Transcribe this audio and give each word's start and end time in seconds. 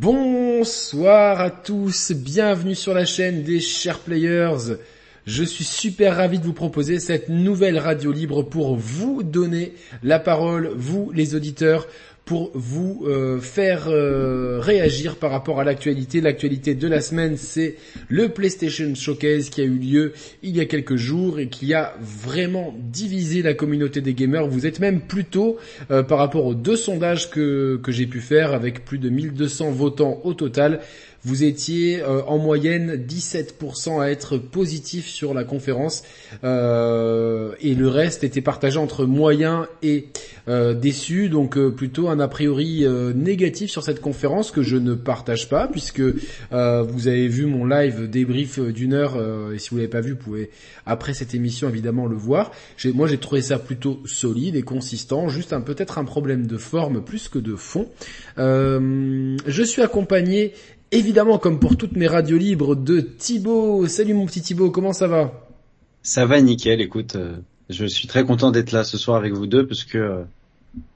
Bonsoir 0.00 1.42
à 1.42 1.50
tous, 1.50 2.12
bienvenue 2.12 2.74
sur 2.74 2.94
la 2.94 3.04
chaîne 3.04 3.42
des 3.42 3.60
chers 3.60 3.98
players. 3.98 4.78
Je 5.26 5.44
suis 5.44 5.64
super 5.64 6.16
ravi 6.16 6.38
de 6.38 6.44
vous 6.46 6.54
proposer 6.54 6.98
cette 6.98 7.28
nouvelle 7.28 7.78
radio 7.78 8.10
libre 8.10 8.42
pour 8.42 8.76
vous 8.76 9.22
donner 9.22 9.74
la 10.02 10.18
parole, 10.18 10.72
vous 10.74 11.10
les 11.14 11.34
auditeurs, 11.34 11.86
pour 12.30 12.52
vous 12.54 13.02
euh, 13.08 13.40
faire 13.40 13.88
euh, 13.88 14.60
réagir 14.60 15.16
par 15.16 15.32
rapport 15.32 15.58
à 15.58 15.64
l'actualité. 15.64 16.20
L'actualité 16.20 16.76
de 16.76 16.86
la 16.86 17.00
semaine, 17.00 17.36
c'est 17.36 17.74
le 18.08 18.28
PlayStation 18.28 18.94
Showcase 18.94 19.50
qui 19.50 19.60
a 19.62 19.64
eu 19.64 19.76
lieu 19.76 20.12
il 20.44 20.56
y 20.56 20.60
a 20.60 20.64
quelques 20.64 20.94
jours 20.94 21.40
et 21.40 21.48
qui 21.48 21.74
a 21.74 21.92
vraiment 22.00 22.72
divisé 22.78 23.42
la 23.42 23.54
communauté 23.54 24.00
des 24.00 24.14
gamers. 24.14 24.46
Vous 24.46 24.64
êtes 24.64 24.78
même 24.78 25.00
plutôt 25.00 25.58
euh, 25.90 26.04
par 26.04 26.18
rapport 26.18 26.46
aux 26.46 26.54
deux 26.54 26.76
sondages 26.76 27.30
que, 27.30 27.80
que 27.82 27.90
j'ai 27.90 28.06
pu 28.06 28.20
faire 28.20 28.52
avec 28.52 28.84
plus 28.84 28.98
de 28.98 29.08
1200 29.08 29.72
votants 29.72 30.20
au 30.22 30.32
total 30.32 30.82
vous 31.24 31.44
étiez 31.44 32.02
euh, 32.02 32.22
en 32.26 32.38
moyenne 32.38 32.96
17% 32.96 34.00
à 34.00 34.10
être 34.10 34.38
positif 34.38 35.06
sur 35.06 35.34
la 35.34 35.44
conférence 35.44 36.02
euh, 36.44 37.52
et 37.60 37.74
le 37.74 37.88
reste 37.88 38.24
était 38.24 38.40
partagé 38.40 38.78
entre 38.78 39.04
moyen 39.04 39.68
et 39.82 40.08
euh, 40.48 40.72
déçu, 40.72 41.28
donc 41.28 41.58
plutôt 41.70 42.08
un 42.08 42.20
a 42.20 42.28
priori 42.28 42.86
négatif 43.14 43.70
sur 43.70 43.82
cette 43.82 44.00
conférence 44.00 44.50
que 44.50 44.62
je 44.62 44.76
ne 44.76 44.94
partage 44.94 45.48
pas 45.48 45.68
puisque 45.68 46.00
vous 46.00 47.08
avez 47.08 47.28
vu 47.28 47.46
mon 47.46 47.66
live 47.66 48.08
débrief 48.08 48.58
d'une 48.58 48.94
heure 48.94 49.16
et 49.52 49.58
si 49.58 49.70
vous 49.70 49.76
l'avez 49.76 49.88
pas 49.88 50.00
vu, 50.00 50.12
vous 50.12 50.16
pouvez 50.18 50.50
après 50.86 51.14
cette 51.14 51.34
émission 51.34 51.68
évidemment 51.68 52.06
le 52.06 52.16
voir. 52.16 52.52
Moi 52.94 53.06
j'ai 53.06 53.18
trouvé 53.18 53.42
ça 53.42 53.58
plutôt 53.58 54.00
solide 54.06 54.56
et 54.56 54.62
consistant, 54.62 55.28
juste 55.28 55.52
un 55.52 55.60
peut-être 55.60 55.98
un 55.98 56.04
problème 56.04 56.46
de 56.46 56.56
forme 56.56 57.02
plus 57.02 57.28
que 57.28 57.38
de 57.38 57.54
fond. 57.56 57.88
je 58.36 59.62
suis 59.64 59.82
accompagné 59.82 60.52
évidemment, 60.92 61.38
comme 61.38 61.58
pour 61.58 61.76
toutes 61.76 61.96
mes 61.96 62.06
radios 62.06 62.38
libres, 62.38 62.74
de 62.74 63.00
Thibaut. 63.00 63.86
Salut 63.86 64.14
mon 64.14 64.26
petit 64.26 64.42
Thibaut, 64.42 64.70
comment 64.70 64.92
ça 64.92 65.06
va? 65.06 65.32
Ça 66.02 66.26
va 66.26 66.40
nickel, 66.40 66.80
écoute, 66.80 67.16
euh, 67.16 67.36
je 67.68 67.84
suis 67.86 68.08
très 68.08 68.24
content 68.24 68.50
d'être 68.50 68.72
là 68.72 68.84
ce 68.84 68.96
soir 68.96 69.18
avec 69.18 69.32
vous 69.32 69.46
deux 69.46 69.66
parce 69.66 69.84
que 69.84 69.98
euh, 69.98 70.22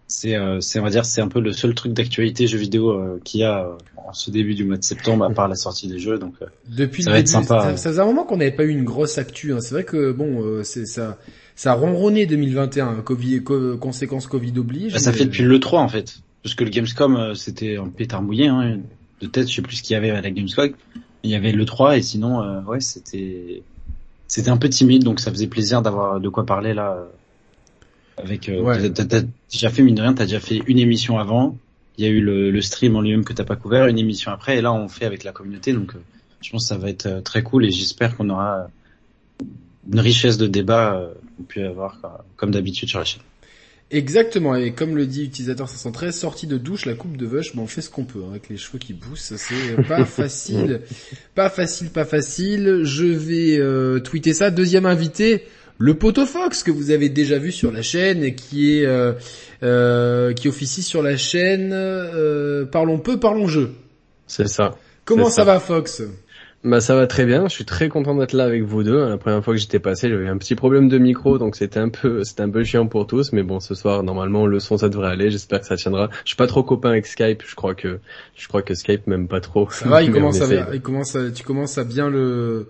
c'est, 0.07 0.35
euh, 0.35 0.61
c'est, 0.61 0.81
on 0.81 0.83
va 0.83 0.91
dire, 0.91 1.05
c'est 1.05 1.21
un 1.21 1.29
peu 1.29 1.41
le 1.41 1.53
seul 1.53 1.75
truc 1.75 1.93
d'actualité 1.93 2.47
jeux 2.47 2.59
vidéo 2.59 3.19
qu'il 3.25 3.41
y 3.41 3.45
a 3.45 3.69
en 3.97 4.13
ce 4.13 4.31
début 4.31 4.55
du 4.55 4.65
mois 4.65 4.77
de 4.77 4.85
septembre, 4.85 5.25
à 5.25 5.31
part 5.31 5.49
la 5.49 5.57
sortie 5.57 5.89
des 5.89 5.99
jeux. 5.99 6.19
Donc, 6.19 6.35
depuis 6.69 7.03
ça 7.03 7.11
va 7.11 7.19
être 7.19 7.29
sympa. 7.29 7.63
Ça, 7.63 7.77
ça, 7.77 7.91
faisait 7.91 8.01
un 8.01 8.07
moment 8.07 8.25
qu'on 8.25 8.37
n'avait 8.37 8.53
pas 8.53 8.65
eu 8.65 8.71
une 8.71 8.85
grosse 8.85 9.19
actu. 9.19 9.53
Hein. 9.53 9.61
C'est 9.61 9.75
vrai 9.75 9.85
que 9.85 10.13
bon, 10.13 10.63
c'est 10.63 10.87
ça. 10.87 11.19
Ça 11.57 11.73
a 11.73 11.75
ronronné 11.75 12.27
2021, 12.27 13.03
Covid, 13.03 13.43
conséquences 13.81 14.27
Covid 14.27 14.59
oblige. 14.59 14.93
Bah, 14.93 14.99
ça 14.99 15.13
fait 15.13 15.25
depuis 15.25 15.45
le 15.45 15.61
3 15.61 15.81
en 15.81 15.89
fait, 15.89 16.19
parce 16.43 16.55
que 16.55 16.65
le 16.65 16.71
Gamescom 16.71 17.35
c'était 17.35 17.77
un 17.77 17.89
pétard 17.89 18.23
mouillé. 18.23 18.49
Hein 18.49 18.79
de 19.21 19.27
tête, 19.27 19.49
je 19.49 19.55
sais 19.55 19.63
plus 19.63 19.77
ce 19.77 19.83
qu'il 19.83 19.95
y 19.95 19.97
avait 19.97 20.11
à 20.11 20.21
la 20.21 20.31
Gamescom. 20.31 20.71
Il 21.23 21.31
y 21.31 21.35
avait 21.35 21.53
le 21.53 21.65
3 21.65 21.97
et 21.97 22.03
sinon, 22.03 22.43
euh, 22.43 22.61
ouais, 22.63 22.81
c'était 22.81 23.63
c'était 24.27 24.51
un 24.51 24.57
peu 24.57 24.69
timide, 24.69 25.05
donc 25.05 25.21
ça 25.21 25.31
faisait 25.31 25.47
plaisir 25.47 25.83
d'avoir 25.83 26.21
de 26.21 26.29
quoi 26.29 26.45
parler 26.45 26.75
là. 26.75 26.93
Euh, 26.93 27.05
avec, 28.17 28.49
euh, 28.49 28.61
ouais. 28.61 28.91
t'as, 28.93 29.23
déjà 29.51 29.71
fait 29.71 29.83
mine 29.83 29.97
de 29.97 30.03
rien, 30.03 30.15
t'as 30.15 30.25
déjà 30.25 30.41
fait 30.41 30.61
une 30.67 30.79
émission 30.79 31.19
avant. 31.19 31.57
Il 31.99 32.05
y 32.05 32.09
a 32.09 32.11
eu 32.11 32.21
le, 32.21 32.51
le 32.51 32.61
stream 32.61 32.97
en 32.97 33.01
lui-même 33.01 33.25
que 33.25 33.33
t'as 33.33 33.45
pas 33.45 33.57
couvert, 33.57 33.87
une 33.87 33.99
émission 33.99 34.33
après, 34.33 34.59
et 34.59 34.61
là 34.61 34.73
on 34.73 34.89
fait 34.89 35.05
avec 35.05 35.25
la 35.25 35.33
communauté, 35.33 35.73
donc 35.73 35.95
je 36.41 36.51
pense 36.51 36.65
que 36.65 36.69
ça 36.69 36.77
va 36.77 36.91
être 36.91 37.23
très 37.23 37.43
cool 37.43 37.65
et 37.65 37.71
j'espère 37.71 38.17
qu'on 38.17 38.31
aura 38.31 38.69
une 39.93 40.01
richesse 40.01 40.37
de 40.37 40.47
débat 40.47 41.11
qu'on 41.37 41.43
peut 41.45 41.67
avoir 41.67 42.01
comme 42.37 42.51
d'habitude 42.51 42.89
sur 42.89 42.99
la 42.99 43.05
chaîne. 43.05 43.23
Exactement, 43.91 44.57
et 44.57 44.73
comme 44.73 44.97
le 44.97 45.07
dit 45.07 45.25
utilisateur 45.25 45.69
513, 45.69 46.17
sortie 46.17 46.47
de 46.47 46.57
douche, 46.57 46.87
la 46.87 46.95
coupe 46.95 47.17
de 47.17 47.27
vache, 47.27 47.55
bon, 47.55 47.63
on 47.63 47.67
fait 47.67 47.83
ce 47.83 47.91
qu'on 47.91 48.05
peut 48.05 48.21
hein, 48.25 48.31
avec 48.31 48.49
les 48.49 48.57
cheveux 48.57 48.79
qui 48.79 48.95
poussent, 48.95 49.35
c'est 49.37 49.83
pas 49.89 50.05
facile, 50.05 50.81
pas 51.35 51.51
facile, 51.51 51.91
pas 51.91 52.05
facile. 52.05 52.81
Je 52.83 53.05
vais 53.05 53.59
euh, 53.59 54.01
tweeter 54.01 54.33
ça. 54.33 54.51
Deuxième 54.51 54.87
invité, 54.87 55.45
le 55.79 55.95
Potofox 55.95 56.63
que 56.63 56.71
vous 56.71 56.91
avez 56.91 57.11
déjà 57.11 57.39
vu 57.39 57.53
sur 57.53 57.71
la 57.71 57.83
chaîne 57.83 58.25
et 58.25 58.35
qui 58.35 58.79
est 58.79 58.87
euh, 58.87 59.13
euh, 59.63 60.33
qui 60.33 60.49
officie 60.49 60.83
sur 60.83 61.03
la 61.03 61.17
chaîne. 61.17 61.71
parlons 62.73 62.99
peu, 62.99 63.21
parlons 63.21 63.47
jeu. 63.47 63.75
C'est 64.27 64.49
ça. 64.49 64.77
Comment 65.05 65.29
ça 65.29 65.45
va, 65.45 65.61
Fox? 65.61 66.03
Bah 66.65 66.81
ça 66.81 66.95
va 66.95 67.07
très 67.07 67.27
bien, 67.27 67.47
je 67.47 67.55
suis 67.55 67.67
très 67.67 67.91
content 67.91 68.15
d'être 68.15 68.33
là 68.33 68.45
avec 68.45 68.63
vous 68.63 68.83
deux. 68.83 69.07
La 69.07 69.19
première 69.19 69.45
fois 69.45 69.53
que 69.53 69.61
j'étais 69.61 69.79
passé, 69.79 70.09
j'avais 70.09 70.29
un 70.29 70.39
petit 70.39 70.55
problème 70.55 70.89
de 70.89 70.97
micro, 70.97 71.37
donc 71.37 71.57
c'était 71.57 71.79
un 71.79 71.91
peu 71.91 72.25
c'était 72.25 72.43
un 72.43 72.49
peu 72.49 72.65
chiant 72.65 72.87
pour 72.87 73.07
tous, 73.07 73.33
mais 73.33 73.43
bon 73.43 73.61
ce 73.61 73.75
soir 73.75 74.03
normalement 74.03 74.47
le 74.47 74.59
son 74.61 74.79
ça 74.79 74.89
devrait 74.89 75.11
aller, 75.11 75.31
j'espère 75.31 75.61
que 75.61 75.67
ça 75.67 75.77
tiendra. 75.77 76.09
Je 76.25 76.31
suis 76.31 76.37
pas 76.37 76.47
trop 76.47 76.63
copain 76.63 76.91
avec 76.91 77.07
Skype, 77.07 77.43
je 77.47 77.55
crois 77.55 77.75
que 77.75 78.01
je 78.35 78.49
crois 78.49 78.63
que 78.63 78.75
Skype 78.75 79.07
m'aime 79.07 79.29
pas 79.29 79.41
trop. 79.41 79.69
Ça 79.71 79.89
va, 79.89 80.03
il 80.03 80.11
commence 80.13 80.41
à 80.41 80.75
il 80.75 80.81
commence 80.81 81.15
à, 81.15 81.31
tu 81.31 81.45
commences 81.45 81.77
à 81.77 81.85
bien 81.85 82.09
le 82.09 82.69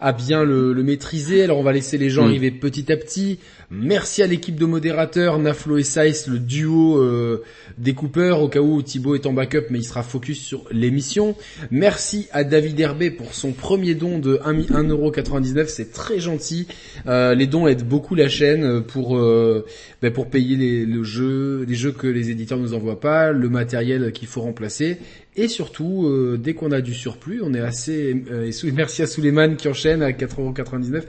à 0.00 0.12
bien 0.12 0.44
le, 0.44 0.72
le, 0.72 0.82
maîtriser. 0.82 1.42
Alors 1.44 1.58
on 1.58 1.62
va 1.62 1.72
laisser 1.72 1.98
les 1.98 2.10
gens 2.10 2.24
mm. 2.24 2.28
arriver 2.28 2.50
petit 2.50 2.92
à 2.92 2.96
petit. 2.96 3.38
Merci 3.70 4.22
à 4.22 4.28
l'équipe 4.28 4.54
de 4.54 4.64
modérateurs, 4.64 5.40
Naflo 5.40 5.76
et 5.76 5.82
Saïs, 5.82 6.28
le 6.28 6.38
duo 6.38 6.98
euh, 6.98 7.42
découpeur, 7.78 8.40
au 8.40 8.48
cas 8.48 8.60
où 8.60 8.80
Thibaut 8.80 9.16
est 9.16 9.26
en 9.26 9.32
backup, 9.32 9.66
mais 9.70 9.80
il 9.80 9.84
sera 9.84 10.04
focus 10.04 10.40
sur 10.40 10.66
l'émission. 10.70 11.34
Merci 11.72 12.28
à 12.30 12.44
David 12.44 12.78
Herbet 12.78 13.10
pour 13.10 13.34
son 13.34 13.50
premier 13.50 13.96
don 13.96 14.20
de 14.20 14.36
1,99€, 14.36 15.66
c'est 15.66 15.92
très 15.92 16.20
gentil. 16.20 16.68
Euh, 17.08 17.34
les 17.34 17.48
dons 17.48 17.66
aident 17.66 17.82
beaucoup 17.82 18.14
la 18.14 18.28
chaîne 18.28 18.82
pour 18.84 19.18
euh, 19.18 19.66
ben 20.00 20.12
pour 20.12 20.28
payer 20.30 20.56
les, 20.56 20.86
le 20.86 21.02
jeu, 21.02 21.64
les 21.66 21.74
jeux 21.74 21.92
que 21.92 22.06
les 22.06 22.30
éditeurs 22.30 22.58
nous 22.58 22.72
envoient 22.72 23.00
pas, 23.00 23.32
le 23.32 23.48
matériel 23.48 24.12
qu'il 24.12 24.28
faut 24.28 24.42
remplacer, 24.42 24.98
et 25.36 25.48
surtout, 25.48 26.06
euh, 26.06 26.38
dès 26.38 26.54
qu'on 26.54 26.72
a 26.72 26.80
du 26.80 26.94
surplus, 26.94 27.42
on 27.42 27.52
est 27.52 27.60
assez... 27.60 28.24
Euh, 28.30 28.50
merci 28.74 29.02
à 29.02 29.06
Suleiman 29.06 29.56
qui 29.56 29.68
enchaîne 29.68 30.02
à 30.02 30.10
4,99€. 30.10 31.02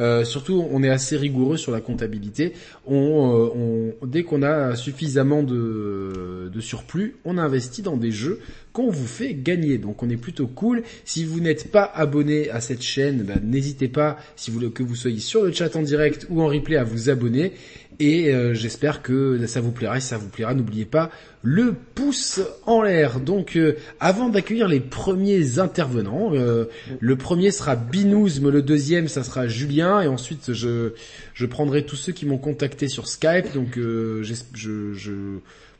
Euh, 0.00 0.24
surtout, 0.24 0.64
on 0.70 0.82
est 0.82 0.88
assez 0.88 1.16
rigoureux 1.16 1.56
sur 1.56 1.72
la 1.72 1.80
comptabilité. 1.80 2.52
Dès 2.86 4.22
qu'on 4.22 4.42
a 4.42 4.76
suffisamment 4.76 5.42
de, 5.42 6.50
surplus, 6.60 7.16
on 7.24 7.38
investit 7.38 7.82
dans 7.82 7.96
des 7.96 8.10
jeux 8.10 8.40
qu'on 8.72 8.90
vous 8.90 9.06
fait 9.06 9.34
gagner. 9.34 9.78
Donc, 9.78 10.02
on 10.02 10.10
est 10.10 10.16
plutôt 10.16 10.46
cool. 10.46 10.82
Si 11.04 11.24
vous 11.24 11.40
n'êtes 11.40 11.72
pas 11.72 11.82
abonné 11.82 12.50
à 12.50 12.60
cette 12.60 12.82
chaîne, 12.82 13.22
ben, 13.22 13.40
n'hésitez 13.42 13.88
pas, 13.88 14.18
si 14.36 14.50
vous 14.50 14.58
voulez 14.58 14.70
que 14.70 14.84
vous 14.84 14.94
soyez 14.94 15.18
sur 15.18 15.42
le 15.42 15.52
chat 15.52 15.74
en 15.74 15.82
direct 15.82 16.26
ou 16.30 16.42
en 16.42 16.46
replay, 16.46 16.76
à 16.76 16.84
vous 16.84 17.10
abonner. 17.10 17.52
Et 18.00 18.32
euh, 18.32 18.54
j'espère 18.54 19.02
que 19.02 19.44
ça 19.46 19.60
vous 19.60 19.72
plaira. 19.72 19.98
Si 19.98 20.08
ça 20.08 20.18
vous 20.18 20.28
plaira, 20.28 20.54
n'oubliez 20.54 20.84
pas 20.84 21.10
le 21.42 21.74
pouce 21.94 22.40
en 22.64 22.82
l'air. 22.82 23.18
Donc, 23.18 23.56
euh, 23.56 23.76
avant 23.98 24.28
d'accueillir 24.28 24.68
les 24.68 24.80
premiers 24.80 25.58
intervenants, 25.58 26.30
euh, 26.34 26.66
le 27.00 27.16
premier 27.16 27.50
sera 27.50 27.74
Binouzm, 27.74 28.50
le 28.50 28.62
deuxième, 28.62 29.08
ça 29.08 29.24
sera 29.24 29.48
Julien, 29.48 30.00
et 30.00 30.06
ensuite 30.06 30.52
je 30.52 30.92
je 31.34 31.46
prendrai 31.46 31.84
tous 31.84 31.96
ceux 31.96 32.12
qui 32.12 32.26
m'ont 32.26 32.38
contacté 32.38 32.88
sur 32.88 33.08
Skype. 33.08 33.52
Donc, 33.54 33.78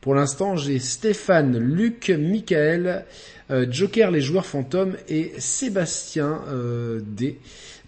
pour 0.01 0.15
l'instant, 0.15 0.55
j'ai 0.55 0.79
Stéphane, 0.79 1.57
Luc, 1.57 2.09
Michael, 2.09 3.05
Joker, 3.69 4.11
les 4.11 4.21
joueurs 4.21 4.45
fantômes 4.45 4.95
et 5.09 5.33
Sébastien 5.37 6.41
D. 7.01 7.37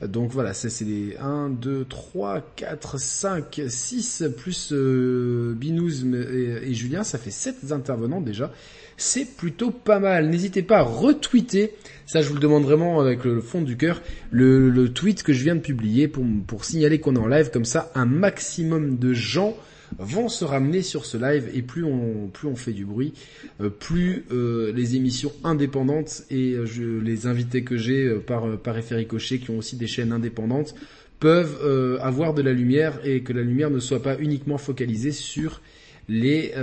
Donc 0.07 0.31
voilà, 0.31 0.53
c'est 0.53 0.83
les 0.83 1.15
1, 1.17 1.49
2, 1.49 1.85
3, 1.85 2.41
4, 2.55 2.99
5, 2.99 3.61
6 3.67 4.23
plus 4.35 4.69
euh, 4.71 5.53
Binouz 5.55 6.05
et, 6.05 6.73
Julien, 6.73 7.03
ça 7.03 7.19
fait 7.19 7.31
7 7.31 7.71
intervenants 7.71 8.21
déjà. 8.21 8.51
C'est 8.97 9.25
plutôt 9.25 9.71
pas 9.71 9.99
mal. 9.99 10.29
N'hésitez 10.29 10.63
pas 10.63 10.79
à 10.79 10.83
retweeter, 10.83 11.73
ça 12.05 12.21
je 12.21 12.27
vous 12.29 12.35
le 12.35 12.39
demande 12.39 12.63
vraiment 12.63 12.99
avec 12.99 13.23
le 13.25 13.41
fond 13.41 13.61
du 13.61 13.77
cœur, 13.77 14.01
le, 14.31 14.87
tweet 14.87 15.23
que 15.23 15.33
je 15.33 15.43
viens 15.43 15.55
de 15.55 15.61
publier 15.61 16.07
pour, 16.07 16.23
pour 16.47 16.65
signaler 16.65 16.99
qu'on 16.99 17.15
est 17.15 17.19
en 17.19 17.27
live, 17.27 17.51
comme 17.51 17.65
ça 17.65 17.91
un 17.95 18.05
maximum 18.05 18.97
de 18.97 19.13
gens 19.13 19.55
vont 19.99 20.29
se 20.29 20.45
ramener 20.45 20.81
sur 20.81 21.05
ce 21.05 21.17
live 21.17 21.49
et 21.53 21.61
plus 21.61 21.83
on 21.83 22.27
plus 22.27 22.47
on 22.47 22.55
fait 22.55 22.73
du 22.73 22.85
bruit, 22.85 23.13
euh, 23.61 23.69
plus 23.69 24.25
euh, 24.31 24.71
les 24.73 24.95
émissions 24.95 25.31
indépendantes 25.43 26.23
et 26.29 26.53
euh, 26.53 26.65
je, 26.65 26.83
les 26.83 27.27
invités 27.27 27.63
que 27.63 27.77
j'ai 27.77 28.09
par 28.15 28.57
par 28.57 28.75
qui 28.81 29.49
ont 29.49 29.57
aussi 29.57 29.75
des 29.75 29.87
chaînes 29.87 30.11
indépendantes 30.11 30.75
peuvent 31.19 31.99
avoir 32.01 32.33
de 32.33 32.41
la 32.41 32.51
lumière 32.51 32.99
et 33.03 33.21
que 33.21 33.31
la 33.31 33.43
lumière 33.43 33.69
ne 33.69 33.79
soit 33.79 34.01
pas 34.01 34.17
uniquement 34.17 34.57
focalisée 34.57 35.11
sur 35.11 35.61
les 36.09 36.53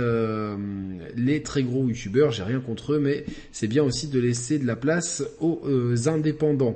les 1.15 1.41
très 1.43 1.63
gros 1.63 1.87
youtubeurs, 1.87 2.31
j'ai 2.31 2.43
rien 2.43 2.59
contre 2.59 2.93
eux, 2.93 2.99
mais 2.99 3.25
c'est 3.51 3.67
bien 3.67 3.83
aussi 3.83 4.07
de 4.07 4.19
laisser 4.19 4.59
de 4.59 4.67
la 4.67 4.75
place 4.75 5.23
aux 5.39 5.59
indépendants. 6.07 6.75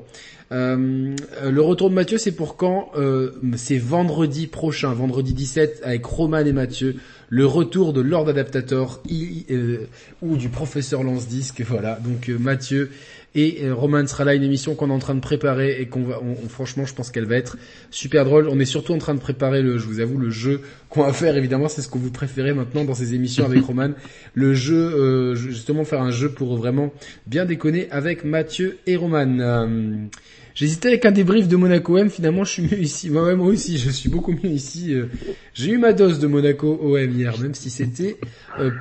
Euh, 0.53 1.15
le 1.43 1.61
retour 1.61 1.89
de 1.89 1.95
Mathieu, 1.95 2.17
c'est 2.17 2.31
pour 2.31 2.57
quand? 2.57 2.91
Euh, 2.95 3.31
C'est 3.55 3.77
vendredi 3.77 4.47
prochain, 4.47 4.93
vendredi 4.93 5.33
17, 5.33 5.81
avec 5.83 6.05
Roman 6.05 6.39
et 6.39 6.51
Mathieu. 6.51 6.95
Le 7.33 7.47
retour 7.47 7.93
de 7.93 8.01
Lord 8.01 8.29
Adaptator 8.29 9.01
euh, 9.49 9.87
ou 10.21 10.37
du 10.37 10.49
professeur 10.49 11.01
Lance 11.01 11.27
Disque. 11.27 11.63
Voilà, 11.67 11.95
donc 11.95 12.29
euh, 12.29 12.37
Mathieu 12.37 12.91
et 13.33 13.61
euh, 13.63 13.73
Roman 13.73 14.05
sera 14.05 14.23
là, 14.23 14.35
une 14.35 14.43
émission 14.43 14.75
qu'on 14.75 14.91
est 14.91 14.93
en 14.93 14.99
train 14.99 15.15
de 15.15 15.19
préparer 15.19 15.81
et 15.81 15.87
qu'on 15.87 16.03
va, 16.03 16.21
franchement, 16.47 16.85
je 16.85 16.93
pense 16.93 17.09
qu'elle 17.09 17.25
va 17.25 17.37
être 17.37 17.57
super 17.89 18.23
drôle. 18.25 18.47
On 18.49 18.59
est 18.59 18.65
surtout 18.65 18.93
en 18.93 18.99
train 18.99 19.15
de 19.15 19.19
préparer 19.19 19.63
le, 19.63 19.79
je 19.79 19.87
vous 19.87 19.99
avoue, 19.99 20.19
le 20.19 20.29
jeu 20.29 20.61
qu'on 20.89 21.01
va 21.01 21.11
faire. 21.11 21.35
Évidemment, 21.35 21.69
c'est 21.69 21.81
ce 21.81 21.87
que 21.87 21.97
vous 21.97 22.11
préférez 22.11 22.53
maintenant 22.53 22.83
dans 22.83 22.93
ces 22.93 23.15
émissions 23.15 23.45
avec 23.45 23.63
Roman. 23.65 23.89
Le 24.35 24.53
jeu, 24.53 24.75
euh, 24.75 25.33
justement, 25.33 25.85
faire 25.85 26.03
un 26.03 26.11
jeu 26.11 26.29
pour 26.29 26.55
vraiment 26.55 26.93
bien 27.25 27.45
déconner 27.45 27.89
avec 27.89 28.25
Mathieu 28.25 28.77
et 28.85 28.95
Roman. 28.95 30.07
Euh, 30.53 30.55
j'hésitais 30.55 30.89
avec 30.89 31.05
un 31.05 31.11
débrief 31.11 31.47
de 31.47 31.55
Monaco 31.55 31.97
M. 31.97 32.09
Finalement, 32.09 32.43
je 32.43 32.51
suis 32.51 32.63
mieux 32.63 32.79
ici. 32.79 33.09
Moi, 33.09 33.35
moi 33.35 33.47
aussi, 33.47 33.77
je 33.77 33.89
suis 33.89 34.09
beaucoup 34.09 34.31
mieux 34.31 34.51
ici. 34.51 34.95
J'ai 35.53 35.71
eu 35.71 35.77
ma 35.77 35.93
dose 35.93 36.19
de 36.19 36.27
Monaco 36.27 36.79
OM 36.81 37.11
hier, 37.11 37.37
même 37.39 37.53
si 37.53 37.69
c'était 37.69 38.17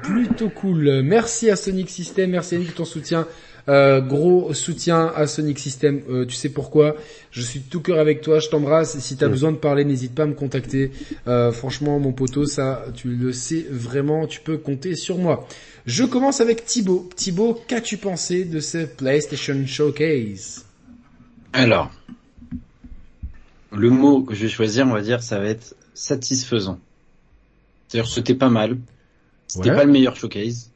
plutôt 0.03 0.49
cool. 0.49 1.03
Merci 1.03 1.51
à 1.51 1.57
Sonic 1.57 1.91
System, 1.91 2.31
merci 2.31 2.57
à 2.57 2.59
de 2.59 2.65
ton 2.65 2.85
soutien. 2.85 3.27
Euh, 3.69 4.01
gros 4.01 4.53
soutien 4.55 5.13
à 5.15 5.27
Sonic 5.27 5.59
System. 5.59 6.03
Euh, 6.11 6.27
tu 6.27 6.35
sais 6.35 6.49
pourquoi? 6.49 6.97
Je 7.31 7.43
suis 7.43 7.61
tout 7.61 7.81
cœur 7.81 7.99
avec 7.99 8.21
toi. 8.21 8.39
Je 8.39 8.49
t'embrasse. 8.49 8.99
Si 8.99 9.17
t'as 9.17 9.27
as 9.27 9.29
besoin 9.29 9.53
de 9.53 9.57
parler, 9.57 9.85
n'hésite 9.85 10.15
pas 10.15 10.25
à 10.25 10.27
me 10.27 10.35
contacter. 10.35 10.91
Euh, 11.29 11.53
franchement, 11.53 11.99
mon 11.99 12.13
poteau, 12.13 12.45
ça, 12.47 12.85
tu 12.95 13.09
le 13.09 13.33
sais 13.33 13.65
vraiment. 13.71 14.27
Tu 14.27 14.41
peux 14.41 14.59
compter 14.59 14.97
sur 14.97 15.19
moi. 15.19 15.47
Je 15.87 16.05
commence 16.05 16.41
avec 16.41 16.65
Thibaut. 16.65 17.09
Thibaut, 17.15 17.61
qu'as-tu 17.69 17.97
pensé 17.97 18.45
de 18.45 18.61
ce 18.61 18.79
PlayStation 18.85 19.57
Showcase? 19.67 20.65
Alors, 21.53 21.91
le 23.73 23.91
mot 23.91 24.23
que 24.23 24.35
je 24.35 24.45
vais 24.45 24.49
choisir, 24.49 24.87
on 24.87 24.93
va 24.93 25.03
dire, 25.03 25.23
ça 25.23 25.39
va 25.39 25.47
être 25.47 25.75
satisfaisant. 25.95 26.79
C'est-à-dire, 27.89 28.11
c'était 28.11 28.35
pas 28.35 28.49
mal. 28.49 28.79
C'était 29.47 29.75
pas 29.75 29.85
le 29.85 29.93
meilleur 29.93 30.17
showcase 30.17 30.73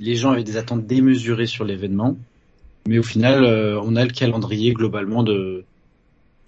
les 0.00 0.16
gens 0.16 0.32
avaient 0.32 0.44
des 0.44 0.56
attentes 0.56 0.86
démesurées 0.86 1.46
sur 1.46 1.64
l'événement, 1.64 2.16
mais 2.86 2.98
au 2.98 3.02
final, 3.02 3.44
euh, 3.44 3.80
on 3.82 3.96
a 3.96 4.04
le 4.04 4.10
calendrier 4.10 4.72
globalement 4.72 5.22
de 5.22 5.64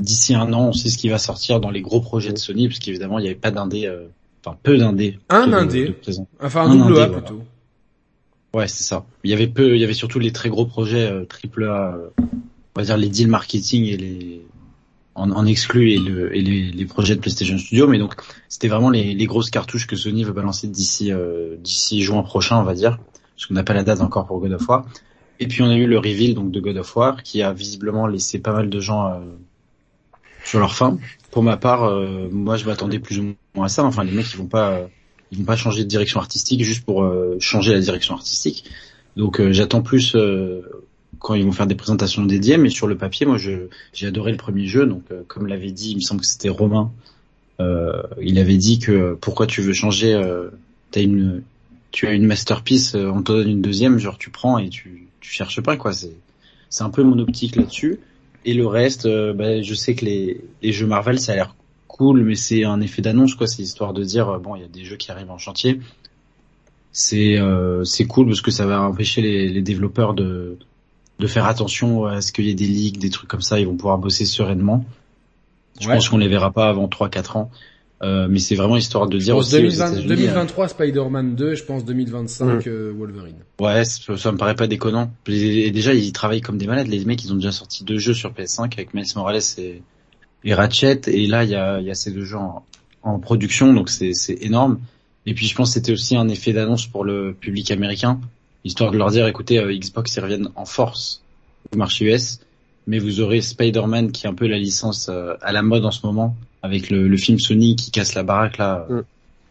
d'ici 0.00 0.34
un 0.34 0.52
an, 0.54 0.68
on 0.68 0.72
sait 0.72 0.88
ce 0.88 0.96
qui 0.96 1.10
va 1.10 1.18
sortir 1.18 1.60
dans 1.60 1.70
les 1.70 1.82
gros 1.82 2.00
projets 2.00 2.32
de 2.32 2.38
Sony, 2.38 2.68
parce 2.68 2.78
qu'évidemment, 2.78 3.18
il 3.18 3.22
n'y 3.22 3.28
avait 3.28 3.38
pas 3.38 3.50
d'indé, 3.50 3.86
euh, 3.86 4.06
enfin 4.42 4.56
peu 4.62 4.78
d'indé. 4.78 5.18
Un 5.28 5.52
indé, 5.52 5.94
enfin 6.40 6.62
un, 6.62 6.74
double 6.74 7.00
A 7.00 7.08
plutôt. 7.08 7.42
Ouais, 8.54 8.66
c'est 8.66 8.82
ça. 8.82 9.04
Il 9.24 9.30
y 9.30 9.34
avait 9.34 9.46
peu, 9.46 9.74
il 9.74 9.80
y 9.80 9.84
avait 9.84 9.92
surtout 9.92 10.18
les 10.18 10.32
très 10.32 10.48
gros 10.48 10.64
projets 10.64 11.06
euh, 11.06 11.24
triple 11.24 11.64
A, 11.64 11.98
on 12.74 12.80
va 12.80 12.84
dire 12.84 12.96
les 12.96 13.08
deals 13.08 13.28
marketing 13.28 13.84
et 13.84 13.96
les 13.96 14.42
en, 15.16 15.32
en 15.32 15.44
et, 15.44 15.54
le, 15.74 16.34
et 16.34 16.40
les, 16.40 16.70
les, 16.70 16.86
projets 16.86 17.16
de 17.16 17.20
PlayStation 17.20 17.58
Studio, 17.58 17.88
mais 17.88 17.98
donc 17.98 18.14
c'était 18.48 18.68
vraiment 18.68 18.90
les, 18.90 19.12
les, 19.12 19.26
grosses 19.26 19.50
cartouches 19.50 19.86
que 19.86 19.96
Sony 19.96 20.22
veut 20.22 20.32
balancer 20.32 20.68
d'ici 20.68 21.12
d'ici 21.58 22.02
juin 22.02 22.22
prochain, 22.22 22.58
on 22.58 22.62
va 22.62 22.74
dire 22.74 22.98
parce 23.40 23.46
qu'on 23.46 23.54
n'a 23.54 23.64
pas 23.64 23.72
la 23.72 23.84
date 23.84 24.02
encore 24.02 24.26
pour 24.26 24.38
God 24.38 24.52
of 24.52 24.68
War. 24.68 24.84
Et 25.38 25.48
puis 25.48 25.62
on 25.62 25.70
a 25.70 25.74
eu 25.74 25.86
le 25.86 25.96
reveal 25.96 26.34
donc 26.34 26.50
de 26.50 26.60
God 26.60 26.76
of 26.76 26.94
War 26.94 27.22
qui 27.22 27.42
a 27.42 27.54
visiblement 27.54 28.06
laissé 28.06 28.38
pas 28.38 28.52
mal 28.52 28.68
de 28.68 28.80
gens 28.80 29.06
euh, 29.06 29.20
sur 30.44 30.60
leur 30.60 30.74
faim. 30.74 30.98
Pour 31.30 31.42
ma 31.42 31.56
part, 31.56 31.84
euh, 31.84 32.28
moi 32.30 32.58
je 32.58 32.66
m'attendais 32.66 32.98
plus 32.98 33.18
ou 33.18 33.34
moins 33.54 33.64
à 33.64 33.68
ça. 33.70 33.82
Enfin 33.82 34.04
les 34.04 34.12
mecs 34.12 34.30
ils 34.30 34.36
vont 34.36 34.46
pas 34.46 34.82
ils 35.32 35.38
vont 35.38 35.44
pas 35.44 35.56
changer 35.56 35.84
de 35.84 35.88
direction 35.88 36.20
artistique 36.20 36.62
juste 36.62 36.84
pour 36.84 37.02
euh, 37.02 37.38
changer 37.40 37.72
la 37.72 37.80
direction 37.80 38.14
artistique. 38.14 38.70
Donc 39.16 39.40
j'attends 39.52 39.80
plus 39.80 40.14
quand 41.18 41.34
ils 41.34 41.44
vont 41.44 41.52
faire 41.52 41.66
des 41.66 41.74
présentations 41.74 42.24
dédiées. 42.24 42.56
Mais 42.56 42.70
sur 42.70 42.86
le 42.86 42.96
papier, 42.96 43.26
moi 43.26 43.36
j'ai 43.38 44.06
adoré 44.06 44.30
le 44.30 44.38
premier 44.38 44.66
jeu. 44.66 44.86
Donc 44.86 45.02
comme 45.26 45.46
l'avait 45.46 45.72
dit, 45.72 45.90
il 45.90 45.96
me 45.96 46.00
semble 46.00 46.20
que 46.20 46.26
c'était 46.26 46.48
Romain. 46.48 46.90
il 47.58 48.38
avait 48.38 48.56
dit 48.56 48.78
que 48.78 49.14
pourquoi 49.20 49.46
tu 49.46 49.60
veux 49.60 49.72
changer 49.72 50.20
T'as 50.90 51.02
une 51.02 51.42
tu 51.90 52.06
as 52.06 52.12
une 52.12 52.26
masterpiece, 52.26 52.94
euh, 52.94 53.10
on 53.10 53.22
te 53.22 53.32
donne 53.32 53.48
une 53.48 53.62
deuxième, 53.62 53.98
genre 53.98 54.18
tu 54.18 54.30
prends 54.30 54.58
et 54.58 54.68
tu, 54.68 55.06
cherches 55.20 55.60
pas 55.60 55.76
quoi. 55.76 55.92
C'est 55.92 56.82
un 56.82 56.90
peu 56.90 57.04
mon 57.04 57.18
optique 57.20 57.54
là-dessus. 57.54 58.00
Et 58.44 58.54
le 58.54 58.66
reste, 58.66 59.06
euh, 59.06 59.32
bah, 59.32 59.62
je 59.62 59.74
sais 59.74 59.94
que 59.94 60.04
les, 60.04 60.40
jeux 60.62 60.86
Marvel, 60.86 61.20
ça 61.20 61.32
a 61.32 61.34
l'air 61.36 61.54
cool, 61.86 62.24
mais 62.24 62.34
c'est 62.34 62.64
un 62.64 62.80
effet 62.80 63.00
d'annonce 63.00 63.34
quoi. 63.34 63.46
C'est 63.46 63.62
histoire 63.62 63.92
de 63.92 64.02
dire 64.02 64.28
euh, 64.28 64.38
bon, 64.38 64.56
il 64.56 64.62
y 64.62 64.64
a 64.64 64.68
des 64.68 64.84
jeux 64.84 64.96
qui 64.96 65.12
arrivent 65.12 65.30
en 65.30 65.38
chantier. 65.38 65.80
C'est 66.92 67.38
c'est 67.84 68.06
cool 68.06 68.26
parce 68.26 68.40
que 68.40 68.50
ça 68.50 68.66
va 68.66 68.82
empêcher 68.82 69.22
les 69.22 69.62
développeurs 69.62 70.12
de 70.12 70.58
de 71.20 71.26
faire 71.26 71.46
attention 71.46 72.06
à 72.06 72.20
ce 72.20 72.32
qu'il 72.32 72.46
y 72.46 72.50
ait 72.50 72.54
des 72.54 72.66
leaks, 72.66 72.98
des 72.98 73.10
trucs 73.10 73.28
comme 73.28 73.42
ça. 73.42 73.60
Ils 73.60 73.66
vont 73.66 73.76
pouvoir 73.76 73.98
bosser 73.98 74.24
sereinement. 74.24 74.84
Je 75.80 75.86
pense 75.86 76.08
qu'on 76.08 76.18
les 76.18 76.28
verra 76.28 76.50
pas 76.50 76.68
avant 76.68 76.88
3-4 76.88 77.38
ans. 77.38 77.50
Euh, 78.02 78.28
mais 78.30 78.38
c'est 78.38 78.54
vraiment 78.54 78.78
histoire 78.78 79.08
de 79.08 79.18
dire 79.18 79.36
aussi 79.36 79.60
2023 79.60 80.68
Spider-Man 80.68 81.34
2, 81.34 81.54
je 81.54 81.64
pense 81.64 81.84
2025 81.84 82.66
euh, 82.66 82.94
Wolverine. 82.96 83.36
Ouais, 83.60 83.84
ça, 83.84 84.32
me 84.32 84.38
paraît 84.38 84.54
pas 84.54 84.66
déconnant. 84.66 85.10
Et 85.26 85.70
déjà, 85.70 85.92
ils 85.92 86.12
travaillent 86.12 86.40
comme 86.40 86.56
des 86.56 86.66
malades. 86.66 86.86
Les 86.86 87.04
mecs, 87.04 87.22
ils 87.22 87.32
ont 87.32 87.36
déjà 87.36 87.52
sorti 87.52 87.84
deux 87.84 87.98
jeux 87.98 88.14
sur 88.14 88.32
PS5 88.32 88.72
avec 88.72 88.94
Miles 88.94 89.04
Morales 89.16 89.42
et, 89.58 89.82
et 90.44 90.54
Ratchet. 90.54 91.02
Et 91.08 91.26
là, 91.26 91.44
il 91.44 91.50
y 91.50 91.54
a, 91.54 91.80
y 91.80 91.90
a 91.90 91.94
ces 91.94 92.10
deux 92.10 92.24
jeux 92.24 92.38
en, 93.02 93.18
production, 93.18 93.72
donc 93.74 93.90
c'est 93.90 94.14
énorme. 94.40 94.80
Et 95.26 95.34
puis, 95.34 95.46
je 95.46 95.54
pense 95.54 95.68
que 95.68 95.74
c'était 95.74 95.92
aussi 95.92 96.16
un 96.16 96.28
effet 96.28 96.54
d'annonce 96.54 96.86
pour 96.86 97.04
le 97.04 97.34
public 97.34 97.70
américain, 97.70 98.18
histoire 98.64 98.90
de 98.90 98.98
leur 98.98 99.10
dire, 99.10 99.26
écoutez, 99.26 99.58
euh, 99.58 99.72
Xbox, 99.72 100.14
ils 100.16 100.20
reviennent 100.20 100.50
en 100.56 100.64
force 100.64 101.22
au 101.72 101.76
marché 101.76 102.06
US, 102.06 102.40
mais 102.86 102.98
vous 102.98 103.20
aurez 103.20 103.40
Spider-Man 103.40 104.12
qui 104.12 104.26
est 104.26 104.28
un 104.28 104.34
peu 104.34 104.46
la 104.46 104.58
licence 104.58 105.08
à 105.08 105.52
la 105.52 105.62
mode 105.62 105.84
en 105.84 105.90
ce 105.90 106.04
moment 106.06 106.36
avec 106.62 106.90
le, 106.90 107.08
le, 107.08 107.16
film 107.16 107.38
Sony 107.38 107.76
qui 107.76 107.90
casse 107.90 108.14
la 108.14 108.22
baraque 108.22 108.58
là 108.58 108.86
mm. 108.88 109.00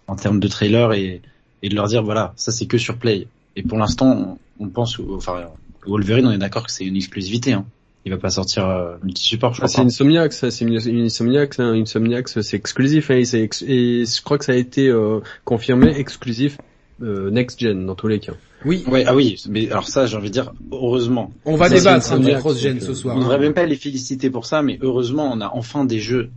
en 0.08 0.16
termes 0.16 0.40
de 0.40 0.48
trailer 0.48 0.94
et, 0.94 1.22
et 1.64 1.70
de 1.70 1.76
leur 1.76 1.88
dire 1.88 2.04
voilà 2.04 2.34
ça 2.36 2.52
c'est 2.52 2.66
que 2.66 2.78
sur 2.78 2.98
Play 2.98 3.28
et 3.56 3.64
pour 3.64 3.78
l'instant 3.78 4.40
on, 4.60 4.66
on, 4.66 4.70
pense 4.70 5.00
enfin 5.00 5.46
Wolverine 5.86 6.28
on 6.28 6.32
est 6.32 6.38
d'accord 6.38 6.66
que 6.66 6.72
c'est 6.72 6.86
une 6.86 6.96
exclusivité 6.96 7.54
hein. 7.54 7.66
il 8.06 8.12
va 8.12 8.18
pas 8.18 8.30
sortir 8.30 8.68
euh, 8.68 8.96
multi-support 9.04 9.54
je 9.54 9.62
ah, 9.64 9.68
c'est 9.68 9.82
Insomniac 9.82 10.34
ça 10.34 10.52
c'est 10.52 10.66
une, 10.66 10.78
Insomniac 11.06 11.60
hein. 11.60 11.74
Insomniac 11.74 12.28
c'est 12.30 12.54
exclusif 12.54 13.10
hein, 13.12 13.16
et, 13.16 13.50
et, 13.68 14.06
je 14.06 14.22
crois 14.22 14.38
que 14.38 14.46
ça 14.46 14.54
a 14.54 14.56
été 14.56 14.88
euh, 14.88 15.20
confirmé 15.46 15.98
exclusif 15.98 16.58
euh, 17.02 17.32
next 17.32 17.60
gen 17.60 17.86
dans 17.86 17.96
tous 17.96 18.08
les 18.08 18.20
cas 18.20 18.34
oui. 18.66 18.84
Ouais, 18.88 19.06
ah 19.08 19.16
oui, 19.16 19.42
mais 19.50 19.70
alors 19.72 19.88
ça, 19.88 20.06
j'ai 20.06 20.18
envie 20.18 20.30
de 20.30 20.34
dire, 20.34 20.52
heureusement. 20.72 21.32
On 21.46 21.56
va 21.56 21.70
débattre 21.70 22.12
hein, 22.12 22.20
de 22.20 22.34
cross-gen 22.34 22.80
ce 22.82 22.94
soir. 22.94 23.16
On 23.16 23.20
ne 23.20 23.24
devrait 23.24 23.40
même 23.40 23.54
pas 23.54 23.66
les 23.66 23.76
féliciter 23.76 24.30
pour 24.30 24.46
ça, 24.46 24.62
mais 24.62 24.78
heureusement, 24.82 25.32
on 25.32 25.40
a 25.42 25.50
enfin 25.54 25.86
des 25.86 26.00
jeux 26.00 26.30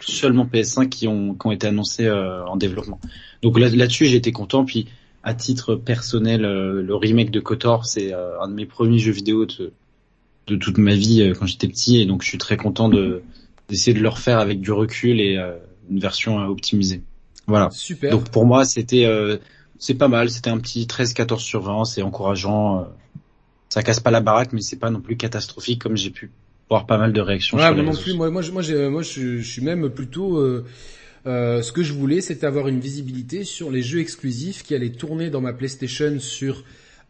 seulement 0.00 0.44
PS5 0.44 0.88
qui 0.88 1.08
ont, 1.08 1.34
qui 1.34 1.46
ont 1.46 1.52
été 1.52 1.66
annoncés 1.66 2.06
euh, 2.06 2.44
en 2.46 2.56
développement. 2.56 3.00
Donc 3.42 3.58
là, 3.58 3.68
là-dessus, 3.68 4.06
j'ai 4.06 4.16
été 4.16 4.32
content. 4.32 4.64
Puis 4.64 4.88
à 5.22 5.34
titre 5.34 5.74
personnel, 5.74 6.44
euh, 6.44 6.82
le 6.82 6.94
remake 6.94 7.30
de 7.30 7.40
Kotor, 7.40 7.86
c'est 7.86 8.12
euh, 8.12 8.40
un 8.40 8.48
de 8.48 8.54
mes 8.54 8.66
premiers 8.66 8.98
jeux 8.98 9.12
vidéo 9.12 9.46
de, 9.46 9.72
de 10.48 10.56
toute 10.56 10.76
ma 10.76 10.94
vie 10.94 11.32
quand 11.38 11.46
j'étais 11.46 11.68
petit, 11.68 12.00
et 12.00 12.06
donc 12.06 12.22
je 12.22 12.28
suis 12.28 12.38
très 12.38 12.56
content 12.56 12.88
de 12.88 13.22
d'essayer 13.68 13.94
de 13.94 14.02
le 14.02 14.08
refaire 14.08 14.40
avec 14.40 14.60
du 14.60 14.72
recul 14.72 15.20
et 15.20 15.38
une 15.88 16.00
version 16.00 16.38
optimisée. 16.38 17.02
Voilà. 17.46 17.68
Super. 17.70 18.10
Donc 18.10 18.28
pour 18.30 18.44
moi, 18.44 18.64
c'était 18.64 19.06
c'est 19.80 19.94
pas 19.94 20.06
mal. 20.06 20.30
C'était 20.30 20.50
un 20.50 20.58
petit 20.58 20.84
13-14 20.84 21.40
sur 21.40 21.62
20, 21.62 21.84
c'est 21.86 22.02
encourageant. 22.02 22.86
ça 23.68 23.82
casse 23.82 23.98
pas 23.98 24.12
la 24.12 24.20
baraque, 24.20 24.52
mais 24.52 24.60
c'est 24.60 24.78
pas 24.78 24.90
non 24.90 25.00
plus 25.00 25.16
catastrophique 25.16 25.82
comme 25.82 25.96
j'ai 25.96 26.10
pu 26.10 26.30
voir 26.68 26.86
pas 26.86 26.98
mal 26.98 27.12
de 27.12 27.20
réactions. 27.20 27.58
Ouais, 27.58 27.74
moi 27.74 27.82
non 27.82 27.92
plus. 27.92 28.14
Moi, 28.14 28.30
moi, 28.30 28.42
moi, 28.52 28.62
moi, 28.90 29.02
je, 29.02 29.40
suis 29.40 29.62
même 29.62 29.90
plutôt. 29.90 30.38
Euh, 30.38 30.64
euh, 31.26 31.60
ce 31.60 31.72
que 31.72 31.82
je 31.82 31.92
voulais, 31.92 32.20
c'était 32.20 32.46
avoir 32.46 32.68
une 32.68 32.80
visibilité 32.80 33.44
sur 33.44 33.70
les 33.70 33.82
jeux 33.82 34.00
exclusifs 34.00 34.62
qui 34.62 34.74
allaient 34.74 34.92
tourner 34.92 35.28
dans 35.28 35.40
ma 35.40 35.52
PlayStation 35.52 36.18
sur 36.18 36.64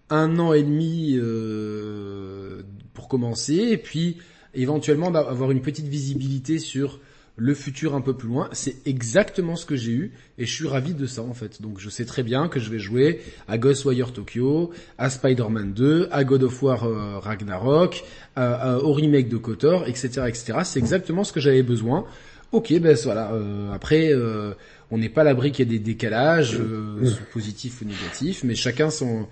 un 0.09 0.39
an 0.41 0.53
et 0.53 0.65
demi 0.65 1.15
euh, 1.17 2.63
pour 2.95 3.07
commencer, 3.07 3.55
et 3.55 3.77
puis 3.77 4.17
éventuellement 4.55 5.13
d'avoir 5.13 5.53
une 5.53 5.61
petite 5.61 5.87
visibilité 5.87 6.59
sur 6.59 6.99
le 7.41 7.55
futur 7.55 7.95
un 7.95 8.03
peu 8.03 8.15
plus 8.15 8.29
loin. 8.29 8.49
C'est 8.53 8.87
exactement 8.87 9.57
ce 9.57 9.65
que 9.65 9.75
j'ai 9.75 9.93
eu 9.93 10.13
et 10.37 10.45
je 10.45 10.53
suis 10.53 10.69
ravi 10.69 10.93
de 10.93 11.07
ça 11.07 11.23
en 11.23 11.33
fait. 11.33 11.63
Donc 11.63 11.81
je 11.81 11.89
sais 11.89 12.05
très 12.05 12.23
bien 12.23 12.49
que 12.49 12.61
je 12.61 12.69
vais 12.71 12.79
jouer 12.79 13.21
à 13.49 13.57
Ghostwire 13.57 14.13
Tokyo, 14.13 14.71
à 14.99 15.09
Spider-Man 15.09 15.73
2, 15.73 16.09
à 16.13 16.25
God 16.25 16.43
of 16.43 16.63
War 16.63 16.85
euh, 16.85 17.19
Ragnarok, 17.19 18.05
au 18.37 18.93
remake 18.93 19.29
de 19.29 19.37
KOTOR, 19.37 19.87
etc., 19.87 20.23
etc. 20.29 20.59
C'est 20.65 20.79
exactement 20.79 21.25
ce 21.25 21.33
que 21.33 21.41
j'avais 21.41 21.63
besoin. 21.63 22.07
Ok, 22.53 22.73
ben 22.81 22.97
voilà. 23.05 23.33
Euh, 23.33 23.73
après, 23.73 24.13
euh, 24.13 24.55
on 24.91 24.99
n'est 24.99 25.09
pas 25.09 25.21
à 25.21 25.25
l'abri 25.25 25.53
qu'il 25.53 25.71
y 25.71 25.75
ait 25.75 25.79
des 25.79 25.85
décalages, 25.85 26.59
euh, 26.59 27.11
positifs 27.33 27.81
ou 27.81 27.85
négatifs, 27.85 28.43
mais 28.43 28.55
chacun 28.55 28.91
son 28.91 29.27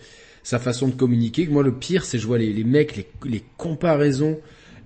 sa 0.45 0.59
façon 0.59 0.89
de 0.89 0.95
communiquer. 0.95 1.47
Moi, 1.47 1.63
le 1.63 1.73
pire, 1.73 2.05
c'est 2.05 2.19
je 2.19 2.27
vois 2.27 2.39
les, 2.39 2.53
les 2.53 2.65
mecs, 2.65 2.97
les, 2.97 3.07
les 3.29 3.45
comparaisons 3.59 4.39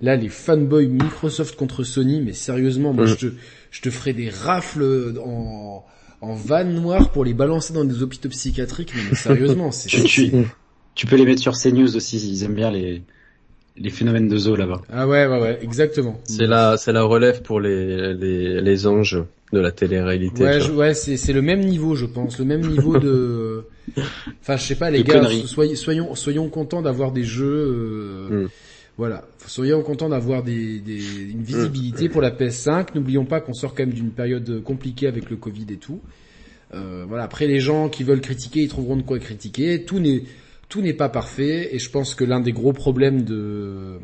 Là, 0.03 0.17
les 0.17 0.27
fanboys 0.27 0.89
Microsoft 0.89 1.55
contre 1.55 1.85
Sony, 1.85 2.19
mais 2.19 2.33
sérieusement, 2.33 2.91
moi, 2.91 3.05
je, 3.05 3.15
te, 3.15 3.25
je 3.71 3.81
te 3.81 3.89
ferai 3.89 4.11
des 4.11 4.29
rafles 4.29 5.13
en, 5.23 5.85
en 6.19 6.35
vanne 6.35 6.75
noire 6.75 7.09
pour 7.11 7.23
les 7.23 7.33
balancer 7.33 7.73
dans 7.73 7.85
des 7.85 8.03
hôpitaux 8.03 8.27
psychiatriques. 8.27 8.91
Mais, 8.95 9.15
sérieusement, 9.15 9.71
c'est... 9.71 9.87
tu, 9.87 10.29
tu, 10.93 11.07
peux 11.07 11.15
les 11.15 11.25
mettre 11.25 11.41
sur 11.41 11.53
CNews 11.53 11.95
aussi, 11.95 12.17
ils 12.17 12.43
aiment 12.43 12.53
bien 12.53 12.69
les, 12.69 13.01
les 13.77 13.89
phénomènes 13.89 14.27
de 14.27 14.35
zoo 14.35 14.57
là-bas. 14.57 14.81
Ah 14.91 15.07
ouais, 15.07 15.25
ouais, 15.25 15.39
ouais, 15.39 15.59
exactement. 15.61 16.19
C'est 16.25 16.47
la, 16.47 16.75
c'est 16.75 16.91
la 16.91 17.03
relève 17.03 17.41
pour 17.41 17.61
les, 17.61 18.13
les, 18.13 18.59
les 18.59 18.87
anges 18.87 19.23
de 19.53 19.59
la 19.61 19.71
télé-réalité. 19.71 20.43
Ouais, 20.43 20.69
ouais, 20.69 20.93
c'est 20.95 21.15
c'est 21.15 21.31
le 21.31 21.41
même 21.41 21.61
niveau, 21.61 21.95
je 21.95 22.07
pense, 22.07 22.39
le 22.39 22.45
même 22.45 22.67
niveau 22.67 22.97
de. 22.97 23.63
Enfin, 24.41 24.57
je 24.57 24.63
sais 24.63 24.75
pas, 24.75 24.91
les 24.91 25.03
gars, 25.03 25.23
soyez, 25.45 25.75
soyons 25.75 26.15
soyons 26.15 26.49
contents 26.49 26.81
d'avoir 26.81 27.13
des 27.13 27.23
jeux. 27.23 28.27
Euh... 28.29 28.43
Mm. 28.43 28.49
Voilà, 28.97 29.23
soyons 29.47 29.81
contents 29.81 30.09
d'avoir 30.09 30.43
des, 30.43 30.79
des, 30.79 31.31
une 31.31 31.41
visibilité 31.41 32.09
pour 32.09 32.21
la 32.21 32.29
PS5. 32.29 32.89
N'oublions 32.93 33.25
pas 33.25 33.41
qu'on 33.41 33.53
sort 33.53 33.73
quand 33.73 33.83
même 33.83 33.93
d'une 33.93 34.11
période 34.11 34.61
compliquée 34.63 35.07
avec 35.07 35.31
le 35.31 35.35
Covid 35.35 35.65
et 35.71 35.77
tout. 35.77 35.99
Euh, 36.73 37.05
voilà, 37.07 37.23
après 37.23 37.47
les 37.47 37.59
gens 37.59 37.89
qui 37.89 38.03
veulent 38.03 38.21
critiquer, 38.21 38.61
ils 38.61 38.69
trouveront 38.69 38.97
de 38.97 39.01
quoi 39.01 39.17
critiquer. 39.19 39.83
Tout 39.83 39.99
n'est 39.99 40.23
tout 40.69 40.81
n'est 40.81 40.93
pas 40.93 41.09
parfait 41.09 41.75
et 41.75 41.79
je 41.79 41.89
pense 41.89 42.15
que 42.15 42.23
l'un 42.23 42.39
des 42.39 42.51
gros 42.51 42.73
problèmes 42.73 43.23
de 43.23 43.99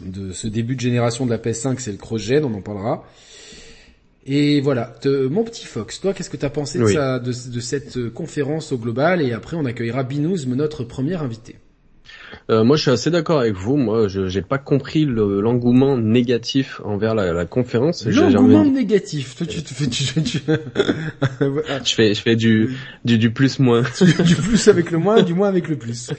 de 0.00 0.32
ce 0.32 0.48
début 0.48 0.76
de 0.76 0.80
génération 0.80 1.24
de 1.24 1.30
la 1.30 1.38
PS5, 1.38 1.78
c'est 1.78 1.92
le 1.92 1.98
cross-gen, 1.98 2.44
on 2.44 2.54
en 2.54 2.62
parlera. 2.62 3.06
Et 4.26 4.60
voilà, 4.60 4.94
mon 5.30 5.44
petit 5.44 5.66
Fox, 5.66 6.00
toi, 6.00 6.14
qu'est-ce 6.14 6.30
que 6.30 6.38
tu 6.38 6.46
as 6.46 6.50
pensé 6.50 6.78
de, 6.78 6.86
ça, 6.86 7.18
de, 7.18 7.26
de, 7.26 7.60
cette 7.60 8.08
conférence 8.08 8.72
au 8.72 8.78
global? 8.78 9.20
Et 9.20 9.32
après, 9.32 9.56
on 9.56 9.66
accueillera 9.66 10.02
Binous, 10.02 10.46
notre 10.46 10.82
premier 10.84 11.14
invité. 11.14 11.56
Euh, 12.50 12.64
moi, 12.64 12.76
je 12.76 12.82
suis 12.82 12.90
assez 12.90 13.10
d'accord 13.10 13.40
avec 13.40 13.54
vous. 13.54 13.76
Moi, 13.76 14.08
je 14.08 14.28
j'ai 14.28 14.42
pas 14.42 14.58
compris 14.58 15.04
l'engouement 15.04 15.96
négatif 15.96 16.80
envers 16.84 17.14
la, 17.14 17.32
la 17.32 17.46
conférence. 17.46 18.06
L'engouement 18.06 18.64
négatif. 18.64 19.36
Toi, 19.36 19.46
tu 19.46 19.62
te 19.62 19.72
fais, 19.72 19.86
tu, 19.86 20.04
tu... 20.22 20.40
je 21.40 21.94
fais, 21.94 22.14
je 22.14 22.20
fais 22.20 22.36
du 22.36 22.76
du, 23.04 23.18
du 23.18 23.30
plus 23.30 23.58
moins. 23.58 23.82
du 24.24 24.34
plus 24.36 24.68
avec 24.68 24.90
le 24.90 24.98
moins, 24.98 25.22
du 25.22 25.34
moins 25.34 25.48
avec 25.48 25.68
le 25.68 25.76
plus. 25.76 26.10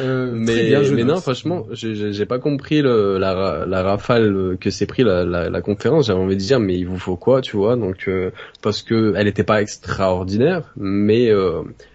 Euh, 0.00 0.32
mais 0.34 0.66
bien, 0.66 0.82
mais 0.92 1.04
non, 1.04 1.20
franchement, 1.20 1.66
j'ai 1.72 2.26
pas 2.26 2.38
compris 2.38 2.82
le, 2.82 3.18
la, 3.18 3.64
la 3.66 3.82
rafale 3.82 4.56
que 4.60 4.70
s'est 4.70 4.86
pris 4.86 5.04
la, 5.04 5.24
la, 5.24 5.50
la 5.50 5.60
conférence. 5.60 6.06
J'avais 6.06 6.20
envie 6.20 6.36
de 6.36 6.40
dire, 6.40 6.60
mais 6.60 6.76
il 6.78 6.86
vous 6.86 6.98
faut 6.98 7.16
quoi, 7.16 7.40
tu 7.40 7.56
vois? 7.56 7.76
Donc, 7.76 8.08
euh, 8.08 8.30
parce 8.62 8.82
que 8.82 9.14
elle 9.16 9.28
était 9.28 9.44
pas 9.44 9.62
extraordinaire, 9.62 10.72
mais 10.76 11.30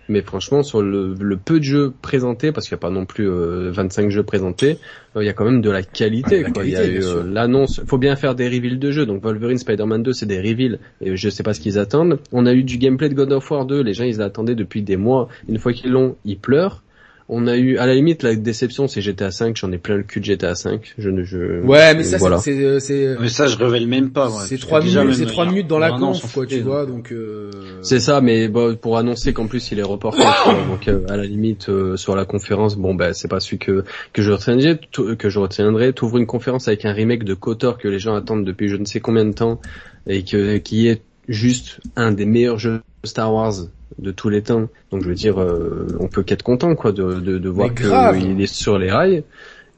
mais 0.09 0.21
franchement 0.21 0.63
sur 0.63 0.81
le, 0.81 1.13
le, 1.19 1.37
peu 1.37 1.59
de 1.59 1.63
jeux 1.63 1.93
présentés, 2.01 2.51
parce 2.51 2.67
qu'il 2.67 2.75
n'y 2.75 2.79
a 2.79 2.81
pas 2.81 2.89
non 2.89 3.05
plus 3.05 3.27
25 3.27 4.05
euh, 4.05 4.09
jeux 4.09 4.23
présentés, 4.23 4.77
euh, 5.15 5.23
il 5.23 5.27
y 5.27 5.29
a 5.29 5.33
quand 5.33 5.45
même 5.45 5.61
de 5.61 5.69
la 5.69 5.83
qualité. 5.83 6.43
quoi. 6.43 6.65
il 6.65 6.71
y 6.71 6.75
a 6.75 6.85
eu 6.85 7.03
euh, 7.03 7.23
l'annonce. 7.23 7.81
Faut 7.87 7.97
bien 7.97 8.15
faire 8.15 8.35
des 8.35 8.47
reveals 8.47 8.79
de 8.79 8.91
jeux. 8.91 9.05
Donc 9.05 9.23
Wolverine, 9.23 9.57
Spider-Man 9.57 10.03
2, 10.03 10.13
c'est 10.13 10.25
des 10.25 10.39
reveals. 10.39 10.79
Et 11.01 11.15
je 11.15 11.29
sais 11.29 11.43
pas 11.43 11.53
ce 11.53 11.59
qu'ils 11.59 11.79
attendent. 11.79 12.19
On 12.31 12.45
a 12.45 12.53
eu 12.53 12.63
du 12.63 12.77
gameplay 12.77 13.09
de 13.09 13.13
God 13.13 13.31
of 13.31 13.49
War 13.49 13.65
2. 13.65 13.81
Les 13.81 13.93
gens 13.93 14.03
ils 14.03 14.17
l'attendaient 14.17 14.55
depuis 14.55 14.81
des 14.81 14.97
mois. 14.97 15.29
Une 15.47 15.59
fois 15.59 15.73
qu'ils 15.73 15.91
l'ont, 15.91 16.15
ils 16.25 16.37
pleurent. 16.37 16.83
On 17.31 17.45
a 17.45 17.55
eu, 17.55 17.77
à 17.77 17.85
la 17.85 17.93
limite, 17.93 18.23
la 18.23 18.35
déception, 18.35 18.87
c'est 18.87 19.01
GTA 19.01 19.29
5. 19.29 19.55
J'en 19.55 19.71
ai 19.71 19.77
plein 19.77 19.97
le 19.97 20.03
cul 20.03 20.19
de 20.19 20.25
GTA 20.25 20.55
5. 20.55 20.95
Je 20.97 21.09
ne, 21.11 21.23
je. 21.23 21.61
Ouais, 21.61 21.93
mais 21.93 22.03
ça, 22.03 22.17
c'est, 22.39 22.79
c'est. 22.79 23.15
Mais 23.21 23.29
ça, 23.29 23.45
je 23.45 23.55
révèle 23.55 23.85
même 23.87 24.09
pas. 24.09 24.29
C'est 24.47 24.57
trois 24.57 24.81
minutes, 24.81 25.13
c'est 25.13 25.27
trois 25.27 25.45
minutes 25.45 25.67
dans 25.67 25.77
la 25.77 25.91
conf, 25.91 26.33
quoi, 26.33 26.47
tu 26.47 26.61
vois. 26.61 26.87
Donc. 26.87 27.11
Euh... 27.11 27.51
C'est 27.81 27.99
ça, 27.99 28.19
mais 28.19 28.47
bon, 28.47 28.75
pour 28.75 28.97
annoncer 28.97 29.31
qu'en 29.33 29.47
plus 29.47 29.71
il 29.71 29.79
est 29.79 29.83
reporté. 29.83 30.23
donc 30.67 30.87
euh, 30.87 31.05
à 31.07 31.17
la 31.17 31.23
limite 31.23 31.69
euh, 31.69 31.95
sur 31.97 32.15
la 32.15 32.25
conférence, 32.25 32.75
bon 32.75 32.95
ben 32.95 33.13
c'est 33.13 33.27
pas 33.27 33.39
celui 33.39 33.59
que 33.59 33.83
que 34.11 34.21
je 34.21 34.31
retiendrai. 34.31 34.79
Que 34.91 35.29
je 35.29 35.39
retiendrai. 35.39 35.93
T'ouvres 35.93 36.17
une 36.17 36.25
conférence 36.25 36.67
avec 36.67 36.85
un 36.85 36.93
remake 36.93 37.23
de 37.23 37.35
Kotor 37.35 37.77
que 37.77 37.87
les 37.87 37.99
gens 37.99 38.15
attendent 38.15 38.45
depuis 38.45 38.69
je 38.69 38.75
ne 38.75 38.85
sais 38.85 38.99
combien 38.99 39.25
de 39.25 39.33
temps 39.33 39.61
et 40.07 40.23
que 40.23 40.57
qui 40.57 40.87
est 40.87 41.01
juste 41.27 41.79
un 41.95 42.11
des 42.11 42.25
meilleurs 42.25 42.57
jeux 42.57 42.81
Star 43.03 43.33
Wars 43.33 43.53
de 44.01 44.11
tous 44.11 44.29
les 44.29 44.41
temps. 44.41 44.67
Donc 44.91 45.03
je 45.03 45.07
veux 45.07 45.15
dire, 45.15 45.39
euh, 45.39 45.87
on 45.99 46.07
peut 46.07 46.23
qu'être 46.23 46.43
content 46.43 46.75
quoi 46.75 46.91
de, 46.91 47.19
de, 47.19 47.37
de 47.37 47.49
voir 47.49 47.73
qu'il 47.73 48.41
est 48.41 48.53
sur 48.53 48.77
les 48.77 48.91
rails. 48.91 49.23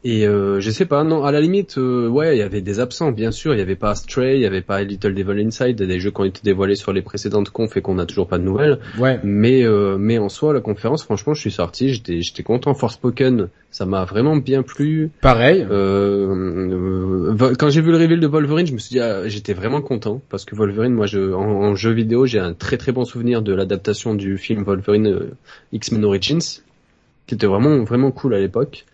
Et 0.03 0.27
euh, 0.27 0.59
je 0.59 0.71
sais 0.71 0.85
pas, 0.85 1.03
non, 1.03 1.23
à 1.23 1.31
la 1.31 1.39
limite, 1.39 1.77
euh, 1.77 2.07
ouais, 2.07 2.35
il 2.35 2.39
y 2.39 2.41
avait 2.41 2.61
des 2.61 2.79
absents, 2.79 3.11
bien 3.11 3.29
sûr. 3.29 3.53
Il 3.53 3.59
y 3.59 3.61
avait 3.61 3.75
pas 3.75 3.93
Stray, 3.93 4.37
il 4.37 4.41
y 4.41 4.47
avait 4.47 4.63
pas 4.63 4.81
Little 4.81 5.13
Devil 5.13 5.45
Inside, 5.45 5.75
des 5.75 5.99
jeux 5.99 6.09
qui 6.09 6.21
ont 6.21 6.23
été 6.23 6.41
dévoilés 6.43 6.75
sur 6.75 6.91
les 6.91 7.03
précédentes 7.03 7.51
confs 7.51 7.77
et 7.77 7.81
qu'on 7.81 7.93
n'a 7.93 8.07
toujours 8.07 8.27
pas 8.27 8.39
de 8.39 8.43
nouvelles. 8.43 8.79
Ouais. 8.97 9.19
Mais 9.23 9.63
euh, 9.63 9.97
mais 9.99 10.17
en 10.17 10.27
soi, 10.27 10.53
la 10.53 10.59
conférence, 10.59 11.03
franchement, 11.03 11.35
je 11.35 11.41
suis 11.41 11.51
sorti, 11.51 11.89
j'étais 11.89 12.21
j'étais 12.23 12.41
content. 12.41 12.73
Forspoken, 12.73 13.49
ça 13.69 13.85
m'a 13.85 14.03
vraiment 14.05 14.37
bien 14.37 14.63
plu. 14.63 15.11
Pareil. 15.21 15.67
Euh, 15.69 17.35
quand 17.59 17.69
j'ai 17.69 17.81
vu 17.81 17.91
le 17.91 17.97
reveal 17.97 18.19
de 18.19 18.27
Wolverine, 18.27 18.65
je 18.65 18.73
me 18.73 18.79
suis 18.79 18.93
dit, 18.93 18.99
ah, 18.99 19.27
j'étais 19.27 19.53
vraiment 19.53 19.81
content 19.81 20.19
parce 20.29 20.45
que 20.45 20.55
Wolverine, 20.55 20.93
moi, 20.93 21.05
je 21.05 21.31
en, 21.31 21.43
en 21.43 21.75
jeu 21.75 21.91
vidéo, 21.91 22.25
j'ai 22.25 22.39
un 22.39 22.53
très 22.53 22.77
très 22.77 22.91
bon 22.91 23.05
souvenir 23.05 23.43
de 23.43 23.53
l'adaptation 23.53 24.15
du 24.15 24.39
film 24.39 24.63
Wolverine 24.63 25.29
X-Men 25.73 26.03
Origins, 26.05 26.41
qui 27.27 27.35
était 27.35 27.45
vraiment 27.45 27.83
vraiment 27.83 28.09
cool 28.09 28.33
à 28.33 28.39
l'époque. 28.39 28.85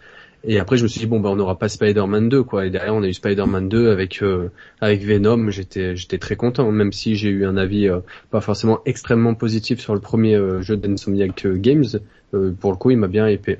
Et 0.44 0.60
après, 0.60 0.78
je 0.78 0.84
me 0.84 0.88
suis 0.88 1.00
dit 1.00 1.06
bon, 1.08 1.20
bah, 1.20 1.30
on 1.30 1.36
n'aura 1.36 1.58
pas 1.58 1.70
Spider-Man 1.70 2.30
2, 2.30 2.44
quoi. 2.44 2.66
Et 2.66 2.70
derrière, 2.70 2.96
on 2.96 3.04
a 3.04 3.08
eu 3.08 3.14
Spider-Man 3.14 3.70
2 3.70 3.90
avec 3.90 4.22
euh, 4.22 4.50
avec 4.82 5.04
Venom. 5.04 5.50
J'étais 5.50 5.96
j'étais 5.96 6.18
très 6.18 6.36
content, 6.36 6.72
même 6.72 6.92
si 6.94 7.16
j'ai 7.16 7.30
eu 7.30 7.46
un 7.46 7.58
avis 7.58 7.88
euh, 7.88 8.00
pas 8.30 8.42
forcément 8.42 8.80
extrêmement 8.86 9.34
positif 9.34 9.80
sur 9.80 9.94
le 9.94 10.00
premier 10.00 10.36
euh, 10.36 10.62
jeu 10.62 10.78
d'Insomniac 10.78 11.48
Games. 11.48 11.86
pour 12.60 12.72
le 12.72 12.78
coup, 12.78 12.92
il 12.92 12.98
m'a 12.98 13.08
bien 13.08 13.28
épais. 13.28 13.60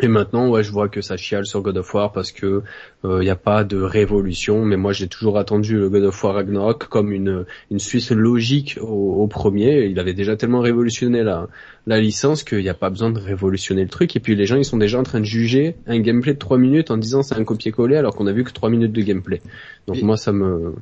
Et 0.00 0.06
maintenant, 0.08 0.48
ouais, 0.48 0.62
je 0.62 0.70
vois 0.70 0.88
que 0.88 1.00
ça 1.00 1.16
chiale 1.16 1.44
sur 1.44 1.60
God 1.60 1.76
of 1.78 1.92
War 1.92 2.12
parce 2.12 2.30
que 2.30 2.62
il 3.02 3.10
euh, 3.10 3.20
n'y 3.20 3.30
a 3.30 3.36
pas 3.36 3.64
de 3.64 3.80
révolution. 3.80 4.64
Mais 4.64 4.76
moi, 4.76 4.92
j'ai 4.92 5.08
toujours 5.08 5.38
attendu 5.38 5.76
le 5.76 5.90
God 5.90 6.04
of 6.04 6.22
War 6.22 6.34
Ragnarok 6.34 6.88
comme 6.88 7.10
une 7.10 7.46
une 7.70 7.80
suisse 7.80 8.12
logique 8.12 8.78
au, 8.80 9.26
premier. 9.26 9.86
Il 9.86 9.98
avait 9.98 10.14
déjà 10.14 10.36
tellement 10.36 10.60
révolutionné 10.60 11.24
la 11.24 11.48
la 11.86 12.00
licence 12.00 12.44
qu'il 12.44 12.58
n'y 12.58 12.68
a 12.68 12.74
pas 12.74 12.90
besoin 12.90 13.10
de 13.10 13.18
révolutionner 13.18 13.82
le 13.82 13.88
truc. 13.88 14.14
Et 14.14 14.20
puis 14.20 14.36
les 14.36 14.46
gens, 14.46 14.56
ils 14.56 14.64
sont 14.64 14.76
déjà 14.76 15.00
en 15.00 15.02
train 15.02 15.20
de 15.20 15.24
juger 15.24 15.74
un 15.86 15.98
gameplay 15.98 16.34
de 16.34 16.38
3 16.38 16.58
minutes 16.58 16.90
en 16.90 16.96
disant 16.96 17.22
c'est 17.22 17.34
un 17.34 17.44
copier-coller 17.44 17.96
alors 17.96 18.14
qu'on 18.14 18.26
a 18.28 18.32
vu 18.32 18.44
que 18.44 18.52
3 18.52 18.70
minutes 18.70 18.92
de 18.92 19.02
gameplay. 19.02 19.40
Donc 19.88 20.00
moi, 20.02 20.16
ça 20.16 20.32
me 20.32 20.74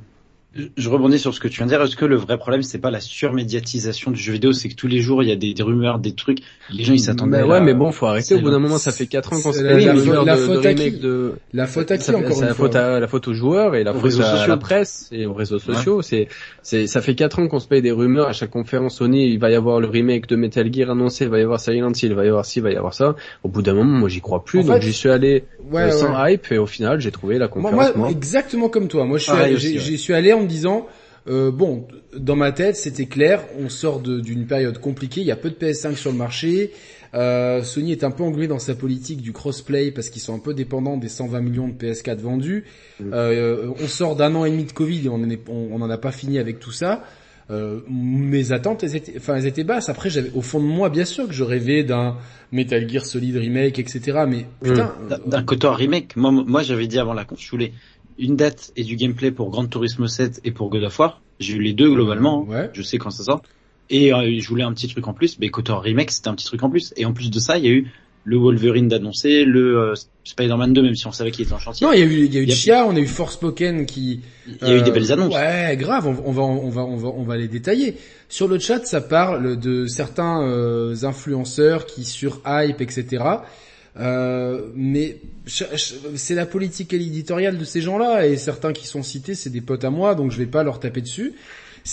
je 0.77 0.89
rebondis 0.89 1.19
sur 1.19 1.35
ce 1.35 1.41
que 1.41 1.49
tu 1.49 1.59
viens 1.59 1.67
de 1.67 1.71
dire. 1.71 1.83
Est-ce 1.83 1.97
que 1.97 2.05
le 2.05 2.17
vrai 2.17 2.39
problème, 2.39 2.63
c'est 2.63 2.79
pas 2.79 2.91
la 2.91 3.01
surmédiatisation 3.01 4.11
du 4.11 4.21
jeu 4.21 4.33
vidéo, 4.33 4.53
c'est 4.53 4.69
que 4.69 4.75
tous 4.75 4.87
les 4.87 5.01
jours 5.01 5.23
il 5.23 5.29
y 5.29 5.33
a 5.33 5.37
des, 5.37 5.55
rumeurs, 5.63 5.99
des 5.99 6.13
trucs. 6.13 6.39
Les 6.71 6.85
gens 6.85 6.93
ils 6.93 7.01
s'attendent. 7.01 7.31
Mais 7.31 7.43
ouais, 7.43 7.61
mais 7.61 7.75
bon, 7.75 7.93
faut 7.93 8.07
arrêter. 8.07 8.35
Au 8.35 8.41
bout 8.41 8.51
d'un 8.51 8.59
moment, 8.59 8.79
ça 8.79 8.93
fait 8.93 9.07
4 9.07 9.33
ans 9.33 9.41
qu'on 9.41 9.53
se 9.53 9.63
fait 9.63 9.77
des 9.77 9.91
rumeurs 9.91 10.25
de, 10.25 10.35
faute 10.35 10.63
de 10.63 10.69
remake 10.69 11.01
de. 11.01 11.35
La 11.53 11.67
faute 11.67 11.91
à 11.91 11.99
qui 11.99 12.11
encore 12.11 12.41
une 12.41 12.47
la 12.47 12.55
faute 12.55 12.77
à 12.77 13.01
la 13.01 13.09
faute 13.09 13.29
aux 13.29 13.35
joueurs 13.35 13.75
et 13.75 13.85
la 13.85 13.93
faute 13.93 14.21
à 14.21 14.47
la 14.47 14.57
presse 14.57 15.09
et 15.13 15.27
aux 15.27 15.35
réseaux 15.35 15.59
sociaux. 15.59 16.03
C'est, 16.03 16.29
c'est, 16.63 16.87
ça 16.87 17.01
fait 17.01 17.15
4 17.15 17.41
ans 17.41 17.49
qu'on 17.49 17.61
se 17.61 17.69
paye 17.69 17.83
des 17.83 17.93
rumeurs 17.93 18.29
à 18.29 18.33
chaque 18.33 18.51
conférence 18.51 18.97
Sony. 18.97 19.27
Il 19.27 19.39
va 19.39 19.51
y 19.51 19.55
avoir 19.55 19.81
le 19.81 19.89
remake 19.89 20.27
de 20.29 20.37
Metal 20.37 20.73
Gear 20.73 20.91
annoncé, 20.91 21.25
il 21.25 21.31
va 21.31 21.39
y 21.39 21.43
avoir 21.43 21.61
Silent 21.61 21.93
Hill, 21.93 22.11
il 22.11 22.15
va 22.15 22.25
y 22.25 22.29
avoir 22.29 22.45
ci, 22.45 22.61
il 22.61 22.63
va 22.63 22.71
y 22.71 22.77
avoir 22.77 22.95
ça. 22.95 23.15
Au 23.43 23.49
bout 23.49 23.63
d'un 23.63 23.75
moment, 23.75 23.99
moi 23.99 24.09
j'y 24.09 24.21
crois 24.21 24.45
plus, 24.45 24.65
donc 24.65 24.83
j'y 24.83 24.93
suis 24.93 25.11
allé 25.11 25.45
euh, 25.73 25.91
sans 25.91 26.27
hype 26.27 26.51
et 26.51 26.59
au 26.59 26.67
final 26.67 27.01
j'ai 27.01 27.11
trouvé 27.11 27.39
la 27.39 27.49
conférence. 27.49 27.95
Moi, 27.97 28.11
exactement 28.11 28.69
comme 28.69 28.89
toi. 28.89 29.05
Moi, 29.05 29.19
j'y 29.19 29.99
suis 29.99 30.15
allé 30.15 30.33
en 30.33 30.46
me 30.47 30.51
disant 30.51 30.87
euh, 31.29 31.51
bon, 31.51 31.89
dans 32.17 32.37
ma 32.37 32.53
tête, 32.53 32.77
c'était 32.77 33.07
clair. 33.07 33.45
On 33.59 33.69
sort 33.69 34.01
d'une 34.01 34.47
période 34.47 34.79
compliquée. 34.79 35.21
Il 35.21 35.27
y 35.27 35.33
a 35.33 35.37
peu 35.37 35.51
de 35.51 35.57
PS5 35.57 35.97
sur 35.97 36.13
le 36.13 36.17
marché. 36.17 36.73
Euh, 37.15 37.63
Sony 37.63 37.93
est 37.93 38.05
un 38.05 38.11
peu 38.11 38.23
englué 38.23 38.47
dans 38.47 38.59
sa 38.59 38.75
politique 38.75 39.23
du 39.23 39.33
crossplay 39.33 39.91
parce 39.91 40.11
qu'ils 40.11 40.23
sont 40.23 40.35
un 40.35 40.39
peu 40.39 40.55
dépendants 40.55 40.97
des 40.97 41.09
120 41.09 41.41
millions 41.41 41.69
de 41.69 41.73
PS4 41.73 42.19
vendus. 42.19 42.65
Mm. 43.01 43.11
Euh, 43.13 43.73
on 43.83 43.87
sort 43.87 44.17
d'un 44.17 44.35
an 44.35 44.45
et 44.45 44.51
demi 44.51 44.65
de 44.65 44.73
Covid 44.73 45.07
et 45.07 45.09
on 45.09 45.79
n'en 45.79 45.91
a 45.91 45.99
pas 45.99 46.13
fini 46.13 46.39
avec 46.39 46.61
tout 46.61 46.73
ça. 46.73 47.05
Euh, 47.49 47.81
mes 47.89 48.51
attentes, 48.51 48.83
elles 48.83 48.97
étaient, 48.97 49.15
enfin, 49.17 49.37
elles 49.37 49.47
étaient 49.47 49.65
basses. 49.65 49.89
Après, 49.89 50.11
j'avais 50.11 50.33
au 50.35 50.43
fond 50.43 50.59
de 50.59 50.65
moi, 50.65 50.91
bien 50.91 51.05
sûr, 51.05 51.29
que 51.29 51.33
je 51.33 51.45
rêvais 51.45 51.85
d'un 51.85 52.17
Metal 52.51 52.89
Gear 52.89 53.07
Solid 53.07 53.37
remake, 53.37 53.79
etc. 53.79 54.25
Mais 54.29 54.47
putain, 54.61 54.95
mm. 55.09 55.31
d'un 55.31 55.43
côté 55.45 55.69
remake. 55.69 56.17
Moi, 56.17 56.33
moi, 56.33 56.63
j'avais 56.63 56.89
dit 56.89 56.99
avant 56.99 57.15
la 57.15 57.25
conf, 57.25 57.41
je 57.41 57.51
voulais 57.51 57.73
une 58.19 58.37
date 58.37 58.73
et 58.77 58.85
du 58.85 58.97
gameplay 58.97 59.31
pour 59.31 59.51
Gran 59.51 59.67
Turismo 59.67 60.07
7 60.07 60.41
et 60.45 60.51
pour 60.51 60.71
God 60.71 60.85
of 60.85 60.99
War. 60.99 61.21
J'ai 61.39 61.55
eu 61.55 61.63
les 61.63 61.73
deux 61.73 61.91
globalement. 61.91 62.47
Hein. 62.51 62.69
Je 62.73 62.83
sais 62.83 62.99
quand 62.99 63.11
ça 63.11 63.25
sort. 63.25 63.43
Et 63.91 64.13
euh, 64.13 64.41
je 64.41 64.49
voulais 64.49 64.65
un 64.65 64.73
petit 64.73 64.89
truc 64.89 65.07
en 65.07 65.15
plus. 65.15 65.39
Mais 65.39 65.49
Kotor 65.49 65.83
Remake, 65.83 66.11
c'était 66.11 66.29
un 66.29 66.35
petit 66.35 66.47
truc 66.47 66.63
en 66.63 66.71
plus. 66.71 66.93
Et 66.97 67.05
en 67.05 67.13
plus 67.13 67.31
de 67.31 67.39
ça, 67.39 67.59
il 67.59 67.65
y 67.65 67.69
a 67.69 67.73
eu 67.73 67.93
le 68.25 68.37
Wolverine 68.39 68.89
d'annoncer, 68.89 69.45
le 69.45 69.79
euh, 69.79 69.95
Spider-Man 70.25 70.73
2, 70.73 70.83
même 70.83 70.97
si 70.97 71.07
on 71.07 71.13
savait 71.13 71.31
qu'il 71.31 71.45
était 71.45 71.55
en 71.55 71.61
chantier. 71.61 71.87
Non, 71.87 71.93
il 71.93 72.01
y 72.01 72.03
a 72.03 72.07
eu, 72.07 72.25
il 72.25 72.35
y 72.35 72.39
a 72.39 72.41
eu 72.41 72.51
Chia, 72.51 72.85
on 72.85 72.97
a 72.97 72.99
eu 72.99 73.07
Forspoken 73.07 73.87
qui. 73.87 74.21
Il 74.49 74.69
y 74.69 74.73
a 74.73 74.77
eu 74.77 74.83
des 74.83 74.91
belles 74.91 75.13
annonces. 75.13 75.33
Ouais, 75.33 75.77
grave. 75.79 76.09
On, 76.09 76.33
va, 76.33 76.43
on 76.43 76.69
va, 76.69 76.83
on 76.83 76.97
va, 76.97 77.09
on 77.09 77.23
va 77.23 77.37
les 77.37 77.47
détailler. 77.47 77.95
Sur 78.29 78.49
le 78.49 78.59
chat, 78.59 78.85
ça 78.85 79.01
parle 79.01 79.61
de 79.61 79.87
certains 79.87 80.43
euh, 80.43 80.97
influenceurs 81.05 81.87
qui 81.87 82.05
sur 82.05 82.41
hype, 82.45 82.81
etc. 82.81 83.23
Euh, 83.99 84.63
mais 84.75 85.19
c'est 85.47 86.35
la 86.35 86.47
politique 86.47 86.93
éditoriale 86.93 87.57
de 87.57 87.65
ces 87.65 87.81
gens-là 87.81 88.27
et 88.27 88.37
certains 88.37 88.73
qui 88.73 88.87
sont 88.87 89.03
cités, 89.03 89.35
c'est 89.35 89.51
des 89.51 89.61
potes 89.61 89.85
à 89.85 89.91
moi, 89.91 90.15
donc 90.15 90.33
je 90.33 90.39
vais 90.39 90.47
pas 90.47 90.63
leur 90.63 90.81
taper 90.81 91.01
dessus. 91.01 91.35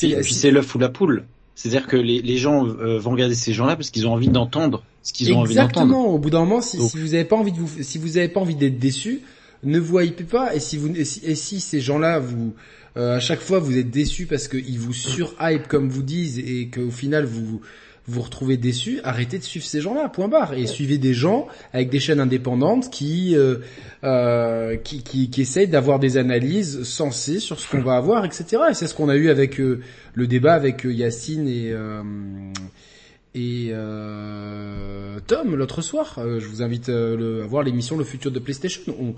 Et 0.02 0.16
puis 0.18 0.34
c'est 0.34 0.52
l'œuf 0.52 0.74
ou 0.76 0.80
la 0.80 0.90
poule. 0.90 1.24
C'est-à-dire 1.56 1.88
que 1.88 1.96
les, 1.98 2.22
les 2.22 2.38
gens 2.38 2.66
euh, 2.66 2.98
vont 2.98 3.12
regarder 3.12 3.36
ces 3.36 3.54
gens-là 3.54 3.76
parce 3.76 3.92
qu'ils 3.92 4.08
ont 4.08 4.14
envie 4.14 4.30
d'entendre 4.30 4.84
ce 5.04 5.14
qu'ils 5.14 5.32
ont 5.34 5.40
envie 5.40 5.54
d'entendre. 5.54 5.84
Exactement. 5.84 6.08
Au 6.08 6.18
bout 6.18 6.32
d'un 6.32 6.40
moment, 6.40 6.62
si, 6.62 6.82
si 6.82 6.98
vous 6.98 7.14
avez 7.14 7.26
pas 7.26 7.36
envie 7.36 7.52
de 7.52 7.60
vous, 7.60 7.70
si 7.84 7.98
vous 8.00 8.18
avez 8.18 8.30
pas 8.30 8.40
envie 8.40 8.56
d'être 8.56 8.80
déçu, 8.80 9.22
ne 9.64 9.80
vous 9.80 10.00
hypez 10.00 10.24
pas. 10.24 10.56
Et 10.56 10.60
si 10.60 10.78
vous, 10.78 10.90
et 10.96 11.04
si, 11.06 11.60
ces 11.60 11.80
gens-là 11.80 12.20
vous, 12.20 12.56
euh, 12.98 13.18
à 13.18 13.20
chaque 13.20 13.42
fois 13.42 13.60
vous 13.60 13.78
êtes 13.78 13.92
déçus 13.92 14.26
parce 14.26 14.48
qu'ils 14.48 14.80
vous 14.80 14.94
sur-hype 14.94 15.68
comme 15.68 15.90
vous 15.90 16.04
disent 16.04 16.40
et 16.40 16.70
qu'au 16.74 16.92
final 16.92 17.26
vous 17.26 17.62
vous 18.06 18.22
retrouvez 18.22 18.58
déçu, 18.58 19.00
arrêtez 19.04 19.38
de 19.38 19.44
suivre 19.44 19.66
ces 19.66 19.80
gens-là, 19.80 20.10
point 20.10 20.28
barre, 20.28 20.54
et 20.54 20.68
suivez 20.68 20.98
des 20.98 21.14
gens 21.14 21.48
avec 21.72 21.90
des 21.90 22.00
chaînes 22.00 22.20
indépendantes 22.20 22.90
qui 22.90 23.36
euh, 23.36 23.60
euh, 24.04 24.76
qui, 24.76 25.04
qui, 25.04 25.30
qui 25.30 25.42
essayent 25.42 25.70
d'avoir 25.70 26.00
des 26.00 26.18
analyses 26.18 26.84
sensées 26.84 27.40
sur 27.40 27.60
ce 27.60 27.70
qu'on 27.70 27.82
va 27.82 27.96
avoir, 27.96 28.26
etc. 28.26 28.64
Et 28.70 28.74
c'est 28.74 28.88
ce 28.88 28.94
qu'on 28.94 29.08
a 29.08 29.16
eu 29.16 29.30
avec 29.30 29.62
euh, 29.62 29.80
le 30.14 30.28
débat 30.28 30.54
avec 30.54 30.86
euh, 30.86 30.92
Yacine 30.92 31.48
et 31.48 31.72
euh, 31.72 32.02
et 33.36 33.72
Tom 35.26 35.56
l'autre 35.56 35.82
soir. 35.82 36.20
je 36.20 36.46
vous 36.46 36.62
invite 36.62 36.90
à 36.90 37.16
voir 37.48 37.64
l'émission 37.64 37.98
Le 37.98 38.04
futur 38.04 38.30
de 38.30 38.40
PlayStation. 38.40 39.16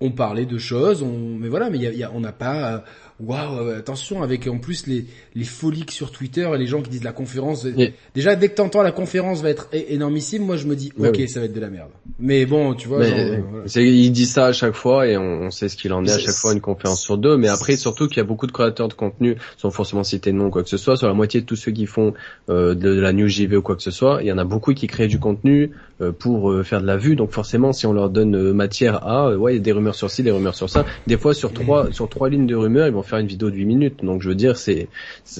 On, 0.00 0.10
parlait 0.10 0.44
de 0.44 0.58
choses, 0.58 1.02
on, 1.02 1.38
mais 1.38 1.48
voilà, 1.48 1.70
mais 1.70 2.04
on 2.12 2.20
n'a 2.20 2.32
pas 2.32 2.84
waouh, 3.20 3.58
euh, 3.58 3.78
attention 3.78 4.22
avec 4.22 4.46
en 4.46 4.58
plus 4.58 4.86
les 4.86 5.06
les 5.34 5.44
folies 5.44 5.86
sur 5.90 6.10
Twitter 6.10 6.48
et 6.54 6.58
les 6.58 6.66
gens 6.66 6.82
qui 6.82 6.90
disent 6.90 7.04
la 7.04 7.12
conférence. 7.12 7.66
Déjà 8.14 8.36
dès 8.36 8.48
que 8.48 8.54
t'entends 8.54 8.82
la 8.82 8.92
conférence 8.92 9.42
va 9.42 9.50
être 9.50 9.68
énormissime, 9.72 10.44
moi 10.44 10.56
je 10.56 10.66
me 10.66 10.76
dis 10.76 10.92
ok 10.98 11.20
ça 11.28 11.40
va 11.40 11.46
être 11.46 11.52
de 11.52 11.60
la 11.60 11.70
merde. 11.70 11.90
Mais 12.18 12.46
bon, 12.46 12.74
tu 12.74 12.88
vois. 12.88 13.02
Euh, 13.02 13.40
il 13.76 14.10
dit 14.10 14.26
ça 14.26 14.46
à 14.46 14.52
chaque 14.52 14.74
fois 14.74 15.06
et 15.06 15.16
on, 15.16 15.50
sait 15.50 15.68
ce 15.68 15.76
qu'il 15.76 15.92
en 15.92 16.04
est 16.04 16.12
à 16.12 16.18
chaque 16.18 16.34
fois 16.34 16.52
une 16.52 16.60
conférence 16.60 17.02
sur 17.02 17.18
deux. 17.18 17.36
Mais 17.36 17.48
après 17.48 17.76
surtout 17.76 18.08
qu'il 18.08 18.18
y 18.18 18.20
a 18.20 18.24
beaucoup 18.24 18.46
de 18.46 18.52
créateurs 18.52 18.88
de 18.88 18.94
contenu, 18.94 19.36
sans 19.56 19.70
forcément 19.70 20.04
citer 20.04 20.32
de 20.32 20.36
nom 20.36 20.50
quoi 20.50 20.62
que 20.62 20.68
ce 20.68 20.76
soit, 20.76 20.96
sur 20.96 21.06
la 21.06 21.14
moitié 21.14 21.40
de 21.40 21.46
tous 21.46 21.56
ceux 21.56 21.72
qui 21.72 21.86
font 21.86 22.14
euh, 22.48 22.74
de, 22.74 22.88
la 22.88 23.12
news 23.12 23.28
JV 23.28 23.56
ou 23.56 23.62
quoi 23.62 23.76
que 23.76 23.82
ce 23.82 23.90
soit, 23.90 24.18
il 24.22 24.26
y 24.26 24.32
en 24.32 24.38
a 24.38 24.44
beaucoup 24.44 24.72
qui 24.74 24.86
créent 24.86 25.08
du 25.08 25.18
contenu 25.18 25.70
pour 26.18 26.64
faire 26.64 26.80
de 26.80 26.86
la 26.86 26.96
vue. 26.96 27.16
Donc 27.16 27.30
forcément 27.30 27.72
si 27.72 27.86
on 27.86 27.92
leur 27.92 28.10
donne 28.10 28.52
matière 28.52 29.06
à, 29.06 29.36
ouais, 29.36 29.54
il 29.54 29.56
y 29.56 29.60
a 29.60 29.62
des 29.62 29.72
rumeurs 29.72 29.94
sur 29.94 30.10
ci, 30.10 30.22
des 30.22 30.30
rumeurs 30.30 30.54
sur 30.54 30.68
ça. 30.68 30.84
Des 31.06 31.16
fois 31.16 31.34
sur 31.34 31.52
trois 31.52 31.92
sur 31.92 32.08
trois 32.08 32.28
lignes 32.28 32.46
de 32.46 32.54
rumeurs, 32.54 32.86
ils 32.86 32.92
vont 32.92 33.02
faire 33.02 33.18
une 33.18 33.26
vidéo 33.26 33.50
de 33.50 33.56
8 33.56 33.64
minutes. 33.64 34.04
Donc 34.04 34.22
je 34.22 34.28
veux 34.28 34.34
dire, 34.34 34.56
c'est, 34.56 34.88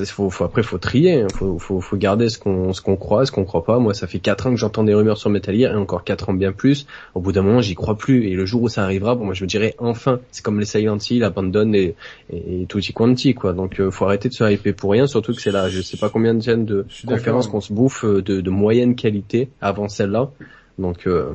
faut, 0.07 0.31
faut, 0.31 0.45
après 0.45 0.63
faut 0.63 0.79
trier, 0.79 1.23
hein. 1.23 1.27
faut, 1.35 1.59
faut, 1.59 1.81
faut 1.81 1.97
garder 1.97 2.29
ce 2.29 2.39
qu'on, 2.39 2.73
ce 2.73 2.81
qu'on 2.81 2.97
croit, 2.97 3.27
ce 3.27 3.33
qu'on 3.33 3.45
croit 3.45 3.65
pas. 3.65 3.79
Moi, 3.79 3.95
ça 3.95 4.07
fait 4.07 4.19
4 4.19 4.47
ans 4.47 4.51
que 4.51 4.57
j'entends 4.57 4.85
des 4.85 4.95
rumeurs 4.95 5.19
sur 5.19 5.31
Metal 5.31 5.55
Gear 5.57 5.73
et 5.73 5.77
encore 5.77 6.05
4 6.05 6.31
ans 6.31 6.35
bien 6.35 6.53
plus. 6.53 6.87
Au 7.15 7.21
bout 7.21 7.33
d'un 7.33 7.43
moment, 7.43 7.61
j'y 7.61 7.75
crois 7.75 7.97
plus. 7.97 8.27
Et 8.29 8.35
le 8.35 8.47
jour 8.47 8.63
où 8.63 8.69
ça 8.69 8.83
arrivera, 8.83 9.15
bon, 9.15 9.25
moi 9.25 9.35
je 9.35 9.45
me 9.45 9.49
dirais 9.49 9.75
enfin. 9.79 10.21
C'est 10.31 10.45
comme 10.45 10.59
les 10.61 10.67
Silent 10.67 10.99
Hill, 10.99 11.25
Abandon 11.25 11.73
et, 11.73 11.95
et, 12.31 12.63
et 12.63 12.67
Tutti 12.67 12.93
Quanti, 12.93 13.35
quoi. 13.35 13.53
Donc 13.53 13.81
euh, 13.81 13.91
faut 13.91 14.05
arrêter 14.05 14.29
de 14.29 14.35
se 14.35 14.51
hyper 14.51 14.75
pour 14.75 14.93
rien, 14.93 15.07
surtout 15.07 15.33
que 15.33 15.41
c'est 15.41 15.53
là, 15.53 15.69
je 15.69 15.81
sais 15.81 15.97
pas 15.97 16.09
combien 16.09 16.35
de 16.35 16.43
chaînes 16.43 16.65
de 16.65 16.87
conférences 17.07 17.49
qu'on 17.49 17.61
se 17.61 17.73
bouffe 17.73 18.05
euh, 18.05 18.23
de, 18.23 18.41
de 18.41 18.51
moyenne 18.51 18.95
qualité 18.95 19.49
avant 19.61 19.89
celle-là. 19.89 20.31
Donc 20.79 21.07
euh, 21.07 21.33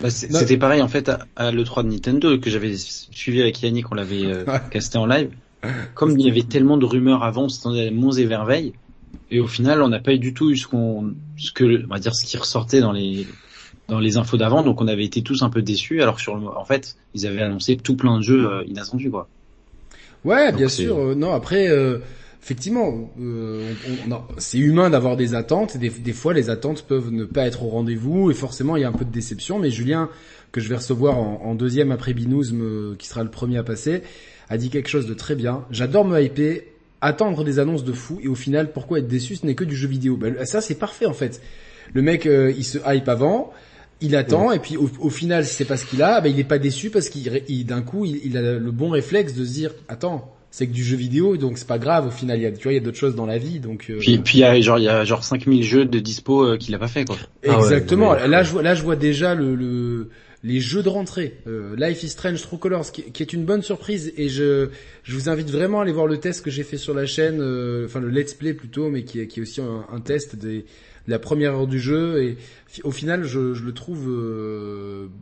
bah, 0.00 0.10
c'était 0.10 0.58
pareil 0.58 0.80
en 0.82 0.88
fait 0.88 1.10
à, 1.36 1.50
l'E3 1.50 1.84
de 1.84 1.88
Nintendo 1.88 2.38
que 2.38 2.50
j'avais 2.50 2.76
suivi 2.76 3.40
avec 3.40 3.60
Yannick, 3.62 3.90
on 3.90 3.94
l'avait 3.94 4.26
euh, 4.26 4.44
casté 4.70 4.98
en 4.98 5.06
live. 5.06 5.30
Comme 5.94 6.12
il 6.12 6.24
y 6.24 6.30
avait 6.30 6.42
tellement 6.42 6.76
de 6.76 6.84
rumeurs 6.84 7.24
avant, 7.24 7.44
on 7.44 7.48
s'attendait 7.48 7.88
à 7.88 7.90
monts 7.90 8.12
et 8.12 8.24
verveilles. 8.24 8.74
Et 9.30 9.40
au 9.40 9.48
final, 9.48 9.82
on 9.82 9.88
n'a 9.88 9.98
pas 9.98 10.12
eu 10.12 10.18
du 10.18 10.32
tout 10.32 10.50
eu 10.50 10.56
ce 10.56 10.68
qu'on, 10.68 11.14
ce 11.36 11.50
que, 11.50 11.84
on 11.84 11.88
va 11.88 11.98
dire, 11.98 12.14
ce 12.14 12.24
qui 12.24 12.36
ressortait 12.36 12.80
dans 12.80 12.92
les, 12.92 13.26
dans 13.88 13.98
les 13.98 14.16
infos 14.16 14.36
d'avant. 14.36 14.62
Donc 14.62 14.80
on 14.80 14.86
avait 14.86 15.04
été 15.04 15.22
tous 15.22 15.42
un 15.42 15.50
peu 15.50 15.62
déçus. 15.62 16.00
Alors 16.00 16.16
que 16.16 16.20
sur 16.20 16.34
en 16.34 16.64
fait, 16.64 16.96
ils 17.14 17.26
avaient 17.26 17.42
annoncé 17.42 17.76
tout 17.76 17.96
plein 17.96 18.18
de 18.18 18.22
jeux 18.22 18.48
euh, 18.48 18.64
inattendus, 18.66 19.10
quoi. 19.10 19.28
Ouais, 20.24 20.52
bien 20.52 20.68
sûr. 20.68 20.96
Euh, 20.96 21.14
non, 21.14 21.32
après, 21.32 21.68
effectivement, 22.42 23.10
euh, 23.20 23.72
c'est 24.38 24.58
humain 24.58 24.90
d'avoir 24.90 25.16
des 25.16 25.34
attentes. 25.34 25.76
Des, 25.76 25.90
des, 25.90 26.12
fois, 26.12 26.34
les 26.34 26.50
attentes 26.50 26.82
peuvent 26.82 27.10
ne 27.10 27.24
pas 27.24 27.46
être 27.46 27.62
au 27.62 27.68
rendez-vous 27.68 28.30
et 28.30 28.34
forcément, 28.34 28.76
il 28.76 28.82
y 28.82 28.84
a 28.84 28.88
un 28.88 28.92
peu 28.92 29.04
de 29.04 29.12
déception. 29.12 29.58
Mais 29.58 29.70
Julien, 29.70 30.08
que 30.52 30.60
je 30.60 30.68
vais 30.68 30.76
recevoir 30.76 31.18
en, 31.18 31.54
deuxième 31.54 31.92
après 31.92 32.14
Binouzm, 32.14 32.96
qui 32.98 33.08
sera 33.08 33.22
le 33.22 33.30
premier 33.30 33.58
à 33.58 33.62
passer, 33.62 34.02
a 34.48 34.56
dit 34.56 34.70
quelque 34.70 34.88
chose 34.88 35.06
de 35.06 35.14
très 35.14 35.34
bien. 35.34 35.64
J'adore 35.70 36.04
me 36.04 36.20
hyper, 36.22 36.60
attendre 37.00 37.44
des 37.44 37.58
annonces 37.58 37.84
de 37.84 37.92
fou 37.92 38.18
et 38.22 38.28
au 38.28 38.34
final, 38.34 38.72
pourquoi 38.72 38.98
être 38.98 39.08
déçu? 39.08 39.36
Ce 39.36 39.46
n'est 39.46 39.54
que 39.54 39.64
du 39.64 39.76
jeu 39.76 39.88
vidéo. 39.88 40.16
Ben, 40.16 40.44
ça, 40.44 40.60
c'est 40.60 40.74
parfait 40.74 41.06
en 41.06 41.12
fait. 41.12 41.40
Le 41.92 42.02
mec, 42.02 42.26
euh, 42.26 42.52
il 42.56 42.64
se 42.64 42.78
hype 42.86 43.08
avant. 43.08 43.52
Il 44.00 44.14
attend 44.14 44.52
et 44.52 44.60
puis 44.60 44.76
au, 44.76 45.10
final, 45.10 45.44
si 45.44 45.56
c'est 45.56 45.64
pas 45.64 45.76
ce 45.76 45.84
qu'il 45.84 46.04
a, 46.04 46.20
ben, 46.20 46.32
il 46.32 46.38
est 46.38 46.44
pas 46.44 46.60
déçu 46.60 46.88
parce 46.88 47.08
qu'il 47.08 47.66
d'un 47.66 47.82
coup, 47.82 48.04
il, 48.04 48.20
il 48.24 48.36
a 48.36 48.52
le 48.52 48.70
bon 48.70 48.90
réflexe 48.90 49.34
de 49.34 49.44
se 49.44 49.52
dire, 49.52 49.74
attends, 49.88 50.37
c'est 50.50 50.66
que 50.66 50.72
du 50.72 50.82
jeu 50.82 50.96
vidéo, 50.96 51.36
donc 51.36 51.58
c'est 51.58 51.66
pas 51.66 51.78
grave 51.78 52.06
au 52.06 52.10
final. 52.10 52.38
Il 52.38 52.42
y 52.42 52.46
a, 52.46 52.52
tu 52.52 52.62
vois, 52.62 52.72
il 52.72 52.76
y 52.76 52.78
a 52.78 52.82
d'autres 52.82 52.98
choses 52.98 53.14
dans 53.14 53.26
la 53.26 53.38
vie, 53.38 53.60
donc. 53.60 53.86
Euh, 53.90 53.98
puis, 53.98 54.18
puis 54.18 54.38
il 54.38 54.40
y 54.40 54.44
a 54.44 54.58
genre 54.60 54.78
il 54.78 54.84
y 54.84 54.88
a 54.88 55.04
genre 55.04 55.22
5000 55.22 55.62
jeux 55.62 55.84
de 55.84 55.98
dispo 55.98 56.44
euh, 56.44 56.56
qu'il 56.56 56.74
a 56.74 56.78
pas 56.78 56.88
fait 56.88 57.04
quoi. 57.04 57.16
Exactement. 57.42 58.12
Ah 58.12 58.26
là 58.26 58.42
je 58.42 58.52
vois 58.52 58.62
là 58.62 58.74
je 58.74 58.82
vois 58.82 58.96
déjà 58.96 59.34
le, 59.34 59.54
le 59.54 60.08
les 60.42 60.60
jeux 60.60 60.82
de 60.82 60.88
rentrée. 60.88 61.34
Euh, 61.46 61.74
Life 61.76 62.02
is 62.02 62.10
Strange 62.10 62.40
True 62.42 62.58
Colors, 62.58 62.92
qui, 62.92 63.02
qui, 63.10 63.22
est 63.22 63.32
une 63.32 63.44
bonne 63.44 63.62
surprise, 63.62 64.12
et 64.16 64.28
je 64.28 64.68
je 65.02 65.14
vous 65.14 65.28
invite 65.28 65.50
vraiment 65.50 65.80
à 65.80 65.82
aller 65.82 65.92
voir 65.92 66.06
le 66.06 66.18
test 66.18 66.44
que 66.44 66.50
j'ai 66.50 66.62
fait 66.62 66.78
sur 66.78 66.94
la 66.94 67.06
chaîne, 67.06 67.36
enfin 67.84 68.00
le 68.00 68.08
let's 68.08 68.34
play 68.34 68.54
plutôt, 68.54 68.88
mais 68.88 69.02
qui, 69.02 69.26
qui 69.26 69.40
est 69.40 69.42
aussi 69.42 69.60
un, 69.60 69.84
un 69.92 70.00
test 70.00 70.36
des 70.36 70.64
de 71.06 71.12
la 71.12 71.18
première 71.18 71.54
heure 71.54 71.66
du 71.66 71.80
jeu 71.80 72.22
et 72.22 72.36
au 72.84 72.90
final 72.90 73.24
je, 73.24 73.54
je 73.54 73.64
le 73.64 73.72
trouve 73.72 74.10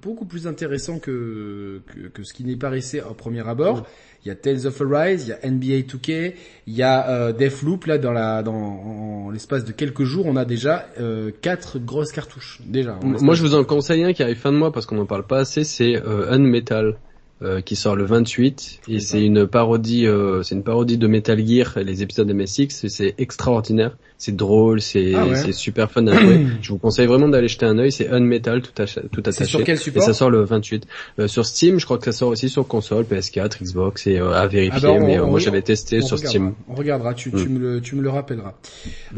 beaucoup 0.02 0.24
plus 0.24 0.48
intéressant 0.48 0.98
que, 0.98 1.80
que, 1.86 2.08
que 2.08 2.24
ce 2.24 2.34
qui 2.34 2.42
n'est 2.42 2.56
paraissait 2.56 3.00
au 3.00 3.14
premier 3.14 3.46
abord 3.46 3.86
il 4.26 4.30
y 4.30 4.32
a 4.32 4.34
Tales 4.34 4.66
of 4.66 4.82
Arise, 4.82 5.28
il 5.28 5.28
y 5.28 5.32
a 5.32 5.48
NBA 5.48 5.86
2K, 5.86 6.34
il 6.66 6.74
y 6.74 6.82
a 6.82 7.08
euh, 7.08 7.32
Deathloop 7.32 7.86
là 7.86 7.96
dans 7.96 8.10
la 8.10 8.42
dans 8.42 9.30
l'espace 9.30 9.64
de 9.64 9.70
quelques 9.70 10.02
jours, 10.02 10.26
on 10.26 10.34
a 10.34 10.44
déjà 10.44 10.88
euh, 10.98 11.30
quatre 11.40 11.78
grosses 11.78 12.10
cartouches 12.10 12.60
déjà. 12.66 12.98
Moi 13.04 13.34
je 13.34 13.42
vous 13.42 13.54
en 13.54 13.62
conseille 13.62 14.02
un 14.02 14.12
qui 14.12 14.24
arrive 14.24 14.36
fin 14.36 14.50
de 14.50 14.56
mois 14.56 14.72
parce 14.72 14.84
qu'on 14.84 14.96
n'en 14.96 15.06
parle 15.06 15.24
pas 15.28 15.38
assez, 15.38 15.62
c'est 15.62 15.94
euh, 15.94 16.32
Unmetal. 16.32 16.96
Euh, 17.42 17.60
qui 17.60 17.76
sort 17.76 17.96
le 17.96 18.06
28 18.06 18.80
et 18.88 18.98
c'est 18.98 19.22
une 19.22 19.46
parodie 19.46 20.06
euh, 20.06 20.42
c'est 20.42 20.54
une 20.54 20.62
parodie 20.62 20.96
de 20.96 21.06
Metal 21.06 21.38
Gear 21.46 21.74
les 21.84 22.02
épisodes 22.02 22.32
MSX 22.32 22.88
c'est 22.88 23.14
extraordinaire. 23.18 23.98
C'est 24.16 24.34
drôle 24.34 24.80
c'est 24.80 25.12
ah 25.14 25.52
super 25.52 25.90
fun 25.90 26.06
à 26.06 26.18
jouer. 26.18 26.46
Je 26.62 26.70
vous 26.70 26.78
conseille 26.78 27.06
vraiment 27.06 27.28
d'aller 27.28 27.48
jeter 27.48 27.66
un 27.66 27.78
œil 27.78 27.92
c'est 27.92 28.08
Unmetal 28.08 28.62
tout, 28.62 28.72
tout 28.72 29.20
attaché. 29.20 29.44
sur 29.44 29.62
quel 29.64 29.76
support 29.76 30.02
et 30.02 30.06
ça 30.06 30.14
sort 30.14 30.30
le 30.30 30.44
28 30.44 30.86
euh, 31.18 31.28
sur 31.28 31.44
Steam 31.44 31.78
je 31.78 31.84
crois 31.84 31.98
que 31.98 32.06
ça 32.06 32.12
sort 32.12 32.30
aussi 32.30 32.48
sur 32.48 32.66
console 32.66 33.04
PS4 33.04 33.62
Xbox 33.62 34.06
et 34.06 34.16
à 34.16 34.46
vérifier. 34.46 34.88
Ah 34.88 34.98
ben, 34.98 35.06
mais 35.06 35.18
moi 35.18 35.38
j'avais 35.38 35.60
testé 35.60 36.00
sur 36.00 36.18
Steam. 36.18 36.54
On 36.70 36.74
regardera. 36.74 37.12
Tu, 37.12 37.30
tu, 37.32 37.36
mm. 37.36 37.52
me 37.52 37.58
le, 37.58 37.80
tu 37.82 37.96
me 37.96 38.00
le 38.00 38.08
rappelleras. 38.08 38.54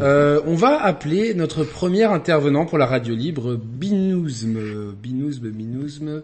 On 0.00 0.56
va 0.56 0.82
appeler 0.82 1.34
notre 1.34 1.62
premier 1.62 2.02
intervenant 2.02 2.66
pour 2.66 2.78
la 2.78 2.86
radio 2.86 3.14
libre 3.14 3.54
Binouzm 3.54 4.58
Binouzm 5.00 5.50
Binouzm 5.50 6.22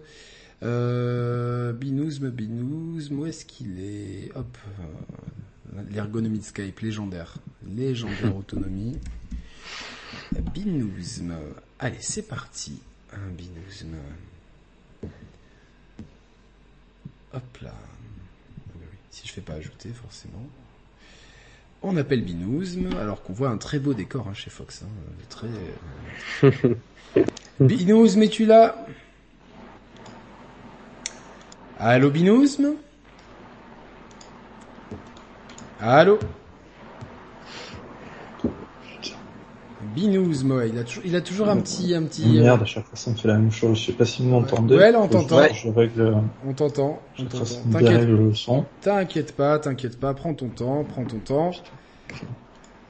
euh, 0.62 1.72
Binouzme, 1.72 2.30
Binouzme, 2.30 3.18
où 3.18 3.26
est-ce 3.26 3.44
qu'il 3.44 3.80
est 3.80 4.30
Hop, 4.34 4.56
euh, 4.80 5.82
l'ergonomie 5.90 6.38
de 6.38 6.44
Skype, 6.44 6.80
légendaire. 6.80 7.34
Légendaire 7.66 8.36
autonomie. 8.38 8.98
Binouzme. 10.54 11.34
Allez, 11.78 11.98
c'est 12.00 12.26
parti. 12.26 12.80
Un 13.12 13.30
binouzme. 13.30 13.96
Hop 17.32 17.58
là. 17.62 17.74
Si 19.10 19.26
je 19.26 19.32
fais 19.32 19.40
pas 19.40 19.54
ajouter, 19.54 19.90
forcément. 19.90 20.46
On 21.82 21.96
appelle 21.96 22.24
Binouzme, 22.24 22.96
alors 22.96 23.22
qu'on 23.22 23.32
voit 23.34 23.50
un 23.50 23.58
très 23.58 23.78
beau 23.78 23.92
décor 23.92 24.26
hein, 24.26 24.34
chez 24.34 24.50
Fox. 24.50 24.82
Hein, 24.82 24.88
très... 25.28 25.48
Binouzme, 27.60 28.22
es-tu 28.22 28.46
là? 28.46 28.86
Allô 31.86 32.08
Binouzme 32.08 32.76
Allô? 35.78 36.18
Binouzme, 39.94 40.52
ouais, 40.52 40.70
il 40.70 40.78
a 40.78 40.84
toujours, 40.84 41.02
il 41.04 41.14
a 41.14 41.20
toujours 41.20 41.48
un 41.50 41.58
petit, 41.58 41.94
un 41.94 42.04
petit. 42.04 42.40
Merde, 42.40 42.62
à 42.62 42.64
chaque 42.64 42.86
fois 42.86 42.96
ça 42.96 43.10
me 43.10 43.16
fait 43.16 43.28
la 43.28 43.34
même 43.34 43.52
chose. 43.52 43.78
Je 43.78 43.84
sais 43.84 43.92
pas 43.92 44.06
si 44.06 44.22
vous 44.22 44.30
m'entendez. 44.30 44.76
Ouais, 44.76 44.92
là 44.92 44.98
on 44.98 45.08
t'entend. 45.08 45.46
Je 45.52 45.68
règle. 45.68 46.22
On 46.46 46.54
t'entend. 46.54 47.02
On 47.18 47.24
t'entend. 47.26 47.80
le 47.80 48.32
son. 48.32 48.64
T'inquiète 48.80 49.36
pas, 49.36 49.58
t'inquiète 49.58 50.00
pas. 50.00 50.14
Prends 50.14 50.32
ton 50.32 50.48
temps, 50.48 50.84
prends 50.84 51.04
ton 51.04 51.18
temps. 51.18 51.50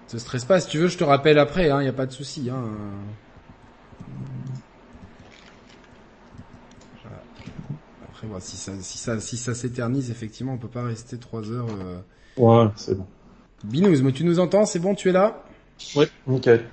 Te 0.07 0.18
stresse 0.18 0.44
pas. 0.44 0.61
Si 0.61 0.68
tu 0.68 0.78
veux, 0.78 0.87
je 0.87 0.98
te 0.98 1.04
rappelle 1.04 1.40
après. 1.40 1.68
Hein. 1.68 1.83
Y 1.83 1.88
a 1.88 1.92
pas 1.92 2.07
de 2.07 2.12
souci. 2.12 2.48
Hein. 2.48 2.62
Si 8.40 8.56
ça, 8.56 8.72
si 8.80 8.98
ça, 8.98 9.20
si 9.20 9.37
ça 9.37 9.54
s'éternise, 9.54 10.10
effectivement, 10.10 10.54
on 10.54 10.58
peut 10.58 10.68
pas 10.68 10.84
rester 10.84 11.18
trois 11.18 11.50
heures. 11.50 11.68
Euh... 11.68 11.98
Ouais, 12.37 12.70
c'est 12.76 12.96
bon. 12.96 13.06
Binouz, 13.64 14.02
mais 14.02 14.12
tu 14.12 14.24
nous 14.24 14.40
entends 14.40 14.66
C'est 14.66 14.78
bon, 14.78 14.94
tu 14.94 15.08
es 15.08 15.12
là? 15.12 15.42
Ouais, 15.96 16.08
nickel. 16.26 16.64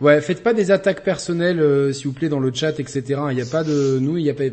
Ouais, 0.00 0.20
faites 0.20 0.42
pas 0.42 0.52
des 0.52 0.72
attaques 0.72 1.04
personnelles, 1.04 1.60
euh, 1.60 1.92
s'il 1.92 2.08
vous 2.08 2.12
plaît, 2.12 2.28
dans 2.28 2.40
le 2.40 2.52
chat, 2.52 2.80
etc. 2.80 3.20
Il 3.30 3.36
n'y 3.36 3.42
a 3.42 3.46
pas 3.46 3.62
de, 3.62 3.98
nous, 4.00 4.16
il 4.18 4.24
y 4.24 4.30
a 4.30 4.34
pas. 4.34 4.44
Euh, 4.44 4.50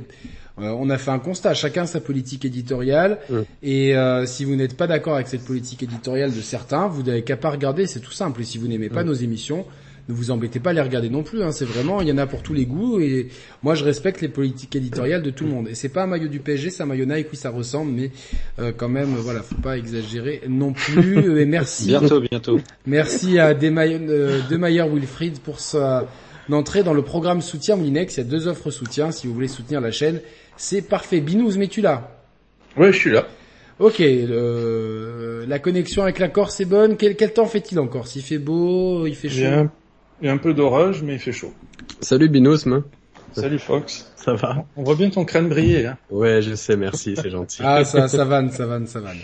on 0.57 0.89
a 0.91 0.97
fait 0.99 1.09
un 1.09 1.17
constat, 1.17 1.55
chacun 1.55 1.87
sa 1.87 2.01
politique 2.01 2.45
éditoriale, 2.45 3.17
et 3.63 3.95
euh, 3.95 4.25
si 4.25 4.45
vous 4.45 4.55
n'êtes 4.55 4.77
pas 4.77 4.87
d'accord 4.87 5.15
avec 5.15 5.27
cette 5.27 5.45
politique 5.45 5.81
éditoriale 5.81 6.33
de 6.35 6.41
certains, 6.41 6.87
vous 6.87 7.01
n'avez 7.01 7.23
qu'à 7.23 7.37
pas 7.37 7.49
regarder, 7.49 7.87
c'est 7.87 8.01
tout 8.01 8.11
simple. 8.11 8.41
Et 8.41 8.43
si 8.43 8.57
vous 8.57 8.67
n'aimez 8.67 8.89
pas 8.89 9.03
nos 9.03 9.13
émissions, 9.13 9.65
ne 10.09 10.13
vous 10.13 10.31
embêtez 10.31 10.59
pas 10.59 10.71
à 10.71 10.73
les 10.73 10.81
regarder 10.81 11.09
non 11.09 11.23
plus. 11.23 11.43
Hein. 11.43 11.51
C'est 11.51 11.65
vraiment, 11.65 12.01
il 12.01 12.07
y 12.07 12.11
en 12.11 12.17
a 12.17 12.25
pour 12.25 12.41
tous 12.41 12.53
les 12.53 12.65
goûts 12.65 12.99
et 12.99 13.27
moi 13.61 13.75
je 13.75 13.85
respecte 13.85 14.21
les 14.21 14.27
politiques 14.27 14.75
éditoriales 14.75 15.21
de 15.21 15.29
tout 15.29 15.45
le 15.45 15.51
monde. 15.51 15.67
Et 15.69 15.75
c'est 15.75 15.89
pas 15.89 16.03
un 16.03 16.07
maillot 16.07 16.27
du 16.27 16.39
PSG, 16.39 16.71
c'est 16.71 16.83
un 16.83 16.87
maillot 16.87 17.05
Nike, 17.05 17.27
oui 17.31 17.37
ça 17.37 17.51
ressemble, 17.51 17.91
mais 17.91 18.11
euh, 18.59 18.71
quand 18.75 18.89
même, 18.89 19.13
voilà, 19.15 19.41
faut 19.41 19.55
pas 19.55 19.77
exagérer 19.77 20.41
non 20.47 20.73
plus. 20.73 21.39
et 21.39 21.45
merci. 21.45 21.87
Bientôt, 21.87 22.19
bientôt. 22.19 22.59
Merci 22.87 23.37
à 23.37 23.53
Demayer, 23.53 23.99
euh, 24.09 24.89
Wilfried 24.91 25.39
pour 25.39 25.59
sa 25.59 26.07
entrée 26.51 26.81
dans 26.81 26.95
le 26.95 27.03
programme 27.03 27.41
soutien 27.41 27.75
Moulinex. 27.75 28.17
Il 28.17 28.17
y 28.17 28.21
a 28.21 28.23
deux 28.23 28.47
offres 28.47 28.71
soutien 28.71 29.11
si 29.11 29.27
vous 29.27 29.33
voulez 29.33 29.47
soutenir 29.47 29.81
la 29.81 29.91
chaîne. 29.91 30.21
C'est 30.57 30.81
parfait. 30.81 31.21
Binous, 31.21 31.57
mais 31.57 31.67
tu 31.67 31.81
là 31.81 32.19
Ouais, 32.75 32.91
je 32.91 32.97
suis 32.97 33.11
là. 33.11 33.27
Ok, 33.79 34.01
euh, 34.01 35.45
la 35.47 35.59
connexion 35.59 36.03
avec 36.03 36.19
la 36.19 36.27
Corse 36.27 36.59
est 36.59 36.65
bonne. 36.65 36.97
Quel, 36.97 37.15
quel 37.15 37.31
temps 37.31 37.45
fait-il 37.45 37.79
encore? 37.79 38.07
S'il 38.07 38.23
fait 38.23 38.37
beau, 38.37 39.05
il 39.07 39.15
fait 39.15 39.29
Il 39.29 39.39
y, 39.39 39.45
a 39.45 39.63
chaud. 39.63 39.69
Il 40.21 40.27
y 40.27 40.29
a 40.29 40.33
un 40.33 40.37
peu 40.37 40.53
d'orage, 40.53 41.01
mais 41.03 41.13
il 41.13 41.19
fait 41.19 41.31
chaud. 41.31 41.53
Salut 42.01 42.29
Binosme. 42.29 42.83
Salut 43.33 43.59
Fox. 43.59 44.11
Ça 44.15 44.33
va? 44.33 44.65
On 44.75 44.83
voit 44.83 44.95
bien 44.95 45.09
ton 45.09 45.23
crâne 45.23 45.49
briller. 45.49 45.85
Hein. 45.85 45.97
Ouais, 46.09 46.41
je 46.41 46.55
sais, 46.55 46.75
merci, 46.75 47.15
c'est 47.15 47.29
gentil. 47.29 47.61
Ah, 47.63 47.85
ça, 47.85 48.07
ça 48.07 48.25
vanne, 48.25 48.49
ça 48.49 48.65
vanne, 48.65 48.87
ça 48.87 48.99
vanne. 48.99 49.19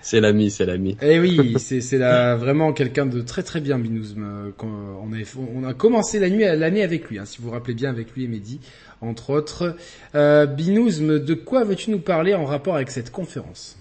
C'est 0.00 0.20
l'ami, 0.20 0.50
c'est 0.50 0.64
l'ami. 0.64 0.96
Eh 1.02 1.18
oui, 1.18 1.56
c'est 1.58 1.98
vraiment 2.36 2.72
quelqu'un 2.72 3.04
de 3.04 3.20
très 3.20 3.42
très 3.42 3.60
bien, 3.60 3.78
Binouzm. 3.78 4.22
Euh, 4.22 4.50
On 4.62 5.12
a, 5.12 5.16
on 5.54 5.64
a 5.64 5.74
commencé 5.74 6.18
la 6.18 6.30
nuit, 6.30 6.44
l'année 6.44 6.82
avec 6.82 7.10
lui, 7.10 7.18
hein, 7.18 7.24
si 7.26 7.38
vous 7.38 7.48
vous 7.48 7.54
rappelez 7.54 7.74
bien, 7.74 7.90
avec 7.90 8.14
lui 8.14 8.24
et 8.24 8.28
Mehdi, 8.28 8.60
entre 9.00 9.30
autres. 9.30 9.76
Euh, 10.14 10.46
Binouzm, 10.46 11.18
de 11.18 11.34
quoi 11.34 11.64
veux-tu 11.64 11.90
nous 11.90 12.00
parler 12.00 12.34
en 12.34 12.44
rapport 12.44 12.76
avec 12.76 12.90
cette 12.90 13.10
conférence? 13.10 13.76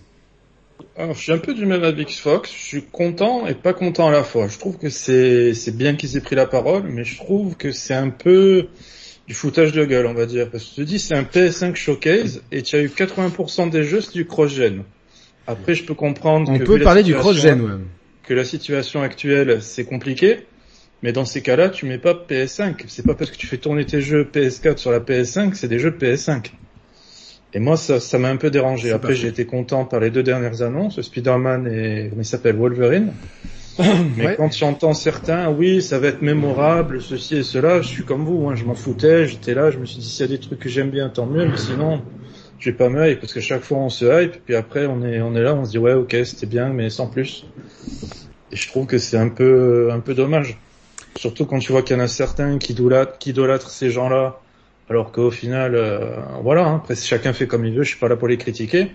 Alors, 0.98 1.16
je 1.16 1.22
suis 1.22 1.32
un 1.32 1.38
peu 1.38 1.54
du 1.54 1.66
même 1.66 1.84
avec 1.84 2.10
Fox. 2.12 2.52
Je 2.52 2.62
suis 2.62 2.84
content 2.84 3.48
et 3.48 3.54
pas 3.54 3.74
content 3.74 4.08
à 4.08 4.12
la 4.12 4.24
fois. 4.24 4.48
Je 4.48 4.58
trouve 4.58 4.78
que 4.78 4.90
c'est 4.90 5.54
c'est 5.54 5.76
bien 5.76 5.96
qu'ils 5.96 6.18
aient 6.18 6.22
pris 6.22 6.36
la 6.36 6.46
parole, 6.46 6.84
mais 6.84 7.04
je 7.04 7.18
trouve 7.18 7.56
que 7.56 7.72
c'est 7.72 7.94
un 7.94 8.10
peu 8.10 8.68
du 9.28 9.34
foutage 9.34 9.74
de 9.74 9.86
gueule, 9.86 10.06
on 10.06 10.14
va 10.14 10.26
dire. 10.26 10.50
Parce 10.50 10.64
que 10.64 10.70
je 10.72 10.76
te 10.76 10.82
dis, 10.82 11.00
c'est 11.00 11.14
un 11.16 11.24
PS5 11.24 11.76
showcase 11.76 12.42
et 12.52 12.62
tu 12.64 12.76
as 12.76 12.82
eu 12.82 12.88
80% 12.88 13.70
des 13.70 13.84
jeux, 13.84 14.02
c'est 14.02 14.14
du 14.14 14.26
cross-gen. 14.26 14.84
Après, 15.46 15.76
je 15.76 15.84
peux 15.84 15.94
comprendre 15.94 16.52
On 16.52 16.58
que 16.58 16.64
peut 16.64 16.80
parler 16.80 17.04
du 17.04 17.14
cross-gen, 17.14 17.62
ouais. 17.62 17.72
que 18.24 18.34
la 18.34 18.44
situation 18.44 19.02
actuelle, 19.02 19.62
c'est 19.62 19.86
compliqué. 19.86 20.40
Mais 21.04 21.12
dans 21.12 21.26
ces 21.26 21.42
cas-là, 21.42 21.70
tu 21.70 21.86
mets 21.86 22.00
pas 22.00 22.14
PS5. 22.14 22.86
C'est 22.88 23.06
pas 23.06 23.14
parce 23.14 23.30
que 23.30 23.38
tu 23.38 23.46
fais 23.46 23.58
tourner 23.58 23.86
tes 23.86 24.02
jeux 24.02 24.24
PS4 24.24 24.78
sur 24.78 24.92
la 24.92 25.00
PS5, 25.00 25.54
c'est 25.54 25.68
des 25.68 25.80
jeux 25.80 25.92
PS5. 25.92 26.48
Et 27.58 27.60
moi, 27.60 27.76
ça, 27.76 28.00
ça 28.00 28.20
m'a 28.20 28.30
un 28.30 28.36
peu 28.36 28.52
dérangé. 28.52 28.92
Après, 28.92 29.16
j'ai 29.16 29.30
été 29.30 29.48
content 29.48 29.84
par 29.84 30.00
les 30.00 30.12
deux 30.12 30.22
dernières 30.22 30.62
annonces, 30.62 31.02
Spider-Man 31.02 31.66
et, 31.66 32.10
comment 32.12 32.22
il 32.22 32.26
s'appelle, 32.26 32.56
Wolverine. 32.56 33.14
Mais 34.16 34.28
Ouais. 34.28 34.36
quand 34.38 34.56
j'entends 34.56 34.94
certains, 34.94 35.50
oui, 35.50 35.82
ça 35.82 35.98
va 35.98 36.10
être 36.10 36.22
mémorable, 36.22 37.02
ceci 37.02 37.38
et 37.38 37.42
cela, 37.42 37.82
je 37.82 37.88
suis 37.88 38.04
comme 38.04 38.26
vous, 38.26 38.48
hein, 38.48 38.54
je 38.54 38.64
m'en 38.64 38.76
foutais, 38.76 39.26
j'étais 39.26 39.56
là, 39.56 39.72
je 39.72 39.80
me 39.80 39.86
suis 39.88 39.98
dit, 39.98 40.08
s'il 40.08 40.28
y 40.28 40.30
a 40.30 40.38
des 40.38 40.40
trucs 40.40 40.60
que 40.60 40.70
j'aime 40.70 40.92
bien, 40.92 41.10
tant 41.10 41.26
mieux, 41.26 41.48
mais 41.48 41.58
sinon, 41.58 42.04
je 42.60 42.70
vais 42.70 42.78
pas 42.78 42.90
me 42.90 43.10
hype, 43.10 43.22
parce 43.22 43.34
que 43.34 43.40
chaque 43.40 43.64
fois 43.64 43.80
on 43.80 43.90
se 43.90 44.06
hype, 44.06 44.34
puis 44.46 44.56
après 44.56 44.86
on 44.86 45.02
est, 45.04 45.20
on 45.22 45.36
est 45.36 45.42
là, 45.42 45.56
on 45.56 45.66
se 45.66 45.72
dit, 45.72 45.80
ouais, 45.80 45.94
ok, 45.94 46.16
c'était 46.26 46.46
bien, 46.46 46.70
mais 46.70 46.92
sans 46.92 47.08
plus. 47.08 47.44
Et 48.52 48.56
je 48.56 48.68
trouve 48.68 48.86
que 48.86 49.00
c'est 49.00 49.18
un 49.18 49.30
peu, 49.30 49.90
un 49.92 50.00
peu 50.00 50.14
dommage. 50.14 50.60
Surtout 51.16 51.48
quand 51.48 51.58
tu 51.58 51.72
vois 51.72 51.82
qu'il 51.82 51.98
y 51.98 52.00
en 52.00 52.04
a 52.04 52.08
certains 52.08 52.60
qui 52.60 52.74
idolâtrent, 52.74 53.18
qui 53.18 53.32
idolâtrent 53.32 53.72
ces 53.72 53.90
gens-là, 53.90 54.40
alors 54.90 55.12
qu'au 55.12 55.32
final, 55.32 55.76
euh, 55.76 56.18
voilà, 56.44 56.66
hein, 56.68 56.76
après 56.78 56.96
chacun 56.96 57.34
fait 57.34 57.48
comme 57.48 57.66
il 57.66 57.74
veut, 57.76 57.84
je 57.84 57.90
suis 57.90 58.00
pas 58.00 58.08
là 58.08 58.16
pour 58.16 58.28
les 58.28 58.38
critiquer. 58.38 58.92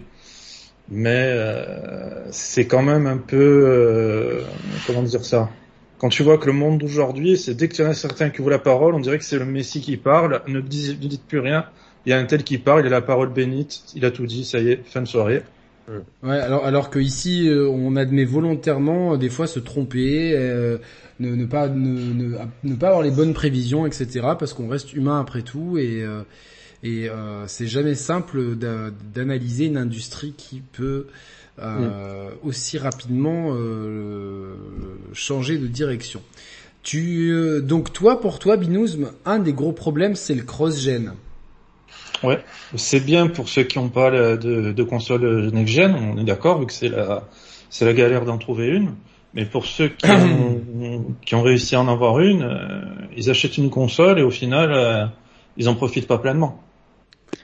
Mais 0.88 1.10
euh, 1.34 2.30
c'est 2.32 2.66
quand 2.66 2.82
même 2.82 3.06
un 3.06 3.18
peu, 3.18 3.36
euh, 3.38 4.42
comment 4.86 5.02
dire 5.02 5.24
ça? 5.24 5.50
Quand 5.98 6.08
tu 6.08 6.22
vois 6.22 6.38
que 6.38 6.46
le 6.46 6.52
monde 6.52 6.78
d'aujourd'hui, 6.78 7.38
c'est 7.38 7.54
dès 7.54 7.68
que 7.68 7.74
tu 7.74 7.82
en 7.82 7.86
as 7.86 7.94
certains 7.94 8.30
qui 8.30 8.40
ouvrent 8.40 8.50
la 8.50 8.58
parole, 8.58 8.94
on 8.94 9.00
dirait 9.00 9.18
que 9.18 9.24
c'est 9.24 9.38
le 9.38 9.44
Messie 9.46 9.80
qui 9.80 9.96
parle, 9.96 10.42
ne, 10.48 10.60
dis- 10.60 10.98
ne 11.00 11.08
dites 11.08 11.26
plus 11.26 11.38
rien. 11.40 11.66
Il 12.04 12.10
y 12.10 12.12
a 12.12 12.18
un 12.18 12.24
tel 12.26 12.42
qui 12.44 12.58
parle, 12.58 12.82
il 12.82 12.86
a 12.88 12.90
la 12.90 13.00
parole 13.02 13.32
bénite, 13.32 13.84
il 13.94 14.04
a 14.04 14.10
tout 14.10 14.26
dit, 14.26 14.44
ça 14.44 14.58
y 14.60 14.70
est, 14.70 14.84
fin 14.84 15.02
de 15.02 15.06
soirée. 15.06 15.44
Ouais, 16.22 16.38
alors 16.38 16.64
alors 16.64 16.90
que 16.90 16.98
ici 16.98 17.48
euh, 17.48 17.68
on 17.68 17.96
admet 17.96 18.24
volontairement 18.24 19.14
euh, 19.14 19.16
des 19.16 19.28
fois 19.28 19.46
se 19.46 19.58
tromper, 19.58 20.32
euh, 20.36 20.78
ne, 21.20 21.34
ne 21.34 21.44
pas 21.46 21.68
ne, 21.68 22.12
ne, 22.12 22.36
ne 22.64 22.74
pas 22.76 22.88
avoir 22.88 23.02
les 23.02 23.10
bonnes 23.10 23.34
prévisions, 23.34 23.86
etc. 23.86 24.06
Parce 24.38 24.52
qu'on 24.54 24.68
reste 24.68 24.92
humain 24.92 25.20
après 25.20 25.42
tout 25.42 25.78
et 25.78 26.02
euh, 26.02 26.22
et 26.84 27.08
euh, 27.08 27.46
c'est 27.48 27.66
jamais 27.66 27.94
simple 27.94 28.56
d'a- 28.56 28.90
d'analyser 29.14 29.66
une 29.66 29.76
industrie 29.76 30.32
qui 30.36 30.60
peut 30.60 31.06
euh, 31.60 32.30
aussi 32.42 32.78
rapidement 32.78 33.54
euh, 33.54 34.54
changer 35.12 35.58
de 35.58 35.66
direction. 35.66 36.22
Tu 36.82 37.30
euh, 37.32 37.60
donc 37.60 37.92
toi 37.92 38.20
pour 38.20 38.38
toi 38.38 38.56
Binouzm, 38.56 39.10
un 39.24 39.38
des 39.38 39.52
gros 39.52 39.72
problèmes 39.72 40.14
c'est 40.16 40.34
le 40.34 40.42
cross-gen. 40.42 41.12
Ouais, 42.22 42.38
c'est 42.76 43.00
bien 43.04 43.26
pour 43.28 43.48
ceux 43.48 43.64
qui 43.64 43.78
n'ont 43.78 43.88
pas 43.88 44.10
la- 44.10 44.36
de, 44.36 44.72
de 44.72 44.82
console 44.84 45.50
next-gen, 45.50 45.94
on 45.94 46.18
est 46.18 46.24
d'accord, 46.24 46.60
vu 46.60 46.66
que 46.66 46.72
c'est 46.72 46.88
la, 46.88 47.28
c'est 47.70 47.84
la 47.84 47.92
galère 47.94 48.24
d'en 48.24 48.38
trouver 48.38 48.68
une. 48.68 48.94
Mais 49.34 49.44
pour 49.46 49.66
ceux 49.66 49.88
qui 49.88 50.06
ont, 50.10 50.60
qui 51.24 51.34
ont 51.34 51.42
réussi 51.42 51.74
à 51.74 51.80
en 51.80 51.88
avoir 51.88 52.20
une, 52.20 52.42
euh, 52.42 52.82
ils 53.16 53.30
achètent 53.30 53.58
une 53.58 53.70
console 53.70 54.18
et 54.18 54.22
au 54.22 54.30
final, 54.30 54.72
euh, 54.72 55.06
ils 55.56 55.68
en 55.68 55.74
profitent 55.74 56.06
pas 56.06 56.18
pleinement. 56.18 56.60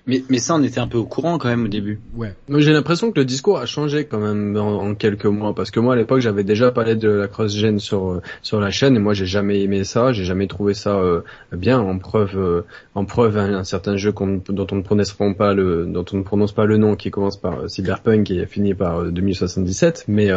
Mais, 0.09 0.25
mais 0.31 0.39
ça, 0.39 0.55
on 0.55 0.63
était 0.63 0.81
un 0.81 0.89
peu 0.89 0.97
au 0.97 1.05
courant 1.05 1.37
quand 1.37 1.49
même 1.49 1.67
au 1.67 1.69
début. 1.69 2.01
Ouais. 2.17 2.35
Moi, 2.49 2.61
j'ai 2.61 2.73
l'impression 2.73 3.13
que 3.13 3.21
le 3.21 3.27
discours 3.27 3.59
a 3.59 3.67
changé 3.67 4.07
quand 4.07 4.19
même 4.19 4.57
en, 4.57 4.95
quelques 4.95 5.27
mois. 5.27 5.55
Parce 5.55 5.71
que 5.71 5.81
moi 5.81 5.93
à 5.95 5.97
l'époque 5.97 6.21
j'avais 6.21 6.45
déjà 6.45 6.73
parlé 6.73 6.97
de 6.97 7.11
la 7.11 7.29
cross-gen 7.29 7.79
sur 7.79 8.11
euh, 8.11 8.23
sur 8.43 8.59
la 8.59 8.71
chaîne. 8.71 8.97
Et 8.97 8.99
moi 8.99 9.13
j'ai 9.13 9.27
jamais 9.27 9.61
aimé 9.63 9.85
ça, 9.85 10.13
j'ai 10.13 10.25
jamais 10.25 10.47
trouvé 10.47 10.73
ça 10.73 10.97
euh, 10.97 11.21
bien. 11.53 11.79
En 11.79 11.99
preuve 11.99 12.37
euh, 12.37 12.63
en 12.95 13.05
preuve 13.05 13.37
un, 13.37 13.55
un 13.55 13.65
certain 13.65 13.97
jeu 13.97 14.13
dont 14.13 14.67
on 14.71 14.77
ne 14.77 14.83
prononce 14.83 15.13
pas 15.37 15.53
le 15.53 15.87
dont 15.87 16.05
on 16.13 16.17
ne 16.17 16.23
prononce 16.23 16.53
pas 16.53 16.65
le 16.65 16.79
nom 16.79 16.97
qui 16.97 17.11
commence 17.11 17.39
par 17.39 17.69
Cyberpunk 17.69 18.31
et 18.31 18.47
finit 18.47 18.75
par 18.75 19.03
euh, 19.03 19.11
2077 19.11 20.07
mais 20.09 20.31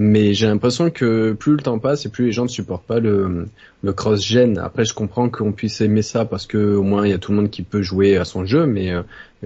mais 0.00 0.32
j'ai 0.32 0.46
l'impression 0.46 0.90
que 0.90 1.32
plus 1.32 1.52
le 1.52 1.58
temps 1.58 1.78
passe 1.80 2.06
et 2.06 2.08
plus 2.08 2.26
les 2.26 2.32
gens 2.32 2.44
ne 2.44 2.48
supportent 2.48 2.86
pas 2.86 3.00
le 3.00 3.46
le 3.82 3.92
cross-gen. 3.92 4.58
Après, 4.58 4.84
je 4.84 4.92
comprends 4.94 5.28
qu'on 5.28 5.52
puisse 5.52 5.80
aimer 5.80 6.02
ça 6.02 6.24
parce 6.24 6.46
que 6.46 6.56
au 6.74 6.82
moins 6.82 7.04
il 7.06 7.10
y 7.10 7.12
a 7.12 7.18
tout 7.18 7.32
le 7.32 7.36
monde 7.38 7.50
qui 7.50 7.62
peut 7.62 7.82
jouer 7.82 8.16
à 8.16 8.24
son 8.24 8.44
jeu, 8.44 8.64
mais 8.66 8.92
euh, 8.92 9.02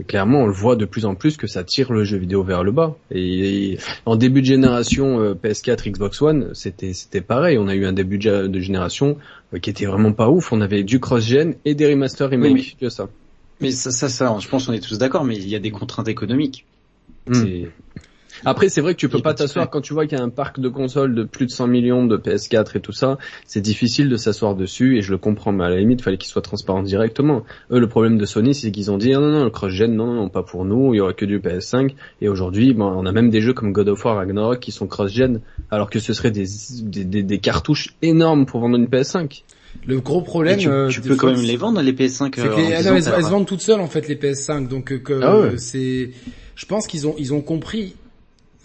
clairement 0.06 0.42
on 0.42 0.46
le 0.46 0.52
voit 0.52 0.76
de 0.76 0.84
plus 0.84 1.04
en 1.06 1.14
plus 1.14 1.36
que 1.36 1.46
ça 1.46 1.64
tire 1.64 1.92
le 1.92 2.04
jeu 2.04 2.18
vidéo 2.18 2.42
vers 2.42 2.64
le 2.64 2.70
bas. 2.72 2.94
Et, 3.10 3.72
et 3.72 3.78
en 4.06 4.16
début 4.16 4.40
de 4.42 4.46
génération 4.46 5.20
euh, 5.20 5.34
PS4, 5.34 5.90
Xbox 5.90 6.20
One, 6.22 6.50
c'était 6.54 6.92
c'était 6.92 7.20
pareil. 7.22 7.58
On 7.58 7.66
a 7.68 7.74
eu 7.74 7.84
un 7.86 7.92
début 7.92 8.18
de, 8.18 8.22
gé- 8.22 8.48
de 8.48 8.60
génération 8.60 9.16
euh, 9.54 9.58
qui 9.58 9.70
était 9.70 9.86
vraiment 9.86 10.12
pas 10.12 10.28
ouf. 10.28 10.52
On 10.52 10.60
avait 10.60 10.82
du 10.82 11.00
cross-gen 11.00 11.54
et 11.64 11.74
des 11.74 11.86
remaster 11.90 12.28
remake 12.28 12.52
Oui, 12.52 12.76
que 12.80 12.88
ça. 12.90 13.08
Mais 13.60 13.70
ça, 13.70 13.90
ça, 13.90 14.08
ça, 14.08 14.36
je 14.40 14.48
pense 14.48 14.66
qu'on 14.66 14.72
est 14.72 14.80
tous 14.86 14.98
d'accord, 14.98 15.24
mais 15.24 15.36
il 15.36 15.48
y 15.48 15.54
a 15.56 15.60
des 15.60 15.70
contraintes 15.70 16.08
économiques. 16.08 16.66
Hmm. 17.28 17.44
Après, 18.44 18.68
c'est 18.68 18.80
vrai 18.80 18.94
que 18.94 18.98
tu 19.00 19.08
peux 19.08 19.20
pas 19.20 19.34
t'asseoir 19.34 19.70
quand 19.70 19.80
tu 19.80 19.92
vois 19.92 20.06
qu'il 20.06 20.18
y 20.18 20.20
a 20.20 20.24
un 20.24 20.28
parc 20.30 20.60
de 20.60 20.68
consoles 20.68 21.14
de 21.14 21.24
plus 21.24 21.46
de 21.46 21.50
100 21.50 21.66
millions 21.68 22.04
de 22.06 22.16
PS4 22.16 22.76
et 22.76 22.80
tout 22.80 22.92
ça. 22.92 23.18
C'est 23.46 23.60
difficile 23.60 24.08
de 24.08 24.16
s'asseoir 24.16 24.54
dessus 24.54 24.98
et 24.98 25.02
je 25.02 25.10
le 25.12 25.18
comprends, 25.18 25.52
mais 25.52 25.64
à 25.64 25.68
la 25.68 25.76
limite, 25.76 26.00
il 26.00 26.02
fallait 26.02 26.16
qu'ils 26.18 26.30
soient 26.30 26.42
transparents 26.42 26.82
directement. 26.82 27.42
Eux, 27.70 27.78
le 27.78 27.88
problème 27.88 28.18
de 28.18 28.24
Sony, 28.24 28.54
c'est 28.54 28.70
qu'ils 28.70 28.90
ont 28.90 28.98
dit, 28.98 29.12
ah 29.14 29.18
non, 29.20 29.30
non, 29.30 29.44
le 29.44 29.50
cross-gen, 29.50 29.94
non, 29.94 30.12
non, 30.12 30.28
pas 30.28 30.42
pour 30.42 30.64
nous, 30.64 30.94
il 30.94 30.98
y 30.98 31.00
aura 31.00 31.12
que 31.12 31.24
du 31.24 31.38
PS5. 31.38 31.94
Et 32.20 32.28
aujourd'hui, 32.28 32.74
bon, 32.74 32.86
on 32.86 33.06
a 33.06 33.12
même 33.12 33.30
des 33.30 33.40
jeux 33.40 33.52
comme 33.54 33.72
God 33.72 33.88
of 33.88 34.04
War 34.04 34.16
Ragnarok 34.16 34.60
qui 34.60 34.72
sont 34.72 34.86
cross-gen, 34.86 35.40
alors 35.70 35.90
que 35.90 35.98
ce 36.00 36.12
serait 36.12 36.30
des, 36.30 36.46
des, 36.82 37.04
des, 37.04 37.22
des 37.22 37.38
cartouches 37.38 37.94
énormes 38.02 38.46
pour 38.46 38.60
vendre 38.60 38.76
une 38.76 38.86
PS5. 38.86 39.42
Le 39.86 40.00
gros 40.00 40.20
Et 40.20 40.24
problème 40.24 40.58
tu, 40.58 40.68
euh, 40.68 40.88
tu 40.88 41.00
peux 41.00 41.16
quand 41.16 41.28
même 41.30 41.40
les 41.40 41.56
vendre 41.56 41.80
les 41.80 41.92
PS5. 41.92 42.32
C'est 42.34 42.42
euh, 42.46 42.56
les- 42.56 42.62
elles, 42.64 42.86
elles 42.88 43.02
se 43.02 43.30
vendent 43.30 43.46
toutes 43.46 43.62
seules 43.62 43.80
en 43.80 43.86
fait 43.86 44.06
les 44.06 44.16
PS5 44.16 44.68
donc 44.68 44.92
euh, 44.92 44.98
que 44.98 45.18
Ah 45.22 45.40
ouais. 45.40 45.56
c'est 45.56 46.10
je 46.54 46.66
pense 46.66 46.86
qu'ils 46.86 47.06
ont 47.06 47.14
ils 47.18 47.32
ont 47.32 47.40
compris 47.40 47.94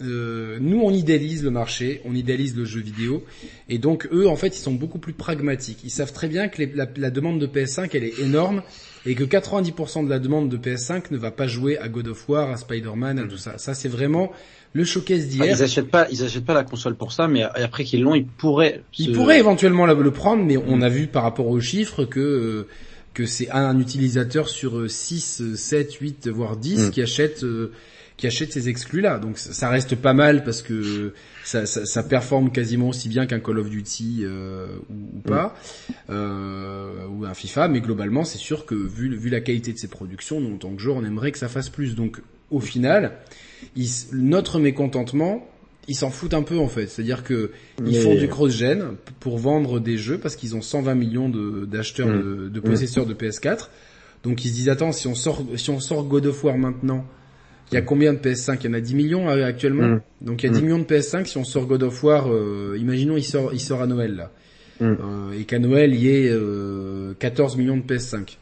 euh, 0.02 0.58
nous 0.60 0.80
on 0.80 0.90
idéalise 0.92 1.42
le 1.42 1.50
marché, 1.50 2.00
on 2.04 2.14
idéalise 2.14 2.56
le 2.56 2.64
jeu 2.64 2.80
vidéo 2.80 3.24
et 3.68 3.78
donc 3.78 4.08
eux 4.12 4.28
en 4.28 4.36
fait 4.36 4.56
ils 4.56 4.60
sont 4.60 4.72
beaucoup 4.74 4.98
plus 4.98 5.12
pragmatiques. 5.12 5.80
Ils 5.84 5.90
savent 5.90 6.12
très 6.12 6.28
bien 6.28 6.48
que 6.48 6.58
les- 6.58 6.72
la, 6.74 6.86
la 6.96 7.10
demande 7.10 7.40
de 7.40 7.46
PS5 7.46 7.90
elle 7.94 8.04
est 8.04 8.18
énorme 8.20 8.62
et 9.06 9.14
que 9.14 9.24
90% 9.24 10.04
de 10.04 10.10
la 10.10 10.18
demande 10.18 10.48
de 10.48 10.56
PS5 10.56 11.04
ne 11.10 11.16
va 11.18 11.30
pas 11.30 11.46
jouer 11.46 11.78
à 11.78 11.88
God 11.88 12.08
of 12.08 12.28
War, 12.28 12.50
à 12.50 12.56
Spider-Man, 12.56 13.18
à 13.18 13.24
tout 13.26 13.38
ça. 13.38 13.58
Ça 13.58 13.74
c'est 13.74 13.88
vraiment 13.88 14.30
le 14.74 14.84
showcase 14.84 15.24
Ah, 15.24 15.28
d'hier. 15.30 15.46
ils 15.56 15.62
achètent 15.62 15.90
pas, 15.90 16.06
ils 16.10 16.22
achètent 16.22 16.44
pas 16.44 16.54
la 16.54 16.64
console 16.64 16.94
pour 16.94 17.12
ça, 17.12 17.26
mais 17.26 17.42
après 17.42 17.84
qu'ils 17.84 18.02
l'ont, 18.02 18.14
ils 18.14 18.26
pourraient. 18.26 18.82
Ils 18.98 19.12
pourraient 19.12 19.38
éventuellement 19.38 19.86
le 19.86 20.10
prendre, 20.10 20.44
mais 20.44 20.56
on 20.58 20.82
a 20.82 20.88
vu 20.88 21.06
par 21.06 21.22
rapport 21.22 21.46
aux 21.48 21.60
chiffres 21.60 22.04
que 22.04 22.20
euh, 22.20 22.68
que 23.14 23.24
c'est 23.26 23.50
un 23.50 23.80
utilisateur 23.80 24.48
sur 24.48 24.78
euh, 24.78 24.86
6, 24.88 25.54
7, 25.56 25.92
8, 25.94 26.28
voire 26.28 26.56
10 26.56 26.88
Mm. 26.88 26.90
qui 26.90 27.02
achète 27.02 27.42
euh, 27.42 27.72
qui 28.18 28.26
achète 28.26 28.52
ces 28.52 28.68
exclus-là. 28.68 29.18
Donc 29.18 29.38
ça 29.38 29.70
reste 29.70 29.94
pas 29.96 30.12
mal 30.12 30.44
parce 30.44 30.60
que 30.60 31.14
ça, 31.44 31.64
ça, 31.64 31.86
ça 31.86 32.02
performe 32.02 32.50
quasiment 32.52 32.88
aussi 32.90 33.08
bien 33.08 33.24
qu'un 33.26 33.40
Call 33.40 33.58
of 33.60 33.70
Duty 33.70 34.20
euh, 34.24 34.66
ou, 34.90 35.16
ou 35.16 35.20
pas, 35.20 35.54
euh, 36.10 37.06
ou 37.10 37.24
un 37.24 37.34
FIFA, 37.34 37.68
mais 37.68 37.80
globalement 37.80 38.24
c'est 38.24 38.38
sûr 38.38 38.66
que 38.66 38.74
vu, 38.74 39.14
vu 39.16 39.28
la 39.30 39.40
qualité 39.40 39.72
de 39.72 39.78
ces 39.78 39.88
productions, 39.88 40.40
nous 40.40 40.54
en 40.54 40.58
tant 40.58 40.74
que 40.74 40.80
joueur 40.82 40.96
on 40.96 41.04
aimerait 41.04 41.32
que 41.32 41.38
ça 41.38 41.48
fasse 41.48 41.68
plus. 41.68 41.94
Donc 41.94 42.20
au 42.50 42.60
final, 42.60 43.12
il 43.76 43.86
notre 44.12 44.58
mécontentement, 44.58 45.46
ils 45.86 45.94
s'en 45.94 46.10
foutent 46.10 46.34
un 46.34 46.42
peu 46.42 46.58
en 46.58 46.68
fait. 46.68 46.86
C'est-à-dire 46.86 47.22
que 47.22 47.50
ils 47.86 47.96
font 47.98 48.14
du 48.14 48.28
cross-gen 48.28 48.96
pour 49.20 49.38
vendre 49.38 49.80
des 49.80 49.96
jeux 49.96 50.18
parce 50.18 50.36
qu'ils 50.36 50.56
ont 50.56 50.62
120 50.62 50.94
millions 50.94 51.28
de- 51.28 51.64
d'acheteurs 51.66 52.08
Mm. 52.08 52.22
de, 52.22 52.48
de 52.48 52.60
possesseurs 52.60 53.06
de 53.06 53.14
PS4. 53.14 53.70
Donc 54.24 54.44
ils 54.44 54.48
se 54.48 54.54
disent 54.54 54.68
attends 54.68 54.92
si 54.92 55.06
on 55.06 55.14
sort 55.14 55.44
si 55.56 55.70
on 55.70 55.78
sort 55.80 56.04
God 56.04 56.26
of 56.26 56.42
War 56.42 56.58
maintenant, 56.58 57.04
il 57.70 57.74
y 57.74 57.78
a 57.78 57.82
combien 57.82 58.12
de 58.14 58.18
PS5 58.18 58.58
Il 58.60 58.66
y 58.66 58.68
en 58.70 58.74
a 58.74 58.80
10 58.80 58.94
millions 58.94 59.28
euh, 59.28 59.44
actuellement. 59.46 59.86
Mm. 59.88 60.00
Donc 60.22 60.42
il 60.42 60.46
y 60.46 60.48
a 60.48 60.52
10 60.52 60.60
Mm. 60.60 60.64
millions 60.64 60.78
de 60.78 60.84
PS5 60.84 61.26
si 61.26 61.36
on 61.38 61.44
sort 61.44 61.66
God 61.66 61.82
of 61.82 62.02
War. 62.04 62.26
euh, 62.32 62.76
imaginons 62.78 63.16
il 63.16 63.24
sort 63.24 63.50
il 63.52 63.60
sort 63.60 63.82
à 63.82 63.86
Noël 63.86 64.14
là 64.16 64.30
Mm. 64.80 64.84
Euh, 64.84 65.38
et 65.40 65.42
qu'à 65.44 65.58
Noël 65.58 65.92
il 65.92 66.00
y 66.00 66.08
ait 66.08 66.30
euh, 66.30 67.12
14 67.18 67.56
millions 67.56 67.76
de 67.76 67.82
PS5. 67.82 68.36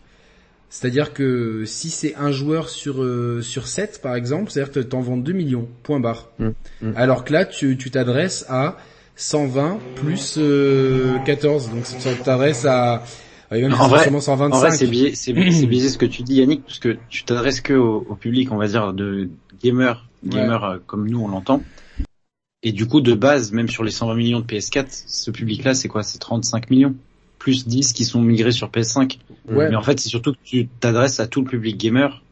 C'est-à-dire 0.68 1.12
que 1.14 1.62
si 1.64 1.88
c'est 1.90 2.14
un 2.16 2.30
joueur 2.32 2.68
sur 2.68 3.02
euh, 3.02 3.40
sur 3.40 3.66
7 3.68 4.00
par 4.02 4.14
exemple, 4.16 4.50
c'est-à-dire 4.50 4.72
que 4.72 4.80
t'en 4.80 5.00
vends 5.00 5.16
2 5.16 5.32
millions, 5.32 5.66
point 5.82 5.98
barre. 6.00 6.30
Alors 6.94 7.24
que 7.24 7.32
là 7.32 7.44
tu 7.46 7.76
tu 7.78 7.90
t'adresses 7.90 8.44
à 8.50 8.76
120 9.14 9.78
plus 9.94 10.34
euh, 10.36 11.16
14, 11.24 11.70
donc 11.70 11.86
ça 11.86 12.10
t'adresse 12.22 12.66
à 12.66 13.02
et 13.52 13.60
même 13.62 13.72
En 13.74 13.88
vrai- 13.88 13.98
c'est 13.98 14.04
seulement 14.04 14.20
125. 14.20 14.56
En 14.56 14.60
vrai, 14.60 14.70
c'est 14.72 14.86
biaisé, 15.66 15.88
ce 15.88 15.98
que 15.98 16.06
tu 16.06 16.22
dis, 16.22 16.34
Yannick, 16.34 16.64
parce 16.64 16.78
que 16.78 16.96
tu 17.08 17.24
t'adresses 17.24 17.60
que 17.60 17.74
au, 17.74 18.06
au 18.08 18.14
public, 18.14 18.50
on 18.52 18.56
va 18.56 18.66
dire, 18.68 18.92
de 18.92 19.28
gamers, 19.62 20.06
gamers 20.24 20.64
euh, 20.64 20.78
comme 20.86 21.08
nous, 21.08 21.20
on 21.20 21.28
l'entend. 21.28 21.62
Et 22.62 22.72
du 22.72 22.86
coup, 22.86 23.00
de 23.00 23.14
base, 23.14 23.52
même 23.52 23.68
sur 23.68 23.84
les 23.84 23.90
120 23.92 24.14
millions 24.16 24.40
de 24.40 24.44
PS4, 24.46 24.86
ce 25.06 25.30
public-là, 25.30 25.74
c'est 25.74 25.88
quoi? 25.88 26.02
C'est 26.02 26.18
35 26.18 26.70
millions 26.70 26.94
plus 27.38 27.68
10 27.68 27.92
qui 27.92 28.04
sont 28.04 28.20
migrés 28.20 28.50
sur 28.50 28.68
PS5. 28.70 29.18
Ouais. 29.48 29.68
Mais 29.68 29.76
en 29.76 29.82
fait, 29.82 30.00
c'est 30.00 30.08
surtout 30.08 30.32
que 30.32 30.38
tu 30.42 30.66
t'adresses 30.66 31.20
à 31.20 31.28
tout 31.28 31.42
le 31.42 31.46
public 31.48 31.76
gamer, 31.76 32.22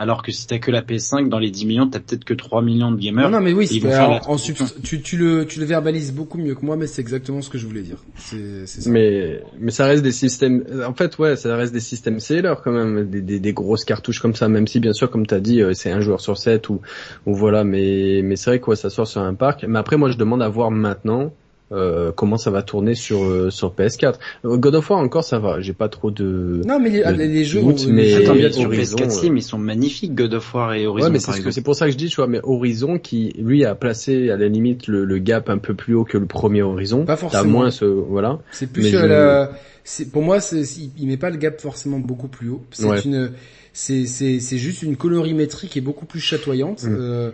alors 0.00 0.22
que 0.22 0.32
si 0.32 0.46
t'as 0.46 0.58
que 0.58 0.70
la 0.70 0.80
PS5, 0.80 1.28
dans 1.28 1.38
les 1.38 1.50
10 1.50 1.66
millions, 1.66 1.86
t'as 1.86 2.00
peut-être 2.00 2.24
que 2.24 2.32
3 2.32 2.62
millions 2.62 2.90
de 2.90 2.98
gamers. 2.98 3.28
Non, 3.28 3.36
non, 3.36 3.44
mais 3.44 3.52
oui, 3.52 3.68
Ils 3.70 3.82
vont 3.82 3.90
faire 3.90 4.04
alors, 4.04 4.30
en 4.30 4.36
tu, 4.36 5.02
tu 5.02 5.18
le, 5.18 5.44
tu 5.44 5.60
le 5.60 5.66
verbalises 5.66 6.14
beaucoup 6.14 6.38
mieux 6.38 6.54
que 6.54 6.64
moi, 6.64 6.78
mais 6.78 6.86
c'est 6.86 7.02
exactement 7.02 7.42
ce 7.42 7.50
que 7.50 7.58
je 7.58 7.66
voulais 7.66 7.82
dire. 7.82 7.98
C'est, 8.16 8.66
c'est 8.66 8.80
ça. 8.80 8.88
Mais 8.88 9.42
mais 9.58 9.70
ça 9.70 9.84
reste 9.84 10.02
des 10.02 10.12
systèmes. 10.12 10.64
En 10.88 10.94
fait, 10.94 11.18
ouais, 11.18 11.36
ça 11.36 11.54
reste 11.54 11.74
des 11.74 11.80
systèmes 11.80 12.18
sellers 12.18 12.54
quand 12.64 12.72
même, 12.72 13.10
des, 13.10 13.20
des, 13.20 13.40
des 13.40 13.52
grosses 13.52 13.84
cartouches 13.84 14.20
comme 14.20 14.34
ça. 14.34 14.48
Même 14.48 14.66
si 14.66 14.80
bien 14.80 14.94
sûr, 14.94 15.10
comme 15.10 15.26
t'as 15.26 15.40
dit, 15.40 15.60
euh, 15.60 15.74
c'est 15.74 15.90
un 15.90 16.00
joueur 16.00 16.22
sur 16.22 16.38
sept 16.38 16.70
ou 16.70 16.80
ou 17.26 17.34
voilà. 17.34 17.62
Mais 17.62 18.22
mais 18.24 18.36
c'est 18.36 18.48
vrai 18.48 18.58
quoi, 18.58 18.76
ça 18.76 18.88
sort 18.88 19.06
sur 19.06 19.20
un 19.20 19.34
parc. 19.34 19.66
Mais 19.68 19.78
après, 19.78 19.98
moi, 19.98 20.10
je 20.10 20.16
demande 20.16 20.40
à 20.40 20.48
voir 20.48 20.70
maintenant. 20.70 21.30
Euh, 21.72 22.10
comment 22.12 22.36
ça 22.36 22.50
va 22.50 22.62
tourner 22.62 22.94
sur 22.94 23.22
euh, 23.22 23.50
sur 23.50 23.72
PS4 23.74 24.14
Euh, 24.44 24.56
God 24.56 24.74
of 24.74 24.90
War 24.90 24.98
encore 24.98 25.22
ça 25.24 25.38
va 25.38 25.60
j'ai 25.60 25.72
pas 25.72 25.88
trop 25.88 26.10
de 26.10 26.62
Non, 26.66 26.80
mais 26.80 26.90
les, 26.90 27.04
de 27.04 27.10
les, 27.12 27.28
les 27.28 27.44
jeux, 27.44 27.60
doute, 27.62 27.86
ont- 27.88 27.92
mais- 27.92 28.14
Attends, 28.14 28.34
bien 28.34 28.50
sur 28.50 28.66
Horizon, 28.66 28.96
PS4 28.96 29.04
euh, 29.06 29.10
Sim, 29.10 29.36
ils 29.36 29.42
sont 29.42 29.58
magnifiques, 29.58 30.14
God 30.14 30.34
of 30.34 30.54
War 30.54 30.74
et 30.74 30.86
Horizon, 30.86 31.06
ouais 31.06 31.12
mais 31.12 31.18
c'est 31.20 31.26
ce 31.26 31.30
que- 31.32 31.36
exemple. 31.38 31.52
c'est 31.54 31.62
pour 31.62 31.74
ça 31.76 31.86
que 31.86 31.92
je 31.92 31.96
dis 31.96 32.08
tu 32.08 32.16
vois 32.16 32.26
mais 32.26 32.40
Horizon 32.42 32.98
qui 32.98 33.32
lui 33.38 33.64
a 33.64 33.74
placé 33.74 34.30
à 34.30 34.36
la 34.36 34.48
limite 34.48 34.86
le, 34.88 35.04
le 35.04 35.18
gap 35.18 35.48
un 35.48 35.58
peu 35.58 35.74
plus 35.74 35.94
haut 35.94 36.04
que 36.04 36.18
le 36.18 36.26
premier 36.26 36.62
Horizon 36.62 37.04
Pas 37.04 37.12
T'as 37.14 37.16
forcément. 37.18 37.44
moins 37.60 37.70
ce 37.70 37.84
voilà 37.84 38.40
C'est 38.52 38.66
plus 38.72 38.88
je- 38.88 38.96
la, 38.96 39.52
c'est, 39.84 40.10
pour 40.10 40.22
moi, 40.22 40.40
c'est, 40.40 40.60
il- 40.98 41.06
met 41.06 41.16
pas 41.16 41.30
le 41.30 41.36
gap 41.38 41.58
forcément 41.60 41.98
beaucoup 41.98 42.28
plus 42.28 42.50
haut. 42.50 42.62
C'est 42.70 42.84
Ouais. 42.86 43.00
une, 43.00 43.30
c'est, 43.72 44.04
c'est, 44.06 44.38
c'est 44.38 44.58
juste 44.58 44.82
une 44.82 44.94
colorimétrie 44.96 45.68
qui 45.68 45.78
est 45.78 45.82
beaucoup 45.82 46.04
plus 46.04 46.20
chatoyante. 46.20 46.84
Mm. 46.84 46.96
Euh, 46.98 47.30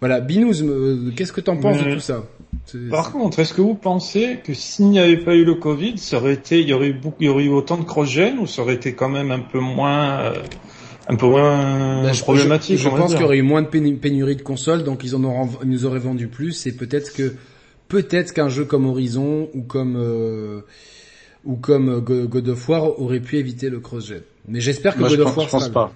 voilà, 0.00 0.20
Binous, 0.20 0.62
euh, 0.62 1.12
qu'est-ce 1.14 1.32
que 1.34 1.42
t'en 1.42 1.58
penses 1.58 1.84
de 1.84 1.92
tout 1.94 2.00
ça? 2.00 2.24
Par 2.90 3.12
contre, 3.12 3.38
est-ce 3.40 3.52
que 3.54 3.60
vous 3.60 3.74
pensez 3.74 4.38
que 4.44 4.54
s'il 4.54 4.86
n'y 4.90 4.98
avait 4.98 5.16
pas 5.18 5.34
eu 5.34 5.44
le 5.44 5.54
Covid, 5.54 5.98
ça 5.98 6.18
aurait 6.18 6.34
été, 6.34 6.60
il 6.60 6.68
y 6.68 6.72
aurait 6.72 6.88
eu 6.88 6.92
beaucoup, 6.94 7.16
il 7.20 7.26
y 7.26 7.28
aurait 7.28 7.44
eu 7.44 7.48
autant 7.50 7.76
de 7.76 7.84
cross-gen 7.84 8.38
ou 8.38 8.46
ça 8.46 8.62
aurait 8.62 8.74
été 8.74 8.94
quand 8.94 9.08
même 9.08 9.30
un 9.30 9.40
peu 9.40 9.58
moins, 9.60 10.20
euh, 10.20 10.42
un 11.08 11.16
peu 11.16 11.26
moins 11.26 12.12
je- 12.12 12.22
problématique 12.22 12.78
Je, 12.78 12.88
pense 12.88 13.12
qu'il 13.12 13.20
y 13.20 13.24
aurait 13.24 13.38
eu 13.38 13.42
moins 13.42 13.62
de 13.62 13.66
pénu- 13.68 13.96
pénurie 13.98 14.36
de 14.36 14.42
consoles, 14.42 14.84
donc 14.84 15.02
ils 15.04 15.14
en 15.16 15.24
auront, 15.24 15.48
ils 15.62 15.68
nous 15.70 15.84
auraient 15.84 15.98
vendu 15.98 16.28
plus, 16.28 16.66
et 16.66 16.72
peut-être 16.72 17.12
que, 17.12 17.34
peut-être 17.88 18.32
qu'un 18.32 18.48
jeu 18.48 18.64
comme 18.64 18.86
Horizon 18.86 19.48
ou 19.54 19.62
comme, 19.62 19.96
euh, 19.98 20.60
ou 21.44 21.56
comme 21.56 22.00
Go- 22.00 22.26
God 22.28 22.48
of 22.48 22.68
War 22.68 23.00
aurait 23.00 23.20
pu 23.20 23.36
éviter 23.38 23.68
le 23.68 23.80
cross-gen. 23.80 24.22
Mais 24.48 24.60
j'espère 24.60 24.94
que 24.94 25.00
Moi, 25.00 25.08
je 25.08 25.16
God 25.16 25.24
pense, 25.24 25.32
of 25.32 25.36
War 25.38 25.46
je 25.46 25.50
pense 25.50 25.62
sera 25.64 25.72
pas. 25.72 25.92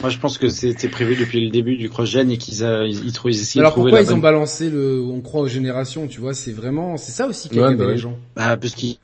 Moi, 0.00 0.10
je 0.10 0.18
pense 0.18 0.38
que 0.38 0.48
c'était 0.48 0.88
prévu 0.88 1.16
depuis 1.16 1.44
le 1.44 1.50
début 1.50 1.76
du 1.76 1.88
cross-gen 1.88 2.30
et 2.30 2.38
qu'ils 2.38 2.64
a, 2.64 2.84
ils, 2.86 3.06
ils, 3.06 3.12
trou- 3.12 3.28
ils 3.28 3.40
essayaient 3.40 3.60
Alors 3.60 3.74
pourquoi 3.74 3.92
la 3.92 4.02
ils 4.02 4.14
ont 4.14 4.18
balancé 4.18 4.70
le 4.70 5.02
on 5.02 5.20
croit 5.20 5.42
aux 5.42 5.48
générations, 5.48 6.06
tu 6.06 6.20
vois, 6.20 6.34
c'est 6.34 6.52
vraiment 6.52 6.96
c'est 6.96 7.12
ça 7.12 7.26
aussi 7.26 7.48
qui 7.48 7.58
a 7.58 7.68
Ouais, 7.68 7.74
bah 7.74 7.92
les 7.92 7.98
gens. 7.98 8.16
Bah, 8.34 8.56
parce 8.56 8.74
qu'ils, 8.74 8.98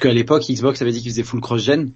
qu'à 0.00 0.12
l'époque, 0.12 0.44
Xbox 0.48 0.80
avait 0.82 0.92
dit 0.92 1.00
qu'ils 1.00 1.10
faisaient 1.10 1.22
full 1.22 1.40
cross-gen. 1.40 1.90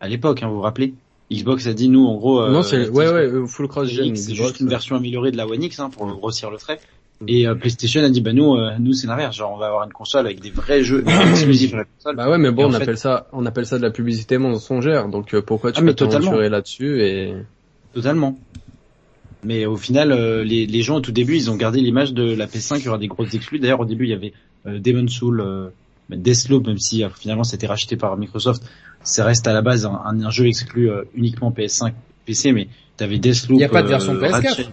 À 0.00 0.08
l'époque, 0.08 0.42
hein, 0.42 0.48
vous 0.48 0.56
vous 0.56 0.60
rappelez? 0.62 0.94
Xbox 1.32 1.66
a 1.66 1.74
dit, 1.74 1.88
nous, 1.88 2.04
en 2.04 2.14
gros, 2.16 2.40
euh, 2.40 2.52
non 2.52 2.62
c'est 2.62 2.88
ouais 2.88 3.08
ouais 3.08 3.26
euh, 3.26 3.46
full 3.46 3.66
cross 3.66 3.88
gen 3.88 4.06
X, 4.06 4.22
c'est 4.22 4.34
juste 4.34 4.60
une 4.60 4.68
version 4.68 4.94
améliorée 4.94 5.32
de 5.32 5.36
la 5.36 5.46
One 5.46 5.62
X, 5.62 5.80
hein, 5.80 5.90
pour 5.90 6.06
grossir 6.06 6.50
le 6.50 6.58
trait. 6.58 6.78
Et 7.26 7.46
euh, 7.46 7.54
PlayStation 7.54 8.02
a 8.04 8.10
dit, 8.10 8.20
bah 8.20 8.32
nous, 8.34 8.54
euh, 8.56 8.72
nous 8.78 8.92
c'est 8.92 9.06
l'inverse, 9.06 9.36
genre 9.36 9.52
on 9.54 9.56
va 9.56 9.68
avoir 9.68 9.84
une 9.84 9.92
console 9.92 10.26
avec 10.26 10.40
des 10.40 10.50
vrais 10.50 10.82
jeux 10.82 11.02
exclusifs 11.30 11.72
à 11.72 11.78
la 11.78 11.84
console. 11.84 12.16
Bah 12.16 12.28
ouais, 12.30 12.36
mais 12.38 12.50
bon, 12.50 12.66
on 12.66 12.70
fait- 12.72 12.82
appelle 12.82 12.98
ça, 12.98 13.26
on 13.32 13.46
appelle 13.46 13.64
ça 13.66 13.78
de 13.78 13.82
la 13.82 13.90
publicité 13.90 14.36
mensongère. 14.38 15.08
Donc 15.08 15.32
euh, 15.34 15.40
pourquoi 15.40 15.72
tu 15.72 15.80
Ah, 15.80 15.84
peux 15.86 15.94
t'aventurer 15.94 16.48
là-dessus 16.50 17.02
et 17.02 17.34
Totalement. 17.94 18.38
Mais 19.44 19.64
au 19.64 19.76
final, 19.76 20.12
euh, 20.12 20.44
les, 20.44 20.66
les 20.66 20.82
gens 20.82 20.96
au 20.96 21.00
tout 21.00 21.12
début, 21.12 21.36
ils 21.36 21.50
ont 21.50 21.56
gardé 21.56 21.80
l'image 21.80 22.12
de 22.12 22.34
la 22.34 22.46
PS5, 22.46 22.78
il 22.80 22.84
y 22.84 22.88
aura 22.88 22.98
des 22.98 23.06
grosses 23.06 23.32
exclus. 23.32 23.58
D'ailleurs, 23.60 23.80
au 23.80 23.84
début, 23.84 24.04
il 24.04 24.10
y 24.10 24.14
avait 24.14 24.32
euh, 24.66 24.78
Demon 24.78 25.06
Soul, 25.08 25.40
euh, 25.40 25.68
Deathloop, 26.10 26.66
même 26.66 26.78
si 26.78 27.02
euh, 27.04 27.08
finalement 27.18 27.44
c'était 27.44 27.66
racheté 27.66 27.96
par 27.96 28.16
Microsoft, 28.16 28.62
ça 29.02 29.24
reste 29.24 29.46
à 29.46 29.52
la 29.52 29.62
base 29.62 29.86
un, 29.86 30.00
un, 30.04 30.20
un 30.24 30.30
jeu 30.30 30.46
exclu 30.46 30.90
euh, 30.90 31.04
uniquement 31.14 31.50
PS5, 31.50 31.92
PC, 32.26 32.52
mais 32.52 32.68
t'avais 32.96 33.18
Deathloop. 33.18 33.58
Il 33.58 33.60
y 33.60 33.64
a 33.64 33.68
pas 33.68 33.82
de 33.82 33.88
version 33.88 34.14
euh, 34.14 34.20
PS4. 34.20 34.30
Ratchet. 34.32 34.66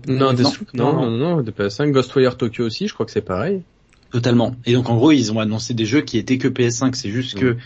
Pour- 0.00 0.14
non, 0.14 0.32
Deathloop, 0.32 0.72
non, 0.72 0.92
non, 0.92 1.10
non, 1.10 1.10
non, 1.10 1.36
non, 1.36 1.42
de 1.42 1.50
PS5, 1.50 1.90
Ghostwire 1.90 2.38
Tokyo 2.38 2.64
aussi, 2.64 2.88
je 2.88 2.94
crois 2.94 3.04
que 3.04 3.12
c'est 3.12 3.20
pareil. 3.20 3.62
Totalement. 4.10 4.54
Et 4.64 4.72
donc 4.72 4.88
en 4.88 4.96
gros, 4.96 5.12
ils 5.12 5.32
ont 5.32 5.38
annoncé 5.38 5.74
des 5.74 5.84
jeux 5.84 6.00
qui 6.00 6.18
étaient 6.18 6.38
que 6.38 6.48
PS5. 6.48 6.94
C'est 6.94 7.10
juste 7.10 7.38
que 7.38 7.56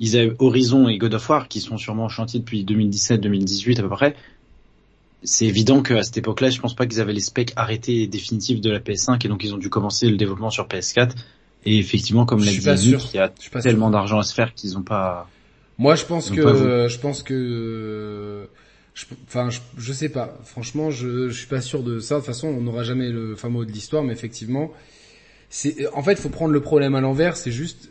ils 0.00 0.16
avaient 0.16 0.34
Horizon 0.38 0.88
et 0.88 0.98
God 0.98 1.14
of 1.14 1.28
War 1.28 1.48
qui 1.48 1.60
sont 1.60 1.78
sûrement 1.78 2.04
en 2.04 2.08
chantier 2.08 2.40
depuis 2.40 2.64
2017-2018 2.64 3.78
à 3.78 3.82
peu 3.82 3.88
près. 3.88 4.16
C'est 5.22 5.46
évident 5.46 5.82
qu'à 5.82 6.02
cette 6.02 6.16
époque-là, 6.16 6.50
je 6.50 6.60
pense 6.60 6.74
pas 6.74 6.86
qu'ils 6.86 7.00
avaient 7.00 7.12
les 7.12 7.20
specs 7.20 7.52
arrêtés 7.56 8.02
et 8.02 8.06
définitifs 8.06 8.60
de 8.60 8.70
la 8.70 8.80
PS5 8.80 9.24
et 9.24 9.28
donc 9.28 9.44
ils 9.44 9.54
ont 9.54 9.58
dû 9.58 9.70
commencer 9.70 10.08
le 10.08 10.16
développement 10.16 10.50
sur 10.50 10.66
PS4. 10.66 11.12
Et 11.64 11.78
effectivement, 11.78 12.26
comme 12.26 12.40
l'a 12.44 12.50
dit 12.50 12.96
il 13.12 13.16
y 13.16 13.18
a 13.18 13.28
tellement 13.62 13.90
d'argent 13.90 14.18
à 14.18 14.24
se 14.24 14.34
faire 14.34 14.54
qu'ils 14.54 14.76
ont 14.76 14.82
pas. 14.82 15.28
Moi, 15.78 15.94
je 15.94 16.04
pense 16.04 16.30
que 16.30 16.88
je 16.88 16.98
pense 16.98 17.22
que 17.22 18.48
je- 18.94 19.06
je, 19.78 19.92
sais 19.92 20.08
pas. 20.08 20.38
Franchement, 20.44 20.90
je 20.90 21.28
je 21.28 21.34
suis 21.38 21.46
pas 21.46 21.60
sûr 21.60 21.82
de 21.82 21.98
ça. 22.00 22.16
De 22.16 22.20
toute 22.20 22.26
façon, 22.26 22.48
on 22.48 22.60
n'aura 22.60 22.84
jamais 22.84 23.08
le 23.10 23.36
fin 23.36 23.48
mot 23.48 23.64
de 23.64 23.72
l'histoire, 23.72 24.02
mais 24.02 24.12
effectivement, 24.12 24.72
c'est 25.50 25.86
en 25.94 26.02
fait, 26.02 26.16
faut 26.16 26.28
prendre 26.28 26.52
le 26.52 26.60
problème 26.60 26.94
à 26.94 27.00
l'envers, 27.00 27.36
c'est 27.36 27.52
juste 27.52 27.90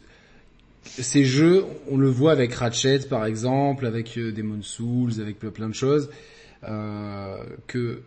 ces 0.83 1.25
jeux, 1.25 1.63
on 1.89 1.97
le 1.97 2.09
voit 2.09 2.31
avec 2.31 2.53
Ratchet 2.53 2.99
par 3.07 3.25
exemple, 3.25 3.85
avec 3.85 4.17
euh, 4.17 4.31
Demon 4.31 4.61
Souls, 4.63 5.21
avec 5.21 5.39
plein 5.39 5.69
de 5.69 5.75
choses, 5.75 6.09
euh, 6.67 7.37
que 7.67 8.01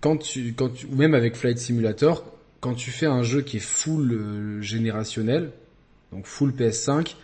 quand 0.00 0.16
tu, 0.16 0.54
quand 0.56 0.68
tu, 0.70 0.86
ou 0.86 0.94
même 0.96 1.14
avec 1.14 1.34
Flight 1.36 1.58
Simulator, 1.58 2.24
quand 2.60 2.74
tu 2.74 2.90
fais 2.90 3.06
un 3.06 3.22
jeu 3.22 3.40
qui 3.42 3.56
est 3.56 3.60
full 3.60 4.12
euh, 4.12 4.60
générationnel, 4.62 5.50
donc 6.12 6.26
full 6.26 6.52
PS5, 6.52 7.16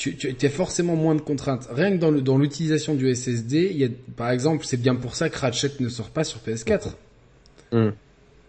tu, 0.00 0.16
tu 0.16 0.46
as 0.46 0.50
forcément 0.50 0.96
moins 0.96 1.14
de 1.14 1.20
contraintes. 1.20 1.68
Rien 1.70 1.90
que 1.92 1.98
dans 1.98 2.10
le- 2.10 2.22
dans 2.22 2.38
l'utilisation 2.38 2.94
du 2.94 3.08
SSD, 3.14 3.68
il 3.70 3.76
y 3.78 3.84
a, 3.84 3.88
par 4.16 4.30
exemple, 4.30 4.64
c'est 4.64 4.78
bien 4.80 4.94
pour 4.94 5.14
ça 5.14 5.28
que 5.28 5.38
Ratchet 5.38 5.72
ne 5.80 5.88
sort 5.90 6.08
pas 6.10 6.24
sur 6.24 6.40
PS4. 6.40 6.96
Hmm. 7.72 7.90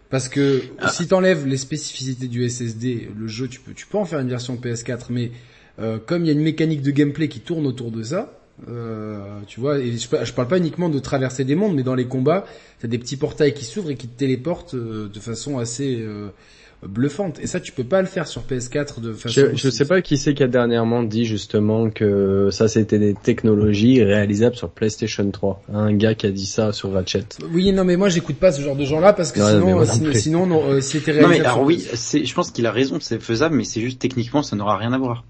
Parce 0.09 0.27
que 0.29 0.61
Ah. 0.79 0.89
si 0.89 1.07
t'enlèves 1.07 1.45
les 1.47 1.57
spécificités 1.57 2.27
du 2.27 2.43
SSD, 2.47 3.09
le 3.17 3.27
jeu, 3.27 3.47
tu 3.47 3.59
peux, 3.59 3.73
tu 3.73 3.85
peux 3.85 3.97
en 3.97 4.05
faire 4.05 4.19
une 4.19 4.29
version 4.29 4.55
PS4, 4.55 5.07
mais 5.09 5.31
euh, 5.79 5.99
comme 6.05 6.23
il 6.23 6.27
y 6.27 6.29
a 6.29 6.33
une 6.33 6.41
mécanique 6.41 6.81
de 6.81 6.91
gameplay 6.91 7.27
qui 7.27 7.39
tourne 7.39 7.65
autour 7.67 7.91
de 7.91 8.03
ça, 8.03 8.37
euh, 8.69 9.39
tu 9.47 9.59
vois, 9.59 9.79
et 9.79 9.91
je, 9.93 10.07
je 10.23 10.33
parle 10.33 10.47
pas 10.47 10.57
uniquement 10.57 10.89
de 10.89 10.99
traverser 10.99 11.43
des 11.45 11.55
mondes, 11.55 11.75
mais 11.75 11.83
dans 11.83 11.95
les 11.95 12.05
combats, 12.05 12.45
t'as 12.79 12.87
des 12.87 12.97
petits 12.97 13.17
portails 13.17 13.53
qui 13.53 13.63
s'ouvrent 13.65 13.89
et 13.91 13.95
qui 13.95 14.07
te 14.07 14.17
téléportent 14.17 14.75
euh, 14.75 15.07
de 15.07 15.19
façon 15.19 15.57
assez 15.59 15.97
euh, 16.01 16.27
bluffante. 16.87 17.39
Et 17.39 17.47
ça, 17.47 17.59
tu 17.59 17.71
peux 17.71 17.83
pas 17.83 18.01
le 18.01 18.07
faire 18.07 18.27
sur 18.27 18.41
PS4 18.41 18.99
de 19.01 19.13
façon. 19.13 19.33
Je, 19.51 19.55
je 19.55 19.69
sais 19.69 19.85
pas 19.85 20.01
qui 20.01 20.17
c'est 20.17 20.33
qui 20.33 20.43
a 20.43 20.47
dernièrement 20.47 21.03
dit 21.03 21.25
justement 21.25 21.89
que 21.89 22.49
ça 22.51 22.67
c'était 22.67 22.99
des 22.99 23.13
technologies 23.13 24.03
réalisables 24.03 24.55
sur 24.55 24.69
PlayStation 24.69 25.29
3. 25.29 25.63
Un 25.73 25.93
gars 25.93 26.15
qui 26.15 26.25
a 26.25 26.31
dit 26.31 26.45
ça 26.45 26.71
sur 26.73 26.91
Ratchet. 26.93 27.25
Oui, 27.51 27.71
non, 27.71 27.83
mais 27.83 27.97
moi 27.97 28.09
j'écoute 28.09 28.37
pas 28.37 28.51
ce 28.51 28.61
genre 28.61 28.75
de 28.75 28.85
gens-là 28.85 29.13
parce 29.13 29.31
que 29.31 29.39
sinon, 29.39 29.67
euh, 29.81 29.85
non 29.85 29.85
sinon, 29.85 30.13
sinon, 30.13 30.45
non, 30.47 30.63
euh, 30.69 30.81
si 30.81 30.99
c'était 30.99 31.11
Non 31.13 31.27
mais 31.27 31.39
réalisable 31.39 31.45
alors 31.45 31.57
sur- 31.97 32.17
oui, 32.19 32.23
je 32.25 32.33
pense 32.33 32.51
qu'il 32.51 32.65
a 32.65 32.71
raison, 32.71 32.97
c'est 32.99 33.21
faisable, 33.21 33.55
mais 33.55 33.63
c'est 33.63 33.81
juste 33.81 33.99
techniquement, 33.99 34.41
ça 34.43 34.55
n'aura 34.55 34.77
rien 34.77 34.93
à 34.93 34.97
voir. 34.97 35.23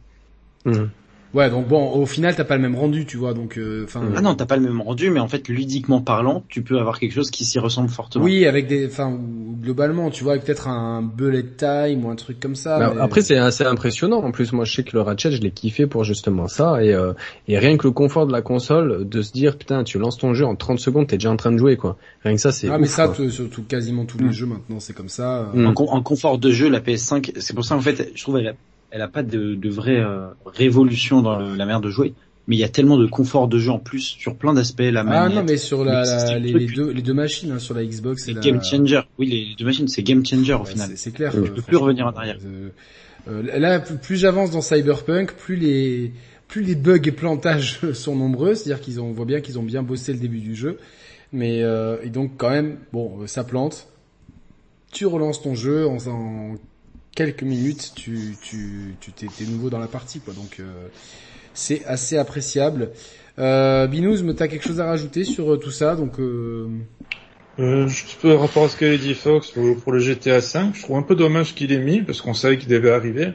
Mhm. 0.66 0.90
Ouais, 1.34 1.50
donc 1.50 1.68
bon, 1.68 1.92
au 1.94 2.06
final, 2.06 2.36
t'as 2.36 2.44
pas 2.44 2.58
le 2.58 2.62
même 2.62 2.76
rendu, 2.76 3.06
tu 3.06 3.16
vois, 3.18 3.34
donc, 3.34 3.58
euh, 3.58 3.86
enfin. 3.86 4.02
Ah 4.18 4.22
non, 4.22 4.36
t'as 4.36 4.46
pas 4.46 4.58
le 4.58 4.64
même 4.64 4.82
rendu, 4.82 5.10
mais 5.10 5.20
en 5.22 5.30
fait, 5.30 5.48
ludiquement 5.48 6.02
parlant, 6.02 6.44
tu 6.50 6.62
peux 6.62 6.78
avoir 6.78 7.00
quelque 7.00 7.14
chose 7.14 7.32
qui 7.32 7.46
s'y 7.46 7.58
ressemble 7.58 7.88
fortement. 7.90 8.26
Oui, 8.26 8.46
avec 8.46 8.68
des, 8.68 8.86
enfin, 8.88 9.18
globalement, 9.62 10.10
tu 10.10 10.24
vois, 10.24 10.34
avec 10.34 10.44
peut-être 10.46 10.68
un 10.68 11.02
bullet 11.02 11.46
time 11.58 12.04
ou 12.06 12.10
un 12.10 12.16
truc 12.16 12.40
comme 12.40 12.56
ça. 12.56 12.80
Bah, 12.80 12.92
mais- 12.96 13.02
Après 13.02 13.22
c'est 13.22 13.38
assez 13.38 13.64
impressionnant. 13.64 14.18
En 14.24 14.32
plus 14.32 14.52
moi 14.54 14.66
je 14.66 14.74
sais 14.74 14.84
que 14.84 14.92
le 14.94 15.02
Ratchet 15.02 15.32
je 15.32 15.42
l'ai 15.42 15.52
kiffé 15.52 15.88
pour 15.88 16.04
justement 16.04 16.48
ça 16.48 16.84
et, 16.84 16.94
euh, 16.94 17.14
et 17.48 17.58
rien 17.60 17.78
que 17.78 17.88
le 17.88 17.92
confort 17.92 18.26
de 18.28 18.32
la 18.32 18.42
console 18.42 19.08
de 19.08 19.22
se 19.22 19.32
dire 19.32 19.58
putain 19.58 19.84
tu 19.84 20.00
lances 20.00 20.18
ton 20.18 20.34
jeu 20.34 20.46
en 20.46 20.56
30 20.56 20.80
secondes 20.80 21.08
t'es 21.08 21.18
déjà 21.18 21.32
en 21.32 21.38
train 21.38 21.52
de 21.52 21.58
jouer 21.58 21.78
quoi. 21.78 21.98
Rien 22.24 22.36
que 22.36 22.42
ça 22.42 22.52
c'est 22.52 22.70
ah, 22.70 22.78
mais 22.78 22.88
ça, 22.88 23.12
surtout 23.30 23.64
quasiment 23.64 24.06
tous 24.06 24.18
les 24.18 24.26
Mm. 24.26 24.32
jeux 24.34 24.46
maintenant, 24.48 24.80
c'est 24.80 24.94
comme 24.94 25.10
ça. 25.10 25.50
Mm. 25.54 25.66
En, 25.68 25.74
con- 25.74 25.90
en 25.90 26.02
confort 26.02 26.38
de 26.40 26.52
jeu, 26.52 26.70
la 26.70 26.80
PS5, 26.80 27.32
c'est 27.40 27.54
pour 27.54 27.66
ça 27.66 27.76
en 27.76 27.82
fait, 27.82 28.12
je 28.16 28.22
trouve 28.24 28.38
elle 28.38 28.48
a, 28.50 28.54
elle 28.92 29.02
a 29.02 29.08
pas 29.08 29.24
de, 29.24 29.56
de 29.56 29.70
vraie 29.70 30.00
euh, 30.00 30.28
révolution 30.46 31.22
dans 31.22 31.38
le- 31.40 31.56
la 31.56 31.66
manière 31.66 31.82
de 31.82 31.90
jouer, 31.90 32.14
mais 32.48 32.56
il 32.56 32.60
y 32.60 32.64
a 32.64 32.70
tellement 32.70 32.98
de 32.98 33.08
confort 33.08 33.48
de 33.48 33.58
jeu 33.58 33.72
en 33.72 33.80
plus 33.80 34.02
sur 34.02 34.36
plein 34.36 34.54
d'aspects, 34.54 34.82
la 34.82 35.02
Ah 35.08 35.30
non, 35.30 35.44
mais 35.44 35.58
sur 35.58 35.84
la, 35.86 36.04
la- 36.04 36.40
le 36.40 36.58
les, 36.60 36.66
deux, 36.68 36.92
les 36.92 37.02
deux 37.02 37.14
machines, 37.14 37.52
hein, 37.52 37.60
sur 37.60 37.74
la 37.74 37.84
Xbox 37.86 38.24
et 38.24 38.26
c'est 38.26 38.34
la... 38.34 38.42
game 38.42 38.62
changer. 38.64 39.02
Oui, 39.18 39.28
les, 39.28 39.46
les 39.46 39.56
deux 39.56 39.66
machines, 39.66 39.88
c'est 39.88 40.04
game 40.04 40.26
changer 40.26 40.54
au 40.54 40.60
Ouais, 40.60 40.66
final. 40.66 40.92
c'est- 40.96 41.12
clair. 41.12 41.32
Je 41.34 41.40
euh, 41.40 41.48
peux 41.48 41.62
plus 41.62 41.78
revenir 41.78 42.06
en 42.08 42.12
arrière. 42.12 42.38
euh, 42.46 42.70
euh, 43.30 43.60
là, 43.60 43.80
plus, 43.80 43.98
plus 43.98 44.18
j'avance 44.18 44.52
dans 44.52 44.62
Cyberpunk, 44.62 45.34
plus 45.34 45.56
les 45.56 46.12
plus 46.48 46.64
les 46.64 46.76
bugs 46.76 47.00
et 47.06 47.12
plantages 47.14 47.80
sont 47.94 48.16
nombreux, 48.16 48.56
c'est-à-dire 48.56 48.82
qu'ils 48.84 49.00
ont, 49.00 49.06
on 49.06 49.12
voit 49.14 49.26
bien 49.26 49.40
qu'ils 49.40 49.58
ont 49.58 49.64
bien 49.64 49.84
bossé 49.84 50.12
le 50.12 50.20
début 50.20 50.40
du 50.40 50.54
jeu, 50.54 50.80
mais 51.32 51.62
euh, 51.64 51.96
et 52.04 52.10
donc 52.10 52.32
quand 52.38 52.50
même, 52.50 52.78
bon, 52.92 53.22
euh, 53.22 53.28
ça 53.28 53.46
plante. 53.46 53.88
Tu 54.92 55.06
relances 55.06 55.42
ton 55.42 55.56
jeu 55.56 55.88
en, 55.88 55.96
en 56.08 56.56
quelques 57.16 57.44
minutes, 57.44 57.94
tu 57.96 58.36
tu 58.42 58.96
tu 59.00 59.12
t'es, 59.12 59.28
t'es 59.28 59.46
nouveau 59.46 59.70
dans 59.70 59.80
la 59.80 59.88
partie, 59.88 60.20
quoi. 60.20 60.34
Donc 60.34 60.60
euh, 60.60 60.88
c'est 61.54 61.86
assez 61.86 62.18
appréciable. 62.18 62.90
Euh, 63.40 63.88
Binous, 63.88 64.24
mais 64.24 64.34
t'as 64.34 64.48
quelque 64.48 64.68
chose 64.68 64.80
à 64.80 64.86
rajouter 64.86 65.24
sur 65.24 65.54
euh, 65.54 65.58
tout 65.58 65.72
ça, 65.72 65.96
donc. 65.96 66.20
Euh... 66.20 66.68
Euh, 67.60 67.88
juste 67.88 68.18
par 68.22 68.40
rapport 68.40 68.64
à 68.64 68.70
ce 68.70 68.78
qu'a 68.78 68.96
dit 68.98 69.14
Fox 69.14 69.52
pour, 69.52 69.78
pour 69.78 69.92
le 69.92 70.00
GTA 70.00 70.40
V, 70.40 70.60
je 70.74 70.82
trouve 70.82 70.98
un 70.98 71.02
peu 71.02 71.16
dommage 71.16 71.54
qu'il 71.54 71.72
ait 71.72 71.80
mis, 71.80 72.02
parce 72.02 72.22
qu'on 72.22 72.34
savait 72.34 72.58
qu'il 72.58 72.70
devait 72.70 72.92
arriver. 72.92 73.34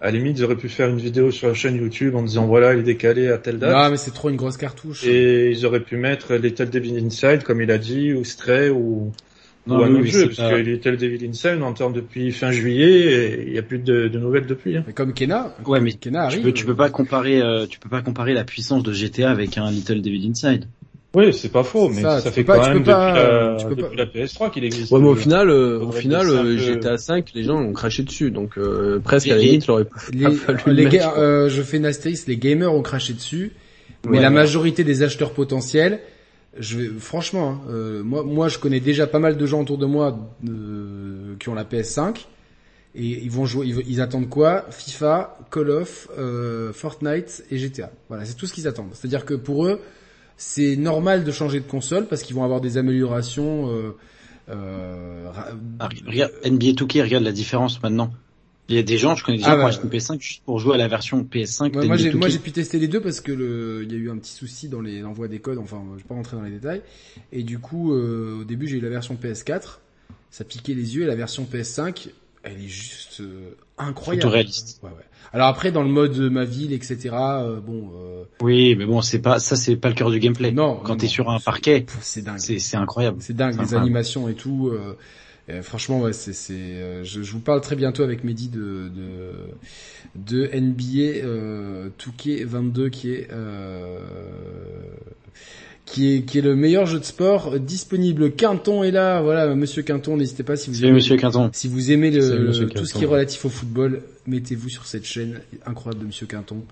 À 0.00 0.06
la 0.06 0.18
limite, 0.18 0.38
ils 0.38 0.44
auraient 0.44 0.56
pu 0.56 0.68
faire 0.68 0.90
une 0.90 0.98
vidéo 0.98 1.30
sur 1.30 1.48
la 1.48 1.54
chaîne 1.54 1.76
YouTube 1.76 2.14
en 2.14 2.22
disant 2.22 2.46
voilà, 2.46 2.74
il 2.74 2.80
est 2.80 2.82
décalé 2.82 3.28
à 3.28 3.38
telle 3.38 3.58
date. 3.58 3.72
Non, 3.72 3.90
mais 3.90 3.96
c'est 3.96 4.10
trop 4.10 4.28
une 4.28 4.36
grosse 4.36 4.58
cartouche. 4.58 5.02
Et 5.04 5.50
ils 5.50 5.64
auraient 5.64 5.80
pu 5.80 5.96
mettre 5.96 6.34
Little 6.34 6.68
Devil 6.68 6.98
Inside, 6.98 7.42
comme 7.42 7.62
il 7.62 7.70
a 7.70 7.78
dit, 7.78 8.12
ou 8.12 8.22
Stray, 8.22 8.68
ou, 8.68 9.12
Non, 9.66 9.78
ou 9.78 9.82
un 9.84 9.88
oui, 9.90 10.00
autre 10.00 10.06
jeu, 10.06 10.18
c'est 10.20 10.26
parce 10.26 10.36
pas- 10.36 10.50
que 10.50 10.56
Little 10.60 10.96
Devil 10.98 11.26
Inside, 11.28 11.58
on 11.60 11.62
entend 11.62 11.90
depuis 11.90 12.32
fin 12.32 12.50
juillet, 12.52 13.00
et 13.00 13.44
il 13.46 13.52
n'y 13.52 13.58
a 13.58 13.62
plus 13.62 13.78
de, 13.78 14.08
de 14.08 14.18
nouvelles 14.18 14.46
depuis. 14.46 14.76
Hein. 14.76 14.84
Mais 14.86 14.92
comme 14.92 15.14
Kena, 15.14 15.54
Ouais, 15.66 15.80
mais 15.80 15.92
Kena 15.92 16.20
tu 16.28 16.34
arrive. 16.34 16.42
peux, 16.42 16.52
tu 16.52 16.66
peux 16.66 16.74
pas 16.76 16.90
comparer, 16.90 17.40
euh, 17.40 17.66
tu 17.66 17.78
peux 17.78 17.88
pas 17.88 18.02
comparer 18.02 18.34
la 18.34 18.44
puissance 18.44 18.82
de 18.82 18.92
GTA 18.92 19.30
avec 19.30 19.56
un 19.56 19.70
Little 19.70 20.02
Devil 20.02 20.28
Inside. 20.30 20.66
Oui, 21.16 21.32
c'est 21.32 21.52
pas 21.52 21.62
faux, 21.62 21.88
mais 21.88 22.02
Ça, 22.02 22.20
fait 22.20 22.42
peux 22.42 22.46
pas- 22.52 22.58
quand 22.58 22.68
même 22.70 22.78
peux 22.78 22.84
pas- 22.90 23.12
depuis, 23.12 23.22
la, 23.22 23.56
tu 23.58 23.66
peux 23.66 23.74
depuis 23.76 23.96
pas- 23.96 24.02
la 24.02 24.06
PS3 24.26 24.50
qu'il 24.50 24.64
existe. 24.64 24.90
Ouais 24.92 24.98
mais 25.00 25.06
au 25.08 25.14
le 25.14 25.20
final 25.20 25.48
euh, 25.48 25.78
On 25.80 25.88
au 25.90 25.92
final 25.92 26.28
euh, 26.28 26.58
GTA 26.58 26.98
5 26.98 27.26
les 27.36 27.44
gens 27.44 27.54
ont 27.62 27.72
craché 27.72 28.02
dessus 28.02 28.32
donc 28.32 28.58
euh, 28.58 28.98
presque 28.98 29.28
à 29.28 29.36
la 29.36 29.40
Et- 29.40 29.44
limite 29.46 29.64
il 29.66 29.70
aurait 29.70 29.84
pas 29.84 29.96
Les, 30.12 30.30
fallu 30.34 30.58
les 30.66 30.84
le 30.84 30.90
mettre, 30.90 31.16
euh, 31.16 31.48
je 31.48 31.62
fais 31.62 31.76
une 31.76 31.86
astérisque, 31.86 32.26
les 32.26 32.36
gamers 32.36 32.74
ont 32.74 32.82
craché 32.82 33.12
dessus, 33.12 33.52
mais 34.04 34.16
Ouais, 34.16 34.22
la 34.22 34.28
ouais. 34.28 34.34
majorité 34.34 34.82
des 34.82 35.04
acheteurs 35.04 35.30
potentiels, 35.34 36.00
je 36.58 36.78
vais, 36.78 36.88
franchement, 36.98 37.50
hein, 37.50 37.60
euh, 37.70 38.02
moi, 38.02 38.22
moi, 38.22 38.48
je 38.48 38.58
connais 38.58 38.80
déjà 38.80 39.06
pas 39.06 39.18
mal 39.18 39.36
de 39.36 39.46
gens 39.46 39.62
autour 39.62 39.78
de 39.78 39.86
moi 39.86 40.18
euh, 40.48 41.34
qui 41.38 41.48
ont 41.48 41.54
la 41.54 41.64
PS5 41.64 42.26
et 42.94 43.24
ils 43.24 43.30
vont 43.30 43.44
jouer, 43.44 43.66
ils, 43.66 44.00
attendent 44.00 44.28
quoi? 44.28 44.66
FIFA, 44.70 45.38
Call 45.50 45.70
of, 45.70 46.08
euh, 46.16 46.72
Fortnite 46.72 47.44
et 47.50 47.58
GTA. 47.58 47.90
Voilà, 48.08 48.24
c'est 48.24 48.34
tout 48.34 48.46
ce 48.46 48.52
qu'ils 48.52 48.68
attendent. 48.68 48.90
C'est-à-dire 48.92 49.24
que 49.24 49.34
pour 49.34 49.66
eux, 49.66 49.80
c'est 50.36 50.76
normal 50.76 51.24
de 51.24 51.32
changer 51.32 51.58
de 51.58 51.66
console 51.66 52.06
parce 52.06 52.22
qu'ils 52.22 52.36
vont 52.36 52.44
avoir 52.44 52.60
des 52.60 52.78
améliorations. 52.78 53.68
Euh, 53.70 53.96
euh, 54.48 55.26
Ah, 55.80 55.88
regarde, 56.06 56.32
NBA 56.44 56.72
2K, 56.72 57.02
regarde 57.02 57.24
la 57.24 57.32
différence 57.32 57.82
maintenant. 57.82 58.12
Il 58.68 58.76
y 58.76 58.78
a 58.78 58.82
des 58.82 58.96
gens, 58.96 59.14
je 59.14 59.22
connais 59.24 59.36
des 59.38 59.44
gens 59.44 59.50
Ah, 59.50 59.54
qui 59.56 59.58
ont 59.60 59.62
bah. 59.64 59.68
acheté 59.68 59.84
une 59.84 59.90
PS5 59.90 60.20
juste 60.22 60.42
pour 60.44 60.58
jouer 60.58 60.74
à 60.74 60.78
la 60.78 60.88
version 60.88 61.22
PS5 61.22 61.76
Ouais, 61.76 61.86
moi 61.86 61.96
j'ai 61.96 62.10
2K. 62.12 62.16
moi 62.16 62.28
j'ai 62.28 62.38
pu 62.38 62.50
tester 62.50 62.78
les 62.78 62.88
deux 62.88 63.00
parce 63.00 63.20
que 63.20 63.30
le 63.32 63.82
il 63.84 63.92
y 63.92 63.94
a 63.94 63.98
eu 63.98 64.10
un 64.10 64.16
petit 64.16 64.32
souci 64.32 64.68
dans 64.68 64.80
les 64.80 65.00
l'envoi 65.00 65.28
des 65.28 65.38
codes 65.38 65.58
enfin 65.58 65.82
je 65.94 65.98
vais 66.02 66.08
pas 66.08 66.14
rentrer 66.14 66.36
dans 66.36 66.42
les 66.42 66.50
détails 66.50 66.80
et 67.32 67.42
du 67.42 67.58
coup 67.58 67.92
euh, 67.92 68.40
au 68.40 68.44
début 68.44 68.66
j'ai 68.66 68.78
eu 68.78 68.80
la 68.80 68.88
version 68.88 69.18
PS4 69.22 69.78
ça 70.30 70.44
piquait 70.44 70.72
les 70.74 70.96
yeux 70.96 71.02
et 71.02 71.06
la 71.06 71.14
version 71.14 71.46
PS5 71.52 72.08
elle 72.42 72.56
est 72.62 72.68
juste 72.68 73.20
euh, 73.20 73.50
incroyable 73.78 74.22
Photoréaliste. 74.22 74.80
ouais, 74.82 74.88
ouais. 74.90 75.04
alors 75.34 75.48
après 75.48 75.70
dans 75.70 75.82
le 75.82 75.88
mode 75.90 76.16
euh, 76.18 76.30
ma 76.30 76.44
ville 76.46 76.72
etc 76.72 77.10
euh, 77.12 77.60
bon 77.60 77.90
euh, 77.96 78.24
Oui, 78.40 78.74
mais 78.76 78.86
bon, 78.86 79.02
c'est 79.02 79.20
pas, 79.20 79.38
ça 79.40 79.56
c'est 79.56 79.76
pas 79.76 79.88
le 79.90 79.94
cœur 79.94 80.10
du 80.10 80.18
gameplay. 80.20 80.52
non 80.52 80.80
Quand 80.82 80.96
t'es 80.96 81.06
sur 81.06 81.28
un 81.30 81.38
parquet, 81.38 81.84
c'est 82.00 82.22
dingue 82.24 82.38
c'est, 82.38 82.76
incroyable. 82.76 83.18
c'est 83.20 83.34
dingue 83.36 83.52
les 83.54 83.60
incroyable. 83.60 83.82
animations 83.84 84.28
et 84.28 84.34
tout 84.34 84.72
euh, 85.50 85.62
franchement 85.62 86.00
ouais 86.00 86.12
c'est 86.12 86.32
c'est 86.32 86.54
euh, 86.54 87.04
je, 87.04 87.22
je 87.22 87.32
vous 87.32 87.40
parle 87.40 87.60
très 87.60 87.76
bientôt 87.76 88.02
avec 88.02 88.24
Mehdi 88.24 88.48
de 88.48 88.88
de, 88.88 89.32
de 90.16 90.46
NBA 90.58 91.24
euh, 91.26 91.88
2K22 92.00 92.88
qui 92.90 93.12
est 93.12 93.28
euh, 93.30 93.98
qui 95.84 96.14
est 96.14 96.22
qui 96.22 96.38
est 96.38 96.42
le 96.42 96.56
meilleur 96.56 96.86
jeu 96.86 96.98
de 96.98 97.04
sport 97.04 97.60
disponible. 97.60 98.32
Quinton 98.32 98.82
est 98.84 98.90
là, 98.90 99.20
voilà 99.20 99.54
Monsieur 99.54 99.82
Quinton, 99.82 100.16
n'hésitez 100.16 100.42
pas 100.42 100.56
si 100.56 100.70
vous 100.70 100.76
Salut 100.76 100.86
aimez, 100.88 100.94
Monsieur 100.94 101.16
Quinton. 101.16 101.50
si 101.52 101.68
vous 101.68 101.92
aimez 101.92 102.10
le, 102.10 102.66
tout 102.68 102.86
ce 102.86 102.94
qui 102.94 103.04
est 103.04 103.06
relatif 103.06 103.44
au 103.44 103.50
football, 103.50 104.00
mettez-vous 104.26 104.70
sur 104.70 104.86
cette 104.86 105.04
chaîne 105.04 105.40
incroyable 105.66 106.00
de 106.02 106.06
Monsieur 106.06 106.26
Quinton. 106.26 106.62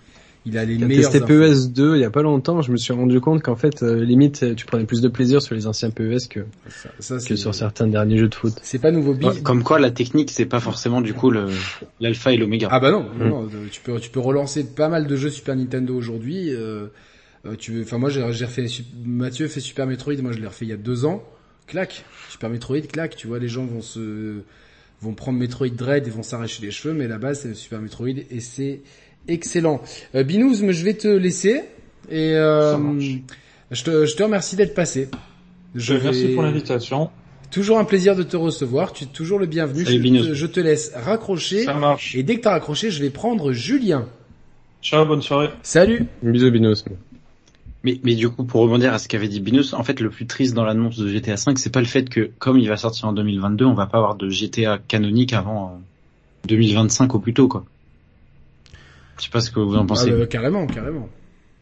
Il 0.45 0.59
a 0.59 0.65
les 0.65 0.79
J'ai 0.79 0.85
meilleurs 0.85 1.13
testé 1.13 1.25
PES 1.25 1.73
2 1.73 1.97
il 1.97 2.01
y 2.01 2.05
a 2.05 2.11
pas 2.11 2.23
longtemps, 2.23 2.63
je 2.63 2.73
me 2.73 2.77
suis 2.77 2.93
rendu 2.93 3.21
compte 3.21 3.43
qu'en 3.43 3.55
fait, 3.55 3.83
euh, 3.83 4.05
limite, 4.05 4.57
tu 4.57 4.67
prenais 4.67 4.85
plus 4.85 5.01
de 5.01 5.09
plaisir 5.09 5.41
sur 5.41 5.55
les 5.55 5.69
anciens 5.69 5.91
PES 5.91 6.29
que, 6.29 6.41
Ça, 6.69 6.91
ça, 6.99 7.19
que 7.19 7.37
sur 7.37 7.55
certains 7.55 7.87
derniers 7.87 8.19
jeux 8.19 8.29
de 8.29 8.35
foot. 8.35 8.55
c'est 8.63 8.81
pas 8.81 8.91
nouveau. 8.91 9.15
Ouais, 9.15 9.41
Comme 9.43 9.63
quoi, 9.63 9.79
la 9.79 9.91
technique, 9.93 10.31
c'est 10.31 10.47
pas 10.47 10.61
forcément 10.61 11.01
du 11.01 11.15
coup 11.15 11.31
l'alpha 12.01 12.33
et 12.33 12.37
l'oméga. 12.37 12.69
Ah 12.71 12.81
bah 12.81 12.91
non, 12.91 13.07
non, 13.19 13.49
tu 13.71 13.81
peux 13.81 14.01
tu 14.01 14.11
peux 14.11 14.21
relancer 14.21 14.65
pas 14.65 14.89
mal 14.89 15.07
de 15.07 15.17
jeux 15.17 15.31
Super 15.31 15.55
Nintendo 15.55 15.95
aujourd'hui. 15.95 16.51
Euh, 16.51 16.89
euh, 17.45 17.57
tu 17.57 17.73
veux, 17.73 17.83
enfin 17.83 17.99
moi 17.99 18.11
j'ai 18.11 18.23
refait 18.23 18.67
Mathieu 19.05 19.49
fait 19.49 19.61
Super 19.61 19.87
Metroid, 19.87 20.15
moi 20.23 20.33
je 20.33 20.39
l'ai 20.39 20.47
refait 20.47 20.65
il 20.65 20.71
y 20.71 20.73
a 20.73 20.77
deux 20.77 21.05
ans. 21.05 21.23
Clac, 21.67 22.05
Super 22.31 22.51
Metroid, 22.51 22.81
clac. 22.83 23.17
Tu 23.17 23.27
vois 23.27 23.39
les 23.39 23.49
gens 23.49 23.65
vont 23.65 23.83
se 23.83 24.43
vont 25.01 25.15
prendre 25.15 25.39
Metroid 25.39 25.69
Dread 25.69 26.07
et 26.07 26.11
vont 26.11 26.23
s'arracher 26.23 26.63
les 26.63 26.71
cheveux, 26.71 26.95
mais 26.95 27.09
la 27.09 27.19
base 27.19 27.41
c'est 27.41 27.55
Super 27.55 27.81
Metroid 27.81 28.09
et 28.09 28.41
c'est 28.41 28.83
excellent. 29.29 29.81
Euh, 30.15 30.23
Binous, 30.25 30.63
mais 30.63 30.73
je 30.73 30.85
vais 30.85 30.95
te 30.95 31.09
laisser 31.09 31.63
et 32.11 32.35
euh, 32.35 32.77
je 33.71 33.85
te 33.85 34.07
je 34.07 34.15
te 34.17 34.23
remercie 34.23 34.57
d'être 34.57 34.75
passé. 34.75 35.09
Je 35.75 35.95
Merci 35.95 36.27
vais- 36.29 36.35
pour 36.35 36.43
l'invitation. 36.43 37.11
Toujours 37.51 37.79
un 37.79 37.85
plaisir 37.85 38.17
de 38.17 38.23
te 38.23 38.37
recevoir. 38.37 38.93
Tu 38.95 39.05
es 39.05 39.07
toujours 39.09 39.39
le 39.39 39.45
bienvenu. 39.47 39.85
Salut, 39.85 39.97
je, 39.99 40.03
Binous. 40.03 40.27
te, 40.29 40.35
je 40.35 40.47
te 40.47 40.61
laisse 40.61 40.93
raccrocher. 40.95 41.65
Ça 41.65 41.75
marche. 41.75 42.15
Et 42.15 42.23
dès 42.23 42.37
que 42.37 42.41
t'as 42.41 42.53
raccroché, 42.53 42.91
je 42.91 43.03
vais 43.03 43.11
prendre 43.11 43.53
Julien. 43.53 44.07
Ciao, 44.83 45.05
bonne 45.05 45.21
soirée. 45.23 45.51
Salut 45.63 46.07
Bisous 46.23 46.51
Binos. 46.51 46.85
Mais, 47.85 48.01
mais 48.05 48.15
du 48.15 48.29
coup, 48.31 48.45
pour 48.45 48.63
rebondir 48.63 48.95
à 48.95 48.99
ce 48.99 49.07
qu'avait 49.09 49.29
dit 49.29 49.41
Binous, 49.41 49.75
en 49.75 49.83
fait, 49.85 50.01
le 50.01 50.09
plus 50.09 50.27
triste 50.27 50.55
dans 50.55 50.65
l'annonce 50.65 50.97
de 50.99 51.07
GTA 51.09 51.37
5, 51.37 51.59
c'est 51.59 51.71
pas 51.73 51.81
le 51.81 51.87
fait 51.87 52.09
que, 52.09 52.31
comme 52.39 52.59
il 52.59 52.69
va 52.69 52.77
sortir 52.77 53.07
en 53.09 53.13
2022, 53.13 53.65
on 53.65 53.75
va 53.75 53.87
pas 53.87 53.99
avoir 53.99 54.15
de 54.15 54.29
GTA 54.31 54.79
canonique 54.89 55.33
avant 55.33 55.67
euh, 55.67 55.79
2025 56.49 57.15
au 57.15 57.19
plus 57.19 57.35
tôt, 57.35 57.49
quoi. 57.49 57.65
Je 59.23 59.27
sais 59.29 59.31
pas 59.31 59.41
ce 59.41 59.53
que 59.53 59.61
vous 59.61 59.77
en 59.77 59.87
pensez. 59.87 60.11
Ah 60.13 60.17
bah, 60.19 60.27
Carrément, 60.27 60.67
carrément. 60.67 61.09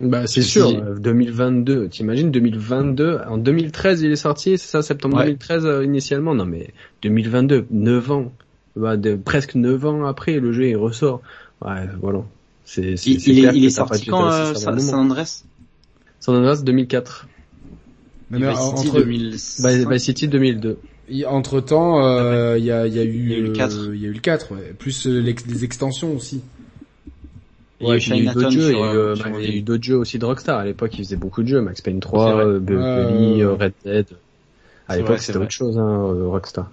Bah 0.01 0.27
c'est 0.27 0.41
sûr, 0.41 0.71
euh, 0.71 0.95
2022, 0.99 1.89
t'imagines 1.89 2.31
2022, 2.31 3.19
en 3.29 3.37
2013 3.37 4.01
il 4.01 4.11
est 4.11 4.17
sorti, 4.17 4.57
c'est 4.57 4.67
ça, 4.67 4.81
septembre 4.81 5.19
Ouais. 5.19 5.25
2013 5.25 5.67
euh, 5.67 5.85
initialement, 5.85 6.35
non 6.35 6.47
mais 6.47 6.71
2022, 7.03 7.67
9 7.71 8.11
ans, 8.11 8.33
bah, 8.77 8.97
de, 8.97 9.15
presque 9.17 9.57
9 9.57 9.85
ans 9.85 10.07
après 10.07 10.41
le 10.41 10.53
jeu 10.53 10.69
il 10.69 10.77
ressort, 10.79 11.21
ouais 11.63 11.87
voilà, 12.01 12.23
c'est 12.65 12.95
il, 13.05 13.45
est, 13.45 13.55
il 13.55 13.71
sorti 13.71 14.07
quand, 14.07 14.33
euh, 14.33 14.55
San. 14.55 14.81
Andreas? 14.95 15.45
San 16.19 16.35
Andreas 16.35 16.63
2004, 16.65 17.29
Mais, 18.31 18.39
mais 18.39 18.49
Vice 18.53 18.59
City 18.59 18.89
entre, 18.89 19.01
2005. 19.01 19.69
Vice 19.69 19.87
Vice 19.87 20.03
City 20.05 20.29
2002. 20.29 20.79
entre 21.27 21.61
temps, 21.61 22.03
euh, 22.07 22.57
il 22.57 22.65
y, 22.65 22.71
a, 22.71 22.87
il 22.87 22.95
y 22.95 22.99
a 23.01 23.05
eu, 23.05 23.09
Il 23.13 23.29
y 23.33 23.35
a 23.35 23.37
eu 23.37 23.43
le 23.43 23.51
euh, 23.51 23.55
4. 23.55 23.91
il 23.95 24.01
y 24.01 24.07
a 24.07 24.09
eu 24.09 24.13
le 24.15 24.21
4, 24.21 24.53
ouais. 24.53 24.75
plus 24.79 25.07
euh, 25.07 25.21
l'ex- 25.21 25.45
les 25.47 25.63
extensions 25.65 26.15
aussi. 26.17 26.41
Il 27.81 27.89
y 27.89 27.91
a 27.91 27.97
eu 27.97 27.99
puis 27.99 28.11
il 28.11 28.17
y 28.17 28.19
a 28.19 28.21
eu 28.21 28.21
Chinatown 28.25 28.43
d'autres 28.43 28.51
jeux, 28.55 28.61
il 28.61 28.69
y 28.69 28.73
sur, 28.73 28.85
a 28.85 28.93
eu, 28.93 28.97
euh, 28.97 29.01
euh, 29.13 29.17
sur 29.17 29.25
bah, 29.25 29.31
il 29.39 29.43
y 29.43 29.47
a 29.47 29.49
Wii. 29.51 29.59
eu 29.59 29.63
d'autres 29.63 29.85
jeux 29.85 29.97
aussi 29.97 30.19
de 30.19 30.25
Rockstar, 30.25 30.59
à 30.59 30.65
l'époque 30.65 30.93
ils 30.99 31.05
faisaient 31.05 31.17
beaucoup 31.17 31.43
de 31.43 31.49
jeux, 31.49 31.61
Max 31.63 31.81
Payne 31.81 31.97
C'est 31.97 32.01
3, 32.01 32.35
vrai. 32.35 32.45
euh, 32.45 32.59
Bully, 32.59 33.41
euh, 33.43 33.55
Red 33.55 33.73
Dead, 33.85 34.07
à 34.89 34.97
l'époque 34.97 35.19
c'était 35.21 35.39
autre 35.39 35.51
chose 35.51 35.79
hein, 35.79 35.89
euh, 36.13 36.29
Rockstar. 36.29 36.71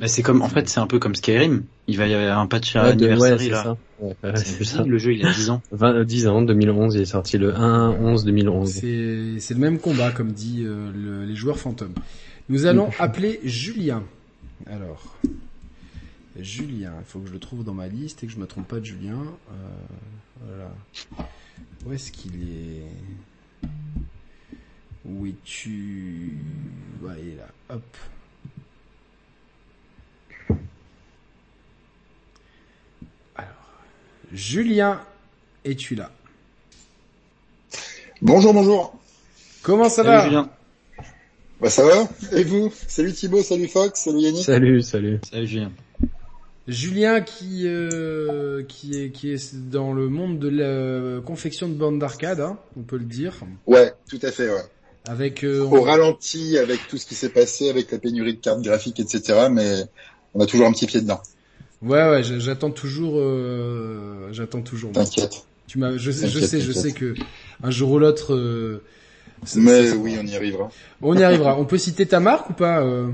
Bah, 0.00 0.08
c'est 0.08 0.22
comme, 0.22 0.42
en 0.42 0.48
fait, 0.48 0.68
c'est 0.68 0.80
un 0.80 0.88
peu 0.88 0.98
comme 0.98 1.14
Skyrim. 1.14 1.62
Il 1.86 1.96
va 1.98 2.08
y 2.08 2.14
avoir 2.14 2.40
un 2.40 2.48
patch 2.48 2.74
Ouais, 2.74 2.96
de- 2.96 3.06
ouais, 3.16 3.48
là. 3.48 3.62
ça. 3.62 3.76
Ouais, 4.00 4.14
C'est 4.34 4.64
ça. 4.64 4.82
Le 4.82 4.98
jeu, 4.98 5.12
il 5.14 5.24
a 5.24 5.32
10 5.32 5.50
ans. 5.50 5.62
20, 5.70 5.94
euh, 5.94 6.04
10 6.04 6.26
ans, 6.26 6.42
2011, 6.42 6.96
il 6.96 7.02
est 7.02 7.04
sorti 7.04 7.38
le 7.38 7.54
1, 7.54 7.90
11, 7.90 8.24
2011. 8.24 8.70
C'est 8.72 9.38
c'est 9.38 9.54
le 9.54 9.60
même 9.60 9.78
combat, 9.78 10.10
comme 10.10 10.32
dit 10.32 10.64
euh, 10.64 10.90
le- 10.92 11.24
les 11.24 11.36
joueurs 11.36 11.58
fantômes. 11.60 11.92
Nous 12.48 12.66
allons 12.66 12.90
appeler 12.98 13.38
Julien. 13.44 14.02
Alors, 14.66 15.16
Julien, 16.36 16.94
il 16.98 17.04
faut 17.04 17.20
que 17.20 17.28
je 17.28 17.32
le 17.32 17.38
trouve 17.38 17.62
dans 17.64 17.74
ma 17.74 17.86
liste 17.86 18.24
et 18.24 18.26
que 18.26 18.32
je 18.32 18.38
me 18.38 18.46
trompe 18.46 18.66
pas 18.66 18.80
de 18.80 18.84
Julien. 18.84 19.22
Euh, 19.52 20.44
voilà. 20.44 21.28
Où 21.86 21.92
est-ce 21.92 22.10
qu'il 22.10 22.34
est? 22.42 23.68
Où 25.04 25.26
es-tu? 25.26 26.32
Ouais, 27.02 27.14
il 27.20 27.28
est 27.30 27.36
là. 27.36 27.48
Hop. 27.70 27.96
Alors, 33.36 33.48
Julien, 34.32 35.00
es-tu 35.64 35.94
là? 35.94 36.10
Bonjour, 38.22 38.52
bonjour. 38.54 38.98
Comment 39.62 39.88
ça 39.88 40.02
Salut 40.02 40.08
va 40.08 40.24
Julien. 40.24 40.50
Bah 41.60 41.70
ça 41.70 41.84
va 41.84 42.08
Et 42.36 42.42
vous? 42.44 42.72
Salut 42.88 43.12
Thibaut, 43.12 43.42
salut 43.42 43.68
Fox, 43.68 44.00
salut 44.00 44.18
Yannick. 44.18 44.44
Salut, 44.44 44.82
salut. 44.82 45.20
Salut 45.30 45.46
Julien. 45.46 45.72
Julien 46.66 47.20
qui 47.20 47.62
euh, 47.66 48.62
qui 48.66 48.98
est 49.02 49.10
qui 49.10 49.30
est 49.30 49.54
dans 49.54 49.92
le 49.92 50.08
monde 50.08 50.38
de 50.38 50.48
la 50.48 51.20
confection 51.20 51.68
de 51.68 51.74
bandes 51.74 51.98
d'arcade, 51.98 52.40
hein, 52.40 52.58
on 52.78 52.82
peut 52.82 52.96
le 52.96 53.04
dire, 53.04 53.34
Ouais, 53.66 53.92
tout 54.08 54.18
à 54.22 54.30
fait, 54.30 54.48
ouais. 54.48 54.62
avec 55.06 55.44
euh, 55.44 55.60
Au 55.60 55.82
ralenti 55.82 56.56
avec 56.56 56.80
tout 56.88 56.96
ce 56.96 57.04
qui 57.04 57.14
s'est 57.14 57.28
passé, 57.28 57.68
avec 57.68 57.92
la 57.92 57.98
pénurie 57.98 58.34
de 58.34 58.40
cartes 58.40 58.62
graphiques, 58.62 58.98
etc. 59.00 59.48
Mais 59.50 59.82
on 60.32 60.40
a 60.40 60.46
toujours 60.46 60.66
un 60.66 60.72
petit 60.72 60.86
pied 60.86 61.02
dedans, 61.02 61.20
ouais 61.82 62.08
ouais, 62.08 62.22
j'attends 62.22 62.70
toujours, 62.70 63.16
euh, 63.18 64.28
j'attends 64.32 64.62
toujours. 64.62 64.92
t'inquiète. 64.92 65.44
Tu 65.66 65.78
m'as, 65.78 65.96
je 65.98 66.10
sais, 66.10 66.28
je 66.28 66.40
sais, 66.40 66.60
je 66.60 66.72
sais 66.72 66.92
que 66.92 67.14
un 67.62 67.70
jour 67.70 67.90
ou 67.92 67.98
l'autre, 67.98 68.34
euh, 68.34 68.82
Mais 69.56 69.92
oui, 69.92 70.16
on 70.18 70.26
y 70.26 70.34
arrivera. 70.34 70.70
on 71.02 71.14
y 71.16 71.22
arrivera. 71.22 71.58
On 71.58 71.64
peut 71.66 71.78
citer 71.78 72.06
ta 72.06 72.20
marque 72.20 72.48
ou 72.50 72.52
pas 72.54 72.82
euh? 72.82 73.08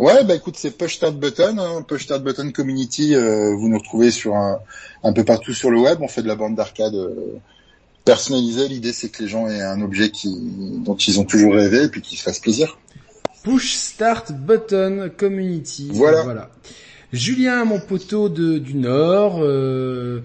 Ouais, 0.00 0.24
bah 0.24 0.34
écoute, 0.34 0.56
c'est 0.56 0.70
Push 0.70 0.96
Start 0.96 1.14
Button, 1.16 1.58
hein, 1.58 1.82
Push 1.82 2.04
Start 2.04 2.22
Button 2.22 2.52
Community, 2.52 3.14
euh, 3.14 3.54
vous 3.54 3.68
nous 3.68 3.76
retrouvez 3.76 4.10
sur 4.10 4.34
un, 4.34 4.58
un 5.04 5.12
peu 5.12 5.24
partout 5.24 5.52
sur 5.52 5.70
le 5.70 5.78
web, 5.78 5.98
on 6.00 6.08
fait 6.08 6.22
de 6.22 6.26
la 6.26 6.36
bande 6.36 6.54
d'arcade 6.54 6.94
euh, 6.94 7.38
personnalisée, 8.06 8.66
l'idée 8.68 8.94
c'est 8.94 9.10
que 9.10 9.22
les 9.22 9.28
gens 9.28 9.46
aient 9.46 9.60
un 9.60 9.82
objet 9.82 10.10
qui, 10.10 10.34
dont 10.82 10.96
ils 10.96 11.20
ont 11.20 11.24
toujours 11.24 11.52
rêvé 11.52 11.82
et 11.82 11.88
puis 11.88 12.00
qu'ils 12.00 12.16
se 12.16 12.22
fassent 12.22 12.38
plaisir. 12.38 12.78
Push 13.42 13.74
Start 13.74 14.32
Button 14.32 15.10
Community. 15.14 15.90
Voilà. 15.92 16.48
Julien, 17.12 17.66
mon 17.66 17.78
poteau 17.78 18.30
de, 18.30 18.56
du 18.56 18.76
Nord, 18.76 19.40
euh, 19.42 20.22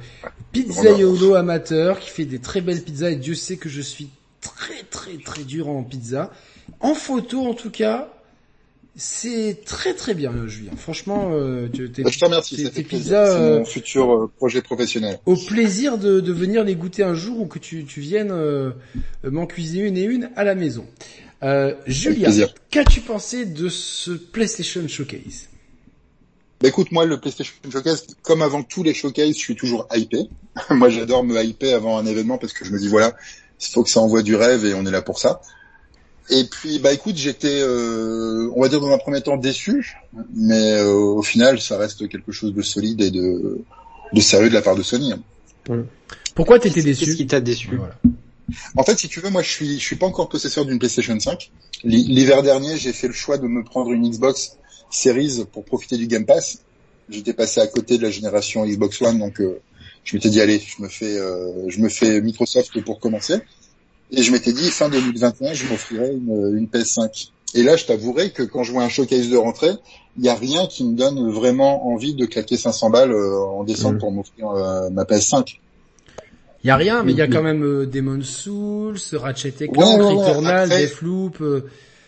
pizzaiolo 0.53 1.36
amateur 1.36 1.99
qui 1.99 2.11
fait 2.11 2.23
des 2.23 2.39
très 2.39 2.61
belles 2.61 2.82
pizzas 2.82 3.09
et 3.09 3.17
Dieu 3.17 3.36
sait 3.36 3.57
que 3.57 3.67
je 3.67 3.82
suis 3.82 4.07
très 4.39 4.84
très 4.89 5.17
très 5.17 5.43
dur 5.43 5.67
en 5.67 5.84
pizza. 5.84 6.32
En 6.80 6.93
photo 6.93 7.45
en 7.45 7.53
tout 7.53 7.71
cas, 7.71 8.14
c'est 8.96 9.60
très 9.66 9.93
très 9.93 10.14
bien 10.14 10.48
Julien. 10.48 10.72
Franchement, 10.78 11.32
euh, 11.34 11.68
tu 11.72 11.91
t'es 11.91 12.04
je 12.10 12.18
te 12.20 12.26
remercie, 12.26 12.70
tes- 12.72 12.84
pizzas, 12.84 13.26
C'est 13.26 13.39
euh, 13.41 13.60
mon 13.60 13.66
futur 13.66 14.12
euh, 14.14 14.32
projet 14.38 14.62
professionnel. 14.62 15.20
au 15.26 15.36
plaisir 15.36 15.98
de, 15.98 16.20
de 16.22 16.32
venir 16.32 16.64
les 16.64 16.76
goûter 16.76 17.04
un 17.04 17.14
jour 17.14 17.41
ou 17.41 17.46
que 17.46 17.60
tu, 17.60 17.84
tu 17.86 18.00
viennes 18.00 18.32
euh, 18.32 18.72
m'en 19.24 19.46
cuisiner 19.48 19.84
une 19.84 19.98
et 19.98 20.04
une 20.04 20.30
à 20.36 20.43
la 20.43 20.56
maison. 20.56 20.86
Euh, 21.43 21.76
Julien, 21.86 22.32
qu'as-tu 22.70 23.02
pensé 23.02 23.46
de 23.46 23.68
ce 23.70 24.12
PlayStation 24.12 24.88
Showcase? 24.88 25.50
Bah 26.62 26.70
écoute, 26.70 26.91
moi, 26.91 27.06
le 27.06 27.20
PlayStation 27.20 27.54
Showcase, 27.70 28.08
comme 28.22 28.41
avant 28.41 28.64
tous 28.64 28.82
les 28.82 28.93
showcases, 28.93 29.30
je 29.34 29.39
suis 29.39 29.56
toujours 29.56 29.88
hypé. 29.93 30.20
moi, 30.70 30.89
j'adore 30.89 31.24
me 31.24 31.43
hyper 31.43 31.76
avant 31.76 31.98
un 31.98 32.06
événement 32.06 32.38
parce 32.38 32.54
que 32.54 32.64
je 32.64 32.72
me 32.72 32.80
dis, 32.80 32.88
voilà, 32.88 33.14
il 33.60 33.68
faut 33.68 33.84
que 33.84 33.89
ça 33.89 34.00
envoie 34.00 34.22
du 34.24 34.36
rêve 34.36 34.66
et 34.66 34.74
on 34.74 34.86
est 34.86 34.91
là 34.91 35.02
pour 35.02 35.20
ça. 35.20 35.41
Et 36.30 36.43
puis, 36.45 36.80
bah 36.80 36.91
écoute, 36.91 37.15
j'étais, 37.17 37.59
euh, 37.61 38.49
on 38.55 38.61
va 38.61 38.69
dire 38.69 38.82
dans 38.82 38.91
un 38.91 38.97
premier 38.97 39.21
temps 39.21 39.38
déçu, 39.38 39.95
mais 40.34 40.73
euh, 40.80 40.91
au 40.93 41.21
final, 41.21 41.61
ça 41.61 41.78
reste 41.78 42.07
quelque 42.09 42.32
chose 42.32 42.53
de 42.53 42.61
solide 42.63 43.01
et 43.01 43.11
de, 43.11 43.59
de 44.11 44.21
sérieux 44.21 44.49
de 44.49 44.53
la 44.55 44.61
part 44.63 44.76
de 44.76 44.82
Sony. 44.84 45.13
Pourquoi 46.34 46.59
t'étais 46.59 46.82
Qu'est-ce 46.82 46.99
déçu? 46.99 47.15
qui 47.15 47.28
t'a 47.28 47.39
déçu? 47.41 47.76
Voilà. 47.76 47.95
En 48.76 48.84
fait, 48.84 48.97
si 48.97 49.07
tu 49.07 49.19
veux, 49.19 49.30
moi, 49.30 49.41
je 49.41 49.49
suis, 49.49 49.80
je 49.80 49.84
suis 49.86 49.95
pas 49.95 50.05
encore 50.05 50.30
possesseur 50.30 50.65
d'une 50.65 50.80
PlayStation 50.80 51.19
5. 51.19 51.51
L'hi- 51.84 52.03
L'hiver 52.07 52.41
dernier, 52.43 52.78
j'ai 52.78 52.93
fait 52.93 53.07
le 53.07 53.13
choix 53.13 53.38
de 53.38 53.47
me 53.47 53.63
prendre 53.63 53.91
une 53.91 54.09
Xbox 54.09 54.57
Series 54.91 55.45
pour 55.51 55.63
profiter 55.65 55.97
du 55.97 56.07
Game 56.07 56.26
Pass. 56.26 56.59
J'étais 57.09 57.34
passé 57.34 57.59
à 57.61 57.67
côté 57.67 57.97
de 57.97 58.03
la 58.03 58.09
génération 58.11 58.65
Xbox 58.65 59.01
One, 59.01 59.19
donc 59.19 59.39
euh, 59.41 59.59
je 60.03 60.15
m'étais 60.15 60.30
dit 60.30 60.41
allez, 60.41 60.59
je 60.59 60.82
me 60.82 60.88
fais, 60.89 61.17
euh, 61.17 61.69
je 61.69 61.80
me 61.80 61.89
fais 61.89 62.19
Microsoft 62.21 62.80
pour 62.82 62.99
commencer. 62.99 63.36
Et 64.12 64.22
je 64.24 64.32
m'étais 64.32 64.53
dit 64.53 64.70
fin 64.70 64.89
2021, 64.89 65.53
je 65.53 65.66
m'offrirais 65.68 66.12
une, 66.14 66.58
une 66.58 66.68
PS5. 66.68 67.30
Et 67.56 67.64
là, 67.64 67.76
je 67.76 67.86
t'avouerai 67.86 68.32
que 68.32 68.43
quand 68.43 68.64
je 68.64 68.72
vois 68.72 68.84
un 68.84 68.89
showcase 68.89 69.30
de 69.30 69.38
rentrée, 69.38 69.72
il 70.18 70.24
n'y 70.24 70.30
a 70.30 70.36
rien 70.36 70.68
qui 70.68 70.84
me 70.84 70.95
donne 70.95 71.32
vraiment 71.32 71.88
envie 71.88 72.14
de 72.14 72.26
claquer 72.26 72.58
500 72.58 72.89
balles 72.89 73.12
euh, 73.12 73.39
en 73.39 73.64
décembre 73.64 73.95
Mhm. 73.95 73.99
pour 73.99 74.12
m'offrir 74.12 74.49
euh, 74.49 74.89
ma 74.89 75.03
PS5. 75.03 75.60
Il 76.64 76.68
y 76.68 76.72
a 76.72 76.76
rien, 76.78 77.03
mais 77.03 77.12
il 77.12 77.18
y 77.18 77.22
a 77.22 77.26
Oui. 77.26 77.32
quand 77.32 77.43
même 77.43 77.64
euh, 77.64 77.86
Demon 77.86 78.22
Souls, 78.24 78.97
Ratchet 79.14 79.53
Ouais, 79.62 79.68
Clank, 79.68 79.99
ouais, 79.99 80.06
ouais, 80.06 80.14
Returnal, 80.26 80.72
après- 80.72 80.86
Deathloop. 80.88 81.41
euh, 81.41 81.62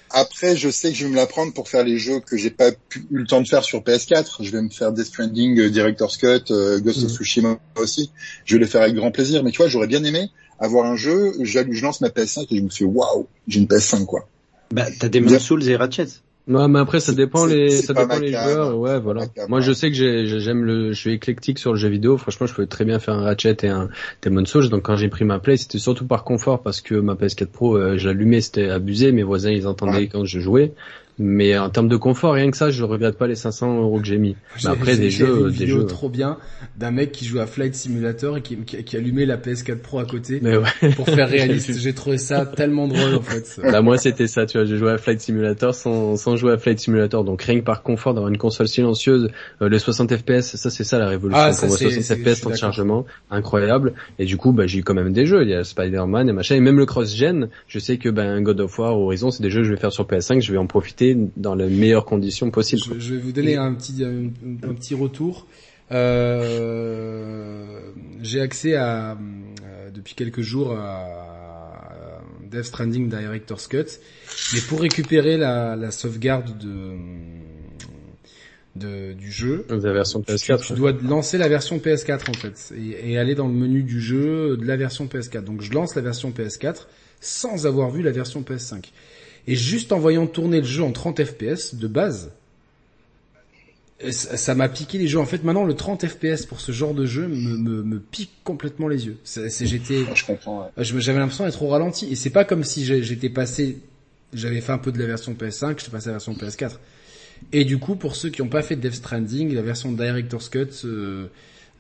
Après, 0.10 0.56
je 0.56 0.70
sais 0.70 0.92
que 0.92 0.98
je 0.98 1.04
vais 1.04 1.12
me 1.12 1.16
la 1.18 1.26
prendre 1.28 1.54
pour 1.54 1.68
faire 1.68 1.84
les 1.84 1.98
jeux 1.98 2.22
que 2.22 2.38
j'ai 2.38 2.50
pas 2.50 2.72
pu, 2.72 3.06
eu 3.12 3.18
le 3.18 3.28
temps 3.28 3.42
de 3.42 3.48
faire 3.48 3.64
sur 3.66 3.82
PS4. 3.84 4.38
Je 4.42 4.52
vais 4.52 4.62
me 4.62 4.70
faire 4.70 4.94
Death 4.94 5.08
Stranding, 5.08 5.60
euh, 5.60 5.70
Director's 5.70 6.16
Cut, 6.18 6.50
euh, 6.50 6.80
Ghost 6.80 7.04
of. 7.04 7.12
Tsushima 7.12 7.60
aussi. 7.76 8.10
Je 8.46 8.56
vais 8.56 8.62
les 8.62 8.68
faire 8.68 8.82
avec 8.84 8.96
grand 8.96 9.12
plaisir. 9.12 9.44
Mais 9.44 9.52
tu 9.52 9.58
vois, 9.58 9.68
j'aurais 9.68 9.88
bien 9.88 10.04
aimé 10.06 10.30
avoir 10.60 10.86
un 10.86 10.96
jeu. 10.96 11.34
Je, 11.42 11.60
je 11.70 11.82
lance 11.84 12.02
ma 12.02 12.10
PS5 12.10 12.48
et 12.52 12.58
je 12.58 12.62
me 12.64 12.70
fais 12.70 12.86
waouh, 12.86 13.28
j'ai 13.48 13.60
une 13.60 13.68
PS5 13.68 14.06
quoi. 14.06 14.28
Bah, 14.72 14.86
t'as 15.00 15.08
des 15.10 15.22
Bien. 15.22 15.40
Souls 15.40 15.68
et 15.70 15.76
Ratchet. 15.76 16.08
Non, 16.50 16.70
mais 16.70 16.80
après 16.80 17.02
ça 17.02 17.12
dépend 17.12 17.46
les, 17.46 17.70
ça 17.70 17.94
dépend 17.94 18.20
les 18.20 18.32
cam. 18.32 18.44
joueurs. 18.50 18.78
Ouais, 18.78 19.00
voilà. 19.02 19.28
cam, 19.28 19.50
Moi, 19.50 19.60
je 19.60 19.70
ouais. 19.72 19.76
sais 19.76 19.90
que 19.90 19.96
j'ai- 19.98 20.26
j'ai- 20.28 20.40
j'aime 20.40 20.64
le, 20.64 20.94
je 20.94 20.98
suis 21.00 21.12
éclectique 21.14 21.60
sur 21.60 21.74
le 21.74 21.78
jeu 21.78 21.90
vidéo. 21.90 22.18
Franchement, 22.18 22.48
je 22.48 22.54
peux 22.54 22.66
très 22.68 22.86
bien 22.86 23.00
faire 23.00 23.16
un 23.16 23.24
Ratchet 23.24 23.58
et 23.64 23.68
un 23.68 23.90
Demon 24.22 24.46
Souls. 24.46 24.70
Donc, 24.70 24.84
quand 24.84 24.96
j'ai 24.96 25.10
pris 25.10 25.26
ma 25.26 25.40
Play, 25.40 25.58
c'était 25.58 25.78
surtout 25.78 26.06
par 26.06 26.24
confort 26.24 26.62
parce 26.62 26.80
que 26.80 26.96
ma 26.96 27.16
PS4 27.16 27.48
Pro, 27.48 27.76
euh, 27.78 27.98
je 27.98 28.08
l'allumais, 28.08 28.40
c'était 28.40 28.70
abusé. 28.70 29.12
Mes 29.12 29.24
voisins, 29.24 29.52
ils 29.52 29.68
entendaient 29.68 29.98
Ouais. 29.98 30.08
quand 30.08 30.24
je 30.24 30.40
jouais. 30.40 30.72
Mais 31.20 31.58
en 31.58 31.70
termes 31.72 31.88
de 31.88 31.98
confort, 31.98 32.34
rien 32.34 32.52
que 32.52 32.58
ça, 32.58 32.70
je 32.70 32.84
regrette 32.84 33.18
pas 33.18 33.26
les 33.26 33.34
500 33.36 33.82
euros 33.82 34.00
que 34.00 34.06
j'ai 34.06 34.18
mis. 34.20 34.36
j'ai- 34.58 34.68
Mais 34.70 34.74
après, 34.76 34.92
j'ai- 34.94 34.98
des 35.02 35.10
j'ai 35.10 35.26
jeux, 35.26 35.38
une 35.40 35.44
des 35.46 35.52
vidéo 35.52 35.78
jeux. 35.80 35.86
trop 35.88 36.10
bien 36.10 36.38
d'un 36.78 36.92
mec 36.92 37.12
qui 37.12 37.26
joue 37.26 37.40
à 37.40 37.48
Flight 37.48 37.74
Simulator 37.74 38.38
et 38.38 38.42
qui, 38.42 38.56
qui, 38.58 38.84
qui 38.84 38.98
allumait 38.98 39.26
la 39.26 39.38
PS4 39.38 39.82
Pro 39.82 39.98
à 40.00 40.06
côté 40.06 40.40
Mais 40.44 40.56
ouais. 40.58 40.92
pour 40.96 41.08
faire 41.08 41.28
réaliste. 41.30 41.78
J'ai 41.80 41.94
trouvé 41.94 42.18
ça 42.20 42.46
tellement 42.46 42.88
drôle 42.88 43.16
en 43.16 43.22
fait. 43.22 43.60
Bah 43.72 43.82
moi 43.82 43.98
c'était 43.98 44.28
ça, 44.28 44.46
tu 44.46 44.58
vois, 44.60 44.66
j'ai 44.66 44.78
joué 44.78 44.92
à 44.92 44.98
Flight 45.00 45.20
Simulator 45.20 45.74
sans, 45.74 46.18
sans 46.18 46.36
jouer 46.36 46.52
à 46.54 46.58
Flight 46.60 46.80
Simulator, 46.80 47.24
donc 47.24 47.42
rien 47.42 47.60
que 47.60 47.66
par 47.66 47.82
confort 47.82 48.14
d'avoir 48.14 48.32
une 48.32 48.38
console 48.38 48.68
silencieuse, 48.68 49.30
euh, 49.62 49.70
les 49.70 49.80
60 49.80 50.16
FPS, 50.16 50.56
ça 50.56 50.70
c'est 50.70 50.84
ça 50.84 51.00
la 51.00 51.08
révolution, 51.08 51.42
Ah, 51.44 51.52
ça, 51.52 51.62
pour 51.62 51.70
moi, 51.70 51.78
c'est- 51.78 51.84
60 51.86 52.04
c'est- 52.04 52.16
je 52.16 52.22
FPS 52.22 52.42
d'accord. 52.44 52.56
chargement, 52.58 53.06
incroyable, 53.32 53.94
et 54.20 54.26
du 54.26 54.38
coup 54.38 54.52
bah 54.52 54.68
j'ai 54.68 54.80
eu 54.80 54.84
quand 54.84 54.94
même 54.94 55.14
des 55.14 55.26
jeux, 55.26 55.42
il 55.44 55.50
y 55.50 55.54
a 55.56 55.64
Spider-Man 55.64 56.30
et 56.30 56.34
machin, 56.34 56.56
et 56.56 56.60
même 56.60 56.78
le 56.78 56.86
cross-gen, 56.86 57.50
je 57.68 57.80
sais 57.80 57.98
que 57.98 58.10
ben 58.10 58.42
God 58.42 58.60
of 58.62 58.78
War, 58.80 58.98
Horizon, 58.98 59.32
c'est 59.32 59.42
des 59.44 59.50
jeux 59.50 59.62
que 59.62 59.68
je 59.68 59.74
vais 59.74 59.80
faire 59.80 59.92
sur 59.92 60.06
PS5, 60.06 60.42
je 60.42 60.52
vais 60.52 60.58
en 60.58 60.68
profiter 60.68 61.07
dans 61.16 61.56
les 61.56 61.70
meilleures 61.70 62.06
conditions 62.06 62.52
possibles. 62.52 62.82
Je, 62.96 63.00
je 63.00 63.14
vais 63.16 63.22
vous 63.22 63.32
donner 63.32 63.56
un 63.56 63.74
petit 63.74 64.04
un, 64.04 64.28
un 64.68 64.74
petit 64.74 64.96
retour. 64.96 65.48
Euh, 65.92 67.92
j'ai 68.22 68.42
accès 68.42 68.76
à 68.76 69.12
euh, 69.12 69.90
depuis 69.92 70.16
quelques 70.16 70.42
jours 70.42 70.74
à 70.74 72.22
Death 72.52 72.66
Stranding 72.66 73.10
Director's 73.10 73.68
Cut, 73.68 73.86
mais 74.54 74.60
pour 74.68 74.82
récupérer 74.82 75.38
la, 75.38 75.76
la 75.76 75.92
sauvegarde 75.92 76.58
de, 76.58 76.94
de 78.76 79.14
du 79.14 79.32
jeu, 79.32 79.66
La 79.70 79.94
version 79.94 80.22
tu, 80.22 80.32
PS4. 80.34 80.68
tu 80.68 80.74
dois 80.74 80.92
lancer 80.92 81.38
la 81.38 81.48
version 81.48 81.78
PS4 81.78 82.30
en 82.30 82.34
fait 82.34 82.74
et, 82.78 83.12
et 83.14 83.18
aller 83.18 83.36
dans 83.36 83.48
le 83.48 83.54
menu 83.54 83.84
du 83.84 84.02
jeu 84.02 84.58
de 84.58 84.66
la 84.66 84.78
version 84.78 85.06
PS4. 85.06 85.44
Donc 85.44 85.62
je 85.62 85.72
lance 85.72 85.96
la 85.96 86.02
version 86.02 86.32
PS4 86.32 86.88
sans 87.20 87.66
avoir 87.66 87.90
vu 87.90 88.02
la 88.02 88.12
version 88.12 88.42
PS5. 88.42 88.92
Et 89.48 89.56
juste 89.56 89.92
en 89.94 90.00
voyant 90.00 90.28
tourner 90.28 90.60
le 90.60 90.68
jeu 90.68 90.84
en 90.84 90.92
30 90.92 91.24
FPS 91.24 91.76
de 91.76 91.88
base, 91.88 92.32
et 94.00 94.12
ça 94.12 94.54
m'a 94.54 94.70
piqué 94.70 95.00
les 95.00 95.08
jeux. 95.08 95.18
En 95.18 95.26
fait, 95.26 95.44
maintenant, 95.44 95.64
le 95.64 95.74
30 95.74 96.06
FPS 96.06 96.46
pour 96.46 96.60
ce 96.60 96.72
genre 96.72 96.94
de 96.94 97.06
jeu 97.08 97.28
me, 97.28 97.58
me, 97.58 97.82
me 97.82 98.00
pique 98.00 98.30
complètement 98.44 98.88
les 98.88 99.08
yeux. 99.08 99.18
C'est, 99.24 99.50
j'étais, 99.66 100.04
Je 100.14 100.24
comprends. 100.24 100.66
ouais. 100.78 100.84
je 100.84 100.94
me- 100.94 101.00
j'avais 101.00 101.18
l'impression 101.18 101.46
d'être 101.46 101.64
au 101.64 101.68
ralenti. 101.70 102.08
Et 102.12 102.16
c'est 102.16 102.30
pas 102.30 102.46
comme 102.46 102.64
si 102.64 102.86
j'étais 102.86 103.30
passé, 103.30 103.80
j'avais 104.34 104.62
fait 104.62 104.72
un 104.72 104.78
peu 104.78 104.92
de 104.92 105.00
la 105.00 105.08
version 105.08 105.34
PS5, 105.34 105.80
j'étais 105.80 105.90
passé 105.92 106.10
à 106.10 106.12
la 106.12 106.18
version 106.18 106.34
PS4. 106.34 106.74
Et 107.54 107.66
du 107.66 107.80
coup, 107.80 107.96
pour 107.96 108.16
ceux 108.16 108.30
qui 108.30 108.44
n'ont 108.44 108.50
pas 108.50 108.62
fait 108.62 108.76
Death 108.76 108.94
Stranding, 108.96 109.56
la 109.56 109.64
version 109.64 109.92
Director's 109.92 110.50
Cut, 110.50 110.68
euh, 110.86 111.28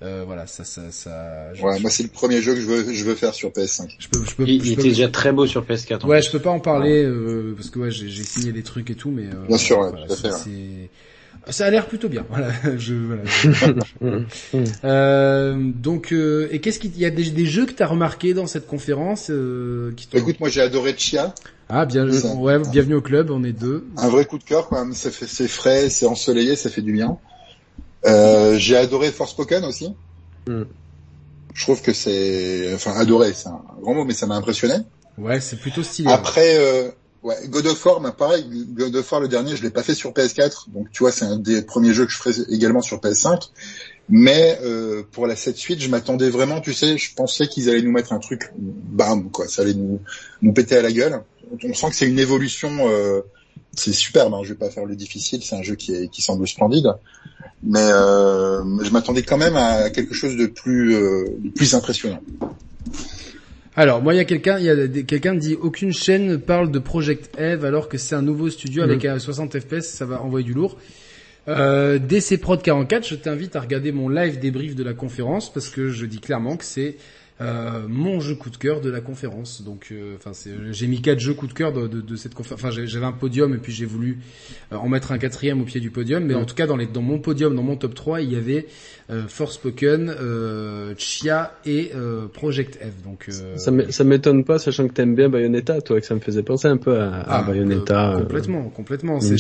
euh, 0.04 0.24
voilà, 0.26 0.46
ça, 0.48 0.64
ça, 0.64 0.92
ça. 0.92 1.54
je- 1.54 1.64
Ouais, 1.64 1.80
moi 1.80 1.90
c'est 1.90 2.04
le 2.04 2.10
premier 2.10 2.42
jeu 2.42 2.54
que 2.54 2.62
je 2.62 2.66
veux, 2.66 2.94
je 2.94 3.04
veux 3.04 3.16
faire 3.16 3.34
sur 3.34 3.52
PS5. 3.52 3.96
je 4.00 4.08
peux, 4.08 4.24
je 4.24 4.36
peux, 4.36 4.44
Il, 4.46 4.62
je 4.64 4.70
il 4.70 4.76
peux- 4.76 4.82
était 4.82 4.90
déjà 4.90 5.08
très 5.08 5.32
beau 5.32 5.46
sur 5.48 5.66
PS4. 5.66 6.06
en 6.06 6.10
Ouais, 6.10 6.22
je 6.22 6.30
peux 6.32 6.40
pas 6.40 6.52
en 6.52 6.60
parler 6.60 7.04
euh, 7.04 7.54
parce 7.56 7.70
que 7.70 7.80
ouais, 7.80 7.92
j'ai 7.92 8.08
j'ai 8.08 8.24
signé 8.24 8.52
des 8.52 8.64
trucs 8.64 8.90
et 8.90 8.96
tout, 8.96 9.10
mais 9.12 9.24
euh, 9.24 9.48
Bien 9.48 9.58
sûr, 9.58 9.80
ouais, 9.80 9.90
voilà, 9.90 10.06
tout 10.08 10.14
à 10.14 10.16
fait, 10.16 10.32
c'est- 10.32 10.44
c'est- 10.44 10.90
Ça 11.50 11.66
a 11.66 11.70
l'air 11.70 11.88
plutôt 11.88 12.10
bien. 12.10 12.26
Voilà, 12.30 12.52
je 12.78 12.94
voilà. 12.94 13.24
euh, 14.84 15.56
donc, 15.76 16.12
euh, 16.12 16.48
et 16.52 16.60
qu'est-ce 16.60 16.80
qu'il 16.80 16.98
y 16.98 17.06
a 17.06 17.10
des, 17.10 17.30
des 17.32 17.46
jeux 17.46 17.66
que 17.66 17.72
t'as 17.72 17.88
remarqué 17.88 18.34
dans 18.34 18.48
cette 18.48 18.68
conférence 18.68 19.28
euh, 19.30 19.92
qui 19.96 20.08
Écoute, 20.14 20.40
moi 20.40 20.50
j'ai 20.50 20.62
adoré 20.62 20.94
Chia, 20.98 21.34
Ah 21.70 21.86
bien, 21.86 22.12
ça- 22.12 22.34
ouais, 22.36 22.60
bienvenue 22.72 22.96
au 22.96 23.02
club, 23.02 23.32
on 23.32 23.44
est 23.44 23.54
deux. 23.54 23.86
un 23.98 24.10
vrai 24.10 24.26
coup 24.26 24.38
de 24.38 24.44
cœur 24.44 24.68
quand 24.68 24.78
même. 24.84 24.94
C'est 24.94 25.12
frais, 25.48 25.90
c'est 25.90 26.06
ensoleillé, 26.06 26.56
ça 26.56 26.70
fait 26.70 26.82
du 26.82 26.92
bien. 26.94 27.18
Euh, 28.06 28.58
j'ai 28.58 28.78
adoré 28.78 29.12
Forspoken 29.12 29.66
aussi. 29.66 29.94
Mm. 30.48 30.64
Je 31.54 31.64
trouve 31.64 31.82
que 31.82 31.94
c'est, 31.94 32.72
enfin, 32.76 32.94
adoré, 32.94 33.34
c'est 33.34 33.50
un 33.50 33.62
grand 33.82 33.96
mot, 33.96 34.06
mais 34.06 34.14
ça 34.14 34.28
m'a 34.28 34.36
impressionné. 34.36 34.76
Ouais, 35.18 35.42
c'est 35.42 35.60
plutôt 35.60 35.82
stylé. 35.82 36.12
Après, 36.12 36.58
euh, 36.58 36.90
ouais, 37.24 37.36
God 37.48 37.66
of 37.66 37.86
War, 37.86 38.00
mais 38.00 38.12
pareil, 38.12 38.46
God 38.50 38.96
of 38.96 39.12
War 39.12 39.22
le 39.22 39.28
dernier, 39.28 39.56
je 39.56 39.64
l'ai 39.64 39.72
pas 39.72 39.82
fait 39.82 39.96
sur 39.96 40.12
PS4, 40.12 40.70
donc 40.70 40.92
tu 40.92 41.00
vois, 41.00 41.12
c'est 41.12 41.26
un 41.26 41.38
des 41.38 41.64
premiers 41.64 41.94
jeux 41.94 42.06
que 42.06 42.12
je 42.12 42.18
ferai 42.18 42.34
également 42.50 42.82
sur 42.82 43.00
PS5. 43.00 43.50
Mais 44.10 44.58
euh, 44.64 45.04
pour 45.12 45.28
la 45.28 45.36
7 45.36 45.58
suite, 45.58 45.82
je 45.82 45.90
m'attendais 45.90 46.30
vraiment, 46.30 46.62
tu 46.62 46.74
sais, 46.74 46.98
je 46.98 47.14
pensais 47.14 47.48
qu'ils 47.48 47.70
allaient 47.70 47.82
nous 47.82 47.92
mettre 47.92 48.14
un 48.14 48.20
truc, 48.20 48.52
bam, 48.56 49.30
quoi, 49.32 49.48
ça 49.48 49.64
allait 49.64 49.74
nous 49.74 50.00
nous 50.42 50.54
péter 50.54 50.78
à 50.78 50.82
la 50.82 50.92
gueule. 50.92 51.22
On 51.64 51.74
sent 51.74 51.90
que 51.90 51.96
c'est 51.96 52.08
une 52.08 52.20
évolution, 52.20 52.90
euh, 52.90 53.22
c'est 53.74 53.94
superbe. 53.94 54.34
Hein, 54.34 54.42
je 54.44 54.50
vais 54.50 54.60
pas 54.60 54.70
faire 54.70 54.86
le 54.86 54.96
difficile, 54.96 55.44
c'est 55.44 55.56
un 55.56 55.64
jeu 55.64 55.76
qui 55.76 55.94
est 55.94 56.08
qui 56.10 56.22
semble 56.22 56.48
splendide, 56.48 56.94
mais 57.64 57.80
euh, 57.80 58.64
je 58.84 58.90
m'attendais 58.92 59.24
quand 59.24 59.38
même 59.38 59.56
à 59.56 59.90
quelque 59.90 60.14
chose 60.14 60.36
de 60.36 60.48
plus 60.48 60.96
euh, 60.96 61.26
de 61.40 61.50
plus 61.50 61.74
impressionnant. 61.74 62.22
Alors, 63.76 64.02
moi, 64.02 64.16
il 64.16 64.18
y 64.18 64.20
a 64.20 64.26
quelqu'un, 64.26 64.58
il 64.58 64.66
y 64.66 64.70
a 64.72 64.88
quelqu'un 65.04 65.36
dit 65.36 65.54
aucune 65.54 65.94
chaîne 65.94 66.26
ne 66.26 66.36
parle 66.36 66.72
de 66.72 66.80
Project 66.80 67.30
Eve 67.38 67.64
alors 67.64 67.90
que 67.90 68.00
c'est 68.00 68.16
un 68.16 68.24
nouveau 68.24 68.50
studio 68.50 68.82
avec 68.82 69.06
un 69.06 69.20
60 69.20 69.60
FPS, 69.60 69.82
ça 69.82 70.06
va 70.06 70.22
envoyer 70.24 70.46
du 70.46 70.54
lourd. 70.54 70.78
Euh, 71.48 72.00
DC 72.00 72.42
Prod 72.42 72.62
44, 72.62 73.08
je 73.08 73.16
t'invite 73.16 73.56
à 73.56 73.62
regarder 73.62 73.92
mon 73.92 74.10
live 74.10 74.40
débrief 74.40 74.76
de 74.76 74.84
la 74.84 74.94
conférence 74.94 75.54
parce 75.54 75.70
que 75.70 75.90
je 75.90 76.06
dis 76.06 76.20
clairement 76.20 76.58
que 76.58 76.66
c'est 76.66 76.98
mon 77.40 78.20
jeu 78.20 78.36
coup 78.36 78.50
de 78.50 78.58
cœur 78.58 78.82
de 78.82 78.90
la 78.90 79.02
conférence. 79.02 79.62
Donc, 79.62 79.90
euh, 79.92 80.16
enfin, 80.18 80.34
c'est- 80.34 80.56
j'ai 80.72 80.88
mis 80.88 81.02
quatre 81.02 81.20
jeux 81.20 81.34
coup 81.34 81.48
de 81.48 81.54
cœur 81.54 81.72
de, 81.72 81.88
de- 81.88 82.02
de 82.02 82.16
cette 82.16 82.34
conférence. 82.34 82.64
Enfin, 82.64 82.72
j'avais 82.72 83.06
un 83.06 83.12
podium 83.12 83.54
et 83.54 83.58
puis 83.60 83.72
j'ai 83.72 83.86
voulu 83.86 84.20
euh, 84.72 84.76
en 84.78 84.90
mettre 84.90 85.12
un 85.12 85.18
quatrième 85.18 85.62
au 85.62 85.66
pied 85.66 85.80
du 85.80 85.92
podium. 85.92 86.24
Mais 86.26 86.34
en 86.34 86.46
tout 86.46 86.56
cas, 86.56 86.66
dans, 86.68 86.78
les, 86.78 86.88
dans 86.88 87.02
mon 87.02 87.20
podium, 87.20 87.56
dans 87.56 87.64
mon 87.64 87.76
top 87.76 87.94
3, 87.94 88.22
il 88.22 88.32
y 88.32 88.36
avait 88.36 88.66
euh, 88.66 88.97
Forspoken, 89.28 90.10
euh, 90.20 90.94
Chia 90.98 91.54
et 91.66 91.92
euh, 91.96 92.28
Project 92.28 92.76
F. 92.76 93.04
Donc, 93.04 93.28
euh, 93.30 93.58
Ça 93.58 93.72
m'é- 93.72 93.92
ça 93.92 94.04
m'étonne 94.04 94.44
pas, 94.44 94.60
sachant 94.60 94.88
que 94.88 94.94
t'aimes 94.94 95.16
bien 95.16 95.30
Bayonetta, 95.30 95.82
toi, 95.82 96.00
que 96.02 96.06
ça 96.06 96.14
me 96.16 96.20
faisait 96.20 96.44
penser 96.44 96.68
un 96.68 96.78
peu 96.78 97.00
à, 97.00 97.16
à 97.22 97.40
ah, 97.40 97.42
Bayonetta. 97.44 98.12
euh, 98.12 98.16
euh, 98.16 98.20
complètement, 98.20 98.64
complètement. 98.70 99.22
C'est- 99.22 99.38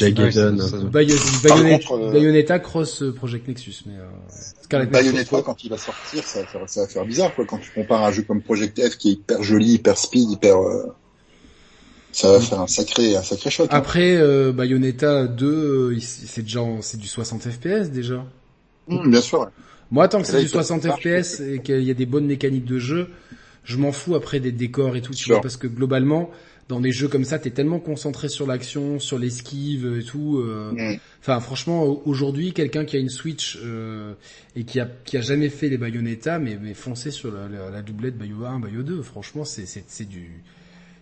Bayonetta, 1.43 1.77
contre, 1.77 1.91
euh, 1.93 2.11
Bayonetta 2.11 2.59
cross 2.59 3.01
euh, 3.03 3.11
Project 3.11 3.47
Nexus, 3.47 3.83
mais 3.85 3.93
euh. 3.95 4.85
Bayonetta, 4.85 5.41
quand 5.41 5.63
il 5.63 5.69
va 5.69 5.77
sortir, 5.77 6.23
ça 6.23 6.41
va 6.41 6.45
faire, 6.45 6.61
ça 6.67 6.81
va 6.81 6.87
faire 6.87 7.05
bizarre, 7.05 7.35
quoi. 7.35 7.45
Quand 7.45 7.57
tu 7.57 7.71
compares 7.71 8.03
un 8.03 8.11
jeu 8.11 8.23
comme 8.23 8.41
Project 8.41 8.79
F 8.81 8.97
qui 8.97 9.09
est 9.09 9.13
hyper 9.13 9.43
joli, 9.43 9.73
hyper 9.73 9.97
speed, 9.97 10.31
hyper, 10.31 10.57
euh, 10.57 10.83
ça 12.11 12.31
va 12.31 12.39
faire 12.39 12.61
un 12.61 12.67
sacré, 12.67 13.15
un 13.15 13.21
sacré 13.21 13.49
choc. 13.49 13.67
hein. 13.69 13.77
Après 13.77 14.15
euh, 14.17 14.51
Bayonetta 14.51 15.27
2, 15.27 15.45
euh, 15.89 15.93
il- 15.93 16.01
c'est 16.01 16.41
déjà 16.41 16.61
c'est 16.81 16.97
du 16.99 17.07
60 17.07 17.43
FPS 17.43 17.89
déjà. 17.91 18.25
Mmh, 18.87 19.09
bien 19.09 19.21
sûr. 19.21 19.49
Moi, 19.91 20.07
tant 20.07 20.21
que 20.21 20.27
c'est 20.27 20.39
du 20.39 20.45
il 20.45 20.49
peut 20.49 20.63
60 20.63 20.85
marcher. 20.85 21.21
FPS 21.23 21.39
et 21.39 21.61
qu'il 21.61 21.83
y 21.83 21.91
a 21.91 21.93
des 21.93 22.05
bonnes 22.05 22.25
mécaniques 22.25 22.65
de 22.65 22.79
jeu, 22.79 23.09
je 23.63 23.77
m'en 23.77 23.91
fous 23.91 24.15
après 24.15 24.39
des 24.39 24.51
décors 24.51 24.95
et 24.95 25.01
tout, 25.01 25.13
tu 25.13 25.29
vois, 25.29 25.41
parce 25.41 25.57
que 25.57 25.67
globalement, 25.67 26.29
dans 26.69 26.79
des 26.81 26.91
jeux 26.91 27.07
comme 27.07 27.23
ça, 27.23 27.39
t'es 27.39 27.51
tellement 27.51 27.79
concentré 27.79 28.27
sur 28.29 28.45
l'action, 28.47 28.99
sur 28.99 29.17
l'esquive 29.19 29.97
et 29.99 30.03
tout. 30.03 30.39
euh, 30.39 30.71
Mmh. 30.73 30.99
Enfin, 31.21 31.39
franchement, 31.39 31.83
au- 31.83 32.01
aujourd'hui, 32.05 32.53
quelqu'un 32.53 32.85
qui 32.85 32.95
a 32.97 32.99
une 32.99 33.09
Switch 33.09 33.57
euh, 33.63 34.13
et 34.55 34.63
qui 34.65 34.79
a 34.79 34.85
qui 35.05 35.17
a 35.17 35.21
jamais 35.21 35.49
fait 35.49 35.69
les 35.69 35.77
Bayonetta, 35.77 36.39
mais 36.39 36.57
mais 36.61 36.73
foncez 36.73 37.11
sur 37.11 37.31
la, 37.33 37.47
la, 37.47 37.69
la 37.69 37.81
doublette 37.81 38.17
Bayo 38.17 38.45
1, 38.45 38.59
Bayo 38.59 38.83
2. 38.83 39.01
Franchement, 39.01 39.43
c'est 39.45 40.05
du 40.09 40.43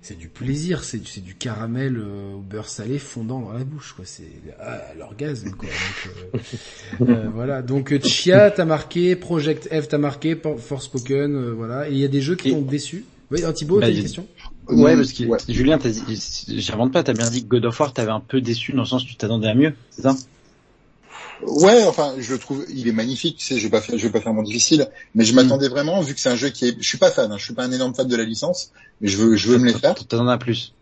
c'est 0.06 0.18
du 0.18 0.28
plaisir, 0.28 0.84
c'est 0.84 1.00
du, 1.00 1.08
c'est 1.10 1.24
du 1.24 1.34
caramel 1.34 1.98
euh, 1.98 2.36
au 2.36 2.40
beurre 2.40 2.70
salé 2.70 3.00
fondant 3.00 3.40
dans 3.42 3.54
la 3.54 3.64
bouche, 3.64 3.94
quoi. 3.96 4.06
C'est 4.06 4.30
ah, 4.60 4.80
l'orgasme, 5.00 5.50
quoi. 5.58 5.68
Donc, 5.68 7.08
euh, 7.08 7.10
euh, 7.10 7.30
voilà. 7.34 7.64
Donc 7.64 7.92
Chia 8.06 8.52
t'as 8.52 8.66
marqué, 8.66 9.16
Project 9.16 9.68
F 9.70 9.88
t'as 9.88 9.98
marqué, 9.98 10.36
For- 10.36 10.60
Forspoken, 10.60 11.36
euh, 11.36 11.54
voilà. 11.54 11.90
Et 11.90 11.94
il 11.94 11.98
y 11.98 12.04
a 12.04 12.08
des 12.08 12.22
jeux 12.22 12.36
qui 12.36 12.50
Et- 12.50 12.52
t'ont 12.52 12.62
déçu? 12.62 13.04
Oui, 13.32 13.40
ah, 13.44 13.52
Thibaut, 13.52 13.80
Bah, 13.80 13.88
t'as 13.88 13.94
une 13.94 14.02
question? 14.04 14.28
Ouais, 14.70 14.96
parce 14.96 15.12
que 15.12 15.24
ouais. 15.24 15.40
Julien, 15.50 15.80
t'as 15.80 15.90
dit, 15.90 16.04
j'invente 16.60 16.94
pas, 16.94 17.02
t'as 17.02 17.14
bien 17.14 17.30
dit 17.32 17.42
que 17.44 17.48
God 17.48 17.66
of 17.66 17.80
War 17.80 17.92
t'avais 17.92 18.12
un 18.12 18.20
peu 18.20 18.42
déçu 18.42 18.74
dans 18.74 18.84
le 18.84 18.88
sens 18.88 19.04
où 19.04 19.08
tu 19.08 19.16
t'attendais 19.16 19.48
à 19.48 19.56
mieux, 19.56 19.74
c'est 19.90 20.04
ça? 20.04 20.16
Ouais, 21.42 21.84
enfin, 21.86 22.16
je 22.18 22.32
le 22.34 22.40
trouve, 22.40 22.66
il 22.70 22.88
est 22.88 22.92
magnifique. 22.94 23.38
Tu 23.38 23.46
sais, 23.46 23.58
je 23.58 23.64
vais 23.64 23.70
pas 23.70 23.82
faire, 23.82 23.98
je 23.98 24.04
vais 24.08 24.12
pas 24.12 24.22
faire 24.22 24.34
mon 24.34 24.44
difficile, 24.44 24.88
mais 25.14 25.26
je 25.26 25.34
Mm. 25.34 25.36
m'attendais 25.36 25.68
vraiment, 25.68 26.00
vu 26.02 26.14
que 26.14 26.20
c'est 26.20 26.30
un 26.30 26.36
jeu 26.36 26.50
qui 26.50 26.66
est, 26.68 26.76
je 26.80 26.88
suis 26.88 26.98
pas 26.98 27.12
fan, 27.12 27.32
hein, 27.32 27.38
je 27.38 27.44
suis 27.44 27.54
pas 27.54 27.64
un 27.66 27.72
énorme 27.72 27.94
fan 27.94 28.08
de 28.08 28.16
la 28.16 28.24
licence, 28.24 28.72
mais 29.02 29.08
je 29.08 29.18
veux, 29.18 29.36
je 29.36 29.50
veux 29.50 29.58
me 29.58 29.66
les 29.66 29.74
faire. 29.74 29.96
T'attendais 29.96 30.32
à 30.32 30.38
plus. 30.38 30.74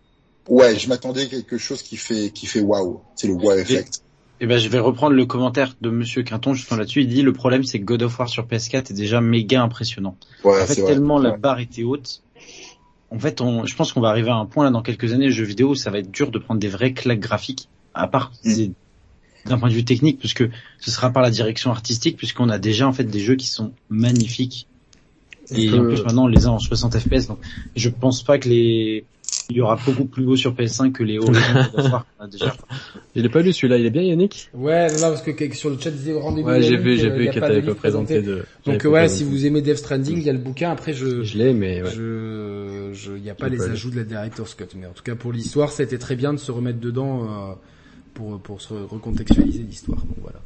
Ouais, 0.48 0.78
je 0.78 0.88
m'attendais 0.90 1.24
à 1.24 1.26
quelque 1.26 1.58
chose 1.58 1.82
qui 1.82 1.98
fait, 1.98 2.30
qui 2.32 2.46
fait 2.46 2.60
waouh. 2.60 3.02
C'est 3.16 3.28
le 3.28 3.34
wow 3.34 3.54
effect. 3.54 4.02
Eh 4.42 4.46
ben, 4.46 4.58
je 4.58 4.68
vais 4.68 4.80
reprendre 4.80 5.16
le 5.16 5.26
commentaire 5.26 5.74
de 5.80 5.90
Monsieur 5.90 6.22
Quinton 6.24 6.54
justement 6.54 6.80
là-dessus. 6.80 7.02
Il 7.02 7.08
dit 7.08 7.22
le 7.22 7.32
problème 7.32 7.64
c'est 7.64 7.80
que 7.80 7.86
God 7.86 8.04
of 8.04 8.20
War 8.20 8.28
sur 8.28 8.46
PS4 8.46 8.92
est 8.92 8.94
déjà 8.94 9.22
méga 9.22 9.62
impressionnant. 9.62 10.18
Ouais, 10.44 10.62
en 10.62 10.66
fait, 10.66 10.82
vrai. 10.82 10.92
tellement 10.94 11.18
la 11.18 11.32
barre 11.38 11.60
était 11.60 11.84
haute. 11.84 12.22
En 13.10 13.20
fait, 13.20 13.42
on, 13.42 13.66
je 13.66 13.76
pense 13.76 13.94
qu'on 13.94 14.02
va 14.02 14.10
arriver 14.10 14.32
à 14.32 14.36
un 14.36 14.46
point 14.46 14.66
là 14.66 14.72
dans 14.72 14.82
quelques 14.82 15.14
années, 15.14 15.28
les 15.28 15.32
jeux 15.32 15.46
vidéo, 15.46 15.70
où 15.70 15.76
ça 15.76 15.92
va 15.92 16.00
être 16.00 16.12
dur 16.12 16.30
de 16.32 16.40
prendre 16.40 16.60
des 16.60 16.68
vraies 16.68 16.94
claques 16.94 17.20
graphiques. 17.22 17.70
À 17.94 18.08
part 18.08 18.32
Mm. 18.44 18.50
c'est 18.52 18.72
d'un 19.46 19.58
point 19.58 19.70
de 19.70 19.74
vue 19.74 19.86
technique, 19.86 20.20
puisque 20.20 20.44
ce 20.80 20.92
sera 20.92 21.12
par 21.12 21.24
la 21.24 21.32
direction 21.32 21.72
artistique, 21.72 22.18
puisqu'on 22.18 22.50
a 22.50 22.60
déjà 22.60 22.88
en 22.88 22.94
fait 22.94 23.04
des 23.04 23.20
jeux 23.20 23.36
qui 23.36 23.48
sont 23.48 23.72
magnifiques. 23.90 24.68
Et 25.52 25.70
en 25.72 25.84
plus 25.84 26.02
maintenant 26.04 26.26
on 26.26 26.28
les 26.28 26.46
a 26.46 26.52
en 26.52 26.60
60 26.60 26.98
FPS. 26.98 27.28
Donc 27.28 27.40
je 27.76 27.90
pense 27.90 28.24
pas 28.24 28.38
que 28.38 28.50
les 28.50 29.06
il 29.50 29.58
y 29.58 29.62
aura 29.62 29.78
beaucoup 29.86 30.06
plus 30.06 30.24
beau 30.24 30.36
sur 30.36 30.54
PS5 30.54 30.92
que 30.92 31.04
les 31.04 31.18
Horizon 31.18 31.42
qu'on 31.76 32.24
a 32.24 32.28
déjà. 32.28 32.56
Je 33.16 33.22
l'ai 33.22 33.30
pas 33.30 33.42
lu 33.42 33.52
celui-là, 33.52 33.78
il 33.78 33.86
est 33.86 33.90
bien 33.90 34.02
Yannick? 34.02 34.50
Ouais, 34.54 34.88
non, 34.88 34.94
non, 34.94 35.02
parce 35.02 35.22
que 35.22 35.54
sur 35.54 35.70
le 35.70 35.78
chat 35.78 35.92
disait 35.92 36.14
rendez-vous. 36.14 36.48
Ouais, 36.48 36.62
j'ai 36.62 36.78
vu, 36.78 36.98
j'ai 36.98 37.12
euh, 37.12 37.16
vu 37.16 37.28
a 37.28 37.34
que 37.34 37.40
pas 37.40 37.76
présenté 37.76 38.22
de... 38.22 38.46
Donc 38.66 38.76
ouais, 38.84 38.92
présenté. 38.92 39.10
si 39.10 39.24
vous 39.24 39.46
aimez 39.46 39.62
Death 39.62 39.78
Stranding, 39.78 40.18
il 40.18 40.24
y 40.24 40.30
a 40.30 40.34
le 40.34 40.40
bouquin. 40.40 40.72
Après, 40.72 40.94
je, 40.94 41.24
Je 41.24 41.38
l'ai, 41.38 41.54
mais 41.54 41.84
ouais. 41.84 41.92
je, 41.94 42.92
je, 42.94 43.12
il 43.18 43.24
y 43.24 43.30
a 43.30 43.36
pas 43.36 43.50
les 43.50 43.62
ajouts 43.62 43.92
de 43.92 43.98
la 43.98 44.04
Director's 44.04 44.56
Cut, 44.56 44.66
mais 44.76 44.88
en 44.88 44.94
tout 44.94 45.04
cas 45.04 45.16
pour 45.16 45.34
l'histoire, 45.34 45.72
c'était 45.72 45.98
très 45.98 46.16
bien 46.16 46.34
de 46.34 46.40
se 46.40 46.52
remettre 46.52 46.80
dedans 46.80 47.24
euh, 47.24 47.54
pour 48.14 48.40
pour 48.40 48.62
se 48.62 48.74
recontextualiser 48.74 49.64
l'histoire. 49.64 50.00
Donc 50.00 50.18
voilà. 50.22 50.40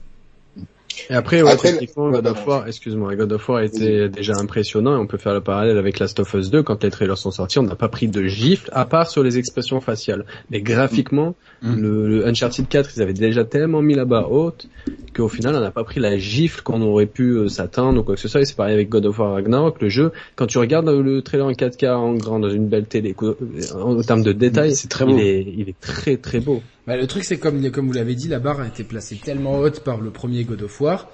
Et 1.12 1.14
après, 1.14 1.44
ouais, 1.44 1.52
Après, 1.52 1.72
techniquement, 1.74 2.10
God 2.10 2.26
of. 2.26 2.46
War, 2.48 2.68
excuse-moi, 2.68 3.16
God 3.16 3.32
of 3.32 3.48
War 3.48 3.62
était 3.62 4.10
déjà 4.10 4.36
impressionnant 4.36 4.96
et 4.98 5.00
on 5.00 5.06
peut 5.06 5.20
faire 5.20 5.34
le 5.36 5.42
parallèle 5.42 5.78
avec 5.78 6.00
Last 6.00 6.20
of 6.20 6.34
Us 6.34 6.50
2. 6.50 6.64
Quand 6.64 6.84
les 6.84 6.90
trailers 6.90 7.20
sont 7.20 7.30
sortis, 7.30 7.60
on 7.60 7.64
n'a 7.64 7.76
pas 7.76 7.88
pris 7.88 8.08
de 8.08 8.24
gifle, 8.24 8.70
à 8.74 8.84
part 8.86 9.08
sur 9.08 9.22
les 9.22 9.38
expressions 9.38 9.80
faciales. 9.80 10.26
Mais 10.50 10.62
graphiquement, 10.62 11.36
Mm. 11.62 11.76
le, 11.76 12.08
le 12.08 12.28
Uncharted 12.28 12.68
4, 12.68 12.92
ils 12.96 13.02
avaient 13.02 13.14
déjà 13.14 13.44
tellement 13.46 13.82
mis 13.82 13.94
la 13.96 14.06
barre 14.06 14.32
haute 14.32 14.68
qu'au 15.16 15.28
final, 15.28 15.56
on 15.56 15.60
n'a 15.60 15.72
pas 15.72 15.84
pris 15.84 16.00
la 16.00 16.18
gifle 16.18 16.62
qu'on 16.64 16.82
aurait 16.82 17.06
pu 17.08 17.32
euh, 17.32 17.48
s'attendre 17.48 18.00
ou 18.00 18.04
quoi 18.04 18.16
que 18.16 18.22
ce 18.22 18.28
soit. 18.28 18.42
Et 18.42 18.46
c'est 18.46 18.56
pareil 18.58 18.74
avec 18.74 18.90
God 18.90 19.06
of 19.06 19.18
War 19.20 19.34
Ragnarok, 19.34 19.82
le 19.82 19.90
jeu. 19.90 20.12
Quand 20.36 20.46
tu 20.48 20.58
regardes 20.58 20.88
le 20.90 21.22
trailer 21.22 21.46
en 21.46 21.52
4K 21.52 21.94
en 21.94 22.14
grand 22.16 22.40
dans 22.40 22.50
une 22.50 22.68
belle 22.68 22.86
télé, 22.86 23.14
co- 23.14 23.38
en, 23.76 23.98
en 23.98 24.02
termes 24.02 24.24
de 24.24 24.34
détails, 24.34 24.76
C'est 24.76 24.88
très 24.88 25.06
beau. 25.06 25.16
il 25.18 25.22
est, 25.22 25.42
il 25.58 25.70
est 25.70 25.80
très 25.80 26.18
très 26.18 26.40
beau. 26.40 26.62
Bah, 26.88 26.96
le 26.96 27.06
truc, 27.06 27.26
c'est 27.26 27.38
comme 27.38 27.70
comme 27.70 27.88
vous 27.88 27.94
l'avez 27.94 28.16
dit, 28.16 28.30
la 28.30 28.40
barre 28.40 28.62
a 28.62 28.68
été 28.68 28.86
placée 28.86 29.18
tellement 29.18 29.60
haute 29.60 29.82
par 29.82 30.00
le 30.00 30.10
premier 30.10 30.46
God 30.46 30.62
of 30.62 30.80
War 30.80 31.10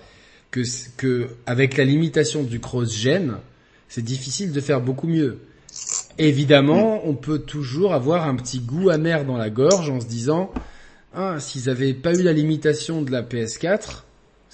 que 0.52 1.30
avec 1.48 1.78
la 1.78 1.84
limitation 1.84 2.44
du 2.44 2.60
cross-gen, 2.60 3.38
c'est 3.90 4.04
difficile 4.04 4.52
de 4.52 4.62
faire 4.62 4.82
beaucoup 4.82 5.08
mieux. 5.08 5.40
Évidemment, 6.20 7.02
on 7.08 7.16
peut 7.16 7.40
toujours 7.40 7.96
avoir 7.96 8.28
un 8.28 8.36
petit 8.36 8.60
goût 8.60 8.92
amer 8.92 9.26
dans 9.26 9.36
la 9.36 9.50
gorge 9.50 9.90
en 9.90 10.00
se 10.00 10.06
disant 10.06 10.52
ah 11.16 11.40
s'ils 11.40 11.72
avaient 11.72 11.96
pas 11.96 12.14
eu 12.14 12.22
la 12.22 12.34
limitation 12.34 13.02
de 13.02 13.10
la 13.10 13.24
PS4, 13.24 13.80
parce 13.80 14.04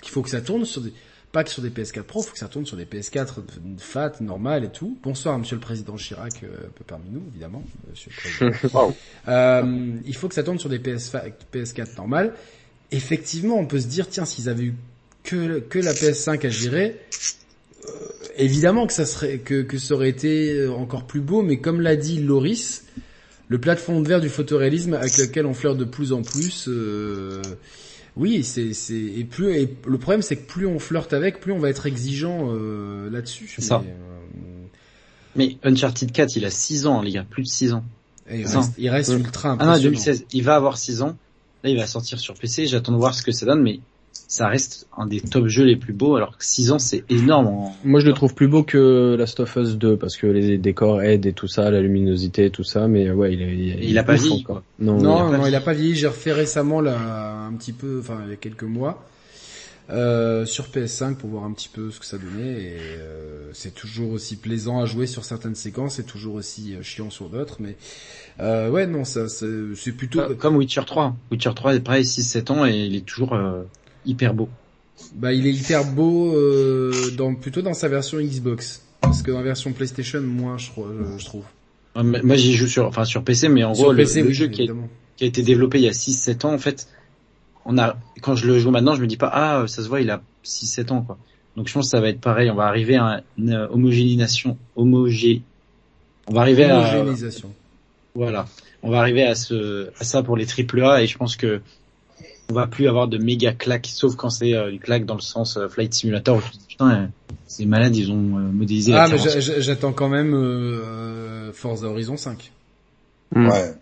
qu'il 0.01 0.11
faut 0.11 0.21
que 0.21 0.29
ça 0.29 0.39
tourne 0.39 0.63
sur 0.63 0.79
des 0.81 0.93
pas 1.31 1.43
que 1.43 1.49
sur 1.49 1.61
des 1.61 1.69
PS4 1.69 2.03
Pro, 2.03 2.21
faut 2.21 2.33
que 2.33 2.39
ça 2.39 2.47
tourne 2.47 2.65
sur 2.65 2.77
des 2.77 2.85
PS4 2.85 3.41
fat, 3.77 4.13
normales 4.19 4.63
et 4.65 4.69
tout. 4.69 4.97
Bonsoir, 5.03 5.37
Monsieur 5.37 5.55
le 5.55 5.61
Président 5.61 5.95
Chirac, 5.95 6.43
euh, 6.43 6.47
un 6.47 6.71
peu 6.75 6.83
parmi 6.85 7.09
nous, 7.11 7.23
évidemment, 7.31 7.63
Monsieur 7.89 8.11
le 8.41 8.51
Président. 8.51 8.95
Euh, 9.27 9.91
il 10.05 10.15
faut 10.15 10.27
que 10.27 10.33
ça 10.33 10.41
tourne 10.41 10.57
sur 10.57 10.69
des 10.69 10.79
PS, 10.79 11.13
PS4 11.53 11.97
normales. 11.97 12.33
Effectivement, 12.91 13.57
on 13.57 13.67
peut 13.67 13.79
se 13.79 13.87
dire, 13.87 14.09
tiens, 14.09 14.25
s'ils 14.25 14.49
avaient 14.49 14.63
eu 14.63 14.75
que, 15.23 15.59
que 15.59 15.77
la 15.77 15.93
PS5 15.93 16.45
à 16.45 16.49
gérer, 16.49 16.99
euh, 17.87 17.91
évidemment 18.37 18.87
que 18.87 18.93
ça 18.93 19.05
serait, 19.05 19.37
que, 19.37 19.61
que 19.61 19.77
ça 19.77 19.93
aurait 19.93 20.09
été 20.09 20.53
euh, 20.53 20.71
encore 20.71 21.05
plus 21.05 21.21
beau, 21.21 21.41
mais 21.41 21.59
comme 21.59 21.81
l'a 21.81 21.95
dit 21.95 22.19
Loris, 22.19 22.85
le 23.47 23.59
plafond 23.59 24.01
de 24.01 24.07
verre 24.07 24.21
du 24.21 24.29
photoréalisme 24.29 24.93
avec 24.93 25.17
lequel 25.17 25.45
on 25.45 25.53
fleure 25.53 25.75
de 25.75 25.85
plus 25.85 26.13
en 26.13 26.21
plus, 26.21 26.65
euh, 26.67 27.41
oui, 28.19 28.43
c'est, 28.43 28.73
c'est, 28.73 28.93
et 28.93 29.23
plus, 29.23 29.55
et 29.55 29.73
le 29.87 29.97
problème 29.97 30.21
c'est 30.21 30.35
que 30.35 30.45
plus 30.45 30.67
on 30.67 30.77
flirte 30.77 31.13
avec, 31.13 31.39
plus 31.39 31.53
on 31.53 31.57
va 31.57 31.69
être 31.69 31.85
exigeant 31.85 32.49
euh, 32.51 33.09
là-dessus. 33.09 33.49
C'est 33.55 33.61
ça. 33.61 33.81
Mais 35.35 35.57
Uncharted 35.63 36.11
4, 36.11 36.35
il 36.35 36.43
a 36.43 36.49
6 36.49 36.85
ans, 36.85 37.01
les 37.01 37.11
gars, 37.11 37.25
plus 37.27 37.43
de 37.43 37.47
6 37.47 37.73
ans. 37.73 37.83
Euh, 38.29 38.35
il 38.35 38.45
reste, 38.45 38.73
il 38.77 38.89
reste 38.89 39.13
ultra 39.13 39.55
Ah 39.57 39.65
non, 39.65 39.71
impressionnant. 39.71 39.83
2016. 39.83 40.25
Il 40.33 40.43
va 40.43 40.55
avoir 40.55 40.77
6 40.77 41.01
ans. 41.01 41.15
Là, 41.63 41.69
il 41.69 41.77
va 41.77 41.87
sortir 41.87 42.19
sur 42.19 42.33
PC. 42.33 42.67
J'attends 42.67 42.91
de 42.91 42.97
voir 42.97 43.15
ce 43.15 43.23
que 43.23 43.31
ça 43.31 43.45
donne, 43.45 43.61
mais 43.61 43.79
ça 44.11 44.47
reste 44.47 44.87
un 44.95 45.07
des 45.07 45.21
top 45.21 45.47
jeux 45.47 45.63
les 45.65 45.75
plus 45.75 45.93
beaux, 45.93 46.15
alors 46.15 46.37
que 46.37 46.45
6 46.45 46.71
ans, 46.71 46.77
c'est 46.79 47.03
énorme. 47.09 47.47
en- 47.47 47.75
Moi, 47.83 47.99
je 47.99 48.05
le 48.05 48.13
trouve 48.13 48.35
plus 48.35 48.47
beau 48.47 48.63
que 48.63 49.15
Last 49.17 49.39
of 49.39 49.55
Us 49.55 49.75
2 49.77 49.97
parce 49.97 50.17
que 50.17 50.27
les 50.27 50.57
décors 50.59 51.01
aident 51.01 51.25
et 51.25 51.33
tout 51.33 51.47
ça, 51.47 51.71
la 51.71 51.81
luminosité, 51.81 52.49
tout 52.51 52.63
ça. 52.63 52.87
Mais 52.87 53.09
ouais, 53.11 53.33
il 53.33 53.41
est, 53.41 53.53
il, 53.55 53.83
Il 53.89 53.97
a 53.97 54.03
pas 54.03 54.15
vieilli, 54.15 54.41
encore. 54.43 54.61
Non, 54.79 54.99
Non, 55.01 55.01
il 55.01 55.07
a 55.07 55.15
pas 55.15 55.23
non, 55.23 55.31
il 55.33 55.39
vieilli. 55.41 55.55
a 55.55 55.61
pas 55.61 55.73
vieilli. 55.73 55.95
J'ai 55.95 56.07
refait 56.07 56.33
récemment 56.33 56.79
là, 56.81 56.97
un 57.47 57.53
petit 57.53 57.73
peu, 57.73 57.99
enfin 58.01 58.19
il 58.25 58.29
y 58.29 58.33
a 58.33 58.37
quelques 58.37 58.63
mois. 58.63 59.03
euh, 59.91 60.45
sur 60.45 60.65
PS5 60.67 61.15
pour 61.15 61.31
voir 61.31 61.45
un 61.45 61.51
petit 61.51 61.67
peu 61.67 61.89
ce 61.89 61.99
que 61.99 62.05
ça 62.05 62.19
donnait. 62.19 62.61
Et 62.61 62.77
euh, 62.99 63.49
c'est 63.53 63.73
toujours 63.73 64.11
aussi 64.11 64.35
plaisant 64.35 64.79
à 64.81 64.85
jouer 64.85 65.07
sur 65.07 65.25
certaines 65.25 65.55
séquences, 65.55 65.95
c'est 65.95 66.05
toujours 66.05 66.35
aussi 66.35 66.75
euh, 66.75 66.83
chiant 66.83 67.09
sur 67.09 67.27
d'autres. 67.29 67.57
Mais 67.59 67.75
euh, 68.39 68.69
ouais, 68.69 68.85
non, 68.85 69.03
ça 69.03 69.27
c'est 69.27 69.91
plutôt. 69.93 70.19
Comme- 70.21 70.37
Comme 70.37 70.55
Witcher 70.57 70.83
3. 70.85 71.15
Witcher 71.31 71.51
3 71.55 71.73
est 71.75 71.79
pareil 71.79 72.03
6-7 72.03 72.51
ans 72.51 72.65
et 72.67 72.77
il 72.85 72.95
est 72.95 73.05
toujours 73.05 73.33
euh, 73.33 73.63
hyper 74.09 74.33
beau. 74.33 74.49
Bah, 75.15 75.31
il 75.33 75.47
est 75.47 75.53
hyper 75.53 75.85
beau 75.85 76.33
euh, 76.35 76.91
dans 77.17 77.33
plutôt 77.35 77.61
dans 77.61 77.73
sa 77.73 77.87
version 77.87 78.19
Xbox. 78.19 78.83
Parce 79.01 79.21
que 79.21 79.31
dans 79.31 79.37
la 79.37 79.43
version 79.43 79.71
PlayStation, 79.71 80.21
moins 80.21 80.57
je, 80.57 80.69
crois- 80.71 80.89
je, 81.17 81.25
trouve. 81.25 81.43
Euh, 81.95 82.03
mais- 82.03 82.21
Moi 82.21 82.35
j'y 82.35 82.53
joue 82.53 82.67
sur, 82.67 82.85
enfin 82.85 83.05
sur 83.05 83.23
PC, 83.23 83.47
mais 83.47 83.63
en 83.63 83.73
Sur 83.73 83.85
gros 83.85 83.91
le, 83.93 83.97
PC, 83.99 84.21
le 84.21 84.27
oui, 84.27 84.33
jeu 84.33 84.47
qui 84.47 84.61
a, 84.61 84.63
évidemment. 84.65 84.89
qui 85.15 85.23
a 85.23 85.27
été 85.27 85.41
développé 85.41 85.79
il 85.79 85.85
y 85.85 85.87
a 85.87 85.91
6-7 85.93 86.45
ans 86.45 86.53
en 86.53 86.57
fait, 86.59 86.87
on 87.65 87.77
a, 87.77 87.95
quand 88.21 88.35
je 88.35 88.45
le 88.47 88.59
joue 88.59 88.71
maintenant, 88.71 88.95
je 88.95 89.01
me 89.01 89.07
dis 89.07 89.17
pas 89.17 89.31
ah 89.33 89.63
ça 89.67 89.81
se 89.83 89.87
voit 89.87 90.01
il 90.01 90.09
a 90.09 90.21
6-7 90.43 90.91
ans 90.91 91.01
quoi. 91.01 91.17
Donc 91.55 91.67
je 91.69 91.73
pense 91.73 91.85
que 91.85 91.91
ça 91.91 92.01
va 92.01 92.09
être 92.09 92.19
pareil, 92.21 92.51
on 92.51 92.55
va 92.55 92.65
arriver 92.65 92.97
à 92.97 93.23
une 93.37 93.53
euh, 93.53 93.67
homogénéisation, 93.69 94.57
homogé, 94.75 95.41
on 96.27 96.33
va 96.33 96.41
arriver 96.41 96.65
à 96.65 96.77
Homogénéisation. 96.99 97.51
Voilà. 98.15 98.47
On 98.83 98.89
va 98.91 98.99
arriver 98.99 99.23
à 99.23 99.35
ce, 99.35 99.89
à 99.99 100.03
ça 100.03 100.23
pour 100.23 100.35
les 100.37 100.45
triple 100.45 100.83
A 100.83 101.01
et 101.01 101.07
je 101.07 101.17
pense 101.17 101.35
que 101.35 101.61
on 102.49 102.53
va 102.53 102.67
plus 102.67 102.87
avoir 102.87 103.07
de 103.07 103.17
méga 103.17 103.53
claques, 103.53 103.87
sauf 103.93 104.15
quand 104.15 104.29
c'est 104.29 104.53
euh, 104.55 104.71
une 104.71 104.79
claque 104.79 105.05
dans 105.05 105.15
le 105.15 105.21
sens 105.21 105.57
euh, 105.57 105.67
Flight 105.69 105.93
Simulator 105.93 106.37
où 106.37 106.41
je 106.41 106.47
me 106.47 106.51
dis, 106.53 106.65
putain, 106.67 107.03
euh, 107.03 107.07
c'est 107.47 107.65
malade, 107.65 107.95
ils 107.95 108.11
ont 108.11 108.37
euh, 108.37 108.41
modélisé 108.41 108.91
la 108.91 109.03
Ah, 109.03 109.07
mais 109.07 109.17
j'attends 109.61 109.93
quand 109.93 110.09
même 110.09 110.33
euh, 110.33 111.51
Forza 111.53 111.87
Horizon 111.87 112.17
5. 112.17 112.51
Hmm. 113.35 113.47
Ouais. 113.49 113.73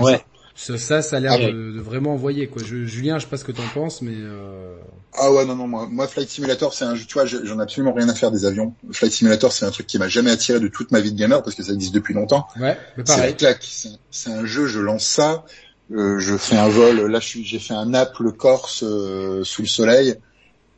Ouais. 0.00 0.24
Ça, 0.58 0.78
ça, 0.78 1.02
ça 1.02 1.16
a 1.16 1.20
l'air 1.20 1.32
Ah 1.34 1.38
ouais. 1.38 1.52
de, 1.52 1.72
de 1.72 1.80
vraiment 1.80 2.14
envoyer 2.14 2.46
quoi. 2.46 2.62
Je, 2.64 2.84
Julien, 2.86 3.18
je 3.18 3.24
sais 3.24 3.30
pas 3.30 3.36
ce 3.36 3.44
que 3.44 3.52
t'en 3.52 3.66
penses, 3.74 4.00
mais 4.00 4.14
euh... 4.16 4.74
Ah 5.12 5.30
ouais, 5.30 5.44
non, 5.44 5.54
non, 5.54 5.66
moi, 5.68 5.86
moi 5.90 6.08
Flight 6.08 6.30
Simulator, 6.30 6.72
c'est 6.72 6.86
un 6.86 6.94
jeu, 6.94 7.04
tu 7.06 7.12
vois, 7.14 7.26
je- 7.26 7.44
j'en 7.44 7.58
ai 7.58 7.62
absolument 7.62 7.92
rien 7.92 8.08
à 8.08 8.14
faire 8.14 8.30
des 8.30 8.46
avions. 8.46 8.72
Flight 8.90 9.12
Simulator, 9.12 9.52
c'est 9.52 9.66
un 9.66 9.70
truc 9.70 9.86
qui 9.86 9.98
m'a 9.98 10.08
jamais 10.08 10.30
attiré 10.30 10.58
de 10.58 10.68
toute 10.68 10.92
ma 10.92 11.00
vie 11.00 11.12
de 11.12 11.18
gamer 11.18 11.42
parce 11.42 11.54
que 11.56 11.62
ça 11.62 11.72
existe 11.74 11.94
depuis 11.94 12.14
longtemps. 12.14 12.46
ouais, 12.58 12.78
mais 12.96 13.04
pareil. 13.04 13.34
C'est 13.60 13.90
c'est 14.10 14.30
un 14.30 14.46
jeu, 14.46 14.66
je 14.66 14.80
lance 14.80 15.04
ça, 15.04 15.44
euh, 15.92 16.18
je 16.18 16.36
fais 16.36 16.56
un 16.56 16.68
vol. 16.68 17.06
Là, 17.10 17.20
je 17.20 17.26
suis- 17.26 17.44
j'ai 17.44 17.58
fait 17.58 17.74
un 17.74 17.86
Naples 17.86 18.32
Corse 18.32 18.82
euh, 18.82 19.42
sous 19.44 19.62
le 19.62 19.68
soleil. 19.68 20.14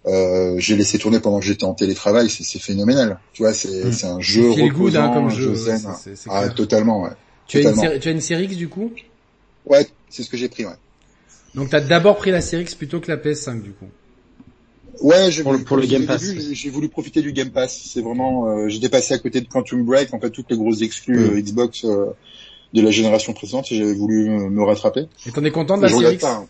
Euh, 0.06 0.54
j'ai 0.58 0.76
laissé 0.76 0.98
tourner 0.98 1.20
pendant 1.20 1.40
que 1.40 1.46
j'étais 1.46 1.64
en 1.64 1.74
télétravail. 1.74 2.30
C'est 2.30 2.44
c'est 2.44 2.58
phénoménal. 2.60 3.18
Tu 3.32 3.42
vois, 3.42 3.52
c'est 3.54 3.88
Mm. 3.88 3.92
c'est 3.92 4.06
un 4.06 4.20
jeu 4.20 4.48
good, 4.50 4.62
reposant, 4.64 5.02
hein, 5.04 5.10
comme 5.14 5.26
un 5.26 5.30
jeu, 5.30 5.42
jeu 5.44 5.50
ouais, 5.50 5.56
zen. 5.56 5.78
c'est- 5.78 5.92
c'est- 6.04 6.16
c'est 6.16 6.30
Ah, 6.30 6.48
totalement, 6.48 7.02
ouais. 7.02 7.10
Tu 7.46 7.58
as, 7.58 7.62
une 7.70 8.00
tu 8.00 8.08
as 8.08 8.12
une 8.12 8.20
série 8.20 8.44
X 8.44 8.56
du 8.56 8.68
coup? 8.68 8.92
Ouais, 9.64 9.86
c'est 10.08 10.22
ce 10.22 10.30
que 10.30 10.36
j'ai 10.36 10.48
pris, 10.48 10.64
ouais. 10.64 10.72
Donc 11.54 11.70
t'as 11.70 11.80
d'abord 11.80 12.16
pris 12.16 12.30
la 12.30 12.40
série 12.40 12.62
X 12.62 12.74
plutôt 12.74 13.00
que 13.00 13.10
la 13.10 13.16
PS5 13.16 13.62
du 13.62 13.72
coup? 13.72 13.88
Ouais, 15.00 15.30
je, 15.30 15.42
Pour 15.42 15.52
le- 15.52 15.58
pour 15.60 15.78
Game 15.80 16.06
Pass. 16.06 16.22
début, 16.22 16.54
J'ai 16.54 16.70
voulu 16.70 16.88
profiter 16.88 17.22
du 17.22 17.32
Game 17.32 17.50
Pass. 17.50 17.80
C'est 17.86 18.00
vraiment, 18.02 18.48
euh, 18.48 18.68
j'étais 18.68 18.88
passé 18.88 19.14
à 19.14 19.18
côté 19.18 19.40
de 19.40 19.46
Quantum 19.46 19.84
Break, 19.84 20.12
en 20.12 20.20
fait 20.20 20.30
toutes 20.30 20.50
les 20.50 20.56
grosses 20.56 20.82
exclus 20.82 21.18
Mm. 21.18 21.24
euh, 21.36 21.40
Xbox 21.40 21.84
euh, 21.84 22.06
de 22.72 22.82
la 22.82 22.90
génération 22.90 23.32
précédente, 23.32 23.70
et 23.72 23.76
j'avais 23.76 23.94
voulu 23.94 24.28
me 24.28 24.62
rattraper. 24.62 25.08
Et 25.26 25.32
t'en 25.32 25.44
es 25.44 25.50
content 25.50 25.76
de 25.76 25.82
la 25.82 25.88
série 25.88 26.18
hein. 26.22 26.46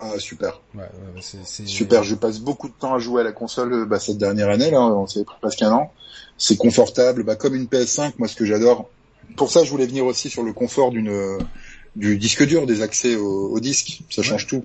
Ah, 0.00 0.18
super, 0.18 0.60
Ouais, 0.74 0.82
ouais, 0.82 1.22
super. 1.66 2.02
Je 2.02 2.14
passe 2.14 2.40
beaucoup 2.40 2.68
de 2.68 2.74
temps 2.74 2.94
à 2.94 2.98
jouer 2.98 3.20
à 3.20 3.24
la 3.24 3.32
console 3.32 3.72
euh, 3.72 3.84
bah, 3.86 4.00
cette 4.00 4.18
dernière 4.18 4.50
année 4.50 4.70
là, 4.70 4.80
on 4.80 5.06
s'est 5.06 5.24
pris 5.24 5.36
presque 5.40 5.62
un 5.62 5.72
an. 5.72 5.92
C'est 6.36 6.56
confortable, 6.56 7.22
bah, 7.22 7.36
comme 7.36 7.54
une 7.54 7.66
PS5. 7.66 8.14
Moi, 8.18 8.26
ce 8.28 8.34
que 8.34 8.44
j'adore. 8.44 8.90
Pour 9.36 9.50
ça, 9.50 9.64
je 9.64 9.70
voulais 9.70 9.86
venir 9.86 10.04
aussi 10.04 10.28
sur 10.28 10.42
le 10.42 10.52
confort 10.52 10.90
d'une 10.90 11.08
euh, 11.08 11.38
du 11.96 12.18
disque 12.18 12.44
dur, 12.44 12.66
des 12.66 12.82
accès 12.82 13.14
au, 13.14 13.50
au 13.50 13.60
disque. 13.60 14.02
Ça 14.10 14.22
change 14.22 14.46
tout. 14.46 14.64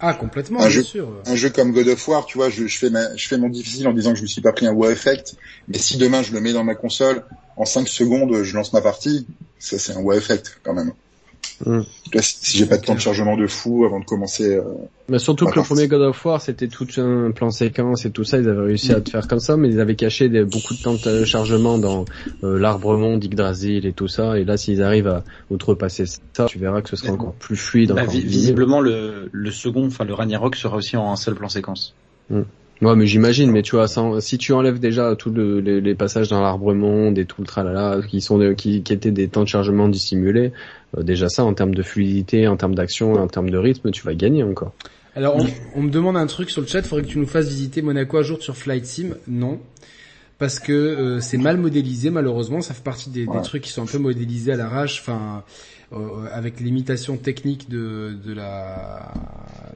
Ah 0.00 0.14
complètement, 0.14 0.58
Un 0.58 0.62
bien 0.62 0.70
jeu- 0.70 0.82
sûr. 0.82 1.08
un 1.26 1.36
jeu 1.36 1.50
comme 1.50 1.72
God 1.72 1.88
of 1.88 2.08
War, 2.08 2.26
tu 2.26 2.38
vois, 2.38 2.50
je, 2.50 2.66
je 2.66 2.78
fais 2.78 2.90
ma, 2.90 3.14
je 3.16 3.26
fais 3.26 3.38
mon 3.38 3.48
difficile 3.48 3.86
en 3.88 3.92
disant 3.92 4.10
que 4.12 4.18
je 4.18 4.22
me 4.22 4.26
suis 4.28 4.42
pas 4.42 4.52
pris 4.52 4.66
un 4.66 4.72
wow 4.72 4.90
effect, 4.90 5.36
mais 5.68 5.78
si 5.78 5.96
demain 5.96 6.22
je 6.22 6.32
le 6.32 6.40
mets 6.40 6.52
dans 6.52 6.64
ma 6.64 6.74
console, 6.74 7.24
en 7.56 7.64
5 7.64 7.88
secondes, 7.88 8.42
je 8.42 8.54
lance 8.54 8.72
ma 8.72 8.80
partie, 8.82 9.26
ça 9.58 9.78
c'est 9.78 9.92
un 9.92 10.00
wow 10.00 10.12
effect 10.14 10.60
quand 10.62 10.74
même. 10.74 10.92
Mm. 11.66 11.80
Si, 12.20 12.36
si 12.40 12.58
j'ai 12.58 12.66
pas 12.66 12.76
de 12.78 12.84
temps 12.84 12.94
de 12.94 13.00
chargement 13.00 13.36
de 13.36 13.46
fou 13.46 13.84
avant 13.84 14.00
de 14.00 14.04
commencer, 14.04 14.56
euh, 14.56 14.62
Mais 15.08 15.18
surtout 15.18 15.46
que 15.46 15.56
le 15.58 15.64
premier 15.64 15.88
God 15.88 16.02
of 16.02 16.24
War, 16.24 16.40
c'était 16.40 16.68
tout 16.68 16.86
un 16.98 17.30
plan 17.30 17.50
séquence 17.50 18.04
et 18.04 18.10
tout 18.10 18.24
ça, 18.24 18.38
ils 18.38 18.48
avaient 18.48 18.66
réussi 18.66 18.92
à 18.92 19.00
te 19.00 19.10
faire 19.10 19.26
comme 19.28 19.40
ça, 19.40 19.56
mais 19.56 19.68
ils 19.68 19.80
avaient 19.80 19.94
caché 19.96 20.28
des, 20.28 20.44
beaucoup 20.44 20.74
de 20.74 20.82
temps 20.82 20.94
de 20.94 21.24
chargement 21.24 21.78
dans 21.78 22.04
euh, 22.42 22.58
l'arbre 22.58 22.96
monde, 22.96 23.24
Yggdrasil 23.24 23.86
et 23.86 23.92
tout 23.92 24.08
ça, 24.08 24.38
et 24.38 24.44
là, 24.44 24.56
s'ils 24.56 24.82
arrivent 24.82 25.08
à 25.08 25.24
outrepasser 25.50 26.04
ça, 26.32 26.46
tu 26.46 26.58
verras 26.58 26.82
que 26.82 26.88
ce 26.90 26.96
sera 26.96 27.08
Mais- 27.08 27.14
encore 27.14 27.34
plus 27.34 27.56
fluide. 27.56 27.92
Bah, 27.92 28.02
encore 28.02 28.14
vi- 28.14 28.22
mieux. 28.22 28.28
visiblement 28.28 28.80
le, 28.80 29.28
le 29.32 29.50
second, 29.50 29.86
enfin 29.86 30.04
le 30.04 30.14
Ragnarok 30.14 30.56
sera 30.56 30.76
aussi 30.76 30.96
en 30.96 31.10
un 31.12 31.16
seul 31.16 31.34
plan 31.34 31.48
séquence. 31.48 31.94
Ouais, 32.82 32.96
mais 32.96 33.06
j'imagine, 33.06 33.50
mais 33.52 33.62
tu 33.62 33.76
vois, 33.76 33.86
sans, 33.86 34.20
si 34.20 34.36
tu 34.36 34.52
enlèves 34.52 34.78
déjà 34.80 35.14
tous 35.16 35.30
le- 35.30 35.60
les, 35.60 35.80
les 35.80 35.94
passages 35.94 36.28
dans 36.28 36.42
l'arbre 36.42 36.74
monde 36.74 37.18
et 37.18 37.24
tout 37.24 37.40
le 37.40 37.46
tralala, 37.46 38.00
qui 38.06 38.20
sont 38.20 38.36
de- 38.36 38.52
qui, 38.52 38.82
qui 38.82 38.92
étaient 38.92 39.12
des 39.12 39.28
temps 39.28 39.42
de 39.44 39.48
chargement 39.48 39.88
dissimulés, 39.88 40.52
déjà 41.02 41.28
ça, 41.28 41.44
en 41.44 41.54
termes 41.54 41.74
de 41.74 41.82
fluidité, 41.82 42.46
en 42.46 42.56
termes 42.56 42.74
d'action, 42.74 43.14
en 43.14 43.26
termes 43.26 43.50
de 43.50 43.58
rythme, 43.58 43.90
tu 43.90 44.02
vas 44.02 44.14
gagner 44.14 44.42
encore. 44.42 44.72
Alors 45.16 45.36
on, 45.36 45.46
on 45.76 45.82
me 45.82 45.90
demande 45.90 46.16
un 46.16 46.26
truc 46.26 46.50
sur 46.50 46.60
le 46.60 46.66
chat, 46.66 46.82
faudrait 46.82 47.04
que 47.04 47.10
tu 47.10 47.18
nous 47.18 47.26
fasses 47.26 47.48
visiter 47.48 47.82
Monaco 47.82 48.18
un 48.18 48.22
jour 48.22 48.42
sur 48.42 48.56
Flight 48.56 48.84
Sim. 48.84 49.14
Non. 49.28 49.60
Parce 50.38 50.58
que 50.58 50.72
euh, 50.72 51.20
c'est 51.20 51.38
mal 51.38 51.58
modélisé 51.58 52.10
malheureusement, 52.10 52.60
ça 52.60 52.74
fait 52.74 52.82
partie 52.82 53.10
des, 53.10 53.26
trucs 53.44 53.62
qui 53.62 53.70
sont 53.70 53.82
un 53.82 53.86
peu 53.86 53.98
modélisés 53.98 54.52
à 54.52 54.56
l'arrache, 54.56 55.00
enfin 55.00 55.44
euh, 55.92 56.26
avec 56.32 56.58
l'imitation 56.58 57.16
technique 57.16 57.70
de, 57.70 58.16
de 58.24 58.32
la 58.32 59.12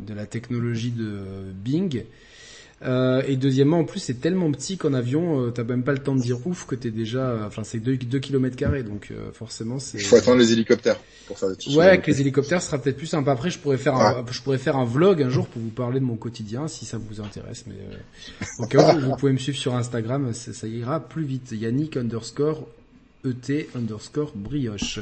de 0.00 0.14
la 0.14 0.26
technologie 0.26 0.90
de 0.90 1.52
Bing. 1.54 2.04
Euh, 2.82 3.22
et 3.26 3.36
deuxièmement, 3.36 3.80
en 3.80 3.84
plus, 3.84 3.98
c'est 3.98 4.20
tellement 4.20 4.50
petit 4.52 4.76
qu'en 4.76 4.94
avion, 4.94 5.42
euh, 5.42 5.50
t'as 5.50 5.64
même 5.64 5.82
pas 5.82 5.92
le 5.92 5.98
temps 5.98 6.14
de 6.14 6.20
dire 6.20 6.46
ouf 6.46 6.64
que 6.64 6.76
t'es 6.76 6.90
déjà, 6.90 7.44
enfin 7.46 7.64
c'est 7.64 7.80
2 7.80 7.96
deux 7.96 8.20
kilomètres 8.20 8.54
carrés, 8.54 8.84
donc 8.84 9.08
euh, 9.10 9.32
forcément 9.32 9.80
c'est. 9.80 9.98
il 9.98 10.04
faut 10.04 10.14
attendre 10.14 10.38
les 10.38 10.52
hélicoptères 10.52 11.00
pour 11.26 11.38
faire 11.38 11.48
des 11.48 11.56
trucs. 11.56 11.74
Ouais, 11.76 11.86
avec 11.86 12.06
les 12.06 12.20
hélicoptères, 12.20 12.62
ce 12.62 12.68
sera 12.68 12.78
peut-être 12.78 12.96
plus 12.96 13.08
sympa. 13.08 13.32
Après, 13.32 13.50
je 13.50 13.58
pourrais 13.58 13.78
faire 13.78 13.96
un, 13.96 14.24
je 14.30 14.40
pourrais 14.42 14.58
faire 14.58 14.76
un 14.76 14.84
vlog 14.84 15.22
un 15.22 15.28
jour 15.28 15.46
pour 15.46 15.60
vous 15.60 15.70
parler 15.70 15.98
de 15.98 16.04
mon 16.04 16.16
quotidien, 16.16 16.68
si 16.68 16.84
ça 16.84 16.98
vous 16.98 17.20
intéresse. 17.20 17.64
Mais 17.66 17.74
euh, 17.74 18.44
au 18.62 18.66
cas 18.66 18.94
où, 18.94 19.00
vous 19.00 19.16
pouvez 19.16 19.32
me 19.32 19.38
suivre 19.38 19.58
sur 19.58 19.74
Instagram, 19.74 20.32
ça, 20.32 20.52
ça 20.52 20.68
ira 20.68 21.00
plus 21.00 21.24
vite. 21.24 21.50
Yannick 21.52 21.96
underscore 21.96 22.68
et 23.48 23.68
underscore 23.74 24.32
brioche. 24.34 25.00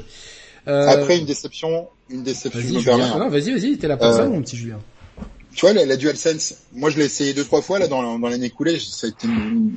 Euh, 0.69 0.89
Après 0.89 1.19
une 1.19 1.27
déception, 1.27 1.89
une 2.11 2.25
déception, 2.25 2.81
vas-y, 2.81 3.31
vas-y, 3.31 3.53
vas-y, 3.53 3.79
t'es 3.79 3.87
là 3.87 3.97
pour 3.97 4.07
Euh, 4.07 4.17
ça, 4.17 4.27
mon 4.27 4.43
petit 4.43 4.57
Julien. 4.57 4.81
Tu 5.57 5.63
vois, 5.65 5.73
la, 5.73 5.87
la 5.87 5.97
DualSense, 5.97 6.55
moi 6.75 6.91
je 6.91 6.99
l'ai 6.99 7.07
essayé 7.07 7.33
deux 7.33 7.45
trois 7.45 7.63
fois 7.63 7.79
là 7.79 7.89
dans, 7.89 8.19
dans 8.19 8.29
l'année 8.29 8.47
écoulée. 8.47 8.79
Ça 8.79 9.07
a 9.07 9.11
été, 9.11 9.27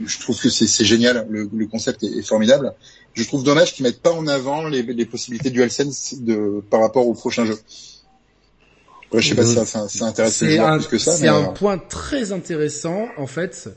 je 0.06 0.20
trouve 0.20 0.38
que 0.40 0.50
c'est 0.50 0.84
génial. 0.84 1.26
Le, 1.30 1.50
le 1.54 1.68
concept 1.68 2.04
est, 2.04 2.18
est 2.20 2.22
formidable. 2.22 2.74
Je 3.14 3.24
trouve 3.24 3.44
dommage 3.44 3.74
qu'ils 3.74 3.84
mettent 3.86 4.02
pas 4.02 4.12
en 4.12 4.28
avant 4.28 4.68
les, 4.68 4.84
les 4.84 5.06
possibilités 5.06 5.50
DualSense 5.50 6.16
de 6.20 6.62
par 6.70 6.82
rapport 6.82 7.08
au 7.08 7.14
prochain 7.14 7.46
jeu. 7.46 7.58
Ouais, 9.12 9.22
je 9.22 9.30
sais 9.30 9.36
pas 9.36 9.46
si 9.46 9.56
ça, 9.56 9.66
ça, 9.66 9.88
ça 9.90 10.06
intéresse 10.06 10.42
les 10.42 10.48
C'est 10.50 10.56
joueurs 10.58 10.68
un, 10.70 10.78
plus 10.78 10.88
que 10.88 10.98
ça. 11.00 11.12
c'est 11.14 11.28
un 11.30 11.44
euh, 11.46 11.54
point 11.54 11.78
très 11.80 12.32
intéressant 12.34 13.08
en 13.18 13.26
fait. 13.26 13.70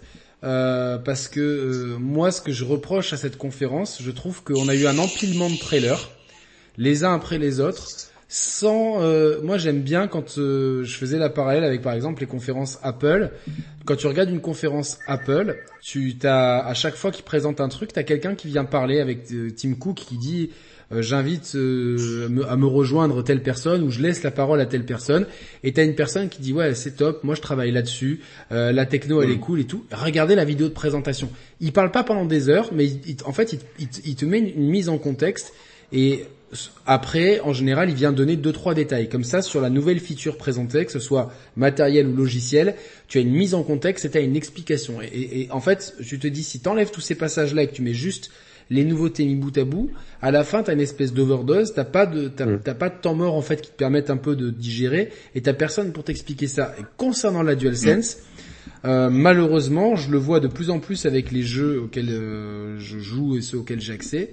euh, 0.44 0.98
parce 0.98 1.28
que 1.28 1.40
euh, 1.40 1.98
moi, 1.98 2.32
ce 2.32 2.40
que 2.42 2.52
je 2.52 2.64
reproche 2.64 3.12
à 3.12 3.16
cette 3.16 3.38
conférence, 3.38 3.98
je 4.02 4.10
trouve 4.10 4.42
qu'on 4.42 4.68
a 4.68 4.74
eu 4.74 4.86
un 4.88 4.98
empilement 4.98 5.48
de 5.48 5.56
trailers, 5.56 6.10
les 6.76 7.04
uns 7.04 7.14
après 7.14 7.38
les 7.38 7.60
autres, 7.60 7.86
sans. 8.32 9.02
euh, 9.02 9.40
moi, 9.42 9.58
j'aime 9.58 9.82
bien 9.82 10.08
quand 10.08 10.38
euh, 10.38 10.84
je 10.84 10.96
faisais 10.96 11.18
la 11.18 11.28
parallèle 11.28 11.64
avec, 11.64 11.82
par 11.82 11.92
exemple, 11.92 12.20
les 12.22 12.26
conférences 12.26 12.78
Apple. 12.82 13.30
Quand 13.84 13.96
tu 13.96 14.06
regardes 14.06 14.30
une 14.30 14.40
conférence 14.40 15.00
Apple, 15.06 15.58
tu 15.82 16.16
t'as 16.16 16.60
à 16.60 16.72
chaque 16.72 16.94
fois 16.94 17.10
qu'ils 17.10 17.24
présentent 17.24 17.60
un 17.60 17.68
truc, 17.68 17.92
t'as 17.92 18.04
quelqu'un 18.04 18.34
qui 18.34 18.48
vient 18.48 18.64
parler 18.64 19.00
avec 19.00 19.30
euh, 19.32 19.50
Tim 19.54 19.74
Cook 19.74 19.96
qui 19.96 20.16
dit 20.16 20.50
euh, 20.92 21.02
j'invite 21.02 21.54
me- 21.54 22.46
à 22.48 22.56
me 22.56 22.64
rejoindre 22.66 23.22
telle 23.22 23.42
personne 23.42 23.82
ou 23.82 23.90
je 23.90 24.00
laisse 24.00 24.22
la 24.22 24.30
parole 24.30 24.60
à 24.60 24.66
telle 24.66 24.84
personne 24.86 25.26
et 25.62 25.72
t'as 25.74 25.84
une 25.84 25.94
personne 25.94 26.28
qui 26.30 26.40
dit 26.40 26.52
ouais 26.54 26.74
c'est 26.74 26.92
top 26.96 27.24
moi 27.24 27.34
je 27.34 27.40
travaille 27.40 27.70
là-dessus 27.72 28.20
la 28.50 28.84
techno 28.86 29.20
elle 29.22 29.30
est 29.30 29.38
cool 29.38 29.60
et 29.60 29.64
tout 29.64 29.84
regardez 29.90 30.34
la 30.34 30.44
vidéo 30.44 30.68
de 30.68 30.74
présentation 30.74 31.30
il 31.60 31.72
parle 31.72 31.90
pas 31.92 32.02
pendant 32.04 32.26
des 32.26 32.48
heures 32.50 32.70
mais 32.74 32.84
il- 32.86 33.00
il- 33.06 33.16
en 33.24 33.32
fait 33.32 33.56
il, 33.78 34.14
te 34.16 34.24
met 34.26 34.38
une, 34.40 34.48
une 34.48 34.68
mise 34.68 34.88
en 34.90 34.98
contexte 34.98 35.52
et 35.92 36.24
après 36.86 37.40
en 37.40 37.52
général 37.52 37.88
il 37.88 37.94
vient 37.94 38.12
donner 38.12 38.36
deux 38.36 38.52
trois 38.52 38.74
détails 38.74 39.08
comme 39.08 39.24
ça 39.24 39.40
sur 39.42 39.60
la 39.60 39.70
nouvelle 39.70 40.00
feature 40.00 40.36
présentée 40.36 40.84
que 40.84 40.92
ce 40.92 40.98
soit 40.98 41.32
matériel 41.56 42.06
ou 42.06 42.14
logiciel 42.16 42.74
tu 43.08 43.18
as 43.18 43.20
une 43.22 43.32
mise 43.32 43.54
en 43.54 43.62
contexte 43.62 44.04
et 44.04 44.10
tu 44.10 44.18
as 44.18 44.20
une 44.20 44.36
explication 44.36 45.00
et, 45.00 45.06
et- 45.06 45.40
et 45.42 45.50
en 45.50 45.60
fait 45.60 45.94
je 46.00 46.16
te 46.16 46.26
dis 46.26 46.42
si 46.44 46.60
t'enlèves 46.60 46.90
tous 46.90 47.00
ces 47.00 47.14
passages 47.14 47.54
là 47.54 47.62
et 47.62 47.68
que 47.68 47.72
tu 47.74 47.82
mets 47.82 47.94
juste 47.94 48.30
les 48.70 48.84
nouveautés 48.84 49.24
mis 49.26 49.34
bout 49.34 49.56
à 49.58 49.64
bout, 49.64 49.90
à 50.22 50.30
la 50.30 50.44
fin 50.44 50.62
t'as 50.62 50.72
une 50.72 50.80
espèce 50.80 51.12
d'overdose, 51.12 51.74
t'as 51.74 51.84
pas 51.84 52.06
de 52.06 52.28
t'as, 52.28 52.46
Mm. 52.46 52.60
t'as 52.64 52.74
pas 52.74 52.88
de 52.88 52.94
temps 53.00 53.14
mort 53.14 53.34
en 53.34 53.42
fait 53.42 53.60
qui 53.60 53.70
te 53.70 53.76
permettent 53.76 54.08
un 54.08 54.16
peu 54.16 54.34
de 54.34 54.48
digérer 54.50 55.10
et 55.34 55.42
t'as 55.42 55.52
personne 55.52 55.92
pour 55.92 56.04
t'expliquer 56.04 56.46
ça. 56.46 56.74
Et 56.78 56.82
concernant 56.96 57.42
la 57.42 57.54
DualSense, 57.54 58.18
euh, 58.86 59.10
malheureusement 59.10 59.96
je 59.96 60.10
le 60.10 60.16
vois 60.16 60.40
de 60.40 60.48
plus 60.48 60.70
en 60.70 60.78
plus 60.78 61.04
avec 61.06 61.32
les 61.32 61.42
jeux 61.42 61.82
auxquels 61.82 62.08
euh, 62.10 62.78
je 62.78 62.98
joue 62.98 63.36
et 63.36 63.42
ceux 63.42 63.58
auxquels 63.58 63.80
j'ai 63.80 63.92
accès, 63.92 64.30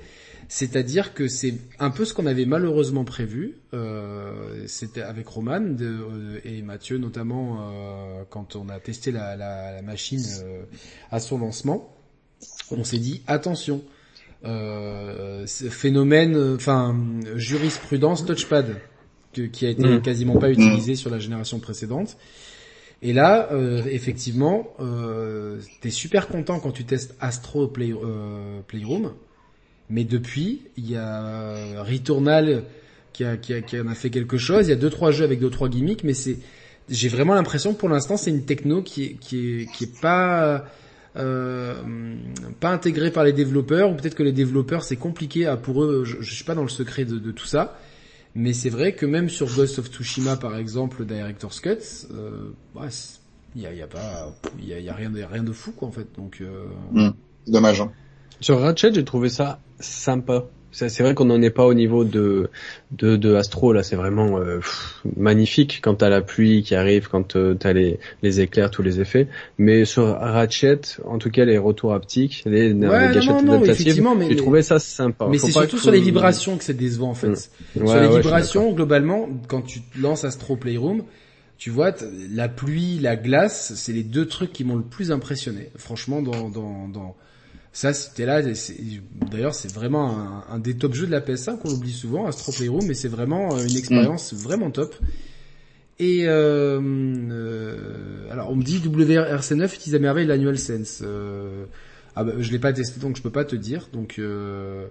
C'est-à-dire 0.51 1.13
que 1.13 1.27
c'est 1.27 1.53
un 1.77 1.91
peu 1.91 2.05
ce 2.05 2.13
qu'on 2.15 2.25
avait 2.25 2.45
malheureusement 2.47 3.03
prévu. 3.05 3.57
Euh, 3.75 4.63
C'était 4.65 5.03
avec 5.03 5.27
Roman 5.27 5.59
de, 5.61 5.85
euh, 5.85 6.39
et 6.43 6.63
Mathieu 6.63 6.97
notamment 6.97 7.57
euh, 7.71 8.23
quand 8.31 8.55
on 8.55 8.67
a 8.67 8.79
testé 8.79 9.11
la, 9.11 9.35
la, 9.35 9.71
la 9.73 9.81
machine 9.83 10.23
euh, 10.43 10.63
à 11.11 11.19
son 11.19 11.37
lancement. 11.37 11.95
On 12.71 12.83
s'est 12.83 12.97
dit 12.97 13.21
attention, 13.27 13.83
euh, 14.43 15.45
ce 15.45 15.65
phénomène, 15.69 16.35
enfin 16.55 16.95
jurisprudence 17.35 18.25
touchpad 18.25 18.77
que- 19.33 19.43
qui 19.43 19.67
a 19.67 19.69
été 19.69 19.83
Mm. 19.87 20.01
quasiment 20.01 20.37
pas 20.39 20.49
utilisé 20.49 20.95
sur 20.95 21.11
la 21.11 21.19
génération 21.19 21.59
précédente. 21.59 22.17
Et 23.01 23.13
là, 23.13 23.49
euh, 23.53 23.83
effectivement, 23.85 24.67
euh, 24.79 25.59
t'es 25.81 25.89
super 25.91 26.27
content 26.27 26.59
quand 26.59 26.71
tu 26.71 26.85
testes 26.85 27.15
Astro 27.21 27.67
Play, 27.67 27.91
euh, 27.93 28.61
Playroom, 28.67 29.13
mais 29.89 30.03
depuis, 30.03 30.61
il 30.77 30.89
y 30.89 30.95
a 30.95 31.83
Returnal 31.83 32.63
qui, 33.13 33.23
a, 33.23 33.37
qui, 33.37 33.53
a, 33.53 33.61
qui 33.61 33.79
en 33.79 33.87
a 33.87 33.95
fait 33.95 34.09
quelque 34.09 34.37
chose. 34.37 34.67
Il 34.67 34.69
y 34.69 34.73
a 34.73 34.77
deux 34.77 34.89
trois 34.89 35.11
jeux 35.11 35.23
avec 35.23 35.39
deux 35.39 35.49
trois 35.49 35.69
gimmicks, 35.69 36.03
mais 36.03 36.13
c'est, 36.13 36.37
j'ai 36.89 37.09
vraiment 37.09 37.33
l'impression 37.33 37.73
que 37.73 37.79
pour 37.79 37.89
l'instant 37.89 38.17
c'est 38.17 38.29
une 38.29 38.45
techno 38.45 38.81
qui 38.81 39.03
est 39.03 39.13
qui 39.15 39.61
est 39.61 39.71
qui 39.71 39.85
est 39.85 40.01
pas 40.01 40.65
euh, 41.17 41.73
pas 42.59 42.69
intégrée 42.69 43.11
par 43.11 43.23
les 43.23 43.33
développeurs 43.33 43.91
ou 43.91 43.95
peut-être 43.95 44.15
que 44.15 44.23
les 44.23 44.31
développeurs 44.31 44.83
c'est 44.83 44.95
compliqué 44.95 45.45
à 45.47 45.57
pour 45.57 45.83
eux. 45.83 46.03
Je, 46.05 46.17
je 46.21 46.33
suis 46.33 46.43
pas 46.43 46.55
dans 46.55 46.63
le 46.63 46.69
secret 46.69 47.05
de, 47.05 47.17
de 47.17 47.31
tout 47.31 47.47
ça. 47.47 47.79
Mais 48.35 48.53
c'est 48.53 48.69
vrai 48.69 48.93
que 48.93 49.07
même 49.07 49.27
sur 49.27 49.47
Ghost 49.47 49.79
of 49.79 49.87
Tsushima, 49.87 50.37
par 50.37 50.55
exemple, 50.55 51.03
Director's 51.03 51.59
Cut, 51.59 51.79
euh, 52.13 52.51
bah, 52.75 52.87
il 53.55 53.61
y 53.63 53.65
a, 53.65 53.73
il 53.73 53.79
y 53.79 53.81
a 53.81 53.87
pas, 53.87 54.31
il 54.59 54.67
y 54.67 54.73
a, 54.73 54.79
il 54.79 54.85
y 54.85 54.89
a 54.89 54.93
rien, 54.93 55.09
de, 55.09 55.23
rien 55.23 55.43
de 55.43 55.51
fou 55.51 55.71
quoi 55.71 55.87
en 55.87 55.91
fait. 55.91 56.07
Donc 56.15 56.41
euh, 56.41 57.11
Dommage. 57.47 57.81
Hein. 57.81 57.91
Sur 58.39 58.59
Ratchet, 58.59 58.93
j'ai 58.93 59.03
trouvé 59.03 59.29
ça 59.29 59.59
sympa. 59.79 60.45
C'est 60.71 61.01
vrai 61.01 61.15
qu'on 61.15 61.25
n'en 61.25 61.41
est 61.41 61.49
pas 61.49 61.65
au 61.65 61.73
niveau 61.73 62.03
de 62.03 62.51
de, 62.91 63.15
de 63.15 63.33
Astro 63.33 63.73
là, 63.73 63.81
c'est 63.81 63.95
vraiment 63.95 64.37
euh, 64.37 64.57
pff, 64.57 65.01
magnifique 65.17 65.79
quand 65.81 65.95
t'as 65.95 66.09
la 66.09 66.21
pluie 66.21 66.61
qui 66.61 66.75
arrive, 66.75 67.07
quand 67.09 67.35
euh, 67.35 67.55
t'as 67.55 67.73
les 67.73 67.99
les 68.21 68.39
éclairs, 68.39 68.69
tous 68.69 68.83
les 68.83 69.01
effets. 69.01 69.27
Mais 69.57 69.83
sur 69.85 70.05
Ratchet, 70.05 70.79
en 71.05 71.17
tout 71.17 71.31
cas 71.31 71.43
les 71.43 71.57
retours 71.57 71.93
haptiques, 71.95 72.43
les, 72.45 72.67
les 72.67 72.73
non, 72.75 72.87
gâchettes 72.89 73.29
non, 73.29 73.41
non, 73.41 73.53
adaptatives, 73.63 74.03
j'ai 74.29 74.35
trouvé 74.35 74.61
ça 74.61 74.77
sympa. 74.77 75.27
mais 75.27 75.39
c'est 75.39 75.49
surtout 75.51 75.77
que- 75.77 75.81
sur 75.81 75.91
les 75.91 76.01
vibrations 76.01 76.55
que 76.55 76.63
c'est 76.63 76.75
décevant 76.77 77.09
en 77.09 77.15
fait. 77.15 77.29
Mm. 77.29 77.35
sur 77.35 77.85
Ouais, 77.87 78.01
les 78.01 78.07
ouais, 78.07 78.21
vibrations, 78.21 78.71
globalement, 78.71 79.27
quand 79.47 79.63
tu 79.63 79.79
lances 79.99 80.23
Astro 80.23 80.55
Playroom, 80.55 81.01
tu 81.57 81.71
vois, 81.71 81.93
la 82.31 82.47
pluie, 82.47 82.99
la 82.99 83.15
glace, 83.15 83.73
c'est 83.75 83.91
les 83.91 84.03
deux 84.03 84.27
trucs 84.27 84.53
qui 84.53 84.63
m'ont 84.63 84.75
le 84.75 84.83
plus 84.83 85.11
impressionné. 85.11 85.71
Franchement, 85.77 86.21
dans, 86.21 86.47
dans, 86.49 86.87
dans... 86.87 87.15
ça, 87.71 87.93
c'était 87.93 88.25
là. 88.25 88.41
D'ailleurs, 89.31 89.53
c'est 89.53 89.71
vraiment 89.71 90.17
un, 90.17 90.43
un 90.49 90.59
des 90.59 90.75
top 90.75 90.93
jeux 90.93 91.05
de 91.05 91.11
la 91.11 91.21
PS5 91.21 91.59
qu'on 91.59 91.69
oublie 91.69 91.91
souvent, 91.91 92.25
Astro 92.25 92.51
Playroom, 92.51 92.85
mais 92.85 92.93
c'est 92.93 93.07
vraiment 93.07 93.55
euh, 93.55 93.65
une 93.65 93.77
expérience 93.77 94.33
vraiment 94.33 94.71
top. 94.71 94.95
Et 95.99 96.27
euh, 96.27 96.79
euh, 96.81 98.31
alors, 98.31 98.49
on 98.51 98.55
me 98.55 98.63
dit 98.63 98.79
WRC9 98.79 99.73
utilise 99.75 99.95
à 99.95 99.99
merveille 99.99 100.25
l'Annual 100.25 100.57
Sense. 100.57 101.01
Euh, 101.03 101.65
ah 102.15 102.23
bah, 102.23 102.33
je 102.39 102.51
l'ai 102.51 102.59
pas 102.59 102.73
testé, 102.73 102.99
donc 102.99 103.17
je 103.17 103.21
peux 103.21 103.29
pas 103.29 103.45
te 103.45 103.55
dire. 103.55 103.89
Donc, 103.93 104.15
euh, 104.17 104.87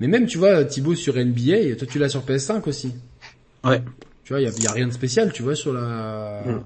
mais 0.00 0.06
même, 0.06 0.26
tu 0.26 0.38
vois, 0.38 0.64
Thibaut 0.64 0.94
sur 0.94 1.16
NBA, 1.16 1.76
toi 1.76 1.86
tu 1.88 1.98
l'as 1.98 2.08
sur 2.08 2.22
PS5 2.24 2.68
aussi. 2.68 2.94
Ouais. 3.64 3.82
Tu 4.24 4.32
vois, 4.32 4.40
il 4.40 4.44
y 4.44 4.46
a, 4.48 4.52
y 4.62 4.66
a 4.66 4.72
rien 4.72 4.86
de 4.86 4.92
spécial, 4.92 5.32
tu 5.32 5.42
vois, 5.42 5.54
sur 5.54 5.72
la 5.72 6.42
Mm. 6.46 6.62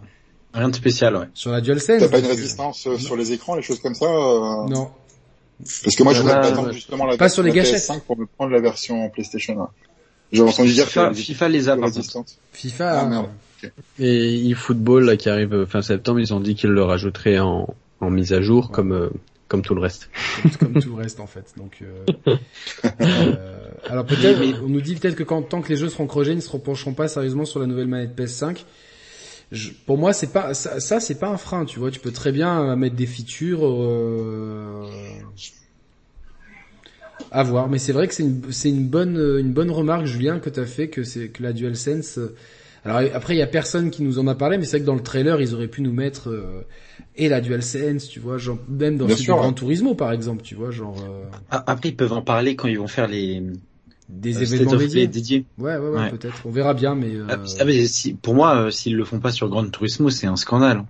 Rien 0.56 0.68
de 0.70 0.74
spécial, 0.74 1.16
ouais. 1.16 1.26
sur 1.34 1.50
la 1.50 1.60
DualSense. 1.60 2.00
T'as 2.00 2.08
pas 2.08 2.18
une 2.18 2.26
résistance 2.26 2.86
euh, 2.86 2.96
sur 2.96 3.14
les 3.14 3.32
écras, 3.32 3.56
les 3.56 3.62
choses 3.62 3.80
comme 3.80 3.94
ça 3.94 4.06
euh, 4.06 4.66
Non. 4.68 4.90
Parce 5.58 5.96
que 5.96 6.02
moi, 6.02 6.12
je 6.12 6.20
voudrais 6.20 6.40
pas 6.40 6.46
ouais. 6.46 6.52
attendre 6.52 6.72
justement 6.72 7.06
la 7.06 7.16
Pas 7.16 7.28
sur 7.28 7.42
les 7.42 7.50
version 7.50 7.72
gâchettes. 7.72 7.88
PS5 7.88 8.00
pour 8.02 8.18
me 8.18 8.26
prendre 8.26 8.52
la 8.52 8.60
version 8.60 9.08
PlayStation. 9.10 9.60
hein. 9.62 9.68
J'ai 10.32 10.42
entendu 10.42 10.72
dire 10.72 10.86
FIFA, 10.86 11.08
que 11.10 11.14
FIFA 11.14 11.48
les 11.48 11.68
a 11.68 11.76
par. 11.76 11.90
FIFA. 12.52 12.90
Ah, 12.90 13.00
hein. 13.02 13.08
merde. 13.08 13.26
Et 13.98 14.50
eFootball 14.50 15.04
là 15.04 15.16
qui 15.16 15.28
arrive 15.30 15.64
fin 15.66 15.82
septembre, 15.82 16.20
ils 16.20 16.34
ont 16.34 16.40
dit 16.40 16.54
qu'ils 16.54 16.70
le 16.70 16.82
rajouteraient 16.82 17.38
en 17.38 17.74
en 18.00 18.10
mise 18.10 18.32
à 18.32 18.42
jour 18.42 18.70
comme 18.70 18.92
euh, 18.92 19.08
comme 19.48 19.62
tout 19.62 19.74
le 19.74 19.80
reste. 19.80 20.10
comme, 20.58 20.72
comme 20.72 20.82
tout 20.82 20.90
le 20.90 21.02
reste 21.02 21.20
en 21.20 21.26
fait. 21.26 21.54
Donc, 21.56 21.82
euh, 21.82 22.36
euh, 23.00 23.68
alors 23.88 24.04
peut-être, 24.04 24.40
on 24.62 24.68
nous 24.68 24.80
dit 24.80 24.96
peut-être 24.96 25.14
que 25.14 25.22
quand 25.22 25.42
tant 25.42 25.62
que 25.62 25.68
les 25.68 25.76
jeux 25.76 25.88
seront 25.88 26.06
crogés, 26.06 26.32
ils 26.32 26.36
ne 26.36 26.40
se 26.40 26.50
repencheront 26.50 26.94
pas 26.94 27.08
sérieusement 27.08 27.44
sur 27.44 27.60
la 27.60 27.66
nouvelle 27.66 27.86
manette 27.86 28.18
PS5. 28.18 28.64
Je- 29.52 29.70
pour 29.86 29.96
moi, 29.98 30.12
c'est 30.12 30.32
pas 30.32 30.54
ça, 30.54 30.80
ça, 30.80 30.98
c'est 31.00 31.18
pas 31.18 31.28
un 31.28 31.36
frein, 31.36 31.64
tu 31.64 31.78
vois. 31.78 31.90
Tu 31.90 32.00
peux 32.00 32.12
très 32.12 32.32
bien 32.32 32.74
mettre 32.76 32.96
des 32.96 33.06
features. 33.06 33.60
Euh, 33.64 35.22
à 37.30 37.42
voir, 37.42 37.68
mais 37.68 37.78
c'est 37.78 37.92
vrai 37.92 38.06
que 38.08 38.14
c'est 38.14 38.22
une, 38.22 38.52
c'est 38.52 38.68
une 38.68 38.86
bonne, 38.88 39.16
une 39.16 39.52
bonne 39.52 39.70
remarque, 39.70 40.06
Julien, 40.06 40.38
que 40.38 40.48
t'as 40.50 40.64
fait 40.66 40.88
que 40.88 41.02
c'est 41.02 41.28
que 41.30 41.42
la 41.42 41.52
DualSense. 41.52 42.18
euh, 42.18 42.34
alors 42.84 43.00
après, 43.14 43.34
il 43.34 43.38
y 43.38 43.42
a 43.42 43.46
personne 43.48 43.90
qui 43.90 44.02
nous 44.04 44.18
en 44.20 44.26
a 44.28 44.34
parlé, 44.36 44.58
mais 44.58 44.64
c'est 44.64 44.72
vrai 44.76 44.80
que 44.80 44.86
dans 44.86 44.94
le 44.94 45.02
trailer, 45.02 45.40
ils 45.40 45.52
auraient 45.54 45.66
pu 45.68 45.82
nous 45.82 45.92
mettre 45.92 46.30
euh, 46.30 46.64
et 47.16 47.28
la 47.28 47.40
DualSense, 47.40 48.08
tu 48.08 48.20
vois, 48.20 48.38
genre 48.38 48.58
même 48.68 48.96
dans 48.96 49.08
Bien 49.08 49.08
celui 49.08 49.24
sûr, 49.24 49.24
de 49.24 49.34
Gran 49.34 49.52
ouais. 49.52 49.52
Turismo, 49.52 49.94
par 49.96 50.12
exemple, 50.12 50.42
tu 50.42 50.54
vois, 50.54 50.70
genre 50.70 51.00
euh, 51.02 51.24
Après, 51.48 51.88
ils 51.90 51.96
peuvent 51.96 52.12
en 52.12 52.22
parler 52.22 52.56
quand 52.56 52.68
ils 52.68 52.78
vont 52.78 52.86
faire 52.88 53.08
les 53.08 53.42
des 54.08 54.36
euh, 54.36 54.42
événements 54.42 54.70
State 54.70 54.80
of 54.82 54.90
Play 54.92 55.06
dédiés. 55.06 55.06
dédiés. 55.06 55.46
Ouais, 55.58 55.76
ouais, 55.76 55.88
ouais, 55.88 55.98
Ouais. 55.98 56.10
peut-être. 56.10 56.46
On 56.46 56.50
verra 56.50 56.74
bien, 56.74 56.94
mais. 56.94 57.14
euh, 57.14 57.26
Ah, 57.28 57.64
mais 57.64 57.86
si, 57.86 58.14
pour 58.14 58.34
moi, 58.34 58.66
euh, 58.66 58.70
s'ils 58.70 58.96
le 58.96 59.04
font 59.04 59.20
pas 59.20 59.32
sur 59.32 59.48
Gran 59.48 59.68
Turismo, 59.68 60.10
c'est 60.10 60.26
un 60.26 60.36
scandale. 60.36 60.84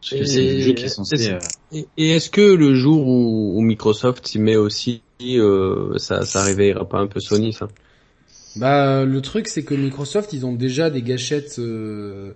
Parce 0.00 0.10
que 0.10 0.22
Et- 0.22 0.26
c'est 0.26 0.42
le 0.54 0.60
jeu 0.60 0.72
qui 0.72 0.84
est 0.84 0.88
censé... 0.88 1.30
euh, 1.32 1.38
Et, 1.72 1.88
et 1.96 2.10
est-ce 2.10 2.30
que 2.30 2.40
le 2.40 2.74
jour 2.74 3.06
où, 3.06 3.58
où 3.58 3.60
Microsoft 3.62 4.34
y 4.34 4.38
met 4.38 4.56
aussi, 4.56 5.02
euh, 5.22 5.98
ça, 5.98 6.24
ça 6.24 6.42
réveillera 6.44 6.88
pas 6.88 6.98
un 6.98 7.08
peu 7.08 7.18
Sony 7.20 7.52
ça? 7.52 7.68
Bah, 8.56 9.04
le 9.04 9.20
truc, 9.20 9.48
c'est 9.48 9.64
que 9.64 9.74
Microsoft, 9.74 10.32
ils 10.32 10.46
ont 10.46 10.54
déjà 10.54 10.88
des 10.90 11.02
gâchettes, 11.02 11.58
euh, 11.58 12.32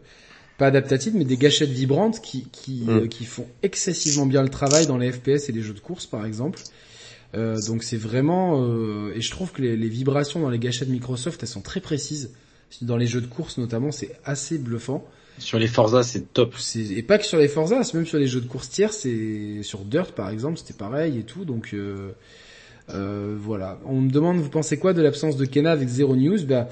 pas 0.58 0.66
adaptatives, 0.66 1.14
mais 1.16 1.24
des 1.24 1.36
gâchettes 1.38 1.70
vibrantes 1.70 2.20
qui, 2.20 2.44
qui, 2.50 2.84
Mm. 2.86 2.90
euh, 2.90 3.06
qui 3.08 3.24
font 3.24 3.46
excessivement 3.62 4.26
bien 4.26 4.42
le 4.42 4.50
travail 4.50 4.86
dans 4.86 4.98
les 4.98 5.12
FPS 5.12 5.48
et 5.48 5.52
les 5.52 5.62
jeux 5.62 5.74
de 5.74 5.80
course, 5.80 6.06
par 6.06 6.26
exemple. 6.26 6.58
Euh, 7.34 7.60
donc 7.68 7.82
c'est 7.84 7.96
vraiment, 7.96 8.62
euh, 8.64 9.12
et 9.14 9.20
je 9.20 9.30
trouve 9.30 9.52
que 9.52 9.62
les, 9.62 9.76
les 9.76 9.88
vibrations 9.88 10.40
dans 10.40 10.50
les 10.50 10.58
gâchettes 10.58 10.88
Microsoft, 10.88 11.42
elles 11.42 11.48
sont 11.48 11.60
très 11.60 11.80
précises. 11.80 12.30
Dans 12.82 12.96
les 12.96 13.06
jeux 13.06 13.20
de 13.20 13.26
course 13.26 13.58
notamment, 13.58 13.90
c'est 13.92 14.12
assez 14.24 14.58
bluffant. 14.58 15.04
Sur 15.38 15.58
les 15.58 15.68
Forza, 15.68 16.02
c'est 16.02 16.32
top. 16.34 16.54
Et 16.76 17.02
pas 17.02 17.18
que 17.18 17.24
sur 17.24 17.38
les 17.38 17.48
Forza, 17.48 17.82
c'est 17.84 17.94
même 17.94 18.06
sur 18.06 18.18
les 18.18 18.26
jeux 18.26 18.40
de 18.40 18.46
course 18.46 18.68
tiers, 18.68 18.92
c'est 18.92 19.62
sur 19.62 19.80
Dirt 19.84 20.12
par 20.12 20.28
exemple, 20.30 20.58
c'était 20.58 20.74
pareil 20.74 21.18
et 21.18 21.22
tout. 21.22 21.44
Donc 21.44 21.70
euh, 21.72 22.10
euh, 22.92 23.36
voilà. 23.40 23.78
On 23.86 24.00
me 24.00 24.10
demande, 24.10 24.38
vous 24.38 24.48
pensez 24.50 24.76
quoi 24.78 24.92
de 24.92 25.00
l'absence 25.02 25.36
de 25.36 25.44
Kena 25.46 25.70
avec 25.72 25.88
Zero 25.88 26.16
News? 26.16 26.44
Bah, 26.46 26.68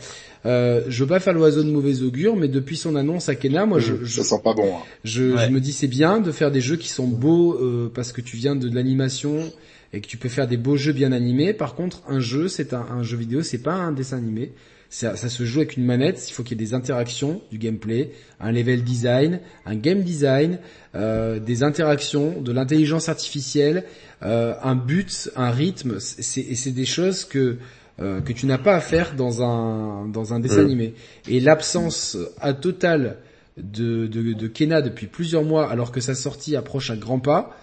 euh, 0.46 0.82
je 0.88 1.04
veux 1.04 1.08
pas 1.08 1.20
faire 1.20 1.32
l'oiseau 1.34 1.62
de 1.62 1.70
mauvais 1.70 2.02
augure, 2.02 2.36
mais 2.36 2.48
depuis 2.48 2.76
son 2.76 2.96
annonce 2.96 3.28
à 3.28 3.34
Kena, 3.36 3.66
moi 3.66 3.78
je, 3.78 3.94
je, 4.04 4.20
Ça 4.22 4.36
sent 4.36 4.42
pas 4.42 4.54
bon. 4.54 4.76
hein. 4.76 4.80
je, 5.04 5.34
Ouais. 5.34 5.46
je 5.46 5.50
me 5.50 5.60
dis 5.60 5.72
c'est 5.72 5.86
bien 5.88 6.20
de 6.20 6.30
faire 6.32 6.50
des 6.50 6.60
jeux 6.60 6.76
qui 6.76 6.88
sont 6.88 7.06
beaux 7.06 7.54
euh, 7.54 7.90
parce 7.94 8.12
que 8.12 8.20
tu 8.20 8.36
viens 8.36 8.56
de, 8.56 8.68
de 8.68 8.74
l'animation 8.74 9.52
et 9.92 10.00
que 10.00 10.06
tu 10.06 10.16
peux 10.16 10.28
faire 10.28 10.46
des 10.46 10.56
beaux 10.56 10.76
jeux 10.76 10.92
bien 10.92 11.12
animés. 11.12 11.52
Par 11.52 11.74
contre, 11.74 12.02
un 12.08 12.20
jeu, 12.20 12.48
c'est 12.48 12.74
un, 12.74 12.86
un 12.90 13.02
jeu 13.02 13.16
vidéo, 13.16 13.42
c'est 13.42 13.62
pas 13.62 13.74
un 13.74 13.92
dessin 13.92 14.18
animé. 14.18 14.52
Ça, 14.90 15.16
ça 15.16 15.28
se 15.28 15.44
joue 15.44 15.60
avec 15.60 15.76
une 15.76 15.84
manette. 15.84 16.30
Il 16.30 16.32
faut 16.32 16.42
qu'il 16.42 16.58
y 16.58 16.62
ait 16.62 16.66
des 16.66 16.72
interactions, 16.72 17.42
du 17.50 17.58
gameplay, 17.58 18.12
un 18.40 18.52
level 18.52 18.82
design, 18.82 19.40
un 19.66 19.76
game 19.76 20.02
design, 20.02 20.60
euh, 20.94 21.38
des 21.38 21.62
interactions, 21.62 22.40
de 22.40 22.52
l'intelligence 22.52 23.10
artificielle, 23.10 23.84
euh, 24.22 24.54
un 24.62 24.76
but, 24.76 25.30
un 25.36 25.50
rythme. 25.50 26.00
C'est, 26.00 26.40
et 26.40 26.54
c'est 26.54 26.72
des 26.72 26.86
choses 26.86 27.24
que 27.24 27.58
euh, 28.00 28.20
que 28.20 28.32
tu 28.32 28.46
n'as 28.46 28.58
pas 28.58 28.76
à 28.76 28.80
faire 28.80 29.14
dans 29.14 29.42
un 29.42 30.06
dans 30.06 30.32
un 30.32 30.40
dessin 30.40 30.62
animé. 30.62 30.94
Et 31.28 31.40
l'absence 31.40 32.16
à 32.40 32.54
totale 32.54 33.18
de, 33.58 34.06
de, 34.06 34.32
de 34.32 34.46
Kena 34.48 34.80
depuis 34.80 35.06
plusieurs 35.06 35.42
mois, 35.42 35.70
alors 35.70 35.92
que 35.92 36.00
sa 36.00 36.14
sortie 36.14 36.56
approche 36.56 36.90
à 36.90 36.96
grands 36.96 37.20
pas, 37.20 37.58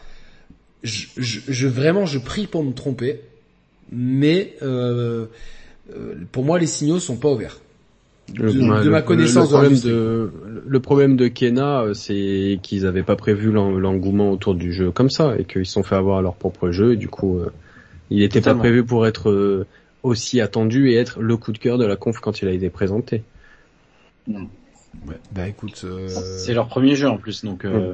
je, 0.86 1.08
je, 1.18 1.40
je- 1.48 1.68
vraiment 1.68 2.06
je 2.06 2.20
prie 2.20 2.48
pour 2.48 2.64
me 2.64 2.74
tromper, 2.74 3.20
mais 3.92 4.54
euh, 4.62 5.26
euh, 5.96 6.16
pour 6.32 6.44
moi 6.46 6.60
les 6.60 6.68
signaux 6.68 7.00
sont 7.00 7.18
pas 7.18 7.30
ouverts. 7.32 7.60
De, 8.34 8.44
Le- 8.44 8.54
de 8.54 8.60
le- 8.60 8.90
ma 8.90 9.00
le- 9.00 9.02
connaissance 9.06 9.52
le 9.52 9.58
problème 9.58 9.80
de 9.80 10.32
le 10.68 10.80
problème 10.80 11.16
de 11.16 11.28
Kena, 11.28 11.82
euh, 11.82 11.94
c'est 11.94 12.60
qu'ils 12.64 12.86
avaient 12.88 13.04
pas 13.04 13.16
prévu 13.16 13.52
l'en- 13.52 13.72
l'engouement 13.78 14.32
autour 14.32 14.56
du 14.56 14.74
jeu 14.74 14.90
comme 14.92 15.12
ça 15.12 15.36
et 15.38 15.44
qu'ils 15.44 15.66
se 15.66 15.74
sont 15.74 15.84
fait 15.84 15.96
avoir 15.96 16.22
leur 16.24 16.36
propre 16.36 16.72
jeu 16.72 16.94
et 16.94 16.96
du 16.96 17.08
coup 17.08 17.38
euh, 17.38 17.52
il 18.10 18.24
était 18.24 18.42
pas 18.42 18.56
prévu 18.56 18.84
pour 18.84 19.06
être 19.06 19.66
aussi 20.04 20.42
attendu 20.42 20.90
et 20.90 20.96
être 20.96 21.20
le 21.22 21.38
coup 21.38 21.52
de 21.52 21.58
cœur 21.60 21.78
de 21.78 21.86
la 21.86 21.96
conf 21.96 22.20
quand 22.20 22.42
il 22.42 22.48
a 22.48 22.52
été 22.52 22.70
présenté. 22.70 23.24
Ouais, 24.28 25.18
bah 25.32 25.48
écoute, 25.48 25.82
euh, 25.84 26.08
C'est 26.08 26.54
leur 26.54 26.68
premier 26.68 26.96
jeu 26.96 27.08
en 27.08 27.18
plus, 27.18 27.44
donc... 27.44 27.66
Euh, 27.66 27.94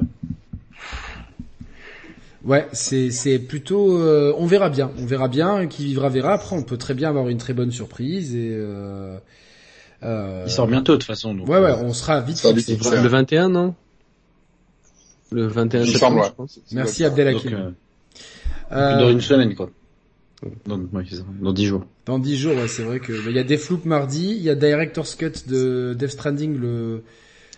c'est 2.72 3.10
c'est 3.10 3.38
plutôt, 3.38 3.98
euh, 3.98 4.34
on 4.36 4.46
verra 4.46 4.68
bien, 4.68 4.90
on 4.98 5.06
verra 5.06 5.28
bien, 5.28 5.66
qui 5.66 5.84
vivra 5.84 6.08
verra. 6.08 6.32
Après, 6.32 6.56
on 6.56 6.62
peut 6.62 6.76
très 6.76 6.94
bien 6.94 7.08
avoir 7.08 7.28
une 7.28 7.38
très 7.38 7.52
bonne 7.54 7.70
surprise 7.70 8.34
et. 8.34 8.50
Euh, 8.52 9.16
euh, 10.02 10.42
Il 10.46 10.50
sort 10.50 10.66
bientôt 10.66 10.92
de 10.94 10.98
toute 10.98 11.06
façon. 11.06 11.34
Donc, 11.34 11.48
Ouais, 11.48 11.58
ouais, 11.60 11.70
euh, 11.70 11.82
on 11.84 11.92
sera 11.92 12.20
vite 12.20 12.38
fixé. 12.38 12.74
Le 13.00 13.08
21 13.08 13.48
non? 13.48 13.74
Le 15.30 15.46
21 15.46 15.80
Il 15.82 15.86
me 15.86 15.92
septembre, 15.92 16.20
ouais. 16.20 16.26
je 16.26 16.32
pense. 16.32 16.60
Merci 16.72 17.02
donc, 17.02 17.12
Abdelhakim. 17.12 17.54
euh, 17.54 17.70
Euh, 18.72 18.98
dans 18.98 19.10
une 19.10 19.20
semaine, 19.20 19.54
quoi. 19.54 19.70
Dans, 20.66 20.78
ouais, 20.92 21.04
10 21.52 21.66
jours. 21.66 21.84
Dans 22.06 22.18
10 22.18 22.36
jours, 22.36 22.54
ouais, 22.56 22.66
c'est 22.68 22.82
vrai 22.82 22.98
que 22.98 23.12
il 23.28 23.36
y 23.36 23.38
a 23.38 23.44
Deathloop 23.44 23.84
mardi, 23.84 24.34
il 24.36 24.42
y 24.42 24.50
a 24.50 24.56
Director's 24.56 25.14
Cut 25.14 25.46
de 25.46 25.94
Death 25.96 26.10
Stranding 26.10 26.58
le, 26.58 27.04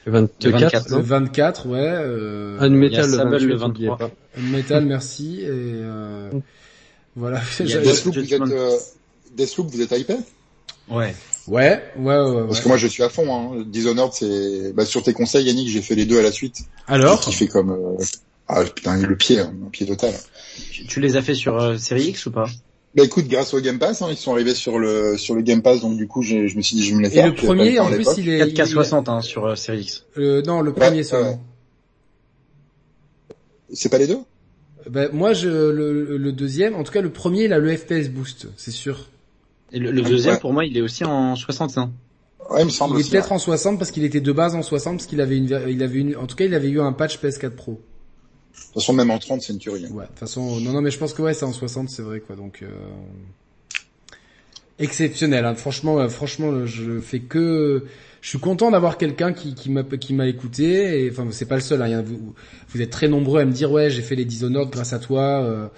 24, 0.07 0.51
24, 0.53 0.89
le 0.91 0.97
non 0.97 1.03
24, 1.03 1.67
ouais. 1.69 1.79
Euh, 1.81 2.59
Unmetal 2.61 2.91
Il 2.91 2.93
y 2.93 2.99
a 2.99 3.07
le 3.07 3.13
Sable 3.13 3.31
28, 3.33 3.47
le 3.47 3.57
n'oubliez 3.57 3.89
23. 3.89 3.99
pas. 4.09 4.11
Metal, 4.41 4.85
merci. 4.85 5.41
Et 5.43 5.47
euh, 5.49 6.31
voilà. 7.17 7.41
Deathloop, 7.61 8.15
vous 8.15 8.21
Judgment. 8.21 8.47
êtes, 8.47 8.53
euh, 8.53 8.77
Deathloop, 9.37 9.71
vous 9.71 9.81
êtes 9.81 9.93
hypé 9.93 10.17
Ouais. 10.91 11.15
Ouais, 11.47 11.83
ouais, 11.97 12.05
ouais. 12.19 12.31
ouais. 12.31 12.47
Parce 12.47 12.61
que 12.61 12.69
moi, 12.69 12.77
je 12.77 12.87
suis 12.87 13.03
à 13.03 13.09
fond. 13.09 13.35
Hein. 13.35 13.65
Dishonored, 13.67 14.13
c'est 14.13 14.73
bah, 14.75 14.85
sur 14.85 15.03
tes 15.03 15.13
conseils, 15.13 15.47
Yannick, 15.47 15.69
j'ai 15.69 15.83
fait 15.83 15.95
les 15.95 16.07
deux 16.07 16.19
à 16.19 16.23
la 16.23 16.33
suite. 16.33 16.61
Alors, 16.87 17.21
Qui 17.21 17.33
fait 17.33 17.49
comme 17.49 17.71
euh... 17.71 18.05
ah 18.49 18.63
putain 18.65 18.97
le 18.99 19.17
pied, 19.17 19.41
hein, 19.41 19.53
un 19.67 19.71
pied 19.71 19.87
total. 19.87 20.13
Tu, 20.71 20.87
tu 20.87 21.01
les 21.01 21.17
as 21.17 21.23
fait 21.23 21.35
sur 21.35 21.61
euh, 21.61 21.77
série 21.79 22.09
X 22.09 22.27
ou 22.27 22.31
pas? 22.31 22.47
Bah 22.95 23.03
écoute, 23.05 23.27
grâce 23.27 23.53
au 23.55 23.61
Game 23.61 23.79
Pass, 23.81 24.03
hein, 24.03 24.07
ils 24.11 24.17
sont 24.17 24.33
arrivés 24.33 24.55
sur 24.55 24.79
le 24.79 25.17
sur 25.17 25.35
le 25.35 25.43
Game 25.43 25.63
Pass, 25.63 25.81
donc 25.81 25.97
du 25.97 26.07
coup, 26.07 26.23
je 26.23 26.37
me 26.57 26.63
suis 26.63 26.77
dit, 26.77 26.85
je 26.85 26.91
vais 26.91 26.97
me 26.99 27.03
les 27.03 27.09
et 27.09 27.11
faire. 27.11 27.27
le 27.27 27.35
pas 27.35 27.43
premier, 27.43 27.79
en 27.81 27.87
plus, 27.91 28.07
il 28.19 28.29
est... 28.29 28.49
il- 28.49 28.55
4K60 28.55 29.11
hein, 29.11 29.21
sur 29.21 29.47
euh, 29.47 29.57
série 29.57 29.81
X. 29.83 30.05
euh, 30.17 30.43
non, 30.43 30.61
le 30.61 30.73
premier 30.73 30.99
Ouais, 30.99 31.03
seulement. 31.03 31.43
C'est 33.73 33.89
pas 33.89 33.99
les 33.99 34.07
deux? 34.07 34.19
Ben, 34.89 35.09
moi, 35.13 35.33
je, 35.33 35.49
le, 35.49 36.17
le 36.19 36.33
deuxième, 36.33 36.75
en 36.77 36.85
tout 36.85 36.93
cas, 36.93 37.01
le 37.01 37.11
premier, 37.11 37.45
il 37.45 37.53
a 37.53 37.59
le 37.59 37.75
FPS 37.77 38.11
boost, 38.11 38.47
c'est 38.57 38.71
sûr. 38.71 39.09
Et 39.73 39.79
le, 39.79 39.91
le 39.91 40.03
deuxième, 40.03 40.35
Ouais. 40.35 40.41
pour 40.41 40.53
moi, 40.53 40.65
il 40.65 40.77
est 40.77 40.83
aussi 40.83 41.05
en 41.05 41.35
61. 41.35 41.91
Ouais, 42.51 42.61
il 42.61 42.67
me 42.67 42.71
semble 42.71 42.99
Il 43.01 43.07
est 43.07 43.11
peut-être 43.11 43.31
ouais. 43.31 43.37
en 43.37 43.39
60 43.39 43.79
parce 43.79 43.91
qu'il 43.91 44.05
était 44.05 44.21
de 44.21 44.31
base 44.33 44.55
en 44.55 44.63
60 44.63 44.99
parce 44.99 45.07
qu'il 45.07 45.21
avait 45.21 45.39
une, 45.39 45.61
il 45.69 45.83
avait 45.83 45.99
une, 45.99 46.17
en 46.17 46.27
tout 46.27 46.37
cas, 46.37 46.45
il 46.45 46.55
avait 46.55 46.69
eu 46.69 46.81
un 46.81 46.93
patch 46.93 47.19
PS4 47.19 47.51
Pro. 47.51 47.81
De 48.55 48.61
toute 48.63 48.83
façon, 48.83 48.93
même 48.93 49.11
en 49.11 49.19
30, 49.19 49.43
c'est 49.43 49.53
une 49.53 49.59
tuerie. 49.59 49.87
hein. 49.87 49.93
Ouais, 49.95 50.05
de 50.05 50.09
toute 50.09 50.19
façon, 50.19 50.61
non, 50.61 50.73
non, 50.73 50.81
mais 50.81 50.91
je 50.91 50.99
pense 50.99 51.13
que 51.13 51.23
ouais, 51.23 51.35
c'est 51.35 51.45
en 51.45 51.53
60, 51.53 51.89
c'est 51.91 52.03
vrai, 52.03 52.21
quoi, 52.21 52.37
donc, 52.37 52.61
euh... 52.63 52.69
exceptionnel, 54.79 55.45
hein. 55.45 55.55
franchement, 55.55 55.99
euh, 55.99 56.09
franchement, 56.09 56.67
je 56.67 57.01
fais 57.01 57.21
que, 57.21 57.85
je 58.21 58.29
suis 58.29 58.39
content 58.39 58.71
d'avoir 58.71 58.97
quelqu'un 58.99 59.33
qui, 59.33 59.55
qui 59.55 59.71
m'a, 59.71 59.83
qui 59.85 60.15
m'a 60.15 60.27
écouté, 60.27 61.05
et 61.05 61.11
enfin, 61.11 61.27
c'est 61.31 61.47
pas 61.47 61.57
le 61.57 61.61
seul, 61.61 61.83
hein. 61.83 62.05
Vous 62.69 62.81
êtes 62.83 62.91
très 62.91 63.07
nombreux 63.09 63.41
à 63.41 63.45
me 63.45 63.53
dire, 63.53 63.71
ouais, 63.71 63.91
j'ai 63.91 64.03
fait 64.03 64.17
les 64.17 64.25
Dishonored 64.25 64.71
grâce 64.71 64.93
à 64.93 64.99
toi, 64.99 65.43
euh, 65.45 65.69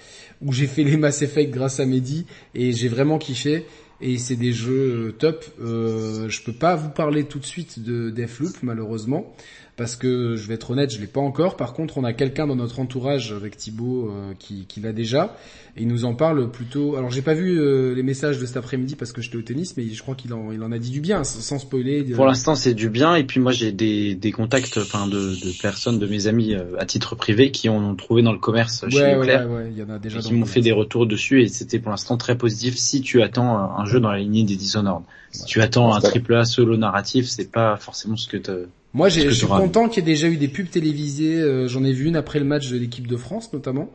ou 0.43 0.53
j'ai 0.53 0.67
fait 0.67 0.85
les 0.85 0.97
Mass 0.97 1.23
Effect 1.23 1.51
grâce 1.53 1.81
à 1.81 1.87
Mehdi, 1.87 2.25
et 2.55 2.73
j'ai 2.73 2.89
vraiment 2.89 3.19
kiffé, 3.19 3.67
et 4.01 4.19
c'est 4.19 4.37
des 4.37 4.53
jeux 4.53 5.09
euh, 5.09 5.13
top, 5.13 5.45
euh, 5.61 6.29
je 6.29 6.43
peux 6.43 6.53
pas 6.53 6.77
vous 6.77 6.91
parler 6.91 7.25
tout 7.25 7.39
de 7.39 7.47
suite 7.47 7.81
de 7.83 8.11
Deathloop, 8.11 8.57
malheureusement, 8.63 9.35
parce 9.77 9.95
que 9.95 10.37
je 10.37 10.49
vais 10.49 10.55
être 10.55 10.71
honnête, 10.71 10.91
je 10.93 10.99
l'ai 10.99 11.07
pas 11.07 11.21
encore. 11.21 11.57
Par 11.57 11.75
contre, 11.75 11.99
on 11.99 12.05
a 12.05 12.13
quelqu'un 12.15 12.47
dans 12.47 12.57
notre 12.57 12.81
entourage 12.81 13.33
avec 13.33 13.57
Thibaut 13.57 14.11
euh, 14.11 14.33
qui, 14.39 14.65
qui 14.67 14.81
l'a 14.81 14.93
déjà 14.93 15.37
et 15.77 15.83
il 15.83 15.89
nous 15.89 16.07
en 16.07 16.15
parle 16.15 16.51
plutôt. 16.51 16.97
Alors, 16.97 17.11
j'ai 17.11 17.21
pas 17.21 17.35
vu 17.35 17.61
euh, 17.61 17.95
les 17.95 18.03
messages 18.03 18.39
de 18.39 18.47
cet 18.47 18.57
après-midi 18.57 18.97
parce 18.97 19.13
que 19.13 19.21
j'étais 19.21 19.37
au 19.37 19.43
tennis, 19.43 19.77
mais 19.77 19.87
je 19.87 20.01
crois 20.01 20.15
qu'il 20.15 20.33
en, 20.33 20.51
il 20.51 20.63
en 20.63 20.73
a 20.73 20.79
dit 20.79 20.91
du 20.91 21.03
bien, 21.03 21.23
sans, 21.25 21.59
spoiler. 21.59 22.03
Pour 22.05 22.25
l'instant, 22.25 22.55
c'est 22.55 22.73
du 22.73 22.89
bien. 22.89 23.15
Et 23.17 23.25
puis 23.25 23.39
moi, 23.39 23.53
j'ai 23.53 23.73
des, 23.73 24.15
des 24.15 24.33
contacts, 24.33 24.79
enfin, 24.79 25.07
de, 25.07 25.13
de 25.13 25.61
personnes, 25.61 25.99
de 25.99 26.07
mes 26.07 26.27
amis 26.27 26.55
euh, 26.55 26.79
à 26.79 26.87
titre 26.87 27.15
privé, 27.15 27.51
qui 27.51 27.69
en 27.69 27.85
ont 27.85 27.95
trouvé 27.95 28.23
dans 28.23 28.33
le 28.33 28.39
commerce 28.39 28.87
chez 28.89 28.97
ouais, 28.97 29.03
ouais, 29.03 29.17
Leclerc. 29.19 29.51
ouais, 29.51 29.57
ouais, 29.57 29.69
il 29.71 29.79
y 29.79 29.83
en 29.83 29.91
a 29.91 29.99
déjà. 29.99 30.21
qui 30.21 30.33
m'ont 30.33 30.47
fait 30.47 30.63
des 30.63 30.73
retours 30.73 31.07
dessus 31.07 31.43
et 31.43 31.49
c'était 31.49 31.79
pour 31.79 31.91
l'instant 31.91 32.17
très 32.17 32.39
positif 32.39 32.77
si 32.77 33.03
tu 33.03 33.21
attends 33.21 33.59
un, 33.59 33.77
un 33.83 33.85
jeu 33.85 34.01
dans 34.01 34.11
la 34.11 34.19
lignée 34.19 34.45
des 34.45 34.57
Dishonored. 34.57 35.03
Si 35.33 35.45
tu 35.45 35.61
attends 35.61 35.95
un 35.95 36.01
triple 36.01 36.35
A 36.35 36.47
solo 36.47 36.79
narratif, 36.79 37.27
c'est 37.27 37.53
pas 37.53 37.77
forcément 37.77 38.17
ce 38.17 38.29
que 38.29 38.39
t'as... 38.39 38.55
Moi, 38.95 39.09
je 39.09 39.29
suis 39.31 39.47
content 39.47 39.89
qu'il 39.89 40.03
y 40.03 40.07
ait 40.07 40.13
déjà 40.13 40.29
eu 40.29 40.37
des 40.37 40.49
pubs 40.49 40.71
télévisées. 40.71 41.41
euh, 41.41 41.69
J'en 41.69 41.85
ai 41.85 41.93
vu 41.93 42.07
une 42.07 42.17
après 42.17 42.39
le 42.39 42.45
match 42.47 42.71
de 42.71 42.79
l'équipe 42.79 43.07
de 43.07 43.17
France, 43.17 43.53
notamment. 43.53 43.91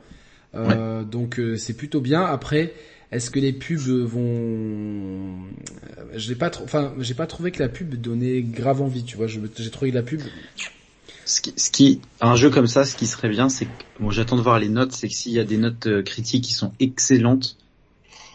Euh, 0.54 1.04
Donc, 1.04 1.40
euh, 1.40 1.56
c'est 1.58 1.74
plutôt 1.74 2.02
bien. 2.02 2.22
Après, 2.22 2.74
est-ce 3.12 3.32
que 3.32 3.40
les 3.40 3.54
pubs 3.54 3.80
vont 3.80 4.22
euh, 4.22 6.04
J'ai 6.16 6.36
pas, 6.36 6.52
enfin, 6.64 6.94
j'ai 7.00 7.14
pas 7.14 7.26
trouvé 7.26 7.52
que 7.52 7.60
la 7.64 7.70
pub 7.70 7.96
donnait 7.96 8.42
grave 8.42 8.82
envie. 8.82 9.04
Tu 9.04 9.18
vois, 9.18 9.28
j'ai 9.28 9.72
trouvé 9.72 9.92
que 9.92 9.96
la 9.96 10.04
pub. 10.04 10.22
Ce 11.26 11.42
qui, 11.42 11.54
ce 11.56 11.72
qui, 11.72 12.02
un 12.20 12.36
jeu 12.36 12.50
comme 12.50 12.68
ça, 12.68 12.84
ce 12.84 12.96
qui 12.96 13.08
serait 13.08 13.30
bien, 13.30 13.48
c'est 13.48 13.66
que, 13.66 13.72
bon, 14.00 14.12
j'attends 14.12 14.36
de 14.36 14.42
voir 14.42 14.60
les 14.60 14.70
notes, 14.70 14.92
c'est 14.92 15.08
que 15.08 15.14
s'il 15.14 15.32
y 15.32 15.40
a 15.40 15.46
des 15.46 15.58
notes 15.58 16.04
critiques 16.04 16.44
qui 16.44 16.54
sont 16.54 16.74
excellentes, 16.80 17.58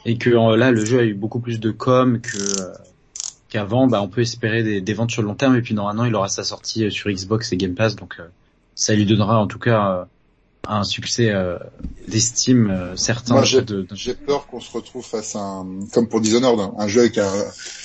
et 0.05 0.19
que 0.19 0.31
là, 0.31 0.71
le 0.71 0.85
jeu 0.85 1.01
a 1.01 1.05
eu 1.05 1.15
beaucoup 1.15 1.41
plus 1.41 1.61
de 1.61 1.71
com 1.71 2.21
que, 2.21 2.39
qu'avant, 3.57 3.87
bah, 3.87 4.03
on 4.03 4.09
peut 4.09 4.21
espérer 4.21 4.63
des, 4.63 4.81
des 4.81 4.95
ventes 4.95 5.11
sur 5.11 5.23
le 5.23 5.29
long 5.29 5.35
terme, 5.35 5.57
et 5.57 5.63
puis 5.63 5.75
dans 5.75 5.87
un 5.89 5.99
an, 5.99 6.05
il 6.05 6.15
aura 6.15 6.29
sa 6.29 6.45
sortie 6.45 6.85
euh, 6.85 6.91
sur 6.91 7.11
Xbox 7.11 7.53
et 7.53 7.57
Game 7.57 7.75
Pass, 7.75 7.97
donc, 7.97 8.15
euh, 8.21 8.25
ça 8.75 8.95
lui 8.95 9.07
donnera 9.07 9.39
en 9.39 9.47
tout 9.47 9.59
cas 9.59 9.91
euh, 9.91 10.05
un 10.69 10.85
succès 10.85 11.31
euh, 11.31 11.59
d'estime 12.09 12.71
euh, 12.71 12.97
certain. 12.97 13.35
Moi, 13.35 13.45
j'ai 13.45 13.63
de, 13.63 13.83
de- 13.83 13.87
j'ai 13.95 14.15
peur 14.15 14.47
qu'on 14.49 14.61
se 14.61 14.71
retrouve 14.73 15.05
face 15.05 15.37
à 15.37 15.41
un, 15.41 15.67
comme 15.93 16.09
pour 16.09 16.21
Dishonored, 16.21 16.73
un 16.79 16.89
jeu 16.89 17.01
avec 17.03 17.19
un- 17.19 17.45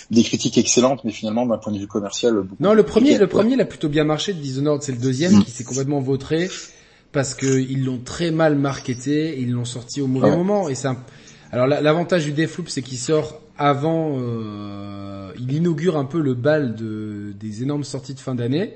des 0.10 0.24
critiques 0.24 0.58
excellentes, 0.58 1.02
mais 1.04 1.12
finalement, 1.12 1.46
d'un 1.46 1.58
point 1.58 1.72
de 1.74 1.78
vue 1.80 1.88
commercial, 1.88 2.44
Non, 2.60 2.74
le 2.74 2.84
premier, 2.84 3.18
le 3.18 3.28
premier, 3.28 3.54
il 3.54 3.62
a 3.62 3.66
plutôt 3.66 3.88
bien 3.90 4.04
marché 4.04 4.34
de 4.34 4.40
Dishonored. 4.40 4.82
C'est 4.82 4.92
le 4.92 4.98
deuxième 4.98 5.36
Mm. 5.38 5.44
qui 5.44 5.52
s'est 5.52 5.64
complètement 5.64 6.00
vautré 6.02 6.50
parce 7.14 7.34
que 7.34 7.60
ils 7.62 7.84
l'ont 7.86 8.00
très 8.04 8.32
mal 8.32 8.56
marketé, 8.56 9.40
ils 9.40 9.52
l'ont 9.52 9.66
sorti 9.66 10.02
au 10.02 10.08
mauvais 10.08 10.30
Ouais. 10.30 10.36
moment. 10.36 10.68
Et 10.70 10.76
c'est 10.76 10.88
un... 10.90 10.98
alors 11.52 11.68
la- 11.68 11.82
l'avantage 11.82 12.26
du 12.26 12.32
Deathloop, 12.34 12.68
c'est 12.70 12.82
qu'il 12.82 12.98
sort 12.98 13.40
avant, 13.62 14.18
euh, 14.20 15.32
il 15.40 15.52
inaugure 15.54 15.98
un 15.98 16.06
peu 16.06 16.20
le 16.20 16.34
bal 16.34 16.76
de 16.76 17.34
des 17.40 17.64
énormes 17.64 17.84
sorties 17.84 18.14
de 18.14 18.20
fin 18.20 18.36
d'année. 18.36 18.74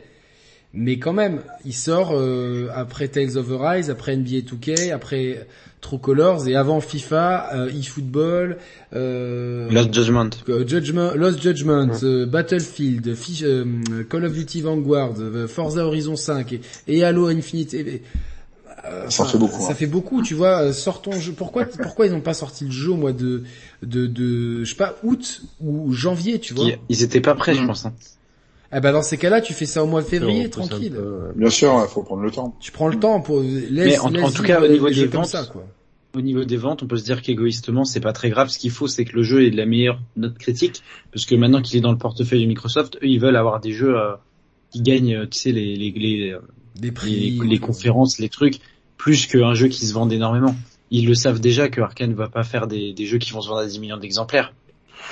Mais 0.78 1.00
quand 1.00 1.14
même, 1.14 1.40
il 1.64 1.74
sort 1.74 2.12
euh, 2.14 2.68
après 2.76 3.08
Tales 3.08 3.38
of 3.38 3.50
Arise, 3.62 3.90
après 3.90 4.18
NBA 4.18 4.40
2K, 4.42 4.92
après 4.92 5.48
True 5.80 6.00
Colors 6.00 6.50
et 6.50 6.56
avant 6.58 6.82
FIFA, 6.82 7.50
euh, 7.54 7.70
eFootball, 7.72 8.58
euh, 8.94 9.70
Lost 9.72 9.94
Judgment. 9.94 10.30
euh, 10.50 10.68
Judgment, 10.68 11.12
Lost 11.16 11.42
Judgment, 11.42 11.92
euh, 12.04 12.26
Battlefield, 12.26 13.16
Fi- 13.16 13.46
euh, 13.46 13.64
Call 14.10 14.26
of 14.26 14.34
Duty 14.34 14.62
Vanguard, 14.62 15.14
euh, 15.20 15.48
Forza 15.48 15.86
Horizon 15.86 16.18
5 16.18 16.52
et, 16.54 16.62
et 16.88 17.04
Halo 17.06 17.28
Infinite. 17.28 17.74
et- 17.74 18.02
euh, 18.90 19.10
Ça 19.10 19.26
fait 19.26 19.38
beaucoup, 19.38 19.62
Ça 19.62 19.72
hein. 19.72 19.76
fait 19.76 19.88
beaucoup, 19.88 20.22
tu 20.22 20.34
vois. 20.34 20.62
euh, 20.62 20.74
Sort 20.74 21.02
ton 21.02 21.12
jeu. 21.20 21.32
Pourquoi, 21.34 21.66
pourquoi 21.66 22.06
ils 22.08 22.12
n'ont 22.12 22.22
pas 22.22 22.34
sorti 22.34 22.66
le 22.66 22.72
jeu 22.72 22.92
au 22.92 22.96
mois 22.96 23.14
de, 23.14 23.44
de, 23.84 24.08
de, 24.08 24.64
je 24.64 24.70
sais 24.70 24.76
pas, 24.76 24.96
août 25.04 25.42
ou 25.62 25.92
janvier, 25.94 26.40
tu 26.40 26.54
vois? 26.54 26.68
Ils, 26.90 27.04
étaient 27.04 27.22
pas 27.22 27.36
prêts, 27.36 27.54
je 27.56 27.62
Mm. 27.62 27.68
pense. 27.68 27.86
hein. 27.86 27.94
Eh 28.74 28.80
ben 28.82 28.92
dans 28.92 29.04
ces 29.04 29.18
cas-là, 29.18 29.42
tu 29.42 29.54
fais 29.54 29.66
ça 29.68 29.84
au 29.84 29.88
mois 29.88 30.02
de 30.02 30.08
février, 30.08 30.50
tranquille. 30.50 30.94
Bien 31.36 31.50
sûr, 31.50 31.80
il 31.84 31.90
faut 31.90 32.04
prendre 32.04 32.24
le 32.24 32.32
temps. 32.32 32.56
Tu 32.60 32.72
prends 32.72 32.88
le 32.88 33.00
temps 33.00 33.22
pour 33.22 33.40
laisse, 33.42 33.70
Mais 33.72 34.00
en- 34.00 34.14
en 34.24 34.32
tout 34.32 34.44
cas, 34.44 34.62
au 34.62 34.68
niveau 34.68 34.90
des 34.90 35.06
ventes, 35.06 35.28
ça, 35.28 35.44
quoi. 35.52 35.66
Au 36.16 36.22
niveau 36.22 36.46
des 36.46 36.56
ventes, 36.58 36.82
on 36.82 36.88
peut 36.88 36.96
se 36.98 37.04
dire 37.04 37.22
qu'égoïstement, 37.22 37.84
c'est 37.84 38.00
pas 38.00 38.14
très 38.14 38.30
grave. 38.30 38.48
Ce 38.50 38.58
qu'il 38.58 38.72
faut, 38.72 38.88
c'est 38.88 39.04
que 39.06 39.16
le 39.16 39.24
jeu 39.24 39.44
ait 39.46 39.52
de 39.52 39.58
la 39.58 39.66
meilleure 39.66 40.00
note 40.16 40.38
critique, 40.38 40.82
parce 41.12 41.26
que 41.26 41.36
maintenant 41.36 41.62
qu'il 41.62 41.78
est 41.78 41.82
dans 41.82 41.92
le 41.92 41.98
portefeuille 41.98 42.42
de 42.42 42.48
Microsoft, 42.48 42.96
eux, 42.98 43.08
ils 43.08 43.20
veulent 43.20 43.36
avoir 43.36 43.60
des 43.60 43.72
jeux 43.74 43.98
euh, 43.98 44.14
qui 44.72 44.82
gagnent, 44.82 45.14
euh, 45.16 45.26
tu 45.30 45.38
sais, 45.40 45.52
les, 45.52 45.76
les, 45.76 46.32
euh, 46.32 46.40
les 47.04 47.60
conférences, 47.60 48.18
les 48.20 48.30
trucs, 48.30 48.60
plus 48.98 49.28
qu'un 49.28 49.54
jeu 49.54 49.68
qui 49.68 49.86
se 49.86 49.94
vend 49.94 50.10
énormément. 50.10 50.56
Ils 50.92 51.08
le 51.08 51.16
savent 51.16 51.40
déjà 51.40 51.68
que 51.70 51.82
Arkane 51.82 52.14
va 52.14 52.30
pas 52.30 52.44
faire 52.44 52.68
des, 52.68 52.94
des 52.94 53.06
jeux 53.06 53.18
qui 53.18 53.32
vont 53.32 53.42
se 53.42 53.50
vendre 53.50 53.62
à 53.62 53.66
10 53.66 53.80
millions 53.80 53.98
d'exemplaires. 53.98 54.54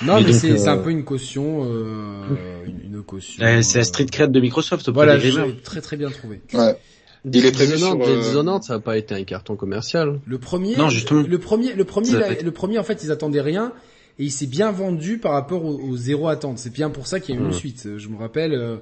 Non, 0.02 0.18
Mais 0.18 0.24
mais, 0.28 0.34
c'est 0.34 0.58
c'est 0.58 0.68
euh, 0.70 0.74
un 0.74 0.78
peu 0.78 0.90
une 0.90 1.04
caution, 1.04 1.66
euh, 1.66 2.66
une, 2.66 2.96
une 2.96 3.04
caution. 3.04 3.44
Euh, 3.44 3.62
c'est 3.62 3.78
euh, 3.78 3.82
la 3.82 3.86
street 3.86 4.06
cred 4.08 4.32
de 4.32 4.40
Microsoft 4.40 4.90
Voilà, 4.90 5.20
j'ai 5.20 5.34
très 5.64 5.82
très 5.82 5.98
bien 5.98 6.10
trouvé. 6.10 6.42
Ouais. 6.54 6.78
Il 7.26 7.46
est 7.46 7.52
prévu 7.52 7.74
Dishonored, 7.74 8.04
sur, 8.04 8.14
euh, 8.14 8.20
Dishonored, 8.22 8.64
ça 8.64 8.74
n'a 8.74 8.80
pas 8.80 8.98
été 8.98 9.16
un 9.16 9.24
carton 9.24 9.56
commercial. 9.56 10.20
Le 10.26 10.38
premier, 10.40 10.76
Non, 10.76 10.90
justement. 10.90 11.22
le 11.26 11.38
premier, 11.38 11.74
le 11.74 11.86
premier, 11.86 12.12
le 12.44 12.52
premier, 12.52 12.80
en 12.80 12.84
fait, 12.84 13.04
ils 13.04 13.12
attendaient 13.12 13.42
rien 13.42 13.72
et 14.20 14.26
il 14.26 14.32
s'est 14.32 14.46
bien 14.48 14.72
vendu 14.72 15.18
par 15.18 15.32
rapport 15.34 15.66
au, 15.66 15.80
au 15.80 15.98
zéro 15.98 16.28
attente. 16.28 16.60
C'est 16.60 16.72
bien 16.74 16.90
pour 16.90 17.08
ça 17.08 17.20
qu'il 17.20 17.34
y 17.36 17.38
a 17.38 17.42
eu 17.42 17.46
une 17.46 17.54
suite. 17.54 17.98
Je 17.98 18.08
me 18.10 18.18
rappelle. 18.18 18.54
Euh, 18.54 18.78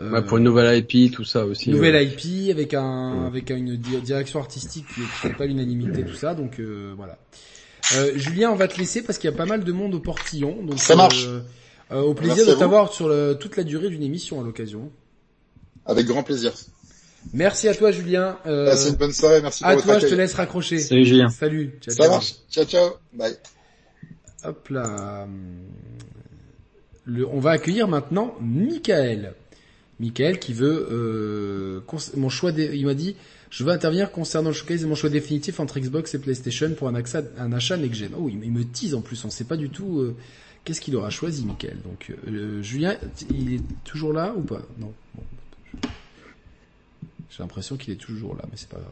euh, 0.00 0.10
Ouais, 0.10 0.22
pour 0.22 0.38
une 0.38 0.44
nouvelle 0.44 0.84
IP, 0.90 1.12
tout 1.12 1.24
ça 1.24 1.46
aussi. 1.46 1.70
nouvelle 1.70 1.94
ouais. 1.94 2.04
IP 2.06 2.50
avec 2.50 2.74
un, 2.74 3.26
avec 3.26 3.50
une 3.50 3.76
di- 3.76 4.00
direction 4.00 4.40
artistique 4.40 4.86
qui 4.94 5.00
fait 5.02 5.34
pas 5.34 5.46
l'unanimité, 5.46 6.04
tout 6.04 6.14
ça. 6.16 6.34
Donc 6.34 6.58
euh, 6.58 6.92
voilà. 6.96 7.18
Euh, 7.96 8.12
Julien, 8.16 8.50
on 8.50 8.56
va 8.56 8.66
te 8.66 8.76
laisser 8.78 9.02
parce 9.02 9.18
qu'il 9.18 9.30
y 9.30 9.32
a 9.32 9.36
pas 9.36 9.46
mal 9.46 9.62
de 9.62 9.72
monde 9.72 9.94
au 9.94 10.00
portillon. 10.00 10.64
Donc 10.64 10.78
Ça 10.80 10.96
marche. 10.96 11.26
euh, 11.28 11.40
euh, 11.92 12.00
au 12.00 12.14
plaisir 12.14 12.36
Merci 12.38 12.50
de 12.50 12.56
à 12.56 12.58
t'avoir 12.58 12.92
sur 12.92 13.08
le- 13.08 13.36
toute 13.38 13.56
la 13.56 13.62
durée 13.62 13.88
d'une 13.90 14.02
émission 14.02 14.40
à 14.40 14.44
l'occasion. 14.44 14.90
Avec 15.86 16.06
grand 16.06 16.22
plaisir. 16.24 16.52
Merci 17.32 17.68
à 17.68 17.74
toi, 17.74 17.90
Julien. 17.92 18.38
Euh, 18.46 18.66
Passez 18.66 18.88
une 18.90 18.96
bonne 18.96 19.12
soirée, 19.12 19.40
merci 19.42 19.62
pour 19.62 19.70
à 19.70 19.74
votre 19.76 19.86
toi, 19.86 19.98
je 19.98 20.06
te 20.08 20.14
laisse 20.14 20.34
raccrocher. 20.34 20.78
Salut 20.78 21.04
Julien. 21.04 21.28
Salut. 21.28 21.74
Ciao, 21.80 21.94
Ça 21.94 22.02
ciao. 22.02 22.10
marche. 22.12 22.34
Ciao, 22.50 22.64
ciao. 22.64 22.90
Bye. 23.12 23.34
Hop 24.44 24.68
là. 24.68 25.26
On 27.06 27.40
va 27.40 27.50
accueillir 27.50 27.88
maintenant 27.88 28.34
Michael. 28.40 29.34
Michael 30.00 30.38
qui 30.38 30.52
veut 30.52 30.88
euh, 30.90 31.80
mon 32.16 32.28
choix. 32.28 32.50
il 32.50 32.84
m'a 32.86 32.94
dit 32.94 33.16
je 33.50 33.62
veux 33.62 33.70
intervenir 33.70 34.10
concernant 34.10 34.48
le 34.48 34.54
showcase 34.54 34.82
et 34.82 34.86
mon 34.86 34.96
choix 34.96 35.10
définitif 35.10 35.60
entre 35.60 35.78
Xbox 35.78 36.12
et 36.14 36.18
PlayStation 36.18 36.74
pour 36.74 36.88
un, 36.88 36.94
achat, 36.96 37.22
un 37.38 37.52
achat 37.52 37.76
next 37.76 38.00
gen. 38.00 38.10
Oh, 38.18 38.28
il, 38.28 38.50
me 38.50 38.64
tease 38.64 38.96
en 38.96 39.00
plus. 39.00 39.24
On 39.24 39.30
sait 39.30 39.44
pas 39.44 39.56
du 39.56 39.70
tout 39.70 40.00
euh, 40.00 40.16
qu'est-ce 40.64 40.80
qu'il 40.80 40.96
aura 40.96 41.10
choisi, 41.10 41.46
Michael. 41.46 41.78
Donc 41.84 42.12
euh, 42.26 42.62
Julien, 42.62 42.96
il 43.30 43.54
est 43.54 43.62
toujours 43.84 44.12
là 44.12 44.34
ou 44.36 44.40
pas? 44.40 44.62
Non. 44.78 44.92
J'ai 47.30 47.42
l'impression 47.44 47.76
qu'il 47.76 47.92
est 47.92 47.96
toujours 47.96 48.34
là, 48.34 48.42
mais 48.50 48.56
c'est 48.56 48.68
pas 48.68 48.78
grave. 48.78 48.90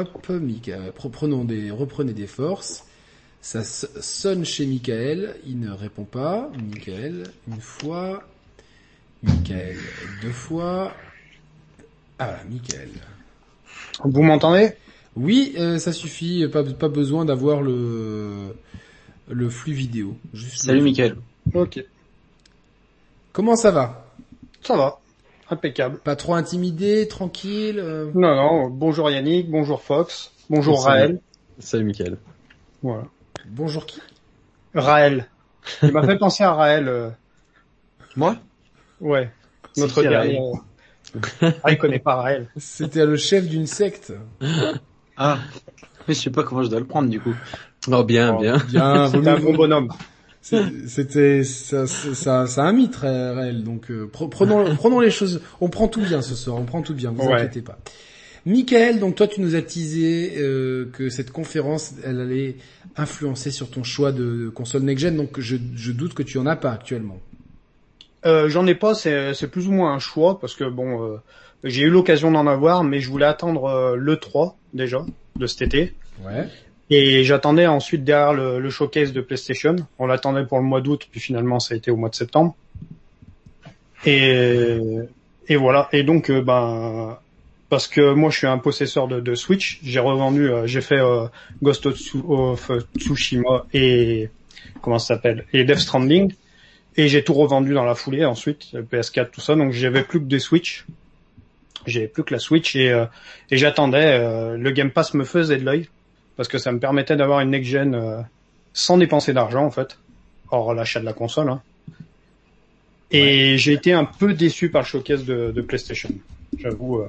Hop, 0.00 0.28
Michael, 0.28 0.92
prenons 1.12 1.44
des, 1.44 1.70
reprenez 1.70 2.12
des 2.12 2.26
forces. 2.26 2.84
Ça 3.40 3.62
sonne 3.62 4.44
chez 4.44 4.66
Michael, 4.66 5.36
il 5.46 5.60
ne 5.60 5.70
répond 5.70 6.04
pas. 6.04 6.50
Michael, 6.58 7.24
une 7.46 7.60
fois. 7.60 8.24
Michael, 9.22 9.76
deux 10.22 10.30
fois. 10.30 10.92
Ah, 12.18 12.38
Michael. 12.50 12.90
Vous 14.04 14.22
m'entendez? 14.22 14.72
Oui, 15.16 15.54
euh, 15.56 15.78
ça 15.78 15.92
suffit, 15.92 16.46
pas, 16.48 16.62
pas 16.64 16.88
besoin 16.88 17.24
d'avoir 17.24 17.62
le, 17.62 18.54
le 19.28 19.50
flux 19.50 19.72
vidéo. 19.72 20.16
Juste 20.32 20.64
Salut 20.64 20.82
Michael. 20.82 21.16
Ok. 21.54 21.84
Comment 23.32 23.56
ça 23.56 23.70
va? 23.70 24.04
Ça 24.62 24.76
va, 24.76 25.00
impeccable. 25.50 25.98
Pas 25.98 26.16
trop 26.16 26.34
intimidé, 26.34 27.08
tranquille 27.08 27.78
euh 27.78 28.10
Non, 28.14 28.34
non, 28.34 28.68
bonjour 28.68 29.10
Yannick, 29.10 29.50
bonjour 29.50 29.82
Fox, 29.82 30.32
bonjour 30.50 30.84
Raël. 30.84 31.20
Salut 31.58 31.84
Michael. 31.84 32.18
Voilà. 32.82 33.04
Bonjour 33.46 33.86
qui? 33.86 34.00
Raël. 34.74 35.28
Il 35.82 35.92
m'a 35.92 36.02
fait 36.06 36.18
penser 36.18 36.44
à 36.44 36.52
Raël. 36.52 36.88
Euh. 36.88 37.10
Moi? 38.16 38.36
Ouais. 39.00 39.30
Notre 39.76 40.02
dernier. 40.02 40.40
ah, 41.42 41.70
il 41.70 41.78
connaît 41.78 41.98
pas 41.98 42.16
Raël. 42.16 42.48
C'était 42.56 43.06
le 43.06 43.16
chef 43.16 43.48
d'une 43.48 43.66
secte. 43.66 44.12
Ah. 45.16 45.38
Mais 46.06 46.14
je 46.14 46.20
sais 46.20 46.30
pas 46.30 46.42
comment 46.42 46.62
je 46.62 46.68
dois 46.68 46.80
le 46.80 46.86
prendre 46.86 47.08
du 47.08 47.20
coup. 47.20 47.34
Oh 47.90 48.04
bien, 48.04 48.38
bien. 48.38 48.58
Bien. 48.68 49.08
C'était 49.08 49.28
un 49.28 49.40
bon 49.40 49.54
bonhomme. 49.54 49.88
C'était 50.40 51.44
ça, 51.44 51.86
ça, 51.86 52.46
ça, 52.46 52.62
un 52.64 52.72
mythe 52.72 52.96
Raël. 52.96 53.64
Donc 53.64 53.90
euh, 53.90 54.08
prenons, 54.10 54.74
prenons 54.76 55.00
les 55.00 55.10
choses. 55.10 55.40
On 55.60 55.68
prend 55.68 55.88
tout 55.88 56.02
bien 56.02 56.22
ce 56.22 56.34
soir. 56.34 56.56
On 56.56 56.64
prend 56.64 56.82
tout 56.82 56.94
bien. 56.94 57.12
Vous 57.12 57.30
inquiétez 57.30 57.62
pas. 57.62 57.78
Michael, 58.48 58.98
donc 58.98 59.14
toi 59.14 59.28
tu 59.28 59.40
nous 59.40 59.54
as 59.54 59.62
teasé 59.62 60.34
euh, 60.38 60.86
que 60.92 61.10
cette 61.10 61.30
conférence, 61.30 61.94
elle 62.02 62.20
allait 62.20 62.56
influencer 62.96 63.50
sur 63.50 63.70
ton 63.70 63.82
choix 63.82 64.10
de 64.10 64.48
console 64.48 64.82
next-gen, 64.82 65.16
donc 65.16 65.38
je, 65.38 65.56
je, 65.74 65.92
doute 65.92 66.14
que 66.14 66.22
tu 66.22 66.38
en 66.38 66.46
as 66.46 66.56
pas 66.56 66.72
actuellement. 66.72 67.20
Euh, 68.26 68.48
J'en 68.48 68.66
ai 68.66 68.74
pas, 68.74 68.94
c'est 68.94 69.50
plus 69.50 69.68
ou 69.68 69.72
moins 69.72 69.92
un 69.92 69.98
choix, 69.98 70.40
parce 70.40 70.54
que 70.54 70.64
bon, 70.64 71.04
euh, 71.04 71.16
j'ai 71.62 71.82
eu 71.82 71.90
l'occasion 71.90 72.30
d'en 72.30 72.46
avoir, 72.46 72.84
mais 72.84 73.00
je 73.00 73.10
voulais 73.10 73.26
attendre 73.26 73.94
le 73.96 74.16
3 74.16 74.56
déjà, 74.72 75.04
de 75.36 75.46
cet 75.46 75.62
été. 75.62 75.94
Ouais. 76.24 76.48
Et 76.90 77.22
j'attendais 77.22 77.66
ensuite 77.66 78.04
derrière 78.04 78.32
le, 78.32 78.70
showcase 78.70 79.12
de 79.12 79.20
PlayStation. 79.20 79.76
On 79.98 80.06
l'attendait 80.06 80.46
pour 80.46 80.58
le 80.58 80.64
mois 80.64 80.80
d'août, 80.80 81.06
puis 81.10 81.20
finalement 81.20 81.60
ça 81.60 81.74
a 81.74 81.76
été 81.76 81.90
au 81.90 81.96
mois 81.96 82.08
de 82.08 82.14
septembre. 82.14 82.56
Et, 84.06 85.06
voilà. 85.50 85.88
Et 85.92 86.02
donc, 86.02 86.30
euh, 86.30 86.40
ben, 86.40 87.18
parce 87.68 87.88
que 87.88 88.12
moi 88.14 88.30
je 88.30 88.38
suis 88.38 88.46
un 88.46 88.58
possesseur 88.58 89.08
de, 89.08 89.34
Switch. 89.34 89.80
J'ai 89.82 90.00
revendu, 90.00 90.50
euh, 90.50 90.66
j'ai 90.66 90.80
fait 90.80 90.98
euh, 90.98 91.26
Ghost 91.62 91.86
of, 91.86 92.70
Tsushima 92.96 93.66
et 93.74 94.30
comment 94.80 94.98
ça 94.98 95.14
s'appelle? 95.14 95.44
Et 95.52 95.64
Death 95.64 95.78
Stranding 95.78 96.32
et 96.96 97.08
j'ai 97.08 97.22
tout 97.22 97.34
revendu 97.34 97.74
dans 97.74 97.84
la 97.84 97.94
foulée 97.94 98.24
ensuite 98.24 98.72
PS4 98.74 99.30
tout 99.30 99.40
ça. 99.40 99.54
Donc 99.54 99.72
j'avais 99.72 100.04
plus 100.04 100.20
que 100.20 100.24
des 100.24 100.38
Switch. 100.38 100.86
J'avais 101.86 102.08
plus 102.08 102.24
que 102.24 102.32
la 102.32 102.40
Switch 102.40 102.74
et, 102.74 102.90
euh, 102.90 103.04
et 103.50 103.58
j'attendais. 103.58 104.18
le 104.56 104.70
Game 104.70 104.90
Pass 104.90 105.12
me 105.12 105.24
faisait 105.24 105.58
de 105.58 105.64
l'œil 105.64 105.88
parce 106.38 106.48
que 106.48 106.56
ça 106.56 106.72
me 106.72 106.78
permettait 106.78 107.16
d'avoir 107.16 107.40
une 107.40 107.50
next 107.50 107.70
gen 107.70 108.24
sans 108.72 108.96
dépenser 108.96 109.34
d'argent 109.34 109.66
en 109.66 109.70
fait, 109.70 109.98
hors 110.50 110.72
l'achat 110.72 111.00
de 111.00 111.04
la 111.04 111.12
console. 111.12 111.50
Hein. 111.50 111.60
Et 113.10 113.58
j'ai 113.58 113.74
été 113.74 113.92
un 113.92 114.06
peu 114.06 114.32
déçu 114.32 114.70
par 114.70 114.82
le 114.82 114.86
showcase 114.86 115.24
de, 115.24 115.50
de 115.50 115.60
PlayStation. 115.60 116.10
J'avoue. 116.58 117.02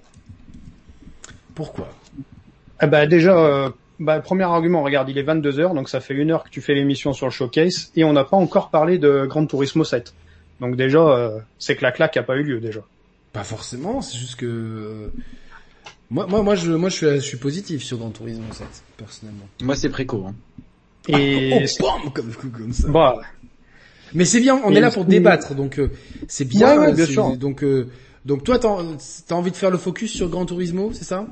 Pourquoi? 1.56 1.90
Eh 2.82 2.88
ben 2.88 3.08
déjà, 3.08 3.38
euh, 3.38 3.70
bah, 4.00 4.20
premier 4.22 4.46
argument, 4.46 4.82
regarde, 4.82 5.10
il 5.10 5.18
est 5.18 5.24
22 5.24 5.60
heures, 5.60 5.74
donc 5.74 5.90
ça 5.90 6.00
fait 6.00 6.14
une 6.14 6.32
heure 6.32 6.44
que 6.46 6.50
tu 6.50 6.62
fais 6.62 6.74
l'émission 6.74 7.12
sur 7.12 7.26
le 7.26 7.32
showcase, 7.32 7.92
et 7.96 8.04
on 8.06 8.14
n'a 8.14 8.24
pas 8.24 8.38
encore 8.38 8.70
parlé 8.70 8.98
de 8.98 9.26
Grand 9.26 9.46
Turismo 9.46 9.84
7. 9.84 10.14
Donc 10.62 10.78
déjà, 10.78 11.00
euh, 11.00 11.40
c'est 11.58 11.76
que 11.76 11.84
la 11.84 11.92
claque 11.92 12.16
n'a 12.16 12.24
pas 12.24 12.38
eu 12.38 12.44
lieu 12.44 12.60
déjà. 12.62 12.80
Pas 13.34 13.44
forcément, 13.44 14.02
c'est 14.02 14.18
juste 14.18 14.38
que 14.38 14.46
euh, 14.46 15.08
moi, 16.10 16.28
moi, 16.28 16.41
moi, 16.41 16.55
je, 16.55 16.72
moi, 16.72 16.89
je 16.89 16.95
suis, 16.95 17.05
je 17.07 17.20
suis 17.20 17.38
positif 17.38 17.84
sur 17.84 17.97
Grand 17.97 18.12
Turismo 18.12 18.45
7, 18.51 18.68
personnellement. 18.97 19.45
Moi, 19.62 19.76
c'est 19.76 19.89
préco. 19.89 20.26
Hein. 20.28 20.36
Et 21.07 21.53
ah, 21.53 21.95
oh, 22.05 22.10
comme, 22.10 22.32
comme 22.34 22.74
ça. 22.74 22.88
Bah. 22.89 23.20
Mais 24.14 24.26
c'est 24.26 24.41
bien, 24.41 24.60
on 24.64 24.74
est 24.74 24.80
là 24.80 24.91
pour 24.91 25.05
débattre, 25.05 25.53
donc 25.53 25.80
c'est 26.28 26.45
bien. 26.45 26.80
Ouais, 26.80 26.93
bien 26.93 27.05
sûr. 27.05 27.38
Donc 27.38 27.64
donc 28.26 28.43
toi, 28.43 28.60
t'as 28.60 28.70
as 28.70 29.34
envie 29.34 29.51
de 29.51 29.55
faire 29.55 29.72
le 29.72 29.78
focus 29.78 30.14
sur 30.14 30.30
Gran 30.30 30.45
Turismo, 30.45 30.91
c'est 30.93 31.03
ça? 31.03 31.26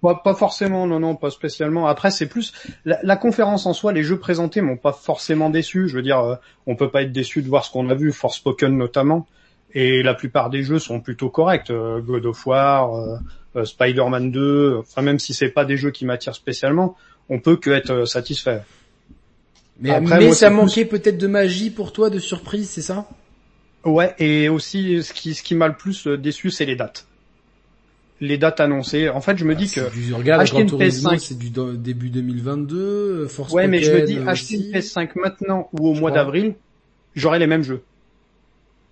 Pas, 0.00 0.14
pas, 0.14 0.34
forcément, 0.34 0.86
non, 0.86 1.00
non, 1.00 1.16
pas 1.16 1.30
spécialement. 1.30 1.88
Après, 1.88 2.12
c'est 2.12 2.26
plus 2.26 2.52
la, 2.84 3.00
la, 3.02 3.16
conférence 3.16 3.66
en 3.66 3.72
soi, 3.72 3.92
les 3.92 4.04
jeux 4.04 4.18
présentés 4.18 4.60
m'ont 4.60 4.76
pas 4.76 4.92
forcément 4.92 5.50
déçu. 5.50 5.88
Je 5.88 5.96
veux 5.96 6.02
dire, 6.02 6.20
euh, 6.20 6.36
on 6.66 6.76
peut 6.76 6.90
pas 6.90 7.02
être 7.02 7.10
déçu 7.10 7.42
de 7.42 7.48
voir 7.48 7.64
ce 7.64 7.72
qu'on 7.72 7.90
a 7.90 7.94
vu, 7.94 8.12
Forspoken 8.12 8.76
notamment, 8.76 9.26
et 9.74 10.04
la 10.04 10.14
plupart 10.14 10.50
des 10.50 10.62
jeux 10.62 10.78
sont 10.78 11.00
plutôt 11.00 11.30
corrects. 11.30 11.70
Euh, 11.70 12.00
God 12.00 12.26
of 12.26 12.46
War, 12.46 12.94
euh, 12.94 13.16
Spider-Man 13.64 14.30
2, 14.30 14.76
enfin 14.78 15.02
même 15.02 15.18
si 15.18 15.34
c'est 15.34 15.48
pas 15.48 15.64
des 15.64 15.76
jeux 15.76 15.90
qui 15.90 16.04
m'attirent 16.04 16.34
spécialement, 16.34 16.96
on 17.28 17.40
peut 17.40 17.56
que 17.56 17.70
être 17.70 18.04
satisfait. 18.04 18.62
Mais, 19.80 19.90
Après, 19.90 20.18
mais 20.18 20.32
ça 20.32 20.50
manquait 20.50 20.84
peut-être 20.84 21.18
de 21.18 21.26
magie 21.26 21.70
pour 21.70 21.92
toi, 21.92 22.10
de 22.10 22.18
surprise, 22.18 22.68
c'est 22.68 22.82
ça? 22.82 23.08
Ouais, 23.84 24.14
et 24.18 24.48
aussi 24.48 25.02
ce 25.02 25.12
qui, 25.12 25.34
ce 25.34 25.42
qui 25.42 25.54
m'a 25.54 25.68
le 25.68 25.74
plus 25.74 26.06
euh, 26.06 26.18
déçu, 26.18 26.50
c'est 26.50 26.64
les 26.64 26.74
dates. 26.74 27.06
Les 28.20 28.36
dates 28.36 28.58
annoncées. 28.58 29.08
En 29.08 29.20
fait, 29.20 29.38
je 29.38 29.44
me 29.44 29.54
dis 29.54 29.72
ah, 29.76 29.80
que 29.82 29.94
du, 29.94 30.12
regarde, 30.12 30.42
acheter 30.42 30.62
une 30.62 30.68
PS5, 30.68 31.18
c'est 31.20 31.38
du 31.38 31.50
début 31.76 32.10
2022. 32.10 32.76
Euh, 32.76 33.28
Force 33.28 33.52
ouais, 33.52 33.68
mais 33.68 33.80
je 33.80 33.92
me 33.92 34.02
dis 34.02 34.18
acheter 34.26 34.56
une 34.56 34.72
PS5 34.72 35.10
maintenant 35.14 35.68
ou 35.72 35.88
au 35.88 35.94
mois 35.94 36.10
d'avril, 36.10 36.54
j'aurai 37.14 37.38
les 37.38 37.46
mêmes 37.46 37.62
jeux. 37.62 37.82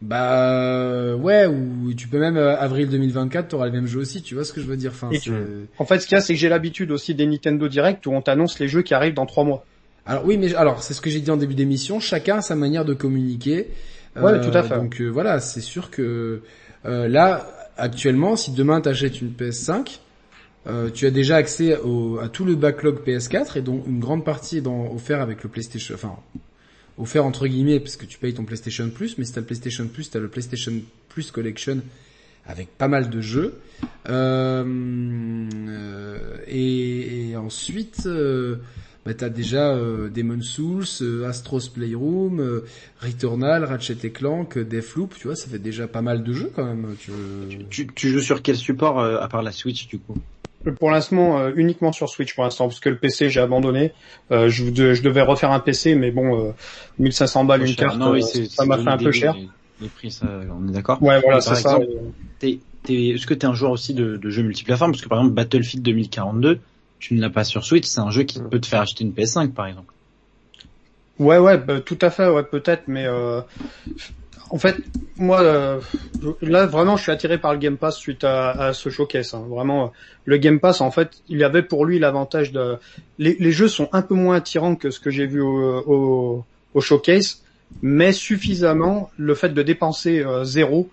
Bah 0.02 1.16
ouais, 1.16 1.46
ou 1.46 1.94
tu 1.94 2.06
peux 2.06 2.18
même 2.18 2.36
euh, 2.36 2.56
avril 2.58 2.88
2024, 2.88 3.48
t'auras 3.48 3.66
les 3.66 3.72
mêmes 3.72 3.86
jeux 3.86 4.00
aussi. 4.00 4.22
Tu 4.22 4.34
vois 4.34 4.44
ce 4.44 4.52
que 4.52 4.60
je 4.60 4.66
veux 4.66 4.76
dire 4.76 4.92
enfin, 4.92 5.10
En 5.78 5.84
fait, 5.86 6.00
ce 6.00 6.06
qu'il 6.06 6.16
y 6.16 6.18
a, 6.18 6.20
c'est 6.20 6.34
que 6.34 6.38
j'ai 6.38 6.50
l'habitude 6.50 6.90
aussi 6.90 7.14
des 7.14 7.26
Nintendo 7.26 7.66
Direct 7.66 8.06
où 8.06 8.12
on 8.12 8.20
t'annonce 8.20 8.58
les 8.58 8.68
jeux 8.68 8.82
qui 8.82 8.94
arrivent 8.94 9.14
dans 9.14 9.26
trois 9.26 9.44
mois. 9.44 9.64
Alors 10.04 10.24
oui, 10.24 10.36
mais 10.38 10.54
alors 10.54 10.82
c'est 10.82 10.94
ce 10.94 11.00
que 11.00 11.10
j'ai 11.10 11.20
dit 11.20 11.30
en 11.30 11.36
début 11.36 11.54
d'émission. 11.54 11.98
Chacun 11.98 12.36
a 12.38 12.42
sa 12.42 12.54
manière 12.54 12.84
de 12.84 12.94
communiquer. 12.94 13.68
Ouais, 14.14 14.40
tout 14.40 14.56
à 14.56 14.62
fait. 14.62 14.76
Donc 14.76 15.00
euh, 15.00 15.08
voilà, 15.08 15.40
c'est 15.40 15.60
sûr 15.60 15.90
que 15.90 16.42
euh, 16.86 17.08
là, 17.08 17.46
actuellement, 17.76 18.36
si 18.36 18.52
demain 18.52 18.80
t'achètes 18.80 19.20
une 19.20 19.30
PS5, 19.30 19.98
euh, 20.68 20.90
tu 20.90 21.06
as 21.06 21.10
déjà 21.10 21.36
accès 21.36 21.76
au, 21.78 22.18
à 22.18 22.28
tout 22.28 22.44
le 22.44 22.54
backlog 22.54 23.00
PS4 23.06 23.58
et 23.58 23.62
donc 23.62 23.86
une 23.86 24.00
grande 24.00 24.24
partie 24.24 24.58
est 24.58 24.62
dans, 24.62 24.92
offert 24.92 25.20
avec 25.20 25.42
le 25.42 25.48
PlayStation, 25.48 25.94
enfin 25.94 26.16
offert 26.98 27.24
entre 27.24 27.46
guillemets 27.46 27.80
parce 27.80 27.96
que 27.96 28.06
tu 28.06 28.18
payes 28.18 28.34
ton 28.34 28.44
PlayStation 28.44 28.88
Plus, 28.90 29.18
mais 29.18 29.24
si 29.24 29.32
t'as 29.32 29.40
le 29.40 29.46
PlayStation 29.46 29.86
Plus, 29.88 30.10
t'as 30.10 30.18
le 30.18 30.28
PlayStation 30.28 30.72
Plus 31.08 31.30
Collection 31.30 31.82
avec 32.46 32.68
pas 32.78 32.88
mal 32.88 33.10
de 33.10 33.20
jeux. 33.20 33.58
Euh, 34.08 35.44
et, 36.46 37.30
et, 37.30 37.36
ensuite, 37.36 38.06
bah, 39.06 39.14
t'as 39.14 39.28
déjà 39.28 39.70
euh, 39.70 40.08
Demon 40.10 40.42
Souls, 40.42 40.84
euh, 41.00 41.28
Astro's 41.28 41.68
Playroom, 41.68 42.40
euh, 42.40 42.64
Returnal, 43.00 43.62
Ratchet 43.62 43.98
et 44.02 44.10
Clank, 44.10 44.58
Deathloop, 44.58 45.14
tu 45.16 45.28
vois, 45.28 45.36
ça 45.36 45.48
fait 45.48 45.60
déjà 45.60 45.86
pas 45.86 46.02
mal 46.02 46.24
de 46.24 46.32
jeux 46.32 46.50
quand 46.52 46.64
même. 46.64 46.96
Tu, 47.70 47.86
tu, 47.86 48.08
joues 48.08 48.20
sur 48.20 48.42
quel 48.42 48.56
support 48.56 48.98
à 48.98 49.28
part 49.28 49.42
la 49.42 49.52
Switch 49.52 49.86
du 49.86 50.00
coup? 50.00 50.16
Pour 50.78 50.90
l'instant, 50.90 51.48
uniquement 51.54 51.92
sur 51.92 52.08
Switch 52.08 52.34
pour 52.34 52.44
l'instant, 52.44 52.68
parce 52.68 52.80
que 52.80 52.88
le 52.88 52.96
PC 52.96 53.30
j'ai 53.30 53.40
abandonné. 53.40 53.92
je, 54.30 54.48
je, 54.48 55.02
devais 55.02 55.22
refaire 55.22 55.52
un 55.52 55.60
PC, 55.60 55.94
mais 55.94 56.10
bon, 56.10 56.54
1500 56.98 57.44
balles 57.44 57.66
une 57.66 57.74
carte, 57.74 58.00
ça 58.48 58.64
m'a 58.64 58.78
fait 58.78 58.88
un 58.88 58.98
peu 58.98 59.12
cher. 59.12 59.34
Les, 59.80 59.88
prix, 59.88 60.10
ça, 60.10 60.26
on 60.50 60.68
est 60.68 60.72
d'accord. 60.72 61.02
Ouais, 61.02 61.20
voilà, 61.20 61.40
c'est 61.40 61.54
ça. 61.54 61.78
Est-ce 62.42 63.26
que 63.26 63.34
t'es 63.34 63.46
un 63.46 63.54
joueur 63.54 63.72
aussi 63.72 63.94
de, 63.94 64.16
de 64.16 64.30
jeux 64.30 64.42
multiplateformes? 64.42 64.92
Parce 64.92 65.02
que 65.02 65.08
par 65.08 65.18
exemple, 65.18 65.34
Battlefield 65.34 65.84
2042, 65.84 66.60
tu 66.98 67.14
ne 67.14 67.20
l'as 67.20 67.30
pas 67.30 67.44
sur 67.44 67.64
Switch, 67.64 67.86
c'est 67.86 68.00
un 68.00 68.10
jeu 68.10 68.22
qui 68.22 68.40
peut 68.40 68.60
te 68.60 68.66
faire 68.66 68.80
acheter 68.80 69.04
une 69.04 69.12
PS5 69.12 69.52
par 69.52 69.66
exemple. 69.66 69.92
Ouais 71.18 71.38
ouais, 71.38 71.56
bah, 71.58 71.80
tout 71.80 71.98
à 72.02 72.10
fait, 72.10 72.28
ouais 72.28 72.42
peut-être, 72.42 72.84
mais 72.88 73.06
euh, 73.06 73.40
en 74.50 74.58
fait, 74.58 74.76
moi 75.16 75.40
euh, 75.40 75.80
là 76.40 76.66
vraiment, 76.66 76.96
je 76.96 77.02
suis 77.02 77.12
attiré 77.12 77.38
par 77.38 77.52
le 77.52 77.58
Game 77.58 77.76
Pass 77.76 77.96
suite 77.96 78.24
à, 78.24 78.72
ce 78.72 78.90
showcase. 78.90 79.34
Hein. 79.34 79.44
Vraiment, 79.48 79.92
le 80.24 80.36
Game 80.36 80.60
Pass, 80.60 80.80
en 80.80 80.90
fait, 80.90 81.22
il 81.28 81.38
y 81.38 81.44
avait 81.44 81.62
pour 81.62 81.84
lui 81.84 81.98
l'avantage 81.98 82.52
de 82.52 82.76
les, 83.18 83.52
jeux 83.52 83.68
sont 83.68 83.88
un 83.92 84.02
peu 84.02 84.14
moins 84.14 84.36
attirants 84.36 84.76
que 84.76 84.90
ce 84.90 85.00
que 85.00 85.10
j'ai 85.10 85.26
vu 85.26 85.40
au, 85.40 86.44
showcase, 86.78 87.42
mais 87.82 88.12
suffisamment 88.12 89.10
le 89.16 89.34
fait 89.34 89.48
de 89.48 89.62
dépenser 89.62 90.20
euh, 90.20 90.44
zéro, 90.44 90.90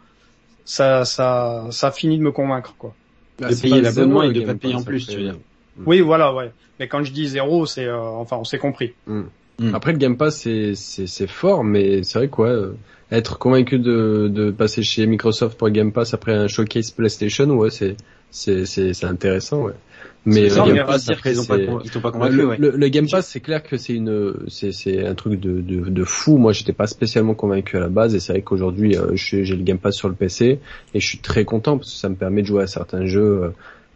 ça 0.66 1.04
ça 1.04 1.68
ça 1.72 1.92
finit 1.92 2.18
de 2.18 2.24
me 2.24 2.32
convaincre 2.32 2.74
quoi. 2.78 2.96
de 3.40 3.62
payer 3.62 3.82
l'abonnement 3.82 4.24
et 4.24 4.32
de 4.32 4.46
pas 4.46 4.56
payer 4.56 4.76
en 4.76 4.84
plus, 4.84 5.08
tu 5.08 5.18
veux 5.18 5.24
dire. 5.24 5.36
Mm. 5.78 5.84
Oui, 5.86 6.02
voilà, 6.02 6.34
ouais. 6.34 6.52
Mais 6.80 6.88
quand 6.88 7.04
je 7.04 7.12
dis 7.12 7.28
zéro, 7.28 7.66
c'est, 7.66 7.86
euh, 7.86 8.00
enfin, 8.00 8.38
on 8.38 8.44
s'est 8.44 8.58
compris. 8.58 8.94
Mm. 9.08 9.22
Mm. 9.60 9.76
Après, 9.76 9.92
le 9.92 9.98
Game 9.98 10.18
Pass, 10.18 10.48
c'est, 10.74 11.28
fort, 11.28 11.64
mais 11.64 12.04
c'est 12.04 12.20
vrai 12.20 12.28
quoi, 12.28 12.48
euh, 12.48 12.76
être 13.18 13.38
convaincu 13.40 13.80
de, 13.80 14.28
de 14.32 14.52
passer 14.52 14.84
chez 14.84 15.06
Microsoft 15.06 15.58
pour 15.58 15.70
Game 15.70 15.92
Pass 15.92 16.14
après 16.14 16.34
un 16.34 16.48
showcase 16.48 16.92
PlayStation, 16.92 17.46
ouais, 17.52 17.70
c'est, 17.70 17.96
c'est, 18.32 18.66
c'est, 18.66 18.94
c'est 18.94 19.06
intéressant, 19.06 19.64
ouais. 19.64 19.74
Mais 20.26 20.50
Ça, 20.50 20.64
euh, 20.64 20.74
Game 20.74 20.86
Pass, 20.86 21.10
après, 21.10 21.32
qu'ils 21.32 21.42
ont 21.42 21.46
pas 21.46 21.58
ils 21.58 22.02
pas 22.02 22.12
convaincu, 22.12 22.36
le, 22.36 22.48
ouais. 22.48 22.56
le- 22.58 22.72
le 22.78 22.88
Game 22.88 23.10
Pass, 23.10 23.28
c'est 23.28 23.42
clair 23.42 23.62
que 23.62 23.76
c'est 23.78 23.94
une, 23.94 24.34
c'est, 24.48 24.72
c'est 24.72 25.06
un 25.06 25.16
truc 25.16 25.40
de, 25.40 25.60
de, 25.62 25.90
de 25.90 26.04
fou. 26.06 26.38
Moi, 26.38 26.54
j'étais 26.54 26.72
pas 26.72 26.88
spécialement 26.88 27.34
convaincu 27.34 27.76
à 27.76 27.82
la 27.82 27.90
base, 27.90 28.16
et 28.16 28.20
c'est 28.22 28.32
vrai 28.34 28.42
qu'aujourd'hui, 28.42 28.96
euh, 28.98 29.16
j'ai 29.16 29.44
j'ai 29.44 29.56
le 29.58 29.64
Game 29.64 29.80
Pass 29.80 29.96
sur 29.96 30.08
le 30.08 30.16
PC, 30.16 30.60
et 30.94 31.00
je 31.00 31.06
suis 31.06 31.18
très 31.20 31.44
content 31.44 31.78
parce 31.78 31.92
que 31.92 31.98
ça 31.98 32.08
me 32.10 32.16
permet 32.16 32.42
de 32.42 32.48
jouer 32.48 32.64
à 32.64 32.68
certains 32.68 33.06
jeux, 33.06 33.52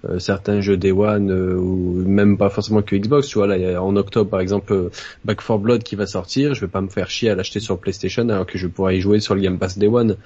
euh, 0.10 0.20
certains 0.20 0.62
jeux 0.62 0.78
Day 0.78 0.92
One, 0.92 1.32
euh, 1.32 1.56
ou 1.56 2.04
même 2.08 2.38
pas 2.38 2.50
forcément 2.50 2.82
que 2.82 2.96
Xbox. 2.96 3.28
Tu 3.28 3.38
vois, 3.38 3.48
là, 3.48 3.58
y 3.58 3.66
a 3.66 3.82
en 3.82 3.96
octobre, 3.96 4.30
par 4.30 4.40
exemple, 4.40 4.74
euh, 4.74 4.90
Back 5.26 5.40
4 5.46 5.60
Blood 5.60 5.84
qui 5.84 5.96
va 5.96 6.06
sortir. 6.06 6.54
Je 6.54 6.62
vais 6.62 6.72
pas 6.72 6.82
me 6.82 6.90
faire 6.90 7.10
chier 7.10 7.30
à 7.30 7.36
l'acheter 7.36 7.60
sur 7.60 7.80
PlayStation 7.80 8.28
alors 8.30 8.46
que 8.46 8.58
je 8.58 8.68
pourrais 8.68 8.98
y 8.98 9.02
jouer 9.02 9.20
sur 9.20 9.36
le 9.36 9.42
Game 9.42 9.58
Pass 9.58 9.78
Day 9.78 9.88
One. 9.88 10.18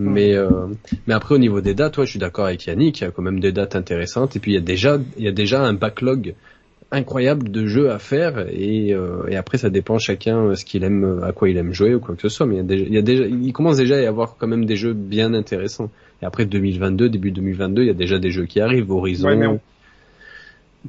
Mais 0.00 0.34
euh, 0.34 0.66
mais 1.06 1.14
après 1.14 1.34
au 1.34 1.38
niveau 1.38 1.60
des 1.60 1.74
dates, 1.74 1.98
ouais, 1.98 2.06
je 2.06 2.10
suis 2.10 2.18
d'accord 2.18 2.46
avec 2.46 2.64
Yannick, 2.66 3.00
il 3.00 3.04
y 3.04 3.06
a 3.06 3.10
quand 3.10 3.22
même 3.22 3.38
des 3.38 3.52
dates 3.52 3.76
intéressantes 3.76 4.34
et 4.34 4.38
puis 4.38 4.52
il 4.52 4.54
y 4.54 4.58
a 4.58 4.62
déjà 4.62 4.98
il 5.18 5.24
y 5.24 5.28
a 5.28 5.32
déjà 5.32 5.62
un 5.62 5.74
backlog 5.74 6.34
incroyable 6.90 7.50
de 7.50 7.66
jeux 7.66 7.90
à 7.90 7.98
faire 7.98 8.46
et, 8.50 8.94
euh, 8.94 9.28
et 9.28 9.36
après 9.36 9.58
ça 9.58 9.68
dépend 9.68 9.98
chacun 9.98 10.54
ce 10.56 10.64
qu'il 10.64 10.82
aime 10.84 11.20
à 11.22 11.32
quoi 11.32 11.50
il 11.50 11.56
aime 11.56 11.72
jouer 11.72 11.94
ou 11.94 12.00
quoi 12.00 12.16
que 12.16 12.22
ce 12.22 12.28
soit 12.30 12.46
mais 12.46 12.56
il 12.56 12.58
y 12.58 12.60
a 12.60 12.64
déjà, 12.64 12.84
il, 12.84 12.94
y 12.94 12.98
a 12.98 13.02
déjà 13.02 13.24
il 13.26 13.52
commence 13.52 13.76
déjà 13.76 13.96
à 13.96 14.00
y 14.00 14.06
avoir 14.06 14.36
quand 14.38 14.48
même 14.48 14.64
des 14.64 14.76
jeux 14.76 14.94
bien 14.94 15.34
intéressants 15.34 15.90
et 16.22 16.26
après 16.26 16.44
2022 16.46 17.08
début 17.08 17.30
2022 17.30 17.82
il 17.82 17.86
y 17.86 17.90
a 17.90 17.94
déjà 17.94 18.18
des 18.18 18.30
jeux 18.30 18.46
qui 18.46 18.60
arrivent 18.60 18.90
Horizon 18.90 19.28
Ouais, 19.28 19.36
mais 19.36 19.46
on- 19.46 19.60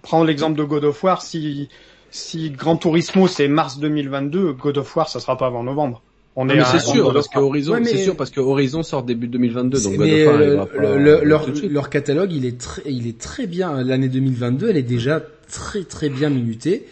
Prends 0.02 0.24
l'exemple 0.24 0.58
de 0.58 0.64
God 0.64 0.86
of 0.86 1.04
War, 1.04 1.22
si, 1.22 1.68
si 2.12 2.50
Gran 2.50 2.78
Turismo 2.78 3.28
c'est 3.28 3.48
mars 3.50 3.78
2022, 3.80 4.54
God 4.54 4.78
of 4.78 4.96
War 4.96 5.10
ça 5.10 5.20
sera 5.20 5.38
pas 5.38 5.48
avant 5.48 5.64
novembre. 5.64 6.02
On 6.38 6.48
est 6.48 6.64
c'est 6.64 6.80
sûr 6.80 7.12
parce 7.12 7.28
que. 7.28 7.40
Horizon 7.40 7.74
Ouais, 7.74 7.80
mais- 7.82 7.88
c'est 7.90 7.98
sûr 7.98 8.16
parce 8.16 8.30
que 8.30 8.40
Horizon 8.40 8.84
sort 8.84 9.04
début 9.04 9.28
2022 9.28 9.84
donc 9.84 9.96
God 9.98 10.08
mais 10.08 10.26
of 10.26 10.28
War 10.28 10.36
euh, 10.36 10.46
arrivera 10.46 10.66
pas 10.66 10.78
le- 10.82 10.98
le- 10.98 11.20
leur, 11.26 11.46
leur 11.70 11.90
catalogue, 11.90 12.32
il 12.32 12.46
est 12.46 12.58
très, 12.58 12.84
il 12.90 13.06
est 13.06 13.18
très 13.20 13.48
bien. 13.48 13.84
L'année 13.84 14.08
2022, 14.08 14.70
elle 14.70 14.78
est 14.78 14.82
déjà 14.82 15.22
très 15.52 15.84
très 15.84 16.08
bien 16.08 16.30
minutée. 16.30 16.86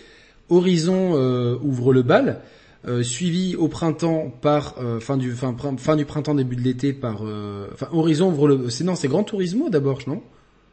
Horizon 0.49 1.11
euh, 1.13 1.55
ouvre 1.63 1.93
le 1.93 2.01
bal, 2.01 2.39
euh, 2.87 3.03
suivi 3.03 3.55
au 3.55 3.67
printemps 3.67 4.31
par 4.41 4.75
euh, 4.79 4.99
fin 4.99 5.17
du 5.17 5.31
fin, 5.31 5.55
fin 5.77 5.95
du 5.97 6.05
printemps 6.05 6.35
début 6.35 6.55
de 6.55 6.61
l'été 6.61 6.93
par 6.93 7.19
euh, 7.25 7.67
enfin 7.73 7.89
Horizon 7.91 8.29
ouvre 8.29 8.47
le 8.47 8.69
c'est 8.69 8.83
non 8.85 8.95
c'est 8.95 9.07
Gran 9.09 9.23
Turismo 9.23 9.69
d'abord 9.69 9.99
non? 10.07 10.21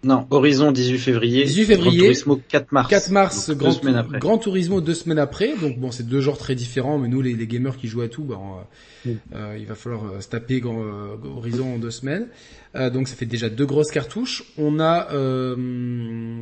Non, 0.04 0.24
Horizon 0.30 0.70
18 0.70 0.98
février. 0.98 1.44
18 1.44 1.64
février. 1.64 1.96
Gran 1.98 2.06
Turismo 2.06 2.40
4 2.48 2.70
mars. 2.70 2.88
4 2.90 3.10
mars 3.10 3.48
Donc, 3.50 3.58
Gran, 3.58 3.68
deux 3.70 3.74
semaines 3.74 3.96
après. 3.96 4.18
Gran 4.20 4.38
Turismo 4.38 4.80
deux 4.80 4.94
semaines 4.94 5.18
après 5.18 5.56
donc 5.60 5.78
bon 5.80 5.90
c'est 5.90 6.06
deux 6.06 6.20
genres 6.20 6.38
très 6.38 6.54
différents 6.54 6.98
mais 6.98 7.08
nous 7.08 7.22
les, 7.22 7.34
les 7.34 7.46
gamers 7.48 7.76
qui 7.76 7.88
jouent 7.88 8.02
à 8.02 8.08
tout 8.08 8.22
bah, 8.22 8.38
on, 8.40 9.10
euh, 9.34 9.56
il 9.58 9.66
va 9.66 9.74
falloir 9.74 10.04
euh, 10.04 10.20
se 10.20 10.28
taper 10.28 10.60
Gran- 10.60 10.80
euh, 10.80 11.16
Horizon 11.36 11.74
en 11.74 11.78
deux 11.78 11.90
semaines 11.90 12.28
Euh, 12.76 12.90
donc 12.90 13.08
ça 13.08 13.16
fait 13.16 13.26
déjà 13.26 13.48
deux 13.48 13.64
grosses 13.64 13.90
cartouches 13.90 14.44
on 14.58 14.78
a 14.80 15.08
euh, 15.12 15.56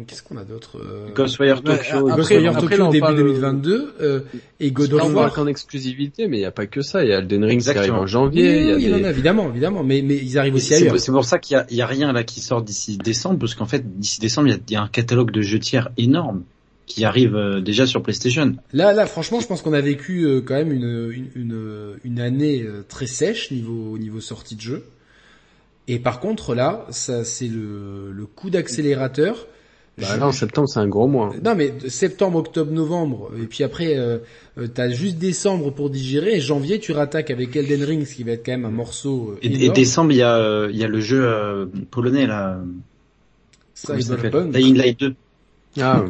qu'est-ce 0.07 0.23
qu'on 0.23 0.37
a 0.37 0.45
d'autre 0.45 0.79
euh, 0.79 1.13
Ghostwire 1.15 1.57
Ouais, 1.65 1.77
Tokyo. 1.79 2.09
après, 2.09 2.17
Ghostwire 2.17 2.59
Tokyo 2.59 2.77
là, 2.85 2.89
début 2.89 3.01
parle- 3.01 3.17
2022 3.17 3.95
euh, 4.01 4.21
et 4.61 4.71
God 4.73 4.93
of 4.95 5.03
on 5.05 5.15
War 5.15 5.33
qu'en 5.33 5.47
exclusivité, 5.47 6.27
mais 6.29 6.39
il 6.39 6.41
n'y 6.41 6.47
a 6.47 6.51
pas 6.51 6.67
que 6.67 6.83
ça. 6.83 7.05
Il 7.05 7.11
y 7.11 7.13
a 7.13 7.19
Elden 7.19 7.45
Ring 7.45 7.63
qui 7.63 7.71
arrive 7.71 7.95
en 7.95 8.03
oui, 8.03 8.09
janvier. 8.09 8.61
il 8.61 8.67
y 8.67 8.71
a 8.73 8.75
oui, 8.77 8.85
des- 8.85 8.91
non, 8.91 8.99
non, 9.01 9.09
évidemment 9.11 9.49
évidemment 9.49 9.83
mais 9.85 10.03
mais 10.03 10.17
ils 10.17 10.39
arrivent 10.39 10.55
aussi 10.57 10.67
C'est 10.67 10.75
ailleurs 10.77 10.99
c'est 10.99 11.13
pour 11.13 11.25
ça 11.25 11.39
qu'il 11.39 11.57
y 11.57 11.61
a, 11.61 11.67
y 11.71 11.81
a 11.83 11.87
rien 11.87 12.13
là 12.13 12.25
qui 12.25 12.41
sort 12.41 12.63
d'ici 12.63 12.99
décembre, 12.99 13.39
parce 13.39 13.55
qu'en 13.55 13.67
fait 13.67 13.99
d'ici 13.99 14.21
décembre 14.21 14.49
il 14.49 14.53
y 14.53 14.55
a, 14.55 14.59
y 14.71 14.77
a 14.77 14.83
un 14.83 14.89
catalogue 14.89 15.31
de 15.31 15.41
jeux 15.43 15.59
tiers 15.61 15.91
énorme 15.97 16.43
qui 16.87 17.05
arrive 17.05 17.35
euh, 17.35 17.61
déjà 17.61 17.87
sur 17.87 18.03
PlayStation. 18.03 18.57
Là, 18.75 18.93
là, 18.93 19.07
franchement, 19.07 19.41
je 19.41 19.47
pense 19.47 19.63
qu'on 19.63 19.73
a 19.73 19.81
vécu 19.81 20.27
quand 20.45 20.53
même 20.55 20.71
une, 20.71 21.11
une, 21.15 21.29
une, 21.35 21.95
une 22.05 22.21
année 22.21 22.63
très 22.91 23.07
sèche 23.07 23.51
niveau 23.53 23.97
niveau 23.97 24.21
sortie 24.21 24.55
de 24.57 24.61
jeu. 24.61 24.85
Et 25.87 25.99
par 25.99 26.21
contre, 26.21 26.55
là, 26.55 26.87
ça 26.91 27.25
c'est 27.25 27.49
le, 27.49 28.11
le 28.13 28.27
coup 28.27 28.51
d'accélérateur. 28.51 29.47
Bah, 29.99 30.07
Je- 30.13 30.19
là, 30.19 30.27
en 30.27 30.33
septembre, 30.33 30.69
c'est 30.69 30.81
un 30.81 30.89
gros 30.89 31.07
mois. 31.07 31.33
non, 31.45 31.55
mais 31.55 31.73
septembre, 31.89 32.39
octobre, 32.39 32.73
novembre, 32.73 33.31
et 33.41 33.47
puis 33.47 33.63
après, 33.63 33.97
euh, 33.97 34.19
euh, 34.59 34.67
t'as 34.67 34.89
juste 34.89 35.19
décembre 35.19 35.71
pour 35.71 35.89
digérer. 35.91 36.33
Et 36.37 36.41
janvier, 36.41 36.81
tu 36.81 36.93
rattaques 36.93 37.31
avec 37.31 37.55
Elden 37.55 37.85
Ring, 37.85 38.05
ce 38.05 38.15
qui 38.15 38.25
va 38.25 38.33
être 38.33 38.45
quand 38.45 38.53
même 38.53 38.65
un 38.65 38.71
morceau 38.71 39.35
euh, 39.35 39.39
Et, 39.43 39.69
décembre 39.69 40.11
il 40.11 40.19
y 40.19 40.23
a, 40.23 40.37
euh, 40.37 40.69
il 40.73 40.77
y 40.79 40.85
a 40.85 40.89
le 40.89 41.01
jeu 41.01 41.23
euh, 41.25 41.67
polonais 41.91 42.27
là. 42.27 42.59
Cyberpunk. 43.75 44.53
Dying 44.53 44.77
Light 44.77 44.99
2. 45.01 45.15
Ah, 45.81 46.05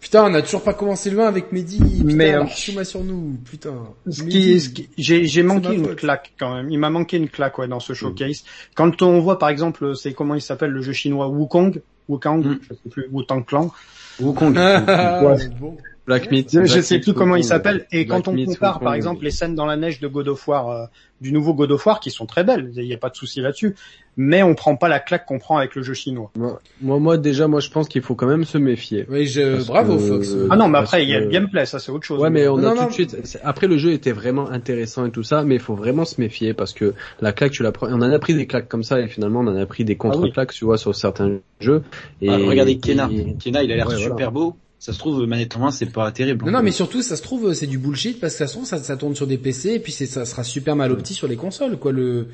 Putain, 0.00 0.24
on 0.26 0.30
n'a 0.30 0.42
toujours 0.42 0.62
pas 0.62 0.74
commencé 0.74 1.10
le 1.10 1.20
1 1.20 1.26
avec 1.26 1.50
Mehdi. 1.52 1.78
Putain, 1.80 2.14
Mais, 2.16 2.34
euh, 2.34 2.46
chouma 2.46 2.84
sur 2.84 3.02
nous. 3.02 3.36
Putain. 3.44 3.74
Ce 4.08 4.22
Mehdi. 4.22 4.38
qui, 4.38 4.60
ce 4.60 4.68
qui- 4.70 4.88
j'ai, 4.96 5.24
j'ai 5.26 5.42
manqué 5.42 5.68
ma 5.68 5.74
une 5.74 5.94
claque 5.96 6.32
quand 6.38 6.54
même. 6.54 6.70
Il 6.70 6.78
m'a 6.78 6.88
manqué 6.90 7.16
une 7.16 7.28
claque 7.28 7.58
ouais 7.58 7.66
dans 7.68 7.80
ce 7.80 7.94
showcase. 7.94 8.44
Quand 8.76 9.02
on 9.02 9.18
voit 9.20 9.38
par 9.40 9.48
exemple, 9.48 9.96
c'est 9.96 10.12
comment 10.14 10.34
il 10.36 10.40
s'appelle 10.40 10.70
le 10.70 10.82
jeu 10.82 10.92
chinois 10.92 11.28
Wukong, 11.28 11.80
Wukong, 12.08 12.44
Mm. 12.46 12.58
je 12.62 12.68
sais 12.74 12.88
plus, 12.90 13.08
Wutang 13.10 13.42
Clan. 13.44 13.72
Wukong. 14.20 14.54
Ah, 14.56 15.24
Ouais. 15.24 15.48
bon. 15.60 15.76
Black 16.08 16.30
Myth. 16.32 16.48
Je, 16.52 16.64
je 16.64 16.72
Black 16.72 16.84
sais 16.84 16.94
Myth, 16.96 17.04
plus 17.04 17.12
comment 17.14 17.36
il 17.36 17.44
s'appelle. 17.44 17.86
Et 17.92 18.04
Black 18.04 18.24
quand 18.24 18.28
on 18.30 18.34
Myth, 18.34 18.46
compare 18.48 18.80
par 18.80 18.94
exemple 18.94 19.22
les 19.22 19.30
scènes 19.30 19.54
dans 19.54 19.66
la 19.66 19.76
neige 19.76 20.00
de 20.00 20.08
God 20.08 20.26
of 20.28 20.48
War, 20.48 20.70
euh, 20.70 20.86
du 21.20 21.32
nouveau 21.32 21.54
God 21.54 21.70
of 21.72 21.84
War, 21.86 22.00
qui 22.00 22.10
sont 22.10 22.26
très 22.26 22.44
belles, 22.44 22.70
il 22.76 22.84
n'y 22.84 22.94
a 22.94 22.98
pas 22.98 23.10
de 23.10 23.14
souci 23.16 23.40
là-dessus. 23.40 23.74
Mais 24.16 24.42
on 24.42 24.54
prend 24.56 24.74
pas 24.74 24.88
la 24.88 24.98
claque 24.98 25.26
qu'on 25.26 25.38
prend 25.38 25.58
avec 25.58 25.76
le 25.76 25.82
jeu 25.82 25.94
chinois. 25.94 26.30
Moi, 26.36 26.60
moi, 26.82 26.98
moi, 26.98 27.18
déjà, 27.18 27.46
moi, 27.46 27.60
je 27.60 27.70
pense 27.70 27.86
qu'il 27.88 28.02
faut 28.02 28.16
quand 28.16 28.26
même 28.26 28.44
se 28.44 28.58
méfier. 28.58 29.06
Oui, 29.08 29.26
je... 29.26 29.64
Bravo 29.66 29.94
que- 29.96 30.00
Fox. 30.02 30.34
Ah 30.50 30.56
non, 30.56 30.66
mais 30.68 30.78
après 30.78 31.04
il 31.04 31.08
y 31.10 31.14
a 31.14 31.20
le 31.20 31.28
gameplay, 31.28 31.66
ça 31.66 31.78
c'est 31.78 31.92
autre 31.92 32.04
chose. 32.04 32.20
Ouais, 32.20 32.30
mais 32.30 32.48
on 32.48 32.56
Non, 32.56 32.70
a 32.70 32.74
non. 32.74 32.82
tout 32.84 32.88
de 32.88 32.92
suite. 32.94 33.38
Après, 33.44 33.68
le 33.68 33.76
jeu 33.78 33.92
était 33.92 34.10
vraiment 34.12 34.50
intéressant 34.50 35.06
et 35.06 35.10
tout 35.12 35.22
ça, 35.22 35.44
mais 35.44 35.54
il 35.56 35.60
faut 35.60 35.74
vraiment 35.76 36.04
se 36.04 36.20
méfier 36.20 36.52
parce 36.54 36.72
que 36.72 36.94
la 37.20 37.32
claque, 37.32 37.52
tu 37.52 37.62
la 37.62 37.70
prends. 37.70 37.86
On 37.88 37.94
en 38.02 38.10
a 38.10 38.18
pris 38.18 38.34
des 38.34 38.46
claques 38.46 38.68
comme 38.68 38.82
ça 38.82 38.98
et 39.00 39.06
finalement, 39.08 39.40
on 39.40 39.46
en 39.46 39.56
a 39.56 39.66
pris 39.66 39.84
des 39.84 39.96
contre-claques, 39.96 40.52
tu 40.52 40.64
vois, 40.64 40.78
sur 40.78 40.94
certains 40.96 41.38
jeux. 41.60 41.82
Et 42.22 42.28
Ah, 42.28 42.38
regardez 42.38 42.78
Kena. 42.78 43.08
et- 43.12 43.36
Kena 43.38 43.62
il 43.62 43.70
a 43.72 43.76
l'air 43.76 43.86
Ouais, 43.88 43.96
super 43.96 44.14
voilà. 44.14 44.30
beau. 44.30 44.56
Ça 44.80 44.92
se 44.92 44.98
trouve 44.98 45.26
manette 45.26 45.56
en 45.56 45.60
main 45.60 45.70
c'est 45.72 45.86
pas 45.92 46.10
terrible. 46.12 46.44
Non, 46.46 46.52
non, 46.52 46.62
mais 46.62 46.70
surtout, 46.70 47.02
ça 47.02 47.16
se 47.16 47.22
trouve, 47.22 47.52
c'est 47.52 47.66
du 47.66 47.78
bullshit 47.78 48.20
parce 48.20 48.34
que 48.34 48.38
ça 48.38 48.46
se 48.46 48.52
trouve, 48.52 48.64
ça, 48.64 48.78
ça 48.78 48.96
tourne 48.96 49.16
sur 49.16 49.26
des 49.26 49.36
PC 49.38 49.70
et 49.74 49.80
puis 49.80 49.90
ça 49.92 50.24
sera 50.24 50.44
super 50.44 50.76
mal 50.76 50.92
opti 50.92 51.14
sur 51.14 51.26
les 51.26 51.34
consoles, 51.36 51.78
quoi. 51.78 51.90
Le, 51.92 52.28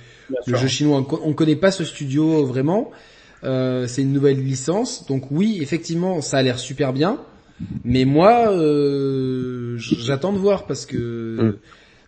le 0.47 0.57
jeu 0.57 0.69
chinois, 0.69 0.99
on, 0.99 1.05
co- 1.05 1.21
on 1.25 1.33
connaît 1.33 1.57
pas 1.57 1.71
ce 1.71 1.85
studio 1.85 2.45
vraiment. 2.45 2.91
Euh, 3.45 3.87
c'est 3.87 4.03
une 4.03 4.13
nouvelle 4.13 4.43
licence, 4.45 5.07
donc 5.07 5.31
oui, 5.31 5.59
effectivement, 5.63 6.21
ça 6.21 6.39
a 6.39 6.43
l'air 6.43 6.59
super 6.59 6.93
bien. 6.93 7.19
Mais 7.85 8.05
moi, 8.05 8.51
euh, 8.53 9.77
j'attends 9.79 10.33
de 10.33 10.39
voir 10.39 10.67
parce 10.67 10.87
que 10.87 10.97
Mm. 11.41 11.55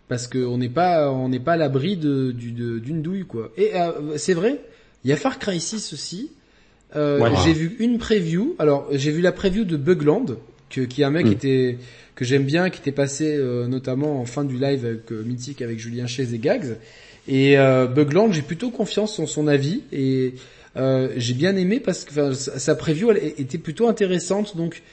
parce 0.07 0.27
que 0.27 0.39
on 0.45 0.57
n'est 0.57 0.69
pas 0.69 1.11
on 1.11 1.29
n'est 1.29 1.39
pas 1.39 1.53
à 1.53 1.57
l'abri 1.57 1.97
de- 1.97 2.31
d'une 2.31 3.01
douille, 3.01 3.25
quoi. 3.25 3.51
Et 3.57 3.71
euh, 3.75 4.17
c'est 4.17 4.33
vrai, 4.33 4.61
il 5.03 5.09
y 5.09 5.13
a 5.13 5.17
Far 5.17 5.39
Cry 5.39 5.59
6 5.59 5.93
aussi. 5.93 6.31
Euh. 6.95 7.29
J'ai 7.43 7.53
vu 7.53 7.75
une 7.79 7.97
preview. 7.97 8.55
Alors 8.59 8.87
j'ai 8.91 9.11
vu 9.11 9.21
la 9.21 9.31
preview 9.31 9.63
de 9.65 9.77
Bugland, 9.77 10.37
que, 10.69 10.81
qui 10.81 11.01
est 11.01 11.05
un 11.05 11.11
mec 11.11 11.25
Mm. 11.25 11.29
qui 11.29 11.35
était 11.35 11.77
que 12.15 12.25
j'aime 12.25 12.43
bien, 12.43 12.69
qui 12.69 12.79
était 12.79 12.91
passé 12.91 13.35
euh, 13.35 13.67
notamment 13.67 14.19
en 14.19 14.25
fin 14.25 14.43
du 14.43 14.57
live 14.57 14.85
avec 14.85 15.11
euh, 15.11 15.23
Mythique 15.23 15.61
avec 15.61 15.79
Julien 15.79 16.07
Chaise 16.07 16.33
et 16.33 16.39
Gags. 16.39 16.77
Et 17.27 17.57
euh, 17.59 17.85
Bugland, 17.85 18.31
j'ai 18.31 18.41
plutôt 18.41 18.71
confiance 18.71 19.19
en 19.19 19.27
son 19.27 19.47
avis 19.47 19.83
et 19.91 20.33
j'ai 21.15 21.33
bien 21.33 21.55
aimé 21.55 21.79
parce 21.79 22.05
que 22.05 22.33
sa 22.33 22.75
preview 22.75 23.09
elle 23.09 23.33
était 23.37 23.57
plutôt 23.57 23.87
intéressante. 23.87 24.55
Donc 24.55 24.83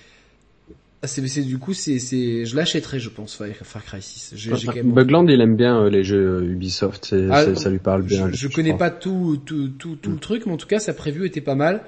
c'est 1.06 1.26
c'est- 1.28 1.42
du 1.42 1.58
coup 1.58 1.72
c'est 1.74 1.98
c'est 1.98 2.44
je 2.46 2.56
l'achèterai 2.56 2.98
je 3.00 3.08
pense 3.08 3.34
Far 3.34 3.46
Far 3.62 3.84
Cry 3.84 4.02
6. 4.02 4.32
J'ai 4.36 4.54
j'ai 4.56 4.66
quand 4.66 4.74
même 4.76 4.92
Bugland, 4.92 5.26
il 5.28 5.40
aime 5.40 5.56
bien 5.56 5.82
euh, 5.82 5.90
les 5.90 6.04
jeux 6.04 6.42
Ubisoft, 6.44 7.06
c'est- 7.06 7.28
Ah, 7.30 7.44
c'est- 7.44 7.54
ça 7.56 7.70
lui 7.70 7.78
parle 7.78 8.02
bien. 8.02 8.30
je, 8.30 8.36
je 8.36 8.48
connais 8.48 8.70
pense. 8.70 8.78
pas 8.78 8.90
tout 8.90 9.40
tout 9.44 9.68
tout, 9.78 9.96
tout 9.96 10.10
le 10.12 10.18
truc, 10.18 10.46
mais 10.46 10.52
en 10.52 10.56
tout 10.56 10.66
cas 10.68 10.78
sa 10.78 10.92
preview 10.94 11.24
était 11.24 11.40
pas 11.40 11.54
mal. 11.54 11.82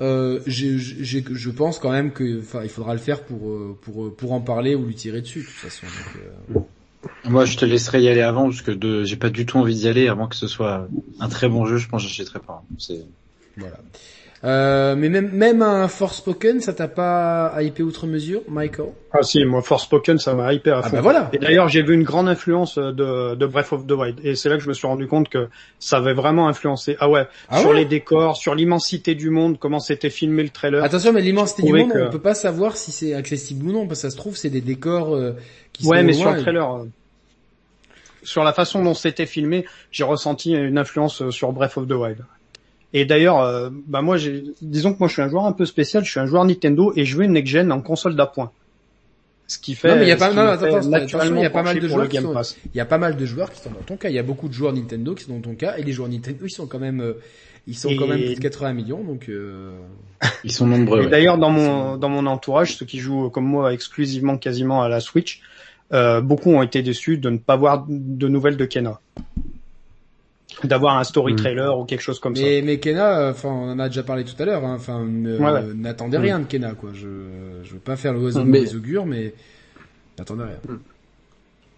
Euh, 0.00 0.38
j'ai- 0.46 0.78
j'ai- 0.78 1.24
je 1.28 1.50
pense 1.50 1.80
quand 1.80 1.90
même 1.90 2.12
que, 2.12 2.38
enfin, 2.38 2.60
il 2.62 2.68
faudra 2.70 2.92
le 2.92 3.00
faire 3.00 3.24
pour 3.24 3.48
euh, 3.50 3.76
pour 3.82 4.06
euh, 4.06 4.14
pour 4.16 4.30
en 4.32 4.40
parler 4.40 4.76
ou 4.76 4.84
lui 4.86 4.94
tirer 4.94 5.20
dessus 5.22 5.40
de 5.40 5.44
toute 5.44 5.54
façon. 5.54 5.86
Donc, 5.86 6.22
euh, 6.56 6.60
Moi 7.28 7.44
je 7.44 7.56
te 7.56 7.64
laisserai 7.64 8.02
y 8.02 8.08
aller 8.08 8.20
avant 8.22 8.44
parce 8.44 8.62
que 8.62 8.70
de... 8.70 9.02
j'ai 9.04 9.16
pas 9.16 9.30
du 9.30 9.44
tout 9.44 9.58
envie 9.58 9.74
d'y 9.74 9.88
aller 9.88 10.06
avant 10.08 10.28
que 10.28 10.36
ce 10.36 10.46
soit 10.46 10.88
un 11.20 11.28
très 11.28 11.48
bon 11.48 11.66
jeu. 11.66 11.78
Je 11.78 11.88
pense 11.88 12.02
que 12.02 12.08
j'achèterai 12.08 12.38
pas. 12.40 12.62
C'est 12.78 13.04
voilà. 13.56 13.78
Euh, 14.44 14.94
mais 14.94 15.08
même 15.08 15.30
même 15.32 15.62
un 15.62 15.88
Forspoken, 15.88 16.60
ça 16.60 16.72
t'a 16.72 16.86
pas 16.86 17.52
hypé 17.60 17.82
outre 17.82 18.06
mesure, 18.06 18.42
Michael? 18.48 18.90
Ah 19.12 19.22
si, 19.24 19.44
moi 19.44 19.62
Forspoken 19.62 20.18
ça 20.20 20.34
m'a 20.34 20.52
hyper 20.52 20.76
à 20.76 20.80
Ah 20.84 20.88
fond. 20.88 20.96
bah 20.96 21.02
voilà. 21.02 21.28
Et 21.32 21.38
d'ailleurs, 21.38 21.68
j'ai 21.68 21.82
vu 21.82 21.92
une 21.94 22.04
grande 22.04 22.28
influence 22.28 22.78
de, 22.78 23.34
de 23.34 23.46
Breath 23.46 23.72
of 23.72 23.86
the 23.88 23.90
Wild. 23.92 24.20
Et 24.22 24.36
c'est 24.36 24.48
là 24.48 24.56
que 24.56 24.62
je 24.62 24.68
me 24.68 24.74
suis 24.74 24.86
rendu 24.86 25.08
compte 25.08 25.28
que 25.28 25.48
ça 25.80 25.96
avait 25.96 26.12
vraiment 26.12 26.46
influencé. 26.46 26.96
Ah 27.00 27.10
ouais, 27.10 27.26
Ah 27.48 27.60
sur 27.60 27.70
ouais 27.70 27.76
les 27.78 27.84
décors, 27.84 28.36
sur 28.36 28.54
l'immensité 28.54 29.16
du 29.16 29.30
monde, 29.30 29.58
comment 29.58 29.80
c'était 29.80 30.08
filmé 30.10 30.44
le 30.44 30.50
trailer. 30.50 30.84
Attention, 30.84 31.12
mais 31.12 31.20
l'immensité 31.20 31.64
du 31.64 31.72
monde, 31.72 31.92
que- 31.92 32.06
on 32.06 32.10
peut 32.10 32.20
pas 32.20 32.34
savoir 32.34 32.76
si 32.76 32.92
c'est 32.92 33.14
accessible 33.14 33.66
ou 33.66 33.72
non, 33.72 33.88
parce 33.88 34.02
que 34.02 34.08
ça 34.08 34.10
se 34.10 34.16
trouve 34.16 34.36
c'est 34.36 34.50
des 34.50 34.60
décors 34.60 35.16
euh, 35.16 35.32
qui 35.72 35.84
ouais, 35.88 35.98
sont 35.98 36.04
mais 36.04 36.12
loin 36.12 36.20
sur 36.22 36.30
le 36.32 36.38
et- 36.38 36.42
trailer, 36.42 36.74
euh, 36.76 36.84
sur 38.22 38.44
la 38.44 38.52
façon 38.52 38.84
dont 38.84 38.94
c'était 38.94 39.26
filmé, 39.26 39.64
j'ai 39.90 40.04
ressenti 40.04 40.52
une 40.52 40.78
influence 40.78 41.22
euh, 41.22 41.30
sur 41.32 41.50
Breath 41.52 41.76
of 41.76 41.88
the 41.88 41.92
Wild. 41.92 42.18
Et 42.94 43.04
d'ailleurs, 43.04 43.40
euh, 43.42 43.68
bah 43.86 44.00
moi, 44.00 44.16
j'ai, 44.16 44.44
disons 44.62 44.94
que 44.94 44.98
moi 44.98 45.08
je 45.08 45.12
suis 45.14 45.22
un 45.22 45.28
joueur 45.28 45.44
un 45.44 45.52
peu 45.52 45.66
spécial. 45.66 46.04
Je 46.04 46.10
suis 46.10 46.20
un 46.20 46.26
joueur 46.26 46.44
Nintendo 46.44 46.92
et 46.96 47.04
je 47.04 47.16
veux 47.16 47.24
une 47.24 47.32
next 47.32 47.52
gen 47.52 47.70
en 47.70 47.80
console 47.80 48.16
d'appoint. 48.16 48.50
Ce 49.46 49.58
qui 49.58 49.74
fait. 49.74 49.88
Non, 49.88 49.96
mais 49.96 50.02
il 50.02 50.08
y 50.08 50.12
a 50.12 50.16
pas- 50.16 50.32
mal 50.32 50.58
de 50.58 51.88
joueurs 51.88 52.08
qui 52.08 52.16
sont-. 52.18 52.34
Il 52.74 52.76
y 52.76 52.80
a 52.80 52.84
pas 52.84 52.98
mal 52.98 53.16
de 53.16 53.26
joueurs 53.26 53.50
qui 53.50 53.60
sont 53.62 53.70
dans 53.70 53.80
ton 53.84 53.96
cas. 53.96 54.08
Il 54.10 54.14
y 54.14 54.18
a 54.18 54.22
beaucoup 54.22 54.48
de 54.48 54.52
joueurs 54.54 54.72
Nintendo 54.72 55.14
qui 55.14 55.24
sont 55.24 55.34
dans 55.34 55.40
ton 55.40 55.54
cas, 55.54 55.76
et 55.78 55.82
les 55.82 55.92
joueurs 55.92 56.08
Nintendo, 56.08 56.44
ils 56.44 56.50
sont 56.50 56.66
quand 56.66 56.78
même, 56.78 57.00
euh, 57.00 57.14
ils 57.66 57.74
sont 57.76 57.88
quand 57.96 58.04
Et- 58.06 58.08
même 58.08 58.24
plus 58.24 58.34
de 58.34 58.40
80 58.40 58.72
millions, 58.74 59.02
donc. 59.02 59.28
Euh... 59.28 59.72
Ils 60.44 60.52
sont 60.52 60.66
nombreux. 60.66 61.00
Et 61.00 61.04
ouais. 61.04 61.10
d'ailleurs, 61.10 61.38
dans 61.38 61.50
mon 61.50 61.96
dans 61.96 62.08
mon 62.08 62.26
entourage, 62.26 62.76
ceux 62.76 62.84
qui 62.86 62.98
jouent 62.98 63.30
comme 63.30 63.44
moi 63.46 63.72
exclusivement 63.72 64.36
quasiment 64.36 64.82
à 64.82 64.88
la 64.88 65.00
Switch, 65.00 65.40
euh, 65.92 66.20
beaucoup 66.20 66.50
ont 66.50 66.62
été 66.62 66.82
déçus 66.82 67.18
de 67.18 67.30
ne 67.30 67.38
pas 67.38 67.56
voir 67.56 67.86
de 67.88 68.28
nouvelles 68.28 68.56
de 68.56 68.64
Kena, 68.64 69.00
d'avoir 70.64 70.98
un 70.98 71.04
story 71.04 71.34
Mm. 71.34 71.36
trailer 71.36 71.78
ou 71.78 71.84
quelque 71.84 72.00
chose 72.00 72.18
comme 72.20 72.32
Mais, 72.36 72.62
mais 72.64 72.78
Kena, 72.78 73.30
enfin, 73.30 73.48
on 73.50 73.70
en 73.72 73.78
a 73.78 73.88
déjà 73.88 74.02
parlé 74.02 74.24
tout 74.24 74.40
à 74.40 74.44
l'heure. 74.44 74.64
hein, 74.64 74.74
Enfin, 74.76 75.04
ne- 75.04 75.38
Ouais, 75.38 75.50
ouais. 75.52 75.62
n'attendez 75.74 76.18
Mm. 76.18 76.22
rien 76.22 76.38
de 76.40 76.44
Kena, 76.46 76.72
quoi. 76.74 76.90
Je, 76.94 77.06
je 77.64 77.72
veux 77.74 77.80
pas 77.80 77.96
faire 77.96 78.12
l'oiseau 78.14 78.40
de 78.40 78.48
Mais- 78.48 78.60
mauvais 78.60 78.74
augure, 78.74 79.06
mais 79.06 79.34
n'attendez 80.18 80.44
rien. 80.44 80.78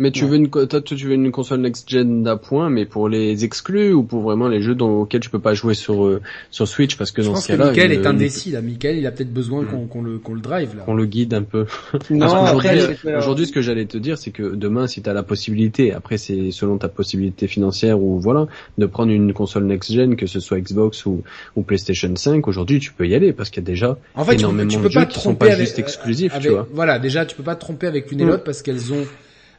Mais 0.00 0.10
tu 0.12 0.24
Ouais. 0.24 0.30
veux 0.30 0.36
une, 0.36 0.48
toi, 0.48 0.80
tu 0.80 0.94
veux 0.96 1.12
une 1.12 1.30
console 1.30 1.60
next-gen 1.60 2.22
d'appoint, 2.22 2.70
mais 2.70 2.86
pour 2.86 3.10
les 3.10 3.44
exclus 3.44 3.92
ou 3.92 4.02
pour 4.02 4.22
vraiment 4.22 4.48
les 4.48 4.62
jeux 4.62 4.74
dans, 4.74 4.88
auxquels 5.02 5.20
tu 5.20 5.28
peux 5.28 5.38
pas 5.38 5.52
jouer 5.52 5.74
sur 5.74 6.06
euh, 6.06 6.22
sur 6.50 6.66
Switch? 6.66 6.96
Parce 6.96 7.12
que 7.12 7.20
Je 7.20 7.26
dans 7.28 7.34
pense 7.34 7.42
ce 7.42 7.48
que 7.48 7.52
cas-là, 7.52 7.66
Michael 7.68 7.92
une- 7.92 8.00
est 8.00 8.06
indécis 8.06 8.50
là. 8.50 8.62
Michael, 8.62 8.96
il 8.96 9.06
a 9.06 9.12
peut-être 9.12 9.32
besoin 9.32 9.66
qu'on 9.66 9.86
qu'on 9.86 10.00
le 10.02 10.18
qu'on 10.18 10.32
le 10.32 10.40
drive 10.40 10.74
là. 10.74 10.84
qu'on 10.84 10.94
le 10.94 11.04
guide 11.04 11.34
un 11.34 11.42
peu. 11.42 11.66
euh, 12.10 13.18
aujourd'hui, 13.18 13.46
ce 13.46 13.52
que 13.52 13.60
j'allais 13.60 13.84
te 13.84 13.98
dire, 13.98 14.16
c'est 14.16 14.30
que 14.30 14.54
demain, 14.54 14.86
si 14.86 15.02
tu 15.02 15.10
as 15.10 15.12
la 15.12 15.22
possibilité, 15.22 15.92
après 15.92 16.16
c'est 16.16 16.50
selon 16.50 16.78
ta 16.78 16.88
possibilité 16.88 17.46
financière 17.46 18.00
ou 18.00 18.18
voilà, 18.18 18.46
de 18.78 18.86
prendre 18.86 19.12
une 19.12 19.34
console 19.34 19.64
next-gen, 19.64 20.16
que 20.16 20.26
ce 20.26 20.40
soit 20.40 20.60
Xbox 20.60 21.04
ou, 21.04 21.22
ou 21.56 21.62
PlayStation 21.62 22.10
5, 22.16 22.48
aujourd'hui 22.48 22.78
tu 22.80 22.92
peux 22.92 23.06
y 23.06 23.14
aller 23.14 23.34
parce 23.34 23.50
qu'il 23.50 23.62
y 23.62 23.66
a 23.66 23.70
déjà 23.70 23.98
En 24.14 24.24
fait, 24.24 24.32
tu 24.32 24.38
peux, 24.38 24.40
énormément 24.40 24.70
tu 24.70 24.78
de 24.78 24.88
jeux 24.88 25.00
pas 25.00 25.06
te 25.06 25.12
qui 25.12 25.20
sont 25.20 25.30
tromper 25.30 25.46
pas 25.48 25.52
avec, 25.52 25.66
juste 25.66 25.78
exclusifs, 25.78 26.32
avec- 26.32 26.46
tu 26.46 26.52
vois. 26.52 26.66
Voilà, 26.72 26.98
déjà, 26.98 27.26
tu 27.26 27.36
peux 27.36 27.42
pas 27.42 27.54
te 27.54 27.60
tromper 27.60 27.86
avec 27.86 28.10
l'une 28.10 28.20
et 28.20 28.24
l'autre 28.24 28.44
parce 28.44 28.62
qu'elles 28.62 28.92
ont 28.94 29.04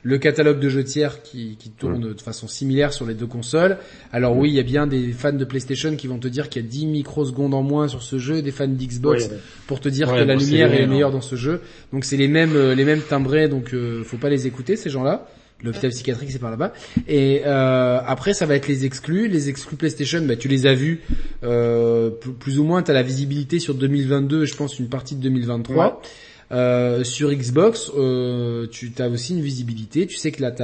le 0.04 0.18
catalogue 0.18 0.60
de 0.60 0.70
jeux 0.70 0.84
tiers 0.84 1.22
qui, 1.22 1.58
qui 1.58 1.70
tourne 1.70 2.14
de 2.14 2.22
façon 2.22 2.48
similaire 2.48 2.94
sur 2.94 3.06
les 3.06 3.14
deux 3.14 3.28
consoles. 3.28 3.78
Alors 4.12 4.36
oui, 4.36 4.50
il 4.50 4.56
y 4.56 4.60
a 4.60 4.64
bien 4.64 4.88
des 4.88 5.12
fans 5.12 5.34
de 5.34 5.46
PlayStation 5.46 5.96
qui 5.96 6.08
vont 6.08 6.18
te 6.18 6.28
dire 6.28 6.50
qu'il 6.50 6.64
y 6.64 6.66
a 6.66 6.68
10 6.68 6.88
microsecondes 6.88 7.54
en 7.54 7.64
moins 7.64 7.88
sur 7.88 8.02
ce 8.02 8.18
jeu, 8.18 8.42
des 8.42 8.52
fans 8.52 8.68
d'Xbox 8.68 9.30
pour 9.68 9.80
te 9.80 9.90
dire 9.90 10.10
Ouais, 10.10 10.20
que 10.20 10.24
la 10.24 10.36
lumière 10.36 10.70
vrai, 10.70 10.80
est 10.80 10.84
hein. 10.84 10.88
meilleure 10.88 11.12
dans 11.12 11.22
ce 11.22 11.36
jeu. 11.36 11.62
Donc 11.94 12.06
c'est 12.06 12.18
les 12.18 12.28
mêmes 12.28 12.56
euh, 12.56 12.76
les 12.76 12.86
mêmes 12.86 13.02
timbrés, 13.02 13.48
donc 13.48 13.74
euh, 13.74 14.04
faut 14.04 14.18
pas 14.18 14.30
les 14.30 14.48
écouter 14.48 14.76
ces 14.76 14.90
gens-là. 14.90 15.28
L'hôpital 15.64 15.92
psychiatrique 15.92 16.32
c'est 16.32 16.40
par 16.40 16.50
là-bas. 16.50 16.74
Et 17.08 17.44
euh, 17.46 18.00
après 18.06 18.34
ça 18.34 18.46
va 18.46 18.56
être 18.56 18.68
les 18.68 18.86
exclus. 18.86 19.28
Les 19.28 19.50
exclus 19.50 19.78
PlayStation, 19.78 20.22
bah, 20.24 20.36
tu 20.36 20.48
les 20.48 20.66
as 20.66 20.74
vus 20.74 21.02
euh, 21.44 22.10
plus, 22.10 22.34
plus 22.34 22.60
ou 22.60 22.64
moins. 22.64 22.82
Tu 22.82 22.92
as 22.92 22.94
la 22.94 23.04
visibilité 23.04 23.60
sur 23.60 23.76
2022, 23.76 24.46
je 24.46 24.56
pense 24.56 24.80
une 24.80 24.90
partie 24.90 25.16
de 25.16 25.22
2023. 25.22 26.02
Euh, 26.52 27.04
sur 27.04 27.32
Xbox, 27.34 27.92
euh, 27.98 28.68
tu 28.72 28.92
as 29.00 29.08
aussi 29.10 29.34
une 29.34 29.42
visibilité. 29.42 30.06
Tu 30.08 30.18
sais 30.18 30.32
que 30.32 30.42
là, 30.42 30.52
tu 30.52 30.64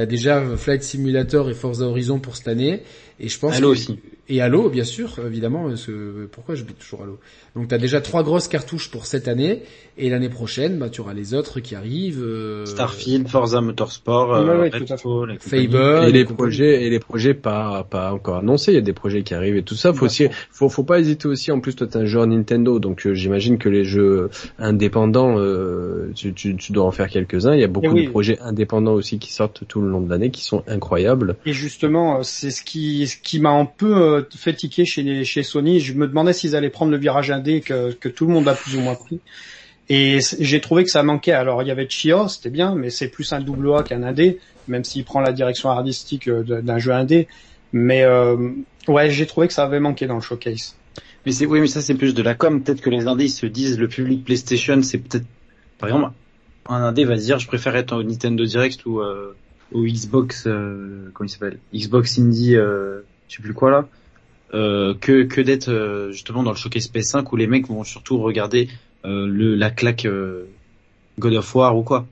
as, 0.00 0.06
déjà 0.06 0.42
Flight 0.56 0.82
Simulator 0.82 1.48
et 1.50 1.54
Forza 1.54 1.84
Horizon 1.86 2.18
pour 2.18 2.36
cette 2.36 2.48
année. 2.48 2.82
Et 3.20 3.28
je 3.28 3.38
pense 3.38 3.54
Halo 3.56 3.68
que- 3.68 3.72
aussi. 3.72 3.98
Et 4.28 4.40
Halo, 4.40 4.70
bien 4.70 4.84
sûr, 4.84 5.18
évidemment. 5.26 5.68
parce 5.68 5.86
que- 5.86 6.26
pourquoi 6.30 6.54
je 6.54 6.64
toujours 6.64 7.02
Halo 7.02 7.18
Donc, 7.56 7.68
tu 7.68 7.74
as 7.74 7.78
déjà 7.78 8.00
trois 8.00 8.22
grosses 8.22 8.48
cartouches 8.48 8.90
pour 8.90 9.04
cette 9.06 9.26
année. 9.28 9.62
Et 9.98 10.08
l'année 10.08 10.28
prochaine, 10.30 10.78
bah, 10.78 10.88
tu 10.88 11.00
auras 11.02 11.12
les 11.12 11.34
autres 11.34 11.60
qui 11.60 11.74
arrivent. 11.74 12.22
euh, 12.22 12.64
Starfield, 12.64 13.28
Forza 13.28 13.60
Motorsport, 13.60 14.32
euh, 14.34 14.60
Ouais. 14.60 14.70
Redfall, 14.70 15.32
et 15.32 15.38
compagnie. 15.38 15.68
Fable. 15.68 16.08
et 16.08 16.12
les 16.12 16.24
projets 16.24 16.84
et 16.84 16.90
les 16.90 16.98
projets 17.00 17.34
pas 17.34 17.84
pas 17.90 18.12
encore 18.12 18.36
annoncés 18.38 18.72
il 18.72 18.74
y 18.76 18.78
a 18.78 18.82
des 18.82 18.92
projets 18.92 19.22
qui 19.22 19.34
arrivent 19.34 19.56
et 19.56 19.62
tout 19.62 19.74
ça 19.74 19.92
faut 19.92 20.06
aussi 20.06 20.28
faut 20.50 20.68
faut 20.68 20.84
pas 20.84 20.98
hésiter 21.00 21.26
aussi 21.28 21.50
en 21.52 21.60
plus 21.60 21.74
toi 21.74 21.86
t'es 21.86 21.98
un 21.98 22.04
joueur 22.06 22.26
Nintendo 22.26 22.78
donc 22.78 23.06
euh, 23.06 23.14
j'imagine 23.14 23.58
que 23.58 23.68
les 23.68 23.84
jeux 23.84 24.30
indépendants 24.58 25.38
euh, 25.38 26.10
tu, 26.14 26.32
tu 26.32 26.56
tu 26.56 26.72
dois 26.72 26.84
en 26.84 26.90
faire 26.90 27.08
quelques 27.08 27.46
uns 27.46 27.54
il 27.54 27.60
y 27.60 27.64
a 27.64 27.68
beaucoup 27.68 27.92
oui. 27.92 28.06
de 28.06 28.10
projets 28.10 28.38
indépendants 28.40 28.92
aussi 28.94 29.18
qui 29.18 29.32
sortent 29.32 29.62
tout 29.68 29.80
le 29.80 29.88
long 29.88 30.00
de 30.00 30.08
l'année 30.08 30.30
qui 30.30 30.42
sont 30.44 30.62
incroyables 30.66 31.36
Et 31.44 31.52
justement, 31.52 32.18
euh, 32.18 32.22
c'est 32.22 32.50
ce 32.50 32.62
qui, 32.62 33.06
ce 33.06 33.16
qui 33.16 33.40
m'a 33.40 33.50
un 33.50 33.64
peu 33.66 34.11
euh, 34.12 34.28
fait 34.36 34.54
tiquer 34.54 34.84
chez, 34.84 35.42
Sony. 35.42 35.80
Je 35.80 35.94
me 35.94 36.06
demandais 36.06 36.32
s'ils 36.32 36.56
allaient 36.56 36.70
prendre 36.70 36.92
le 36.92 36.98
virage 36.98 37.30
indé 37.30 37.60
que, 37.60 37.92
que 37.92 38.08
tout 38.08 38.26
le 38.26 38.32
monde 38.32 38.48
a 38.48 38.54
plus 38.54 38.76
ou 38.76 38.80
moins 38.80 38.94
pris. 38.94 39.20
Et 39.88 40.20
j'ai 40.38 40.60
trouvé 40.60 40.84
que 40.84 40.90
ça 40.90 41.02
manquait. 41.02 41.32
Alors 41.32 41.62
il 41.62 41.68
y 41.68 41.70
avait 41.70 41.88
Chia, 41.88 42.28
c'était 42.28 42.50
bien, 42.50 42.74
mais 42.74 42.90
c'est 42.90 43.08
plus 43.08 43.32
un 43.32 43.40
double 43.40 43.74
A 43.74 43.82
qu'un 43.82 44.02
indé, 44.02 44.38
même 44.68 44.84
s'il 44.84 45.04
prend 45.04 45.20
la 45.20 45.32
direction 45.32 45.70
artistique 45.70 46.28
euh, 46.28 46.62
d'un 46.62 46.78
jeu 46.78 46.92
indé. 46.92 47.28
Mais 47.72 48.02
euh, 48.02 48.52
ouais, 48.88 49.10
j'ai 49.10 49.26
trouvé 49.26 49.48
que 49.48 49.52
ça 49.52 49.64
avait 49.64 49.80
manqué 49.80 50.06
dans 50.06 50.14
le 50.14 50.20
showcase. 50.20 50.76
Mais 51.26 51.32
c'est 51.32 51.46
oui, 51.46 51.60
mais 51.60 51.66
ça 51.66 51.82
c'est 51.82 51.94
plus 51.94 52.14
de 52.14 52.22
la 52.22 52.34
com. 52.34 52.62
Peut-être 52.62 52.80
que 52.80 52.90
les 52.90 53.06
indés 53.06 53.28
se 53.28 53.46
disent 53.46 53.78
le 53.78 53.88
public 53.88 54.24
PlayStation, 54.24 54.80
c'est 54.82 54.98
peut-être 54.98 55.26
par 55.78 55.88
exemple 55.88 56.12
un 56.68 56.82
indé 56.82 57.04
va 57.04 57.16
se 57.16 57.24
dire 57.24 57.38
je 57.38 57.46
préfère 57.46 57.74
être 57.76 57.94
au 57.94 58.02
Nintendo 58.02 58.44
Direct 58.44 58.86
ou 58.86 59.00
au 59.00 59.84
Xbox 59.84 60.44
comment 60.44 61.26
il 61.26 61.28
s'appelle? 61.28 61.58
Xbox 61.74 62.18
Indie 62.18 62.54
je 62.54 63.02
sais 63.28 63.42
plus 63.42 63.54
quoi 63.54 63.70
là 63.70 63.88
euh, 64.54 64.94
que 64.94 65.22
que 65.22 65.40
d'être 65.40 65.68
euh, 65.68 66.12
justement 66.12 66.42
dans 66.42 66.50
le 66.50 66.56
showcase 66.56 66.90
PS5 66.90 67.26
où 67.32 67.36
les 67.36 67.46
mecs 67.46 67.68
vont 67.68 67.84
surtout 67.84 68.18
regarder 68.18 68.68
euh, 69.04 69.26
le 69.26 69.54
la 69.54 69.70
claque 69.70 70.06
God 71.18 71.34
of 71.34 71.54
War 71.54 71.76
ou 71.76 71.82
quoi. 71.82 72.06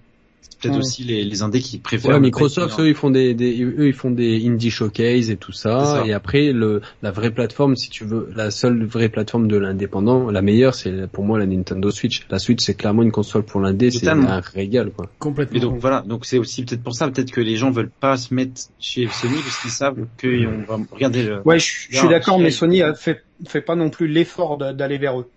Peut-être 0.60 0.74
Ouais. 0.74 0.80
aussi 0.80 1.04
les 1.04 1.24
les 1.24 1.42
indés 1.42 1.60
qui 1.60 1.78
préfèrent 1.78 2.10
Ouais, 2.12 2.20
Microsoft, 2.20 2.78
eux, 2.80 2.88
ils 2.88 2.94
font 2.94 3.10
des, 3.10 3.34
des, 3.34 3.62
eux, 3.62 3.86
ils 3.88 3.94
font 3.94 4.10
des 4.10 4.46
indie 4.46 4.70
showcase 4.70 5.30
et 5.30 5.36
tout 5.36 5.52
ça. 5.52 6.02
Et 6.06 6.12
après, 6.12 6.52
le, 6.52 6.82
la 7.02 7.10
vraie 7.10 7.30
plateforme, 7.30 7.76
si 7.76 7.88
tu 7.90 8.04
veux, 8.04 8.28
la 8.34 8.50
seule 8.50 8.84
vraie 8.84 9.08
plateforme 9.08 9.48
de 9.48 9.56
l'indépendant, 9.56 10.30
la 10.30 10.42
meilleure, 10.42 10.74
c'est 10.74 11.06
pour 11.10 11.24
moi 11.24 11.38
la 11.38 11.46
Nintendo 11.46 11.90
Switch. 11.90 12.26
La 12.30 12.38
Switch, 12.38 12.62
c'est 12.62 12.74
clairement 12.74 13.02
une 13.02 13.12
console 13.12 13.42
pour 13.44 13.60
l'indé, 13.60 13.90
c'est 13.90 14.08
un 14.08 14.40
régal, 14.40 14.90
quoi. 14.90 15.10
Complètement. 15.18 15.56
Et 15.56 15.60
donc 15.60 15.78
voilà, 15.78 16.02
donc 16.06 16.26
c'est 16.26 16.38
aussi 16.38 16.64
peut-être 16.64 16.82
pour 16.82 16.94
ça, 16.94 17.08
peut-être 17.08 17.30
que 17.30 17.40
les 17.40 17.56
gens 17.56 17.70
veulent 17.70 17.90
pas 17.90 18.16
se 18.16 18.34
mettre 18.34 18.60
chez 18.78 19.08
Sony 19.08 19.36
parce 19.42 19.60
qu'ils 19.62 19.70
savent 19.70 20.06
qu'on 20.20 20.64
va 20.68 20.78
regarder 20.92 21.22
le. 21.22 21.40
Ouais, 21.44 21.58
je, 21.58 21.86
je 21.90 21.98
suis 21.98 22.08
d'accord, 22.08 22.38
mais 22.38 22.50
Sony 22.50 22.82
a 22.82 22.94
fait, 22.94 23.22
fait 23.46 23.60
pas 23.62 23.76
non 23.76 23.90
plus 23.90 24.08
l'effort 24.08 24.58
d'aller 24.58 24.98
vers 24.98 25.20
eux. 25.20 25.28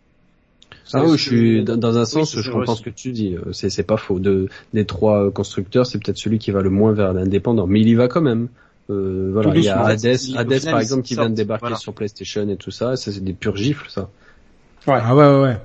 Ça, 0.86 1.00
Ah 1.00 1.06
oui, 1.06 1.18
je 1.18 1.24
suis 1.24 1.64
dans, 1.64 1.78
dans 1.78 1.98
un 1.98 2.06
sens, 2.06 2.38
je 2.40 2.52
comprends 2.52 2.76
ce 2.76 2.82
que 2.82 2.90
tu 2.90 3.12
dis. 3.12 3.36
euh, 3.36 3.54
C'est 3.54 3.70
c'est 3.70 3.84
pas 3.84 3.98
faux. 3.98 4.20
De 4.20 4.50
des 4.74 4.86
trois 4.86 5.32
constructeurs, 5.32 5.86
c'est 5.86 5.98
peut-être 5.98 6.18
celui 6.18 6.40
qui 6.40 6.52
va 6.52 6.62
le 6.62 6.70
moins 6.70 6.92
vers 6.92 7.14
l'indépendant, 7.14 7.68
mais 7.68 7.80
il 7.82 7.88
y 7.88 7.96
va 7.96 8.08
quand 8.08 8.22
même. 8.22 8.48
Euh, 8.90 9.30
voilà, 9.32 9.54
il 9.56 9.64
y 9.64 9.70
a. 9.70 9.80
Hades, 9.82 10.06
Au 10.06 10.38
Hades 10.38 10.54
final, 10.60 10.72
par 10.72 10.80
exemple 10.82 11.04
qui 11.04 11.14
vient 11.16 11.30
de 11.30 11.36
débarquer 11.36 11.62
voilà. 11.62 11.78
sur 11.78 11.94
PlayStation 11.94 12.48
et 12.50 12.58
tout 12.58 12.72
ça. 12.72 12.96
Ça 12.98 13.12
c'est 13.12 13.24
des 13.24 13.34
purs 13.34 13.56
gifles, 13.56 13.86
ça. 13.90 14.10
Ah 14.86 15.16
ouais, 15.16 15.24
ouais, 15.26 15.42
ouais. 15.42 15.58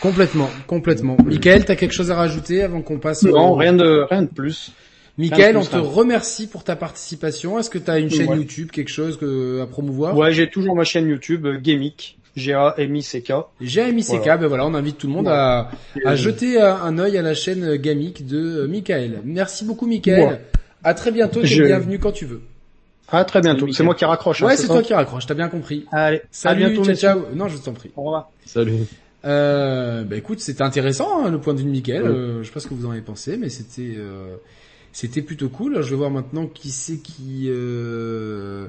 Complètement, 0.00 0.50
complètement. 0.66 1.16
Michael, 1.24 1.64
t'as 1.64 1.74
quelque 1.74 1.94
chose 1.94 2.10
à 2.10 2.16
rajouter 2.16 2.62
avant 2.62 2.82
qu'on 2.82 2.98
passe 2.98 3.24
au... 3.24 3.30
Non, 3.30 3.54
rien 3.54 3.72
de, 3.72 4.06
rien 4.08 4.22
de 4.22 4.28
plus. 4.28 4.70
Michael, 5.18 5.56
on 5.56 5.64
te 5.64 5.74
hein. 5.74 5.80
remercie 5.80 6.46
pour 6.46 6.62
ta 6.62 6.76
participation. 6.76 7.58
Est-ce 7.58 7.70
que 7.70 7.78
t'as 7.78 7.98
une 7.98 8.10
chaîne 8.10 8.28
Ouais. 8.28 8.36
YouTube, 8.36 8.70
quelque 8.70 8.90
chose 8.90 9.16
que, 9.16 9.62
à 9.62 9.66
promouvoir? 9.66 10.14
Ouais, 10.16 10.30
j'ai 10.32 10.48
toujours 10.50 10.76
ma 10.76 10.84
chaîne 10.84 11.08
YouTube, 11.08 11.46
euh, 11.46 11.58
Gamic, 11.58 12.18
G-A-M-I-C-K. 12.36 13.32
J'ai 13.60 13.90
MICK, 13.92 14.06
Voilà. 14.08 14.36
ben 14.36 14.46
voilà, 14.46 14.66
on 14.66 14.74
invite 14.74 14.98
tout 14.98 15.06
le 15.06 15.12
monde 15.14 15.28
à, 15.28 15.70
à 16.04 16.12
Euh, 16.12 16.16
jeter 16.16 16.60
un, 16.60 16.74
un 16.76 16.98
œil 16.98 17.16
à 17.18 17.22
la 17.22 17.34
chaîne 17.34 17.76
Gamic 17.76 18.26
de 18.26 18.38
euh, 18.38 18.66
Michael. 18.68 19.20
Merci 19.24 19.64
beaucoup 19.64 19.86
Michael. 19.86 20.28
Ouais. 20.28 20.40
À 20.84 20.94
très 20.94 21.10
bientôt, 21.10 21.40
t'es 21.40 21.46
Je- 21.46 21.64
bienvenu 21.64 21.98
quand 21.98 22.12
tu 22.12 22.26
veux. 22.26 22.42
À 23.08 23.24
très 23.24 23.40
bientôt. 23.40 23.70
C'est 23.72 23.82
moi 23.84 23.94
qui 23.94 24.04
raccroche. 24.04 24.42
hein, 24.42 24.46
Ouais, 24.46 24.56
c'est 24.56 24.66
toi 24.66 24.82
qui 24.82 24.92
raccroche, 24.94 25.26
t'as 25.26 25.34
bien 25.34 25.48
compris. 25.48 25.86
Allez, 25.92 26.22
Salut, 26.30 26.64
à 26.64 26.68
bientôt, 26.68 26.84
ciao, 26.84 26.94
ciao. 26.94 27.20
Non, 27.34 27.48
je 27.48 27.56
t'en 27.58 27.72
prie. 27.72 27.90
Au 27.96 28.02
revoir. 28.02 28.30
Salut. 28.44 28.74
Euh, 29.24 30.04
bah 30.04 30.16
écoute, 30.16 30.40
c'était 30.40 30.62
intéressant 30.62 31.24
hein, 31.24 31.30
le 31.30 31.40
point 31.40 31.54
de 31.54 31.58
vue 31.58 31.64
de 31.64 31.70
Michael. 31.70 32.02
Ouais. 32.02 32.08
Euh, 32.08 32.42
je 32.42 32.46
sais 32.48 32.52
pas 32.52 32.60
ce 32.60 32.68
que 32.68 32.74
vous 32.74 32.86
en 32.86 32.90
avez 32.92 33.00
pensé, 33.00 33.36
mais 33.36 33.48
c'était 33.48 33.94
euh, 33.96 34.36
c'était 34.92 35.22
plutôt 35.22 35.48
cool. 35.48 35.80
Je 35.82 35.90
vais 35.90 35.96
voir 35.96 36.10
maintenant 36.10 36.46
qui 36.46 36.70
c'est 36.70 36.98
qui 36.98 37.46
euh, 37.48 38.66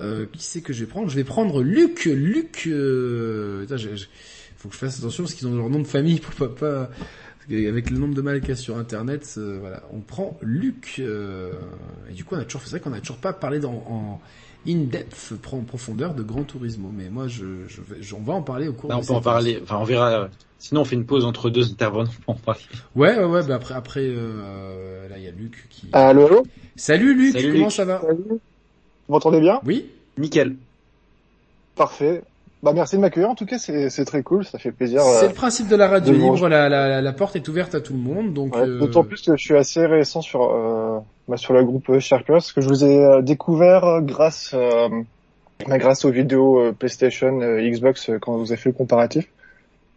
euh, 0.00 0.26
qui 0.32 0.42
c'est 0.42 0.60
que 0.62 0.72
je 0.72 0.80
vais 0.80 0.86
prendre? 0.90 1.08
Je 1.08 1.16
vais 1.16 1.24
prendre 1.24 1.62
Luc. 1.62 2.04
Luc. 2.06 2.64
Euh, 2.66 3.62
putain, 3.62 3.76
j'ai- 3.76 3.96
j'ai- 3.96 4.06
faut 4.56 4.68
que 4.68 4.74
je 4.74 4.78
fasse 4.80 4.98
attention 4.98 5.24
parce 5.24 5.34
qu'ils 5.34 5.46
ont 5.48 5.56
leur 5.56 5.70
nom 5.70 5.78
de 5.80 5.86
famille 5.86 6.20
pour 6.20 6.54
pas 6.54 6.90
qu'avec 7.48 7.90
le 7.90 7.98
nombre 7.98 8.14
de 8.14 8.22
mal 8.22 8.40
qu'il 8.40 8.50
y 8.50 8.52
a 8.52 8.56
sur 8.56 8.76
internet. 8.78 9.34
euh, 9.38 9.58
voilà, 9.60 9.82
on 9.92 10.00
prend 10.00 10.38
Luc. 10.42 10.96
euh, 11.00 11.52
et 12.10 12.12
du 12.14 12.24
coup, 12.24 12.34
on 12.34 12.38
a 12.38 12.44
toujours 12.44 12.62
c'est 12.64 12.70
vrai 12.70 12.80
qu'on 12.80 12.92
a 12.92 13.00
toujours 13.00 13.18
pas 13.18 13.32
parlé 13.32 13.60
dans 13.60 13.72
en 13.88 14.20
in-depth, 14.66 15.34
en 15.52 15.60
profondeur 15.64 16.14
de 16.14 16.22
Grand 16.22 16.44
Turismo. 16.44 16.90
Mais 16.94 17.10
moi, 17.10 17.28
je, 17.28 17.66
je 17.68 17.80
vais, 17.82 18.02
je- 18.02 18.14
on 18.14 18.22
va 18.22 18.34
en 18.34 18.42
parler 18.42 18.68
au 18.68 18.72
cours 18.72 18.90
Là, 18.90 18.96
de 18.96 19.00
on 19.00 19.04
peut 19.04 19.12
en 19.14 19.20
parler. 19.20 19.60
Enfin, 19.62 19.76
on 19.78 19.84
verra. 19.84 20.28
Sinon, 20.58 20.82
on 20.82 20.84
fait 20.84 20.96
une 20.96 21.06
pause 21.06 21.24
entre 21.24 21.50
deux 21.50 21.70
intervenants 21.70 22.10
pour 22.24 22.34
en 22.34 22.38
parler. 22.38 22.60
Ouais, 22.94 23.16
ouais, 23.16 23.24
ouais, 23.24 23.42
bah 23.46 23.56
après, 23.56 23.74
après, 23.74 24.00
euh, 24.04 25.08
là, 25.08 25.18
il 25.18 25.24
y 25.24 25.28
a 25.28 25.30
Luc 25.32 25.66
qui... 25.70 25.88
Allô, 25.92 26.26
allô? 26.26 26.42
Salut 26.76 27.14
Luc, 27.14 27.32
Salut, 27.32 27.48
comment 27.48 27.70
Luc. 27.70 27.70
ça 27.70 27.84
va? 27.84 28.00
Salut. 28.00 28.40
Vous 29.08 29.14
m'entendez 29.14 29.40
bien 29.40 29.60
Oui 29.66 29.90
Nickel. 30.18 30.56
Parfait. 31.76 32.22
Bah 32.62 32.72
merci 32.72 32.96
de 32.96 33.00
m'accueillir. 33.02 33.28
En 33.28 33.34
tout 33.34 33.44
cas, 33.44 33.58
c'est 33.58 33.90
c'est 33.90 34.06
très 34.06 34.22
cool. 34.22 34.44
Ça 34.44 34.58
fait 34.58 34.72
plaisir. 34.72 35.02
C'est 35.02 35.24
euh, 35.26 35.28
le 35.28 35.34
principe 35.34 35.68
de 35.68 35.76
la 35.76 35.86
radio 35.88 36.14
de 36.14 36.18
libre, 36.18 36.48
la, 36.48 36.68
la, 36.70 37.02
la 37.02 37.12
porte 37.12 37.36
est 37.36 37.46
ouverte 37.48 37.74
à 37.74 37.80
tout 37.80 37.92
le 37.92 37.98
monde, 37.98 38.32
donc... 38.32 38.54
ouais, 38.56 38.62
euh, 38.62 38.78
D'autant 38.78 39.04
plus 39.04 39.20
que 39.20 39.36
je 39.36 39.42
suis 39.44 39.56
assez 39.56 39.84
récent 39.84 40.22
sur 40.22 40.50
euh, 40.50 40.98
bah, 41.28 41.36
sur 41.36 41.52
le 41.52 41.62
groupe 41.62 41.90
euh, 41.90 42.00
Sharpers, 42.00 42.36
parce 42.36 42.52
que 42.52 42.62
je 42.62 42.68
vous 42.68 42.84
ai 42.84 43.04
euh, 43.04 43.20
découvert 43.20 44.00
grâce 44.00 44.52
euh, 44.54 44.88
bah, 45.68 45.76
grâce 45.76 46.06
aux 46.06 46.10
vidéos 46.10 46.58
euh, 46.58 46.72
PlayStation, 46.72 47.38
euh, 47.42 47.60
Xbox 47.60 48.10
quand 48.22 48.38
vous 48.38 48.50
avez 48.50 48.60
fait 48.60 48.70
le 48.70 48.74
comparatif. 48.74 49.28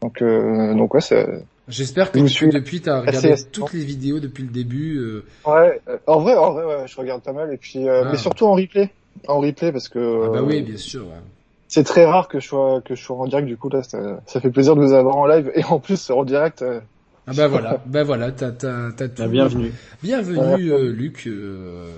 Donc 0.02 0.22
euh, 0.22 0.74
donc 0.74 0.94
ouais, 0.94 1.02
c'est 1.02 1.26
J'espère 1.68 2.12
que, 2.12 2.26
Je 2.26 2.34
tu- 2.34 2.50
depuis 2.50 2.80
t'as 2.82 3.02
regardé 3.02 3.32
assez- 3.34 3.50
toutes 3.52 3.74
les 3.74 3.84
vidéos 3.84 4.20
depuis 4.20 4.44
le 4.44 4.50
début. 4.50 4.98
euh, 5.00 5.26
Ouais, 5.46 5.82
euh, 5.90 5.98
en 6.08 6.20
vrai, 6.22 6.36
en 6.36 6.54
vrai, 6.54 6.64
ouais, 6.66 6.88
je 6.88 6.96
regarde 6.96 7.22
pas 7.22 7.34
mal 7.34 7.54
et 7.54 7.58
puis, 7.58 7.88
euh, 7.88 8.04
Ah. 8.06 8.10
mais 8.12 8.18
surtout 8.18 8.46
en 8.46 8.54
replay, 8.54 8.90
en 9.28 9.40
replay 9.40 9.72
parce 9.74 9.90
que 9.90 10.00
Ah 10.00 10.30
bah 10.30 10.40
euh, 10.40 10.44
oui, 10.44 10.62
bien 10.62 10.78
sûr. 10.78 11.02
ouais. 11.08 11.22
c'est 11.68 11.84
très 11.84 12.06
rare 12.06 12.30
que 12.30 12.40
je 12.40 12.48
sois 12.48 12.80
que 12.86 12.96
je 12.96 13.04
sois 13.04 13.18
en 13.18 13.28
direct. 13.28 13.46
Du 13.48 13.58
coup 13.58 13.68
là, 13.70 13.84
ça, 13.84 14.22
ça 14.28 14.40
fait 14.40 14.50
plaisir 14.50 14.76
de 14.78 14.82
vous 14.82 14.94
avoir 14.94 15.18
en 15.18 15.26
live 15.28 15.52
et 15.56 15.64
en 15.66 15.80
plus 15.80 16.10
en 16.10 16.24
direct. 16.24 16.62
euh, 16.62 16.80
Ah 17.28 17.34
bah 17.36 17.50
voilà, 17.50 17.84
bah 17.86 18.04
voilà, 18.06 18.32
t'as 18.32 18.52
t'as 18.54 18.92
t'as 18.94 19.10
tout. 19.10 19.28
Bienvenue. 19.28 19.74
Bienvenue 20.02 20.72
euh, 20.72 20.92
Luc. 20.94 21.28
euh, 21.28 21.90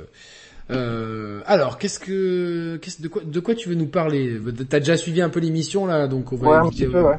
euh, 0.71 1.41
alors 1.45 1.77
qu'est-ce 1.77 1.99
que 1.99 2.77
qu'est-ce 2.77 2.99
de 3.03 3.07
quoi 3.07 3.21
de 3.23 3.39
quoi 3.39 3.53
tu 3.53 3.69
veux 3.69 3.75
nous 3.75 3.85
parler? 3.85 4.39
T'as 4.67 4.79
déjà 4.79 4.97
suivi 4.97 5.21
un 5.21 5.29
peu 5.29 5.39
l'émission 5.39 5.85
là, 5.85 6.07
donc 6.07 6.31
on 6.33 6.35
va 6.37 6.47
Ouais, 6.49 6.55
un 6.57 6.69
petit 6.69 6.87
peu, 6.87 7.01
ouais. 7.03 7.17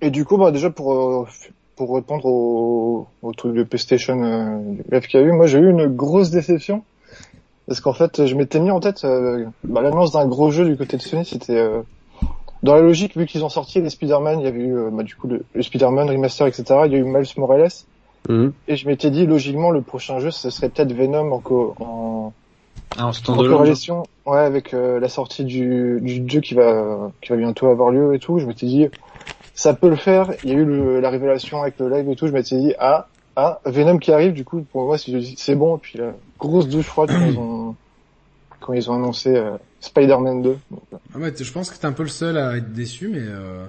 Et 0.00 0.10
du 0.10 0.24
coup, 0.24 0.36
bah, 0.36 0.50
déjà 0.50 0.70
pour 0.70 0.92
euh, 0.92 1.26
pour 1.76 1.94
répondre 1.94 2.24
au, 2.26 3.06
au 3.22 3.32
truc 3.32 3.54
de 3.54 3.62
PlayStation 3.64 4.22
euh, 4.22 5.00
qu'il 5.00 5.20
y 5.20 5.22
a 5.22 5.26
eu, 5.26 5.32
moi 5.32 5.46
j'ai 5.46 5.58
eu 5.58 5.70
une 5.70 5.86
grosse 5.88 6.30
déception 6.30 6.82
parce 7.66 7.80
qu'en 7.80 7.94
fait, 7.94 8.26
je 8.26 8.34
m'étais 8.34 8.60
mis 8.60 8.70
en 8.70 8.80
tête 8.80 9.04
euh, 9.04 9.46
bah, 9.64 9.80
l'annonce 9.82 10.12
d'un 10.12 10.26
gros 10.26 10.50
jeu 10.50 10.64
du 10.66 10.76
côté 10.76 10.96
de 10.96 11.02
Sony, 11.02 11.24
c'était 11.24 11.56
euh, 11.58 11.82
dans 12.62 12.74
la 12.74 12.82
logique 12.82 13.16
vu 13.16 13.26
qu'ils 13.26 13.44
ont 13.44 13.48
sorti 13.48 13.80
les 13.80 13.90
Spider-Man, 13.90 14.40
il 14.40 14.44
y 14.44 14.48
avait 14.48 14.60
eu 14.62 14.76
euh, 14.76 14.90
bah, 14.92 15.02
du 15.02 15.14
coup 15.14 15.26
le, 15.26 15.44
le 15.54 15.62
Spider-Man 15.62 16.08
remaster, 16.10 16.46
etc. 16.46 16.82
Il 16.86 16.92
y 16.92 16.96
a 16.96 16.98
eu 16.98 17.04
Miles 17.04 17.24
Morales 17.36 17.68
Mhm. 18.28 18.52
et 18.68 18.76
je 18.76 18.88
m'étais 18.88 19.10
dit 19.10 19.26
logiquement 19.26 19.70
le 19.70 19.82
prochain 19.82 20.18
jeu 20.18 20.30
ce 20.30 20.48
serait 20.48 20.70
peut-être 20.70 20.92
Venom 20.94 21.30
en 21.32 21.40
co- 21.40 21.74
en, 21.78 22.32
Ah, 22.96 23.10
en 23.28 23.32
en 23.32 23.44
corrélation, 23.44 24.04
ouais, 24.24 24.38
avec 24.38 24.72
euh, 24.72 24.98
la 24.98 25.08
sortie 25.08 25.44
du, 25.44 25.98
du 26.00 26.24
jeu 26.26 26.40
qui 26.40 26.54
va 26.54 27.10
qui 27.20 27.30
va 27.30 27.36
bientôt 27.36 27.66
avoir 27.66 27.90
lieu 27.90 28.14
et 28.14 28.18
tout, 28.18 28.38
je 28.38 28.46
m'étais 28.46 28.66
dit 28.66 28.88
ça 29.54 29.74
peut 29.74 29.88
le 29.88 29.96
faire. 29.96 30.32
Il 30.42 30.50
y 30.50 30.52
a 30.52 30.56
eu 30.56 30.64
le- 30.64 31.00
la 31.00 31.10
révélation 31.10 31.62
avec 31.62 31.78
le 31.78 31.88
live 31.88 32.10
et 32.10 32.16
tout, 32.16 32.26
je 32.26 32.32
m'étais 32.32 32.58
dit 32.58 32.74
ah 32.78 33.08
ah 33.36 33.60
Venom 33.64 33.98
qui 33.98 34.12
arrive, 34.12 34.32
du 34.32 34.44
coup 34.44 34.62
pour 34.62 34.84
moi 34.84 34.98
c'est 34.98 35.54
bon. 35.54 35.76
Et 35.76 35.80
puis 35.80 35.98
la 35.98 36.12
grosse 36.38 36.68
douche 36.68 36.86
froide 36.86 37.10
quand 37.10 37.26
ils 37.26 37.38
ont 37.38 37.76
quand 38.60 38.72
ils 38.72 38.90
ont 38.90 38.94
annoncé 38.94 39.36
euh, 39.36 39.56
Spider-Man 39.80 40.42
2. 40.42 40.58
Ah 41.14 41.18
ouais, 41.18 41.32
je 41.36 41.52
pense 41.52 41.70
que 41.70 41.76
t'es 41.78 41.86
un 41.86 41.92
peu 41.92 42.02
le 42.02 42.08
seul 42.08 42.38
à 42.38 42.56
être 42.56 42.72
déçu, 42.72 43.08
mais 43.08 43.20
euh... 43.20 43.66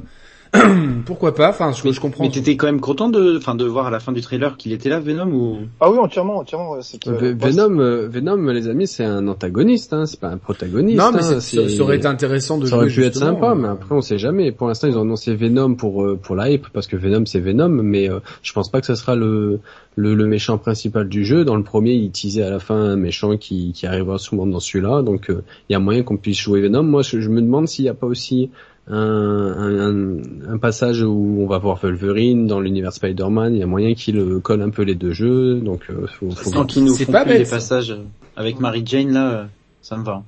pourquoi 1.06 1.34
pas 1.36 1.50
Enfin, 1.50 1.72
je, 1.72 1.92
je 1.92 2.00
comprends. 2.00 2.24
Mais 2.24 2.30
t'étais 2.32 2.56
quand 2.58 2.68
même 2.68 2.80
content 2.80 3.10
de, 3.10 3.38
enfin, 3.38 3.56
de 3.56 3.66
voir 3.66 3.88
à 3.88 3.90
la 3.92 4.00
fin 4.00 4.12
du 4.12 4.22
trailer 4.22 4.58
qu'il 4.58 4.72
était 4.74 4.90
là, 4.90 5.00
Venom, 5.00 5.28
ou? 5.32 5.58
Ah 5.80 5.90
oui 5.92 5.98
entièrement 5.98 6.38
entièrement. 6.38 6.76
euh, 6.76 7.36
Venom, 7.40 7.80
euh, 7.80 8.08
Venom, 8.10 8.38
les 8.52 8.68
amis, 8.68 8.88
c'est 8.88 9.04
un 9.06 9.28
antagoniste, 9.28 9.94
hein, 9.94 10.06
c'est 10.06 10.20
pas 10.20 10.30
un 10.30 10.38
protagoniste. 10.38 10.98
Non, 10.98 11.12
mais 11.14 11.20
hein, 11.24 11.40
c'est- 11.40 11.70
ça, 11.70 11.70
ça 11.78 11.84
aurait 11.84 11.98
été 11.98 12.08
intéressant 12.08 12.58
de 12.58 12.66
Ça 12.66 12.78
aurait 12.78 12.88
pu 12.88 13.04
être 13.04 13.16
sympa, 13.16 13.56
mais 13.56 13.68
après 13.68 13.96
on 13.96 14.02
sait 14.02 14.18
jamais. 14.18 14.52
Pour 14.52 14.68
l'instant, 14.68 14.88
ils 14.88 14.98
ont 14.98 15.02
annoncé 15.02 15.36
Venom 15.36 15.76
pour 15.76 16.04
euh, 16.04 16.16
pour 16.22 16.36
la 16.36 16.50
hype 16.50 16.68
parce 16.74 16.88
que 16.88 16.96
Venom 16.96 17.26
c'est 17.26 17.40
Venom, 17.40 17.70
mais 17.70 18.10
euh, 18.10 18.20
je 18.42 18.54
pense 18.54 18.70
pas 18.70 18.80
que 18.82 18.88
ce 18.88 18.96
sera 18.96 19.16
le, 19.16 19.60
le 19.96 20.14
le 20.16 20.26
méchant 20.28 20.58
principal 20.58 21.08
du 21.10 21.26
jeu. 21.26 21.46
Dans 21.46 21.56
le 21.56 21.64
premier, 21.64 21.94
il 21.94 22.12
teasait 22.12 22.44
à 22.44 22.50
la 22.50 22.60
fin 22.60 22.76
un 22.76 22.96
méchant 22.96 23.38
qui 23.38 23.72
qui 23.74 23.86
arrivera 23.88 24.18
souvent 24.18 24.46
dans 24.48 24.60
celui-là, 24.60 25.02
donc 25.02 25.30
euh, 25.30 25.44
il 25.70 25.74
y 25.74 25.76
a 25.76 25.80
moyen 25.80 26.04
qu'on 26.04 26.18
puisse 26.18 26.40
jouer 26.40 26.62
Venom. 26.62 26.84
Moi, 26.84 27.02
je, 27.02 27.20
je 27.20 27.30
me 27.30 27.42
demande 27.42 27.68
s'il 27.68 27.86
y 27.86 27.90
a 27.90 27.94
pas 27.94 28.08
aussi 28.08 28.50
un, 28.88 28.96
un, 28.98 30.54
un, 30.54 30.58
passage 30.60 31.02
où 31.02 31.38
on 31.42 31.48
va 31.48 31.58
voir 31.58 31.78
Wolverine 31.82 32.46
dans 32.48 32.60
l'univers 32.60 32.94
Spider-Man. 32.94 33.56
Il 33.56 33.60
y 33.60 33.64
a 33.64 33.66
moyen 33.66 33.96
qu'il 33.96 34.18
euh, 34.20 34.40
colle 34.40 34.62
un 34.62 34.70
peu 34.70 34.84
les 34.84 34.94
deux 34.96 35.12
jeux, 35.12 35.56
donc 35.60 35.82
euh, 35.90 36.06
faut, 36.08 36.30
faut 36.32 36.66
qu'ils 36.66 36.84
nous 36.84 36.94
C'est 36.96 37.06
font 37.06 37.12
pas 37.12 37.24
plus 37.24 37.30
bête, 37.32 37.40
les 37.40 37.46
ça. 37.46 37.56
passages 37.56 37.92
euh, 37.92 38.04
avec 38.36 38.60
Mary 38.60 38.84
Jane 38.86 39.12
là, 39.12 39.48
ça 39.82 39.98
me 39.98 40.04
va. 40.04 40.24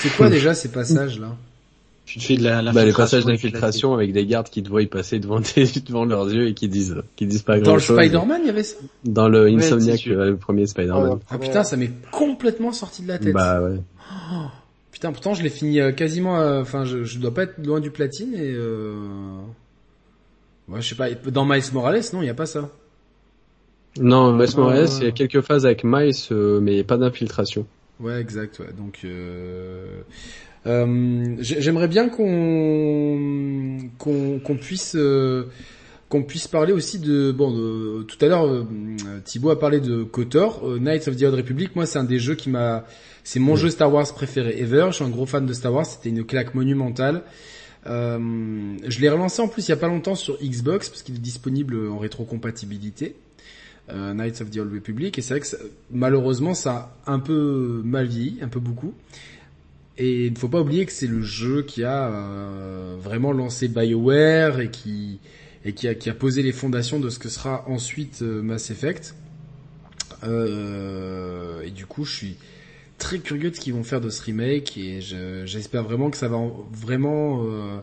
C'est 0.00 0.16
quoi 0.16 0.30
déjà 0.30 0.54
ces 0.54 0.70
passages 0.70 1.18
là? 1.20 1.34
Tu 2.06 2.18
te 2.20 2.24
fais 2.24 2.36
de 2.38 2.44
la, 2.44 2.62
Bah, 2.72 2.86
les 2.86 2.92
passages 2.94 3.26
la- 3.26 3.32
d'infiltration 3.32 3.92
avec 3.92 4.12
des 4.14 4.24
gardes 4.24 4.48
qui 4.48 4.62
te 4.62 4.70
voient 4.70 4.80
y 4.80 4.86
passer 4.86 5.18
devant, 5.18 5.42
tes, 5.42 5.64
devant 5.86 6.06
leurs 6.06 6.30
yeux 6.32 6.46
et 6.48 6.54
qui 6.54 6.66
disent, 6.68 6.96
qui 7.16 7.26
disent 7.26 7.42
pas 7.42 7.56
Dans 7.58 7.64
grand 7.64 7.74
le 7.74 7.80
chose. 7.80 7.98
Spider-Man, 7.98 8.40
il 8.44 8.46
y 8.46 8.50
avait 8.50 8.62
ça? 8.62 8.76
Dans 9.04 9.28
le 9.28 9.46
Insomniac, 9.48 10.06
le 10.06 10.36
premier 10.36 10.66
Spider-Man. 10.66 11.18
Ah 11.28 11.36
putain, 11.38 11.64
ça 11.64 11.76
m'est 11.76 11.90
complètement 12.10 12.72
sorti 12.72 13.02
de 13.02 13.08
la 13.08 13.18
tête. 13.18 13.34
bah 13.34 13.60
ouais. 13.60 13.80
Putain, 14.98 15.12
pourtant 15.12 15.32
je 15.34 15.44
l'ai 15.44 15.48
fini 15.48 15.80
euh, 15.80 15.92
quasiment. 15.92 16.40
euh, 16.40 16.60
Enfin, 16.60 16.84
je, 16.84 17.04
je 17.04 17.20
dois 17.20 17.32
pas 17.32 17.44
être 17.44 17.64
loin 17.64 17.78
du 17.78 17.92
platine 17.92 18.34
et. 18.34 18.52
Euh... 18.52 18.96
Ouais, 20.68 20.82
je 20.82 20.88
sais 20.88 20.96
pas. 20.96 21.08
Dans 21.30 21.44
Miles 21.44 21.62
Morales, 21.72 22.02
non, 22.12 22.20
il 22.20 22.26
y 22.26 22.30
a 22.30 22.34
pas 22.34 22.46
ça. 22.46 22.68
Non, 24.00 24.32
Miles 24.32 24.48
Ah. 24.54 24.60
Morales, 24.60 24.88
il 24.98 25.04
y 25.04 25.06
a 25.06 25.12
quelques 25.12 25.40
phases 25.40 25.64
avec 25.66 25.84
Miles, 25.84 26.14
euh, 26.32 26.58
mais 26.60 26.82
pas 26.82 26.96
d'infiltration. 26.96 27.64
Ouais, 28.00 28.20
exact. 28.20 28.58
Ouais. 28.58 28.72
Donc, 28.76 28.98
euh... 29.04 30.00
euh, 30.66 31.36
j'ai- 31.38 31.60
j'aimerais 31.60 31.86
bien 31.88 32.08
qu'on 32.08 33.78
qu'on 33.98 34.40
qu'on 34.40 34.56
puisse 34.56 34.94
euh, 34.96 35.44
qu'on 36.08 36.24
puisse 36.24 36.48
parler 36.48 36.72
aussi 36.72 36.98
de 36.98 37.30
bon 37.30 37.52
de- 37.52 38.02
tout 38.02 38.16
à 38.24 38.26
l'heure 38.28 38.46
euh, 38.46 38.64
Thibaut 39.24 39.50
a 39.50 39.58
parlé 39.60 39.78
de 39.80 40.02
KOTOR 40.02 40.62
euh, 40.64 40.78
Knights 40.80 41.06
of 41.06 41.16
the 41.16 41.22
Old 41.22 41.34
Republic 41.34 41.76
moi 41.76 41.86
c'est 41.86 41.98
un 41.98 42.04
des 42.04 42.18
jeux 42.18 42.34
qui 42.34 42.50
m'a 42.50 42.84
c'est 43.28 43.40
mon 43.40 43.56
jeu 43.56 43.68
Star 43.68 43.92
Wars 43.92 44.10
préféré 44.14 44.58
ever. 44.58 44.86
Je 44.88 44.94
suis 44.96 45.04
un 45.04 45.10
gros 45.10 45.26
fan 45.26 45.44
de 45.44 45.52
Star 45.52 45.70
Wars. 45.74 45.84
C'était 45.84 46.08
une 46.08 46.24
claque 46.24 46.54
monumentale. 46.54 47.24
Euh, 47.86 48.18
je 48.86 49.00
l'ai 49.00 49.10
relancé 49.10 49.42
en 49.42 49.48
plus 49.48 49.66
il 49.68 49.70
y 49.70 49.72
a 49.72 49.76
pas 49.76 49.88
longtemps 49.88 50.14
sur 50.14 50.38
Xbox 50.42 50.88
parce 50.88 51.02
qu'il 51.02 51.14
est 51.16 51.18
disponible 51.18 51.90
en 51.90 51.98
rétrocompatibilité 51.98 53.16
euh, 53.90 54.14
Knights 54.14 54.40
of 54.40 54.50
the 54.50 54.56
Old 54.56 54.72
Republic. 54.72 55.18
Et 55.18 55.20
c'est 55.22 55.34
vrai 55.34 55.40
que 55.40 55.46
ça- 55.46 55.58
malheureusement 55.90 56.54
ça 56.54 56.96
a 57.04 57.12
un 57.12 57.18
peu 57.18 57.82
mal 57.84 58.06
vieilli 58.06 58.38
un 58.40 58.48
peu 58.48 58.60
beaucoup. 58.60 58.94
Et 59.98 60.26
il 60.28 60.32
ne 60.32 60.38
faut 60.38 60.48
pas 60.48 60.62
oublier 60.62 60.86
que 60.86 60.92
c'est 60.92 61.06
le 61.06 61.20
jeu 61.20 61.60
qui 61.62 61.84
a 61.84 62.08
euh, 62.08 62.96
vraiment 62.98 63.32
lancé 63.32 63.68
BioWare 63.68 64.60
et 64.60 64.70
qui 64.70 65.18
et 65.66 65.74
qui 65.74 65.86
a, 65.86 65.94
qui 65.94 66.08
a 66.08 66.14
posé 66.14 66.42
les 66.42 66.52
fondations 66.52 66.98
de 66.98 67.10
ce 67.10 67.18
que 67.18 67.28
sera 67.28 67.68
ensuite 67.68 68.22
euh, 68.22 68.40
Mass 68.40 68.70
Effect. 68.70 69.14
Euh, 70.24 71.60
et 71.62 71.70
du 71.70 71.84
coup, 71.86 72.04
je 72.06 72.14
suis 72.16 72.36
très 72.98 73.18
curieux 73.18 73.50
de 73.50 73.54
ce 73.56 73.60
qu'ils 73.60 73.74
vont 73.74 73.84
faire 73.84 74.00
de 74.00 74.10
ce 74.10 74.22
remake 74.22 74.76
et 74.76 75.00
je- 75.00 75.42
j'espère 75.46 75.82
vraiment 75.84 76.10
que 76.10 76.16
ça 76.16 76.28
va 76.28 76.36
en- 76.36 76.66
vraiment 76.72 77.42
euh, 77.44 77.78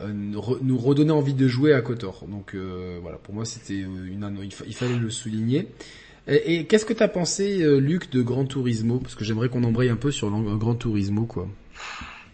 euh, 0.00 0.08
nous 0.14 0.40
re- 0.40 0.58
nous 0.62 0.78
redonner 0.78 1.10
envie 1.12 1.34
de 1.34 1.48
jouer 1.48 1.72
à 1.74 1.80
KOTOR. 1.80 2.24
Donc 2.28 2.54
euh, 2.54 2.98
voilà, 3.02 3.18
pour 3.18 3.34
moi 3.34 3.44
c'était 3.44 3.74
une 3.74 4.40
il, 4.42 4.50
il 4.66 4.74
fallait 4.74 4.96
le 4.98 5.10
souligner. 5.10 5.68
Et, 6.28 6.64
qu'est-ce 6.64 6.84
que 6.84 6.92
t'as 6.92 7.06
pensé, 7.06 7.64
Luc, 7.78 8.10
de 8.10 8.20
Gran 8.20 8.46
Turismo? 8.46 8.98
Parce 8.98 9.14
que 9.14 9.22
j'aimerais 9.24 9.48
qu'on 9.48 9.62
embraye 9.62 9.90
un 9.90 9.96
peu 9.96 10.10
sur 10.10 10.28
Gran 10.28 10.74
Turismo, 10.74 11.22
quoi. 11.24 11.46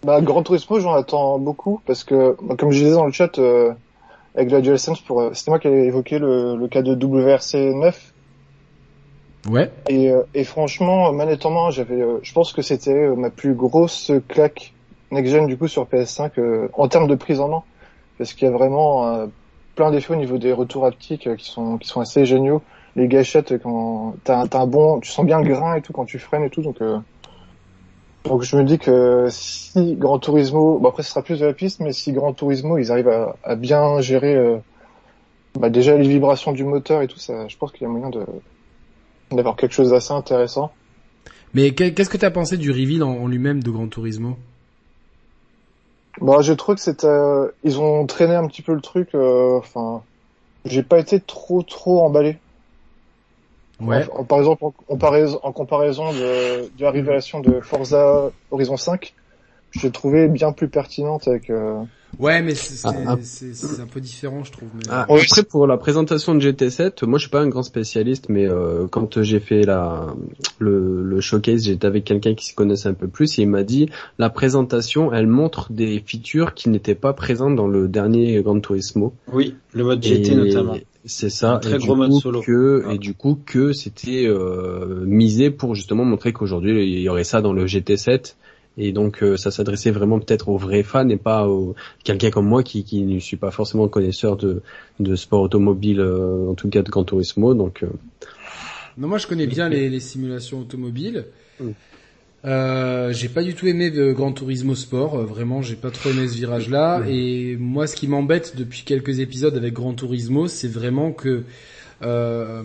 Bah, 0.03 0.23
Grand 0.23 0.43
Turismo, 0.43 0.81
j'en 0.81 0.95
attends 0.95 1.39
beaucoup 1.39 1.83
parce 1.87 2.03
que, 2.03 2.35
bah, 2.43 2.57
comme 2.59 2.71
je 2.71 2.79
disais 2.79 2.93
dans 2.93 3.05
le 3.05 3.13
chat, 3.13 3.39
avec 4.35 4.51
la 4.51 4.61
DualSense, 4.63 5.03
c'était 5.35 5.51
moi 5.51 5.59
qui 5.59 5.67
avais 5.69 5.85
évoqué 5.87 6.19
le, 6.19 6.57
le 6.57 6.69
cas 6.69 6.81
de 6.83 6.95
WRC 6.95 7.75
9 7.75 8.12
Ouais. 9.49 9.71
et, 9.89 10.11
euh, 10.11 10.45
franchement, 10.45 11.13
manette 11.13 11.45
en 11.47 11.51
main, 11.51 11.71
j'avais, 11.71 12.01
euh, 12.01 12.19
je 12.23 12.33
pense 12.33 12.53
que 12.53 12.63
c'était 12.63 12.93
euh, 12.93 13.17
ma 13.17 13.31
plus 13.31 13.55
grosse 13.55 14.13
claque 14.29 14.73
next-gen 15.11 15.47
du 15.47 15.59
coup 15.59 15.69
sur 15.69 15.87
PS5 15.87 16.39
euh, 16.39 16.69
en 16.75 16.89
termes 16.89 17.09
de 17.09 17.15
prise 17.17 17.41
en 17.41 17.49
main 17.49 17.63
parce 18.19 18.35
qu'il 18.35 18.47
y 18.47 18.51
a 18.51 18.55
vraiment 18.55 19.27
plein 19.75 19.91
d'effets 19.91 20.13
au 20.13 20.17
niveau 20.17 20.39
des 20.39 20.53
retours 20.53 20.87
haptiques 20.87 21.35
qui 21.37 21.51
sont 21.51 21.79
qui 21.79 21.89
sont 21.89 22.01
assez 22.01 22.25
géniaux. 22.25 22.63
Les 22.95 23.09
gâchettes, 23.09 23.61
quand 23.61 24.15
t'as 24.23 24.47
un, 24.53 24.67
bon, 24.67 25.01
tu 25.01 25.11
sens 25.11 25.27
bien 25.27 25.41
le 25.41 25.49
grain 25.49 25.75
et 25.75 25.83
tout 25.83 25.93
quand 25.93 26.05
tu 26.05 26.19
freines 26.19 26.45
et 26.45 26.51
tout, 26.51 26.63
donc. 26.63 26.81
Euh, 26.81 26.99
donc 28.25 28.43
je 28.43 28.57
me 28.57 28.63
dis 28.63 28.79
que 28.79 29.27
si 29.31 29.97
Gran 29.97 30.21
Turismo, 30.21 30.79
bon 30.79 30.89
après 30.89 31.03
ce 31.03 31.11
sera 31.11 31.23
plus 31.23 31.41
de 31.41 31.47
la 31.47 31.53
piste, 31.53 31.81
mais 31.81 31.91
si 31.91 32.13
Gran 32.13 32.33
Turismo 32.33 32.79
ils 32.79 32.93
arrivent 32.93 33.35
à, 33.43 33.57
bien 33.57 34.01
gérer 34.01 34.61
bah 35.59 35.71
déjà 35.71 35.97
les 35.97 36.07
vibrations 36.07 36.53
du 36.53 36.63
moteur 36.63 37.03
et 37.03 37.09
tout 37.09 37.19
ça, 37.19 37.49
je 37.49 37.57
pense 37.57 37.73
qu'il 37.73 37.83
y 37.83 37.87
a 37.87 37.89
moyen 37.89 38.11
de 38.11 38.25
d'avoir 39.35 39.57
quelque 39.57 39.73
chose 39.73 39.91
d'assez 39.91 40.13
intéressant. 40.13 40.73
Mais 41.55 41.73
que- 41.75 41.89
qu'est-ce 41.91 42.11
que 42.11 42.17
t'as 42.17 42.31
pensé 42.31 42.57
du 42.57 42.71
reveal 42.71 43.03
en, 43.03 43.27
lui-même 43.27 43.63
de 43.63 43.71
Gran 43.71 43.89
Turismo? 43.89 44.37
Bah 46.21 46.41
je 46.43 46.53
trouve 46.53 46.75
que 46.77 46.81
c'était, 46.81 47.07
euh, 47.07 47.49
ils 47.65 47.79
ont 47.81 48.07
traîné 48.07 48.35
un 48.35 48.47
petit 48.47 48.63
peu 48.63 48.75
le 48.75 48.81
truc. 48.81 49.15
euh, 49.15 49.59
Enfin, 49.59 50.03
j'ai 50.65 50.83
pas 50.83 50.99
été 50.99 51.21
trop 51.21 51.63
trop 51.63 52.05
emballé. 52.05 52.37
Ouais. 53.81 54.07
En, 54.13 54.21
en- 54.21 54.25
par 54.25 54.39
exemple, 54.39 54.65
en 54.65 54.71
comparaison, 54.71 55.41
en 55.43 55.53
comparaison 55.53 56.13
de, 56.13 56.69
de 56.77 56.83
la 56.85 56.91
révélation 56.91 57.41
de 57.41 57.61
Forza 57.61 58.31
Horizon 58.51 58.77
5, 58.77 59.15
je 59.73 59.83
l'ai 59.83 59.91
trouvé 59.91 60.29
bien 60.29 60.53
plus 60.53 60.69
pertinente 60.69 61.27
avec. 61.29 61.51
euh, 61.51 61.83
Ouais, 62.19 62.43
mais 62.43 62.55
c'est 62.55 62.87
Ah, 62.87 62.93
ah. 63.07 63.13
un 63.15 63.87
peu 63.87 63.99
différent, 64.01 64.45
je 64.45 64.53
trouve. 64.53 64.69
Mais... 64.75 64.83
Ah, 64.91 65.07
après 65.09 65.43
pour 65.49 65.67
la 65.67 65.79
présentation 65.79 66.35
de 66.35 66.41
GT7, 66.41 67.07
moi 67.07 67.19
je 67.19 67.23
suis 67.23 67.31
pas 67.31 67.41
un 67.41 67.49
grand 67.49 67.63
spécialiste, 67.63 68.27
mais 68.29 68.47
euh, 68.47 68.87
quand 68.87 69.23
j'ai 69.23 69.41
fait 69.41 69.63
la 69.63 70.09
le, 70.59 71.03
le 71.03 71.21
showcase, 71.23 71.65
j'étais 71.65 71.87
avec 71.87 72.05
quelqu'un 72.05 72.35
qui 72.35 72.45
s'y 72.45 72.55
connaissait 72.55 72.89
un 72.91 72.95
peu 72.95 73.09
plus 73.09 73.39
et 73.39 73.43
il 73.43 73.49
m'a 73.49 73.63
dit 73.63 73.89
la 74.19 74.29
présentation, 74.29 75.11
elle 75.13 75.27
montre 75.27 75.73
des 75.73 76.03
features 76.05 76.53
qui 76.53 76.69
n'étaient 76.69 76.95
pas 76.95 77.15
présentes 77.15 77.57
dans 77.57 77.67
le 77.67 77.89
dernier 77.89 78.43
Gran 78.43 78.61
Turismo. 78.61 79.15
Oui, 79.33 79.55
le 79.73 79.83
mode 79.85 80.03
GT 80.03 80.33
Et 80.33 80.35
notamment. 80.35 80.77
C'est 81.07 81.31
ça. 81.31 81.55
Un 81.55 81.59
très 81.59 81.77
et 81.77 81.79
gros 81.79 81.95
du 81.95 81.99
mode 82.01 82.11
coup 82.11 82.21
solo. 82.21 82.43
Que, 82.43 82.85
Ah. 82.87 82.93
Et 82.93 82.99
du 82.99 83.15
coup 83.15 83.39
que 83.47 83.73
c'était 83.73 84.27
euh, 84.27 85.03
misé 85.07 85.51
pour 85.51 85.75
justement 85.75 86.05
montrer 86.05 86.35
qu'aujourd'hui 86.35 86.93
il 86.93 87.01
y 87.01 87.09
aurait 87.09 87.25
ça 87.25 87.41
dans 87.41 87.55
le 87.55 87.65
GT7 87.65 88.35
Et 88.79 88.93
donc 88.93 89.23
ça 89.37 89.51
s'adressait 89.51 89.91
vraiment 89.91 90.19
peut-être 90.19 90.49
aux 90.49 90.57
vrais 90.57 90.83
fans 90.83 91.09
et 91.09 91.19
pas 91.19 91.47
aux 91.47 91.75
quelqu'un 92.05 92.31
comme 92.31 92.47
moi 92.47 92.63
qui, 92.63 92.85
qui 92.85 93.03
ne 93.03 93.19
suis 93.19 93.37
pas 93.37 93.51
forcément 93.51 93.87
connaisseur 93.87 94.37
de, 94.37 94.63
de 94.99 95.15
sport 95.15 95.43
automobile, 95.43 96.01
en 96.01 96.55
tout 96.55 96.69
cas 96.71 96.83
de 96.83 96.91
Gran 96.91 97.05
Turismo. 97.05 97.53
Donc 97.53 97.85
non, 98.99 99.09
moi 99.09 99.19
je 99.19 99.27
connais 99.27 99.47
bien 99.47 99.69
les, 99.69 99.89
les 99.89 100.01
simulations 100.01 100.61
automobiles. 100.61 101.27
Mm. 101.61 101.71
Euh, 102.45 103.13
j'ai 103.13 103.29
pas 103.29 103.43
du 103.43 103.55
tout 103.55 103.69
aimé 103.69 103.91
de 103.91 104.13
Gran 104.13 104.33
Turismo 104.33 104.75
Sport, 104.75 105.15
euh, 105.15 105.25
vraiment 105.25 105.63
j'ai 105.63 105.77
pas 105.77 105.93
trop 105.93 106.11
aimé 106.11 106.27
ce 106.27 106.35
virage-là. 106.35 106.99
Mm. 107.01 107.09
Et 107.09 107.57
moi 107.57 107.87
ce 107.87 107.95
qui 107.95 108.09
m'embête 108.09 108.57
depuis 108.57 108.83
quelques 108.85 109.21
épisodes 109.21 109.57
avec 109.57 109.75
Gran 109.75 109.95
Turismo, 109.95 110.49
c'est 110.49 110.69
vraiment 110.69 111.13
que 111.13 111.45
euh, 112.03 112.63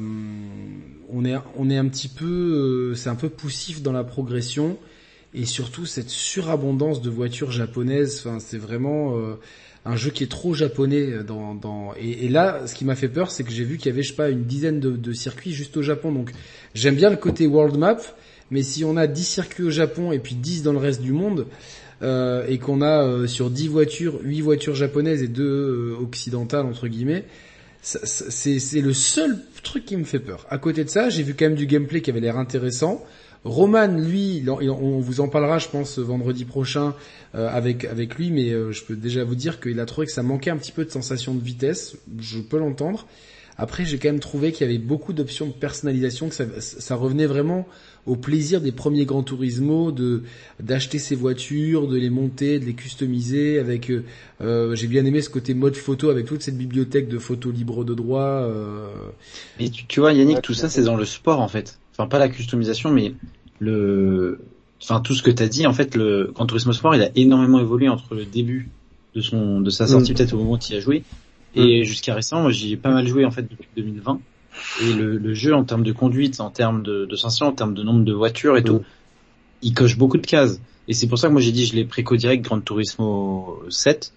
on 1.10 1.26
est 1.26 1.36
on 1.58 1.70
est 1.70 1.78
un 1.78 1.88
petit 1.88 2.08
peu, 2.08 2.26
euh, 2.26 2.96
c'est 2.96 3.10
un 3.10 3.16
peu 3.16 3.30
poussif 3.30 3.84
dans 3.84 3.92
la 3.92 4.04
progression 4.04 4.78
et 5.34 5.46
surtout 5.46 5.86
cette 5.86 6.10
surabondance 6.10 7.02
de 7.02 7.10
voitures 7.10 7.52
japonaises. 7.52 8.24
Enfin 8.26 8.40
c'est 8.40 8.58
vraiment 8.58 9.18
euh, 9.18 9.36
un 9.86 9.96
jeu 9.96 10.12
qui 10.12 10.24
est 10.24 10.32
trop 10.32 10.54
japonais 10.54 11.24
dans, 11.26 11.56
dans... 11.56 11.94
Et, 11.96 12.28
là, 12.28 12.68
ce 12.68 12.76
qui 12.76 12.84
m'a 12.84 12.96
fait 12.96 13.08
peur, 13.08 13.32
c'est 13.32 13.44
que 13.44 13.52
j'ai 13.52 13.64
vu 13.64 13.78
qu'il 13.78 13.90
y 13.90 13.94
avait, 13.94 14.04
je 14.04 14.10
sais 14.10 14.16
pas, 14.16 14.30
une 14.30 14.44
dizaine 14.44 14.82
de, 14.82 14.92
de 14.92 15.14
circuits 15.14 15.54
juste 15.54 15.78
au 15.78 15.82
Japon. 15.82 16.12
Donc, 16.12 16.32
j'aime 16.74 16.96
bien 16.96 17.10
le 17.10 17.16
côté 17.16 17.48
world 17.48 17.78
map, 17.78 17.98
mais 18.52 18.64
si 18.64 18.84
on 18.84 18.98
a 18.98 19.08
10 19.08 19.24
circuits 19.24 19.64
au 19.64 19.70
Japon 19.70 20.12
et 20.12 20.20
puis 20.20 20.36
10 20.36 20.64
dans 20.64 20.74
le 20.74 20.78
reste 20.78 21.02
du 21.02 21.14
monde, 21.14 21.48
euh, 22.04 22.46
et 22.48 22.60
qu'on 22.60 22.82
a 22.82 23.04
euh, 23.04 23.28
sur 23.28 23.50
10 23.50 23.70
voitures, 23.70 24.20
8 24.22 24.42
voitures 24.42 24.76
japonaises 24.76 25.24
et 25.24 25.28
2 25.28 25.44
euh, 25.44 25.96
occidentales, 26.00 26.66
entre 26.66 26.88
guillemets, 26.88 27.26
c'est 27.82 28.82
le 28.82 28.94
seul 28.94 29.40
truc 29.64 29.86
qui 29.86 29.98
me 29.98 30.04
fait 30.04 30.20
peur. 30.20 30.46
À 30.50 30.58
côté 30.58 30.84
de 30.84 30.90
ça, 30.90 31.10
j'ai 31.10 31.24
vu 31.24 31.34
quand 31.34 31.46
même 31.46 31.56
du 31.56 31.66
gameplay 31.66 32.02
qui 32.02 32.10
avait 32.10 32.20
l'air 32.20 32.38
intéressant. 32.38 33.04
Roman, 33.44 33.88
lui, 33.88 34.44
on 34.48 35.00
vous 35.00 35.20
en 35.22 35.28
parlera, 35.28 35.58
je 35.60 35.70
pense, 35.70 36.00
vendredi 36.00 36.46
prochain 36.46 36.96
euh, 37.36 37.50
avec 37.50 37.86
avec 37.86 38.16
lui, 38.16 38.32
mais 38.32 38.52
euh, 38.52 38.72
je 38.72 38.84
peux 38.84 38.96
déjà 38.96 39.24
vous 39.24 39.36
dire 39.36 39.60
qu'il 39.60 39.80
a 39.80 39.86
trouvé 39.86 40.08
que 40.08 40.14
ça 40.14 40.24
manquait 40.24 40.50
un 40.50 40.58
petit 40.58 40.72
peu 40.72 40.86
de 40.86 40.92
sensation 40.92 41.34
de 41.34 41.44
vitesse. 41.44 41.98
Je 42.20 42.40
peux 42.40 42.58
l'entendre. 42.58 43.06
Après, 43.60 43.86
j'ai 43.86 43.98
quand 43.98 44.10
même 44.10 44.20
trouvé 44.20 44.52
qu'il 44.52 44.68
y 44.68 44.70
avait 44.70 44.78
beaucoup 44.78 45.14
d'options 45.14 45.48
de 45.48 45.52
personnalisation, 45.52 46.30
que 46.30 46.36
ça, 46.36 46.46
ça, 46.60 46.96
revenait 46.96 47.26
vraiment 47.26 47.68
au 48.06 48.16
plaisir 48.16 48.62
des 48.62 48.72
premiers 48.72 49.06
Gran 49.06 49.24
Turismo, 49.24 49.92
de 49.92 50.22
d'acheter 50.60 51.00
ces 51.00 51.16
voitures, 51.16 51.88
de 51.88 51.98
les 51.98 52.12
monter, 52.12 52.60
de 52.60 52.66
les 52.66 52.76
customiser. 52.76 53.58
Avec, 53.58 53.92
euh, 54.42 54.76
j'ai 54.76 54.86
bien 54.86 55.06
aimé 55.06 55.22
ce 55.22 55.32
côté 55.32 55.56
mode 55.56 55.76
photo 55.76 56.10
avec 56.10 56.28
toute 56.28 56.44
cette 56.44 56.58
bibliothèque 56.58 57.10
de 57.10 57.18
photos 57.18 57.52
libres 57.52 57.84
de 57.84 57.96
droit. 57.96 58.22
Euh... 58.22 58.90
Mais 59.60 59.70
tu, 59.70 59.88
tu 59.88 60.02
vois, 60.02 60.14
Yannick, 60.14 60.44
tout 60.44 60.54
ça, 60.54 60.70
c'est 60.70 60.84
dans 60.84 60.96
le 60.96 61.06
sport 61.06 61.42
en 61.42 61.48
fait. 61.48 61.80
Enfin, 61.98 62.08
pas 62.08 62.20
la 62.20 62.30
customisation, 62.30 62.92
mais 62.92 63.14
le, 63.60 64.40
enfin 64.82 65.00
tout 65.02 65.16
ce 65.16 65.24
que 65.24 65.32
tu 65.32 65.42
as 65.44 65.48
dit, 65.48 65.66
en 65.66 65.74
fait, 65.74 65.96
le 65.96 66.32
Gran 66.34 66.46
Turismo 66.46 66.74
Sport, 66.74 66.96
il 66.96 67.02
a 67.02 67.10
énormément 67.16 67.60
évolué 67.60 67.90
entre 67.90 68.14
le 68.16 68.26
début 68.26 68.70
de 69.16 69.22
son 69.22 69.62
de 69.62 69.70
sa 69.70 69.88
sortie, 69.88 70.12
Mm. 70.12 70.16
peut-être 70.16 70.34
au 70.34 70.38
moment 70.38 70.54
où 70.54 70.60
il 70.70 70.76
a 70.76 70.80
joué, 70.80 71.04
et 71.56 71.84
jusqu'à 71.86 72.14
récemment, 72.14 72.44
moi 72.44 72.52
j'y 72.52 72.74
ai 72.74 72.78
pas 72.78 72.92
mal 72.92 73.08
joué 73.08 73.26
en 73.26 73.32
fait 73.32 73.44
depuis 73.50 73.68
2020. 73.76 74.20
Et 74.84 74.94
le, 74.94 75.18
le 75.18 75.34
jeu 75.34 75.54
en 75.56 75.64
termes 75.64 75.84
de 75.84 75.92
conduite, 75.92 76.40
en 76.40 76.50
termes 76.52 76.82
de, 76.84 77.06
de 77.06 77.16
sensation, 77.16 77.48
en 77.48 77.52
termes 77.52 77.74
de 77.74 77.84
nombre 77.84 78.04
de 78.04 78.14
voitures 78.14 78.58
et 78.58 78.64
tout, 78.64 78.78
Mm. 78.80 78.84
il 79.64 79.74
coche 79.74 79.98
beaucoup 79.98 80.18
de 80.18 80.26
cases. 80.28 80.60
Et 80.88 80.94
c'est 80.94 81.08
pour 81.08 81.18
ça 81.18 81.28
que 81.28 81.34
moi 81.34 81.42
j'ai 81.42 81.52
dit 81.52 81.66
je 81.66 81.76
l'ai 81.76 81.84
préco 81.86 82.16
direct 82.16 82.44
Gran 82.46 82.62
Turismo 82.62 83.60
7 83.70 84.14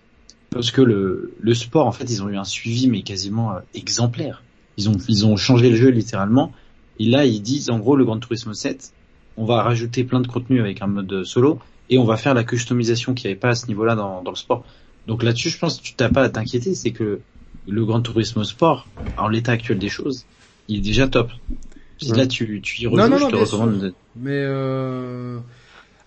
parce 0.50 0.70
que 0.70 0.82
le, 0.82 1.32
le 1.40 1.54
sport 1.54 1.86
en 1.86 1.92
fait 1.92 2.04
ils 2.04 2.22
ont 2.22 2.28
eu 2.28 2.36
un 2.36 2.44
suivi 2.44 2.88
mais 2.88 3.02
quasiment 3.02 3.52
euh, 3.54 3.60
exemplaire. 3.74 4.42
Ils 4.76 4.88
ont 4.88 4.96
ils 5.08 5.24
ont 5.26 5.36
changé 5.36 5.70
le 5.70 5.76
jeu 5.76 5.88
littéralement. 5.88 6.52
Et 7.00 7.06
là 7.06 7.26
ils 7.26 7.42
disent 7.42 7.70
en 7.70 7.80
gros 7.80 7.96
le 7.96 8.04
Gran 8.04 8.20
Turismo 8.20 8.54
7 8.54 8.94
on 9.36 9.44
va 9.46 9.62
rajouter 9.64 10.04
plein 10.04 10.20
de 10.20 10.28
contenu 10.28 10.60
avec 10.60 10.82
un 10.82 10.86
mode 10.86 11.24
solo 11.24 11.60
et 11.88 11.98
on 11.98 12.04
va 12.04 12.16
faire 12.16 12.34
la 12.34 12.44
customisation 12.44 13.14
qui 13.14 13.26
n'y 13.26 13.32
avait 13.32 13.40
pas 13.40 13.50
à 13.50 13.54
ce 13.56 13.66
niveau-là 13.68 13.96
dans, 13.96 14.22
dans 14.22 14.30
le 14.32 14.36
sport. 14.36 14.66
Donc 15.06 15.22
là-dessus 15.24 15.50
je 15.50 15.58
pense 15.58 15.78
que 15.78 15.82
tu 15.82 15.96
t'as 15.96 16.10
pas 16.10 16.22
à 16.24 16.30
t'inquiéter, 16.30 16.74
c'est 16.76 16.92
que 16.92 17.24
le 17.66 17.84
Gran 17.86 18.02
Turismo 18.02 18.44
Sport 18.44 18.92
en 19.16 19.28
l'état 19.28 19.52
actuel 19.52 19.78
des 19.80 19.88
choses 19.88 20.28
il 20.68 20.78
est 20.78 20.82
déjà 20.82 21.08
top. 21.08 21.32
Si 21.98 22.12
Ouais. 22.12 22.16
là 22.16 22.26
tu, 22.26 22.60
tu 22.62 22.82
y 22.82 22.86
Non, 22.90 23.08
rejoues, 23.08 23.10
non, 23.10 23.18
je 23.18 23.26
non, 23.26 23.30
te 23.30 23.36
bien 23.36 23.44
recommande 23.44 23.72
sûr. 23.72 23.94
Mais 24.14 24.44
euh... 24.46 25.40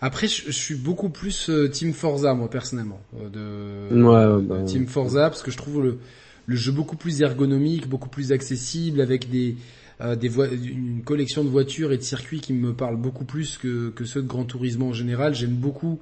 après, 0.01 0.27
je, 0.27 0.45
je 0.47 0.51
suis 0.51 0.75
beaucoup 0.75 1.09
plus 1.09 1.49
euh, 1.49 1.69
Team 1.69 1.93
Forza 1.93 2.33
moi 2.35 2.49
personnellement. 2.49 3.05
euh, 3.15 3.29
de 3.29 4.03
Ouais, 4.07 4.41
bah, 4.41 4.61
Team 4.65 4.87
Forza 4.87 5.29
parce 5.29 5.43
que 5.43 5.51
je 5.51 5.57
trouve 5.57 5.83
le, 5.83 5.99
le 6.45 6.55
jeu 6.55 6.71
beaucoup 6.71 6.97
plus 6.97 7.21
ergonomique, 7.21 7.87
beaucoup 7.87 8.09
plus 8.09 8.31
accessible 8.31 9.01
avec 9.01 9.29
des 9.29 9.57
euh, 10.03 10.15
des 10.15 10.27
une 10.35 11.01
collection 11.03 11.43
de 11.43 11.49
voitures 11.49 11.91
et 11.93 11.97
de 11.97 12.03
circuits 12.03 12.41
qui 12.41 12.53
me 12.53 12.73
parlent 12.73 12.97
beaucoup 12.97 13.23
plus 13.23 13.57
que, 13.57 13.89
que 13.89 14.03
ceux 14.03 14.21
de 14.21 14.27
Gran 14.27 14.43
Turismo 14.43 14.89
en 14.89 14.93
général. 14.93 15.33
J'aime 15.33 15.55
beaucoup 15.55 15.99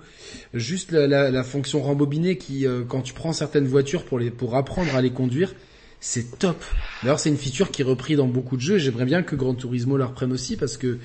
juste 0.54 0.92
la, 0.92 1.30
la, 1.30 1.44
fonction 1.44 1.82
rembobinée 1.82 2.38
qui, 2.38 2.66
euh, 2.66 2.84
quand 2.88 3.02
tu 3.02 3.14
prends 3.14 3.34
certaines 3.34 3.68
voitures 3.68 4.04
pour 4.04 4.18
les 4.18 4.32
pour 4.32 4.56
apprendre 4.56 4.96
à 4.96 5.02
les 5.02 5.12
conduire, 5.12 5.54
c'est 6.00 6.40
top. 6.40 6.64
D'ailleurs, 7.04 7.20
c'est 7.20 7.30
une 7.30 7.38
feature 7.38 7.70
qui 7.70 7.84
est 7.84 7.86
reprise 7.86 8.18
dans 8.18 8.28
beaucoup 8.28 8.58
de 8.58 8.62
jeux. 8.62 8.80
J'aimerais 8.80 9.06
bien 9.06 9.22
que 9.22 9.36
Gran 9.36 9.54
Turismo 9.54 9.98
la 9.98 10.08
reprenne 10.08 10.32
aussi 10.32 10.58
parce 10.58 10.78
que 10.78 10.98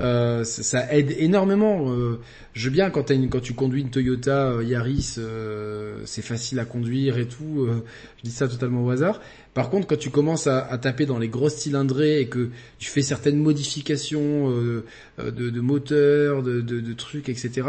euh, 0.00 0.44
ça, 0.44 0.92
aide 0.92 1.14
énormément. 1.18 1.90
Euh, 1.90 2.20
je 2.52 2.66
veux 2.68 2.72
bien 2.72 2.90
quand, 2.90 3.10
une, 3.10 3.28
quand 3.28 3.40
tu 3.40 3.54
conduis 3.54 3.80
une 3.82 3.90
Toyota 3.90 4.50
euh, 4.50 4.64
Yaris, 4.64 5.14
euh, 5.18 6.00
c'est 6.04 6.22
facile 6.22 6.58
à 6.58 6.64
conduire 6.64 7.18
et 7.18 7.26
tout. 7.26 7.66
euh, 7.68 7.82
je 8.18 8.22
dis 8.24 8.30
ça 8.30 8.48
totalement 8.48 8.84
au 8.84 8.90
hasard. 8.90 9.20
Par 9.54 9.70
contre, 9.70 9.86
quand 9.86 9.98
tu 9.98 10.10
commences 10.10 10.46
à, 10.46 10.58
à 10.66 10.76
taper 10.78 11.06
dans 11.06 11.18
les 11.18 11.28
grosses 11.28 11.54
cylindrées 11.56 12.20
et 12.20 12.28
que 12.28 12.50
tu 12.78 12.90
fais 12.90 13.02
certaines 13.02 13.38
modifications 13.38 14.50
euh, 14.50 14.84
de, 15.18 15.50
de 15.50 15.60
moteur, 15.60 16.42
de, 16.42 16.60
de, 16.60 16.80
de 16.80 16.92
trucs, 16.92 17.28
etc. 17.30 17.68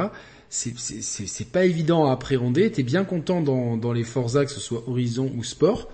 C'est 0.50 1.52
pas 1.52 1.66
évident 1.66 2.08
à 2.08 2.14
appréhender. 2.14 2.72
T'es 2.72 2.84
bien 2.84 3.04
content 3.04 3.42
dans, 3.42 3.78
dans 3.78 3.94
les 3.94 4.04
Forza, 4.04 4.46
que 4.46 4.52
ce 4.52 4.60
soit 4.60 4.84
Horizon 4.88 5.32
ou 5.38 5.44
Sport, 5.44 5.90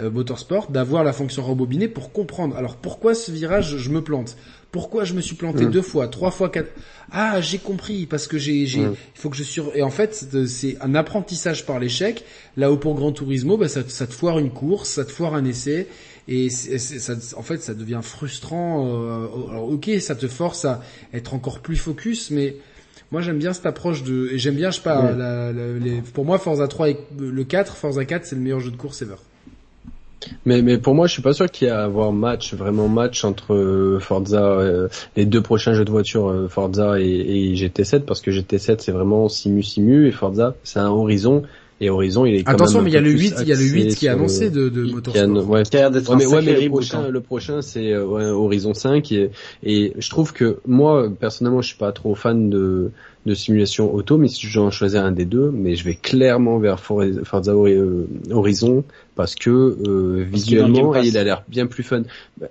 euh, 0.00 0.10
Motorsport, 0.10 0.70
d'avoir 0.70 1.04
la 1.04 1.12
fonction 1.12 1.42
rembobinée 1.42 1.88
pour 1.88 2.12
comprendre. 2.12 2.56
Alors 2.56 2.76
pourquoi 2.76 3.14
ce 3.14 3.30
virage 3.30 3.76
je 3.76 3.90
me 3.90 4.02
plante? 4.02 4.36
Pourquoi 4.74 5.04
je 5.04 5.14
me 5.14 5.20
suis 5.20 5.36
planté 5.36 5.66
Mm. 5.66 5.70
deux 5.70 5.82
fois, 5.82 6.08
trois 6.08 6.32
fois, 6.32 6.48
quatre 6.50 6.72
Ah, 7.12 7.40
j'ai 7.40 7.58
compris 7.58 8.06
parce 8.06 8.26
que 8.26 8.38
j'ai, 8.38 8.66
j'ai, 8.66 8.80
Mm. 8.86 8.96
il 9.14 9.20
faut 9.20 9.30
que 9.30 9.36
je 9.36 9.44
sur. 9.44 9.70
Et 9.76 9.82
en 9.82 9.90
fait, 9.90 10.26
c'est- 10.48 10.76
un 10.80 10.96
apprentissage 10.96 11.64
par 11.64 11.78
l'échec. 11.78 12.24
Là 12.56 12.72
où 12.72 12.76
pour 12.76 12.96
Gran 12.96 13.12
Turismo, 13.12 13.56
bah, 13.56 13.68
ça, 13.68 13.84
te- 13.84 13.92
ça 13.92 14.08
te 14.08 14.12
foire 14.12 14.40
une 14.40 14.50
course, 14.50 14.88
ça 14.90 15.04
te 15.04 15.12
foire 15.12 15.34
un 15.36 15.44
essai. 15.44 15.86
Et 16.26 16.50
ça, 16.50 17.12
en 17.36 17.42
fait, 17.42 17.62
ça 17.62 17.72
devient 17.74 18.00
frustrant. 18.02 18.88
euh, 18.88 19.26
alors, 19.50 19.68
ok, 19.70 19.90
ça 20.00 20.16
te 20.16 20.26
force 20.26 20.64
à 20.64 20.80
être 21.12 21.34
encore 21.34 21.60
plus 21.60 21.76
focus, 21.76 22.32
mais 22.32 22.56
moi 23.12 23.20
j'aime 23.20 23.38
bien 23.38 23.52
cette 23.52 23.66
approche 23.66 24.02
de 24.02 24.30
et 24.32 24.38
j'aime 24.38 24.56
bien 24.56 24.70
je 24.72 24.76
sais 24.78 24.82
pas 24.82 25.00
Ouais. 25.02 25.16
la- 25.16 25.52
la- 25.52 25.78
les, 25.78 26.00
pour 26.00 26.24
moi 26.24 26.38
Forza 26.38 26.66
3 26.66 26.88
et 26.90 26.96
le 27.16 27.44
4 27.44 27.76
Forza 27.76 28.04
4 28.04 28.24
c'est 28.26 28.34
le 28.34 28.42
meilleur 28.42 28.58
jeu 28.58 28.72
de 28.72 28.76
course 28.76 29.02
ever. 29.02 29.14
Mais, 30.46 30.62
mais 30.62 30.78
pour 30.78 30.94
moi, 30.94 31.06
je 31.06 31.12
suis 31.12 31.22
pas 31.22 31.32
sûr 31.32 31.50
qu'il 31.50 31.66
y 31.68 31.70
ait 31.70 31.74
à 31.74 31.84
avoir 31.84 32.12
match, 32.12 32.54
vraiment 32.54 32.88
match 32.88 33.24
entre 33.24 33.54
euh, 33.54 33.98
Forza, 34.00 34.42
euh, 34.44 34.88
les 35.16 35.26
deux 35.26 35.40
prochains 35.42 35.74
jeux 35.74 35.84
de 35.84 35.90
voiture, 35.90 36.28
euh, 36.28 36.48
Forza 36.48 37.00
et, 37.00 37.04
et 37.06 37.54
GT7, 37.54 38.00
parce 38.00 38.20
que 38.20 38.30
GT7 38.30 38.76
c'est 38.80 38.92
vraiment 38.92 39.28
simu 39.28 39.62
simu 39.62 40.06
et 40.08 40.12
Forza 40.12 40.54
c'est 40.64 40.78
un 40.80 40.88
Horizon 40.90 41.42
et 41.80 41.90
Horizon 41.90 42.24
il 42.24 42.36
est 42.36 42.44
quand 42.44 42.52
Attention 42.52 42.78
même 42.78 42.84
mais 42.84 42.90
il 42.90 42.94
y 42.94 42.96
a 42.96 43.00
le 43.00 43.10
peu 43.10 43.16
plus 43.16 43.30
8, 43.30 43.34
il 43.42 43.48
y 43.48 43.52
a 43.52 43.56
le 43.56 43.60
axé 43.62 43.74
8 43.74 43.94
qui 43.96 44.06
est 44.06 44.08
annoncé 44.08 44.46
euh, 44.46 44.50
de, 44.50 44.68
de 44.68 44.84
qui 44.84 44.90
a- 44.90 45.26
Motorsport. 45.26 45.50
ouais, 45.50 45.62
qui 45.64 45.76
a 45.76 45.90
d'être 45.90 46.08
Ouais, 46.08 46.14
un 46.14 46.18
mais, 46.18 46.26
ouais, 46.26 46.42
mais 46.42 46.60
le 46.60 46.68
prochain, 46.70 47.08
le 47.08 47.20
prochain 47.20 47.62
c'est 47.62 47.92
euh, 47.92 48.04
ouais, 48.06 48.24
Horizon 48.26 48.74
5 48.74 49.10
et, 49.12 49.30
et 49.64 49.92
je 49.98 50.08
trouve 50.10 50.32
que 50.32 50.58
moi 50.66 51.08
personnellement 51.18 51.62
je 51.62 51.68
suis 51.68 51.76
pas 51.76 51.90
trop 51.90 52.14
fan 52.14 52.48
de, 52.48 52.92
de 53.26 53.34
simulation 53.34 53.92
auto, 53.92 54.18
mais 54.18 54.28
si 54.28 54.46
je 54.46 54.54
dois 54.58 54.66
en 54.68 54.70
choisir 54.70 55.04
un 55.04 55.10
des 55.12 55.24
deux, 55.24 55.50
mais 55.52 55.74
je 55.74 55.84
vais 55.84 55.94
clairement 55.96 56.58
vers 56.58 56.78
For- 56.78 57.02
Forza 57.24 57.52
Hori- 57.56 57.74
euh, 57.74 58.06
Horizon 58.30 58.84
parce 59.14 59.34
que 59.34 59.50
euh, 59.50 60.24
visuellement 60.28 60.94
il 60.96 61.16
a 61.16 61.24
l'air 61.24 61.44
bien 61.48 61.66
plus 61.66 61.82
fun. 61.82 62.02
Bah, 62.40 62.48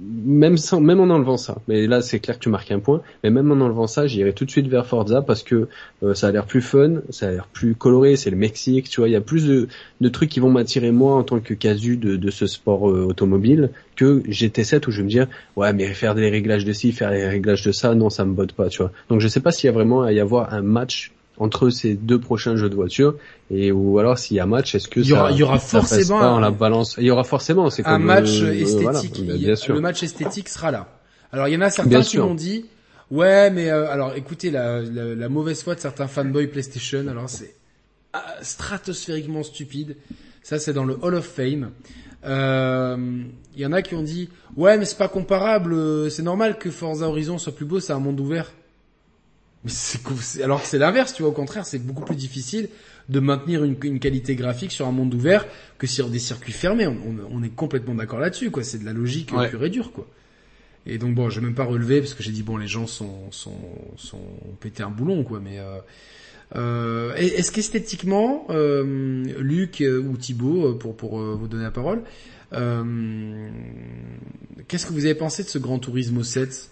Même 0.00 0.56
sans, 0.56 0.80
même 0.80 1.00
en 1.00 1.10
enlevant 1.10 1.36
ça, 1.36 1.58
mais 1.68 1.86
là 1.86 2.00
c'est 2.02 2.20
clair 2.20 2.38
que 2.38 2.42
tu 2.42 2.48
marques 2.48 2.70
un 2.70 2.80
point, 2.80 3.02
mais 3.22 3.30
même 3.30 3.50
en 3.50 3.64
enlevant 3.64 3.86
ça, 3.86 4.06
j'irai 4.06 4.32
tout 4.32 4.44
de 4.44 4.50
suite 4.50 4.68
vers 4.68 4.86
Forza 4.86 5.22
parce 5.22 5.42
que 5.42 5.68
euh, 6.02 6.14
ça 6.14 6.28
a 6.28 6.32
l'air 6.32 6.46
plus 6.46 6.62
fun, 6.62 7.02
ça 7.10 7.28
a 7.28 7.30
l'air 7.30 7.46
plus 7.46 7.74
coloré, 7.74 8.16
c'est 8.16 8.30
le 8.30 8.36
Mexique, 8.36 8.88
tu 8.88 9.00
vois, 9.00 9.08
il 9.08 9.12
y 9.12 9.16
a 9.16 9.20
plus 9.20 9.46
de, 9.46 9.68
de 10.00 10.08
trucs 10.08 10.30
qui 10.30 10.40
vont 10.40 10.50
m'attirer 10.50 10.90
moi 10.90 11.14
en 11.14 11.22
tant 11.22 11.40
que 11.40 11.54
casu 11.54 11.96
de, 11.96 12.16
de 12.16 12.30
ce 12.30 12.46
sport 12.46 12.90
euh, 12.90 13.06
automobile 13.08 13.70
que 13.96 14.20
GT7 14.28 14.88
où 14.88 14.90
je 14.90 14.98
vais 14.98 15.04
me 15.04 15.08
dire 15.08 15.26
ouais 15.56 15.72
mais 15.72 15.86
faire 15.88 16.14
des 16.14 16.30
réglages 16.30 16.64
de 16.64 16.72
ci, 16.72 16.92
faire 16.92 17.10
les 17.10 17.26
réglages 17.28 17.62
de 17.62 17.72
ça, 17.72 17.94
non 17.94 18.10
ça 18.10 18.24
me 18.24 18.32
botte 18.32 18.52
pas, 18.52 18.68
tu 18.68 18.78
vois. 18.82 18.92
Donc 19.08 19.20
je 19.20 19.28
sais 19.28 19.40
pas 19.40 19.52
s'il 19.52 19.66
y 19.66 19.70
a 19.70 19.72
vraiment 19.72 20.02
à 20.02 20.12
y 20.12 20.20
avoir 20.20 20.52
un 20.54 20.62
match 20.62 21.12
entre 21.40 21.70
ces 21.70 21.94
deux 21.94 22.20
prochains 22.20 22.54
jeux 22.54 22.68
de 22.70 22.74
voiture 22.76 23.16
et 23.50 23.72
ou 23.72 23.98
alors 23.98 24.18
s'il 24.18 24.36
y 24.36 24.40
a 24.40 24.46
match, 24.46 24.74
est-ce 24.76 24.86
que 24.88 25.00
Il 25.00 25.06
y 25.06 25.12
aura- 25.12 25.30
ça, 25.30 25.34
il 25.34 25.38
y 25.38 25.42
aura 25.42 25.58
ça 25.58 25.80
forcément 25.80 26.18
pas 26.20 26.26
un- 26.26 26.34
en 26.34 26.38
la 26.40 26.50
balance? 26.52 26.94
Il 26.98 27.04
y 27.04 27.10
aura 27.10 27.24
forcément, 27.24 27.68
c'est 27.70 27.84
un 27.86 27.94
comme 27.94 28.04
match 28.04 28.40
euh, 28.42 28.52
esthétique, 28.52 29.16
voilà, 29.24 29.36
bien 29.38 29.56
sûr. 29.56 29.74
le 29.74 29.80
match 29.80 30.02
esthétique 30.02 30.48
sera 30.48 30.70
là. 30.70 30.86
Alors 31.32 31.48
il 31.48 31.54
y 31.54 31.56
en 31.56 31.60
a 31.62 31.70
certains 31.70 31.90
Bien 31.90 32.02
qui 32.02 32.18
m'ont 32.18 32.34
dit 32.34 32.66
ouais 33.10 33.50
mais 33.50 33.70
euh, 33.70 33.90
alors 33.90 34.14
écoutez 34.14 34.50
la, 34.50 34.80
la, 34.82 35.14
la 35.16 35.28
mauvaise 35.28 35.62
foi 35.62 35.74
de 35.74 35.80
certains 35.80 36.06
fanboys 36.06 36.46
PlayStation 36.48 37.06
alors 37.08 37.28
c'est 37.28 37.54
ah, 38.12 38.24
stratosphériquement 38.42 39.42
stupide. 39.42 39.96
Ça 40.42 40.58
c'est 40.58 40.72
dans 40.72 40.84
le 40.84 40.96
Hall 41.02 41.14
of 41.14 41.24
Fame. 41.26 41.70
Euh, 42.26 42.96
Il 43.56 43.60
y 43.60 43.66
en 43.66 43.72
a 43.72 43.82
qui 43.82 43.94
ont 43.94 44.02
dit 44.02 44.28
ouais 44.56 44.76
mais 44.78 44.84
c'est 44.84 44.98
pas 44.98 45.08
comparable, 45.08 45.72
euh, 45.72 46.10
c'est 46.10 46.22
normal 46.22 46.58
que 46.58 46.70
Forza 46.70 47.08
Horizon 47.08 47.38
soit 47.38 47.54
plus 47.54 47.64
beau, 47.64 47.80
c'est 47.80 47.92
un 47.92 47.98
monde 47.98 48.20
ouvert. 48.20 48.52
Mais 49.64 49.70
c'est 49.70 50.42
alors 50.42 50.62
que 50.62 50.66
c'est 50.68 50.78
l'inverse, 50.78 51.12
tu 51.14 51.22
vois. 51.22 51.30
Au 51.30 51.34
contraire, 51.34 51.66
c'est 51.66 51.78
beaucoup 51.78 52.04
plus 52.04 52.16
difficile 52.16 52.68
de 53.08 53.20
maintenir 53.20 53.62
une, 53.64 53.76
une 53.82 53.98
qualité 53.98 54.34
graphique 54.36 54.72
sur 54.72 54.86
un 54.86 54.92
monde 54.92 55.12
ouvert 55.12 55.46
que 55.78 55.86
sur 55.86 56.08
des 56.08 56.18
circuits 56.18 56.52
fermés. 56.52 56.86
On, 56.86 56.92
on- 56.92 57.28
on 57.38 57.42
est 57.42 57.54
complètement 57.54 57.94
d'accord 57.94 58.20
là-dessus, 58.20 58.50
quoi. 58.50 58.62
C'est 58.64 58.78
de 58.78 58.84
la 58.84 58.92
logique 58.92 59.32
Ouais. 59.32 59.50
pure 59.50 59.64
et 59.64 59.70
dure, 59.70 59.92
quoi. 59.92 60.06
Et 60.86 60.96
donc 60.96 61.14
bon, 61.14 61.28
j'ai 61.28 61.42
même 61.42 61.54
pas 61.54 61.64
relevé 61.64 62.00
parce 62.00 62.14
que 62.14 62.22
j'ai 62.22 62.32
dit 62.32 62.42
bon, 62.42 62.56
les 62.56 62.68
gens 62.68 62.86
sont 62.86 63.30
sont 63.32 63.58
sont 63.96 64.16
ont 64.16 64.54
pété 64.60 64.82
un 64.82 64.88
boulon, 64.90 65.24
quoi. 65.24 65.40
Mais 65.40 65.58
euh, 65.58 65.78
euh, 66.56 67.14
est-ce 67.16 67.52
qu'esthétiquement, 67.52 68.46
euh, 68.48 69.24
Luc 69.40 69.82
euh, 69.82 70.00
ou 70.00 70.16
Thibaut, 70.16 70.74
pour 70.74 70.96
pour 70.96 71.20
euh, 71.20 71.36
vous 71.38 71.48
donner 71.48 71.64
la 71.64 71.70
parole, 71.70 72.02
euh, 72.54 73.50
qu'est-ce 74.68 74.86
que 74.86 74.92
vous 74.94 75.04
avez 75.04 75.14
pensé 75.14 75.42
de 75.44 75.48
ce 75.48 75.58
Grand 75.58 75.78
Turismo 75.78 76.22
7 76.22 76.70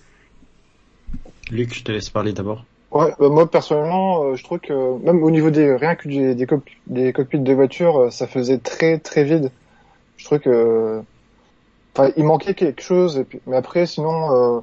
Luc, 1.50 1.74
je 1.74 1.82
te 1.84 1.92
laisse 1.92 2.08
parler 2.10 2.32
d'abord. 2.32 2.64
Ouais, 2.90 3.14
bah, 3.18 3.28
moi 3.28 3.50
personnellement, 3.50 4.24
euh, 4.24 4.34
je 4.36 4.42
trouve 4.44 4.60
que 4.60 4.98
même 5.04 5.22
au 5.22 5.30
niveau 5.30 5.50
des 5.50 5.74
rien 5.76 5.94
que 5.94 6.08
des, 6.08 6.34
des, 6.34 6.46
des 6.86 7.12
cockpits 7.12 7.40
de 7.40 7.52
voiture, 7.52 7.98
euh, 8.04 8.10
ça 8.10 8.26
faisait 8.26 8.58
très 8.58 8.98
très 8.98 9.24
vide. 9.24 9.52
Je 10.16 10.26
trouve 10.26 10.40
que, 10.40 11.02
enfin, 11.96 12.12
il 12.16 12.24
manquait 12.24 12.54
quelque 12.54 12.82
chose. 12.82 13.18
Et 13.18 13.24
puis, 13.24 13.42
mais 13.46 13.56
après, 13.56 13.86
sinon, 13.86 14.32
euh, 14.58 14.60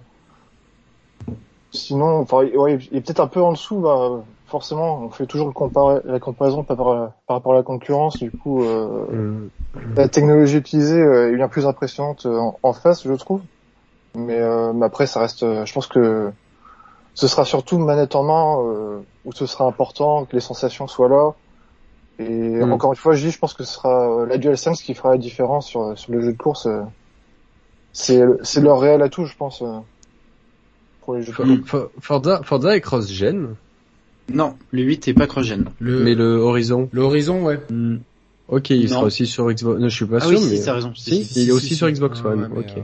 sinon, 1.73 2.19
enfin, 2.21 2.45
ouais, 2.45 2.77
il 2.91 2.97
est 2.97 3.01
peut-être 3.01 3.19
un 3.19 3.27
peu 3.27 3.41
en 3.41 3.51
dessous. 3.53 3.79
Bah, 3.81 4.25
forcément, 4.45 4.99
on 5.01 5.09
fait 5.09 5.27
toujours 5.27 5.47
le 5.47 5.53
compara- 5.53 6.01
la 6.05 6.19
comparaison 6.19 6.63
par, 6.63 6.77
rapport 6.77 6.93
à- 6.95 7.15
par 7.27 7.37
rapport 7.37 7.53
à 7.53 7.55
la 7.57 7.63
concurrence. 7.63 8.19
Du 8.19 8.31
coup, 8.31 8.63
euh, 8.65 9.07
Hum, 9.11 9.51
la 9.95 10.09
technologie 10.09 10.57
utilisée 10.57 10.99
est 10.99 11.35
bien 11.35 11.49
plus 11.49 11.67
impressionnante 11.67 12.25
en, 12.27 12.59
en 12.63 12.73
face, 12.73 13.03
je 13.07 13.13
trouve. 13.13 13.43
Mais, 14.15 14.39
mais 14.73 14.85
après, 14.87 15.07
ça 15.07 15.21
reste. 15.21 15.41
je 15.65 15.73
pense 15.73 15.87
que 15.87 16.31
ce 17.15 17.27
sera 17.27 17.43
surtout 17.45 17.79
manette 17.79 18.13
en 18.15 18.23
main 18.23 18.59
euh, 18.61 18.99
où 19.25 19.31
ce 19.33 19.45
sera 19.47 19.65
important 19.65 20.25
que 20.25 20.35
les 20.35 20.41
sensations 20.41 20.87
soient 20.87 21.09
là. 21.09 21.31
Et 22.19 22.29
Mm. 22.29 22.71
encore 22.71 22.91
une 22.93 22.97
fois, 22.97 23.13
je 23.15 23.25
dis, 23.25 23.31
je 23.31 23.39
pense 23.39 23.53
que 23.53 23.63
ce 23.63 23.73
sera 23.73 24.21
euh, 24.21 24.25
la 24.25 24.37
DualSense 24.37 24.81
qui 24.83 24.93
fera 24.93 25.11
la 25.11 25.17
différence 25.17 25.67
sur, 25.67 25.97
sur 25.97 26.11
le 26.13 26.21
jeu 26.21 26.31
de 26.33 26.37
course. 26.37 26.67
euh. 26.67 26.81
C'est 27.93 28.21
c'est 28.43 28.61
leur 28.61 28.79
réel 28.79 29.01
atout, 29.01 29.25
je 29.25 29.35
pense, 29.35 29.61
euh, 29.61 29.79
pour 31.01 31.15
les 31.15 31.21
jeux 31.23 31.31
de 31.33 31.55
course. 31.61 31.87
Forza, 31.99 32.41
Forza 32.43 32.75
est 32.75 32.81
cross-gen, 32.81 33.55
Non, 34.33 34.55
le 34.71 34.81
8 34.83 35.07
est 35.07 35.13
pas 35.13 35.27
cross-gen. 35.27 35.65
Le 35.79 36.03
mais 36.03 36.15
le 36.15 36.35
Horizon, 36.37 36.89
l'horizon, 36.93 37.43
ouais. 37.45 37.59
Hmm. 37.69 37.97
ok, 38.49 38.69
il 38.71 38.83
Non. 38.83 38.87
sera 38.89 39.03
aussi 39.03 39.25
sur 39.27 39.49
Xbox. 39.51 39.79
Non, 39.79 39.87
je 39.89 39.95
suis 39.95 40.05
pas 40.05 40.17
Ah 40.17 40.27
sûr, 40.27 40.29
oui, 40.39 40.43
si, 40.43 40.53
mais 40.59 40.61
t'as 40.65 40.73
raison. 40.73 40.93
Si, 40.95 41.21
il 41.35 41.49
est 41.49 41.51
aussi 41.53 41.75
sur 41.75 41.89
Xbox 41.89 42.21
Ah, 42.25 42.29
One, 42.29 42.51
ouais, 42.51 42.59
ok. 42.59 42.77
euh, 42.77 42.81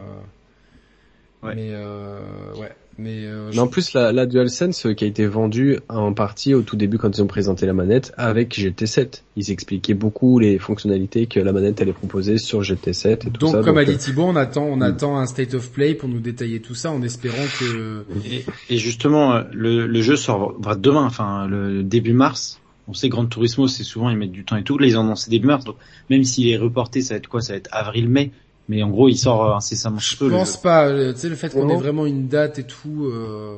Ouais. 1.48 1.56
Mais 1.56 1.70
euh, 1.72 2.20
ouais, 2.56 2.72
mais 2.98 3.26
euh, 3.26 3.50
Mais 3.54 3.60
en 3.60 3.68
plus, 3.68 3.94
la, 3.94 4.12
la 4.12 4.26
DualSense 4.26 4.86
euh, 4.86 4.94
qui 4.94 5.04
a 5.06 5.08
été 5.08 5.26
vendue 5.26 5.80
en 5.90 6.14
partie 6.14 6.54
au 6.54 6.62
tout 6.62 6.76
début 6.76 6.98
quand 6.98 7.18
ils 7.18 7.22
ont 7.22 7.28
présenté 7.28 7.66
la 7.66 7.74
manette 7.74 8.12
avec 8.18 8.54
GT7. 8.58 9.24
Ils 9.38 9.50
expliquaient 9.52 9.94
beaucoup 9.94 10.40
les 10.40 10.60
fonctionnalités 10.60 11.26
que 11.26 11.40
la 11.40 11.52
manette 11.54 11.82
allait 11.82 11.94
proposer 11.94 12.38
sur 12.38 12.62
GT7 12.62 13.12
et 13.14 13.18
tout 13.18 13.30
donc 13.40 13.52
ça. 13.54 13.62
comme 13.64 13.78
a 13.78 13.82
euh, 13.82 13.86
dit 13.86 13.98
Thibaut, 13.98 14.24
on 14.24 14.36
attend, 14.36 14.66
on 14.66 14.78
Mm. 14.78 14.82
attend 14.84 15.18
un 15.18 15.26
state 15.26 15.54
of 15.54 15.72
play 15.72 15.94
pour 15.96 16.10
nous 16.10 16.20
détailler 16.20 16.60
tout 16.60 16.76
ça 16.76 16.92
en 16.92 17.02
espérant 17.02 17.46
que 17.60 18.06
Et, 18.30 18.46
et 18.70 18.78
justement, 18.78 19.34
euh, 19.34 19.44
le, 19.54 19.88
le 19.88 20.02
jeu 20.02 20.16
sort 20.16 20.56
va 20.60 20.76
demain, 20.76 21.06
enfin 21.06 21.48
le 21.48 21.84
début 21.84 22.14
mars. 22.14 22.60
On 22.88 22.94
sait 22.94 23.10
Grand 23.10 23.26
Turismo, 23.26 23.68
c'est 23.68 23.84
souvent 23.84 24.10
ils 24.10 24.18
mettent 24.18 24.32
du 24.32 24.44
temps 24.44 24.58
et 24.58 24.64
tout. 24.64 24.78
Là, 24.78 24.88
ils 24.88 24.98
ont 24.98 25.02
annoncé 25.02 25.30
début 25.32 25.48
mars. 25.48 25.64
Donc 25.66 25.76
même 26.10 26.24
s'il 26.24 26.50
est 26.50 26.58
reporté, 26.58 27.02
ça 27.02 27.14
va 27.14 27.20
être 27.20 27.28
quoi? 27.28 27.40
Ça 27.42 27.54
va 27.54 27.58
être 27.58 27.70
avril-mai. 27.72 28.32
Mais 28.70 28.84
en 28.84 28.90
gros, 28.90 29.10
il 29.10 29.18
sort 29.18 29.44
euh, 29.46 29.56
incessamment 29.56 30.00
je 30.00 30.16
peu. 30.16 30.26
le- 30.26 30.32
pense 30.32 30.58
pas. 30.62 30.90
Tu 31.14 31.20
sais 31.20 31.30
le 31.30 31.36
fait 31.36 31.50
qu'on 31.50 31.68
ait 31.70 31.76
Vraiment 31.76 32.06
une 32.06 32.28
date 32.28 32.60
et 32.60 32.64
tout, 32.66 33.06
euh... 33.06 33.56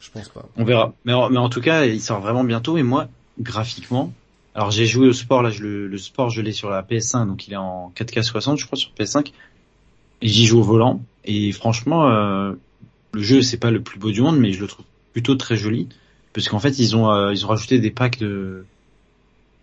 je 0.00 0.10
pense 0.10 0.28
pas. 0.28 0.46
On 0.56 0.64
verra. 0.64 0.94
Mais 1.04 1.12
en, 1.12 1.28
mais 1.30 1.38
en 1.38 1.48
tout 1.48 1.60
cas, 1.60 1.84
il 1.84 2.00
sort 2.00 2.20
vraiment 2.20 2.44
bientôt. 2.44 2.76
Et 2.78 2.82
moi, 2.82 3.08
graphiquement, 3.38 4.12
alors 4.54 4.70
j'ai 4.70 4.86
joué 4.86 5.08
au 5.08 5.12
sport. 5.12 5.42
Là, 5.42 5.50
je, 5.50 5.62
le, 5.62 5.88
le 5.88 5.98
sport, 5.98 6.30
je 6.30 6.40
l'ai 6.40 6.52
sur 6.52 6.70
la 6.70 6.82
PS5, 6.82 7.26
donc 7.26 7.46
il 7.48 7.52
est 7.52 7.56
en 7.56 7.92
4K 7.96 8.22
60, 8.22 8.58
je 8.58 8.66
crois, 8.66 8.78
sur 8.78 8.90
PS5. 8.98 9.32
Et 10.22 10.28
j'y 10.28 10.46
joue 10.46 10.60
au 10.60 10.62
volant. 10.62 11.02
Et 11.24 11.52
franchement, 11.52 12.08
euh, 12.08 12.52
le 13.12 13.22
jeu, 13.22 13.42
c'est 13.42 13.58
pas 13.58 13.70
le 13.70 13.82
plus 13.82 13.98
beau 13.98 14.10
du 14.10 14.22
monde, 14.22 14.38
mais 14.38 14.52
je 14.52 14.60
le 14.60 14.66
trouve 14.66 14.86
plutôt 15.12 15.34
très 15.34 15.56
joli, 15.56 15.88
parce 16.32 16.48
qu'en 16.48 16.60
fait, 16.60 16.78
ils 16.78 16.96
ont 16.96 17.10
euh, 17.10 17.32
ils 17.32 17.44
ont 17.44 17.48
rajouté 17.48 17.78
des 17.78 17.90
packs 17.90 18.18
de 18.18 18.64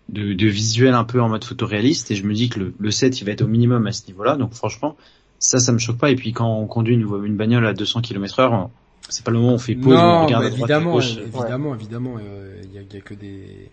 de, 0.10 0.34
de 0.34 0.48
visuels 0.48 0.94
un 0.94 1.04
peu 1.04 1.22
en 1.22 1.30
mode 1.30 1.44
photoréaliste. 1.44 2.12
Et 2.12 2.16
je 2.16 2.24
me 2.24 2.34
dis 2.34 2.50
que 2.50 2.60
le, 2.60 2.74
le 2.80 2.92
set, 2.92 3.20
il 3.22 3.26
va 3.26 3.32
être 3.32 3.42
au 3.42 3.48
minimum 3.48 3.86
à 3.88 3.92
ce 3.92 4.08
niveau-là. 4.08 4.36
Donc 4.36 4.54
franchement, 4.54 4.96
ça, 5.40 5.60
ça 5.60 5.72
me 5.72 5.78
choque 5.80 5.98
pas. 5.98 6.12
Et 6.12 6.16
puis 6.16 6.32
quand 6.34 6.48
on 6.60 6.66
conduit 6.68 6.94
une, 6.96 7.08
une 7.26 7.36
bagnole 7.38 7.66
à 7.66 7.74
200 7.74 8.02
km 8.02 8.40
heure, 8.40 8.70
c'est 9.10 9.24
pas 9.24 9.32
le 9.32 9.38
moment 9.38 9.52
où 9.52 9.56
on 9.56 9.60
fait 9.60 9.76
pause, 9.76 9.98
on 9.98 10.26
regarde 10.26 10.44
mais 10.44 10.48
à 10.48 10.56
droite, 10.56 10.72
à 10.72 10.76
évidemment, 10.76 10.94
gauche. 10.94 11.18
évidemment, 11.18 11.76
évidemment, 11.76 12.16
euh, 12.22 12.62
il 12.64 12.74
y, 12.74 12.78
a, 12.78 12.82
y 12.82 13.02
que 13.02 13.14
des, 13.14 13.70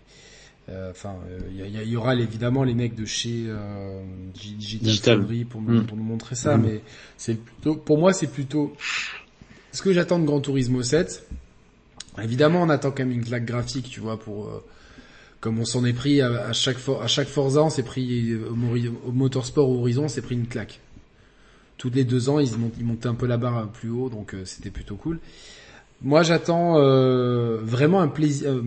euh, 0.69 0.91
enfin, 0.91 1.15
euh, 1.29 1.39
il 1.51 1.57
y, 1.57 1.67
il 1.67 1.75
y 1.77 1.83
il 1.83 1.89
y 1.89 1.97
aura 1.97 2.15
évidemment 2.15 2.63
les 2.63 2.73
mecs 2.73 2.95
de 2.95 3.05
chez 3.05 3.43
euh, 3.47 4.01
Digital, 4.33 4.85
Digital. 4.87 5.17
Foundry 5.19 5.43
pour, 5.45 5.61
nous- 5.61 5.81
Mm. 5.81 5.85
pour 5.87 5.97
nous 5.97 6.03
montrer 6.03 6.35
ça, 6.35 6.57
Mm. 6.57 6.61
mais 6.61 6.81
c'est 7.17 7.35
plutôt, 7.37 7.75
pour 7.75 7.97
moi, 7.97 8.13
c'est 8.13 8.27
plutôt 8.27 8.73
ce 9.73 9.81
que 9.81 9.91
j'attends 9.91 10.19
de 10.19 10.25
Gran 10.25 10.39
Turismo 10.39 10.81
7. 10.83 11.27
Évidemment, 12.23 12.61
on 12.61 12.69
attend 12.69 12.91
quand 12.91 12.99
même 13.03 13.11
une 13.11 13.25
claque 13.25 13.45
graphique, 13.45 13.89
tu 13.89 13.99
vois, 13.99 14.17
pour 14.17 14.47
euh, 14.47 14.63
comme 15.45 15.59
on 15.59 15.65
s'en 15.65 15.85
est 15.85 15.93
pris 15.93 16.23
à, 16.23 16.53
chaque 16.53 16.79
Forza, 16.79 17.61
on 17.61 17.69
s'est 17.69 17.83
pris 17.83 18.33
au, 18.33 18.55
au 19.07 19.11
Motorsport 19.11 19.69
ou 19.69 19.77
Horizon, 19.81 20.05
on 20.05 20.07
s'est 20.07 20.23
pris 20.23 20.33
une 20.33 20.47
claque. 20.47 20.79
Toutes 21.77 21.93
les 21.93 22.03
deux 22.03 22.29
ans, 22.29 22.39
ils, 22.39 22.49
montaient 22.83 23.09
un 23.09 23.13
peu 23.13 23.27
la 23.27 23.37
barre 23.37 23.69
plus 23.69 23.91
haut, 23.91 24.09
donc 24.09 24.33
euh, 24.33 24.41
c'était 24.43 24.71
plutôt 24.71 24.95
cool. 24.95 25.19
Moi, 26.01 26.23
j'attends 26.23 26.79
euh, 26.79 27.59
vraiment 27.61 28.01
un 28.01 28.07
plaisir, 28.07 28.49
euh, 28.49 28.63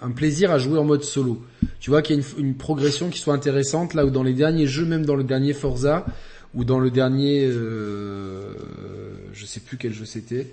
un 0.00 0.10
plaisir 0.10 0.50
à 0.50 0.56
jouer 0.56 0.78
en 0.78 0.84
mode 0.84 1.02
solo. 1.02 1.44
Tu 1.80 1.90
vois 1.90 2.00
qu'il 2.00 2.16
y 2.16 2.18
a 2.18 2.22
une, 2.38 2.54
progression 2.54 3.10
qui 3.10 3.18
soit 3.18 3.34
intéressante 3.34 3.92
là 3.92 4.06
où 4.06 4.10
dans 4.10 4.22
les 4.22 4.32
derniers 4.32 4.66
jeux, 4.66 4.86
même 4.86 5.04
dans 5.04 5.16
le 5.16 5.24
dernier 5.24 5.52
Forza 5.52 6.06
ou 6.54 6.64
dans 6.64 6.78
le 6.78 6.90
dernier, 6.90 7.46
je 7.46 9.44
sais 9.44 9.60
plus 9.60 9.76
quel 9.76 9.92
jeu 9.92 10.06
c'était, 10.06 10.50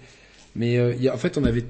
mais 0.56 0.78
euh, 0.78 0.94
y 0.96 1.08
a, 1.08 1.14
en 1.14 1.18
fait 1.18 1.38
on 1.38 1.44
avait, 1.44 1.64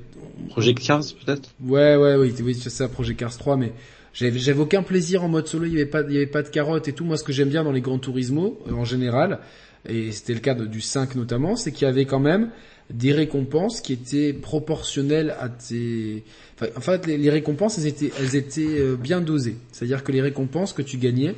Project 0.49 0.79
Cars, 0.85 1.03
peut-être? 1.25 1.49
Ouais 1.63 1.95
ouais 1.95 2.15
oui 2.15 2.33
oui 2.43 2.55
c'est 2.55 2.69
ça 2.69 2.87
Project 2.87 3.19
Cars 3.19 3.37
3, 3.37 3.57
mais 3.57 3.71
j'avais 4.13 4.59
aucun 4.59 4.83
plaisir 4.83 5.23
en 5.23 5.27
mode 5.29 5.47
solo. 5.47 5.65
Il 5.65 5.73
y 5.73 5.75
avait 5.75 5.85
pas 5.85 6.01
il 6.07 6.13
y 6.13 6.17
avait 6.17 6.27
pas 6.27 6.43
de 6.43 6.49
carottes 6.49 6.87
et 6.87 6.93
tout. 6.93 7.03
Moi, 7.05 7.17
ce 7.17 7.23
que 7.23 7.33
j'aime 7.33 7.49
bien 7.49 7.63
dans 7.63 7.71
les 7.71 7.81
Grands 7.81 7.97
Turismo 7.99 8.59
euh, 8.67 8.73
en 8.73 8.85
général, 8.85 9.39
et 9.87 10.11
c'était 10.11 10.33
le 10.35 10.39
cas 10.39 10.53
de- 10.53 10.65
du 10.65 10.81
5 10.81 11.15
notamment, 11.15 11.55
c'est 11.55 11.71
qu'il 11.71 11.85
y 11.87 11.89
avait 11.89 12.05
quand 12.05 12.19
même 12.19 12.49
des 12.91 13.11
récompenses 13.13 13.81
qui 13.81 13.93
étaient 13.93 14.33
proportionnelles 14.33 15.33
à 15.39 15.49
tes. 15.49 16.23
Enfin, 16.55 16.67
en 16.75 16.81
fait, 16.81 17.07
les, 17.07 17.17
les 17.17 17.29
récompenses, 17.31 17.77
elles 17.79 17.87
étaient, 17.87 18.11
elles 18.19 18.35
étaient 18.35 18.61
euh, 18.79 18.95
bien 18.95 19.19
dosées. 19.21 19.55
C'est-à-dire 19.71 20.03
que 20.03 20.11
les 20.11 20.21
récompenses 20.21 20.73
que 20.73 20.81
tu 20.83 20.97
gagnais, 20.97 21.33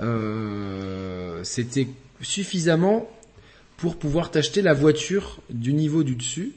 euh, 0.00 1.40
c'était 1.42 1.88
suffisamment 2.20 3.08
pour 3.76 3.96
pouvoir 3.96 4.30
t'acheter 4.30 4.62
la 4.62 4.72
voiture 4.74 5.40
du 5.50 5.72
niveau 5.72 6.04
du 6.04 6.14
dessus 6.16 6.52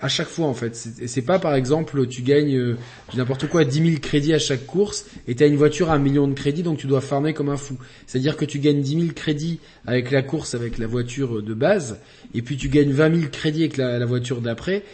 à 0.00 0.08
chaque 0.08 0.28
fois 0.28 0.46
en 0.46 0.54
fait. 0.54 0.74
C'est 0.74 1.22
pas 1.22 1.38
par 1.38 1.54
exemple 1.54 2.06
tu 2.06 2.22
gagnes 2.22 2.56
euh, 2.56 2.76
n'importe 3.16 3.48
quoi 3.48 3.64
10 3.64 3.90
000 3.90 4.00
crédits 4.00 4.32
à 4.32 4.38
chaque 4.38 4.66
course 4.66 5.06
et 5.26 5.34
tu 5.34 5.42
as 5.42 5.46
une 5.46 5.56
voiture 5.56 5.90
à 5.90 5.94
un 5.94 5.98
million 5.98 6.28
de 6.28 6.34
crédits 6.34 6.62
donc 6.62 6.78
tu 6.78 6.86
dois 6.86 7.00
farmer 7.00 7.34
comme 7.34 7.48
un 7.48 7.56
fou. 7.56 7.76
C'est-à-dire 8.06 8.36
que 8.36 8.44
tu 8.44 8.58
gagnes 8.58 8.80
10 8.80 9.00
000 9.00 9.12
crédits 9.14 9.60
avec 9.86 10.10
la 10.10 10.22
course 10.22 10.54
avec 10.54 10.78
la 10.78 10.86
voiture 10.86 11.42
de 11.42 11.54
base 11.54 11.98
et 12.34 12.42
puis 12.42 12.56
tu 12.56 12.68
gagnes 12.68 12.92
20 12.92 13.16
000 13.16 13.30
crédits 13.30 13.62
avec 13.62 13.76
la, 13.76 14.04
voiture 14.06 14.40
d'après. 14.40 14.84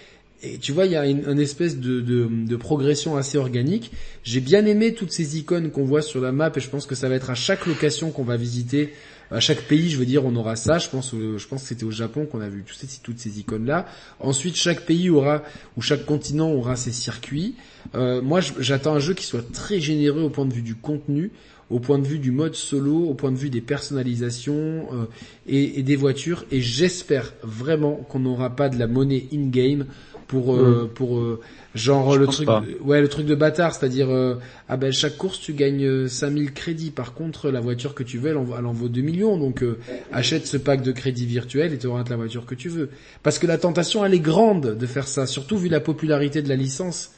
Et 0.42 0.58
tu 0.58 0.72
vois, 0.72 0.84
il 0.84 0.92
y 0.92 0.96
a 0.96 1.06
une, 1.06 1.40
espèce 1.40 1.78
de, 1.78 2.00
de 2.00 2.56
progression 2.56 3.16
assez 3.16 3.38
organique. 3.38 3.92
J'ai 4.24 4.40
bien 4.40 4.66
aimé 4.66 4.92
toutes 4.92 5.10
ces 5.10 5.38
icônes 5.38 5.70
qu'on 5.70 5.84
voit 5.84 6.02
sur 6.02 6.20
la 6.20 6.32
map 6.32 6.52
et 6.54 6.60
je 6.60 6.68
pense 6.68 6.84
que 6.84 6.94
ça 6.94 7.08
va 7.08 7.14
être 7.14 7.30
à 7.30 7.34
chaque 7.34 7.64
location 7.64 8.10
qu'on 8.10 8.24
va 8.24 8.36
visiter, 8.36 8.92
à 9.34 9.40
chaque 9.40 9.62
pays, 9.62 9.90
je 9.90 9.98
veux 9.98 10.06
dire, 10.06 10.24
on 10.24 10.34
aura 10.36 10.56
ça. 10.56 10.78
Je 10.78 10.88
pense, 10.88 11.12
je 11.12 11.46
pense 11.46 11.62
que 11.62 11.68
c'était 11.68 11.84
au 11.84 11.90
Japon 11.90 12.26
qu'on 12.26 12.40
a 12.40 12.48
vu 12.48 12.62
toutes 12.62 12.76
ces, 12.76 13.00
toutes 13.00 13.18
ces 13.18 13.40
icônes-là. 13.40 13.86
Ensuite, 14.20 14.56
chaque 14.56 14.86
pays 14.86 15.10
aura 15.10 15.42
ou 15.76 15.82
chaque 15.82 16.04
continent 16.04 16.50
aura 16.52 16.76
ses 16.76 16.92
circuits. 16.92 17.56
Euh, 17.94 18.22
moi, 18.22 18.40
j'attends 18.58 18.94
un 18.94 19.00
jeu 19.00 19.14
qui 19.14 19.24
soit 19.24 19.44
très 19.52 19.80
généreux 19.80 20.22
au 20.22 20.30
point 20.30 20.46
de 20.46 20.52
vue 20.52 20.62
du 20.62 20.74
contenu, 20.74 21.32
au 21.70 21.80
point 21.80 21.98
de 21.98 22.06
vue 22.06 22.18
du 22.18 22.30
mode 22.30 22.54
solo, 22.54 23.04
au 23.04 23.14
point 23.14 23.32
de 23.32 23.36
vue 23.36 23.50
des 23.50 23.60
personnalisations 23.60 24.52
euh, 24.92 25.06
et, 25.46 25.80
et 25.80 25.82
des 25.82 25.96
voitures. 25.96 26.44
Et 26.50 26.60
j'espère 26.60 27.32
vraiment 27.42 27.96
qu'on 27.96 28.20
n'aura 28.20 28.50
pas 28.50 28.68
de 28.68 28.78
la 28.78 28.86
monnaie 28.86 29.26
in-game 29.32 29.86
pour 30.26 30.54
euh, 30.54 30.90
pour 30.94 31.18
euh, 31.18 31.40
genre 31.74 32.12
Je 32.14 32.18
le 32.20 32.26
truc 32.26 32.46
pas. 32.46 32.62
ouais 32.82 33.00
le 33.00 33.08
truc 33.08 33.26
de 33.26 33.34
bâtard 33.34 33.74
c'est-à-dire 33.74 34.08
euh, 34.10 34.36
ah 34.68 34.76
ben 34.76 34.92
chaque 34.92 35.16
course 35.16 35.40
tu 35.40 35.52
gagnes 35.54 35.84
euh, 35.84 36.08
5000 36.08 36.52
crédits. 36.52 36.90
Par 36.90 37.14
contre 37.14 37.50
la 37.50 37.60
voiture 37.60 37.94
que 37.94 38.02
tu 38.02 38.18
veux 38.18 38.30
elle 38.30 38.36
en, 38.36 38.46
elle 38.58 38.66
en 38.66 38.72
vaut 38.72 38.88
2 38.88 39.00
millions. 39.00 39.36
Donc 39.38 39.62
euh, 39.62 39.78
achète 40.12 40.46
ce 40.46 40.56
pack 40.56 40.82
de 40.82 40.92
crédits 40.92 41.26
virtuels 41.26 41.72
et 41.72 41.78
tu 41.78 41.86
auras 41.86 42.04
la 42.08 42.16
voiture 42.16 42.46
que 42.46 42.54
tu 42.54 42.68
veux. 42.68 42.90
Parce 43.22 43.38
que 43.38 43.46
la 43.46 43.58
tentation 43.58 44.04
elle 44.04 44.14
est 44.14 44.20
grande 44.20 44.76
de 44.78 44.86
faire 44.86 45.08
ça 45.08 45.26
surtout 45.26 45.58
vu 45.58 45.68
la 45.68 45.80
popularité 45.80 46.42
de 46.42 46.48
la 46.48 46.56
licence 46.56 47.10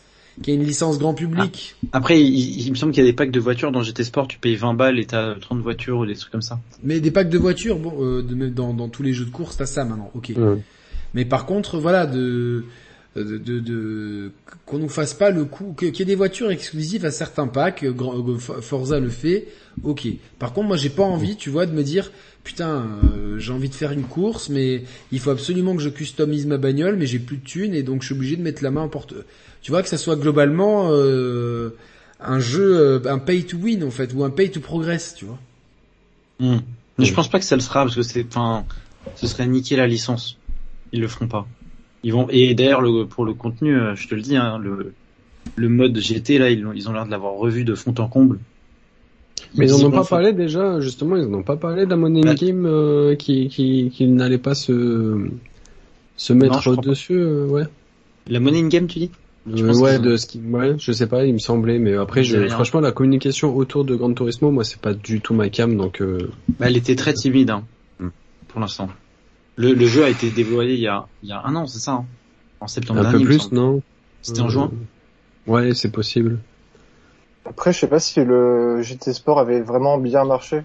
qui 0.43 0.51
est 0.51 0.55
une 0.55 0.65
licence 0.65 0.99
grand 0.99 1.15
public. 1.15 1.77
Après, 1.93 2.20
il, 2.20 2.66
il 2.66 2.70
me 2.70 2.77
semble 2.77 2.93
qu'il 2.93 3.03
y 3.03 3.07
a 3.07 3.11
des 3.11 3.16
packs 3.16 3.31
de 3.31 3.41
voitures 3.41 3.73
dans 3.73 3.83
GT 3.83 4.05
Sport, 4.05 4.28
tu 4.28 4.39
payes 4.39 4.55
20 4.57 4.74
balles 4.74 4.99
et 4.99 5.07
t'as 5.07 5.35
30 5.35 5.61
voitures 5.62 5.97
ou 6.01 6.05
des 6.05 6.15
trucs 6.15 6.31
comme 6.31 6.43
ça. 6.43 6.61
mais 6.83 7.01
des 7.01 7.11
packs 7.11 7.31
de 7.31 7.39
voitures 7.39 7.78
bon 7.78 7.95
euh, 8.03 8.23
de, 8.23 8.49
dans, 8.51 8.74
dans 8.74 8.91
tous 8.91 9.03
les 9.03 9.15
jeux 9.15 9.24
de 9.24 9.31
course 9.31 9.57
t'as 9.57 9.65
ça 9.65 9.87
maintenant. 9.87 10.11
Ok. 10.15 10.33
Mais 11.15 11.24
par 11.24 11.47
contre, 11.47 11.78
voilà, 11.78 12.05
de 12.07 12.65
de, 13.24 13.38
de, 13.38 13.60
de- 13.60 14.30
qu'on 14.66 14.78
nous 14.78 14.88
fasse 14.88 15.14
pas 15.14 15.30
le 15.30 15.44
coup, 15.44 15.74
qu'il 15.78 15.94
y 15.97 16.02
ait 16.02 16.05
des 16.05 16.14
voitures 16.14 16.51
exclusives 16.51 17.05
à 17.05 17.10
certains 17.10 17.47
packs. 17.47 17.82
euh, 17.84 17.94
euh, 18.01 18.38
Forza 18.38 19.01
le 19.01 19.09
fait, 19.10 19.48
ok. 19.82 20.06
Par 20.38 20.52
contre, 20.52 20.68
moi, 20.68 20.76
j'ai 20.76 20.90
pas 20.90 21.02
envie, 21.02 21.36
tu 21.36 21.51
vois, 21.51 21.66
de 21.66 21.72
me 21.72 21.82
dire, 21.82 22.10
putain, 22.44 22.86
euh, 23.16 23.38
j'ai 23.38 23.52
envie 23.52 23.68
de 23.68 23.74
faire 23.74 23.93
une 23.93 24.05
course, 24.05 24.48
mais 24.48 24.84
il 25.12 25.20
faut 25.20 25.30
absolument 25.30 25.74
que 25.76 25.82
je 25.82 25.88
customise 25.88 26.47
ma 26.47 26.59
bagnole, 26.59 26.97
mais 26.97 27.06
j'ai 27.06 27.18
plus 27.18 27.38
de 27.38 27.44
thunes 27.44 27.74
et 27.74 27.82
donc 27.82 28.02
je 28.02 28.06
suis 28.06 28.14
obligé 28.14 28.36
de 28.36 28.43
mettre 28.43 28.62
la 28.62 28.70
main 28.70 28.82
en 28.82 28.88
porte. 28.88 29.14
Tu 29.62 29.70
vois 29.70 29.82
que 29.82 29.88
ça 29.88 29.98
soit 29.98 30.16
globalement 30.16 30.88
euh, 30.93 31.70
un 32.20 32.38
jeu, 32.40 32.76
euh, 32.76 33.01
un 33.12 33.18
pay 33.18 33.43
to 33.44 33.56
win 33.56 33.82
en 33.84 33.90
fait, 33.90 34.12
ou 34.14 34.24
un 34.24 34.30
pay 34.30 34.51
to 34.51 34.60
progress, 34.60 35.14
tu 35.14 35.24
vois. 35.24 35.38
Mais 36.98 37.05
je 37.05 37.12
pense 37.14 37.28
pas 37.30 37.38
que 37.38 37.44
ça 37.44 37.56
le 37.56 37.62
sera 37.62 37.82
parce 37.84 37.94
que 37.97 38.02
c'est, 38.02 38.24
enfin, 38.28 38.64
ce 39.16 39.26
serait 39.26 39.47
niquer 39.47 39.76
la 39.76 39.86
licence. 39.86 40.36
Ils 40.93 41.01
le 41.01 41.09
feront 41.09 41.28
pas. 41.28 41.47
Ils 42.07 42.12
vont 42.12 42.28
et 42.31 42.55
d'ailleurs 42.55 42.83
le, 42.83 43.05
pour 43.05 43.24
le 43.24 43.35
contenu, 43.35 43.77
euh, 43.77 43.97
je 43.97 44.07
te 44.07 44.15
le 44.15 44.23
dis, 44.23 44.37
hein, 44.37 44.61
le 44.62 44.93
le 45.57 45.69
mode 45.69 45.99
GT 45.99 46.39
là, 46.39 46.51
ils 46.51 46.65
ont 46.65 46.73
ils 46.73 46.89
ont 46.89 46.93
l'air 46.93 47.05
de 47.05 47.11
l'avoir 47.11 47.33
revu 47.35 47.65
de 47.65 47.74
fond 47.74 47.93
en 47.99 48.07
comble. 48.07 48.39
Mais 49.57 49.66
ils 49.66 49.74
en 49.74 49.89
ont 49.89 49.91
pas 49.91 50.05
parlé 50.05 50.33
déjà, 50.33 50.78
justement, 50.78 51.16
ils 51.16 51.24
en 51.24 51.35
ont 51.35 51.43
pas 51.43 51.57
parlé 51.57 51.85
d'un 51.85 51.97
money 51.97 52.20
Bah, 52.20 52.35
game 52.35 52.65
euh, 52.65 53.16
qui, 53.16 53.49
qui, 53.49 53.91
qui 53.93 54.07
n'allait 54.07 54.39
pas 54.39 54.55
se, 54.55 55.19
se 56.16 56.33
mettre 56.33 56.81
dessus, 56.81 57.19
euh, 57.19 57.49
ouais. 57.49 57.65
La 58.28 58.39
money 58.39 58.61
in 58.61 58.69
game, 58.69 58.87
tu 58.87 59.01
dis? 59.01 59.11
Je 59.53 59.65
Euh, 59.65 59.73
ouais, 59.81 59.99
de 59.99 60.16
ce 60.16 60.27
qui, 60.27 60.39
ouais, 60.39 60.77
je 60.78 60.93
sais 60.93 61.09
pas, 61.09 61.24
il 61.24 61.33
me 61.33 61.39
semblait, 61.39 61.81
mais 61.81 61.97
après, 61.97 62.23
je, 62.23 62.47
franchement, 62.47 62.78
la 62.78 62.93
communication 62.93 63.57
autour 63.57 63.85
de 63.85 63.97
Gran 63.97 64.12
Turismo, 64.12 64.53
moi, 64.53 64.62
c'est 64.62 64.81
pas 64.81 64.95
du 64.95 65.20
tout 65.20 65.35
ma 65.35 65.49
cam, 65.49 65.77
donc, 65.77 66.01
Bah, 66.61 66.66
elle 66.69 66.77
était 66.77 66.95
très 66.95 67.15
timide, 67.15 67.51
hein, 67.51 67.65
pour 68.47 68.61
l'instant. 68.61 68.91
Le, 69.57 69.73
le 69.73 69.87
jeu 69.87 70.05
a 70.05 70.11
été 70.11 70.31
dévoilé 70.31 70.74
il 70.74 70.81
y 70.81 70.87
a 70.87 71.07
il 71.23 71.28
y 71.28 71.33
a 71.33 71.43
un 71.45 71.55
an, 71.57 71.66
c'est 71.66 71.78
ça 71.78 71.93
hein? 71.93 72.05
En 72.61 72.66
septembre 72.69 73.01
un 73.01 73.03
dernier. 73.05 73.24
peu 73.24 73.33
il 73.33 73.37
me 73.37 73.39
plus, 73.39 73.53
non? 73.53 73.83
C'était 74.23 74.41
en 74.41 74.47
Euh, 74.47 74.51
juin. 74.51 74.70
Ouais, 75.47 75.74
c'est 75.74 75.91
possible. 75.93 76.39
Après, 77.45 77.73
je 77.73 77.78
sais 77.78 77.87
pas 77.87 78.01
si 78.01 78.23
le 78.24 78.83
GT 78.83 79.12
Sport 79.12 79.39
avait 79.39 79.61
vraiment 79.61 79.99
bien 79.99 80.24
marché. 80.24 80.62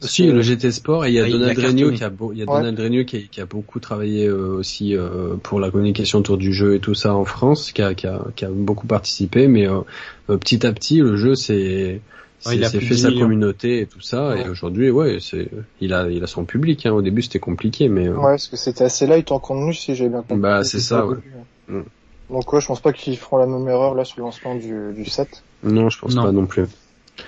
Si, 0.00 0.26
le 0.26 0.42
GT 0.42 0.72
Sport, 0.72 1.04
et 1.04 1.10
il 1.10 1.14
y 1.14 1.20
a 1.20 1.24
Ah, 1.24 1.28
Donald. 1.30 1.56
Regnault 1.58 1.92
qui 1.92 2.02
a, 2.02 2.10
beau- 2.10 2.32
il 2.32 2.38
y 2.38 2.42
a 2.42 2.46
Ouais. 2.46 2.58
Donald 2.58 2.80
Regnault 2.80 3.04
qui, 3.04 3.16
a- 3.18 3.20
qui 3.30 3.40
a 3.40 3.46
beaucoup 3.46 3.78
travaillé 3.78 4.26
euh, 4.26 4.56
aussi 4.56 4.96
euh, 4.96 5.36
pour 5.36 5.60
la 5.60 5.70
communication 5.70 6.18
autour 6.18 6.38
du 6.38 6.52
jeu 6.52 6.74
et 6.74 6.80
tout 6.80 6.94
ça 6.94 7.14
en 7.14 7.24
France, 7.24 7.70
qui 7.70 7.82
a, 7.82 7.94
qui 7.94 8.08
a, 8.08 8.20
qui 8.34 8.44
a 8.44 8.50
beaucoup 8.50 8.88
participé, 8.88 9.46
mais 9.46 9.68
euh, 9.68 9.80
euh, 10.28 10.38
petit 10.38 10.66
à 10.66 10.72
petit, 10.72 10.98
le 10.98 11.16
jeu 11.16 11.36
s'est 11.36 12.00
Ouais, 12.46 12.56
il 12.56 12.64
a 12.64 12.70
fait 12.70 12.96
sa 12.96 13.10
communauté 13.12 13.80
et 13.82 13.86
tout 13.86 14.00
ça, 14.00 14.30
Ouais. 14.30 14.42
et 14.44 14.48
aujourd'hui, 14.48 14.90
ouais, 14.90 15.18
c'est 15.20 15.48
il 15.80 15.92
a 15.94 16.08
il 16.10 16.22
a 16.24 16.26
son 16.26 16.44
public. 16.44 16.84
Hein. 16.86 16.92
Au 16.92 17.02
début, 17.02 17.22
c'était 17.22 17.38
compliqué, 17.38 17.88
mais 17.88 18.08
euh, 18.08 18.14
Ouais, 18.16 18.32
parce 18.32 18.48
que 18.48 18.56
c'était 18.56 18.84
assez 18.84 19.06
light 19.06 19.30
en 19.32 19.38
contenu, 19.38 19.72
si 19.74 19.94
j'ai 19.94 20.08
bien 20.08 20.22
compris. 20.22 20.36
Bah, 20.38 20.64
c'est 20.64 20.80
ça, 20.80 21.06
ouais. 21.06 21.16
début, 21.16 21.32
Mm. 21.68 21.82
Donc 22.30 22.52
ouais, 22.52 22.60
je 22.60 22.66
pense 22.66 22.80
pas 22.80 22.92
qu'ils 22.92 23.16
feront 23.18 23.36
la 23.36 23.46
même 23.46 23.68
erreur 23.68 23.94
là 23.94 24.04
sur 24.04 24.18
le 24.18 24.24
lancement 24.24 24.54
du, 24.56 24.92
du 24.94 25.04
7. 25.04 25.42
non, 25.62 25.88
je 25.90 25.98
pense 25.98 26.14
Non. 26.14 26.24
pas 26.24 26.32
non 26.32 26.46
plus. 26.46 26.62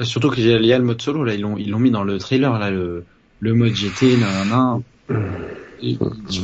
Euh, 0.01 0.05
Surtout 0.05 0.31
qu'il 0.31 0.45
y 0.45 0.67
y 0.67 0.73
a 0.73 0.79
le 0.79 0.85
mode 0.85 1.01
solo 1.03 1.25
là, 1.25 1.35
ils 1.35 1.41
l'ont 1.43 1.57
ils 1.59 1.71
l'ont 1.71 1.79
mis 1.79 1.91
dans 1.91 2.05
le 2.05 2.19
trailer 2.19 2.59
là, 2.59 2.71
le 2.71 3.05
le 3.41 3.55
mode 3.55 3.75
GT, 3.75 4.17
nanana. 4.17 4.81
Et, 5.83 5.99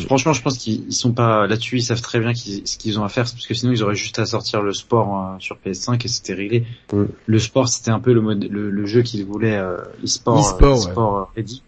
franchement, 0.07 0.33
je 0.33 0.43
pense 0.43 0.59
qu'ils 0.59 0.85
ils 0.87 0.93
sont 0.93 1.13
pas 1.13 1.47
là-dessus. 1.47 1.77
Ils 1.79 1.83
savent 1.83 2.01
très 2.03 2.21
bien 2.21 2.35
ce 2.35 2.77
qu'ils 2.79 2.99
ont 2.99 3.05
à 3.05 3.09
faire, 3.09 3.25
parce 3.25 3.47
que 3.47 3.55
sinon 3.55 3.73
ils 3.73 3.83
auraient 3.83 3.95
juste 3.95 4.19
à 4.19 4.27
sortir 4.27 4.63
le 4.63 4.73
sport 4.73 5.17
euh, 5.17 5.37
sur 5.39 5.57
PS5 5.65 6.05
et 6.05 6.09
c'était 6.09 6.35
réglé. 6.35 6.65
Mm. 6.93 7.05
Le 7.27 7.39
sport, 7.39 7.69
c'était 7.69 7.91
un 7.91 8.01
peu 8.01 8.13
le 8.13 8.21
mode, 8.21 8.45
le, 8.51 8.71
le 8.71 8.87
jeu 8.87 9.03
qu'ils 9.03 9.25
voulaient 9.25 9.57
euh, 9.57 9.79
e-sport, 10.05 10.39
E-sport, 10.39 10.69
euh, 10.69 10.73
ouais. 10.85 10.91
e-sport, 10.91 11.33
ready. 11.37 11.63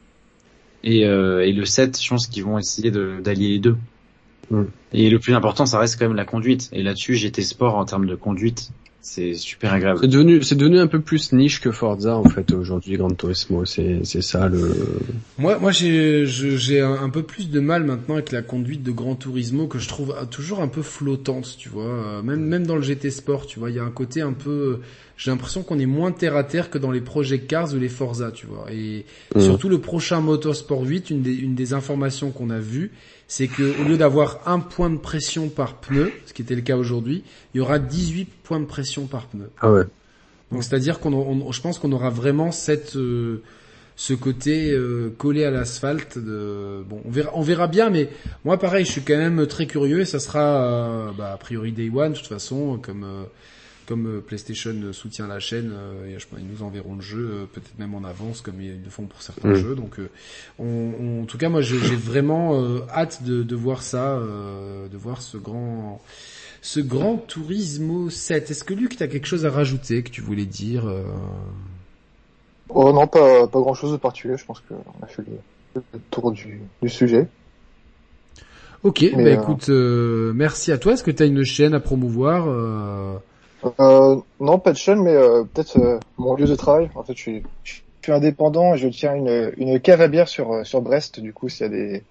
Et, 0.84 1.06
euh, 1.06 1.46
et 1.46 1.52
le 1.52 1.64
7, 1.64 2.00
je 2.02 2.08
pense 2.08 2.26
qu'ils 2.26 2.44
vont 2.44 2.58
essayer 2.58 2.90
de- 2.90 3.20
d'allier 3.22 3.48
les 3.50 3.58
deux. 3.58 3.76
Mm. 4.50 4.62
Et 4.92 5.08
le 5.10 5.18
plus 5.18 5.34
important, 5.34 5.64
ça 5.64 5.78
reste 5.78 5.98
quand 5.98 6.06
même 6.08 6.16
la 6.16 6.24
conduite. 6.24 6.68
Et 6.72 6.82
là-dessus, 6.82 7.14
GT 7.14 7.42
Sport 7.42 7.76
en 7.76 7.84
termes 7.84 8.06
de 8.06 8.16
conduite, 8.16 8.70
c'est 9.04 9.34
super 9.34 9.72
agréable. 9.72 9.98
C'est 10.00 10.08
devenu 10.08 10.42
c'est 10.42 10.54
devenu 10.54 10.78
un 10.78 10.86
peu 10.86 11.00
plus 11.00 11.32
niche 11.32 11.60
que 11.60 11.72
Forza 11.72 12.16
en 12.16 12.24
fait 12.24 12.52
aujourd'hui 12.52 12.96
Gran 12.96 13.10
Turismo. 13.10 13.64
C'est 13.64 14.00
c'est 14.04 14.22
ça 14.22 14.48
le. 14.48 14.72
Moi, 15.38 15.58
moi, 15.58 15.72
j'ai, 15.72 16.24
j'ai 16.26 16.80
un, 16.80 16.92
un 17.02 17.10
peu 17.10 17.22
plus 17.24 17.50
de 17.50 17.58
mal 17.60 17.84
maintenant 17.84 18.14
avec 18.14 18.30
la 18.32 18.42
conduite 18.42 18.82
de 18.82 18.92
Gran 18.92 19.16
Turismo 19.16 19.66
que 19.66 19.78
je 19.78 19.88
trouve 19.88 20.14
euh, 20.16 20.24
toujours 20.24 20.60
un 20.60 20.68
peu 20.68 20.82
flottante, 20.82 21.56
tu 21.58 21.68
vois. 21.68 21.84
Euh, 21.84 22.22
Même, 22.22 22.40
même 22.44 22.66
dans 22.66 22.76
le 22.76 22.82
GT 22.82 23.10
Sport, 23.10 23.46
tu 23.46 23.58
vois, 23.58 23.70
il 23.70 23.76
y 23.76 23.80
a 23.80 23.84
un 23.84 23.90
côté 23.90 24.20
un 24.20 24.32
peu. 24.32 24.78
J'ai 25.16 25.30
l'impression 25.30 25.62
qu'on 25.62 25.78
est 25.78 25.86
moins 25.86 26.10
terre 26.12 26.36
à 26.36 26.44
terre 26.44 26.70
que 26.70 26.78
dans 26.78 26.90
les 26.90 27.00
Project 27.00 27.46
Cars 27.48 27.74
ou 27.74 27.78
les 27.78 27.88
Forza, 27.88 28.30
tu 28.32 28.46
vois. 28.46 28.66
Et 28.72 29.04
Mhm. 29.34 29.42
surtout 29.42 29.68
le 29.68 29.78
prochain 29.78 30.20
Motorsport 30.20 30.82
8, 30.82 31.10
une 31.10 31.22
des, 31.22 31.34
une 31.34 31.54
des 31.54 31.74
informations 31.74 32.30
qu'on 32.30 32.50
a 32.50 32.58
vues, 32.58 32.90
c'est 33.34 33.46
que 33.48 33.80
au 33.80 33.84
lieu 33.88 33.96
d'avoir 33.96 34.40
un 34.44 34.58
point 34.60 34.90
de 34.90 34.98
pression 34.98 35.48
par 35.48 35.76
pneu, 35.76 36.12
ce 36.26 36.34
qui 36.34 36.42
était 36.42 36.54
le 36.54 36.60
cas 36.60 36.76
aujourd'hui, 36.76 37.24
il 37.54 37.58
y 37.58 37.60
aura 37.62 37.78
18 37.78 38.26
points 38.42 38.60
de 38.60 38.66
pression 38.66 39.06
par 39.06 39.24
pneu. 39.28 39.48
Ah 39.62 39.72
ouais. 39.72 39.84
Donc 40.50 40.62
c'est-à-dire 40.62 41.00
qu'on, 41.00 41.14
on- 41.14 41.50
je 41.50 41.60
pense 41.62 41.78
qu'on 41.78 41.92
aura 41.92 42.10
vraiment 42.10 42.52
cette, 42.52 42.94
euh, 42.96 43.42
ce 43.96 44.12
côté 44.12 44.72
euh, 44.72 45.08
collé 45.16 45.44
à 45.44 45.50
l'asphalte. 45.50 46.18
De, 46.18 46.84
bon, 46.86 47.00
on 47.06 47.10
verra, 47.10 47.30
on 47.32 47.40
verra 47.40 47.68
bien, 47.68 47.88
mais 47.88 48.10
moi 48.44 48.58
pareil, 48.58 48.84
je 48.84 48.90
suis 48.92 49.00
quand 49.00 49.16
même 49.16 49.46
très 49.46 49.64
curieux. 49.66 50.00
Et 50.00 50.04
ça 50.04 50.18
sera, 50.18 50.62
euh, 50.66 51.10
bah, 51.16 51.32
a 51.32 51.38
priori 51.38 51.72
Day 51.72 51.88
One, 51.94 52.12
de 52.12 52.18
toute 52.18 52.26
façon, 52.26 52.76
comme 52.82 53.04
euh, 53.04 53.24
comme 53.86 54.06
euh, 54.06 54.20
PlayStation 54.20 54.74
soutient 54.92 55.26
la 55.26 55.40
chaîne, 55.40 55.72
euh, 55.74 56.06
et 56.06 56.18
je 56.18 56.26
pense 56.26 56.38
ils 56.40 56.46
nous 56.46 56.62
enverront 56.62 56.94
le 56.96 57.00
jeu 57.02 57.18
euh, 57.32 57.46
peut-être 57.46 57.78
même 57.78 57.94
en 57.94 58.04
avance, 58.04 58.40
comme 58.40 58.60
ils 58.60 58.82
le 58.82 58.90
font 58.90 59.06
pour 59.06 59.22
certains 59.22 59.52
Mm. 59.52 59.54
jeux. 59.54 59.74
Donc, 59.74 59.98
euh, 59.98 60.08
on, 60.58 60.66
on- 61.00 61.22
en 61.22 61.26
tout 61.26 61.38
cas, 61.38 61.48
moi, 61.48 61.60
j'ai 61.62 61.96
vraiment 61.96 62.60
euh, 62.60 62.80
hâte 62.90 63.22
de, 63.24 63.42
de 63.42 63.56
voir 63.56 63.82
ça, 63.82 64.16
euh, 64.16 64.88
de 64.88 64.96
voir 64.96 65.22
ce 65.22 65.36
grand 65.36 66.02
ce 66.62 66.80
grand 66.80 67.18
Turismo 67.18 68.10
7. 68.10 68.50
Est-ce 68.50 68.64
que 68.64 68.74
Luc, 68.74 68.96
tu 68.96 69.02
as 69.02 69.08
quelque 69.08 69.26
chose 69.26 69.46
à 69.46 69.50
rajouter 69.50 70.02
que 70.02 70.10
tu 70.10 70.20
voulais 70.22 70.46
dire 70.46 70.86
euh? 70.88 71.04
Oh 72.68 72.92
non, 72.92 73.06
pas, 73.06 73.46
pas 73.48 73.60
grand 73.60 73.74
chose 73.74 73.92
de 73.92 73.96
particulier, 73.98 74.36
je 74.36 74.44
pense 74.44 74.60
qu'on 74.60 74.82
a 75.02 75.06
fait 75.06 75.22
le, 75.22 75.38
le 75.92 76.00
tour 76.10 76.32
du, 76.32 76.60
du 76.80 76.88
sujet. 76.88 77.28
Ok, 78.82 79.04
Mais, 79.10 79.18
bah 79.18 79.30
euh, 79.30 79.30
écoute, 79.30 79.68
euh, 79.68 80.32
merci 80.34 80.72
à 80.72 80.78
toi. 80.78 80.94
Est-ce 80.94 81.04
que 81.04 81.10
tu 81.12 81.22
as 81.22 81.26
une 81.26 81.44
chaîne 81.44 81.72
à 81.74 81.80
promouvoir 81.80 82.48
euh 83.64 83.70
Euh, 83.80 84.16
non, 84.40 84.58
pas 84.58 84.72
de 84.72 84.76
chaîne, 84.78 85.02
mais 85.02 85.14
euh, 85.14 85.44
peut-être 85.44 85.76
euh, 85.78 85.98
mon 86.18 86.34
lieu 86.34 86.46
de 86.46 86.54
travail. 86.56 86.90
En 86.94 87.04
fait, 87.04 87.14
je 87.14 87.20
suis, 87.20 87.42
je 87.64 87.72
suis 88.02 88.12
indépendant 88.12 88.74
et 88.74 88.78
je 88.78 88.88
tiens 88.88 89.14
une, 89.14 89.52
une 89.56 89.80
cave 89.80 90.00
à 90.00 90.08
bière 90.08 90.28
sur, 90.28 90.52
euh, 90.52 90.64
sur 90.64 90.80
Brest. 90.82 91.20
Du 91.20 91.32
coup, 91.32 91.48
s'il 91.48 91.62
y 91.62 91.66
a 91.66 91.68
des, 91.68 92.02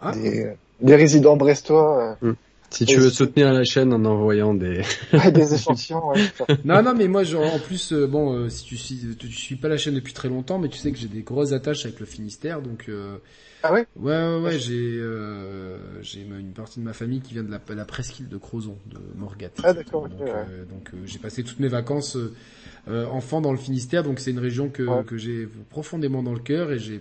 Ah. 0.00 0.12
des, 0.12 0.52
des 0.80 0.96
résidents 0.96 1.36
brestois, 1.36 2.16
Si 2.70 2.86
tu 2.86 2.98
veux 3.00 3.10
soutenir 3.10 3.52
la 3.52 3.64
chaîne 3.64 3.92
en 3.92 4.04
envoyant 4.04 4.54
des. 4.54 4.82
euh, 5.14 5.30
des 5.30 5.54
échantillons, 5.54 6.08
ouais. 6.08 6.20
Non, 6.64 6.82
non, 6.82 6.94
mais 6.94 7.08
moi, 7.08 7.24
genre, 7.24 7.52
en 7.52 7.58
plus, 7.58 7.92
euh, 7.92 8.06
bon, 8.06 8.32
euh, 8.34 8.48
si 8.48 8.64
tu 8.64 8.76
suis, 8.76 8.98
tu, 9.18 9.28
tu 9.28 9.32
suis 9.32 9.56
pas 9.56 9.68
la 9.68 9.76
chaîne 9.76 9.94
depuis 9.94 10.14
très 10.14 10.28
longtemps, 10.28 10.58
mais 10.58 10.68
tu 10.68 10.78
sais 10.78 10.92
que 10.92 10.98
j'ai 10.98 11.08
des 11.08 11.22
grosses 11.22 11.52
attaches 11.52 11.84
avec 11.84 12.00
le 12.00 12.06
Finistère, 12.06 12.62
donc. 12.62 12.86
Euh, 12.88 13.18
Ah 13.62 13.72
ouais? 13.72 13.86
Ouais, 13.96 14.12
ouais, 14.12 14.40
ouais. 14.40 14.58
J'ai, 14.58 14.98
euh, 14.98 16.02
j'ai 16.02 16.22
une 16.22 16.52
partie 16.52 16.80
de 16.80 16.84
ma 16.84 16.92
famille 16.92 17.20
qui 17.20 17.34
vient 17.34 17.42
de 17.42 17.50
la, 17.50 17.60
la 17.74 17.84
presqu'île 17.84 18.28
de 18.28 18.36
Crozon, 18.36 18.76
de 18.86 18.98
Morgat. 19.18 19.50
Ah, 19.62 19.72
d'accord, 19.72 20.02
Donc, 20.02 20.20
ouais. 20.20 20.30
euh, 20.30 20.64
donc 20.64 20.90
euh, 20.94 20.98
j'ai 21.06 21.18
passé 21.18 21.44
toutes 21.44 21.60
mes 21.60 21.68
vacances 21.68 22.16
euh, 22.16 22.32
euh, 22.88 23.06
enfant 23.06 23.40
dans 23.40 23.52
le 23.52 23.58
Finistère, 23.58 24.02
donc 24.02 24.18
c'est 24.18 24.30
une 24.30 24.38
région 24.38 24.70
que, 24.70 24.82
Ouais. 24.82 25.04
que 25.04 25.16
j'ai 25.16 25.46
profondément 25.70 26.22
dans 26.22 26.32
le 26.32 26.40
cœur 26.40 26.72
et 26.72 26.78
j'ai 26.78 27.00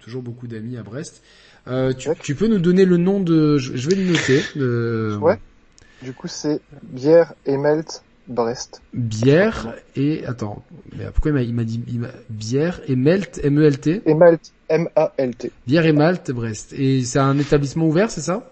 toujours 0.00 0.22
beaucoup 0.22 0.46
d'amis 0.46 0.76
à 0.76 0.82
Brest. 0.82 1.22
Euh, 1.68 1.92
tu, 1.92 2.08
tu 2.22 2.34
peux 2.34 2.48
nous 2.48 2.58
donner 2.58 2.84
le 2.84 2.96
nom 2.96 3.20
de, 3.20 3.58
je, 3.58 3.76
je 3.76 3.88
vais 3.90 3.96
le 3.96 4.04
noter. 4.04 5.20
Ouais. 5.24 5.38
Du 6.02 6.12
coup, 6.14 6.28
c'est 6.28 6.60
bière 6.82 7.34
et 7.44 7.58
melt 7.58 8.02
Brest. 8.26 8.80
Bière 8.92 9.74
et 9.94 10.24
attends, 10.26 10.64
mais 10.96 11.04
pourquoi 11.12 11.40
il 11.42 11.54
m'a, 11.54 11.64
dit 11.64 11.80
il 11.86 12.08
bière 12.28 12.80
et 12.88 12.96
melt 12.96 13.40
M 13.44 13.58
E 13.58 13.64
L 13.64 13.78
T? 13.78 14.02
Et 14.06 14.14
malt, 14.14 14.52
M-A-L-T. 14.70 15.52
bière 15.66 15.84
et 15.84 15.92
malt 15.92 16.30
Brest 16.30 16.72
et 16.72 17.04
c'est 17.04 17.18
un 17.18 17.38
établissement 17.38 17.86
ouvert 17.86 18.10
c'est 18.10 18.22
ça? 18.22 18.50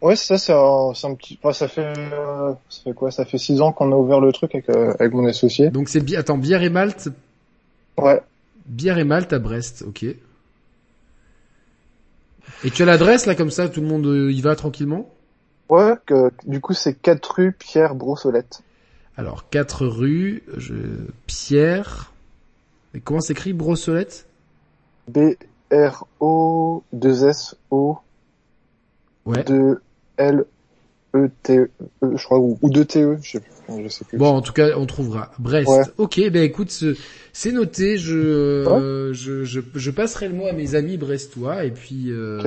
Ouais, 0.00 0.14
c'est 0.14 0.38
ça, 0.38 0.92
c'est 0.94 1.06
un, 1.06 1.14
petit, 1.16 1.38
enfin, 1.42 1.52
ça 1.52 1.66
fait, 1.66 1.82
euh, 1.84 2.52
ça 2.68 2.82
fait 2.84 2.94
quoi? 2.94 3.10
Ça 3.10 3.24
fait 3.24 3.38
six 3.38 3.60
ans 3.60 3.72
qu'on 3.72 3.90
a 3.92 3.96
ouvert 3.96 4.20
le 4.20 4.32
truc 4.32 4.54
avec, 4.54 4.68
euh, 4.70 4.94
avec 5.00 5.12
mon 5.12 5.26
associé. 5.26 5.72
donc 5.72 5.88
c'est 5.88 6.00
bi- 6.00 6.16
attends 6.16 6.38
bière 6.38 6.62
et 6.62 6.70
malt? 6.70 7.08
Ouais. 7.98 8.22
bière 8.66 8.98
et 8.98 9.04
malt 9.04 9.32
à 9.32 9.38
Brest 9.38 9.82
ok 9.86 10.04
et 12.64 12.70
tu 12.70 12.82
as 12.82 12.86
l'adresse 12.86 13.26
là 13.26 13.34
comme 13.34 13.50
ça 13.50 13.68
tout 13.68 13.80
le 13.80 13.86
monde 13.86 14.06
euh, 14.06 14.32
y 14.32 14.40
va 14.40 14.54
tranquillement? 14.56 15.08
Ouais, 15.68 15.94
que, 16.06 16.30
du 16.46 16.60
coup, 16.60 16.72
c'est 16.74 16.94
4 16.94 17.34
rue 17.36 17.52
Pierre 17.52 17.94
Brossolette. 17.94 18.62
alors 19.16 19.48
4 19.50 19.86
rue 19.86 20.42
je... 20.56 20.74
Pierre 21.26 22.12
mais 22.94 23.00
comment 23.00 23.20
s'écrit 23.20 23.52
Brossolette? 23.52 24.27
B-R-O-2-S-O 25.08 27.98
ouais 29.26 29.42
2-L-E-T-E, 29.42 30.46
je 32.02 32.24
crois, 32.24 32.38
ou, 32.38 32.58
ou 32.62 32.70
2-T-E, 32.70 33.18
je 33.22 33.30
sais 33.32 33.40
plus, 33.40 33.50
je 33.84 33.88
sais 33.88 34.04
plus. 34.04 34.18
Bon, 34.18 34.28
en 34.36 34.42
tout 34.42 34.52
cas, 34.52 34.68
on 34.76 34.86
trouvera. 34.86 35.30
Brest. 35.38 35.68
Ouais. 35.68 35.82
Ok, 35.98 36.20
ben 36.30 36.42
écoute, 36.42 36.70
ce- 36.70 36.96
c'est 37.32 37.52
noté. 37.52 37.96
Je, 37.98 38.16
euh, 38.16 39.12
je, 39.14 39.44
je, 39.44 39.60
je 39.74 39.90
passerai 39.90 40.28
le 40.28 40.34
mot 40.34 40.46
à 40.46 40.52
mes 40.52 40.74
amis 40.74 40.96
brestois 40.96 41.64
et 41.64 41.70
puis 41.70 42.10
euh, 42.10 42.40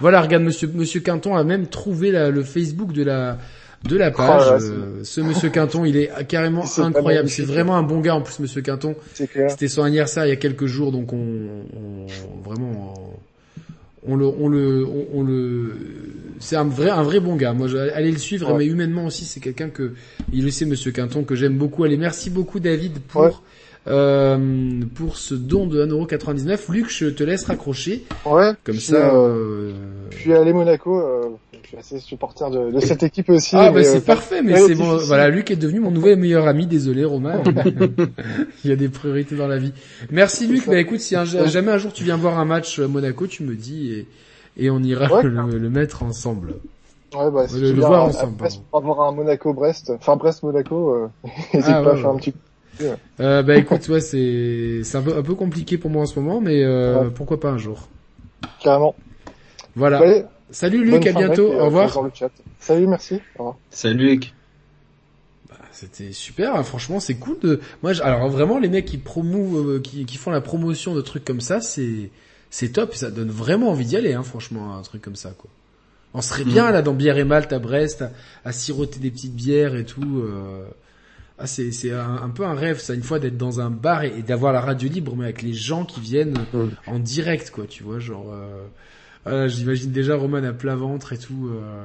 voilà. 0.00 0.20
Regarde, 0.22 0.42
Monsieur 0.44 0.68
Monsieur 0.72 1.00
Quinton 1.00 1.36
a 1.36 1.44
même 1.44 1.66
trouvé 1.68 2.10
la- 2.10 2.30
le 2.30 2.42
Facebook 2.42 2.92
de 2.92 3.02
la 3.02 3.38
de 3.84 3.96
la 3.96 4.10
page. 4.10 4.42
Oh 4.46 4.50
là 4.52 4.58
là, 4.58 4.62
Euh, 4.64 5.00
ce 5.04 5.20
Monsieur 5.20 5.48
Quinton, 5.50 5.84
il 5.84 5.96
est 5.96 6.10
carrément 6.28 6.64
incroyable. 6.78 7.28
C'est 7.28 7.42
vraiment 7.44 7.76
un 7.76 7.82
bon 7.82 8.00
gars 8.00 8.14
en 8.14 8.20
plus, 8.22 8.38
Monsieur 8.40 8.60
Quinton. 8.62 8.94
C'était 9.14 9.68
son 9.68 9.82
anniversaire 9.82 10.26
il 10.26 10.28
y 10.28 10.32
a 10.32 10.36
quelques 10.36 10.66
jours, 10.66 10.92
donc 10.92 11.12
on, 11.12 11.16
on- 11.16 12.48
vraiment, 12.48 12.94
on 14.06 14.16
le, 14.16 14.26
on 14.26 14.48
le, 14.48 14.86
on, 14.86 15.18
on 15.20 15.22
le, 15.22 15.72
c'est 16.40 16.56
un 16.56 16.64
vrai, 16.64 16.90
un 16.90 17.02
vrai 17.02 17.20
bon 17.20 17.36
gars. 17.36 17.52
Moi, 17.52 17.68
je- 17.68 17.76
allez 17.76 18.12
le 18.12 18.18
suivre, 18.18 18.52
Ouais. 18.52 18.58
mais 18.58 18.66
humainement 18.66 19.06
aussi, 19.06 19.24
c'est 19.24 19.40
quelqu'un 19.40 19.68
que, 19.70 19.92
il 20.32 20.44
le 20.44 20.50
sait, 20.50 20.66
Monsieur 20.66 20.90
Quinton, 20.92 21.22
que 21.24 21.34
j'aime 21.34 21.56
beaucoup. 21.56 21.84
Allez, 21.84 21.96
merci 21.96 22.30
beaucoup, 22.30 22.60
David, 22.60 22.98
pour, 23.00 23.22
Ouais. 23.22 23.30
euh, 23.88 24.80
pour 24.94 25.16
ce 25.16 25.34
don 25.34 25.66
de 25.66 25.82
1,99€. 25.84 26.70
Luc, 26.72 26.90
je 26.90 27.06
te 27.06 27.24
laisse 27.24 27.44
raccrocher. 27.44 28.04
Ouais. 28.26 28.52
Comme 28.64 28.76
Puis, 28.76 28.84
ça, 28.84 29.14
euh, 29.14 29.70
euh, 29.70 29.72
suis 30.10 30.32
allé 30.34 30.52
Monaco. 30.52 31.38
Je 31.62 31.68
suis 31.68 31.76
assez 31.76 31.98
supporter 32.00 32.50
de, 32.50 32.70
de 32.72 32.80
cette 32.80 33.02
équipe 33.02 33.28
aussi. 33.30 33.54
Ah 33.56 33.70
bah 33.70 33.78
mais, 33.78 33.84
c'est 33.84 33.98
euh, 33.98 34.00
parfait, 34.00 34.42
mais 34.42 34.56
c'est 34.56 34.74
bon. 34.74 34.96
Voilà, 34.96 35.28
Luc 35.28 35.50
est 35.50 35.56
devenu 35.56 35.80
mon 35.80 35.90
nouvel 35.90 36.18
meilleur 36.18 36.46
ami. 36.48 36.66
Désolé, 36.66 37.04
Romain. 37.04 37.42
Il 38.64 38.70
y 38.70 38.72
a 38.72 38.76
des 38.76 38.88
priorités 38.88 39.36
dans 39.36 39.46
la 39.46 39.58
vie. 39.58 39.72
Merci 40.10 40.46
Luc. 40.46 40.66
Bah 40.66 40.78
écoute, 40.78 41.00
si 41.00 41.14
un, 41.16 41.24
jamais 41.24 41.70
un 41.72 41.78
jour 41.78 41.92
tu 41.92 42.02
viens 42.04 42.16
voir 42.16 42.38
un 42.38 42.44
match 42.44 42.78
euh, 42.80 42.88
Monaco, 42.88 43.26
tu 43.26 43.42
me 43.44 43.54
dis 43.54 43.92
et, 43.92 44.06
et 44.56 44.70
on 44.70 44.80
ira 44.82 45.12
Ouais. 45.14 45.22
le, 45.22 45.30
le 45.58 45.70
mettre 45.70 46.02
ensemble. 46.02 46.54
Ouais, 47.14 47.30
bah, 47.30 47.46
si 47.48 47.58
Le- 47.60 47.70
tu 47.70 47.74
le 47.74 47.80
voir 47.82 48.02
à- 48.02 48.04
ensemble, 48.06 48.34
à 48.34 48.36
Brest 48.38 48.62
pour 48.70 48.78
avoir 48.78 49.00
un 49.02 49.12
Monaco-Brest, 49.12 49.92
enfin 49.96 50.16
Brest-Monaco, 50.16 50.94
euh, 50.94 51.08
n'hésite 51.54 51.70
Ah, 51.74 51.82
pas 51.82 51.92
ouais, 51.92 51.98
à 51.98 52.02
faire 52.02 52.10
un 52.10 52.16
petit 52.16 52.34
Euh, 53.20 53.42
bah 53.42 53.56
écoute, 53.56 53.86
ouais, 53.88 54.00
c'est 54.00 54.80
c'est 54.84 54.96
un 54.96 55.02
peu, 55.02 55.16
un 55.16 55.22
peu 55.22 55.34
compliqué 55.34 55.76
pour 55.76 55.90
moi 55.90 56.02
en 56.02 56.06
ce 56.06 56.18
moment, 56.18 56.40
mais 56.40 56.62
euh, 56.64 57.02
Ouais. 57.04 57.10
pourquoi 57.14 57.38
pas 57.40 57.50
un 57.50 57.58
jour. 57.58 57.88
carrément. 58.62 58.94
Voilà. 59.76 60.00
Salut 60.50 60.84
Luc, 60.84 61.04
bonne 61.04 61.08
à 61.16 61.18
bientôt. 61.18 61.52
et, 61.52 61.56
Au 61.56 61.60
euh, 61.60 61.64
revoir. 61.64 61.92
dans 61.94 62.02
le 62.02 62.10
chat. 62.14 62.30
Salut, 62.58 62.86
merci. 62.86 63.14
Au 63.36 63.38
revoir. 63.38 63.56
Salut 63.70 64.08
Luc. 64.08 64.34
C'était 65.72 66.12
super, 66.12 66.56
hein, 66.56 66.62
franchement, 66.62 67.00
c'est 67.00 67.14
cool 67.14 67.38
de. 67.40 67.60
Moi, 67.82 67.92
j'- 67.92 68.02
alors 68.02 68.28
vraiment, 68.28 68.58
les 68.58 68.68
mecs 68.68 68.84
qui 68.86 68.98
promouvent, 68.98 69.70
euh, 69.76 69.80
qui, 69.80 70.04
qui 70.04 70.16
font 70.16 70.30
la 70.30 70.40
promotion 70.40 70.94
de 70.94 71.00
trucs 71.00 71.24
comme 71.24 71.40
ça, 71.40 71.60
c'est 71.60 72.10
c'est 72.50 72.70
top, 72.72 72.92
et 72.92 72.96
ça 72.96 73.10
donne 73.10 73.30
vraiment 73.30 73.70
envie 73.70 73.86
d'y 73.86 73.96
aller, 73.96 74.12
hein, 74.12 74.24
franchement, 74.24 74.76
un 74.76 74.82
truc 74.82 75.00
comme 75.00 75.16
ça, 75.16 75.30
quoi. 75.38 75.48
On 76.12 76.20
serait 76.22 76.44
bien 76.44 76.72
là 76.72 76.82
dans 76.82 76.92
Bière 76.92 77.16
et 77.18 77.24
Malte 77.24 77.52
à 77.52 77.60
Brest, 77.60 78.02
à, 78.02 78.10
à 78.44 78.50
siroter 78.52 78.98
des 78.98 79.10
petites 79.12 79.34
bières 79.34 79.76
et 79.76 79.84
tout. 79.84 80.22
euh. 80.24 80.64
Ah, 81.38 81.46
c'est 81.46 81.70
c'est 81.70 81.92
un, 81.92 82.16
un 82.16 82.28
peu 82.30 82.44
un 82.44 82.54
rêve, 82.54 82.80
ça, 82.80 82.92
une 82.92 83.04
fois 83.04 83.18
d'être 83.20 83.38
dans 83.38 83.60
un 83.60 83.70
bar 83.70 84.02
et, 84.02 84.12
et 84.18 84.22
d'avoir 84.22 84.52
la 84.52 84.60
radio 84.60 84.88
libre, 84.88 85.14
mais 85.16 85.24
avec 85.24 85.40
les 85.42 85.54
gens 85.54 85.84
qui 85.84 86.00
viennent 86.00 86.34
Mm. 86.52 86.64
en 86.88 86.98
direct, 86.98 87.50
quoi. 87.52 87.64
Tu 87.66 87.84
vois, 87.84 88.00
genre. 88.00 88.26
Euh... 88.32 88.66
voilà, 89.24 89.48
J'imagine 89.48 89.90
déjà 89.92 90.16
Roman 90.16 90.42
à 90.44 90.52
plat 90.52 90.76
ventre 90.76 91.12
et 91.12 91.18
tout. 91.18 91.50
euh. 91.52 91.84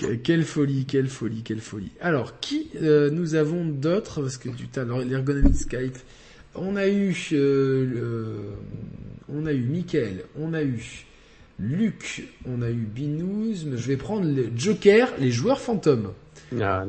Que- 0.00 0.14
Quelle 0.16 0.42
folie, 0.44 0.84
quelle 0.84 1.06
folie, 1.08 1.42
quelle 1.42 1.60
folie. 1.60 1.92
Alors, 2.00 2.40
qui 2.40 2.70
euh, 2.82 3.08
nous 3.10 3.34
avons 3.36 3.64
d'autres 3.64 4.20
Parce 4.20 4.36
que 4.36 4.48
du 4.48 4.66
talent, 4.66 4.98
l'ergonomie 4.98 5.50
de 5.50 5.56
Skype. 5.56 5.96
On 6.56 6.74
a 6.76 6.88
eu, 6.88 7.14
euh, 7.32 7.86
le- 7.86 8.36
on 9.32 9.46
a 9.46 9.52
eu 9.52 9.60
Michael, 9.62 10.24
on 10.38 10.54
a 10.54 10.62
eu 10.62 10.82
Luc, 11.60 12.28
on 12.46 12.62
a 12.62 12.70
eu 12.70 12.74
Binous. 12.92 13.64
mais 13.66 13.76
Je 13.76 13.86
vais 13.86 13.96
prendre 13.96 14.26
le 14.26 14.48
Joker, 14.56 15.08
les 15.20 15.30
joueurs 15.30 15.60
fantômes. 15.60 16.12
Ah. 16.60 16.84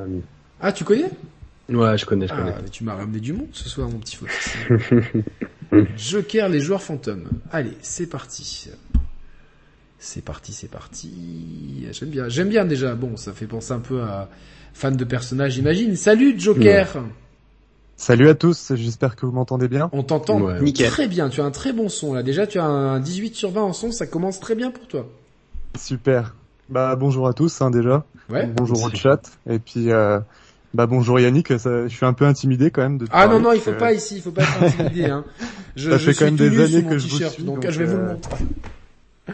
Ah, 0.60 0.72
tu 0.72 0.84
connais? 0.84 1.10
Ouais, 1.70 1.98
je 1.98 2.06
connais, 2.06 2.28
je 2.28 2.34
Ah, 2.34 2.38
connais. 2.52 2.70
tu 2.72 2.84
m'as 2.84 2.96
ramené 2.96 3.20
du 3.20 3.34
monde 3.34 3.50
ce 3.52 3.68
soir, 3.70 3.90
mon 3.90 4.00
petit 4.00 4.16
Fox. 4.18 4.56
Joker, 5.98 6.50
les 6.50 6.60
joueurs 6.62 6.82
fantômes. 6.82 7.28
Allez, 7.52 7.74
c'est 7.82 8.08
parti. 8.08 8.70
C'est 10.00 10.24
parti, 10.24 10.54
c'est 10.54 10.70
parti. 10.70 11.88
J'aime 11.92 12.10
bien, 12.10 12.30
j'aime 12.30 12.50
bien 12.50 12.66
déjà. 12.66 12.94
Bon, 12.96 13.18
ça 13.18 13.34
fait 13.34 13.48
penser 13.48 13.72
un 13.74 13.80
peu 13.80 14.02
à 14.02 14.30
fan 14.74 14.96
de 14.96 15.04
personnages, 15.04 15.54
j'imagine. 15.54 15.96
Salut 15.96 16.40
Joker. 16.40 17.04
Salut 17.96 18.30
à 18.30 18.36
tous, 18.36 18.74
j'espère 18.76 19.16
que 19.16 19.26
vous 19.26 19.32
m'entendez 19.32 19.68
bien. 19.68 19.90
On 19.92 20.04
t'entend 20.04 20.40
Ouais. 20.40 20.62
Nickel. 20.62 20.88
très 20.92 21.08
bien. 21.08 21.30
Tu 21.30 21.42
as 21.42 21.46
un 21.46 21.52
très 21.52 21.74
bon 21.74 21.90
son 21.90 22.14
là. 22.14 22.22
Déjà, 22.22 22.46
tu 22.46 22.60
as 22.60 22.66
un 22.66 23.00
18 23.00 23.34
sur 23.36 23.50
20 23.50 23.62
en 23.62 23.74
son. 23.74 23.92
Ça 23.92 24.06
commence 24.06 24.40
très 24.40 24.54
bien 24.54 24.70
pour 24.70 24.88
toi. 24.88 25.08
Super. 25.76 26.36
Bah 26.70 26.96
bonjour 26.96 27.28
à 27.28 27.34
tous 27.34 27.60
hein, 27.62 27.72
déjà. 27.72 28.06
Ouais. 28.30 28.46
Bonjour 28.46 28.84
au 28.84 28.90
chat. 28.92 29.22
Et 29.50 29.58
puis 29.58 29.92
euh, 29.92 30.20
bah 30.76 30.86
bonjour 30.86 31.20
Yannick, 31.20 31.48
ça, 31.58 31.88
je 31.88 31.96
suis 31.96 32.06
un 32.06 32.14
peu 32.14 32.26
intimidé 32.26 32.70
quand 32.70 32.82
même 32.84 32.98
de 33.00 33.08
Ah 33.10 33.28
non 33.28 33.40
non, 33.40 33.54
il 33.54 33.62
faut 33.62 33.72
que 33.72 33.80
pas 33.80 33.94
ici, 33.94 34.18
il 34.18 34.22
faut 34.22 34.32
pas 34.32 34.44
être 34.44 34.64
intimidé. 34.64 35.06
Hein. 35.06 35.24
Je, 35.76 35.92
Ça 35.92 35.98
je 35.98 36.06
fait 36.06 36.14
suis 36.14 36.20
quand 36.20 36.26
même 36.26 36.36
des 36.36 36.60
années 36.60 36.84
que 36.88 36.98
je 36.98 37.08
vous 37.08 37.18
suis, 37.18 37.44
donc, 37.44 37.62
donc, 37.62 37.72
je 37.72 37.78
vais 37.80 37.86
vous 37.86 37.98
le 37.98 38.04
euh, 38.04 38.14
montrer. 38.14 38.46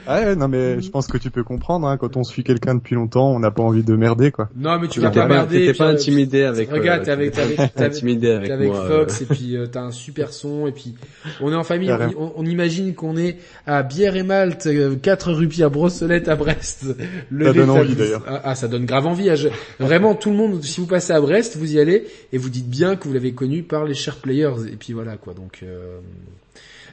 Ouais, 0.08 0.36
non 0.36 0.48
mais 0.48 0.82
je 0.82 0.90
pense 0.90 1.08
que 1.08 1.18
tu 1.18 1.30
peux 1.32 1.44
comprendre 1.44 1.88
hein, 1.88 1.98
quand 1.98 2.18
on 2.18 2.24
suit 2.24 2.44
quelqu'un 2.44 2.76
depuis 2.76 2.96
longtemps, 2.96 3.32
on 3.32 3.40
n'a 3.40 3.52
pas 3.52 3.64
envie 3.64 3.84
de 3.84 3.96
merder 3.96 4.32
quoi. 4.32 4.50
Non 4.56 4.80
mais 4.80 4.88
tu 4.88 5.00
vas 5.00 5.10
T'étais 5.10 5.28
pas 5.28 5.46
t'étais 5.46 5.70
puis, 5.72 5.78
pas 5.78 5.88
euh, 5.88 5.94
intimidé 5.94 6.44
avec. 6.44 6.72
Regarde, 6.72 7.02
euh, 7.02 7.06
t'es 7.06 7.12
avec, 7.12 7.32
t'es 7.34 7.42
avec, 7.42 7.56
t'es 7.58 7.62
avec- 7.62 7.80
intimidé 7.96 8.32
avec, 8.32 8.48
t'es 8.48 8.54
avec 8.54 8.70
moi. 8.70 8.88
Fox 8.88 9.22
euh. 9.22 9.24
et 9.24 9.28
puis 9.36 9.56
euh, 9.58 9.68
t'as 9.68 9.82
un 9.82 9.92
super 9.92 10.34
son 10.34 10.68
et 10.68 10.72
puis 10.72 10.96
on 11.42 11.52
est 11.52 11.56
en 11.56 11.64
famille. 11.64 11.92
On, 12.18 12.46
imagine 12.46 12.94
qu'on 12.96 13.16
est 13.18 13.38
à 13.66 13.84
Bière 13.84 14.16
et 14.16 14.24
Malte, 14.24 14.68
4 15.02 15.32
rue 15.34 15.48
Pierre 15.48 15.72
Brossolette 15.72 16.28
à 16.28 16.36
Brest. 16.36 16.86
Le 17.30 17.46
Ça 17.46 17.54
donne 17.54 17.70
envie, 17.70 17.96
d'ailleurs. 17.96 18.24
Ah, 18.28 18.42
ah, 18.44 18.56
ça 18.56 18.68
donne 18.68 18.86
grave 18.86 19.08
envie. 19.08 19.36
je- 19.36 19.50
Vraiment 19.80 20.16
tout 20.16 20.30
le 20.30 20.36
monde, 20.36 20.64
si 20.64 20.82
vous 20.82 20.88
passez 20.88 21.14
à 21.14 21.22
Brest, 21.22 21.56
vous 21.58 21.74
y 21.76 21.80
allez 21.80 22.06
et 22.32 22.38
vous 22.38 22.50
dites 22.50 22.70
bien 22.70 22.96
que 22.96 23.08
vous 23.08 23.14
l'avez 23.14 23.34
connu 23.34 23.64
par 23.64 23.86
les 23.86 23.94
chers 23.94 24.18
players 24.18 24.68
et 24.72 24.76
puis 24.76 24.94
voilà 24.94 25.18
quoi. 25.18 25.34
Donc 25.34 25.60
euh, 25.64 26.00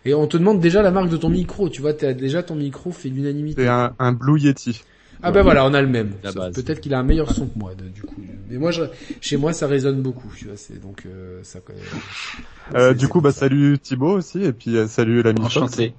et 0.04 0.14
on 0.14 0.26
te 0.26 0.36
demande 0.36 0.60
déjà 0.60 0.82
la 0.82 0.90
marque 0.90 1.10
de 1.10 1.16
ton 1.16 1.28
micro. 1.28 1.68
Tu 1.68 1.80
vois, 1.80 1.92
t'as 1.94 2.12
déjà 2.12 2.42
ton 2.42 2.54
micro 2.54 2.90
fait 2.90 3.08
l'unanimité. 3.08 3.62
C'est 3.62 3.68
un, 3.68 3.94
un 3.98 4.12
Blue 4.12 4.40
Yeti. 4.40 4.82
Ah 5.22 5.32
ben 5.32 5.42
voilà, 5.42 5.66
on 5.66 5.74
a 5.74 5.82
le 5.82 5.88
même. 5.88 6.12
Peut-être 6.54 6.80
qu'il 6.80 6.94
a 6.94 6.98
un 6.98 7.02
meilleur 7.02 7.30
son 7.30 7.46
que 7.46 7.58
moi, 7.58 7.74
de- 7.74 7.84
du 7.88 8.02
coup. 8.02 8.22
Mais 8.48 8.56
moi, 8.56 8.70
je, 8.70 8.84
chez 9.20 9.36
moi, 9.36 9.52
ça 9.52 9.66
résonne 9.66 10.00
beaucoup. 10.00 10.32
Tu 10.36 10.46
vois, 10.46 10.56
c'est 10.56 10.80
donc 10.80 11.04
euh, 11.06 11.40
ça. 11.42 11.58
Euh, 12.74 12.90
c'est- 12.90 12.94
du 12.98 13.08
coup 13.08 13.20
bah 13.20 13.32
salut 13.32 13.78
Thibaut 13.78 14.16
aussi 14.16 14.42
et 14.42 14.52
puis 14.52 14.76
euh, 14.76 14.86
salut 14.86 15.22
l'ami. 15.22 15.40
Enchanté. 15.40 15.92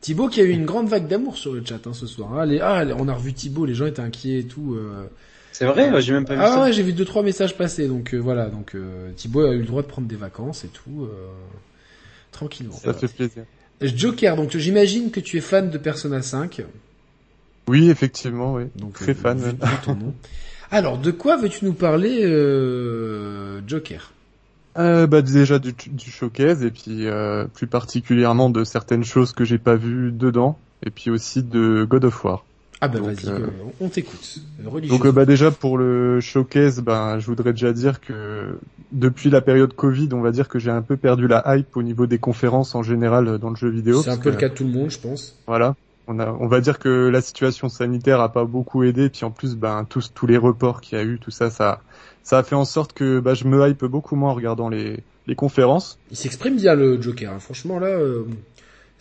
Thibaut 0.00 0.28
qui 0.28 0.40
a 0.40 0.44
eu 0.44 0.50
une 0.50 0.64
grande 0.64 0.88
vague 0.88 1.06
d'amour 1.06 1.36
sur 1.36 1.52
le 1.52 1.62
chat 1.64 1.86
hein, 1.86 1.92
ce 1.92 2.06
soir. 2.06 2.30
Ah, 2.36 2.46
les- 2.46 2.60
ah, 2.60 2.84
on 2.98 3.06
a 3.08 3.14
revu 3.14 3.32
Thibaut, 3.32 3.66
les 3.66 3.74
gens 3.74 3.86
étaient 3.86 4.00
inquiets 4.00 4.40
et 4.40 4.44
tout. 4.44 4.74
euh. 4.74 5.04
C'est 5.52 5.66
vrai, 5.66 6.00
j'ai 6.00 6.14
même 6.14 6.24
pas 6.24 6.34
vu 6.34 6.40
Ah 6.42 6.46
ça. 6.54 6.62
ouais, 6.62 6.72
j'ai 6.72 6.82
vu 6.82 6.92
deux 6.92 7.04
trois 7.04 7.22
messages 7.22 7.56
passer. 7.56 7.86
Donc 7.86 8.14
euh, 8.14 8.18
voilà, 8.18 8.48
donc 8.48 8.74
euh, 8.74 9.10
Thibaut 9.14 9.42
a 9.46 9.52
eu 9.54 9.58
le 9.58 9.66
droit 9.66 9.82
de 9.82 9.86
prendre 9.86 10.08
des 10.08 10.16
vacances 10.16 10.64
et 10.64 10.68
tout, 10.68 11.02
euh, 11.04 11.28
tranquillement. 12.32 12.74
Ça 12.74 12.92
fait 12.94 13.08
plaisir. 13.08 13.44
Joker, 13.80 14.36
donc 14.36 14.56
j'imagine 14.56 15.10
que 15.10 15.20
tu 15.20 15.36
es 15.38 15.40
fan 15.40 15.70
de 15.70 15.78
Persona 15.78 16.22
5. 16.22 16.62
Oui, 17.68 17.90
effectivement, 17.90 18.54
oui. 18.54 18.64
Donc 18.76 18.94
Très 18.94 19.12
euh, 19.12 19.14
fan. 19.14 19.38
vu- 19.38 19.44
même. 19.46 19.54
vu 19.56 19.76
ton 19.84 19.94
nom. 19.94 20.14
Alors, 20.70 20.98
de 20.98 21.10
quoi 21.10 21.36
veux-tu 21.36 21.64
nous 21.64 21.74
parler, 21.74 22.20
euh, 22.24 23.60
Joker? 23.66 24.12
Euh, 24.78 25.06
bah 25.06 25.20
déjà 25.20 25.58
du, 25.58 25.74
du 25.74 26.10
showcase 26.10 26.62
et 26.64 26.70
puis 26.70 27.06
plus 27.52 27.66
particulièrement 27.66 28.48
de 28.48 28.64
certaines 28.64 29.04
choses 29.04 29.32
que 29.32 29.44
j'ai 29.44 29.58
pas 29.58 29.74
vues 29.76 30.12
dedans 30.12 30.58
et 30.86 30.90
puis 30.90 31.10
aussi 31.10 31.42
de 31.42 31.84
God 31.88 32.06
of 32.06 32.24
War. 32.24 32.44
Ah 32.84 32.88
bah 32.88 32.98
vas-y, 33.00 33.28
euh, 33.28 33.38
euh, 33.38 33.48
on 33.78 33.88
t'écoute. 33.88 34.40
Donc 34.88 35.06
euh, 35.06 35.12
bah 35.12 35.24
déjà 35.24 35.52
pour 35.52 35.78
le 35.78 36.18
showcase, 36.18 36.80
ben 36.80 37.20
je 37.20 37.26
voudrais 37.26 37.52
déjà 37.52 37.72
dire 37.72 38.00
que 38.00 38.58
depuis 38.90 39.30
la 39.30 39.40
période 39.40 39.72
Covid, 39.72 40.08
on 40.10 40.20
va 40.20 40.32
dire 40.32 40.48
que 40.48 40.58
j'ai 40.58 40.72
un 40.72 40.82
peu 40.82 40.96
perdu 40.96 41.28
la 41.28 41.44
hype 41.46 41.76
au 41.76 41.84
niveau 41.84 42.06
des 42.08 42.18
conférences 42.18 42.74
en 42.74 42.82
général 42.82 43.38
dans 43.38 43.50
le 43.50 43.54
jeu 43.54 43.68
vidéo. 43.68 44.02
c'est 44.02 44.10
un 44.10 44.16
peu 44.16 44.24
que, 44.24 44.28
le 44.30 44.36
cas 44.36 44.48
de 44.48 44.54
tout 44.54 44.64
le 44.64 44.70
monde, 44.70 44.90
je 44.90 44.98
pense. 44.98 45.38
Voilà, 45.46 45.76
on 46.08 46.18
a, 46.18 46.32
on 46.32 46.48
va 46.48 46.60
dire 46.60 46.80
que 46.80 46.88
la 47.08 47.20
situation 47.20 47.68
sanitaire 47.68 48.20
a 48.20 48.32
pas 48.32 48.46
beaucoup 48.46 48.82
aidé, 48.82 49.10
puis 49.10 49.24
en 49.24 49.30
plus 49.30 49.54
ben 49.54 49.86
tous 49.88 50.12
tous 50.12 50.26
les 50.26 50.36
reports 50.36 50.80
qu'il 50.80 50.98
y 50.98 51.00
a 51.00 51.04
eu, 51.04 51.20
tout 51.20 51.30
ça, 51.30 51.50
ça 51.50 51.82
ça 52.24 52.38
a 52.38 52.42
fait 52.42 52.56
en 52.56 52.64
sorte 52.64 52.94
que 52.94 53.20
bah, 53.20 53.34
je 53.34 53.44
me 53.44 53.64
hype 53.68 53.84
beaucoup 53.84 54.16
moins 54.16 54.30
en 54.30 54.34
regardant 54.34 54.68
les 54.68 55.04
les 55.28 55.36
conférences. 55.36 56.00
Il 56.10 56.16
s'exprime 56.16 56.56
bien 56.56 56.74
le 56.74 57.00
Joker. 57.00 57.32
hein. 57.32 57.38
Franchement 57.38 57.78
là, 57.78 57.86
euh, 57.86 58.24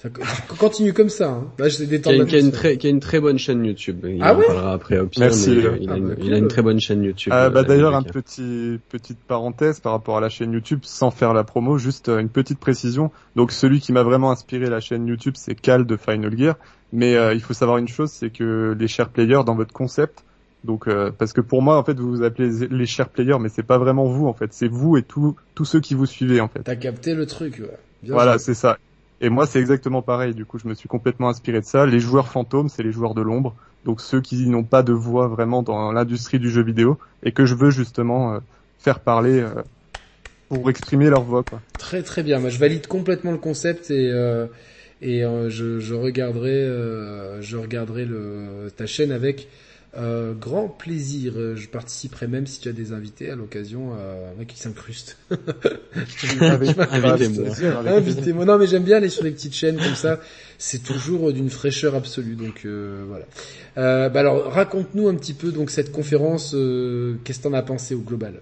ça 0.49 0.55
continue 0.57 0.93
comme 0.93 1.09
ça. 1.09 1.29
Hein. 1.29 1.47
Là, 1.59 1.69
je 1.69 1.77
Qui 1.77 1.87
détends 1.87 2.09
a, 2.09 2.13
une, 2.13 2.19
la 2.21 2.25
qui 2.25 2.35
a 2.35 2.39
une 2.39 2.45
douce. 2.49 2.53
très, 2.53 2.77
qui 2.77 2.87
a 2.87 2.89
une 2.89 2.99
très 2.99 3.19
bonne 3.19 3.37
chaîne 3.37 3.63
YouTube. 3.65 4.05
Il 4.07 4.17
Ah 4.21 4.33
en 4.33 4.37
ouais 4.39 4.45
parlera 4.47 4.73
après 4.73 4.97
au 4.99 5.07
pire, 5.07 5.21
Merci. 5.21 5.49
mais 5.51 5.55
il, 5.57 5.67
a- 5.67 5.77
il 5.77 5.89
a 5.89 5.93
Ah 5.93 5.97
une, 5.97 6.07
bah, 6.07 6.13
il 6.23 6.33
a 6.33 6.37
une 6.37 6.47
très 6.47 6.61
bonne 6.61 6.79
chaîne 6.79 7.03
YouTube. 7.03 7.31
Euh, 7.33 7.45
euh, 7.45 7.49
bah 7.49 7.63
d'ailleurs 7.63 7.95
un 7.95 8.03
petit 8.03 8.79
petite 8.89 9.19
parenthèse 9.19 9.79
par 9.79 9.91
rapport 9.91 10.17
à 10.17 10.21
la 10.21 10.29
chaîne 10.29 10.53
YouTube 10.53 10.79
sans 10.83 11.11
faire 11.11 11.33
la 11.33 11.43
promo, 11.43 11.77
juste 11.77 12.09
euh, 12.09 12.19
une 12.19 12.29
petite 12.29 12.59
précision. 12.59 13.11
Donc 13.35 13.51
celui 13.51 13.79
qui 13.79 13.91
m'a 13.93 14.03
vraiment 14.03 14.31
inspiré 14.31 14.67
la 14.67 14.79
chaîne 14.79 15.05
YouTube, 15.07 15.33
c'est 15.37 15.55
Cal 15.55 15.85
de 15.85 15.95
Final 15.97 16.37
Gear. 16.37 16.55
Mais 16.93 17.15
euh, 17.15 17.33
il 17.33 17.39
faut 17.41 17.53
savoir 17.53 17.77
une 17.77 17.87
chose, 17.87 18.09
c'est 18.11 18.31
que 18.31 18.75
les 18.77 18.87
chers 18.87 19.09
players 19.09 19.43
dans 19.45 19.55
votre 19.55 19.71
concept, 19.71 20.25
donc 20.65 20.87
euh, 20.89 21.09
parce 21.17 21.31
que 21.31 21.39
pour 21.41 21.61
moi 21.61 21.77
en 21.77 21.83
fait 21.85 21.97
vous 21.97 22.09
vous 22.09 22.23
appelez 22.23 22.67
les 22.69 22.85
chers 22.85 23.07
players, 23.09 23.37
mais 23.39 23.47
c'est 23.49 23.63
pas 23.63 23.77
vraiment 23.77 24.05
vous 24.05 24.27
en 24.27 24.33
fait, 24.33 24.51
c'est 24.51 24.67
vous 24.67 24.97
et 24.97 25.03
tous 25.03 25.35
tous 25.55 25.63
ceux 25.65 25.79
qui 25.79 25.93
vous 25.93 26.05
suivez 26.05 26.41
en 26.41 26.47
fait. 26.49 26.61
T'as 26.63 26.75
capté 26.75 27.13
le 27.15 27.25
truc. 27.25 27.59
Ouais. 27.59 27.77
Bien 28.03 28.13
Voilà, 28.13 28.39
c'est 28.39 28.53
ça. 28.55 28.77
Et 29.21 29.29
moi, 29.29 29.45
c'est 29.45 29.59
exactement 29.59 30.01
pareil. 30.01 30.33
Du 30.33 30.45
coup, 30.45 30.57
je 30.57 30.67
me 30.67 30.73
suis 30.73 30.89
complètement 30.89 31.29
inspiré 31.29 31.59
de 31.59 31.65
ça. 31.65 31.85
Les 31.85 31.99
joueurs 31.99 32.27
fantômes, 32.27 32.69
c'est 32.69 32.81
les 32.81 32.91
joueurs 32.91 33.13
de 33.13 33.21
l'ombre. 33.21 33.55
Donc 33.85 34.01
ceux 34.01 34.19
qui 34.19 34.47
n'ont 34.47 34.63
pas 34.63 34.83
de 34.83 34.93
voix 34.93 35.27
vraiment 35.27 35.63
dans 35.63 35.91
l'industrie 35.91 36.39
du 36.39 36.49
jeu 36.49 36.63
vidéo 36.63 36.97
et 37.23 37.31
que 37.31 37.45
je 37.45 37.55
veux 37.55 37.69
justement 37.69 38.33
euh, 38.33 38.39
faire 38.79 38.99
parler 38.99 39.39
euh, 39.39 39.61
pour 40.49 40.69
exprimer 40.69 41.09
leur 41.09 41.23
voix. 41.23 41.43
Quoi. 41.43 41.61
Très 41.77 42.01
très 42.01 42.23
bien. 42.23 42.39
Moi, 42.39 42.49
je 42.49 42.57
valide 42.57 42.87
complètement 42.87 43.31
le 43.31 43.37
concept 43.37 43.91
et 43.91 44.11
euh, 44.11 44.47
je, 45.01 45.93
regarderai 45.93 46.67
ta 48.75 48.85
chaîne 48.87 49.11
avec 49.11 49.47
Euh, 49.97 50.33
grand 50.33 50.69
plaisir. 50.69 51.33
Euh, 51.35 51.55
Je 51.57 51.67
participerai 51.67 52.27
même 52.27 52.47
si 52.47 52.61
tu 52.61 52.69
as 52.69 52.71
des 52.71 52.93
invités 52.93 53.29
à 53.29 53.35
l'occasion, 53.35 53.91
euh, 53.99 54.31
un 54.31 54.39
mec 54.39 54.47
qui 54.47 54.57
s'incruste. 54.59 55.17
Invitez-moi. 56.41 56.87
Invitez-moi. 57.85 58.45
Non, 58.45 58.57
mais 58.57 58.67
j'aime 58.67 58.83
bien 58.83 58.97
aller 58.97 59.09
sur 59.09 59.23
des 59.23 59.31
petites 59.31 59.53
chaînes 59.53 59.77
comme 59.77 59.95
ça. 59.95 60.19
C'est 60.57 60.83
toujours 60.83 61.33
d'une 61.33 61.49
fraîcheur 61.49 61.95
absolue. 61.95 62.35
Donc 62.35 62.61
euh, 62.65 63.03
voilà. 63.07 63.25
Euh, 63.77 64.09
bah 64.09 64.21
alors, 64.21 64.51
raconte-nous 64.51 65.07
un 65.09 65.15
petit 65.15 65.33
peu 65.33 65.51
donc 65.51 65.69
cette 65.69 65.91
conférence. 65.91 66.53
euh, 66.55 67.15
Qu'est-ce 67.23 67.39
que 67.39 67.43
t'en 67.43 67.53
as 67.53 67.61
pensé 67.63 67.93
au 67.95 67.99
global? 68.01 68.35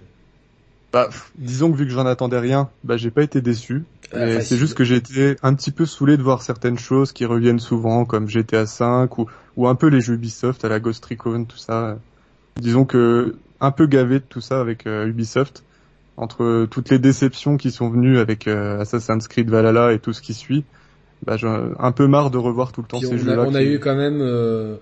Bah, 0.92 1.08
disons 1.36 1.70
que 1.70 1.76
vu 1.76 1.84
que 1.86 1.92
j'en 1.92 2.04
attendais 2.06 2.38
rien, 2.40 2.68
bah 2.82 2.96
j'ai 2.96 3.10
pas 3.12 3.22
été 3.22 3.40
déçu. 3.40 3.84
Ah, 4.12 4.26
facile. 4.26 4.42
c'est 4.42 4.56
juste 4.56 4.74
que 4.74 4.82
j'ai 4.82 4.96
été 4.96 5.36
un 5.44 5.54
petit 5.54 5.70
peu 5.70 5.86
saoulé 5.86 6.16
de 6.16 6.22
voir 6.22 6.42
certaines 6.42 6.80
choses 6.80 7.12
qui 7.12 7.24
reviennent 7.24 7.60
souvent, 7.60 8.04
comme 8.04 8.28
GTA 8.28 8.64
V 8.64 9.06
ou, 9.16 9.26
ou 9.60 9.68
un 9.68 9.74
peu 9.74 9.88
les 9.88 10.00
jeux 10.00 10.14
Ubisoft 10.14 10.64
à 10.64 10.70
la 10.70 10.80
Ghost 10.80 11.04
Recon, 11.04 11.44
tout 11.44 11.58
ça. 11.58 11.98
Disons 12.58 12.86
que 12.86 13.36
un 13.60 13.70
peu 13.72 13.86
gavé 13.86 14.14
de 14.20 14.24
tout 14.26 14.40
ça 14.40 14.58
avec 14.58 14.86
euh, 14.86 15.06
Ubisoft, 15.06 15.64
entre 16.16 16.64
toutes 16.70 16.88
les 16.88 16.98
déceptions 16.98 17.58
qui 17.58 17.70
sont 17.70 17.90
venues 17.90 18.18
avec 18.18 18.48
euh, 18.48 18.80
Assassin's 18.80 19.28
Creed 19.28 19.50
Valhalla 19.50 19.92
et 19.92 19.98
tout 19.98 20.14
ce 20.14 20.22
qui 20.22 20.32
suit. 20.32 20.64
Bah, 21.26 21.36
j'en- 21.36 21.72
un 21.78 21.92
peu 21.92 22.06
marre 22.06 22.30
de 22.30 22.38
revoir 22.38 22.72
tout 22.72 22.80
le 22.80 22.86
temps 22.86 23.00
Puis 23.00 23.08
ces 23.08 23.18
jeux-là. 23.18 23.44
on 23.46 23.54
a 23.54 23.60
qui- 23.60 23.66
eu 23.74 23.78
quand 23.78 23.96
même 23.96 24.22
euh, 24.22 24.76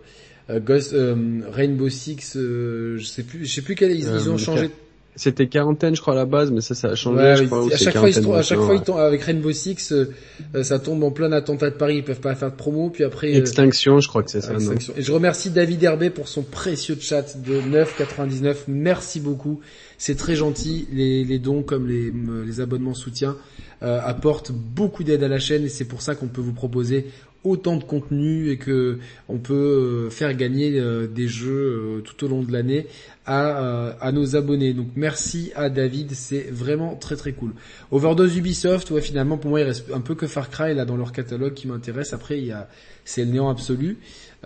Ghost, 0.49 0.95
Rainbow 0.95 1.89
Six. 1.89 2.35
je 2.37 3.03
sais 3.05 3.25
plus, 3.25 3.47
je 3.47 3.53
sais 3.53 3.63
plus 3.63 3.75
quel 3.75 3.91
ils, 3.91 4.05
ils 4.05 4.31
ont 4.31 4.39
changé. 4.39 4.71
C'était 5.19 5.49
quarantaine, 5.49 5.95
je 5.95 6.01
crois, 6.01 6.15
à 6.15 6.17
la 6.17 6.25
base, 6.25 6.51
mais 6.51 6.61
ça, 6.63 6.75
ça 6.75 6.89
a 6.89 6.95
changé, 6.95 7.19
Ouais, 7.21 7.37
je 7.37 7.45
crois. 7.45 7.67
à 7.71 7.77
chaque 7.77 7.97
fois, 7.97 8.09
ils 8.09 8.33
à 8.33 8.43
chaque 8.43 8.61
fois, 8.61 8.75
ils 8.77 8.83
tombent 8.83 8.99
avec 9.01 9.21
Rainbow 9.23 9.53
Six, 9.53 9.93
euh, 9.93 10.15
euh, 10.55 10.63
ça 10.63 10.79
tombe 10.79 11.03
en 11.03 11.11
plein 11.11 11.31
attentat 11.33 11.71
de 11.71 11.75
Paris. 11.75 11.97
Ils 11.99 12.05
peuvent 12.05 12.21
pas 12.21 12.35
faire 12.35 12.51
de 12.53 12.57
promo, 12.57 12.89
puis 12.89 13.05
après. 13.05 13.35
euh, 13.35 13.39
Extinction, 13.39 14.01
je 14.01 14.09
crois 14.09 14.23
que 14.23 14.31
c'est 14.31 14.41
ça, 14.41 14.55
Extinction. 14.55 14.95
Et 14.97 15.03
je 15.03 15.13
remercie 15.13 15.51
David 15.51 15.83
Herbet 15.83 16.11
pour 16.11 16.29
son 16.29 16.43
précieux 16.43 16.97
chat 17.01 17.37
de 17.39 17.61
9,99. 17.61 18.55
Merci 18.69 19.21
beaucoup. 19.21 19.61
C'est 19.99 20.17
très 20.17 20.37
gentil. 20.37 20.87
Les, 20.93 21.25
les 21.25 21.39
dons 21.39 21.63
comme 21.63 21.89
les, 21.89 22.13
les 22.47 22.61
abonnements 22.61 22.95
soutien 22.95 23.37
euh, 23.83 24.01
apportent 24.05 24.53
beaucoup 24.53 25.03
d'aide 25.05 25.23
à 25.25 25.29
la 25.29 25.39
chaîne 25.39 25.65
et 25.65 25.69
c'est 25.69 25.85
pour 25.85 26.03
ça 26.03 26.15
qu'on 26.15 26.27
peut 26.29 26.41
vous 26.41 26.53
proposer 26.53 27.07
autant 27.45 27.77
de 27.77 27.85
contenu 27.85 28.51
et 28.51 28.57
que 28.59 28.99
on 29.29 29.39
peut 29.39 29.55
euh, 29.55 30.11
faire 30.11 30.35
gagner 30.35 30.79
euh, 30.79 31.07
des 31.07 31.29
jeux 31.29 31.99
euh, 31.99 32.01
tout 32.01 32.25
au 32.25 32.29
long 32.29 32.43
de 32.43 32.53
l'année 32.53 32.87
à, 33.27 33.91
à 34.01 34.13
nos 34.13 34.37
abonnés. 34.37 34.73
Donc 34.75 34.89
merci 34.97 35.53
à 35.55 35.69
David, 35.71 36.13
c'est 36.13 36.51
vraiment 36.51 36.97
très 36.97 37.17
très 37.17 37.33
cool. 37.33 37.53
Overdose 37.91 38.37
Ubisoft, 38.37 38.91
ouais 38.91 39.01
finalement 39.03 39.39
pour 39.39 39.51
moi 39.51 39.61
il 39.61 39.65
reste 39.65 39.87
un 39.93 40.01
peu 40.01 40.15
que 40.15 40.27
Far 40.27 40.51
Cry 40.51 40.75
là 40.75 40.85
dans 40.85 40.97
leur 40.97 41.13
catalogue 41.13 41.55
qui 41.55 41.67
m'intéresse. 41.69 42.13
Après 42.13 42.39
il 42.39 42.47
y 42.47 42.53
a 42.53 42.69
c'est 43.05 43.25
le 43.25 43.31
néant 43.33 43.49
absolu. 43.51 43.99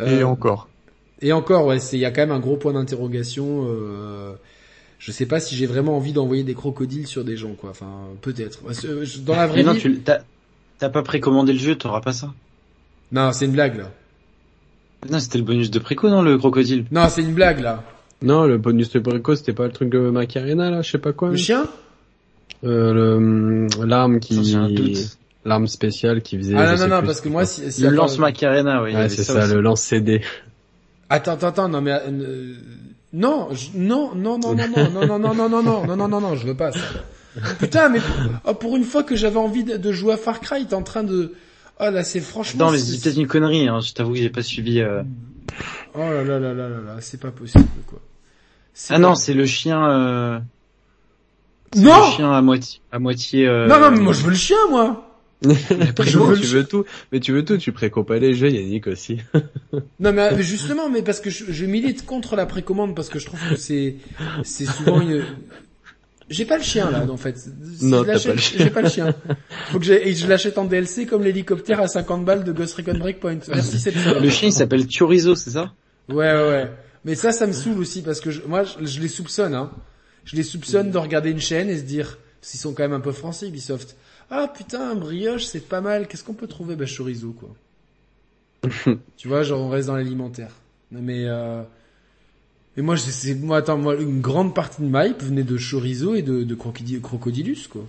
Et 0.06 0.22
Euh, 0.22 0.24
encore. 0.24 0.68
et 1.20 1.32
encore, 1.32 1.66
ouais, 1.66 1.78
c'est 1.80 1.96
il 1.96 2.00
y 2.00 2.04
a 2.04 2.10
quand 2.10 2.22
même 2.22 2.32
un 2.32 2.40
gros 2.40 2.56
point 2.56 2.72
d'interrogation. 2.72 3.66
Euh, 3.68 4.34
je 4.98 5.10
sais 5.12 5.26
pas 5.26 5.40
si 5.40 5.56
j'ai 5.56 5.66
vraiment 5.66 5.96
envie 5.96 6.12
d'envoyer 6.12 6.44
des 6.44 6.54
crocodiles 6.54 7.06
sur 7.06 7.24
des 7.24 7.36
gens, 7.36 7.54
quoi. 7.54 7.70
Enfin, 7.70 8.16
peut-être. 8.20 8.60
Dans 9.24 9.34
la 9.36 9.46
vraie 9.46 9.58
Mais 9.58 9.62
non, 9.64 9.72
vie, 9.74 9.80
tu 9.80 10.00
t'as 10.00 10.20
t'as 10.78 10.88
pas 10.90 11.02
précommandé 11.02 11.52
le 11.52 11.58
jeu, 11.58 11.76
t'auras 11.76 12.00
pas 12.00 12.12
ça. 12.12 12.34
Non, 13.12 13.32
c'est 13.32 13.44
une 13.46 13.52
blague 13.52 13.76
là. 13.78 13.90
Non, 15.10 15.18
c'était 15.18 15.38
le 15.38 15.44
bonus 15.44 15.70
de 15.70 15.78
préco, 15.78 16.08
non, 16.08 16.22
le 16.22 16.38
crocodile. 16.38 16.84
Non, 16.90 17.08
c'est 17.08 17.22
une 17.22 17.34
blague 17.34 17.60
là. 17.60 17.82
Non, 18.22 18.44
le 18.44 18.56
bonus 18.56 18.90
de 18.92 19.00
Brico, 19.00 19.34
c'était 19.34 19.52
pas 19.52 19.64
le 19.66 19.72
truc 19.72 19.90
de 19.90 19.98
Macarena, 19.98 20.70
là, 20.70 20.80
je 20.82 20.92
sais 20.92 20.98
pas 20.98 21.12
quoi. 21.12 21.30
Le 21.30 21.36
chien 21.36 21.66
Euh, 22.64 22.94
le, 22.94 23.14
hum, 23.16 23.68
l'arme 23.84 24.20
qui, 24.20 24.54
l'arme 25.44 25.66
spéciale 25.66 26.22
qui 26.22 26.38
faisait. 26.38 26.54
Ah 26.56 26.76
non 26.76 26.82
non 26.82 26.86
non, 26.88 26.98
plus 26.98 27.06
parce 27.06 27.20
que 27.20 27.28
moi, 27.28 27.44
si, 27.44 27.72
si 27.72 27.82
Le 27.82 27.90
lance 27.90 28.18
Macarena, 28.18 28.80
oui. 28.84 28.94
avait 28.94 29.08
c'est 29.08 29.24
ça, 29.24 29.46
le 29.48 29.60
lance 29.60 29.80
CD. 29.82 30.20
Attends, 31.10 31.32
attends, 31.32 31.48
attends, 31.48 31.68
non 31.68 31.80
mais 31.80 31.90
euh, 32.06 32.54
non, 33.12 33.48
je- 33.50 33.70
non, 33.74 34.14
non, 34.14 34.38
non, 34.38 34.54
non, 34.54 34.68
non, 34.68 34.88
non, 34.90 35.18
non, 35.18 35.18
non, 35.18 35.34
non, 35.34 35.48
non, 35.48 35.62
non, 35.62 35.62
non, 35.86 35.96
non, 35.96 36.08
non, 36.08 36.20
non, 36.20 36.36
je 36.36 36.46
veux 36.46 36.54
pas 36.54 36.70
ça. 36.70 36.78
Putain, 37.58 37.88
mais 37.88 37.98
oh, 38.44 38.54
pour 38.54 38.76
une 38.76 38.84
fois 38.84 39.02
que 39.02 39.16
j'avais 39.16 39.38
envie 39.38 39.64
de, 39.64 39.76
de 39.78 39.92
jouer 39.92 40.12
à 40.12 40.16
Far 40.16 40.38
Cry, 40.40 40.64
t'es 40.66 40.74
en 40.74 40.82
train 40.82 41.02
de, 41.02 41.32
oh 41.82 41.90
là, 41.90 42.04
c'est 42.04 42.20
franchement. 42.20 42.66
Non, 42.66 42.72
mais 42.72 42.78
c'est- 42.78 43.02
peut-être 43.02 43.18
une 43.18 43.26
connerie, 43.26 43.68
hein. 43.68 43.80
Je 43.80 43.92
t'avoue 43.92 44.12
que 44.12 44.18
j'ai 44.18 44.30
pas 44.30 44.42
suivi, 44.42 44.80
euh... 44.80 45.02
Oh 45.94 45.98
là 45.98 46.24
là 46.24 46.38
là 46.38 46.54
là 46.54 46.68
là 46.68 46.80
là, 46.80 46.96
c'est 47.00 47.20
pas 47.20 47.30
possible 47.30 47.64
quoi. 47.86 48.00
Ah 48.88 48.94
pas- 48.94 48.98
non, 48.98 49.14
c'est 49.14 49.34
le 49.34 49.44
chien, 49.44 49.86
euh... 49.90 50.38
Non 51.76 52.06
le 52.06 52.12
chien 52.16 52.32
à 52.32 52.40
moitié, 52.42 52.80
à 52.90 52.98
moitié, 52.98 53.46
euh... 53.46 53.66
Non 53.66 53.78
non, 53.80 53.90
mais 53.90 54.00
moi 54.00 54.12
je 54.12 54.22
veux 54.22 54.30
le 54.30 54.36
chien 54.36 54.56
moi. 54.70 55.08
Après, 55.44 56.06
Je 56.06 56.18
bon, 56.18 56.26
veux 56.26 56.38
tu 56.38 56.46
veux 56.46 56.64
tout, 56.64 56.84
mais 57.10 57.18
tu 57.18 57.32
veux 57.32 57.44
tout, 57.44 57.56
tu 57.58 57.72
préco 57.72 58.04
pas 58.04 58.18
les 58.18 58.32
jeux, 58.32 58.48
Yannick 58.48 58.86
aussi. 58.86 59.18
Non 60.00 60.12
mais, 60.12 60.34
mais 60.36 60.42
justement, 60.42 60.88
mais 60.88 61.02
parce 61.02 61.20
que 61.20 61.30
je, 61.30 61.46
je 61.50 61.64
milite 61.66 62.06
contre 62.06 62.36
la 62.36 62.46
précommande 62.46 62.94
parce 62.94 63.08
que 63.08 63.18
je 63.18 63.26
trouve 63.26 63.40
que 63.50 63.56
c'est 63.56 63.96
c'est 64.44 64.66
souvent 64.66 65.00
une... 65.00 65.24
J'ai 66.32 66.44
pas 66.44 66.56
le 66.56 66.62
chien 66.62 66.90
là 66.90 67.04
en 67.08 67.16
fait. 67.16 67.38
Si 67.38 67.84
Non, 67.84 68.04
t'as 68.04 68.18
pas 68.18 68.32
le 68.32 68.38
chien. 68.38 68.58
J'ai 68.58 68.70
pas 68.70 68.82
le 68.82 68.88
chien. 68.88 69.14
Faut 69.70 69.78
que 69.78 69.84
j'ai- 69.84 70.08
et 70.08 70.14
je 70.14 70.26
l'achète 70.26 70.58
en 70.58 70.64
DLC 70.64 71.06
comme 71.06 71.22
l'hélicoptère 71.22 71.80
à 71.80 71.88
50 71.88 72.24
balles 72.24 72.44
de 72.44 72.52
Ghost 72.52 72.74
Recon 72.74 72.98
Breakpoint. 72.98 73.38
Merci 73.48 73.78
cette 73.78 73.94
Le 73.96 74.28
chien, 74.30 74.48
il 74.48 74.52
s'appelle 74.52 74.86
Chorizo, 74.86 75.34
c'est 75.34 75.50
ça? 75.50 75.72
Ouais 76.08 76.16
ouais 76.32 76.48
ouais. 76.48 76.70
Mais 77.04 77.14
ça 77.14 77.32
ça 77.32 77.46
me 77.46 77.52
saoule 77.52 77.78
aussi 77.78 78.02
parce 78.02 78.20
que 78.20 78.30
je, 78.30 78.42
moi 78.42 78.64
je, 78.64 78.84
je 78.84 79.00
les 79.00 79.08
soupçonne 79.08 79.54
hein. 79.54 79.70
Je 80.24 80.36
les 80.36 80.42
soupçonne 80.42 80.90
de 80.90 80.98
regarder 80.98 81.30
une 81.30 81.40
chaîne 81.40 81.68
et 81.68 81.76
se 81.76 81.82
dire 81.82 82.18
s'ils 82.40 82.60
sont 82.60 82.72
quand 82.74 82.82
même 82.82 82.92
un 82.92 83.00
peu 83.00 83.12
français 83.12 83.48
Ubisoft. 83.48 83.96
Ah 84.30 84.48
putain, 84.48 84.94
brioche, 84.94 85.44
c'est 85.44 85.60
pas 85.68 85.80
mal. 85.80 86.08
Qu'est-ce 86.08 86.24
qu'on 86.24 86.32
peut 86.34 86.46
trouver 86.46 86.76
Bah 86.76 86.86
chorizo 86.86 87.32
quoi. 87.32 87.50
tu 89.16 89.28
vois, 89.28 89.42
genre 89.42 89.60
on 89.60 89.68
reste 89.68 89.88
dans 89.88 89.96
l'alimentaire. 89.96 90.52
Non, 90.90 91.00
Mais 91.02 91.24
euh... 91.26 91.62
mais 92.76 92.82
moi 92.82 92.96
c'est 92.96 93.34
moi 93.34 93.58
attends 93.58 93.78
moi 93.78 93.94
une 93.96 94.20
grande 94.20 94.54
partie 94.54 94.82
de 94.82 94.86
ma 94.88 95.06
hype 95.06 95.22
venait 95.22 95.42
de 95.42 95.56
chorizo 95.58 96.14
et 96.14 96.22
de, 96.22 96.42
de 96.42 96.54
crocodile, 96.54 97.00
crocodilus 97.00 97.68
quoi. 97.70 97.82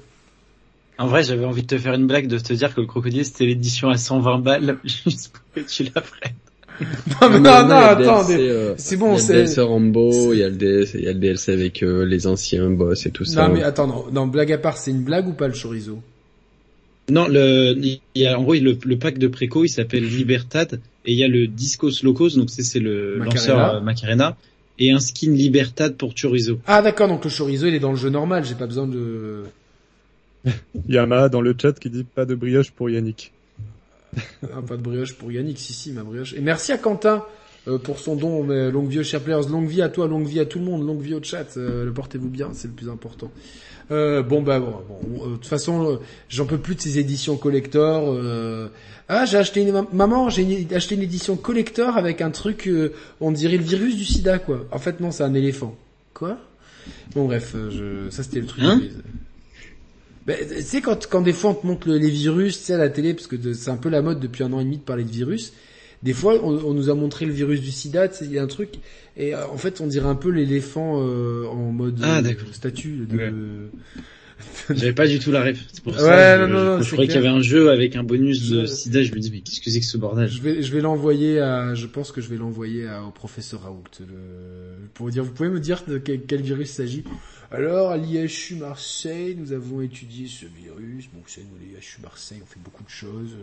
En 0.99 1.07
vrai, 1.07 1.23
j'avais 1.23 1.43
envie 1.45 1.63
de 1.63 1.67
te 1.67 1.77
faire 1.79 1.95
une 1.95 2.05
blague, 2.05 2.27
de 2.27 2.37
te 2.37 2.53
dire 2.53 2.75
que 2.75 2.79
le 2.81 2.85
crocodile, 2.85 3.25
c'était 3.25 3.47
l'édition 3.47 3.89
à 3.89 3.97
120 3.97 4.39
balles, 4.39 4.77
juste 4.83 5.29
pour 5.33 5.41
que 5.55 5.67
tu 5.67 5.83
la 5.85 6.01
prennes. 6.01 6.35
Non 7.21 7.29
mais 7.29 7.39
non 7.39 7.67
non, 7.67 7.79
le 7.79 7.85
attends, 7.85 8.23
DLC, 8.23 8.37
mais- 8.37 8.49
euh, 8.49 8.73
c'est 8.77 8.95
il 8.95 8.97
bon 8.97 9.13
y 9.13 9.17
a 9.17 9.19
le 9.19 9.19
c'est 9.19 9.33
DLC 9.33 9.61
Rambo, 9.61 10.33
il 10.33 10.39
y 10.39 10.43
a 10.43 10.49
le 10.49 10.55
DLC, 10.55 10.97
il 10.99 11.03
y 11.05 11.07
a 11.07 11.13
le 11.13 11.19
DLC 11.19 11.51
avec 11.51 11.83
euh, 11.83 12.03
les 12.05 12.25
anciens 12.27 12.69
boss 12.69 13.05
et 13.05 13.11
tout 13.11 13.25
ça. 13.25 13.47
non 13.47 13.53
mais 13.53 13.63
attends 13.63 13.87
non, 13.87 14.05
non, 14.11 14.27
blague 14.27 14.51
à 14.51 14.57
part 14.57 14.77
c'est 14.77 14.91
une 14.91 15.03
blague 15.03 15.27
ou 15.27 15.33
pas 15.33 15.47
le 15.47 15.53
chorizo? 15.53 15.99
Non, 17.09 17.27
le, 17.27 17.75
il 17.83 17.99
y 18.15 18.25
a, 18.25 18.39
en 18.39 18.43
gros, 18.43 18.53
le, 18.53 18.77
le 18.85 18.97
pack 18.97 19.17
de 19.17 19.27
préco, 19.27 19.65
il 19.65 19.69
s'appelle 19.69 20.05
Libertad, 20.07 20.79
et 21.05 21.11
il 21.11 21.17
y 21.17 21.23
a 21.23 21.27
le 21.27 21.47
Discos 21.47 22.01
Locos, 22.01 22.29
donc 22.37 22.49
c'est 22.49 22.63
c'est 22.63 22.79
le 22.79 23.17
Macarena. 23.19 23.25
lanceur 23.25 23.59
euh, 23.75 23.81
Macarena, 23.81 24.37
et 24.79 24.91
un 24.91 24.99
skin 24.99 25.31
Libertad 25.31 25.95
pour 25.95 26.13
Chorizo. 26.19 26.59
Ah 26.65 26.81
d'accord 26.81 27.07
donc 27.07 27.23
le 27.25 27.29
chorizo 27.29 27.67
il 27.67 27.75
est 27.75 27.79
dans 27.79 27.91
le 27.91 27.97
jeu 27.97 28.09
normal 28.09 28.43
j'ai 28.45 28.55
pas 28.55 28.67
besoin 28.67 28.87
de 28.87 29.43
Il 30.87 30.95
y 30.95 30.97
a 30.97 31.05
Ma 31.05 31.29
dans 31.29 31.41
le 31.41 31.55
chat 31.59 31.73
qui 31.73 31.89
dit 31.89 32.03
pas 32.03 32.25
de 32.25 32.35
brioche 32.35 32.71
pour 32.71 32.89
Yannick. 32.89 33.31
Ah, 34.43 34.61
pas 34.67 34.77
de 34.77 34.81
brioche 34.81 35.13
pour 35.13 35.31
Yannick, 35.31 35.57
si 35.57 35.73
si, 35.73 35.91
ma 35.91 36.03
brioche. 36.03 36.33
Et 36.33 36.41
merci 36.41 36.71
à 36.71 36.77
Quentin 36.77 37.23
euh, 37.67 37.77
pour 37.77 37.99
son 37.99 38.15
don, 38.15 38.43
mais 38.43 38.69
longue 38.69 38.89
vie 38.89 38.99
aux 38.99 39.03
chers 39.03 39.21
players, 39.21 39.47
longue 39.49 39.67
vie 39.67 39.81
à 39.81 39.89
toi, 39.89 40.07
longue 40.07 40.27
vie 40.27 40.39
à 40.39 40.45
tout 40.45 40.59
le 40.59 40.65
monde, 40.65 40.85
longue 40.85 41.01
vie 41.01 41.15
au 41.15 41.23
chat, 41.23 41.57
euh, 41.57 41.89
portez-vous 41.91 42.29
bien, 42.29 42.49
c'est 42.53 42.67
le 42.67 42.73
plus 42.73 42.89
important. 42.89 43.31
Euh, 43.93 44.23
bon 44.23 44.41
bah 44.41 44.59
bon, 44.59 44.73
bon, 44.89 44.99
euh, 45.25 45.29
de 45.29 45.33
toute 45.35 45.45
façon, 45.45 45.85
euh, 45.91 45.95
j'en 46.29 46.45
peux 46.45 46.57
plus 46.57 46.75
de 46.75 46.81
ces 46.81 46.97
éditions 46.99 47.37
collector. 47.37 48.03
euh. 48.11 48.67
Ah, 49.07 49.25
j'ai 49.25 49.37
acheté 49.37 49.61
une 49.61 49.85
maman, 49.93 50.29
j'ai 50.29 50.67
acheté 50.73 50.95
une 50.95 51.03
édition 51.03 51.35
collector 51.35 51.95
avec 51.97 52.21
un 52.21 52.31
truc, 52.31 52.67
euh, 52.67 52.93
on 53.21 53.31
dirait 53.31 53.57
le 53.57 53.63
virus 53.63 53.95
du 53.95 54.05
sida 54.05 54.39
quoi. 54.39 54.65
En 54.71 54.79
fait 54.79 54.99
non, 54.99 55.11
c'est 55.11 55.23
un 55.23 55.33
éléphant. 55.33 55.75
Quoi? 56.13 56.37
Bon 57.13 57.25
bref, 57.25 57.55
je... 57.69 58.09
ça 58.09 58.23
c'était 58.23 58.39
le 58.39 58.47
truc. 58.47 58.63
Hein? 58.63 58.81
Ben, 60.25 60.37
tu 60.47 60.61
sais 60.61 60.81
quand 60.81 61.05
quand 61.09 61.21
des 61.21 61.33
fois 61.33 61.51
on 61.51 61.53
te 61.55 61.67
montre 61.67 61.87
le- 61.89 61.97
les 61.97 62.09
virus, 62.09 62.57
tu 62.57 62.63
sais 62.65 62.73
à 62.73 62.77
la 62.77 62.89
télé 62.89 63.13
parce 63.13 63.27
que 63.27 63.35
c'est 63.53 63.69
un 63.71 63.75
peu 63.77 63.89
la 63.89 64.01
mode 64.01 64.19
depuis 64.21 64.43
un 64.43 64.53
an 64.53 64.59
et 64.61 64.63
demi 64.63 64.77
de 64.77 64.81
parler 64.83 65.03
de 65.03 65.11
virus. 65.11 65.51
Des 66.03 66.13
fois 66.13 66.35
on, 66.43 66.53
on 66.65 66.73
nous 66.73 66.89
a 66.89 66.95
montré 66.95 67.25
le 67.25 67.31
virus 67.31 67.61
du 67.61 67.71
sida, 67.71 68.07
il 68.21 68.31
y 68.31 68.37
a 68.37 68.43
un 68.43 68.47
truc 68.47 68.75
et 69.17 69.33
euh, 69.33 69.47
en 69.47 69.57
fait 69.57 69.79
on 69.81 69.87
dirait 69.87 70.09
un 70.09 70.15
peu 70.15 70.29
l'éléphant 70.29 70.99
euh, 71.01 71.45
en 71.47 71.71
mode 71.71 71.99
Ah, 72.03 72.19
euh, 72.19 72.33
statue 72.51 73.07
de. 73.09 73.69
J'avais 74.69 74.93
pas 74.93 75.07
du 75.07 75.19
tout 75.19 75.31
la 75.31 75.43
ref. 75.43 75.57
C'est 75.71 75.81
pour 75.83 75.93
Ouais, 75.93 75.99
ça. 75.99 76.37
non, 76.37 76.47
je, 76.47 76.53
non, 76.53 76.63
non, 76.77 76.81
je 76.81 76.91
croyais 76.91 77.07
qu'il 77.07 77.15
y 77.15 77.19
avait 77.19 77.27
un 77.29 77.41
jeu 77.41 77.69
avec 77.69 77.95
un 77.95 78.03
bonus 78.03 78.49
de 78.49 78.65
sida, 78.65 79.01
je 79.01 79.13
me 79.13 79.19
dis, 79.19 79.31
mais 79.31 79.39
qu'est-ce 79.39 79.61
que 79.61 79.69
c'est 79.69 79.79
que 79.79 79.85
ce 79.85 79.97
bordel? 79.97 80.27
Je 80.27 80.41
vais, 80.41 80.61
je 80.61 80.73
vais 80.73 80.81
l'envoyer 80.81 81.39
à, 81.39 81.73
je 81.75 81.85
pense 81.87 82.11
que 82.11 82.19
je 82.19 82.27
vais 82.27 82.35
l'envoyer 82.35 82.85
au 83.07 83.11
professeur 83.11 83.61
Raoult, 83.61 83.83
le, 84.01 84.05
pour 84.93 85.09
dire, 85.09 85.23
vous 85.23 85.31
pouvez 85.31 85.49
me 85.49 85.59
dire 85.61 85.83
de 85.87 85.97
quel, 85.97 86.21
quel 86.23 86.41
virus 86.41 86.71
il 86.71 86.73
s'agit? 86.73 87.03
Alors, 87.51 87.91
à 87.91 87.97
l'IHU 87.97 88.55
Marseille, 88.59 89.37
nous 89.39 89.53
avons 89.53 89.79
étudié 89.81 90.27
ce 90.27 90.45
virus. 90.45 91.05
Bon, 91.13 91.21
vous 91.23 91.29
savez, 91.29 91.47
nous, 91.49 91.59
l'IHU 91.59 92.01
Marseille, 92.01 92.39
on 92.41 92.45
fait 92.45 92.59
beaucoup 92.61 92.83
de 92.83 92.89
choses. 92.89 93.35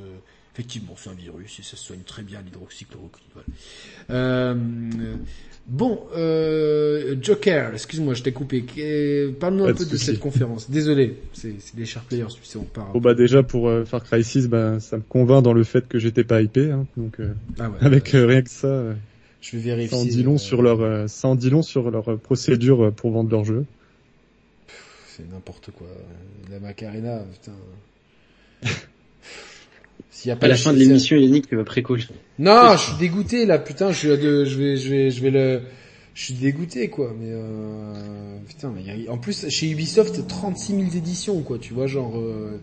Euh, 0.50 0.54
effectivement, 0.54 0.94
c'est 0.96 1.10
un 1.10 1.14
virus 1.14 1.58
et 1.60 1.62
ça 1.62 1.76
se 1.76 1.84
soigne 1.84 2.00
très 2.00 2.22
bien 2.22 2.40
l'hydroxychloroquine. 2.42 3.26
Voilà. 3.34 3.46
Euh, 4.10 4.54
euh, 5.00 5.14
bon, 5.66 6.00
euh, 6.16 7.16
Joker, 7.22 7.72
excuse-moi, 7.74 8.14
je 8.14 8.22
t'ai 8.22 8.32
coupé. 8.32 8.62
Qu'est- 8.64 9.28
Parle-nous 9.38 9.64
un 9.64 9.68
de 9.68 9.72
peu 9.74 9.84
de 9.86 9.96
cette 9.96 10.18
conférence. 10.18 10.70
Désolé, 10.70 11.16
c'est 11.32 11.54
les 11.76 11.86
chers 11.86 12.02
players, 12.02 12.26
sais, 12.42 12.58
on 12.58 12.64
parle. 12.64 12.92
Bon 12.92 13.00
bah 13.00 13.14
déjà 13.14 13.42
pour 13.42 13.68
euh, 13.68 13.84
Far 13.84 14.02
Cry 14.02 14.22
6, 14.24 14.48
bah, 14.48 14.80
ça 14.80 14.96
me 14.96 15.02
convainc 15.02 15.42
dans 15.44 15.52
le 15.54 15.64
fait 15.64 15.86
que 15.88 15.98
j'étais 15.98 16.24
pas 16.24 16.42
hypé, 16.42 16.70
hein, 16.70 16.86
donc 16.96 17.20
euh, 17.20 17.32
Ah 17.58 17.70
ouais. 17.70 17.78
avec 17.80 18.14
euh, 18.14 18.26
rien 18.26 18.42
que 18.42 18.50
ça, 18.50 18.66
euh, 18.66 18.94
Je 19.40 19.56
vais 19.56 19.62
vérifier. 19.62 19.96
Ça 19.96 20.02
en 20.02 20.04
dit 20.04 20.22
long 20.22 20.34
euh, 20.34 20.38
sur 20.38 20.62
leur, 20.62 20.80
euh, 20.80 21.06
ça 21.06 21.28
en 21.28 21.36
dit 21.36 21.50
long 21.50 21.62
sur 21.62 21.90
leur 21.90 22.10
euh, 22.10 22.16
procédure 22.16 22.86
euh, 22.86 22.90
pour 22.90 23.12
vendre 23.12 23.30
leur 23.30 23.44
jeu. 23.44 23.64
C'est 25.06 25.30
n'importe 25.30 25.70
quoi. 25.70 25.86
La 26.50 26.58
Macarena, 26.60 27.22
putain. 27.32 27.52
S'il 30.10 30.28
y 30.28 30.32
a 30.32 30.36
pas 30.36 30.46
À 30.46 30.48
la 30.48 30.56
fin 30.56 30.72
de 30.72 30.78
l'émission, 30.78 31.16
Yannick 31.16 31.48
tu 31.48 31.56
vas 31.56 31.64
préco. 31.64 31.96
Non, 32.38 32.72
je 32.72 32.78
suis 32.78 32.98
dégoûté 32.98 33.46
là, 33.46 33.58
putain, 33.58 33.92
je 33.92 33.98
suis 33.98 34.10
à 34.10 34.16
deux- 34.16 34.44
je 34.44 34.58
vais, 34.58 34.76
je 34.76 34.88
vais, 34.88 35.10
je 35.10 35.22
vais 35.22 35.30
le, 35.30 35.60
je 36.14 36.24
suis 36.24 36.34
dégoûté 36.34 36.88
quoi, 36.88 37.12
mais 37.18 37.30
euh, 37.30 38.38
putain, 38.48 38.72
mais 38.74 39.06
a- 39.08 39.12
en 39.12 39.18
plus 39.18 39.48
chez 39.48 39.70
Ubisoft 39.70 40.26
36 40.26 40.72
000 40.74 40.82
éditions 40.96 41.40
quoi, 41.42 41.58
tu 41.58 41.74
vois, 41.74 41.86
genre, 41.86 42.16
euh, 42.18 42.58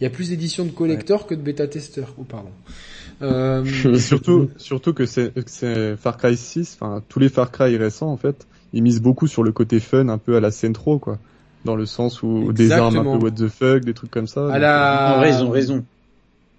il 0.00 0.04
y 0.04 0.06
a 0.06 0.10
plus 0.10 0.30
d'éditions 0.30 0.64
de 0.64 0.70
collector 0.70 1.26
que 1.26 1.34
de 1.34 1.42
bêta 1.42 1.66
testeurs. 1.68 2.14
Oh 2.18 2.24
pardon. 2.24 2.50
Euh, 3.22 3.64
surtout, 3.98 4.50
surtout 4.56 4.92
que 4.94 5.06
c'est, 5.06 5.32
Far 5.96 6.16
Cry 6.16 6.36
6, 6.36 6.76
enfin, 6.80 7.02
tous 7.08 7.18
les 7.18 7.28
Far 7.28 7.50
Cry 7.52 7.76
récents, 7.76 8.10
en 8.10 8.16
fait, 8.16 8.46
ils 8.72 8.82
misent 8.82 9.00
beaucoup 9.02 9.26
sur 9.26 9.42
le 9.42 9.52
côté 9.52 9.78
fun, 9.80 10.08
un 10.08 10.18
peu 10.18 10.36
à 10.36 10.40
la 10.40 10.50
Centro, 10.50 10.98
quoi. 10.98 11.18
Dans 11.64 11.76
le 11.76 11.86
sens 11.86 12.24
où 12.24 12.52
des 12.52 12.72
armes 12.72 12.96
un 12.98 13.02
peu 13.04 13.24
what 13.24 13.30
the 13.30 13.46
fuck, 13.46 13.84
des 13.84 13.94
trucs 13.94 14.10
comme 14.10 14.26
ça. 14.26 14.46
à 14.48 14.52
Donc, 14.54 14.62
la, 14.62 15.14
En 15.14 15.18
vrai, 15.18 15.30
ils 15.30 15.44
ont 15.44 15.50
raison. 15.50 15.84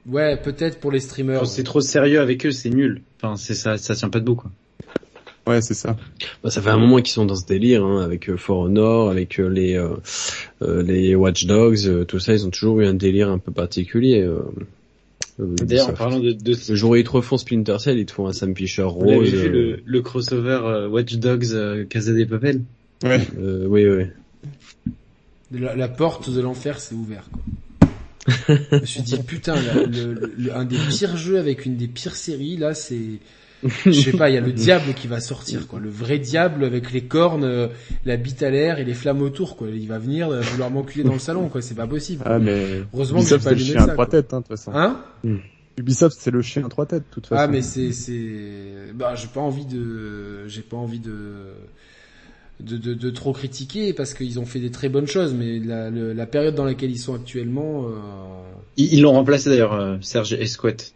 Ouais, 0.05 0.37
peut-être 0.37 0.79
pour 0.79 0.91
les 0.91 0.99
streamers. 0.99 1.39
Quand 1.39 1.45
c'est 1.45 1.63
trop 1.63 1.81
sérieux 1.81 2.19
avec 2.19 2.45
eux, 2.45 2.51
c'est 2.51 2.69
nul. 2.69 3.01
Enfin, 3.21 3.37
c'est 3.37 3.55
ça, 3.55 3.77
ça 3.77 3.95
tient 3.95 4.09
pas 4.09 4.19
debout, 4.19 4.35
quoi. 4.35 4.51
Ouais, 5.45 5.61
c'est 5.61 5.73
ça. 5.73 5.97
Bah, 6.43 6.49
ça 6.49 6.61
fait 6.61 6.69
un 6.69 6.77
moment 6.77 6.97
qu'ils 6.97 7.13
sont 7.13 7.25
dans 7.25 7.35
ce 7.35 7.45
délire, 7.45 7.83
hein, 7.83 8.01
avec 8.01 8.29
euh, 8.29 8.37
For 8.37 8.59
Honor, 8.59 9.09
avec 9.09 9.39
euh, 9.39 9.47
les 9.47 9.75
euh, 9.75 9.95
euh, 10.61 10.81
les 10.83 11.15
Watch 11.15 11.45
Dogs, 11.45 11.85
euh, 11.85 12.05
tout 12.05 12.19
ça, 12.19 12.33
ils 12.33 12.45
ont 12.45 12.49
toujours 12.49 12.79
eu 12.81 12.85
un 12.85 12.93
délire 12.93 13.29
un 13.29 13.39
peu 13.39 13.51
particulier. 13.51 14.25
D'ailleurs, 15.39 15.89
en 15.89 15.93
parlant 15.93 16.19
de, 16.19 16.31
de 16.31 16.55
le 16.69 16.75
jour 16.75 16.91
où 16.91 16.95
ils 16.95 17.03
te 17.03 17.09
refont 17.09 17.37
Splinter 17.37 17.79
Cell, 17.79 17.97
ils 17.97 18.05
te 18.05 18.11
font 18.11 18.27
un 18.27 18.33
Sam 18.33 18.55
Fisher 18.55 18.83
vous 18.83 19.03
l'avez 19.03 19.17
rose. 19.17 19.29
vu 19.33 19.47
euh, 19.47 19.49
le, 19.49 19.79
le 19.83 20.01
crossover 20.01 20.59
euh, 20.63 20.87
Watch 20.87 21.15
Dogs 21.15 21.47
euh, 21.53 21.85
Casa 21.85 22.13
des 22.13 22.25
Papel? 22.25 22.61
Ouais. 23.03 23.19
euh, 23.39 23.65
oui, 23.67 23.85
oui. 23.89 24.05
La, 25.51 25.75
la 25.75 25.87
porte 25.87 26.29
de 26.29 26.39
l'enfer 26.39 26.79
s'est 26.79 26.95
ouverte. 26.95 27.29
Quoi. 27.31 27.41
Je 28.27 28.79
me 28.79 28.85
suis 28.85 29.01
dit 29.01 29.17
putain, 29.17 29.55
le, 29.91 30.13
le- 30.37 30.55
un 30.55 30.65
des 30.65 30.77
pires 30.77 31.17
jeux 31.17 31.39
avec 31.39 31.65
une 31.65 31.75
des 31.75 31.87
pires 31.87 32.15
séries 32.15 32.57
là, 32.57 32.73
c'est, 32.73 33.19
je 33.85 33.91
sais 33.91 34.11
pas, 34.13 34.29
il 34.29 34.35
y 34.35 34.37
a 34.37 34.41
le 34.41 34.51
diable 34.53 34.93
qui 34.93 35.07
va 35.07 35.19
sortir 35.19 35.67
quoi, 35.67 35.79
le 35.79 35.89
vrai 35.89 36.19
diable 36.19 36.63
avec 36.63 36.91
les 36.91 37.03
cornes, 37.03 37.43
euh, 37.43 37.67
la 38.05 38.17
bite 38.17 38.43
à 38.43 38.49
l'air 38.49 38.79
et 38.79 38.83
les 38.85 38.93
flammes 38.93 39.21
autour 39.21 39.55
quoi. 39.57 39.67
Il 39.69 39.87
va 39.87 39.99
venir 39.99 40.29
euh, 40.29 40.41
vouloir 40.41 40.69
m'enculer 40.71 41.03
dans 41.03 41.13
le 41.13 41.19
salon 41.19 41.49
quoi, 41.49 41.61
c'est 41.61 41.75
pas 41.75 41.87
possible. 41.87 42.23
Ah, 42.25 42.39
mais 42.39 42.81
Heureusement 42.93 43.23
que 43.23 43.27
j'ai 43.27 43.39
pas 43.39 43.49
c'est 43.49 43.55
le 43.55 43.59
chien 43.59 43.81
à 43.83 43.87
ça. 43.87 43.93
trois 43.93 44.05
quoi. 44.05 44.07
têtes, 44.07 44.33
hein, 44.33 44.37
de 44.39 44.43
toute 44.45 44.57
façon. 44.57 44.71
Hein? 44.73 45.01
Ubisoft, 45.77 46.17
c'est 46.19 46.31
le 46.31 46.41
chien 46.41 46.63
à 46.65 46.69
trois 46.69 46.85
têtes, 46.85 47.03
de 47.09 47.13
toute 47.13 47.27
façon. 47.27 47.41
Ah 47.43 47.47
mais 47.47 47.61
c'est 47.61 47.91
c'est 47.93 48.91
bah 48.93 49.15
j'ai 49.15 49.27
pas 49.27 49.41
envie 49.41 49.65
de 49.65 50.47
j'ai 50.47 50.61
pas 50.61 50.77
envie 50.77 50.99
de 50.99 51.13
de, 52.63 52.77
de, 52.77 52.93
de 52.93 53.09
trop 53.09 53.33
critiquer 53.33 53.93
parce 53.93 54.13
qu'ils 54.13 54.39
ont 54.39 54.45
fait 54.45 54.59
des 54.59 54.71
très 54.71 54.89
bonnes 54.89 55.07
choses 55.07 55.33
mais 55.33 55.59
la, 55.59 55.89
le- 55.89 56.13
la 56.13 56.25
période 56.25 56.55
dans 56.55 56.65
laquelle 56.65 56.91
ils 56.91 56.99
sont 56.99 57.13
actuellement 57.15 57.87
euh, 57.87 58.53
Ils 58.77 59.01
l'ont 59.01 59.13
remplacé 59.13 59.49
d'ailleurs, 59.49 59.73
euh, 59.73 59.97
Serge 60.01 60.33
Esquette. 60.33 60.93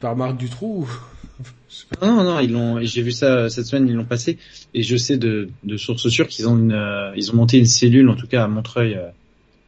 par 0.00 0.16
Marc 0.16 0.36
Dutroux 0.38 0.88
Non, 2.02 2.24
non, 2.24 2.40
ils 2.40 2.50
l'ont. 2.50 2.80
J'ai 2.82 3.02
vu 3.02 3.12
ça 3.12 3.48
cette 3.48 3.66
semaine, 3.66 3.88
ils 3.88 3.94
l'ont 3.94 4.04
passé, 4.04 4.38
et 4.74 4.82
je 4.82 4.96
sais 4.96 5.16
de, 5.18 5.48
de 5.62 5.76
sources 5.76 6.08
sûres 6.08 6.28
qu'ils 6.28 6.48
ont 6.48 6.58
une, 6.58 6.72
euh, 6.72 7.12
ils 7.16 7.30
ont 7.32 7.36
monté 7.36 7.58
une 7.58 7.66
cellule, 7.66 8.08
en 8.10 8.16
tout 8.16 8.26
cas 8.26 8.44
à 8.44 8.48
Montreuil, 8.48 8.94
euh, 8.94 9.10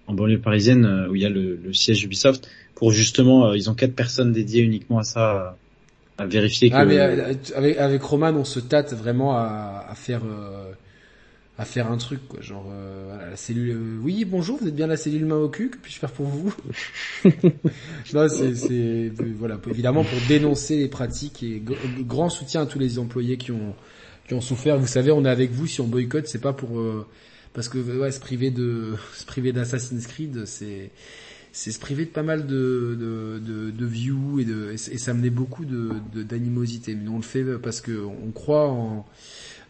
en 0.07 0.15
banlieue 0.15 0.41
parisienne, 0.41 1.07
où 1.11 1.15
il 1.16 1.23
y 1.23 1.27
a 1.27 1.31
le, 1.31 1.57
le 1.57 1.73
siège 1.73 2.05
Ubisoft, 2.05 2.49
pour 2.74 2.93
justement, 2.93 3.49
euh, 3.49 3.57
ils 3.57 3.70
ont 3.70 3.74
quatre 3.74 3.95
personnes 3.95 4.33
dédiées 4.33 4.62
uniquement 4.62 4.99
à 4.99 5.05
ça, 5.05 5.37
euh, 5.37 5.51
à 6.19 6.27
vérifier 6.27 6.71
que. 6.71 6.77
ah 6.77 6.85
mais 6.85 6.99
euh, 6.99 7.35
avec 7.55 7.79
avec 7.79 8.03
Roman 8.03 8.31
on 8.31 8.45
se 8.45 8.61
tâte 8.61 8.93
vraiment 8.95 9.37
à, 9.37 9.87
à 9.89 9.95
faire 9.95 10.23
euh, 10.25 10.73
à 11.59 11.65
faire 11.65 11.91
un 11.91 11.99
truc 11.99 12.27
quoi 12.29 12.41
genre 12.41 12.67
euh, 12.71 13.31
la 13.31 13.37
cellule 13.37 13.71
euh, 13.71 13.99
oui 14.03 14.25
bonjour 14.25 14.59
vous 14.59 14.69
êtes 14.69 14.75
bien 14.75 14.87
la 14.87 14.97
cellule 14.97 15.27
main 15.27 15.37
au 15.37 15.49
cul 15.49 15.71
que 15.71 15.79
puis-je 15.79 15.99
faire 15.99 16.13
pour 16.13 16.27
vous 16.27 16.55
non 18.15 18.29
c'est 18.29 18.55
c'est 18.55 18.71
euh, 18.73 19.11
voilà 19.39 19.59
évidemment 19.69 20.05
pour 20.05 20.19
dénoncer 20.29 20.77
les 20.77 20.89
pratiques 20.89 21.43
et 21.43 21.61
gr- 21.61 21.77
grand 22.07 22.29
soutien 22.31 22.63
à 22.63 22.67
tous 22.67 22.79
les 22.79 22.99
employés 22.99 23.37
qui 23.37 23.53
ont 23.53 23.75
qui 24.29 24.35
ont 24.35 24.41
souffert 24.41 24.79
vous 24.79 24.87
savez 24.87 25.11
on 25.13 25.25
est 25.25 25.31
avec 25.31 25.51
vous 25.53 25.67
si 25.67 25.81
on 25.81 25.87
boycotte 25.87 26.27
c'est 26.27 26.41
pas 26.41 26.53
pour 26.53 26.79
euh, 26.79 27.07
parce 27.55 27.69
que 27.69 27.79
ouais 27.79 28.13
se 28.13 28.21
priver 28.21 28.51
de 28.51 28.95
se 29.15 29.25
priver 29.27 29.53
d'Assassin's 29.53 30.07
Creed 30.07 30.45
c'est 30.47 30.91
c'est 31.53 31.70
se 31.70 31.79
priver 31.79 32.05
de 32.07 32.11
pas 32.11 32.23
mal 32.23 32.47
de 32.47 32.97
de 32.99 33.39
de, 33.45 33.70
de 33.70 33.87
views 33.87 34.41
et 34.41 34.45
de 34.45 34.73
et 34.73 34.77
ça 34.99 35.15
menait 35.15 35.31
beaucoup 35.31 35.65
de 35.65 35.93
de- 36.15 36.23
d'animosité. 36.23 36.95
Mais 36.95 37.09
on 37.09 37.16
le 37.16 37.23
fait 37.23 37.45
parce 37.59 37.81
que 37.81 37.93
on 38.05 38.31
croit 38.31 38.69
en 38.69 39.07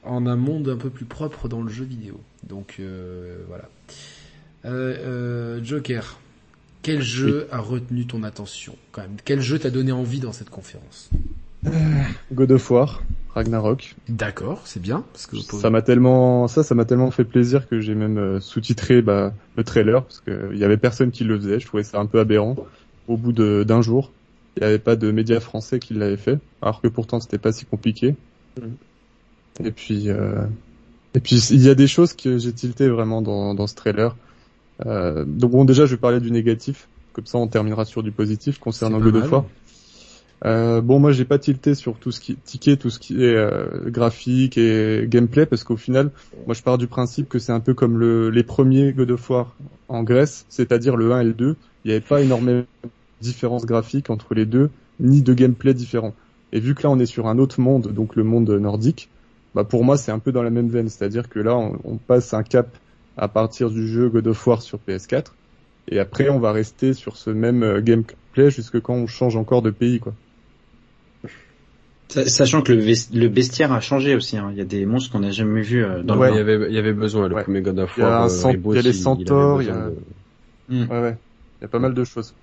en 0.04 0.26
un 0.26 0.36
monde 0.36 0.68
un 0.68 0.76
peu 0.76 0.90
plus 0.90 1.04
propre 1.04 1.48
dans 1.48 1.62
le 1.62 1.68
jeu 1.70 1.84
vidéo. 1.84 2.20
Donc 2.48 2.76
euh, 2.80 3.38
voilà. 3.48 3.68
Euh, 4.64 4.96
euh, 5.59 5.64
Joker, 5.64 6.18
quel 6.82 7.02
jeu 7.02 7.48
a 7.50 7.59
retenu 7.59 8.06
ton 8.06 8.22
attention 8.22 8.76
quand 8.92 9.02
même? 9.02 9.16
Quel 9.24 9.40
jeu 9.40 9.59
t'a 9.59 9.70
donné 9.70 9.92
envie 9.92 10.20
dans 10.20 10.32
cette 10.32 10.50
conférence? 10.50 11.10
God 12.32 12.52
of 12.52 12.70
War, 12.70 13.02
Ragnarok. 13.34 13.94
D'accord, 14.09 14.60
c'est 14.64 14.80
bien 14.82 15.04
parce 15.12 15.26
que 15.26 15.36
Ça 15.36 15.70
m'a 15.70 15.80
tellement, 15.82 16.48
ça, 16.48 16.62
ça 16.62 16.74
m'a 16.74 16.84
tellement 16.84 17.10
fait 17.10 17.24
plaisir 17.24 17.66
que 17.68 17.80
j'ai 17.80 17.94
même 17.94 18.18
euh, 18.18 18.40
sous-titré 18.40 19.00
bah, 19.02 19.32
le 19.56 19.64
trailer 19.64 20.02
parce 20.04 20.20
que 20.20 20.50
il 20.52 20.59
y 20.59 20.64
avait 20.64 20.76
personne 20.76 21.10
qui 21.10 21.24
le 21.24 21.38
faisait. 21.38 21.59
Je 21.60 21.66
trouvais 21.66 21.82
ça 21.82 21.98
un 21.98 22.06
peu 22.06 22.20
aberrant. 22.20 22.56
Au 23.09 23.16
bout 23.16 23.32
de- 23.32 23.64
d'un 23.66 23.80
jour, 23.82 24.12
il 24.56 24.60
n'y 24.60 24.66
avait 24.66 24.78
pas 24.78 24.96
de 24.96 25.10
médias 25.10 25.40
français 25.40 25.78
qui 25.78 25.94
l'avaient 25.94 26.16
fait, 26.16 26.38
alors 26.60 26.80
que 26.82 26.88
pourtant 26.88 27.20
c'était 27.20 27.38
pas 27.38 27.52
si 27.52 27.64
compliqué. 27.64 28.14
Et 29.62 29.70
puis, 29.70 30.09
euh, 30.09 30.44
et 31.14 31.20
puis 31.20 31.36
il 31.50 31.62
y 31.62 31.68
a 31.68 31.74
des 31.74 31.86
choses 31.86 32.12
que 32.14 32.38
j'ai 32.38 32.52
tilté 32.52 32.88
vraiment 32.88 33.22
dans, 33.22 33.54
dans 33.54 33.66
ce 33.66 33.74
trailer. 33.74 34.16
Euh, 34.86 35.24
donc 35.26 35.52
bon, 35.52 35.64
déjà, 35.64 35.86
je 35.86 35.94
vais 35.94 36.00
parler 36.00 36.20
du 36.20 36.30
négatif. 36.30 36.88
Comme 37.12 37.26
ça, 37.26 37.36
on 37.38 37.46
terminera 37.46 37.84
sur 37.84 38.02
du 38.02 38.10
positif 38.10 38.59
concernant 38.59 38.98
God 38.98 39.16
of. 39.16 39.30
War. 39.32 39.44
Euh, 40.44 40.81
bon, 40.81 40.98
moi, 40.98 41.12
j'ai 41.12 41.24
pas 41.24 41.39
tilté 41.39 41.74
sur 41.74 41.98
tout 41.98 42.10
ce 42.10 42.20
qui 42.20 42.36
ticket, 42.36 42.77
tout 42.77 42.90
ce 42.90 42.98
qui 42.98 43.24
est 43.24 43.35
euh, 43.35 43.89
graphique 43.90 44.59
et 44.59 45.05
gameplay, 45.06 45.47
parce 45.47 45.62
qu'au 45.62 45.77
final, 45.77 46.10
moi, 46.47 46.55
je 46.55 46.62
pars 46.62 46.78
du 46.78 46.89
principe 46.89 47.28
que 47.28 47.39
c'est 47.39 47.52
un 47.52 47.60
peu 47.60 47.74
comme 47.74 47.98
le, 47.98 48.31
les 48.31 48.43
premiers 48.43 48.93
God 48.93 49.12
of 49.12 49.31
War 49.31 49.56
en 49.89 50.02
Grèce, 50.02 50.44
c'est-à-dire 50.48 50.97
le 50.97 51.12
1 51.12 51.20
et 51.20 51.24
le 51.24 51.35
2. 51.35 51.56
Il 51.85 51.89
n'y 51.89 51.93
avait 51.93 52.01
pas 52.05 52.23
énormément 52.23 52.64
de 52.82 52.89
différence 53.20 53.66
graphique 53.66 54.10
entre 54.10 54.35
les 54.35 54.47
deux, 54.47 54.70
ni 54.98 55.23
de 55.23 55.32
gameplay 55.32 55.74
différent. 55.74 56.14
Et 56.52 56.60
vu 56.60 56.74
que 56.74 56.82
là, 56.82 56.90
on 56.90 56.98
est 56.98 57.06
sur 57.06 57.28
un 57.28 57.39
autre 57.39 57.60
monde, 57.60 57.93
donc 57.93 58.16
le 58.16 58.24
monde 58.24 58.51
nordique, 58.51 59.10
bah 59.55 59.64
pour 59.64 59.85
moi, 59.85 59.97
c'est 59.97 60.12
un 60.12 60.19
peu 60.19 60.32
dans 60.32 60.43
la 60.43 60.51
même 60.51 60.69
veine, 60.69 60.89
c'est-à-dire 60.89 61.28
que 61.28 61.39
là, 61.39 61.56
on, 61.56 61.78
on 61.85 61.98
passe 61.98 62.35
un 62.35 62.43
cap 62.43 62.78
à 63.16 63.28
partir 63.28 63.70
du 63.70 63.86
jeu 63.86 64.09
God 64.09 64.27
of 64.27 64.47
War 64.47 64.62
sur 64.62 64.78
PS4, 64.81 65.35
et 65.89 65.98
après, 65.98 66.28
on 66.31 66.39
va 66.40 66.52
rester 66.52 66.94
sur 66.94 67.16
ce 67.16 67.31
même 67.31 67.62
euh, 67.62 67.81
gameplay 67.81 68.51
jusque 68.51 68.81
quand 68.81 68.94
on 68.94 69.06
change 69.06 69.36
encore 69.36 69.62
de 69.62 69.70
pays, 69.70 70.01
quoi. 70.01 70.14
Sa- 72.12 72.26
Sachant 72.28 72.62
que 72.62 72.72
le, 72.72 73.28
bestiaire 73.28 73.72
a 73.72 73.80
changé 73.80 74.14
aussi. 74.14 74.36
hein. 74.36 74.48
Il 74.52 74.59
y 74.59 74.60
a 74.60 74.64
des 74.64 74.84
monstres 74.86 75.10
qu'on 75.12 75.20
n'a 75.20 75.30
jamais 75.30 75.62
vus 75.62 75.84
euh, 75.84 76.02
dans 76.02 76.16
Ouais. 76.18 76.30
Il 76.30 76.34
y 76.34 76.43
le 76.44 76.52
avait, 76.55 76.68
il 76.70 76.74
y 76.74 76.78
avait 76.78 76.93
besoin, 76.93 77.28
le 77.28 77.34
Ouais. 77.34 77.43
premier 77.43 77.62
God 77.62 77.78
of 77.78 77.93
Il 77.97 78.01
y 78.01 78.02
a 78.05 78.06
War, 78.09 78.22
un 78.22 78.26
euh, 78.26 78.52
il 78.52 78.74
y 78.74 78.78
a 78.78 78.82
les 78.82 78.89
il- 78.90 78.94
il 78.94 78.94
centaures, 78.94 79.62
il 79.62 79.68
y 79.68 79.70
a- 79.70 79.74
besoin 79.74 79.90
de- 80.70 80.84
Ouais, 80.93 81.01
ouais. 81.02 81.16
Il 81.60 81.62
y 81.62 81.64
a 81.64 81.68
pas 81.68 81.78
mal 81.78 81.94
de 81.94 82.05
choses. 82.05 82.34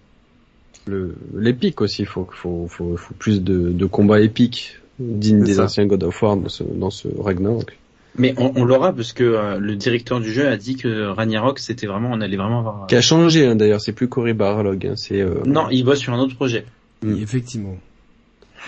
l'épique 1.36 1.82
aussi, 1.82 2.04
il 2.04 2.08
faut, 2.08 2.28
faut, 2.32 2.68
faut, 2.70 2.96
faut 2.98 3.14
plus 3.16 3.44
de, 3.44 3.70
de 3.72 3.86
combats 3.86 4.22
épiques 4.22 4.78
dignes 5.00 5.44
des 5.44 5.56
ça. 5.56 5.64
anciens 5.66 5.86
God 5.86 6.04
of 6.04 6.22
War 6.22 6.36
dans 6.38 6.50
ce, 6.50 6.64
dans 6.64 6.90
ce 6.90 7.08
Ragnarok. 7.20 7.78
Mais 8.18 8.34
on, 8.38 8.52
on 8.56 8.66
l'aura 8.66 8.92
parce 8.92 9.14
que 9.14 9.24
euh, 9.24 9.60
le 9.60 9.76
directeur 9.76 10.20
du 10.20 10.32
jeu 10.32 10.48
a 10.48 10.58
dit 10.58 10.76
que 10.76 11.08
Ragnarok 11.10 11.60
c'était 11.60 11.86
vraiment, 11.88 12.10
on 12.12 12.22
allait 12.22 12.38
vraiment 12.38 12.60
avoir. 12.60 12.88
Qui 12.88 12.96
a 12.96 13.02
changé 13.02 13.46
hein, 13.46 13.56
d'ailleurs, 13.56 13.82
c'est 13.82 13.94
plus 13.94 14.08
Cory 14.08 14.34
Barlog, 14.34 14.86
hein, 14.88 14.94
c'est 14.96 15.22
euh, 15.22 15.36
Non, 15.46 15.68
il 15.70 15.84
bosse 15.86 16.00
sur 16.00 16.14
un 16.14 16.20
autre 16.20 16.36
projet 16.36 16.66
Mm. 17.02 17.16
Effectivement. 17.22 17.78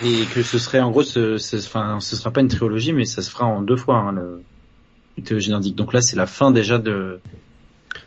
Et 0.04 0.24
que 0.34 0.42
ce 0.42 0.58
serait 0.58 0.80
en 0.80 0.90
gros, 0.90 1.02
ce, 1.02 1.36
ce, 1.38 1.56
enfin, 1.56 1.98
ce 2.00 2.16
sera 2.16 2.30
pas 2.30 2.40
une 2.40 2.48
trilogie, 2.48 2.92
mais 2.92 3.04
ça 3.04 3.22
se 3.22 3.30
fera 3.30 3.46
en 3.46 3.62
deux 3.62 3.76
fois 3.76 3.96
hein, 3.96 4.12
le 4.12 4.42
une 5.18 5.24
trilogie 5.24 5.50
nordique. 5.50 5.76
Donc 5.76 5.92
là, 5.92 6.00
c'est 6.00 6.16
la 6.16 6.26
fin 6.26 6.50
déjà 6.50 6.78
de. 6.78 7.20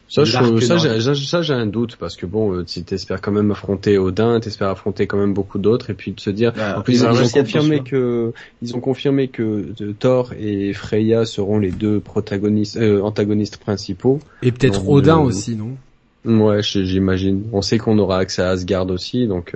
Ça, 0.07 0.23
je, 0.23 0.33
L'arc 0.33 0.61
ça, 0.61 0.77
j'ai, 0.77 1.25
ça, 1.25 1.41
un 1.55 1.65
doute 1.65 1.95
parce 1.95 2.15
que 2.15 2.27
bon, 2.27 2.53
euh, 2.53 2.63
si 2.67 2.83
t'espères 2.83 3.21
quand 3.21 3.31
même 3.31 3.51
affronter 3.51 3.97
Odin, 3.97 4.39
t'espères 4.39 4.69
affronter 4.69 5.07
quand 5.07 5.17
même 5.17 5.33
beaucoup 5.33 5.57
d'autres 5.57 5.89
et 5.89 5.93
puis 5.95 6.11
de 6.11 6.19
se 6.19 6.29
dire. 6.29 6.53
Bah, 6.53 6.77
en 6.77 6.81
plus, 6.81 7.01
ils, 7.01 7.05
ont 7.05 7.27
confirmé 7.27 7.81
que 7.81 8.31
ils 8.61 8.75
ont 8.75 8.79
confirmé 8.79 9.27
que 9.29 9.73
euh, 9.81 9.95
Thor 9.97 10.33
et 10.39 10.73
Freya 10.73 11.25
seront 11.25 11.57
les 11.57 11.71
deux 11.71 11.99
protagonistes, 11.99 12.77
euh, 12.77 13.01
antagonistes 13.01 13.57
principaux. 13.57 14.19
Et 14.43 14.51
peut-être 14.51 14.87
Odin 14.87 15.17
euh, 15.17 15.23
aussi, 15.23 15.55
non? 15.55 15.75
Ouais, 16.23 16.61
j'imagine. 16.61 17.43
On 17.51 17.61
sait 17.63 17.79
qu'on 17.79 17.97
aura 17.97 18.19
accès 18.19 18.43
à 18.43 18.49
Asgard 18.49 18.87
aussi, 18.89 19.27
donc. 19.27 19.55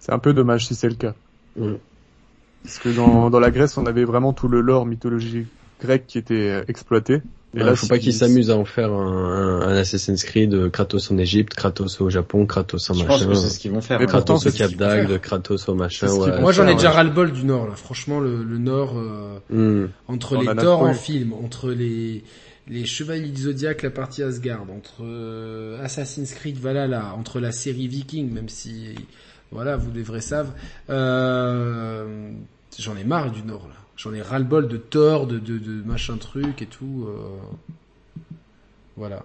C'est 0.00 0.12
un 0.12 0.18
peu 0.18 0.32
dommage 0.32 0.66
si 0.66 0.74
c'est 0.74 0.88
le 0.88 0.96
cas. 0.96 1.14
Mm. 1.56 1.74
Parce 2.64 2.78
que 2.78 2.88
dans, 2.90 3.28
dans 3.30 3.40
la 3.40 3.50
Grèce, 3.50 3.76
on 3.76 3.86
avait 3.86 4.04
vraiment 4.04 4.32
tout 4.32 4.48
le 4.48 4.60
lore 4.60 4.86
mythologique 4.86 5.48
grec 5.80 6.04
qui 6.06 6.18
était 6.18 6.34
euh, 6.48 6.64
exploité. 6.68 7.22
Et 7.54 7.58
Ouais, 7.58 7.64
là, 7.64 7.74
faut 7.76 7.86
pas 7.88 7.98
qu'ils 7.98 8.14
s'amusent 8.14 8.50
à 8.50 8.56
en 8.56 8.64
faire 8.64 8.92
un, 8.92 9.60
un, 9.62 9.68
un 9.68 9.76
Assassin's 9.76 10.22
Creed 10.24 10.54
euh, 10.54 10.70
Kratos 10.70 11.10
en 11.10 11.18
Égypte, 11.18 11.52
Kratos 11.54 12.00
au 12.00 12.08
Japon, 12.08 12.46
Kratos 12.46 12.88
en 12.88 12.94
Je 12.94 13.04
pense 13.04 13.20
machin, 13.20 13.28
que 13.30 13.34
c'est 13.34 13.50
ce 13.50 13.58
qu'ils 13.58 13.72
vont 13.72 13.80
faire. 13.82 13.98
Mais. 13.98 14.06
Pourtant, 14.06 14.36
Kratos 14.38 14.54
au 14.54 14.56
Cap 14.56 14.72
d'Agde. 14.74 15.20
Kratos 15.20 15.68
au 15.68 15.74
machin. 15.74 16.08
Ouais. 16.12 16.40
Moi 16.40 16.52
j'en 16.52 16.66
ai 16.68 16.74
déjà 16.74 16.92
ras-le-bol 16.92 17.32
du 17.32 17.44
Nord 17.44 17.66
là. 17.68 17.74
Franchement 17.74 18.20
le, 18.20 18.42
le 18.44 18.58
Nord 18.58 18.94
euh, 18.96 19.38
Hmm. 19.50 19.88
entre 20.08 20.36
On 20.36 20.40
les 20.40 20.56
trop 20.56 20.86
en 20.86 20.94
film, 20.94 21.32
entre 21.34 21.70
les 21.72 22.22
les 22.68 22.84
Chevaliers 22.86 23.28
du 23.30 23.42
Zodiac, 23.42 23.82
la 23.82 23.90
partie 23.90 24.22
Asgard, 24.22 24.62
entre 24.74 25.02
euh, 25.02 25.84
Assassin's 25.84 26.32
Creed 26.32 26.56
Valhalla, 26.58 27.12
entre 27.18 27.40
la 27.40 27.50
série 27.50 27.88
Viking, 27.88 28.30
même 28.32 28.48
si 28.48 28.94
voilà 29.52 29.76
vous 29.76 29.92
les 29.92 30.02
vrais 30.02 30.20
savent, 30.20 30.52
euh, 30.90 32.32
j'en 32.78 32.96
ai 32.96 33.04
marre 33.04 33.30
du 33.30 33.42
Nord 33.42 33.68
là. 33.68 33.74
J'en 33.96 34.12
ai 34.14 34.22
ras-le-bol 34.22 34.66
de 34.68 34.78
Thor, 34.78 35.26
de, 35.26 35.38
de, 35.38 35.58
de 35.58 35.82
machin 35.84 36.16
truc 36.16 36.62
et 36.62 36.66
tout. 36.66 37.06
euh, 37.08 37.38
Voilà. 38.96 39.24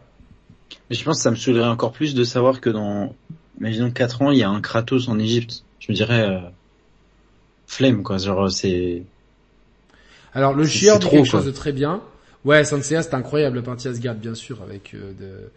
Mais 0.90 0.96
je 0.96 1.04
pense 1.04 1.18
que 1.18 1.24
ça 1.24 1.32
me 1.32 1.36
saoulerait 1.36 1.68
encore 1.68 1.92
plus 1.94 2.14
de 2.16 2.24
savoir 2.24 2.62
que 2.62 2.70
dans, 2.70 3.16
imaginons 3.60 3.92
4 3.92 4.22
ans, 4.22 4.32
il 4.32 4.38
y 4.40 4.44
a 4.44 4.50
un 4.50 4.62
Kratos 4.62 5.08
en 5.08 5.20
Égypte. 5.20 5.64
Je 5.80 5.92
me 5.92 5.96
dirais, 5.96 6.28
euh, 6.30 6.40
flemme, 7.68 8.04
quoi. 8.04 8.18
Genre, 8.18 8.52
c'est, 8.52 9.04
Alors 10.34 10.54
le 10.54 10.66
chieur 10.66 10.96
c'est 10.96 11.00
dit 11.00 11.10
quelque 11.10 11.30
quoi. 11.30 11.40
chose 11.40 11.46
de 11.46 11.52
très 11.52 11.72
bien. 11.72 12.02
Ouais, 12.46 12.64
Sansea 12.64 13.02
c'est 13.02 13.14
incroyable 13.14 13.58
la 13.58 13.62
partie 13.64 13.88
Asgard 13.88 14.16
bien 14.16 14.36
sûr 14.36 14.62
avec 14.62 14.94
euh, 14.94 15.12
de, 15.14 15.52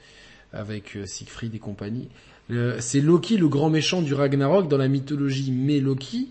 avec 0.53 0.97
euh, 0.97 1.07
Siegfried 1.07 1.55
et 1.55 1.59
compagnie. 1.59 2.09
Le- 2.51 2.77
C'est 2.81 3.01
Loki 3.01 3.37
le 3.37 3.49
grand 3.49 3.71
méchant 3.71 4.03
du 4.03 4.13
Ragnarok 4.15 4.69
dans 4.69 4.77
la 4.79 4.89
mythologie, 4.89 5.53
mais 5.53 5.81
Loki 5.81 6.29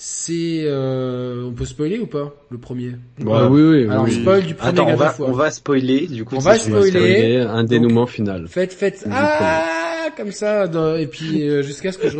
c'est 0.00 0.62
euh, 0.62 1.42
on 1.48 1.52
peut 1.52 1.64
spoiler 1.64 1.98
ou 1.98 2.06
pas 2.06 2.32
le 2.50 2.58
premier 2.58 2.90
Ouais, 3.20 3.46
oui, 3.50 3.62
oui, 3.62 3.88
Alors 3.90 4.04
oui. 4.04 4.12
spoil 4.12 4.46
du 4.46 4.54
premier 4.54 4.70
attends, 4.70 4.88
on 4.88 4.94
va, 4.94 5.12
on 5.18 5.32
va 5.32 5.50
spoiler, 5.50 6.06
du 6.06 6.24
coup. 6.24 6.36
On 6.36 6.38
va 6.38 6.56
spoiler. 6.56 6.90
Spoiler, 6.90 7.36
un 7.38 7.64
dénouement 7.64 8.06
final. 8.06 8.46
Faites 8.46 8.72
faites 8.72 9.04
ah 9.10 10.06
comme 10.16 10.30
ça 10.32 10.68
dans- 10.68 10.94
et 10.96 11.06
puis 11.08 11.48
euh, 11.48 11.62
jusqu'à 11.62 11.90
ce 11.92 11.98
que 11.98 12.08
je 12.08 12.16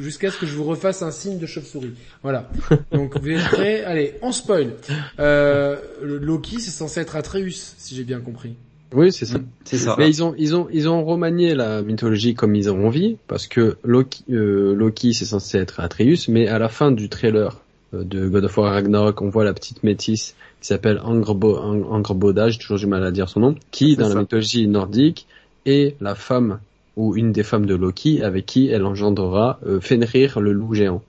jusqu'à 0.00 0.30
ce 0.30 0.36
que 0.38 0.44
je 0.46 0.54
vous 0.54 0.64
refasse 0.64 1.00
un 1.02 1.10
signe 1.10 1.38
de 1.38 1.46
chauve-souris. 1.46 1.94
Voilà. 2.22 2.50
Donc 2.92 3.18
vous 3.18 3.28
êtes 3.30 3.44
prêts? 3.44 3.82
Allez, 3.84 4.14
on 4.20 4.30
spoil. 4.32 4.74
Euh, 5.18 5.76
Loki 6.02 6.60
c'est 6.60 6.70
censé 6.70 7.00
être 7.00 7.16
Atreus 7.16 7.74
si 7.78 7.94
j'ai 7.94 8.04
bien 8.04 8.20
compris. 8.20 8.56
Oui, 8.94 9.12
c'est 9.12 9.24
ça. 9.26 9.38
C'est 9.64 9.78
ça. 9.78 9.96
Mais 9.98 10.08
ils 10.08 10.22
ont, 10.22 10.34
ils 10.36 10.54
ont, 10.54 10.68
ils 10.72 10.88
ont 10.88 11.04
remanié 11.04 11.54
la 11.54 11.82
mythologie 11.82 12.34
comme 12.34 12.54
ils 12.54 12.70
ont 12.70 12.86
envie, 12.86 13.16
parce 13.26 13.46
que 13.46 13.76
Loki, 13.84 14.24
euh, 14.30 14.74
Loki 14.74 15.14
c'est 15.14 15.24
censé 15.24 15.58
être 15.58 15.80
Atreus, 15.80 16.28
mais 16.28 16.48
à 16.48 16.58
la 16.58 16.68
fin 16.68 16.90
du 16.90 17.08
trailer 17.08 17.60
euh, 17.94 18.04
de 18.04 18.28
God 18.28 18.44
of 18.44 18.56
War 18.58 18.72
Ragnarok, 18.72 19.22
on 19.22 19.28
voit 19.28 19.44
la 19.44 19.54
petite 19.54 19.82
métisse 19.82 20.34
qui 20.60 20.68
s'appelle 20.68 21.00
Angrbo, 21.02 21.56
Ang- 21.56 21.84
Angrboda, 21.90 22.48
j'ai 22.48 22.58
toujours 22.58 22.78
du 22.78 22.86
mal 22.86 23.04
à 23.04 23.10
dire 23.10 23.28
son 23.28 23.40
nom, 23.40 23.54
qui 23.70 23.96
dans 23.96 24.08
la 24.08 24.14
mythologie 24.20 24.68
nordique 24.68 25.26
est 25.66 25.96
la 26.00 26.14
femme 26.14 26.58
ou 26.96 27.16
une 27.16 27.32
des 27.32 27.42
femmes 27.42 27.66
de 27.66 27.74
Loki 27.74 28.22
avec 28.22 28.44
qui 28.46 28.68
elle 28.68 28.84
engendrera 28.84 29.58
euh, 29.66 29.80
Fenrir 29.80 30.40
le 30.40 30.52
loup 30.52 30.74
géant. 30.74 31.02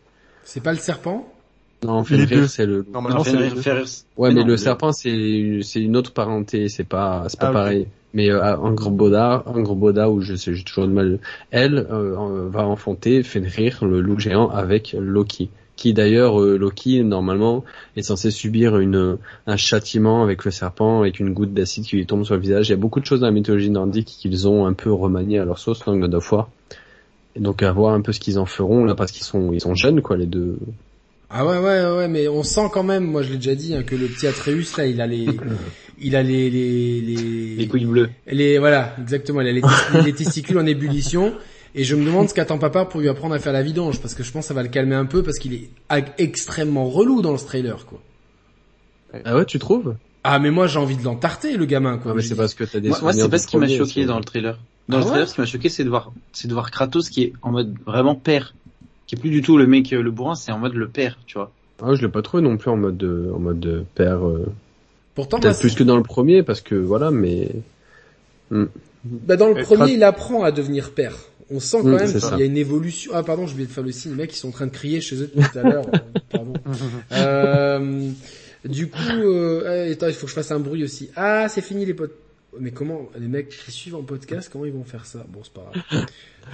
C'est 0.45 0.63
pas 0.63 0.71
le 0.71 0.77
serpent? 0.79 1.27
Non, 1.83 2.03
Les 2.09 2.25
deux. 2.25 2.47
C'est 2.47 2.65
le. 2.65 2.85
Normalement, 2.91 3.19
Non, 3.19 3.23
c'est 3.23 3.35
Ouais, 4.17 4.29
Mais 4.29 4.35
mais 4.35 4.41
non, 4.41 4.47
le 4.47 4.57
serpent 4.57 4.91
c'est 4.91 5.59
c'est 5.63 5.81
une 5.81 5.97
autre 5.97 6.13
parenté, 6.13 6.69
c'est 6.69 6.83
pas 6.83 7.25
c'est 7.27 7.39
pas 7.39 7.49
Ah, 7.49 7.53
pareil. 7.53 7.87
Mais 8.13 8.29
euh, 8.29 8.57
Angrboda, 8.57 9.43
Angrboda 9.47 10.09
ou 10.09 10.21
je 10.21 10.35
sais, 10.35 10.53
j'ai 10.53 10.63
toujours 10.63 10.87
de 10.87 10.93
mal. 10.93 11.19
Elle 11.51 11.87
euh, 11.91 12.47
va 12.49 12.65
enfanter 12.65 13.23
Fenrir, 13.23 13.83
le 13.83 14.01
loup 14.01 14.19
géant, 14.19 14.49
avec 14.49 14.95
Loki. 14.97 15.49
Qui 15.75 15.93
d'ailleurs 15.93 16.39
euh, 16.39 16.55
Loki 16.55 17.03
normalement 17.03 17.63
est 17.95 18.03
censé 18.03 18.29
subir 18.29 18.77
une 18.77 19.17
un 19.47 19.57
châtiment 19.57 20.21
avec 20.21 20.45
le 20.45 20.51
serpent, 20.51 20.99
avec 20.99 21.19
une 21.19 21.33
goutte 21.33 21.53
d'acide 21.55 21.85
qui 21.85 21.95
lui 21.95 22.05
tombe 22.05 22.23
sur 22.23 22.35
le 22.35 22.41
visage. 22.41 22.67
Il 22.67 22.71
y 22.71 22.75
a 22.75 22.77
beaucoup 22.77 22.99
de 22.99 23.05
choses 23.05 23.21
dans 23.21 23.25
la 23.25 23.31
mythologie 23.31 23.71
nordique 23.71 24.05
qu'ils 24.19 24.47
ont 24.47 24.67
un 24.67 24.73
peu 24.73 24.93
remanié 24.93 25.39
à 25.39 25.45
leur 25.45 25.57
sauce 25.57 25.83
dans 25.83 25.97
God 25.97 26.13
of 26.13 26.31
War. 26.31 26.49
Et 27.35 27.39
donc 27.39 27.63
à 27.63 27.71
voir 27.71 27.95
un 27.95 28.01
peu 28.01 28.11
ce 28.11 28.19
qu'ils 28.19 28.37
en 28.37 28.45
feront 28.45 28.85
là 28.85 28.93
parce 28.93 29.11
qu'ils 29.11 29.23
sont 29.23 29.51
ils 29.51 29.61
sont 29.61 29.73
jeunes 29.73 30.03
quoi 30.03 30.17
les 30.17 30.27
deux. 30.27 30.59
Ah 31.35 31.45
ouais 31.45 31.57
ouais 31.57 31.95
ouais 31.97 32.07
mais 32.07 32.27
on 32.27 32.43
sent 32.43 32.67
quand 32.71 32.83
même 32.83 33.05
moi 33.05 33.23
je 33.23 33.31
l'ai 33.31 33.37
déjà 33.37 33.55
dit 33.55 33.73
hein, 33.75 33.81
que 33.83 33.95
le 33.95 34.07
petit 34.07 34.27
Atreus 34.27 34.77
là 34.77 34.85
il 34.85 35.01
a 35.01 35.07
les 35.07 35.25
il 36.01 36.15
a 36.15 36.21
les 36.21 36.49
les 36.51 37.01
les, 37.01 37.55
Les 37.55 37.67
couilles 37.67 37.85
bleues. 37.85 38.09
les- 38.27 38.59
voilà 38.59 38.95
exactement 39.01 39.41
il 39.41 39.47
a 39.47 39.51
les, 39.51 39.61
tes- 39.61 39.67
les 40.05 40.13
testicules 40.13 40.57
en 40.59 40.65
ébullition 40.65 41.33
et 41.73 41.83
je 41.83 41.95
me 41.95 42.05
demande 42.05 42.29
ce 42.29 42.35
qu'attend 42.35 42.59
papa 42.59 42.85
pour 42.85 43.01
lui 43.01 43.09
apprendre 43.09 43.33
à 43.33 43.39
faire 43.39 43.51
la 43.53 43.63
vidange 43.63 43.99
parce 43.99 44.13
que 44.13 44.21
je 44.23 44.31
pense 44.31 44.43
que 44.43 44.47
ça 44.49 44.53
va 44.53 44.61
le 44.61 44.69
calmer 44.69 44.95
un 44.95 45.05
peu 45.05 45.23
parce 45.23 45.39
qu'il 45.39 45.53
est 45.55 45.69
extrêmement 46.19 46.85
relou 46.85 47.21
dans 47.23 47.35
ce 47.37 47.45
trailer 47.45 47.85
quoi. 47.87 47.99
Ah 49.25 49.35
ouais 49.35 49.45
tu 49.45 49.57
trouves? 49.57 49.95
Ah 50.23 50.37
mais 50.37 50.51
moi 50.51 50.67
j'ai 50.67 50.77
envie 50.79 50.97
de 50.97 51.03
l'entarter 51.03 51.57
le 51.57 51.65
gamin 51.65 51.97
quoi. 51.97 52.11
Ah 52.11 52.15
mais 52.15 52.21
c'est 52.21 52.35
parce 52.35 52.53
que 52.53 52.63
t'as 52.63 52.79
des 52.79 52.89
Moi, 52.89 53.11
c'est 53.13 53.27
pas 53.29 53.39
ce 53.39 53.47
qui 53.47 53.57
m'a 53.57 53.67
choqué 53.67 54.05
dans 54.05 54.17
le 54.19 54.23
trailer. 54.23 54.59
Dans 54.87 54.97
Ah 54.97 54.99
le 54.99 55.05
ouais? 55.05 55.09
trailer, 55.11 55.29
ce 55.29 55.33
qui 55.35 55.41
m'a 55.41 55.47
choqué, 55.47 55.69
c'est 55.69 55.83
de 55.83 55.89
voir, 55.89 56.13
c'est 56.33 56.47
de 56.47 56.53
voir 56.53 56.69
Kratos 56.69 57.09
qui 57.09 57.23
est 57.23 57.33
en 57.41 57.51
mode 57.51 57.73
vraiment 57.85 58.15
père. 58.15 58.53
Qui 59.13 59.19
est 59.19 59.21
plus 59.21 59.29
du 59.29 59.41
tout 59.43 59.57
le 59.59 59.67
mec, 59.67 59.93
euh, 59.93 60.01
le 60.01 60.09
bourrin, 60.09 60.33
c'est 60.33 60.51
en 60.51 60.57
mode 60.57 60.73
le 60.73 60.87
père, 60.87 61.19
tu 61.27 61.37
vois. 61.37 61.51
Ah, 61.83 61.93
je 61.93 62.01
l'ai 62.01 62.07
pas 62.07 62.23
trouvé 62.23 62.41
non 62.41 62.57
plus 62.57 62.71
en 62.71 62.77
mode 62.77 62.97
de, 62.97 63.31
en 63.35 63.39
mode 63.39 63.59
de 63.59 63.83
père. 63.93 64.25
euh, 64.25 64.47
Pourtant 65.13 65.39
plus 65.39 65.75
que 65.75 65.83
dans 65.83 65.97
le 65.97 66.03
premier 66.03 66.41
parce 66.41 66.61
que 66.61 66.73
voilà, 66.73 67.11
mais 67.11 67.49
Bah 69.03 69.35
dans 69.35 69.49
le 69.49 69.59
Et 69.59 69.63
premier, 69.63 69.91
il 69.93 70.03
apprend 70.03 70.43
à 70.43 70.51
devenir 70.51 70.91
père. 70.91 71.15
On 71.51 71.59
sent 71.59 71.77
quand 71.81 71.89
Mm, 71.89 71.95
même 71.97 72.13
qu'il 72.15 72.39
y 72.39 72.41
a 72.41 72.45
une 72.45 72.57
évolution. 72.57 73.11
Ah 73.13 73.21
pardon, 73.21 73.45
je 73.45 73.53
voulais 73.53 73.65
te 73.65 73.71
faire 73.71 73.83
le 73.83 73.91
signe. 73.91 74.11
Les 74.11 74.17
mecs, 74.17 74.33
ils 74.33 74.37
sont 74.39 74.47
en 74.47 74.51
train 74.51 74.65
de 74.65 74.71
crier 74.71 75.01
chez 75.01 75.17
eux 75.17 75.29
depuis 75.33 75.51
tout 75.51 75.59
à 75.59 75.63
l'heure. 75.63 75.85
Euh, 75.89 75.99
pardon. 76.31 76.53
Euh, 77.11 78.09
du 78.65 78.87
coup, 78.89 78.97
euh, 79.21 79.85
eh, 79.89 79.91
attends, 79.91 80.07
il 80.07 80.13
faut 80.13 80.25
que 80.25 80.29
je 80.29 80.35
fasse 80.35 80.51
un 80.51 80.59
bruit 80.59 80.83
aussi. 80.83 81.09
Ah, 81.15 81.47
c'est 81.49 81.61
fini 81.61 81.85
les 81.85 81.93
potes. 81.93 82.13
Mais 82.59 82.71
comment 82.71 83.09
les 83.17 83.27
mecs 83.27 83.49
qui 83.49 83.71
suivent 83.71 83.95
en 83.95 84.03
podcast, 84.03 84.49
comment 84.51 84.65
ils 84.65 84.73
vont 84.73 84.83
faire 84.83 85.05
ça? 85.05 85.25
Bon, 85.29 85.41
c'est 85.43 85.53
pas 85.53 85.71
grave. 85.71 86.05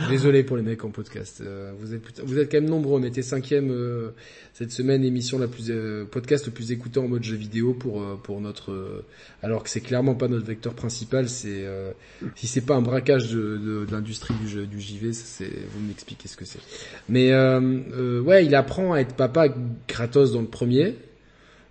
Désolé 0.09 0.43
pour 0.43 0.55
les 0.55 0.63
mecs 0.63 0.83
en 0.85 0.91
podcast. 0.91 1.41
Euh, 1.41 1.71
vous 1.77 1.93
êtes 1.93 2.21
vous 2.23 2.37
êtes 2.37 2.51
quand 2.51 2.61
même 2.61 2.69
nombreux. 2.69 2.99
On 2.99 3.03
était 3.03 3.21
cinquième 3.21 3.71
euh, 3.71 4.11
cette 4.53 4.71
semaine 4.71 5.03
émission 5.03 5.39
la 5.39 5.47
plus 5.47 5.65
euh, 5.69 6.05
podcast 6.05 6.45
le 6.45 6.51
plus 6.51 6.71
écouté 6.71 6.99
en 6.99 7.07
mode 7.07 7.23
jeu 7.23 7.35
vidéo 7.35 7.73
pour 7.73 8.19
pour 8.21 8.39
notre 8.39 9.03
alors 9.41 9.63
que 9.63 9.69
c'est 9.69 9.81
clairement 9.81 10.15
pas 10.15 10.27
notre 10.27 10.45
vecteur 10.45 10.73
principal. 10.73 11.27
C'est 11.27 11.65
si 12.35 12.47
c'est 12.47 12.61
pas 12.61 12.75
un 12.75 12.81
braquage 12.81 13.31
de, 13.31 13.85
l'industrie 13.91 14.35
du 14.35 14.47
jeu 14.47 14.65
du 14.65 14.79
JV, 14.79 15.13
c'est 15.13 15.45
vous 15.45 15.85
m'expliquez 15.87 16.27
ce 16.27 16.37
que 16.37 16.45
c'est. 16.45 16.59
Mais 17.09 17.33
ouais, 17.33 18.45
il 18.45 18.55
apprend 18.55 18.93
à 18.93 18.99
être 18.99 19.15
papa 19.15 19.47
Kratos 19.87 20.33
dans 20.33 20.41
le 20.41 20.47
premier. 20.47 20.95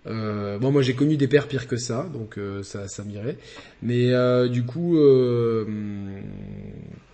Euh, 0.09 0.59
bon, 0.59 0.71
moi 0.71 0.83
j'ai 0.83 0.95
connu 0.95 1.17
des 1.17 1.29
pères 1.29 1.49
pires 1.49 1.67
que 1.67 1.77
ça, 1.77 2.09
donc 2.13 2.39
euh, 2.39 2.63
ça, 2.63 2.89
ça 2.89 3.05
m'irait. 3.05 3.37
Mais 3.83 4.13
euh, 4.13 4.49
du 4.49 4.65
coup, 4.65 4.97
euh, 4.97 5.65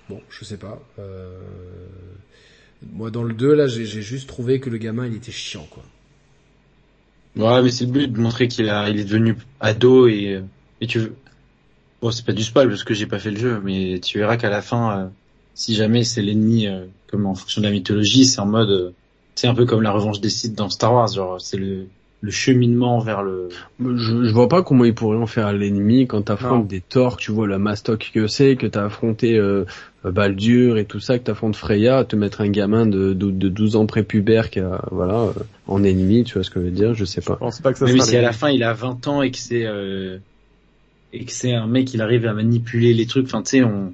bon, 0.09 0.21
je 0.31 0.45
sais 0.45 0.59
pas. 0.59 0.81
Euh, 0.99 1.39
moi 2.93 3.11
dans 3.11 3.25
le 3.25 3.35
2 3.35 3.55
là, 3.55 3.67
j'ai 3.67 3.85
juste 3.85 4.29
trouvé 4.29 4.61
que 4.61 4.71
le 4.71 4.79
gamin 4.79 5.07
il 5.07 5.17
était 5.17 5.33
chiant 5.33 5.67
quoi. 5.71 5.83
Ouais, 7.37 7.63
mais 7.63 7.71
c'est 7.71 7.87
le 7.87 7.91
but 7.91 8.13
de 8.13 8.21
montrer 8.21 8.47
qu'il 8.47 8.67
il 8.67 9.01
est 9.01 9.05
devenu 9.05 9.37
ado 9.59 10.07
et, 10.07 10.41
et 10.81 10.87
tu 10.87 11.01
veux. 11.01 11.15
Bon, 12.01 12.11
c'est 12.13 12.25
pas 12.25 12.33
du 12.33 12.45
spoil 12.45 12.69
parce 12.69 12.85
que 12.85 12.95
j'ai 12.95 13.07
pas 13.07 13.19
fait 13.19 13.31
le 13.31 13.39
jeu, 13.39 13.61
mais 13.65 13.99
tu 14.01 14.19
verras 14.19 14.37
qu'à 14.37 14.51
la 14.51 14.63
fin, 14.63 14.99
euh, 14.99 15.09
si 15.55 15.75
jamais 15.75 16.05
c'est 16.05 16.23
l'ennemi, 16.23 16.69
comme 17.09 17.27
en 17.27 17.35
fonction 17.35 17.61
de 17.61 17.67
la 17.67 17.73
mythologie, 17.73 18.25
c'est 18.27 18.41
en 18.41 18.47
mode, 18.47 18.95
c'est 19.35 19.49
un 19.49 19.55
peu 19.55 19.67
comme 19.67 19.83
la 19.83 19.91
revanche 19.91 20.21
des 20.21 20.31
Sith 20.31 20.55
dans 20.55 20.69
Star 20.69 20.93
Wars, 20.93 21.09
genre 21.09 21.41
c'est 21.41 21.57
le, 21.57 21.89
le 22.25 22.31
cheminement 22.31 23.01
vers 23.01 23.23
le. 23.23 23.49
je, 23.79 24.25
je 24.25 24.33
vois 24.33 24.49
pas 24.49 24.63
comment 24.63 24.87
ils 24.87 24.95
pourraient 24.95 25.19
en 25.19 25.27
faire 25.27 25.53
l'ennemi 25.53 26.07
quand 26.07 26.23
t'affrontes 26.23 26.67
des 26.67 26.81
torts, 26.81 27.19
tu 27.19 27.33
vois 27.33 27.47
la 27.47 27.59
mastoc 27.59 28.11
que 28.15 28.27
c'est, 28.29 28.57
que 28.57 28.67
t'as 28.67 28.87
affronté 28.87 29.37
euh, 29.37 29.65
Baldur 30.05 30.79
et 30.79 30.87
tout 30.87 31.01
ça, 31.01 31.19
que 31.19 31.25
t'affrontes 31.25 31.55
Freya, 31.57 32.05
te 32.05 32.17
mettre 32.17 32.41
un 32.41 32.49
gamin 32.49 32.87
de, 32.87 33.13
de, 33.13 33.31
de 33.31 33.49
12 33.51 33.77
ans 33.77 33.85
prépubère 33.85 34.49
qui 34.49 34.61
a, 34.61 34.81
voilà, 34.91 35.19
euh, 35.19 35.33
en 35.67 35.85
ennemi, 35.85 36.25
tu 36.25 36.35
vois 36.35 36.45
ce 36.45 36.51
que 36.51 36.61
je 36.61 36.65
veux 36.65 36.71
dire, 36.71 36.95
je 36.95 37.05
sais 37.05 37.21
Je 37.21 37.27
pas. 37.27 37.37
pense 37.37 37.61
pas 37.61 37.73
que 37.73 37.79
ça 37.79 37.85
Même 37.85 38.01
si 38.01 38.17
à 38.17 38.23
la 38.23 38.33
fin 38.33 38.49
il 38.49 38.63
a 38.63 38.73
20 38.73 39.07
ans 39.07 39.21
et 39.21 39.31
que 39.31 39.39
c'est, 39.39 39.67
euh, 39.67 40.17
et 41.13 41.27
que 41.27 41.33
c'est 41.33 41.53
un 41.53 41.67
mec, 41.67 41.93
il 41.93 42.01
arrive 42.01 42.27
à 42.27 42.33
manipuler 42.33 42.95
les 42.95 43.05
trucs. 43.07 43.27
Enfin, 43.27 43.43
tu 43.43 43.51
sais, 43.51 43.63
on, 43.65 43.93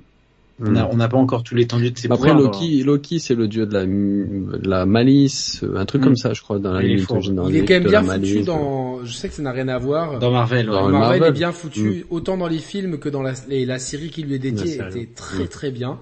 on 0.60 0.76
a- 0.76 0.88
on 0.92 0.96
n'a 0.96 1.08
pas 1.08 1.16
encore 1.16 1.42
tout 1.42 1.54
l'étendue 1.54 1.90
de 1.90 1.98
ses. 1.98 2.06
Après 2.10 2.30
pouvoirs. 2.30 2.52
Loki, 2.52 2.82
Loki 2.82 3.18
c'est 3.20 3.34
le 3.34 3.48
dieu 3.48 3.66
de 3.66 3.72
la, 3.74 3.86
de 3.86 4.68
la 4.68 4.86
malice, 4.86 5.64
un 5.76 5.84
truc 5.86 6.02
Mm. 6.02 6.04
comme 6.04 6.16
ça 6.16 6.32
je 6.34 6.42
crois 6.42 6.58
dans 6.58 6.72
la 6.72 6.82
mythologie 6.82 7.32
nordique. 7.32 7.56
Il 7.56 7.62
est 7.62 7.64
quand 7.66 7.74
même 7.74 7.84
bien 7.90 8.00
foutu 8.02 8.08
malice, 8.10 8.44
dans. 8.46 9.04
Je 9.04 9.12
sais 9.12 9.28
que 9.28 9.34
ça 9.34 9.42
n'a 9.42 9.52
rien 9.52 9.68
à 9.68 9.78
voir. 9.78 10.18
Dans 10.18 10.30
Marvel, 10.30 10.68
ouais. 10.68 10.74
Dans 10.76 10.88
Marvel, 10.88 11.20
Marvel. 11.20 11.22
est 11.24 11.32
bien 11.32 11.52
foutu, 11.52 12.04
autant 12.10 12.36
dans 12.36 12.48
les 12.48 12.58
films 12.58 12.98
que 12.98 13.08
dans 13.08 13.22
la, 13.22 13.32
et 13.48 13.64
la 13.64 13.78
série 13.78 14.10
qui 14.10 14.22
lui 14.22 14.34
est 14.34 14.38
dédiée 14.38 14.76
La 14.76 14.88
était 14.88 15.08
très 15.14 15.44
Mm. 15.44 15.48
très 15.48 15.70
bien. 15.70 15.98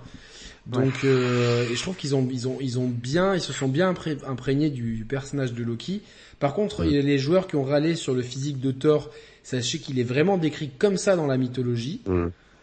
Donc, 0.66 0.92
euh, 1.04 1.64
et 1.70 1.74
je 1.74 1.80
trouve 1.80 1.96
qu'ils 1.96 2.14
ont, 2.14 2.28
ils 2.30 2.46
ont, 2.46 2.58
ils 2.60 2.78
ont 2.78 2.88
bien, 2.88 3.34
ils 3.34 3.40
se 3.40 3.54
sont 3.54 3.68
bien 3.68 3.90
impré- 3.90 4.18
imprégnés 4.28 4.68
du 4.68 5.06
personnage 5.08 5.54
de 5.54 5.64
Loki. 5.64 6.02
Par 6.40 6.52
contre, 6.52 6.82
Mm. 6.82 6.86
il 6.88 6.92
y 6.92 6.98
a 6.98 7.02
les 7.02 7.16
joueurs 7.18 7.46
qui 7.46 7.56
ont 7.56 7.64
râlé 7.64 7.94
sur 7.94 8.12
le 8.12 8.20
physique 8.22 8.60
de 8.60 8.70
Thor. 8.70 9.10
Sachez 9.42 9.78
qu'il 9.78 9.98
est 9.98 10.02
vraiment 10.04 10.36
décrit 10.36 10.68
comme 10.78 10.98
ça 10.98 11.16
dans 11.16 11.26
la 11.26 11.38
mythologie. 11.38 12.02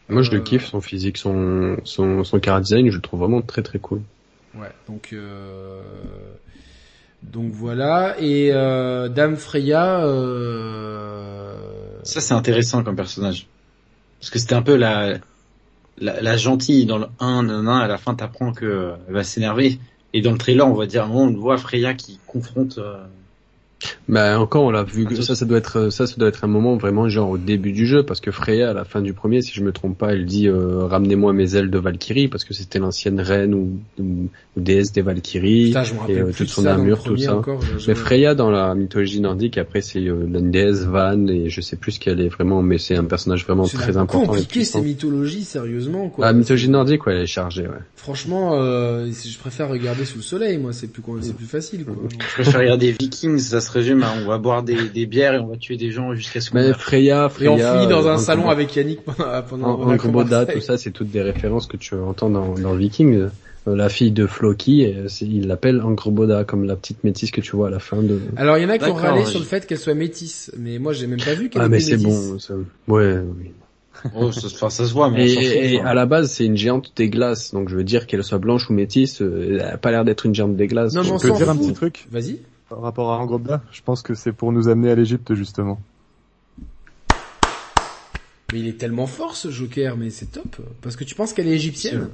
Moi 0.09 0.21
je 0.21 0.31
Euh, 0.31 0.35
le 0.35 0.41
kiffe, 0.41 0.65
son 0.65 0.81
physique, 0.81 1.17
son, 1.17 1.77
son, 1.83 2.23
son 2.23 2.39
car 2.39 2.61
design, 2.61 2.89
je 2.89 2.95
le 2.95 3.01
trouve 3.01 3.21
vraiment 3.21 3.41
très 3.41 3.63
très 3.63 3.79
cool. 3.79 4.01
Ouais, 4.53 4.71
donc 4.87 5.09
euh, 5.13 5.81
donc 7.23 7.51
voilà. 7.51 8.15
Et 8.19 8.51
euh, 8.53 9.09
Dame 9.09 9.35
Freya, 9.35 10.05
euh, 10.05 11.55
Ça, 12.03 12.21
c'est 12.21 12.33
intéressant 12.33 12.83
comme 12.83 12.95
personnage. 12.95 13.47
Parce 14.19 14.29
que 14.29 14.39
c'était 14.39 14.55
un 14.55 14.61
peu 14.61 14.75
la, 14.75 15.17
la, 15.97 16.21
la 16.21 16.37
gentille 16.37 16.85
dans 16.85 16.97
le 16.97 17.07
1, 17.19 17.43
nan, 17.43 17.67
à 17.67 17.87
la 17.87 17.97
fin 17.97 18.15
t'apprends 18.15 18.53
que 18.53 18.65
euh, 18.65 18.95
elle 19.07 19.13
va 19.13 19.23
s'énerver. 19.23 19.79
Et 20.13 20.21
dans 20.21 20.31
le 20.31 20.37
trailer, 20.37 20.65
on 20.67 20.73
va 20.73 20.85
dire, 20.85 21.03
à 21.03 21.05
un 21.05 21.09
moment, 21.09 21.23
on 21.23 21.33
voit 21.33 21.57
Freya 21.57 21.93
qui 21.93 22.19
confronte. 22.25 22.79
Bah 24.07 24.39
encore 24.39 24.63
on 24.65 24.71
l'a 24.71 24.83
vu 24.83 25.07
Ah, 25.09 25.21
ça 25.21 25.35
ça 25.35 25.45
doit 25.45 25.57
être 25.57 25.89
ça 25.89 26.07
ça 26.07 26.15
doit 26.17 26.27
être 26.29 26.43
un 26.43 26.47
moment 26.47 26.77
vraiment 26.77 27.07
genre 27.09 27.29
au 27.31 27.37
début 27.37 27.71
du 27.71 27.85
jeu 27.85 28.03
parce 28.03 28.19
que 28.21 28.31
Freya 28.31 28.69
à 28.69 28.73
la 28.73 28.83
fin 28.85 29.01
du 29.01 29.13
premier 29.13 29.41
si 29.41 29.51
je 29.53 29.61
me 29.63 29.71
trompe 29.71 29.97
pas 29.97 30.13
elle 30.13 30.25
dit 30.25 30.47
euh, 30.47 30.85
ramenez-moi 30.85 31.33
mes 31.33 31.55
ailes 31.55 31.69
de 31.71 31.77
Valkyrie 31.77 32.27
parce 32.27 32.45
que 32.45 32.53
c'était 32.53 32.79
l'ancienne 32.79 33.19
reine 33.19 33.53
ou, 33.53 33.79
ou, 33.99 34.03
ou 34.55 34.59
déesse 34.59 34.91
des 34.91 35.01
Valkyries 35.01 35.67
Putain, 35.67 35.83
je 35.83 35.93
me 35.93 36.09
et 36.09 36.19
euh, 36.21 36.31
toute 36.35 36.49
son 36.49 36.65
armure 36.65 37.03
tout 37.03 37.17
ça. 37.17 37.35
encore, 37.37 37.61
je- 37.61 37.77
je- 37.79 37.87
Mais 37.89 37.95
Freya 37.95 38.35
dans 38.35 38.51
la 38.51 38.73
mythologie 38.75 39.21
nordique 39.21 39.57
après 39.57 39.81
c'est 39.81 39.99
euh, 40.05 40.25
la 40.31 40.41
déesse 40.41 40.83
Van 40.85 41.27
et 41.27 41.49
je 41.49 41.61
sais 41.61 41.75
plus 41.75 41.93
ce 41.93 41.99
qu'elle 41.99 42.21
est 42.21 42.29
vraiment 42.29 42.61
mais 42.61 42.77
c'est 42.77 42.95
un 42.95 43.05
personnage 43.05 43.45
vraiment 43.45 43.65
C'est 43.65 43.77
très 43.77 43.97
important 43.97 44.23
et 44.35 44.39
compliqué 44.41 44.63
ces 44.63 44.81
mythologies, 44.81 45.43
sérieusement, 45.43 46.09
quoi. 46.09 46.27
Ah, 46.27 46.33
mythologie 46.33 46.69
nordique 46.69 47.05
ouais 47.05 47.15
elle 47.15 47.21
est 47.23 47.27
chargée 47.27 47.63
ouais. 47.63 47.79
Franchement, 47.95 48.51
euh, 48.61 49.07
je 49.11 49.37
préfère 49.39 49.67
regarder 49.69 50.05
sous 50.05 50.17
le 50.17 50.23
soleil, 50.23 50.57
moi, 50.59 50.73
c'est 50.73 50.87
plus, 50.87 51.01
c'est 51.21 51.35
plus 51.35 51.45
facile, 51.47 51.85
quoi. 51.85 51.95
Je 52.11 52.33
préfère 52.43 52.59
regarder 52.61 52.91
Vikings, 52.91 53.39
ça 53.39 53.61
se 53.61 53.71
résume 53.75 54.01
à 54.03 54.11
on 54.23 54.27
va 54.27 54.37
boire 54.39 54.63
des, 54.63 54.89
des 54.89 55.05
bières 55.05 55.33
et 55.35 55.39
on 55.39 55.47
va 55.47 55.57
tuer 55.57 55.77
des 55.77 55.91
gens 55.91 56.13
jusqu'à 56.15 56.41
ce 56.41 56.49
qu'on 56.49 56.57
Mais 56.57 56.67
meure. 56.69 56.79
Freya 56.81 57.27
Et 57.27 57.29
Freya 57.29 57.51
on 57.51 57.57
finit 57.79 57.87
dans 57.87 58.05
euh, 58.07 58.13
un 58.13 58.17
salon 58.17 58.43
Angrboda- 58.47 58.51
avec 58.51 58.75
Yannick 58.75 59.01
pendant, 59.03 59.41
pendant 59.43 59.91
En, 59.91 60.45
tout 60.45 60.61
ça, 60.61 60.77
c'est 60.77 60.91
toutes 60.91 61.11
des 61.11 61.21
références 61.21 61.67
que 61.67 61.77
tu 61.77 61.93
entends 61.95 62.29
dans, 62.29 62.55
dans 62.55 62.73
Viking. 62.73 63.13
Euh, 63.15 63.75
La 63.75 63.89
fille 63.89 64.11
de 64.11 64.27
Floki, 64.27 64.85
euh, 64.85 65.07
il 65.21 65.47
l'appelle 65.47 65.81
Angrboda, 65.81 66.43
comme 66.43 66.65
la 66.65 66.75
petite 66.75 67.03
métisse 67.03 67.31
que 67.31 67.41
tu 67.41 67.55
vois 67.55 67.67
à 67.67 67.71
la 67.71 67.79
fin 67.79 68.01
de... 68.01 68.19
Alors, 68.37 68.57
il 68.57 68.63
y 68.63 68.65
en 68.65 68.69
a 68.69 68.77
qui 68.77 68.85
ont 68.89 68.93
râlé 68.93 69.25
sur 69.25 69.39
le 69.39 69.45
fait 69.45 69.65
qu'elle 69.65 69.79
soit 69.79 69.95
métisse, 69.95 70.51
mais 70.57 70.77
moi, 70.77 70.93
j'ai 70.93 71.07
même 71.07 71.19
pas 71.19 71.33
vu 71.33 71.49
qu'elle 71.49 71.63
Ah 71.63 71.65
était 71.65 71.71
mais 71.73 71.79
c'est 71.79 71.97
métisse. 71.97 72.29
bon, 72.31 72.39
ça... 72.39 72.53
ouais. 72.89 73.17
oui. 73.39 73.51
Oh, 74.15 74.31
ça, 74.31 74.45
enfin, 74.53 74.69
ça 74.69 74.85
se 74.85 74.93
voit, 74.93 75.09
mais 75.09 75.25
Et, 75.25 75.29
s'en 75.33 75.41
fout, 75.41 75.49
et 75.55 75.77
quoi. 75.79 75.87
à 75.89 75.93
la 75.95 76.05
base, 76.05 76.29
c'est 76.29 76.45
une 76.45 76.57
géante 76.57 76.91
des 76.95 77.09
glaces, 77.09 77.53
donc 77.55 77.69
je 77.69 77.75
veux 77.75 77.83
dire 77.83 78.05
qu'elle 78.05 78.23
soit 78.23 78.37
blanche 78.37 78.69
ou 78.69 78.73
métisse, 78.73 79.21
euh, 79.23 79.47
elle 79.59 79.61
a 79.61 79.77
pas 79.77 79.89
l'air 79.89 80.05
d'être 80.05 80.27
une 80.27 80.35
géante 80.35 80.55
des 80.55 80.67
glaces. 80.67 80.93
Non, 80.93 81.01
mais 81.01 81.07
Je 81.07 81.13
on 81.13 81.17
peux 81.19 81.27
s'en 81.29 81.37
dire 81.37 81.49
un 81.49 81.55
petit 81.57 81.73
truc 81.73 82.05
Vas-y. 82.11 82.37
Par 82.69 82.81
rapport 82.81 83.11
à 83.11 83.17
Angrboda 83.19 83.61
Je 83.71 83.81
pense 83.81 84.01
que 84.01 84.13
c'est 84.13 84.33
pour 84.33 84.51
nous 84.51 84.67
amener 84.67 84.91
à 84.91 84.95
l'Égypte 84.95 85.33
justement. 85.33 85.79
Mais 88.53 88.59
il 88.59 88.67
est 88.67 88.77
tellement 88.77 89.07
fort, 89.07 89.35
ce 89.35 89.49
Joker, 89.49 89.97
mais 89.97 90.09
c'est 90.09 90.27
top. 90.31 90.57
Parce 90.81 90.95
que 90.95 91.03
tu 91.03 91.15
penses 91.15 91.33
qu'elle 91.33 91.47
est 91.47 91.55
égyptienne? 91.55 92.09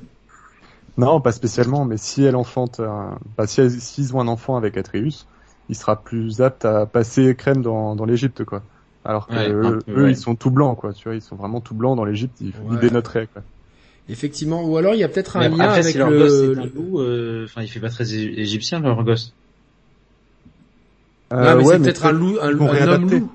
Non, 0.97 1.21
pas 1.21 1.31
spécialement, 1.31 1.85
mais 1.85 1.97
si 1.97 2.23
elle 2.23 2.35
enfante, 2.35 2.79
un... 2.79 3.17
bah, 3.37 3.47
si 3.47 3.61
elle- 3.61 3.71
s'ils 3.71 4.15
ont 4.15 4.19
un 4.21 4.27
enfant 4.27 4.57
avec 4.57 4.77
Atreus, 4.77 5.25
il 5.69 5.75
sera 5.75 6.01
plus 6.01 6.41
apte 6.41 6.65
à 6.65 6.85
passer 6.85 7.35
crème 7.35 7.61
dans, 7.61 7.95
dans 7.95 8.05
l'Égypte, 8.05 8.43
quoi. 8.43 8.61
Alors 9.05 9.27
que 9.27 9.33
Ouais, 9.33 9.49
eux, 9.49 9.79
un 9.79 9.79
peu, 9.85 10.01
eux, 10.01 10.03
ouais. 10.03 10.11
ils 10.11 10.17
sont 10.17 10.35
tout 10.35 10.51
blancs, 10.51 10.77
quoi. 10.77 10.93
Tu 10.93 11.05
vois, 11.05 11.15
ils 11.15 11.21
sont 11.21 11.35
vraiment 11.35 11.61
tout 11.61 11.73
blancs 11.73 11.95
dans 11.97 12.05
l'Égypte, 12.05 12.35
ils, 12.41 12.53
ils 12.69 12.77
Ouais. 12.77 12.79
dénoteraient, 12.79 13.27
quoi. 13.27 13.41
Effectivement. 14.09 14.63
Ou 14.63 14.77
alors, 14.77 14.93
il 14.93 14.99
y 14.99 15.03
a 15.03 15.07
peut-être 15.09 15.37
un 15.37 15.47
Mais 15.49 15.49
lien 15.49 15.59
après, 15.65 15.79
avec 15.79 15.93
si 15.93 15.97
leur 15.97 16.09
le... 16.09 16.17
gosse 16.19 16.43
est 16.43 16.57
un 16.57 16.65
le- 16.65 16.71
loup, 16.75 16.99
euh, 16.99 17.45
enfin, 17.45 17.61
il 17.61 17.67
fait 17.67 17.79
pas 17.79 17.89
très 17.89 18.13
égyptien, 18.13 18.79
leur 18.79 19.03
gosse. 19.03 19.33
Non, 21.31 21.37
Euh, 21.37 21.55
mais 21.57 21.63
ouais, 21.63 21.73
c'est 21.75 21.79
peut-être 21.83 22.05
un 22.05 22.11
loup, 22.11 22.37
un, 22.41 22.59
un 22.59 22.87
homme 22.87 23.09
loup. 23.09 23.31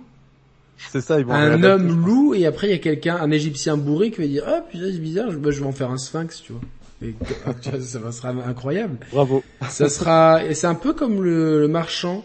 C'est 0.90 1.01
ça, 1.01 1.18
ils 1.18 1.24
vont 1.24 1.32
Un 1.32 1.48
réadapter, 1.48 1.66
homme 1.68 2.06
loup, 2.06 2.35
et 2.35 2.44
après 2.47 2.66
il 2.68 2.70
y 2.70 2.74
a 2.74 2.78
quelqu'un, 2.78 3.16
un 3.16 3.31
égyptien 3.31 3.77
bourré 3.77 4.10
qui 4.10 4.20
va 4.20 4.27
dire, 4.27 4.44
ah, 4.47 4.60
putain, 4.70 4.85
c'est 4.93 4.98
bizarre, 4.98 5.31
je, 5.31 5.39
bah, 5.39 5.51
je 5.51 5.60
vais 5.60 5.66
en 5.66 5.73
faire 5.73 5.90
un 5.90 5.97
sphinx, 5.97 6.43
tu 6.43 6.52
vois. 6.52 6.60
Et, 7.02 7.14
ah, 7.47 7.55
tu 7.60 7.70
vois, 7.70 7.81
ça 7.81 7.98
va- 7.98 8.12
sera 8.12 8.28
incroyable. 8.31 8.98
Bravo. 9.10 9.43
Ça 9.70 9.89
sera, 9.89 10.44
et 10.44 10.55
c'est 10.55 10.66
un 10.66 10.74
peu 10.74 10.93
comme 10.93 11.23
le, 11.24 11.60
le 11.60 11.68
marchand 11.68 12.24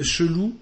chelou 0.00 0.54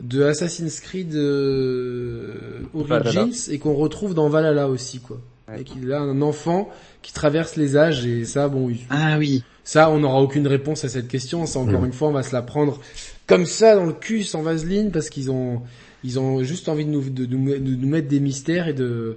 de 0.00 0.22
Assassin's 0.24 0.80
Creed 0.80 1.14
euh, 1.14 2.34
Origins 2.74 2.88
Valhalla. 2.88 3.26
et 3.50 3.58
qu'on 3.58 3.74
retrouve 3.74 4.14
dans 4.14 4.28
Valhalla 4.28 4.68
aussi, 4.68 5.00
quoi. 5.00 5.18
Ouais. 5.48 5.60
Et 5.60 5.64
qu'il 5.64 5.92
a 5.92 6.00
un 6.00 6.22
enfant 6.22 6.70
qui 7.02 7.12
traverse 7.12 7.56
les 7.56 7.76
âges 7.76 8.06
et 8.06 8.24
ça, 8.24 8.48
bon, 8.48 8.68
il- 8.70 8.78
Ah 8.90 9.16
oui. 9.18 9.42
ça, 9.64 9.90
on 9.90 9.98
n'aura 10.00 10.20
aucune 10.20 10.46
réponse 10.46 10.84
à 10.84 10.88
cette 10.88 11.08
question. 11.08 11.46
Ça, 11.46 11.58
encore 11.58 11.82
Mm. 11.82 11.86
une 11.86 11.92
fois, 11.92 12.08
on 12.08 12.12
va 12.12 12.22
se 12.22 12.32
la 12.34 12.42
prendre 12.42 12.80
comme 13.26 13.46
ça 13.46 13.74
dans 13.76 13.86
le 13.86 13.92
cul, 13.92 14.22
sans 14.24 14.42
vaseline, 14.42 14.90
parce 14.90 15.08
qu'ils 15.10 15.30
ont, 15.30 15.62
ils 16.04 16.18
ont 16.18 16.42
juste 16.42 16.68
envie 16.68 16.84
de 16.84 16.90
nous, 16.90 17.08
de, 17.08 17.26
nous- 17.26 17.50
de 17.58 17.76
nous 17.76 17.88
mettre 17.88 18.08
des 18.08 18.20
mystères 18.20 18.68
et 18.68 18.72
de, 18.74 19.16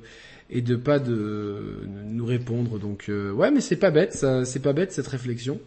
et 0.50 0.62
de 0.62 0.76
pas 0.76 1.00
de 1.00 1.88
nous 2.08 2.26
répondre. 2.26 2.80
Donc, 2.80 3.06
euh, 3.10 3.32
ouais, 3.32 3.52
mais 3.52 3.62
c'est 3.62 3.76
pas 3.76 3.92
bête, 3.92 4.14
ça, 4.14 4.46
c'est 4.46 4.62
pas 4.62 4.74
bête 4.74 4.92
cette 4.92 5.08
réflexion. 5.08 5.60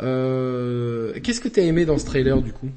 Euh, 0.00 1.12
qu'est-ce 1.22 1.40
que 1.40 1.48
t'as 1.48 1.62
aimé 1.62 1.84
dans 1.84 1.98
ce 1.98 2.06
trailer 2.06 2.40
du 2.42 2.52
coup? 2.52 2.68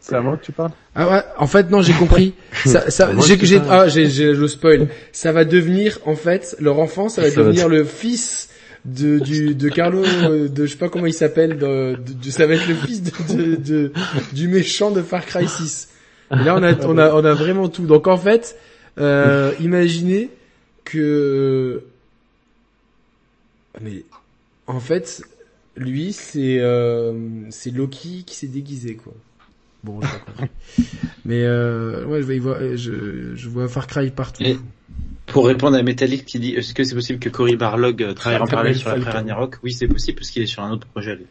C'est 0.00 0.16
à 0.16 0.20
moi 0.20 0.36
que 0.36 0.44
tu 0.44 0.52
parles? 0.52 0.72
Ah 0.96 1.08
ouais, 1.08 1.22
en 1.38 1.46
fait 1.46 1.70
non, 1.70 1.80
j'ai 1.80 1.92
compris. 1.92 2.34
ça, 2.66 2.90
ça, 2.90 3.12
j'ai, 3.20 3.60
ah, 3.68 3.86
j'ai, 3.88 4.32
le 4.32 4.48
spoil. 4.48 4.88
Ça 5.12 5.30
va 5.30 5.44
devenir, 5.44 5.98
en 6.04 6.16
fait, 6.16 6.56
leur 6.60 6.80
enfant, 6.80 7.08
ça 7.08 7.22
va 7.22 7.30
Ça 7.30 7.36
va 7.36 7.42
devenir 7.44 7.68
le 7.68 7.84
fils 7.84 8.48
de 8.86 9.18
du 9.18 9.54
de 9.54 9.68
Carlo, 9.68 10.02
euh, 10.04 10.48
de 10.48 10.64
je 10.66 10.72
sais 10.72 10.78
pas 10.78 10.88
comment 10.88 11.06
il 11.06 11.12
s'appelle, 11.14 11.58
de, 11.58 11.96
de- 11.96 12.30
ça 12.30 12.46
va 12.46 12.54
être 12.54 12.68
le 12.68 12.74
fils 12.74 13.02
de, 13.02 13.10
de, 13.36 13.56
de- 13.56 13.92
du 14.32 14.48
méchant 14.48 14.90
de 14.90 15.02
Far 15.02 15.26
Cry 15.26 15.48
6. 15.48 15.88
Et 16.32 16.36
là, 16.44 16.54
on 16.56 16.62
a, 16.62 16.72
on 16.86 16.96
a, 16.98 17.12
on 17.14 17.24
a 17.24 17.34
vraiment 17.34 17.68
tout. 17.68 17.86
Donc 17.86 18.06
en 18.06 18.16
fait, 18.16 18.56
euh, 18.98 19.52
imaginez 19.60 20.30
que, 20.84 21.82
mais 23.80 24.04
en 24.66 24.80
fait, 24.80 25.22
lui, 25.76 26.12
c'est 26.12 26.58
euh, 26.60 27.12
c'est 27.50 27.70
Loki 27.70 28.24
qui 28.26 28.34
s'est 28.36 28.46
déguisé 28.46 28.94
quoi. 28.96 29.12
Bon, 29.84 30.00
j'ai 30.00 30.08
pas 30.08 30.18
compris. 30.32 30.48
Mais 31.24 31.44
euh, 31.44 32.04
ouais, 32.06 32.22
je, 32.22 32.40
vois, 32.40 32.58
je, 32.76 33.34
je 33.34 33.48
vois 33.48 33.68
Far 33.68 33.86
Cry 33.86 34.10
partout. 34.10 34.42
Et- 34.44 34.58
Pour 35.26 35.46
répondre 35.46 35.76
à 35.76 35.82
Metallic 35.82 36.24
qui 36.24 36.38
dit 36.38 36.54
est-ce 36.54 36.72
que 36.72 36.84
c'est 36.84 36.94
possible 36.94 37.18
que 37.18 37.28
Cory 37.28 37.56
Barlog 37.56 38.02
euh, 38.02 38.14
travaille 38.14 38.40
en 38.40 38.46
parallèle 38.46 38.76
sur 38.76 38.96
la 38.96 39.10
Ragnarok 39.10 39.56
Oui, 39.62 39.72
c'est 39.72 39.88
possible 39.88 40.18
parce 40.18 40.30
qu'il 40.30 40.42
est 40.42 40.46
sur 40.46 40.62
un 40.62 40.70
autre 40.70 40.86
projet. 40.86 41.16
lui. 41.16 41.26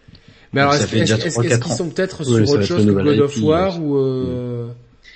Mais 0.53 0.61
alors, 0.61 0.73
Ça 0.73 0.79
est-ce 0.83 0.87
fait 0.87 0.99
déjà 0.99 1.15
est-ce- 1.17 1.25
est-ce- 1.27 1.39
3-4 1.39 1.45
est-ce 1.51 1.59
qu'ils 1.61 1.73
sont 1.73 1.89
peut-être 1.89 2.19
Oui, 2.19 2.45
sur 2.45 2.55
autre 2.55 2.63
chose 2.63 2.85
que 2.85 2.91
God 2.91 3.19
of 3.19 3.37
War 3.41 3.81
ou 3.81 3.97
euh... 3.97 4.67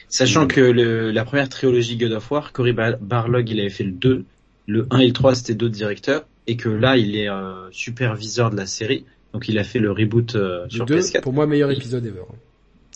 Sachant 0.07 0.47
que 0.47 0.59
le, 0.61 1.11
la 1.11 1.23
première 1.23 1.49
trilogie 1.49 1.95
God 1.97 2.13
of 2.13 2.31
War, 2.31 2.51
Cory 2.51 2.73
Bar- 2.73 2.97
Barlog, 2.99 3.47
il 3.49 3.59
avait 3.59 3.69
fait 3.69 3.83
le 3.83 3.91
2, 3.91 4.25
le 4.67 4.87
1 4.89 4.99
et 4.99 5.07
le 5.07 5.13
3 5.13 5.35
c'était 5.35 5.53
d'autres 5.53 5.75
directeurs, 5.75 6.25
et 6.47 6.57
que 6.57 6.67
là 6.69 6.97
il 6.97 7.15
est 7.15 7.29
euh, 7.29 7.69
superviseur 7.71 8.49
de 8.49 8.55
la 8.57 8.65
série, 8.65 9.05
donc 9.33 9.47
il 9.49 9.59
a 9.59 9.63
fait 9.63 9.77
le 9.79 9.91
reboot 9.91 10.35
euh, 10.35 10.63
le 10.63 10.69
sur 10.71 10.85
2 10.87 10.97
PS4. 10.99 11.21
Pour 11.21 11.33
moi, 11.33 11.45
meilleur 11.45 11.69
épisode 11.69 12.03
ever. 12.05 12.21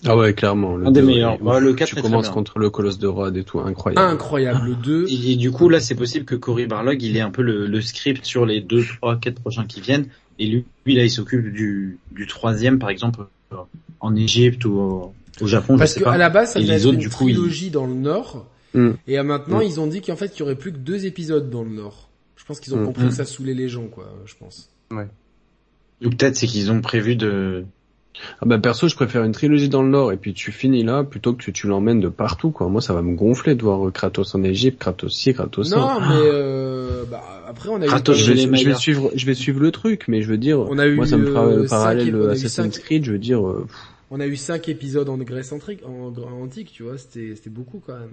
Ah 0.05 0.17
ouais, 0.17 0.33
clairement. 0.33 0.75
le 0.75 0.87
Un 0.87 0.91
des 0.91 1.01
deux, 1.01 1.07
meilleurs. 1.07 1.41
ouais, 1.41 1.53
Ouais, 1.55 1.59
le 1.61 1.73
quatre 1.73 1.89
tu 1.89 1.95
est 1.97 2.01
très 2.01 2.09
commences 2.09 2.29
contre 2.29 2.59
le 2.59 2.69
colosse 2.69 2.99
de 2.99 3.07
Rhodes 3.07 3.37
et 3.37 3.43
tout, 3.43 3.59
incroyable. 3.59 4.05
Incroyable. 4.11 4.67
Le 4.69 4.75
2, 4.75 5.05
Et, 5.09 5.35
du 5.35 5.51
coup 5.51 5.69
là 5.69 5.79
c'est 5.79 5.95
possible 5.95 6.25
que 6.25 6.35
Cory 6.35 6.67
Barlog 6.67 7.01
il 7.01 7.15
ait 7.17 7.21
un 7.21 7.31
peu 7.31 7.41
le, 7.41 7.67
le 7.67 7.81
script 7.81 8.25
sur 8.25 8.45
les 8.45 8.61
2, 8.61 8.83
3, 9.01 9.17
4 9.19 9.39
prochains 9.41 9.65
qui 9.65 9.81
viennent, 9.81 10.07
et 10.39 10.47
lui, 10.47 10.65
lui, 10.85 10.95
là 10.95 11.03
il 11.03 11.09
s'occupe 11.11 11.51
du, 11.53 11.97
du 12.11 12.27
troisième 12.27 12.79
par 12.79 12.89
exemple 12.89 13.21
euh, 13.53 13.57
en 13.99 14.15
Égypte 14.15 14.65
ou 14.65 14.73
au, 14.79 15.13
au 15.41 15.47
Japon, 15.47 15.77
parce 15.77 15.91
je 15.91 15.93
sais 15.95 15.99
que 16.01 16.05
pas. 16.05 16.13
à 16.13 16.17
la 16.17 16.29
base, 16.29 16.53
ça 16.53 16.59
devait 16.59 16.73
être 16.73 16.85
autres, 16.85 16.93
une 16.95 16.99
du 16.99 17.09
coup, 17.09 17.23
trilogie 17.25 17.69
dans 17.69 17.85
le 17.85 17.93
Nord. 17.93 18.45
Mm. 18.73 18.89
Et 19.07 19.17
à 19.17 19.23
maintenant, 19.23 19.59
Mm. 19.59 19.63
ils 19.63 19.79
ont 19.79 19.87
dit 19.87 20.01
qu'en 20.01 20.15
fait, 20.15 20.35
il 20.35 20.39
y 20.39 20.41
aurait 20.41 20.55
plus 20.55 20.71
que 20.71 20.77
deux 20.77 21.05
épisodes 21.05 21.49
dans 21.49 21.63
le 21.63 21.69
Nord. 21.69 22.09
Je 22.35 22.43
pense 22.45 22.59
qu'ils 22.59 22.73
ont 22.75 22.79
Mm. 22.81 22.85
compris 22.85 23.03
que 23.07 23.13
ça 23.13 23.23
saoulait 23.25 23.53
les 23.53 23.69
gens, 23.69 23.85
quoi. 23.87 24.11
Je 24.25 24.33
pense. 24.39 24.69
Ou 24.91 26.09
peut-être 26.09 26.35
c'est 26.35 26.47
qu'ils 26.47 26.71
ont 26.71 26.81
prévu 26.81 27.15
de... 27.15 27.63
Ah 28.41 28.45
bah 28.45 28.59
perso, 28.59 28.87
je 28.87 28.95
préfère 28.95 29.23
une 29.23 29.31
trilogie 29.31 29.69
dans 29.69 29.81
le 29.81 29.89
Nord 29.89 30.11
et 30.11 30.17
puis 30.17 30.33
tu 30.33 30.51
finis 30.51 30.83
là 30.83 31.03
plutôt 31.03 31.33
que 31.33 31.41
tu, 31.43 31.51
tu 31.53 31.67
l'emmènes 31.67 31.99
de 31.99 32.09
partout 32.09 32.51
quoi. 32.51 32.67
Moi, 32.67 32.81
ça 32.81 32.93
va 32.93 33.01
me 33.01 33.15
gonfler 33.15 33.55
de 33.55 33.63
voir 33.63 33.91
Kratos 33.91 34.35
en 34.35 34.43
Égypte, 34.43 34.79
Kratos 34.79 35.09
ci, 35.13 35.33
Kratos 35.33 35.69
ça. 35.69 35.77
Non, 35.77 35.99
mais 35.99 36.21
euh, 36.31 37.03
bah, 37.09 37.23
après, 37.47 37.69
on 37.69 37.81
a 37.81 37.85
Kratos, 37.87 38.15
eu. 38.15 38.19
je 38.23 38.33
vais, 38.33 38.57
je 38.57 38.69
vais 38.69 38.75
suivre, 38.75 39.11
je 39.15 39.25
vais 39.25 39.33
suivre 39.33 39.59
le 39.61 39.71
truc, 39.71 40.05
mais 40.07 40.21
je 40.21 40.27
veux 40.29 40.37
dire, 40.37 40.59
On 40.59 40.77
a 40.77 40.85
eu, 40.87 40.95
moi 40.95 41.05
ça 41.05 41.17
me 41.17 41.25
fera 41.25 41.45
euh, 41.45 41.63
un 41.63 41.67
parallèle 41.67 42.05
cinq- 42.11 42.13
on 42.15 42.21
a 42.21 42.27
eu 42.27 42.31
Assassin's 42.31 42.73
cinq- 42.75 42.83
Creed, 42.83 43.05
je 43.05 43.11
veux 43.13 43.19
dire, 43.19 43.47
euh, 43.47 43.65
On 44.11 44.19
a 44.19 44.27
eu 44.27 44.35
cinq 44.35 44.69
épisodes 44.69 45.09
en 45.09 45.17
Grèce 45.17 45.51
antique, 45.51 45.79
en, 45.85 46.13
en 46.15 46.43
antique, 46.43 46.71
tu 46.71 46.83
vois. 46.83 46.97
C'était, 46.99 47.33
c'était 47.35 47.49
beaucoup 47.49 47.81
quand 47.85 47.93
même. 47.99 48.11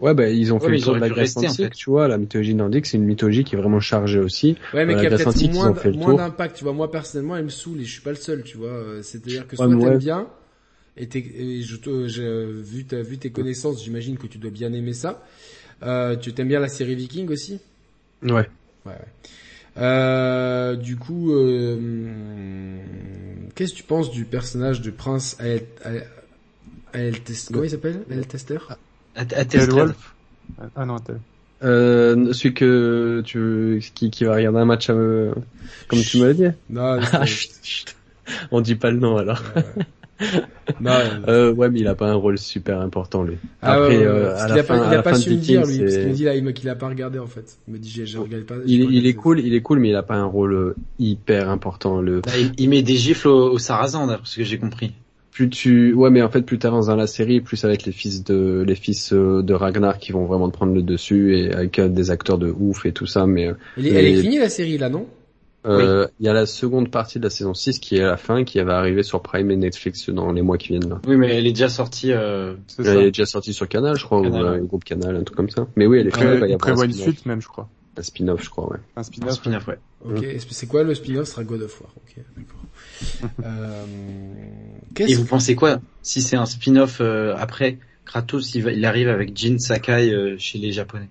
Ouais 0.00 0.14
bah 0.14 0.28
ils 0.28 0.52
ont 0.52 0.60
Ouais, 0.60 0.68
fait 0.68 0.70
mais 0.70 0.78
le 0.78 0.80
tour 0.80 0.94
de 0.94 1.00
la 1.00 1.10
Grèce 1.10 1.36
rester, 1.36 1.48
en 1.48 1.56
antique, 1.56 1.56
fait. 1.56 1.74
tu 1.74 1.90
vois, 1.90 2.08
la 2.08 2.18
mythologie 2.18 2.54
nordique, 2.54 2.86
c'est 2.86 2.96
une 2.96 3.04
mythologie 3.04 3.44
qui 3.44 3.54
est 3.54 3.58
vraiment 3.58 3.80
chargée 3.80 4.18
aussi. 4.20 4.56
Ouais, 4.72 4.84
mais 4.84 4.94
Dans 4.94 4.96
qui 4.96 5.06
a 5.06 5.10
peut-être 5.10 5.38
moins, 5.38 5.72
moins 5.92 6.14
d'impact, 6.14 6.56
tu 6.58 6.64
vois. 6.64 6.74
Moi, 6.74 6.90
personnellement, 6.90 7.36
elle 7.36 7.44
me 7.44 7.48
saoule 7.48 7.80
et 7.80 7.84
je 7.84 7.92
suis 7.92 8.02
pas 8.02 8.10
le 8.10 8.16
seul, 8.16 8.42
tu 8.42 8.58
vois. 8.58 8.68
Euh, 8.68 9.02
C'est-à-dire 9.02 9.46
que 9.48 9.56
Ouais, 9.58 9.66
soit 9.66 9.68
mais 9.68 9.74
t'aimes 9.76 9.96
ouais. 9.96 9.98
bien, 9.98 10.28
et, 10.96 11.08
et 11.14 11.62
je 11.62 11.76
euh, 11.88 12.62
vu, 12.64 12.84
t'as 12.86 13.02
vu 13.02 13.18
tes 13.18 13.30
connaissances, 13.32 13.84
j'imagine 13.84 14.18
que 14.18 14.26
tu 14.28 14.38
dois 14.38 14.50
bien 14.52 14.72
aimer 14.72 14.94
ça. 14.94 15.24
Euh, 15.84 16.16
tu 16.16 16.32
t'aimes 16.34 16.48
bien 16.48 16.60
la 16.60 16.68
série 16.68 16.96
Viking 16.96 17.28
aussi? 17.30 17.60
Ouais. 18.22 18.48
Ouais, 18.86 18.92
ouais. 18.92 18.98
Euh, 19.78 20.76
du 20.76 20.96
coup, 20.96 21.32
euh, 21.34 22.80
qu'est-ce 23.54 23.72
que 23.72 23.78
tu 23.78 23.84
penses 23.84 24.10
du 24.10 24.24
personnage 24.24 24.80
du 24.80 24.92
prince 24.92 25.36
Ael, 25.40 25.66
Ael, 25.84 26.06
Ael 26.94 27.20
Test- 27.22 27.50
comment 27.52 27.64
il 27.64 27.70
s'appelle? 27.70 28.04
Ael 28.10 28.26
Tester? 28.26 28.58
À, 29.18 29.22
à 29.22 29.24
Tel 29.24 29.46
Test 29.48 29.68
Drive. 29.68 29.86
Wolf 29.86 30.14
Ah 30.76 30.86
non, 30.86 30.98
tel. 30.98 31.18
Euh, 31.64 32.32
celui 32.32 32.54
que 32.54 33.20
tu, 33.24 33.82
qui, 33.94 34.10
qui 34.10 34.24
va 34.24 34.36
regarder 34.36 34.60
un 34.60 34.64
match, 34.64 34.86
euh, 34.90 35.32
comme 35.88 36.00
tu 36.00 36.18
m'as 36.20 36.32
dit. 36.32 36.46
Non, 36.70 36.98
Ah, 37.12 37.26
chut, 37.26 37.50
chut. 37.62 37.96
On 38.52 38.60
dit 38.60 38.76
pas 38.76 38.90
le 38.90 38.98
nom 38.98 39.16
alors. 39.16 39.42
Bah, 40.80 41.00
Euh, 41.28 41.52
ouais, 41.54 41.70
mais 41.70 41.80
il 41.80 41.86
a 41.88 41.94
pas 41.94 42.08
un 42.08 42.14
rôle 42.14 42.38
super 42.38 42.80
important 42.80 43.22
lui. 43.22 43.36
ah, 43.62 43.74
Après, 43.74 43.88
ouais, 43.88 43.98
ouais, 43.98 44.06
euh, 44.06 44.30
parce 44.30 44.42
à 44.42 44.48
la 44.48 44.62
fin, 44.62 44.78
pas, 44.78 44.86
il 44.86 44.92
a 44.92 44.96
la 44.96 45.02
pas 45.02 45.14
su 45.14 45.30
me 45.30 45.36
dire, 45.36 45.66
lui, 45.66 45.78
parce 45.78 45.96
qu'il 45.96 46.08
me 46.08 46.12
dit 46.12 46.24
là, 46.24 46.34
il 46.34 46.52
qu'il 46.52 46.68
a 46.68 46.74
pas 46.74 46.88
regardé, 46.88 47.18
en 47.18 47.26
fait. 47.26 47.58
Il 47.66 47.74
me 47.74 47.78
dit, 47.78 47.88
j'ai, 47.88 48.06
j'ai 48.06 48.18
regardé 48.18 48.44
pas. 48.44 48.56
j'ai 48.66 48.74
il, 48.74 48.90
il 48.92 49.06
est 49.06 49.14
cool, 49.14 49.40
il 49.40 49.54
est 49.54 49.62
cool, 49.62 49.78
mais 49.78 49.90
il 49.90 49.96
a 49.96 50.02
pas 50.02 50.16
un 50.16 50.24
rôle 50.24 50.54
euh, 50.54 50.76
hyper 50.98 51.48
important. 51.50 52.00
Le 52.00 52.20
Bah, 52.20 52.32
il, 52.38 52.52
il 52.58 52.68
met 52.68 52.82
des 52.82 52.96
gifles 52.96 53.28
au, 53.28 53.52
au 53.52 53.58
sarrasin, 53.58 54.06
d'après 54.06 54.26
ce 54.26 54.36
que 54.36 54.44
j'ai 54.44 54.58
compris. 54.58 54.92
Plus 55.38 55.50
tu, 55.50 55.94
ouais, 55.94 56.10
mais 56.10 56.20
en 56.20 56.28
fait, 56.28 56.42
plus 56.42 56.58
t'avances 56.58 56.86
dans 56.86 56.96
la 56.96 57.06
série, 57.06 57.40
plus 57.40 57.56
ça 57.56 57.68
va 57.68 57.74
être 57.74 57.86
les 57.86 57.92
fils 57.92 58.24
de, 58.24 58.64
les 58.66 58.74
fils 58.74 59.12
euh, 59.12 59.40
de 59.40 59.54
Ragnar 59.54 59.98
qui 59.98 60.10
vont 60.10 60.24
vraiment 60.24 60.48
te 60.48 60.52
prendre 60.56 60.74
le 60.74 60.82
dessus 60.82 61.38
et 61.38 61.52
avec 61.52 61.78
euh, 61.78 61.88
des 61.88 62.10
acteurs 62.10 62.38
de 62.38 62.50
ouf 62.50 62.84
et 62.86 62.90
tout 62.92 63.06
ça. 63.06 63.24
Mais 63.24 63.46
euh, 63.46 63.52
Elle 63.76 63.86
est, 63.86 63.90
elle 63.94 64.06
est 64.06 64.20
finie, 64.20 64.38
la 64.40 64.48
série, 64.48 64.78
là, 64.78 64.88
non? 64.88 65.06
euh, 65.66 66.08
il 66.18 66.26
y 66.26 66.28
a 66.28 66.32
la 66.32 66.44
seconde 66.44 66.90
partie 66.90 67.20
de 67.20 67.24
la 67.24 67.30
saison 67.30 67.54
6 67.54 67.78
qui 67.78 67.98
est 67.98 68.02
à 68.02 68.08
la 68.08 68.16
fin, 68.16 68.42
qui 68.42 68.60
va 68.60 68.78
arriver 68.78 69.04
sur 69.04 69.22
Prime 69.22 69.48
et 69.52 69.56
Netflix 69.56 70.10
dans 70.10 70.32
les 70.32 70.42
mois 70.42 70.58
qui 70.58 70.68
viennent 70.70 70.88
là. 70.88 71.00
Oui, 71.06 71.16
mais 71.16 71.32
elle 71.36 71.46
est 71.46 71.52
déjà 71.52 71.68
sortie. 71.68 72.10
Euh... 72.10 72.54
C'est 72.66 72.82
Elle 72.82 72.94
ça. 72.94 73.02
est 73.02 73.10
déjà 73.12 73.26
sortie 73.26 73.52
sur 73.52 73.68
Canal, 73.68 73.96
je 73.96 74.04
crois, 74.04 74.20
Canal, 74.22 74.42
ou 74.42 74.46
euh, 74.46 74.56
le 74.56 74.64
groupe 74.64 74.82
Canal, 74.82 75.14
un 75.14 75.22
truc 75.22 75.36
comme 75.36 75.50
ça. 75.50 75.68
Mais 75.76 75.86
oui, 75.86 75.98
elle 76.00 76.08
est 76.08 76.16
finie, 76.16 76.26
avoir 76.26 76.50
un 76.50 76.56
prévoit 76.56 76.84
une 76.86 76.92
suite 76.92 77.26
même, 77.26 77.40
je 77.40 77.46
crois. 77.46 77.68
Un 77.98 78.02
spin-off, 78.02 78.44
je 78.44 78.50
crois, 78.50 78.70
ouais. 78.70 78.78
Un 78.96 79.00
Un 79.00 79.02
spin-off. 79.02 79.34
spin-off, 79.34 79.66
ouais. 79.66 79.78
Ok. 80.04 80.24
C'est 80.50 80.66
quoi 80.66 80.84
le 80.84 80.94
spin-off? 80.94 81.26
Ce 81.26 81.32
sera 81.32 81.44
God 81.44 81.62
of 81.62 81.80
War? 81.80 81.92
Ok, 81.96 82.24
d'accord. 82.36 83.30
euh, 83.44 83.84
Et 85.08 85.14
vous 85.14 85.24
pensez 85.24 85.56
quoi 85.56 85.80
Si 86.02 86.22
c'est 86.22 86.36
un 86.36 86.46
spin-off 86.46 86.98
euh, 87.00 87.34
après, 87.36 87.78
Kratos, 88.04 88.54
il, 88.54 88.62
va, 88.62 88.72
il 88.72 88.84
arrive 88.84 89.08
avec 89.08 89.36
Jin 89.36 89.58
Sakai 89.58 90.12
euh, 90.12 90.36
chez 90.38 90.58
les 90.58 90.70
Japonais? 90.72 91.08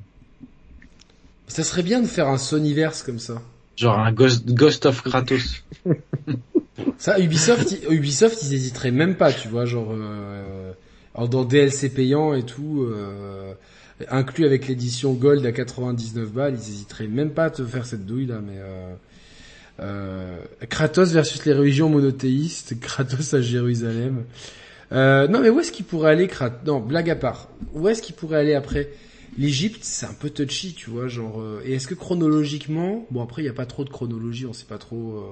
Ça 1.49 1.63
serait 1.63 1.83
bien 1.83 2.01
de 2.01 2.07
faire 2.07 2.27
un 2.27 2.37
Sonyverse 2.37 3.03
comme 3.03 3.19
ça. 3.19 3.41
Genre 3.75 3.97
un 3.99 4.11
Ghost, 4.11 4.45
Ghost 4.47 4.85
of 4.85 5.01
Kratos. 5.03 5.63
Ça, 6.97 7.19
Ubisoft, 7.19 7.71
ils- 7.71 7.93
Ubisoft, 7.93 8.41
ils 8.43 8.53
hésiteraient 8.53 8.91
même 8.91 9.15
pas, 9.15 9.31
tu 9.33 9.47
vois, 9.47 9.65
genre 9.65 9.89
euh, 9.91 10.73
dans 11.29 11.43
DLC 11.45 11.89
payant 11.89 12.33
et 12.33 12.43
tout, 12.43 12.83
euh, 12.89 13.53
inclus 14.09 14.45
avec 14.45 14.67
l'édition 14.67 15.13
Gold 15.13 15.45
à 15.45 15.51
99 15.51 16.31
balles, 16.31 16.53
ils 16.55 16.69
hésiteraient 16.69 17.07
même 17.07 17.31
pas 17.31 17.45
à 17.45 17.49
te 17.49 17.63
faire 17.65 17.85
cette 17.85 18.05
douille 18.05 18.27
là, 18.27 18.39
mais 18.45 18.57
euh, 18.57 18.93
euh, 19.79 20.37
Kratos 20.69 21.11
versus 21.11 21.45
les 21.45 21.53
religions 21.53 21.89
monothéistes, 21.89 22.79
Kratos 22.81 23.33
à 23.33 23.41
Jérusalem. 23.41 24.23
Euh, 24.91 25.27
non 25.27 25.41
mais 25.41 25.49
où 25.49 25.59
est-ce 25.59 25.71
qu'il 25.71 25.85
pourrait 25.85 26.11
aller 26.11 26.27
Kratos 26.27 26.65
Non, 26.65 26.79
blague 26.79 27.09
à 27.09 27.15
part. 27.15 27.49
Où 27.73 27.87
est-ce 27.87 28.01
qu'il 28.01 28.15
pourrait 28.15 28.37
aller 28.39 28.53
après? 28.53 28.89
L'Égypte, 29.37 29.79
c'est 29.83 30.05
un 30.07 30.13
peu 30.13 30.29
touchy, 30.31 30.73
tu 30.73 30.89
vois, 30.89 31.07
genre. 31.07 31.41
euh, 31.41 31.61
et 31.65 31.73
est-ce 31.73 31.87
que 31.87 31.93
chronologiquement, 31.93 33.05
bon 33.11 33.21
après 33.21 33.43
il 33.43 33.45
y 33.45 33.49
a 33.49 33.53
pas 33.53 33.65
trop 33.67 33.83
de 33.83 33.89
chronologie, 33.89 34.45
on 34.45 34.53
sait 34.53 34.65
pas 34.65 34.77
trop. 34.79 35.23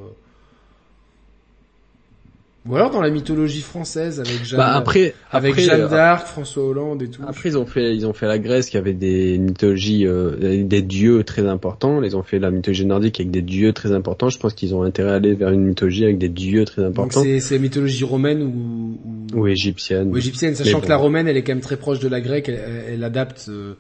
Ou 2.68 2.76
alors 2.76 2.90
dans 2.90 3.02
la 3.02 3.12
mythologie 3.12 3.62
française 3.62 4.20
avec 4.20 4.44
Jeanne, 4.44 4.58
Bah 4.58 4.74
après, 4.74 5.14
avec 5.32 5.52
après, 5.52 5.64
Jeanne 5.64 5.82
euh, 5.82 5.88
d'Arc, 5.88 6.26
François 6.26 6.64
Hollande 6.64 7.04
et 7.04 7.10
tout. 7.10 7.22
Après, 7.28 7.50
ils 7.50 7.58
ont 7.60 7.66
fait, 7.68 7.96
ils 7.96 8.08
ont 8.08 8.14
fait 8.14 8.26
la 8.26 8.40
Grèce 8.40 8.70
qui 8.72 8.78
avait 8.78 8.94
des 8.94 9.38
mythologies, 9.38 10.08
euh, 10.08 10.64
des 10.64 10.82
dieux 10.82 11.24
très 11.24 11.46
importants. 11.48 12.02
Ils 12.02 12.18
ont 12.18 12.24
fait 12.24 12.40
la 12.40 12.50
mythologie 12.50 12.86
nordique 12.88 13.20
avec 13.20 13.30
des 13.30 13.44
dieux 13.44 13.72
très 13.72 13.92
importants. 13.92 14.30
Je 14.30 14.40
pense 14.40 14.56
qu'ils 14.56 14.74
ont 14.74 14.82
intérêt 14.82 15.12
à 15.12 15.16
aller 15.16 15.36
vers 15.36 15.50
une 15.52 15.64
mythologie 15.64 16.06
avec 16.06 16.18
des 16.18 16.30
dieux 16.30 16.66
très 16.66 16.82
Donc 16.82 16.92
importants. 16.92 17.22
c'est 17.24 17.40
c'est 17.40 17.60
mythologie 17.60 18.04
romaine 18.04 18.42
ou, 18.42 18.98
ou, 19.36 19.42
Ou 19.42 19.48
égyptienne. 19.48 20.10
ou 20.12 20.18
égyptienne, 20.18 20.56
sachant 20.56 20.82
que 20.82 20.90
la 20.90 20.98
romaine 20.98 21.28
elle 21.28 21.38
est 21.38 21.44
quand 21.44 21.54
même 21.54 21.62
très 21.62 21.78
proche 21.78 22.00
de 22.00 22.08
la 22.08 22.20
grecque. 22.20 22.50
Elle, 22.50 23.04
adapte, 23.04 23.46
euh, 23.50 23.74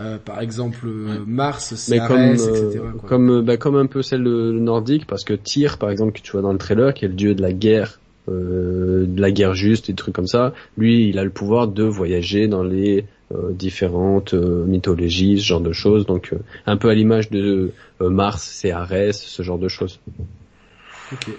euh, 0.00 0.18
par 0.18 0.40
exemple 0.40 0.88
Mars, 1.26 1.76
Cérès, 1.76 2.08
comme, 2.08 2.20
etc. 2.32 2.80
quoi. 2.98 3.08
comme, 3.08 3.42
bah, 3.42 3.56
comme 3.56 3.76
un 3.76 3.86
peu 3.86 4.02
celle 4.02 4.24
de- 4.24 4.50
nordique, 4.52 5.06
parce 5.06 5.22
que 5.22 5.34
Tyr, 5.34 5.78
par 5.78 5.90
exemple, 5.90 6.12
que 6.12 6.20
tu 6.22 6.32
vois 6.32 6.42
dans 6.42 6.52
le 6.52 6.58
trailer, 6.58 6.92
qui 6.92 7.04
est 7.04 7.08
le 7.08 7.14
dieu 7.14 7.34
de 7.36 7.42
la 7.42 7.52
guerre, 7.52 8.00
euh, 8.28 9.04
de 9.06 9.20
la 9.20 9.30
guerre 9.30 9.54
juste 9.54 9.88
et 9.88 9.92
des 9.92 9.96
trucs 9.96 10.14
comme 10.14 10.26
ça, 10.26 10.54
lui, 10.76 11.08
il 11.08 11.18
a 11.18 11.24
le 11.24 11.30
pouvoir 11.30 11.68
de 11.68 11.82
voyager 11.82 12.48
dans 12.48 12.62
les 12.62 13.04
euh, 13.32 13.52
différentes 13.52 14.34
euh, 14.34 14.64
mythologies, 14.64 15.40
ce 15.40 15.46
genre 15.46 15.60
de 15.60 15.72
choses. 15.72 16.06
Donc, 16.06 16.32
euh, 16.32 16.38
un 16.66 16.76
peu 16.76 16.88
à 16.88 16.94
l'image 16.94 17.30
de 17.30 17.72
euh, 18.00 18.10
Mars, 18.10 18.42
c'est 18.42 18.70
Arès, 18.70 19.20
ce 19.20 19.42
genre 19.42 19.58
de 19.58 19.68
choses. 19.68 20.00
Ok. 21.12 21.30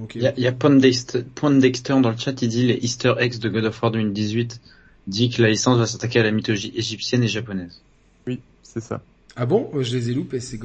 Ok. 0.00 0.14
Il 0.14 0.22
y 0.22 0.26
a, 0.26 0.38
y 0.38 0.46
a 0.46 0.52
Pondexter, 0.52 1.22
Pondexter 1.34 2.00
dans 2.00 2.10
le 2.10 2.16
chat, 2.16 2.40
il 2.42 2.48
dit 2.48 2.66
les 2.66 2.76
Easter 2.82 3.14
eggs 3.18 3.38
de 3.38 3.48
God 3.48 3.64
of 3.64 3.82
War 3.82 3.90
2018 3.90 4.60
dit 5.08 5.30
que 5.30 5.42
la 5.42 5.48
licence 5.48 5.78
va 5.78 5.86
s'attaquer 5.86 6.20
à 6.20 6.22
la 6.22 6.30
mythologie 6.30 6.72
égyptienne 6.76 7.22
et 7.24 7.28
japonaise. 7.28 7.82
Oui, 8.26 8.40
c'est 8.62 8.82
ça. 8.82 9.00
Ah 9.36 9.46
bon? 9.46 9.70
Je 9.80 9.96
les 9.96 10.10
ai 10.10 10.14
loupés. 10.14 10.40
C'est 10.40 10.58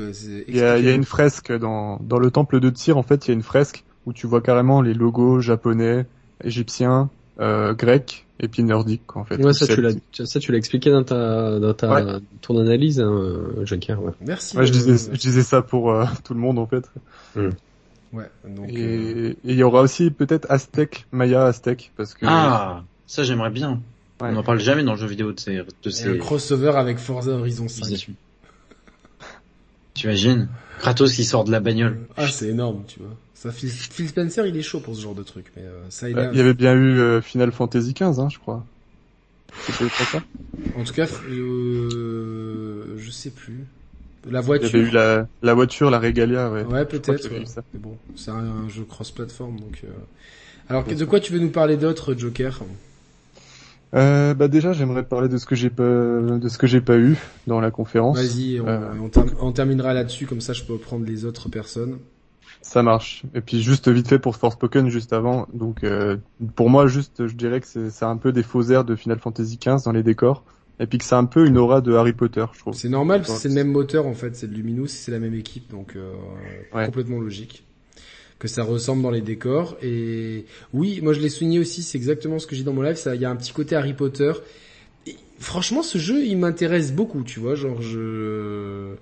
Il 0.48 0.56
y 0.56 0.62
a, 0.62 0.78
y 0.78 0.94
une 0.94 1.06
fresque 1.06 1.52
dans, 1.52 2.00
dans 2.00 2.20
le 2.20 2.30
temple 2.32 2.60
de 2.60 2.70
Tyr, 2.70 2.98
en 2.98 3.04
fait, 3.04 3.26
il 3.26 3.30
y 3.30 3.32
a 3.32 3.34
une 3.36 3.44
fresque 3.44 3.84
où 4.06 4.14
tu 4.14 4.28
vois 4.28 4.42
carrément 4.42 4.82
les 4.82 4.94
logos 4.94 5.40
japonais, 5.40 6.06
égyptiens, 6.44 7.10
euh, 7.40 7.74
grecs 7.74 8.26
et 8.40 8.48
puis 8.48 8.64
nordiques, 8.64 9.16
en 9.16 9.24
fait. 9.24 9.44
Ouais, 9.44 9.54
ça, 9.54 9.68
tu 9.68 9.82
l'as, 9.82 9.94
ça, 10.26 10.40
tu 10.40 10.52
l'as 10.52 10.58
expliqué 10.58 10.92
dans 10.92 11.04
ta, 11.04 11.60
dans 11.60 11.74
ta, 11.74 11.94
Ouais. 11.94 12.20
ton 12.42 12.60
analyse, 12.60 13.00
hein, 13.00 13.40
Joker, 13.64 14.02
ouais. 14.04 14.12
Merci. 14.22 14.58
Ouais, 14.58 14.66
je 14.66 14.72
euh, 14.72 14.74
disais, 14.74 15.12
je 15.14 15.20
disais 15.20 15.44
ça 15.44 15.62
pour 15.62 15.92
euh, 15.92 16.06
tout 16.24 16.34
le 16.34 16.40
monde, 16.40 16.60
en 16.60 16.68
fait. 16.68 16.90
Ouais. 18.14 18.30
Donc. 18.48 18.70
Et 18.70 18.86
euh, 18.86 19.36
il 19.44 19.56
y 19.56 19.64
aura 19.64 19.82
aussi 19.82 20.12
peut-être 20.12 20.46
Aztec, 20.50 21.08
Maya 21.12 21.46
Aztec, 21.46 21.92
parce 21.98 22.14
que... 22.14 22.26
Ah, 22.28 22.84
ça 23.08 23.24
j'aimerais 23.24 23.50
bien. 23.50 23.82
Ouais. 24.22 24.30
On 24.30 24.34
n'en 24.34 24.44
parle 24.44 24.60
jamais 24.60 24.84
dans 24.84 24.94
le 24.94 25.00
jeu 25.00 25.08
vidéo 25.08 25.32
de 25.32 25.40
ces, 25.40 25.56
de 25.56 25.66
et 25.86 25.92
ces, 25.92 26.18
crossover 26.18 26.74
avec 26.76 27.00
Forza 27.00 27.32
Horizon 27.32 27.68
5. 27.68 28.10
t'imagines? 29.94 30.48
Kratos 30.80 31.14
qui 31.14 31.24
sort 31.24 31.44
de 31.44 31.52
la 31.52 31.60
bagnole. 31.60 32.02
Ah, 32.18 32.28
c'est 32.28 32.50
énorme, 32.50 32.84
tu 32.88 33.00
vois. 33.00 33.16
Ça, 33.44 33.52
Phil, 33.52 34.08
Spencer, 34.08 34.46
il 34.48 34.56
est 34.56 34.62
chaud 34.62 34.80
pour 34.80 34.96
ce 34.96 35.02
genre 35.02 35.16
de 35.16 35.24
truc, 35.24 35.52
mais 35.58 35.64
euh, 35.64 35.82
ça, 35.90 36.10
il 36.10 36.18
Euh, 36.18 36.30
a... 36.30 36.32
il 36.32 36.38
y 36.38 36.42
avait 36.42 36.54
bien 36.54 36.74
eu 36.76 36.98
euh, 37.00 37.22
Final 37.22 37.52
Fantasy 37.52 37.94
XV, 37.94 38.20
hein, 38.20 38.30
je 38.30 38.40
crois. 38.40 38.64
C'était 39.68 39.90
ça? 39.90 40.22
En 40.78 40.84
tout 40.84 40.94
cas, 40.94 41.08
euh, 41.30 42.96
je 42.98 43.12
sais 43.12 43.32
plus. 43.32 43.66
La 44.30 44.40
Il 44.40 44.44
y 44.44 44.46
voiture. 44.46 44.70
avait 44.80 44.88
eu 44.88 44.92
la, 44.92 45.28
la 45.42 45.54
voiture, 45.54 45.90
la 45.92 46.00
Regalia, 46.00 46.50
ouais. 46.50 46.64
Ouais, 46.64 46.86
peut-être. 46.86 47.30
ouais. 47.30 47.44
Mais 47.74 47.80
bon, 47.80 47.98
c'est 48.16 48.32
un, 48.32 48.36
un 48.36 48.70
jeu 48.70 48.84
cross-platform, 48.86 49.60
donc. 49.60 49.84
Alors, 50.70 50.86
de 50.86 51.06
quoi 51.06 51.20
tu 51.20 51.34
veux 51.34 51.40
nous 51.40 51.50
parler 51.50 51.76
d'autre, 51.76 52.14
Joker? 52.14 52.62
Euh, 53.94 54.34
bah 54.34 54.48
déjà, 54.48 54.74
j'aimerais 54.74 55.04
parler 55.04 55.30
de 55.30 55.38
ce 55.38 55.46
que 55.46 55.56
j'ai 55.56 55.70
pas, 55.70 55.84
de 55.84 56.48
ce 56.50 56.58
que 56.58 56.66
j'ai 56.66 56.82
pas 56.82 56.98
eu 56.98 57.16
dans 57.46 57.60
la 57.60 57.70
conférence. 57.70 58.18
Vas-y, 58.18 58.60
on, 58.60 58.68
Euh, 58.68 59.10
on 59.40 59.52
terminera 59.52 59.94
là-dessus, 59.94 60.26
comme 60.26 60.42
ça, 60.42 60.54
je 60.54 60.64
peux 60.64 60.78
prendre 60.78 61.06
les 61.06 61.26
autres 61.26 61.50
personnes. 61.50 62.00
Ça 62.62 62.84
marche. 62.84 63.24
Et 63.34 63.42
puis 63.42 63.62
juste 63.62 63.90
vite 63.90 64.08
fait 64.08 64.20
pour 64.20 64.36
Forspoken 64.38 64.90
juste 64.90 65.14
avant. 65.14 65.48
Donc 65.54 65.84
euh, 65.84 66.18
pour 66.56 66.70
moi, 66.70 66.88
juste, 66.88 67.28
je 67.28 67.36
dirais 67.36 67.60
que 67.60 67.68
c'est 67.68 67.90
c'est 67.90 68.06
un 68.06 68.18
peu 68.18 68.32
des 68.32 68.44
faux 68.44 68.64
airs 68.64 68.86
de 68.86 68.96
Final 68.96 69.20
Fantasy 69.20 69.58
XV 69.58 69.84
dans 69.86 69.92
les 69.92 70.04
décors. 70.04 70.44
Et 70.80 70.88
puis 70.88 70.98
que 70.98 71.04
c'est 71.04 71.16
un 71.16 71.26
peu 71.26 71.46
une 71.46 71.58
aura 71.58 71.82
de 71.82 71.94
Harry 71.94 72.14
Potter, 72.14 72.46
je 72.54 72.60
trouve. 72.60 72.74
C'est 72.74 72.90
normal, 72.90 73.22
parce 73.22 73.34
que 73.34 73.40
c'est 73.40 73.48
le 73.50 73.54
même 73.54 73.72
moteur, 73.72 74.08
en 74.08 74.16
fait, 74.16 74.36
c'est 74.36 74.48
de 74.48 74.56
Luminous, 74.56 74.88
c'est 74.88 75.12
la 75.12 75.20
même 75.20 75.36
équipe, 75.36 75.70
donc 75.70 75.96
euh, 75.96 76.14
Ouais. 76.74 76.86
complètement 76.86 77.20
logique. 77.20 77.64
Que 78.40 78.48
ça 78.48 78.64
ressemble 78.64 79.04
dans 79.04 79.12
les 79.12 79.22
décors. 79.22 79.78
Et 79.84 80.46
oui, 80.74 81.00
moi 81.02 81.14
je 81.14 81.20
l'ai 81.22 81.30
souligné 81.30 81.60
aussi, 81.60 81.84
c'est 81.84 81.98
exactement 81.98 82.40
ce 82.40 82.48
que 82.48 82.56
j'ai 82.56 82.64
dans 82.64 82.74
mon 82.74 82.82
live, 82.82 82.96
ça, 82.96 83.14
il 83.16 83.22
y 83.22 83.26
a 83.26 83.30
un 83.30 83.36
petit 83.36 83.54
côté 83.54 83.76
Harry 83.76 83.94
Potter. 83.94 84.34
Et 85.06 85.16
franchement, 85.38 85.84
ce 85.84 86.00
jeu, 86.00 86.26
il 86.26 86.38
m'intéresse 86.38 86.92
beaucoup, 86.92 87.24
tu 87.24 87.40
vois, 87.40 87.54
genre 87.56 87.82
je... 87.82 88.96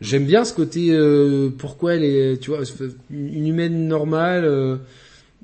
J'aime 0.00 0.26
bien 0.26 0.44
ce 0.44 0.52
côté, 0.52 0.90
euh, 0.90 1.48
pourquoi 1.56 1.94
elle 1.94 2.04
est, 2.04 2.38
tu 2.38 2.50
vois, 2.50 2.60
une 3.10 3.46
humaine 3.46 3.88
normale, 3.88 4.44
euh, 4.44 4.76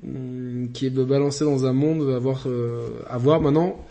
hum, 0.05 0.69
qui 0.73 0.85
est 0.85 0.89
balancée 0.91 1.43
dans 1.43 1.65
un 1.65 1.73
monde, 1.73 2.09
à 2.13 2.19
voir, 2.19 2.43
euh, 2.45 2.87
à 3.09 3.17
voir 3.17 3.41
maintenant 3.41 3.83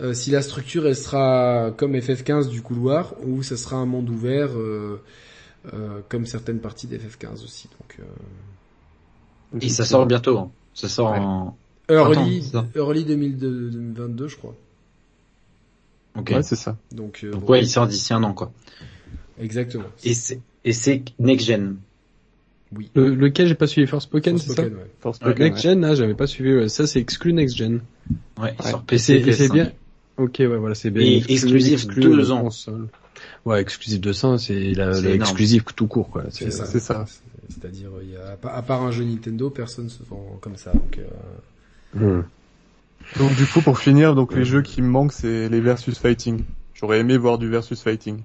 euh, 0.00 0.14
si 0.14 0.30
la 0.30 0.42
structure 0.42 0.86
elle 0.86 0.96
sera 0.96 1.70
comme 1.76 1.94
FF15 1.94 2.48
du 2.48 2.62
couloir 2.62 3.14
ou 3.24 3.42
ça 3.42 3.56
sera 3.56 3.76
un 3.76 3.86
monde 3.86 4.08
ouvert 4.08 4.48
euh, 4.56 5.00
euh, 5.74 6.00
comme 6.08 6.26
certaines 6.26 6.60
parties 6.60 6.86
d'FF15 6.88 7.44
aussi. 7.44 7.68
Donc 7.78 7.98
euh, 8.00 9.58
Et 9.60 9.68
ça 9.68 9.84
sort 9.84 10.06
bientôt. 10.06 10.38
hein. 10.38 10.50
Ça 10.74 10.88
sort 10.88 11.12
Ouais. 11.12 11.18
en... 11.20 11.56
early, 11.90 12.42
Attends, 12.48 12.66
early 12.74 13.04
2022, 13.04 13.70
2022 13.70 14.28
je 14.28 14.36
crois. 14.36 14.54
Ok. 16.18 16.30
Ouais, 16.34 16.42
c'est 16.42 16.56
ça. 16.56 16.76
Donc, 16.90 17.20
euh, 17.22 17.30
Donc 17.32 17.44
bon, 17.44 17.52
ouais, 17.52 17.60
il 17.62 17.68
sort 17.68 17.86
d'ici 17.86 18.12
un 18.12 18.22
an, 18.22 18.32
quoi. 18.34 18.50
Exactement. 19.40 19.84
Et 20.04 20.14
c'est, 20.14 20.40
et 20.64 20.72
c'est 20.72 21.02
next 21.18 21.46
gen. 21.46 21.76
Oui. 22.74 22.90
Le, 22.94 23.14
lequel 23.14 23.48
j'ai 23.48 23.54
pas 23.54 23.66
suivi 23.66 23.86
Forspoken, 23.86 24.38
c'est 24.38 24.54
ça? 24.54 24.62
Ouais. 24.62 24.72
Forspoken, 25.00 25.44
Next 25.44 25.62
Gen, 25.62 25.84
ah, 25.84 25.94
j'avais 25.94 26.14
pas 26.14 26.26
suivi, 26.26 26.54
ouais. 26.54 26.68
ça 26.70 26.86
c'est 26.86 27.00
exclu 27.00 27.34
Next 27.34 27.54
Gen. 27.56 27.80
Ouais, 28.40 28.52
Et 28.52 28.72
PC, 28.86 29.22
c'est, 29.22 29.28
et 29.28 29.32
c'est 29.34 29.48
PS5. 29.48 29.52
bien. 29.52 29.72
Ok, 30.16 30.36
ouais, 30.38 30.46
voilà, 30.56 30.74
c'est 30.74 30.90
bien. 30.90 31.02
Et 31.06 31.18
exclu- 31.20 31.32
exclusif 31.32 31.72
exclu 31.74 32.00
deux 32.02 32.16
de 32.16 32.30
ans. 32.30 32.40
console. 32.44 32.88
Ouais, 33.44 33.60
exclusif 33.60 34.00
200, 34.00 34.38
c'est 34.38 34.54
la, 34.72 34.94
C'est 34.94 35.02
la 35.02 35.08
énorme. 35.10 35.20
exclusif 35.20 35.64
tout 35.76 35.86
court, 35.86 36.08
quoi. 36.08 36.24
C'est 36.30 36.50
ça. 36.50 36.64
c'est 36.64 36.80
ça. 36.80 37.04
C'est- 37.06 37.20
C'est-à-dire, 37.60 37.90
il 38.02 38.10
y 38.12 38.16
a, 38.16 38.30
à 38.32 38.36
part- 38.36 38.56
à 38.56 38.62
part 38.62 38.82
un 38.82 38.90
jeu 38.90 39.04
Nintendo, 39.04 39.50
personne 39.50 39.90
se 39.90 40.02
vend 40.04 40.38
comme 40.40 40.56
ça. 40.56 40.72
Donc, 40.72 40.98
euh, 40.98 41.02
Hmm. 41.94 42.22
Donc 43.18 43.34
du 43.36 43.44
coup, 43.46 43.60
pour 43.60 43.78
finir, 43.78 44.14
donc 44.14 44.34
les 44.34 44.44
jeux 44.46 44.62
qui 44.62 44.80
me 44.80 44.88
manquent, 44.88 45.12
c'est 45.12 45.48
les 45.50 45.60
versus 45.60 45.98
fighting. 45.98 46.44
J'aurais 46.72 47.00
aimé 47.00 47.18
voir 47.18 47.36
du 47.36 47.48
versus 47.50 47.82
fighting. 47.82 48.20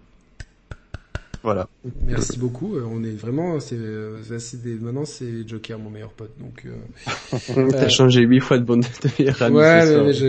Voilà. 1.47 1.69
Merci 2.05 2.37
beaucoup. 2.37 2.75
Euh, 2.75 2.83
On 2.91 3.05
est 3.05 3.11
vraiment, 3.15 3.61
c'est, 3.61 3.77
euh, 3.77 4.17
des- 4.61 4.75
maintenant 4.75 5.05
c'est 5.05 5.47
Joker 5.47 5.79
mon 5.79 5.89
meilleur 5.89 6.11
pote. 6.11 6.33
Donc, 6.41 6.65
euh, 6.65 7.71
T'as 7.71 7.87
changé 7.87 8.23
huit 8.23 8.41
fois 8.41 8.57
de 8.57 8.65
bonne 8.65 8.81
de 8.81 8.87
meilleur 9.17 9.41
ami 9.41 9.55
ouais, 9.55 9.85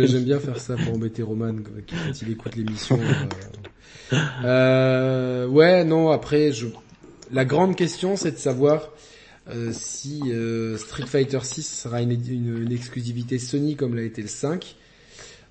j'aime 0.07 0.23
bien 0.23 0.39
faire 0.39 0.61
ça 0.61 0.77
pour 0.77 0.95
embêter 0.95 1.23
Roman 1.23 1.57
qui- 1.57 1.97
quand 1.97 2.23
il 2.23 2.31
écoute 2.31 2.55
l'émission. 2.55 3.01
euh. 4.13 4.15
Euh, 4.45 5.47
ouais, 5.49 5.85
non. 5.85 6.11
Après, 6.11 6.53
je, 6.53 6.67
la 7.33 7.45
grande 7.45 7.75
question, 7.75 8.15
c'est 8.15 8.31
de 8.31 8.37
savoir 8.37 8.91
euh, 9.51 9.71
si 9.73 10.21
euh, 10.27 10.77
Street 10.79 11.07
Fighter 11.07 11.41
6 11.43 11.63
sera 11.83 12.01
une, 12.01 12.13
une, 12.13 12.63
une 12.63 12.73
exclusivité 12.73 13.41
Sony 13.41 13.75
comme 13.75 13.97
l'a 13.97 14.03
été 14.03 14.23
le 14.23 14.29
5. 14.29 14.77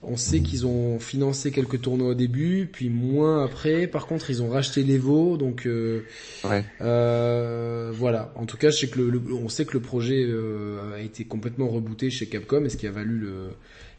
On 0.04 0.16
sait 0.16 0.42
qu'ils 0.42 0.66
ont 0.68 1.00
financé 1.00 1.52
quelques 1.52 1.82
tournois 1.82 2.10
au 2.10 2.14
début, 2.14 2.70
puis 2.72 2.90
moins 2.90 3.44
après. 3.44 3.88
Par 3.88 4.06
contre, 4.08 4.30
ils 4.30 4.42
ont 4.44 4.50
racheté 4.50 4.84
l'Evo, 4.84 5.38
donc 5.38 5.66
euh, 5.66 6.02
Ouais. 6.46 6.64
euh, 6.82 7.92
voilà. 7.94 8.32
En 8.36 8.46
tout 8.46 8.58
cas, 8.58 8.70
je 8.70 8.78
sais 8.78 8.88
que 8.88 9.00
le, 9.00 9.10
le- 9.10 9.34
on 9.34 9.50
sait 9.50 9.66
que 9.66 9.74
le 9.74 9.82
projet 9.82 10.24
euh, 10.24 10.96
a 10.96 11.02
été 11.02 11.26
complètement 11.26 11.68
rebooté 11.68 12.10
chez 12.10 12.28
Capcom, 12.28 12.64
et 12.64 12.70
ce 12.70 12.78
qui 12.78 12.88
a 12.88 12.92
valu 12.92 13.18
le, 13.18 13.48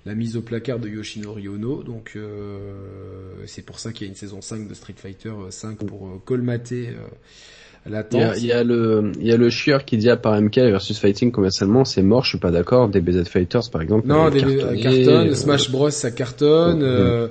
la 0.06 0.14
mise 0.14 0.36
au 0.36 0.40
placard 0.42 0.78
de 0.78 0.88
Yoshinori 0.88 1.48
Ono. 1.48 1.82
Donc 1.82 2.12
euh, 2.16 3.44
c'est 3.46 3.62
pour 3.62 3.78
ça 3.78 3.92
qu'il 3.92 4.06
y 4.06 4.08
a 4.08 4.10
une 4.10 4.16
saison 4.16 4.40
5 4.40 4.68
de 4.68 4.74
Street 4.74 4.94
Fighter 4.96 5.32
5 5.50 5.78
pour 5.84 6.06
euh, 6.06 6.22
colmater 6.24 6.90
euh, 7.92 8.02
Il 8.12 8.18
y, 8.18 8.22
a, 8.22 8.36
il 8.36 8.46
y 8.46 8.52
a 8.52 8.64
le, 8.64 9.12
il 9.20 9.26
y 9.26 9.32
a 9.32 9.36
le 9.36 9.50
chieur 9.50 9.84
qui 9.84 9.96
dit 9.96 10.10
à 10.10 10.16
part 10.16 10.40
MK 10.40 10.56
versus 10.56 10.98
Fighting 10.98 11.30
commercialement 11.30 11.84
c'est 11.84 12.02
mort, 12.02 12.24
je 12.24 12.30
suis 12.30 12.38
pas 12.38 12.50
d'accord. 12.50 12.88
DBZ 12.88 13.24
Fighters 13.28 13.70
par 13.70 13.82
exemple. 13.82 14.06
Non, 14.06 14.24
avait 14.24 14.42
des 14.42 14.56
cartonné, 14.56 14.82
cartonne, 14.82 15.28
euh, 15.28 15.34
Smash 15.34 15.70
Bros 15.70 15.90
ça 15.90 16.10
cartonne. 16.10 16.82
Euh, 16.82 17.28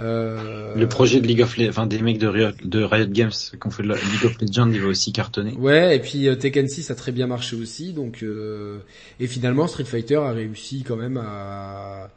euh, 0.00 0.74
Le 0.76 0.88
projet 0.88 1.20
de 1.20 1.26
League 1.26 1.42
of 1.42 1.56
Legends, 1.56 1.70
enfin 1.70 1.86
des 1.86 1.98
mecs 2.00 2.18
de 2.18 2.28
Riot, 2.28 2.50
de 2.62 2.82
Riot 2.82 3.08
Games 3.08 3.30
qui 3.30 3.66
ont 3.66 3.70
fait 3.70 3.82
le 3.82 3.94
League 3.94 4.24
of 4.24 4.40
Legends, 4.40 4.70
il 4.70 4.80
va 4.80 4.88
aussi 4.88 5.12
cartonner. 5.12 5.54
Ouais, 5.54 5.96
et 5.96 5.98
puis 5.98 6.28
euh, 6.28 6.36
Tekken 6.36 6.68
6 6.68 6.90
a 6.90 6.94
très 6.94 7.10
bien 7.10 7.26
marché 7.26 7.56
aussi, 7.56 7.92
donc 7.92 8.22
euh, 8.22 8.78
et 9.18 9.26
finalement 9.26 9.66
Street 9.66 9.84
Fighter 9.84 10.16
a 10.16 10.32
réussi 10.32 10.84
quand 10.86 10.96
même 10.96 11.16
à 11.16 12.10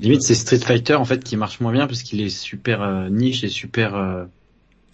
Limite, 0.00 0.22
c'est 0.22 0.34
Street 0.34 0.58
Fighter 0.58 0.94
en 0.94 1.04
fait 1.04 1.22
qui 1.22 1.36
marche 1.36 1.60
moins 1.60 1.72
bien 1.72 1.86
parce 1.86 2.02
qu'il 2.02 2.20
est 2.20 2.28
super 2.28 2.82
euh, 2.82 3.08
niche 3.08 3.44
et 3.44 3.48
super. 3.48 4.26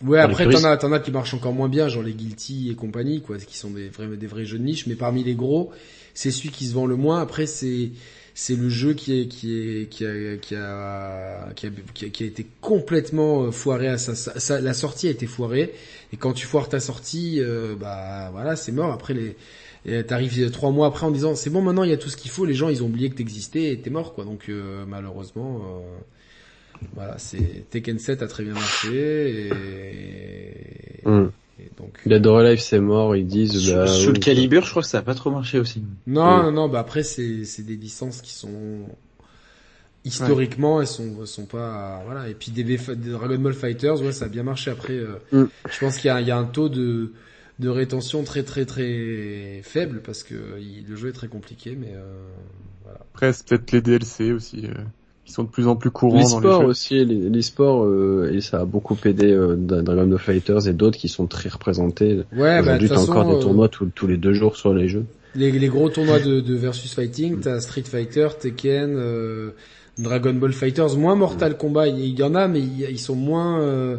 Euh, 0.04 0.06
Ouais, 0.08 0.18
après 0.20 0.44
t'en 0.62 0.64
as, 0.64 0.76
t'en 0.76 0.92
as 0.92 1.00
qui 1.00 1.10
marchent 1.10 1.34
encore 1.34 1.52
moins 1.52 1.68
bien, 1.68 1.88
genre 1.88 2.02
les 2.02 2.12
Guilty 2.14 2.70
et 2.70 2.74
compagnie, 2.74 3.20
quoi, 3.22 3.36
qui 3.38 3.56
sont 3.56 3.70
des 3.70 3.88
vrais, 3.88 4.06
des 4.16 4.26
vrais 4.26 4.44
jeux 4.44 4.58
de 4.58 4.64
niche. 4.64 4.86
Mais 4.86 4.94
parmi 4.94 5.24
les 5.24 5.34
gros, 5.34 5.70
c'est 6.14 6.30
celui 6.30 6.50
qui 6.50 6.66
se 6.66 6.74
vend 6.74 6.86
le 6.86 6.96
moins. 6.96 7.20
Après, 7.20 7.46
c'est, 7.46 7.90
c'est 8.34 8.54
le 8.54 8.68
jeu 8.68 8.94
qui 8.94 9.20
est, 9.20 9.26
qui 9.26 9.58
est, 9.58 9.88
qui 9.90 10.06
a, 10.06 10.36
qui 10.36 10.54
a, 10.54 11.48
qui 11.56 11.66
a, 11.66 11.70
qui 11.94 12.04
a, 12.04 12.08
qui 12.10 12.22
a 12.22 12.26
été 12.26 12.46
complètement 12.60 13.44
euh, 13.44 13.50
foiré 13.50 13.88
à 13.88 13.98
sa, 13.98 14.14
sa- 14.14 14.60
la 14.60 14.74
sortie 14.74 15.08
a 15.08 15.10
été 15.10 15.26
foirée. 15.26 15.74
Et 16.12 16.16
quand 16.16 16.32
tu 16.32 16.46
foires 16.46 16.68
ta 16.68 16.78
sortie, 16.80 17.40
euh, 17.40 17.74
bah 17.78 18.30
voilà, 18.32 18.54
c'est 18.56 18.72
mort. 18.72 18.92
Après 18.92 19.14
les, 19.14 20.04
t'arrives 20.04 20.50
trois 20.50 20.70
mois 20.70 20.86
après 20.86 21.06
en 21.06 21.10
disant 21.10 21.34
c'est 21.34 21.50
bon 21.50 21.62
maintenant 21.62 21.82
il 21.84 21.90
y 21.90 21.92
a 21.92 21.96
tout 21.96 22.08
ce 22.08 22.16
qu'il 22.16 22.30
faut. 22.30 22.44
Les 22.44 22.54
gens 22.54 22.68
ils 22.68 22.82
ont 22.82 22.86
oublié 22.86 23.10
que 23.10 23.16
t'existais 23.16 23.72
et 23.72 23.80
t'es 23.80 23.90
mort, 23.90 24.14
quoi. 24.14 24.24
Donc 24.24 24.46
euh, 24.48 24.84
malheureusement. 24.86 25.60
euh, 25.64 25.98
voilà, 26.94 27.18
c'est 27.18 27.66
Tekken 27.70 27.98
7 27.98 28.22
a 28.22 28.26
très 28.28 28.44
bien 28.44 28.54
marché 28.54 29.48
et, 29.48 31.06
hum. 31.06 31.30
et 31.60 31.70
donc 31.76 31.98
Dead 32.06 32.26
or 32.26 32.38
Alive 32.38 32.60
c'est 32.60 32.80
mort, 32.80 33.16
ils 33.16 33.26
disent. 33.26 33.58
Sous, 33.58 33.74
bah, 33.74 33.86
sous 33.86 34.12
le 34.12 34.18
calibre, 34.18 34.62
je 34.64 34.70
crois 34.70 34.82
que 34.82 34.88
ça 34.88 34.98
a 34.98 35.02
pas 35.02 35.14
trop 35.14 35.30
marché 35.30 35.58
aussi. 35.58 35.82
non 36.06 36.22
Oui. 36.38 36.42
non 36.44 36.52
non 36.52 36.68
bah 36.68 36.80
après 36.80 37.02
c'est 37.02 37.44
c'est 37.44 37.62
des 37.62 37.76
licences 37.76 38.20
qui 38.22 38.32
sont 38.32 38.86
historiquement 40.04 40.80
elles 40.80 40.86
sont 40.86 41.26
sont 41.26 41.46
pas 41.46 42.02
voilà 42.06 42.28
et 42.28 42.34
puis 42.34 42.50
des, 42.50 42.62
des 42.64 42.76
Dragon 43.10 43.38
Ball 43.38 43.52
Fighters 43.54 44.00
ouais 44.00 44.12
ça 44.12 44.26
a 44.26 44.28
bien 44.28 44.42
marché 44.42 44.70
après 44.70 44.94
euh, 44.94 45.18
Mm. 45.32 45.44
je 45.70 45.78
pense 45.78 45.96
qu'il 45.98 46.06
y 46.06 46.10
a 46.10 46.20
il 46.20 46.26
y 46.26 46.30
a 46.30 46.38
un 46.38 46.44
taux 46.44 46.68
de 46.68 47.12
de 47.58 47.68
rétention 47.68 48.22
très 48.22 48.44
très 48.44 48.64
très 48.64 49.60
faible 49.64 50.00
parce 50.02 50.22
que 50.22 50.34
il- 50.60 50.86
le 50.88 50.96
jeu 50.96 51.08
est 51.08 51.12
très 51.12 51.28
compliqué 51.28 51.76
mais 51.78 51.92
euh, 51.92 52.28
voilà. 52.84 53.00
Après, 53.12 53.32
c'est 53.32 53.46
peut-être 53.48 53.72
les 53.72 53.82
DLC 53.82 54.30
aussi, 54.32 54.64
euh, 54.66 54.74
qui 55.28 55.34
sont 55.34 55.44
de 55.44 55.48
plus 55.50 55.66
en 55.68 55.76
plus 55.76 55.90
courants 55.90 56.26
dans 56.40 56.40
les 56.40 56.48
jeux. 56.60 56.66
aussi, 56.66 57.04
l'e- 57.04 57.28
l'e-sport, 57.28 57.84
euh, 57.84 58.32
et 58.32 58.40
ça 58.40 58.60
a 58.60 58.64
beaucoup 58.64 58.96
aidé 59.04 59.26
euh, 59.30 59.56
Dra- 59.56 59.82
Dragon 59.82 60.06
Ball 60.06 60.18
Fighters 60.18 60.66
et 60.66 60.72
d'autres 60.72 60.96
qui 60.98 61.08
sont 61.08 61.26
très 61.26 61.50
représentés. 61.50 62.14
Ouais, 62.32 62.38
bah, 62.38 62.56
de 62.56 62.62
Aujourd'hui, 62.62 62.88
toute 62.88 62.96
t'as 62.96 63.00
façon, 63.02 63.12
encore 63.12 63.30
euh, 63.30 63.34
des 63.34 63.40
tournois 63.42 63.68
tous- 63.68 63.90
tous 63.94 64.06
les 64.06 64.16
deux 64.16 64.32
jours 64.32 64.56
sur 64.56 64.72
les 64.72 64.88
jeux. 64.88 65.04
Les, 65.34 65.52
les 65.52 65.68
gros 65.68 65.90
tournois 65.90 66.18
de, 66.18 66.40
de 66.40 66.54
versus 66.54 66.94
fighting, 66.94 67.40
t'as 67.40 67.60
Street 67.60 67.82
Fighter, 67.82 68.28
Tekken, 68.40 68.94
euh, 68.96 69.50
Dragon 69.98 70.32
Ball 70.32 70.52
Fighters, 70.54 70.96
moins 70.96 71.14
Mortal 71.14 71.58
Kombat. 71.58 71.88
Il 71.88 72.18
y 72.18 72.22
en 72.22 72.34
a, 72.34 72.48
mais 72.48 72.60
ils, 72.60 72.98
sont 72.98 73.14
moins. 73.14 73.60
euh, 73.60 73.98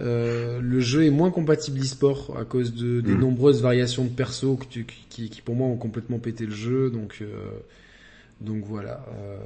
euh, 0.00 0.60
le 0.60 0.80
jeu 0.80 1.04
est 1.04 1.10
moins 1.10 1.30
compatible 1.30 1.80
e-sport 1.80 2.36
à 2.38 2.44
cause 2.44 2.74
de 2.74 3.00
des 3.00 3.12
Mm. 3.12 3.20
nombreuses 3.20 3.62
variations 3.62 4.04
de 4.04 4.08
perso 4.10 4.56
que 4.56 4.64
tu, 4.68 4.86
qui, 5.10 5.28
qui 5.30 5.40
pour 5.42 5.54
moi 5.54 5.66
ont 5.68 5.76
complètement 5.76 6.18
pété 6.18 6.46
le 6.46 6.52
jeu. 6.54 6.90
Donc 6.90 7.18
euh, 7.22 7.26
donc 8.40 8.64
voilà. 8.64 9.04
Euh, 9.16 9.38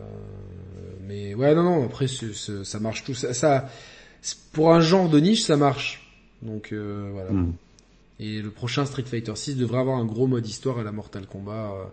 mais 1.06 1.34
ouais 1.34 1.54
non 1.54 1.62
non 1.62 1.84
après 1.84 2.06
ça 2.08 2.80
marche 2.80 3.04
tout 3.04 3.14
ça, 3.14 3.34
ça 3.34 3.68
pour 4.52 4.72
un 4.72 4.80
genre 4.80 5.08
de 5.08 5.20
niche 5.20 5.42
ça 5.42 5.56
marche. 5.56 6.10
Donc 6.42 6.72
euh, 6.72 7.10
voilà. 7.12 7.30
Mm. 7.30 7.54
Et 8.20 8.42
le 8.42 8.50
prochain 8.50 8.84
Street 8.84 9.04
Fighter 9.04 9.34
6 9.36 9.56
devrait 9.56 9.78
avoir 9.78 9.98
un 9.98 10.04
gros 10.04 10.26
mode 10.26 10.46
histoire 10.46 10.78
à 10.78 10.82
la 10.82 10.90
Mortal 10.92 11.26
Kombat. 11.26 11.72
euh, 11.72 11.84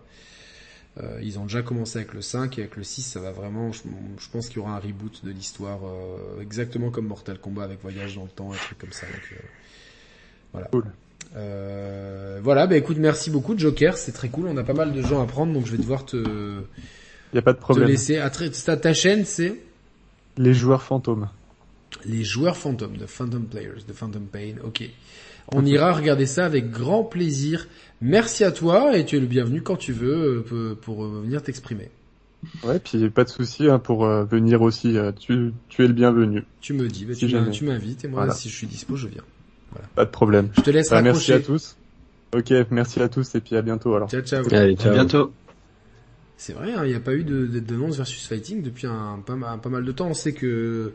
euh, 1.02 1.20
ils 1.22 1.38
ont 1.38 1.42
déjà 1.42 1.62
commencé 1.62 1.98
avec 1.98 2.14
le 2.14 2.22
5 2.22 2.58
et 2.58 2.62
avec 2.62 2.76
le 2.76 2.82
6 2.82 3.02
ça 3.02 3.20
va 3.20 3.30
vraiment, 3.30 3.70
je, 3.70 3.82
je 4.18 4.30
pense 4.30 4.48
qu'il 4.48 4.56
y 4.56 4.60
aura 4.60 4.76
un 4.76 4.80
reboot 4.80 5.24
de 5.24 5.30
l'histoire 5.30 5.80
euh, 5.84 6.40
exactement 6.40 6.90
comme 6.90 7.06
Mortal 7.06 7.38
Kombat 7.38 7.64
avec 7.64 7.82
voyage 7.82 8.16
dans 8.16 8.22
le 8.24 8.30
temps, 8.30 8.50
un 8.50 8.56
truc 8.56 8.78
comme 8.78 8.92
ça. 8.92 9.06
Donc, 9.06 9.32
euh, 9.32 9.36
voilà. 10.52 10.68
Cool. 10.68 10.84
Euh, 11.36 12.40
voilà, 12.42 12.66
bah 12.66 12.76
écoute, 12.76 12.96
merci 12.98 13.30
beaucoup 13.30 13.56
Joker, 13.58 13.96
c'est 13.96 14.12
très 14.12 14.28
cool, 14.28 14.46
on 14.48 14.56
a 14.56 14.64
pas 14.64 14.72
mal 14.74 14.92
de 14.92 15.02
gens 15.02 15.22
à 15.22 15.26
prendre 15.26 15.52
donc 15.52 15.66
je 15.66 15.72
vais 15.72 15.78
devoir 15.78 16.04
te, 16.06 16.16
Y 17.34 17.38
a 17.38 17.42
pas 17.42 17.52
de 17.52 17.58
te 17.58 17.62
problème. 17.62 17.88
laisser. 17.88 18.16
À 18.18 18.30
ta, 18.30 18.76
ta 18.76 18.94
chaîne 18.94 19.24
c'est? 19.24 19.60
Les 20.38 20.54
joueurs 20.54 20.82
fantômes. 20.82 21.28
les 22.06 22.24
joueurs 22.24 22.56
fantômes, 22.56 22.96
de 22.96 23.06
Phantom 23.06 23.44
Players, 23.44 23.82
de 23.86 23.92
Phantom 23.92 24.22
Pain, 24.26 24.54
ok. 24.64 24.88
On 25.54 25.64
ira 25.64 25.92
regarder 25.92 26.26
ça 26.26 26.44
avec 26.44 26.70
grand 26.70 27.04
plaisir. 27.04 27.68
Merci 28.00 28.42
à 28.42 28.50
toi 28.50 28.96
et 28.96 29.04
tu 29.04 29.16
es 29.16 29.20
le 29.20 29.26
bienvenu 29.26 29.62
quand 29.62 29.76
tu 29.76 29.92
veux 29.92 30.44
euh, 30.52 30.74
pour 30.74 31.04
euh, 31.04 31.20
venir 31.22 31.40
t'exprimer. 31.42 31.88
Ouais, 32.64 32.78
puis 32.80 33.08
pas 33.10 33.22
de 33.24 33.28
souci 33.28 33.68
hein, 33.68 33.78
pour 33.78 34.04
euh, 34.06 34.24
venir 34.24 34.62
aussi. 34.62 34.96
euh, 34.98 35.12
tu, 35.12 35.52
tu 35.68 35.84
es 35.84 35.86
le 35.86 35.92
bienvenu. 35.92 36.44
Tu 36.60 36.72
me 36.72 36.88
dis, 36.88 37.04
bah, 37.04 37.14
Si 37.14 37.26
tu 37.52 37.64
m'invites 37.64 38.04
et 38.04 38.08
moi 38.08 38.20
Voilà. 38.20 38.34
si 38.34 38.48
je 38.48 38.54
suis 38.56 38.66
dispo 38.66 38.96
je 38.96 39.06
viens. 39.06 39.22
Pas 39.94 40.04
de 40.04 40.10
problème. 40.10 40.48
Je 40.56 40.62
te 40.62 40.70
laisse 40.70 40.90
Bah, 40.90 41.02
merci 41.02 41.32
à 41.32 41.40
tous. 41.40 41.76
Ok, 42.34 42.52
merci 42.70 43.00
à 43.00 43.08
tous 43.08 43.34
et 43.34 43.40
puis 43.40 43.56
à 43.56 43.62
bientôt 43.62 43.94
alors. 43.94 44.10
Ciao 44.10 44.20
ciao. 44.22 44.44
Allez, 44.52 44.74
À 44.74 44.76
ciao. 44.76 44.92
bientôt. 44.92 45.32
C'est 46.36 46.52
vrai, 46.52 46.72
hein, 46.74 46.82
il 46.84 46.90
n'y 46.90 46.94
a 46.94 47.00
pas 47.00 47.14
eu 47.14 47.24
de, 47.24 47.46
de, 47.46 47.60
d'annonce 47.60 47.96
versus 47.96 48.26
fighting 48.26 48.62
depuis 48.62 48.86
un, 48.86 49.22
pas, 49.24 49.36
mal- 49.36 49.58
pas 49.60 49.70
mal 49.70 49.84
de 49.84 49.92
temps. 49.92 50.08
On 50.08 50.14
sait 50.14 50.32
que 50.34 50.92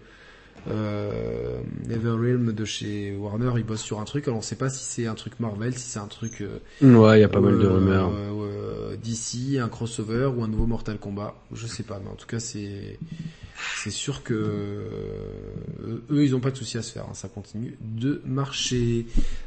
euh, 0.69 1.59
Neverrealm 1.87 2.51
de 2.53 2.65
chez 2.65 3.15
Warner, 3.15 3.51
il 3.57 3.63
bosse 3.63 3.81
sur 3.81 3.99
un 3.99 4.05
truc. 4.05 4.27
Alors 4.27 4.39
on 4.39 4.41
sait 4.41 4.55
pas 4.55 4.69
si 4.69 4.83
c'est 4.83 5.07
un 5.07 5.15
truc 5.15 5.39
Marvel, 5.39 5.73
si 5.75 5.89
c'est 5.89 5.99
un 5.99 6.07
truc 6.07 6.41
euh, 6.41 6.59
Ouais, 6.81 7.17
il 7.17 7.21
y 7.21 7.23
a 7.23 7.29
pas 7.29 7.39
mal 7.41 7.57
de 7.57 7.65
euh, 7.65 7.73
rumeurs. 7.73 8.11
euh, 8.13 8.95
d'ici, 9.01 9.57
un 9.59 9.69
crossover 9.69 10.25
ou 10.35 10.43
un 10.43 10.47
nouveau 10.47 10.67
Mortal 10.67 10.97
Kombat. 10.99 11.33
Je 11.53 11.65
sais 11.67 11.83
pas, 11.83 11.99
mais 12.03 12.09
en 12.09 12.15
tout 12.15 12.27
cas 12.27 12.39
c'est 12.39 12.99
c'est 13.83 13.91
sûr 13.91 14.23
que 14.23 14.33
eux 16.09 16.23
ils 16.23 16.35
ont 16.35 16.39
pas 16.39 16.51
de 16.51 16.57
souci 16.57 16.77
à 16.77 16.81
se 16.81 16.91
faire. 16.91 17.05
hein, 17.09 17.13
ça 17.13 17.27
continue 17.27 17.77
de 17.81 18.21
marcher. 18.25 19.05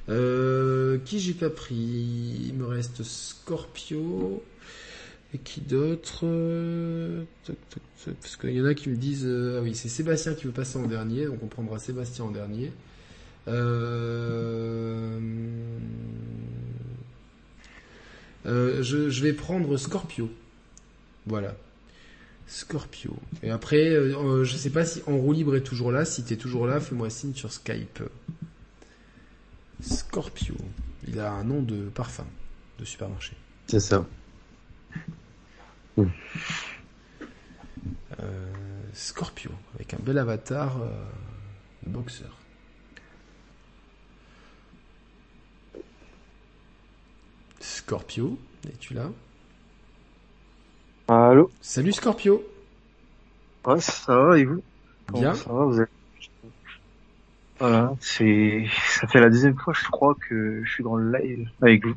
Euh, 0.09 0.99
qui 1.05 1.19
j'ai 1.20 1.32
pas 1.35 1.51
pris? 1.51 1.74
Il 2.49 2.55
me 2.55 2.66
reste 2.66 3.03
Scorpio. 3.03 4.43
Et 5.35 5.39
qui 5.39 5.61
d'autre 5.61 6.20
Euh, 6.23 7.24
Parce 8.20 8.36
qu'il 8.36 8.52
y 8.52 8.62
en 8.62 8.66
a 8.66 8.74
qui 8.74 8.89
me 8.89 8.97
disent 8.97 9.27
euh, 9.27 9.59
ah 9.59 9.62
oui 9.62 9.74
c'est 9.74 9.89
Sébastien 9.89 10.35
qui 10.35 10.44
veut 10.44 10.52
passer 10.52 10.78
en 10.78 10.86
dernier, 10.86 11.27
donc 11.27 11.43
on 11.43 11.48
prendra 11.48 11.78
Sébastien 11.81 12.24
en 12.24 12.31
dernier. 12.31 12.73
Euh... 13.48 15.19
Je, 18.44 19.23
vais 19.23 19.32
prendre 19.32 19.77
Scorpio. 19.77 20.31
Voilà. 21.27 21.56
Scorpio. 22.47 23.16
Et 23.43 23.51
après, 23.51 23.97
je 24.44 24.56
sais 24.56 24.70
pas 24.70 24.85
si 24.85 25.02
En 25.06 25.16
roue 25.16 25.32
libre 25.32 25.56
est 25.56 25.62
toujours 25.62 25.90
là. 25.90 26.05
Si 26.05 26.23
t'es 26.23 26.36
toujours 26.36 26.66
là, 26.66 26.78
fais-moi 26.78 27.11
signe 27.11 27.35
sur 27.35 27.52
Skype. 27.52 28.02
Scorpio. 29.81 30.55
Il 31.09 31.19
a 31.19 31.32
un 31.32 31.44
nom 31.44 31.62
de 31.62 31.89
parfum 31.89 32.27
de 32.78 32.85
supermarché. 32.85 33.32
C'est 33.66 33.81
ça. 33.81 34.06
Euh, 35.99 36.05
Scorpio, 38.93 39.51
avec 39.75 39.95
un 39.95 39.99
bel 40.01 40.19
avatar 40.19 40.77
euh, 40.81 40.89
de 41.87 41.91
boxeur. 41.91 42.37
Scorpio, 47.61 48.39
es-tu 48.66 48.95
là? 48.95 49.11
Allô? 51.09 51.51
Salut 51.61 51.93
Scorpio! 51.93 52.43
Ouais, 53.65 53.81
ça 53.81 54.16
va 54.16 54.39
et 54.39 54.45
vous? 54.45 54.62
Bien. 55.12 55.35
Ça 55.35 55.53
va, 55.53 55.65
vous 55.65 55.81
êtes... 55.81 55.91
Voilà, 57.59 57.95
c'est 58.01 58.66
ça 58.89 59.07
fait 59.07 59.21
la 59.21 59.31
deuxième 59.31 59.57
fois, 59.57 59.73
je 59.75 59.85
crois, 59.89 60.16
que 60.16 60.62
je 60.65 60.71
suis 60.71 60.83
dans 60.83 60.97
le 60.97 61.16
live 61.16 61.49
avec 61.62 61.87
vous. 61.87 61.95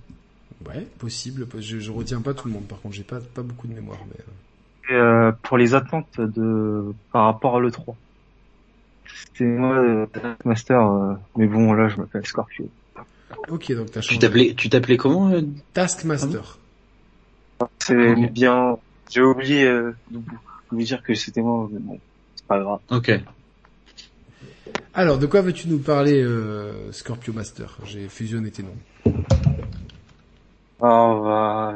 Ouais, 0.66 0.88
possible. 1.00 1.48
Je, 1.60 1.80
je 1.80 1.92
retiens 1.92 2.22
pas 2.22 2.34
tout 2.34 2.48
le 2.48 2.54
monde. 2.54 2.68
Par 2.68 2.82
contre, 2.82 2.96
j'ai 2.96 3.04
pas 3.04 3.20
pas 3.20 3.42
beaucoup 3.44 3.68
de 3.68 3.74
mémoire. 3.74 4.00
Mais... 4.10 4.24
Et, 4.90 4.94
euh, 4.98 5.32
pour 5.44 5.58
les 5.58 5.76
attentes 5.76 6.20
de 6.20 6.94
par 7.12 7.26
rapport 7.26 7.58
à 7.58 7.60
le 7.60 7.72
3. 7.72 7.96
C'était 9.08 9.46
moi 9.46 9.76
euh, 9.78 10.06
Taskmaster, 10.08 10.82
euh, 10.82 11.14
mais 11.38 11.48
bon 11.48 11.74
là 11.74 11.88
je 11.90 11.98
m'appelle 11.98 12.26
Scorpio. 12.26 12.70
Ok, 13.50 13.72
donc 13.74 13.92
t'as 13.92 14.02
Tu 14.02 14.08
changé. 14.10 14.20
t'appelais, 14.20 14.54
tu 14.56 14.70
t'appelais 14.70 14.98
comment 14.98 15.30
euh 15.32 15.42
Taskmaster. 15.74 16.58
C'est 17.80 18.16
bien. 18.32 18.78
J'ai 19.10 19.22
oublié 19.22 19.66
euh, 19.66 19.92
de 20.12 20.18
vous 20.18 20.24
de 20.24 20.76
vous 20.76 20.82
dire 20.84 21.02
que 21.04 21.14
c'était 21.14 21.42
moi, 21.42 21.70
mais 21.72 21.80
bon, 21.80 22.00
c'est 22.36 22.46
pas 22.46 22.60
grave. 22.60 22.80
Ok. 22.92 23.12
Alors, 24.94 25.18
de 25.18 25.26
quoi 25.28 25.42
veux-tu 25.42 25.68
nous 25.70 25.80
parler, 25.80 26.22
euh, 26.22 26.92
Scorpio 26.92 27.32
Master? 27.32 27.78
J'ai 27.86 28.10
fusionné 28.10 28.52
tes 28.52 28.64
noms. 28.64 29.17
Alors, 30.82 31.24
bah, 31.24 31.76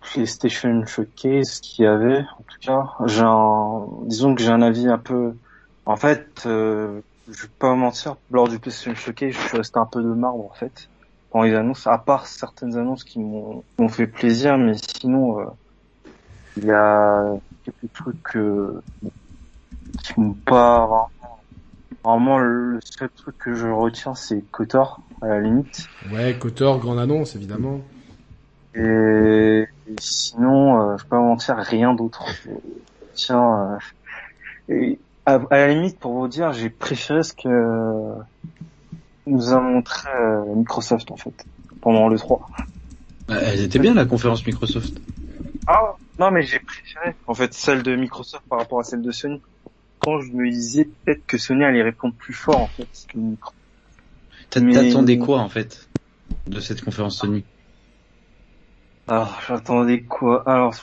PlayStation 0.00 0.86
Showcase 0.86 1.60
qu'il 1.60 1.84
y 1.84 1.88
avait, 1.88 2.20
en 2.20 2.42
tout 2.42 2.58
cas, 2.60 2.92
j'ai 3.06 3.22
un, 3.22 3.86
disons 4.04 4.34
que 4.34 4.42
j'ai 4.42 4.50
un 4.50 4.62
avis 4.62 4.88
un 4.88 4.98
peu, 4.98 5.34
en 5.84 5.96
fait, 5.96 6.44
euh, 6.46 7.00
je 7.28 7.42
vais 7.42 7.52
pas 7.58 7.74
mentir, 7.74 8.16
lors 8.30 8.48
du 8.48 8.58
PlayStation 8.58 8.94
Showcase, 8.94 9.32
je 9.32 9.40
suis 9.40 9.56
resté 9.56 9.78
un 9.78 9.86
peu 9.86 10.02
de 10.02 10.08
marbre, 10.08 10.44
en 10.44 10.54
fait, 10.54 10.88
pendant 11.30 11.44
les 11.44 11.54
annonces, 11.54 11.86
à 11.86 11.98
part 11.98 12.26
certaines 12.26 12.76
annonces 12.76 13.02
qui 13.02 13.18
m'ont, 13.18 13.64
fait 13.88 14.06
plaisir, 14.06 14.58
mais 14.58 14.74
sinon, 15.00 15.40
euh, 15.40 15.44
il 16.56 16.64
y 16.64 16.70
a 16.70 17.34
quelques 17.64 17.92
trucs, 17.92 18.36
euh, 18.36 18.80
qui 20.04 20.20
m'ont 20.20 20.34
pas 20.34 21.08
vraiment, 22.04 22.38
le 22.38 22.78
seul 22.84 23.10
truc 23.10 23.36
que 23.38 23.54
je 23.54 23.66
retiens, 23.66 24.14
c'est 24.14 24.40
Kotor, 24.52 25.00
à 25.20 25.28
la 25.28 25.40
limite. 25.40 25.88
Ouais, 26.12 26.38
Kotor, 26.38 26.78
grande 26.78 27.00
annonce, 27.00 27.34
évidemment. 27.34 27.80
Et, 28.76 29.66
et 29.86 29.96
sinon, 29.98 30.80
euh, 30.80 30.96
je 30.96 31.02
vais 31.02 31.08
pas 31.08 31.18
mentir, 31.20 31.56
rien 31.56 31.94
d'autre. 31.94 32.24
Tiens, 33.14 33.78
euh, 34.68 34.74
et 34.74 34.98
à, 35.24 35.34
à 35.50 35.56
la 35.56 35.68
limite, 35.68 35.98
pour 35.98 36.12
vous 36.12 36.28
dire, 36.28 36.52
j'ai 36.52 36.70
préféré 36.70 37.22
ce 37.22 37.32
que 37.32 38.14
nous 39.26 39.52
a 39.52 39.60
montré 39.60 40.08
euh, 40.10 40.54
Microsoft 40.54 41.10
en 41.10 41.16
fait 41.16 41.34
pendant 41.80 42.08
le 42.08 42.18
3. 42.18 42.48
Euh, 43.30 43.40
Elle 43.42 43.60
était 43.60 43.78
bien 43.78 43.94
la 43.94 44.04
conférence 44.04 44.46
Microsoft. 44.46 44.98
Ah 45.66 45.94
non, 46.18 46.30
mais 46.30 46.42
j'ai 46.42 46.60
préféré 46.60 47.16
en 47.26 47.34
fait 47.34 47.52
celle 47.54 47.82
de 47.82 47.96
Microsoft 47.96 48.44
par 48.48 48.60
rapport 48.60 48.80
à 48.80 48.84
celle 48.84 49.02
de 49.02 49.10
Sony. 49.10 49.42
Quand 49.98 50.20
je 50.20 50.30
me 50.32 50.48
disais 50.48 50.84
peut-être 50.84 51.26
que 51.26 51.38
Sony 51.38 51.64
allait 51.64 51.82
répondre 51.82 52.14
plus 52.16 52.34
fort 52.34 52.60
en 52.60 52.68
fait 52.68 52.88
que 53.08 53.18
Microsoft. 53.18 53.56
Mais- 54.62 54.72
T'attendais 54.72 55.18
quoi 55.18 55.40
en 55.40 55.48
fait 55.48 55.88
de 56.46 56.60
cette 56.60 56.82
conférence 56.82 57.18
Sony? 57.18 57.44
Alors, 59.08 59.40
j'attendais 59.46 60.04
quoi? 60.04 60.48
Alors, 60.48 60.74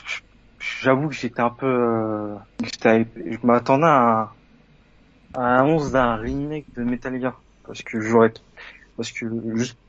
j'avoue 0.60 1.08
que 1.10 1.16
j'étais 1.16 1.42
un 1.42 1.50
peu... 1.50 1.66
Euh, 1.68 2.36
je 2.84 3.38
m'attendais 3.46 3.86
à, 3.86 4.00
un- 4.22 4.32
à 5.34 5.42
un 5.42 5.60
annonce 5.64 5.92
d'un 5.92 6.16
remake 6.16 6.74
de 6.76 6.84
Metal 6.84 7.20
Gear. 7.20 7.44
Parce 7.64 7.82
que 7.84 8.00
j'aurais... 8.02 8.34
Parce 8.98 9.12
que 9.12 9.26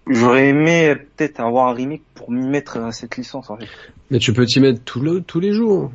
j'aurais 0.09 0.49
aimé 0.49 0.97
peut-être 0.97 1.41
avoir 1.41 1.69
un 1.69 1.75
remake 1.75 2.07
pour 2.15 2.31
m'y 2.33 2.47
mettre 2.49 2.79
à 2.79 2.93
cette 2.93 3.17
licence, 3.17 3.51
en 3.51 3.59
fait. 3.59 3.71
Mais 4.11 4.19
tu 4.19 4.33
peux 4.33 4.47
t'y 4.47 4.61
mettre 4.61 4.83
tout 4.85 5.01
le, 5.01 5.21
tous 5.23 5.41
les 5.41 5.53
jours. 5.53 5.91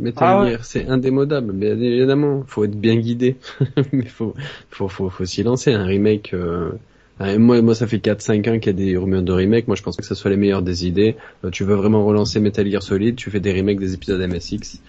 Metal 0.00 0.28
Ah 0.28 0.40
ouais. 0.40 0.52
Gear, 0.52 0.64
c'est 0.64 0.86
indémodable, 0.88 1.52
bien 1.52 1.78
évidemment. 1.80 2.44
Faut 2.46 2.64
être 2.64 2.78
bien 2.78 2.96
guidé. 2.96 3.36
Mais 3.92 4.06
faut, 4.06 4.34
faut, 4.70 4.88
faut, 4.88 5.08
faut 5.10 5.24
s'y 5.24 5.42
lancer. 5.42 5.72
Un 5.72 5.84
remake, 5.84 6.34
euh, 6.34 6.72
moi, 7.20 7.62
moi, 7.62 7.74
ça 7.74 7.86
fait 7.86 7.98
4-5 7.98 8.50
ans 8.50 8.58
qu'il 8.58 8.66
y 8.66 8.68
a 8.70 8.72
des 8.72 8.96
rumeurs 8.96 9.22
de 9.22 9.32
remake. 9.32 9.66
Moi, 9.66 9.76
je 9.76 9.82
pense 9.82 9.96
pas 9.96 10.02
que 10.02 10.08
ça 10.08 10.14
soit 10.14 10.30
les 10.30 10.36
meilleures 10.36 10.62
des 10.62 10.86
idées. 10.86 11.16
Euh, 11.44 11.50
tu 11.50 11.64
veux 11.64 11.74
vraiment 11.74 12.04
relancer 12.04 12.40
Metal 12.40 12.68
Gear 12.68 12.82
Solid, 12.82 13.16
tu 13.16 13.30
fais 13.30 13.40
des 13.40 13.52
remakes 13.52 13.78
des 13.78 13.94
épisodes 13.94 14.20
MSX. 14.20 14.80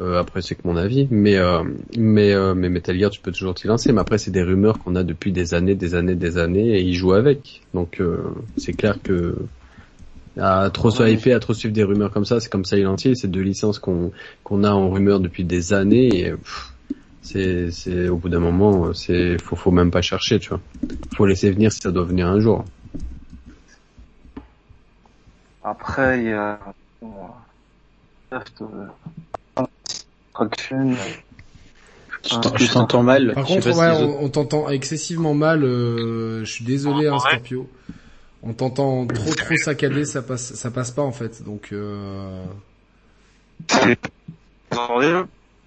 Euh, 0.00 0.18
après, 0.18 0.42
c'est 0.42 0.54
que 0.54 0.62
mon 0.64 0.76
avis. 0.76 1.06
Mais, 1.10 1.36
euh, 1.36 1.62
mais, 1.98 2.32
euh, 2.32 2.54
mais 2.54 2.68
Metal 2.68 2.98
Gear, 2.98 3.10
tu 3.10 3.20
peux 3.20 3.32
toujours 3.32 3.54
t'y 3.54 3.66
lancer. 3.66 3.92
Mais 3.92 4.00
après, 4.00 4.18
c'est 4.18 4.30
des 4.30 4.42
rumeurs 4.42 4.78
qu'on 4.78 4.96
a 4.96 5.02
depuis 5.04 5.32
des 5.32 5.54
années, 5.54 5.74
des 5.74 5.94
années, 5.94 6.14
des 6.14 6.38
années, 6.38 6.78
et 6.78 6.82
ils 6.82 6.94
jouent 6.94 7.14
avec. 7.14 7.62
Donc, 7.74 8.00
euh, 8.00 8.18
c'est 8.56 8.72
clair 8.72 8.98
que 9.02 9.36
à 10.38 10.70
trop 10.70 10.90
se 10.90 11.06
hyper, 11.06 11.36
à 11.36 11.40
trop 11.40 11.52
suivre 11.52 11.74
des 11.74 11.82
rumeurs 11.82 12.10
comme 12.10 12.24
ça, 12.24 12.40
c'est 12.40 12.50
comme 12.50 12.64
Silent 12.64 12.96
Hill, 12.96 13.16
c'est 13.16 13.30
deux 13.30 13.42
licences 13.42 13.78
qu'on 13.78 14.12
qu'on 14.44 14.64
a 14.64 14.70
en 14.70 14.88
rumeur 14.90 15.20
depuis 15.20 15.44
des 15.44 15.74
années 15.74 16.06
et 16.06 16.30
pff, 16.30 16.71
c'est 17.22 17.70
c'est 17.70 18.08
au 18.08 18.16
bout 18.16 18.28
d'un 18.28 18.40
moment, 18.40 18.92
c'est 18.94 19.40
faut 19.40 19.56
faut 19.56 19.70
même 19.70 19.90
pas 19.90 20.02
chercher, 20.02 20.38
tu 20.38 20.50
vois. 20.50 20.60
Faut 21.16 21.26
laisser 21.26 21.50
venir 21.50 21.72
si 21.72 21.80
ça 21.80 21.90
doit 21.90 22.04
venir 22.04 22.26
un 22.26 22.40
jour. 22.40 22.64
Après, 25.64 26.18
il 26.18 26.28
y 26.28 26.32
a... 26.32 26.58
euh, 27.02 27.06
Je 32.24 32.38
t'en- 32.40 32.56
je 32.56 32.72
t'entends 32.72 33.02
mal. 33.02 33.32
Par 33.34 33.46
Je 33.46 33.52
sais 33.52 33.60
contre, 33.62 33.72
si 33.72 33.80
ouais, 33.80 33.90
on, 33.90 34.24
on 34.24 34.28
t'entend 34.28 34.68
excessivement 34.68 35.34
mal. 35.34 35.64
euh, 35.64 36.44
je 36.44 36.52
suis 36.52 36.64
désolé, 36.64 37.08
hein, 37.08 37.18
Scorpio. 37.18 37.68
On 38.44 38.52
t'entend 38.52 39.06
trop 39.06 39.34
trop 39.34 39.56
saccadé, 39.56 40.04
ça 40.04 40.20
passe 40.22 40.54
ça 40.54 40.70
passe 40.70 40.90
pas 40.90 41.02
en 41.02 41.12
fait. 41.12 41.44
Donc 41.44 41.68
euh... 41.72 42.44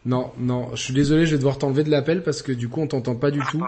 c'est... 0.06 0.10
Non 0.10 0.32
non, 0.38 0.76
je 0.76 0.82
suis 0.82 0.94
désolé, 0.94 1.26
je 1.26 1.32
vais 1.32 1.38
devoir 1.38 1.58
t'enlever 1.58 1.84
de 1.84 1.90
l'appel 1.90 2.24
parce 2.24 2.42
que 2.42 2.52
du 2.52 2.70
coup 2.70 2.82
on 2.82 2.88
t'entend 2.88 3.16
pas 3.16 3.32
du 3.32 3.42
tout. 3.52 3.64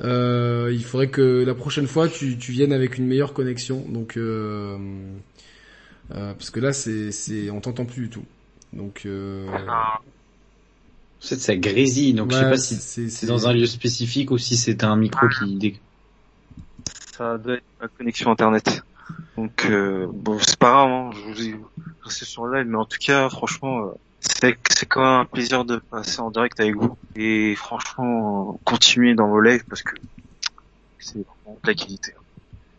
Euh, 0.00 0.70
il 0.72 0.84
faudrait 0.84 1.08
que 1.08 1.44
la 1.44 1.54
prochaine 1.54 1.88
fois 1.88 2.08
tu, 2.08 2.38
tu 2.38 2.52
viennes 2.52 2.72
avec 2.72 2.98
une 2.98 3.06
meilleure 3.06 3.32
connexion. 3.32 3.84
Donc 3.88 4.16
euh, 4.16 4.78
euh, 6.14 6.32
parce 6.34 6.50
que 6.50 6.60
là 6.60 6.72
c'est 6.72 7.10
c'est 7.10 7.50
on 7.50 7.60
t'entend 7.60 7.84
plus 7.84 8.02
du 8.02 8.08
tout. 8.10 8.24
Donc 8.72 9.02
euh, 9.06 9.46
Peut-être 11.20 11.40
ça 11.40 11.56
grésille, 11.56 12.14
donc 12.14 12.30
je 12.30 12.36
sais 12.36 12.48
pas 12.48 12.56
si 12.56 12.76
c'est 12.76 13.08
c'est 13.08 13.26
dans 13.26 13.48
un 13.48 13.52
lieu 13.52 13.66
spécifique 13.66 14.30
ou 14.30 14.38
si 14.38 14.56
c'est 14.56 14.84
un 14.84 14.94
micro 14.94 15.26
qui 15.28 15.56
dé... 15.56 15.80
Ça 17.16 17.36
doit 17.38 17.54
être 17.54 17.64
la 17.80 17.88
connexion 17.88 18.30
internet. 18.30 18.84
Donc 19.36 19.66
euh, 19.68 20.06
bon, 20.12 20.38
c'est 20.38 20.56
pas 20.58 20.70
grave, 20.70 20.88
hein, 20.90 21.10
je 21.14 21.32
vous 21.32 21.48
ai 21.48 21.56
resté 22.02 22.24
sur 22.24 22.46
le 22.46 22.58
live, 22.58 22.68
mais 22.70 22.76
en 22.76 22.84
tout 22.84 22.98
cas, 23.00 23.28
franchement, 23.30 23.86
euh, 23.86 23.90
c'est 24.20 24.56
c'est 24.70 24.86
quand 24.86 25.00
même 25.00 25.20
un 25.20 25.24
plaisir 25.24 25.64
de 25.64 25.76
passer 25.90 26.20
en 26.20 26.30
direct 26.30 26.58
avec 26.60 26.76
vous. 26.76 26.96
Et 27.16 27.54
franchement, 27.56 28.60
continuez 28.64 29.14
dans 29.14 29.28
vos 29.28 29.40
lives 29.40 29.64
parce 29.68 29.82
que 29.82 29.94
c'est 30.98 31.18
vraiment 31.18 31.58
de 31.62 31.68
la 31.68 31.74
qualité. 31.74 32.12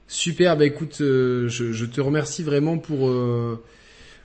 Super, 0.07 0.57
bah 0.57 0.65
écoute, 0.65 1.01
euh, 1.01 1.47
je, 1.47 1.71
je 1.71 1.85
te 1.85 2.01
remercie 2.01 2.43
vraiment 2.43 2.77
pour 2.77 3.09
euh, 3.09 3.63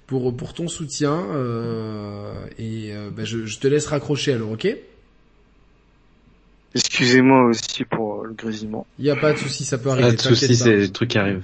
pour 0.07 0.37
pour 0.37 0.55
ton 0.55 0.69
soutien 0.69 1.13
euh, 1.13 2.47
et 2.59 2.95
euh, 2.95 3.11
bah, 3.11 3.25
je, 3.25 3.45
je 3.45 3.59
te 3.59 3.69
laisse 3.69 3.87
raccrocher 3.87 4.33
alors, 4.33 4.53
ok? 4.53 4.67
Excusez-moi 6.75 7.45
aussi 7.45 7.85
pour 7.85 8.25
le 8.25 8.33
grésillement. 8.33 8.87
Il 8.99 9.05
y 9.05 9.11
a 9.11 9.17
pas 9.17 9.33
de 9.33 9.39
souci, 9.39 9.65
ça 9.65 9.79
peut 9.79 9.91
arriver. 9.91 10.09
Pas 10.09 10.23
de 10.23 10.29
pas. 10.29 10.35
c'est 10.35 10.77
le 10.77 10.91
truc 10.91 11.11
qui 11.11 11.19
arrive. 11.19 11.43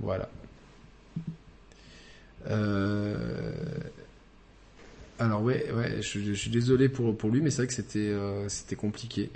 Voilà. 0.00 0.28
Euh... 2.50 3.14
Alors 5.18 5.42
ouais, 5.42 5.66
ouais, 5.76 6.02
je, 6.02 6.18
je 6.20 6.32
suis 6.32 6.50
désolé 6.50 6.88
pour 6.88 7.16
pour 7.16 7.30
lui, 7.30 7.40
mais 7.40 7.50
c'est 7.50 7.58
vrai 7.58 7.66
que 7.68 7.72
c'était 7.74 7.98
euh, 8.00 8.48
c'était 8.48 8.76
compliqué. 8.76 9.30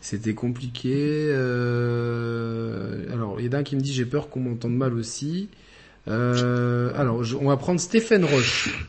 C'était 0.00 0.34
compliqué. 0.34 1.28
euh, 1.30 3.12
Alors 3.12 3.40
il 3.40 3.46
y 3.46 3.48
en 3.48 3.52
a 3.52 3.58
un 3.58 3.62
qui 3.62 3.76
me 3.76 3.80
dit 3.80 3.92
j'ai 3.92 4.04
peur 4.04 4.28
qu'on 4.28 4.40
m'entende 4.40 4.76
mal 4.76 4.92
aussi. 4.94 5.48
Euh... 6.08 6.92
Alors 6.96 7.22
je- 7.24 7.36
on 7.36 7.48
va 7.48 7.56
prendre 7.56 7.80
Stéphane 7.80 8.24
Roche. 8.24 8.88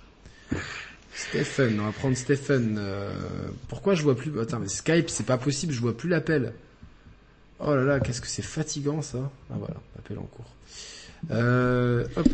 Stéphane, 1.14 1.80
on 1.80 1.86
va 1.86 1.92
prendre 1.92 2.18
Stéphane. 2.18 2.78
Euh... 2.80 3.14
Pourquoi 3.70 3.94
je 3.96 4.02
vois 4.04 4.16
plus 4.18 4.38
Attends, 4.40 4.60
mais 4.60 4.68
Skype, 4.68 5.10
c'est 5.10 5.26
pas 5.26 5.38
possible, 5.38 5.72
je 5.74 5.80
vois 5.80 5.96
plus 5.96 6.10
l'appel. 6.10 6.54
Oh 7.60 7.74
là 7.74 7.84
là, 7.84 8.00
qu'est-ce 8.02 8.20
que 8.20 8.28
c'est 8.28 8.42
fatigant 8.42 9.02
ça. 9.02 9.32
Ah 9.50 9.56
voilà, 9.58 9.76
appel 9.98 10.18
en 10.18 10.24
cours. 10.24 10.46
Euh, 11.32 12.06
hop. 12.18 12.28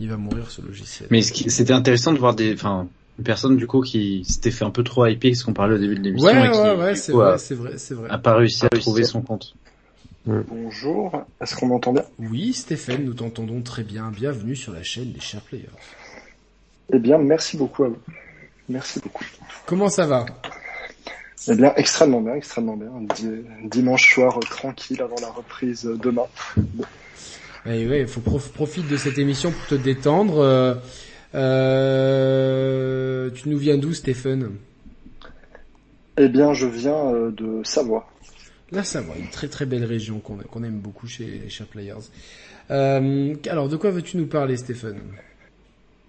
Il 0.00 0.08
va 0.08 0.16
mourir 0.16 0.50
ce 0.50 0.62
logiciel. 0.62 1.08
Mais 1.10 1.20
ce 1.20 1.30
qui- 1.30 1.50
c'était 1.50 1.74
intéressant 1.74 2.12
de 2.12 2.18
voir 2.18 2.34
des, 2.34 2.54
enfin, 2.54 2.88
une 3.18 3.24
personne 3.24 3.58
du 3.58 3.66
coup 3.66 3.82
qui 3.82 4.24
s'était 4.24 4.50
fait 4.50 4.64
un 4.64 4.70
peu 4.70 4.82
trop 4.82 5.06
hyper 5.06 5.36
ce 5.36 5.44
qu'on 5.44 5.52
parlait 5.52 5.74
au 5.74 5.78
début 5.78 5.94
de 5.94 6.00
l'émission 6.00 6.30
ouais, 6.30 6.48
et 6.48 6.50
qui 6.50 6.58
ouais, 6.58 6.94
c'est 6.94 7.12
vrai, 7.12 7.32
a, 7.34 7.38
c'est 7.38 7.54
vrai, 7.54 7.74
c'est 7.76 7.94
vrai. 7.94 8.08
a 8.10 8.16
pas 8.16 8.34
réussi 8.34 8.64
à 8.64 8.70
trouver 8.70 9.04
son 9.04 9.20
compte. 9.20 9.54
Bonjour, 10.24 11.24
est-ce 11.40 11.54
qu'on 11.54 11.66
m'entend 11.66 11.92
bien? 11.92 12.04
Oui, 12.18 12.54
Stéphane, 12.54 13.04
nous 13.04 13.14
t'entendons 13.14 13.60
très 13.62 13.82
bien. 13.84 14.10
Bienvenue 14.10 14.56
sur 14.56 14.72
la 14.72 14.82
chaîne 14.82 15.12
des 15.12 15.20
Chers 15.20 15.42
Players. 15.42 15.66
Eh 16.92 16.98
bien, 16.98 17.18
merci 17.18 17.58
beaucoup 17.58 17.84
à 17.84 17.88
vous. 17.88 17.98
Merci 18.70 19.00
beaucoup. 19.00 19.24
Comment 19.66 19.88
ça 19.88 20.06
va? 20.06 20.24
Eh 21.48 21.54
bien, 21.54 21.72
extrêmement 21.76 22.20
bien, 22.20 22.34
extrêmement 22.34 22.76
bien. 22.76 22.90
Dimanche 23.64 24.14
soir 24.14 24.36
euh, 24.36 24.40
tranquille 24.40 25.00
avant 25.02 25.16
la 25.20 25.30
reprise 25.30 25.86
euh, 25.86 25.96
demain. 25.96 26.26
Eh 27.66 27.86
ouais, 27.86 28.06
faut 28.06 28.20
prof- 28.20 28.52
profite 28.52 28.88
de 28.88 28.96
cette 28.96 29.18
émission 29.18 29.52
pour 29.52 29.66
te 29.66 29.74
détendre. 29.74 30.38
Euh, 30.38 30.74
euh, 31.34 33.30
tu 33.30 33.48
nous 33.48 33.58
viens 33.58 33.76
d'où, 33.78 33.92
Stéphane? 33.92 34.50
Eh 36.16 36.28
bien, 36.28 36.52
je 36.54 36.66
viens 36.66 37.14
euh, 37.14 37.30
de 37.30 37.62
Savoie. 37.64 38.08
La 38.72 38.84
Savoie, 38.84 39.16
une 39.18 39.28
très 39.28 39.48
très 39.48 39.66
belle 39.66 39.84
région 39.84 40.20
qu'on 40.20 40.62
aime 40.64 40.78
beaucoup 40.78 41.06
chez, 41.06 41.48
chez 41.48 41.64
Players. 41.64 42.08
Euh, 42.70 43.34
alors, 43.48 43.68
de 43.68 43.76
quoi 43.76 43.90
veux-tu 43.90 44.16
nous 44.16 44.26
parler, 44.26 44.56
Stéphane? 44.56 45.00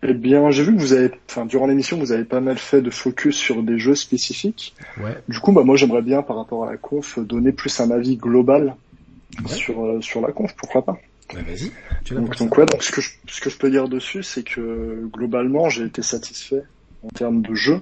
Eh 0.03 0.13
bien, 0.13 0.49
j'ai 0.51 0.63
vu 0.63 0.73
que 0.75 0.79
vous 0.79 0.93
avez, 0.93 1.11
enfin, 1.29 1.45
durant 1.45 1.67
l'émission, 1.67 1.97
vous 1.99 2.11
avez 2.11 2.23
pas 2.23 2.39
mal 2.39 2.57
fait 2.57 2.81
de 2.81 2.89
focus 2.89 3.35
sur 3.35 3.61
des 3.61 3.77
jeux 3.77 3.95
spécifiques. 3.95 4.73
Ouais. 4.97 5.17
Du 5.27 5.39
coup, 5.39 5.51
bah, 5.51 5.63
moi, 5.63 5.75
j'aimerais 5.75 6.01
bien, 6.01 6.23
par 6.23 6.37
rapport 6.37 6.65
à 6.65 6.71
la 6.71 6.77
conf, 6.77 7.19
donner 7.19 7.51
plus 7.51 7.79
un 7.79 7.91
avis 7.91 8.17
global 8.17 8.75
Ouais. 9.43 9.47
sur, 9.55 9.85
euh, 9.85 10.01
sur 10.01 10.21
la 10.21 10.31
conf, 10.31 10.55
pourquoi 10.55 10.83
pas? 10.83 10.99
Bah, 11.33 11.39
vas-y, 11.47 11.71
tu 12.03 12.15
Donc, 12.15 12.57
ouais, 12.57 12.65
donc 12.65 12.83
ce 12.83 12.91
que 12.91 13.01
je, 13.01 13.09
ce 13.27 13.41
que 13.41 13.49
je 13.49 13.57
peux 13.57 13.69
dire 13.69 13.87
dessus, 13.87 14.23
c'est 14.23 14.43
que 14.43 15.07
globalement, 15.11 15.69
j'ai 15.69 15.85
été 15.85 16.01
satisfait 16.01 16.63
en 17.03 17.09
termes 17.09 17.41
de 17.41 17.53
jeux, 17.55 17.81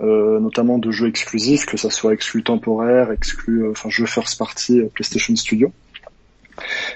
euh, 0.00 0.38
notamment 0.40 0.78
de 0.78 0.90
jeux 0.90 1.08
exclusifs, 1.08 1.66
que 1.66 1.76
ça 1.76 1.90
soit 1.90 2.12
exclu 2.12 2.42
temporaire, 2.42 3.10
exclu, 3.10 3.64
euh, 3.64 3.70
enfin 3.70 3.88
jeux 3.88 4.06
first 4.06 4.38
party, 4.38 4.80
euh, 4.80 4.88
PlayStation 4.94 5.34
Studio. 5.34 5.72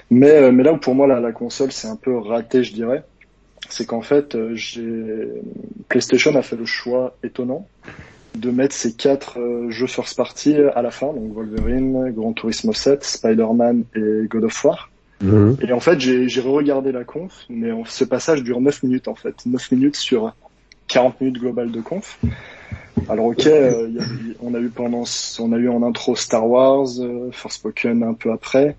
Mais, 0.09 0.31
euh, 0.31 0.51
mais 0.51 0.63
là 0.63 0.73
où 0.73 0.77
pour 0.77 0.95
moi 0.95 1.07
la, 1.07 1.19
la 1.19 1.31
console 1.31 1.71
c'est 1.71 1.87
un 1.87 1.95
peu 1.95 2.17
raté, 2.17 2.63
je 2.63 2.73
dirais, 2.73 3.03
c'est 3.69 3.85
qu'en 3.85 4.01
fait, 4.01 4.35
euh, 4.35 4.51
j'ai 4.55 5.27
PlayStation 5.89 6.35
a 6.35 6.41
fait 6.41 6.55
le 6.55 6.65
choix 6.65 7.15
étonnant 7.23 7.67
de 8.35 8.51
mettre 8.51 8.75
ces 8.75 8.93
quatre 8.93 9.39
euh, 9.39 9.69
jeux 9.69 9.87
first 9.87 10.17
party 10.17 10.55
à 10.75 10.81
la 10.81 10.91
fin, 10.91 11.07
donc 11.07 11.33
Wolverine, 11.33 12.11
Gran 12.11 12.33
Turismo 12.33 12.73
7, 12.73 13.03
Spider-Man 13.03 13.83
et 13.95 14.27
God 14.27 14.45
of 14.45 14.65
War. 14.65 14.89
Mhm. 15.21 15.57
Et 15.61 15.71
en 15.71 15.79
fait, 15.79 15.99
j'ai 15.99 16.27
j'ai 16.27 16.41
regardé 16.41 16.91
la 16.91 17.03
conf, 17.03 17.45
mais 17.49 17.71
en- 17.71 17.85
ce 17.85 18.03
passage 18.03 18.43
dure 18.43 18.59
9 18.61 18.83
minutes 18.83 19.07
en 19.07 19.15
fait. 19.15 19.35
9 19.45 19.71
minutes 19.71 19.95
sur 19.95 20.33
40 20.87 21.19
minutes 21.21 21.39
globales 21.39 21.71
de 21.71 21.81
conf. 21.81 22.19
Alors 23.09 23.25
ok, 23.27 23.47
euh, 23.47 23.89
on 24.41 24.53
a 24.53 24.59
eu 24.59 24.69
pendant, 24.69 25.03
on 25.39 25.51
a 25.53 25.57
eu 25.57 25.69
en 25.69 25.83
intro 25.83 26.15
Star 26.15 26.47
Wars, 26.47 26.87
euh, 26.99 27.29
Forspoken 27.31 28.03
un 28.03 28.13
peu 28.13 28.31
après, 28.31 28.75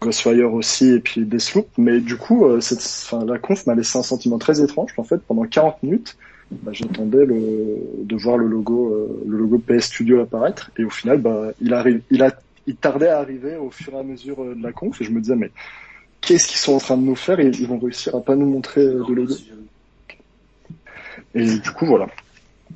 Ghostwire 0.00 0.52
aussi 0.54 0.90
et 0.90 1.00
puis 1.00 1.24
Deathloop. 1.24 1.66
Mais 1.78 2.00
du 2.00 2.16
coup, 2.16 2.46
euh, 2.46 2.60
cette, 2.60 2.78
enfin, 2.78 3.24
la 3.24 3.38
conf 3.38 3.66
m'a 3.66 3.74
laissé 3.74 3.98
un 3.98 4.02
sentiment 4.02 4.38
très 4.38 4.60
étrange. 4.62 4.92
En 4.96 5.04
fait, 5.04 5.20
pendant 5.26 5.44
40 5.44 5.82
minutes, 5.82 6.16
bah, 6.50 6.72
j'attendais 6.72 7.26
de 7.26 8.16
voir 8.16 8.38
le 8.38 8.46
logo, 8.46 8.92
euh, 8.92 9.22
le 9.26 9.38
logo 9.38 9.58
PS 9.58 9.86
Studio 9.86 10.20
apparaître. 10.20 10.70
Et 10.78 10.84
au 10.84 10.90
final, 10.90 11.18
bah, 11.18 11.48
il 11.60 11.74
arrive, 11.74 12.02
il 12.10 12.22
a, 12.22 12.30
il 12.66 12.76
tardait 12.76 13.08
à 13.08 13.18
arriver 13.18 13.56
au 13.56 13.70
fur 13.70 13.92
et 13.94 13.98
à 13.98 14.02
mesure 14.02 14.42
euh, 14.42 14.54
de 14.54 14.62
la 14.62 14.72
conf. 14.72 15.00
Et 15.00 15.04
je 15.04 15.10
me 15.10 15.20
disais, 15.20 15.36
mais 15.36 15.50
qu'est-ce 16.20 16.48
qu'ils 16.48 16.58
sont 16.58 16.74
en 16.74 16.78
train 16.78 16.96
de 16.96 17.02
nous 17.02 17.16
faire? 17.16 17.38
Et 17.40 17.46
ils 17.48 17.66
vont 17.66 17.78
réussir 17.78 18.14
à 18.14 18.20
pas 18.20 18.34
nous 18.36 18.46
montrer 18.46 18.82
euh, 18.82 19.04
de 19.08 19.12
logo. 19.14 19.34
Et 21.34 21.58
du 21.58 21.70
coup, 21.72 21.86
voilà. 21.86 22.08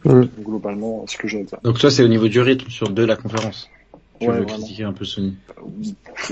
Globalement, 0.05 1.05
ce 1.07 1.17
que 1.17 1.27
j'ai 1.29 1.41
à 1.41 1.45
dire. 1.45 1.59
Donc 1.63 1.79
toi, 1.79 1.91
c'est 1.91 2.03
au 2.05 2.09
niveau 2.09 2.29
du 2.29 2.41
rythme 2.41 2.71
sur 2.71 2.89
de 2.91 3.05
la 3.05 3.17
conférence. 3.17 3.69
Tu 4.21 4.29
Ouais, 4.29 4.39
veux 4.39 4.45
critiquer 4.45 4.85
un 4.85 4.93
peu 4.93 5.05
Sony. 5.05 5.35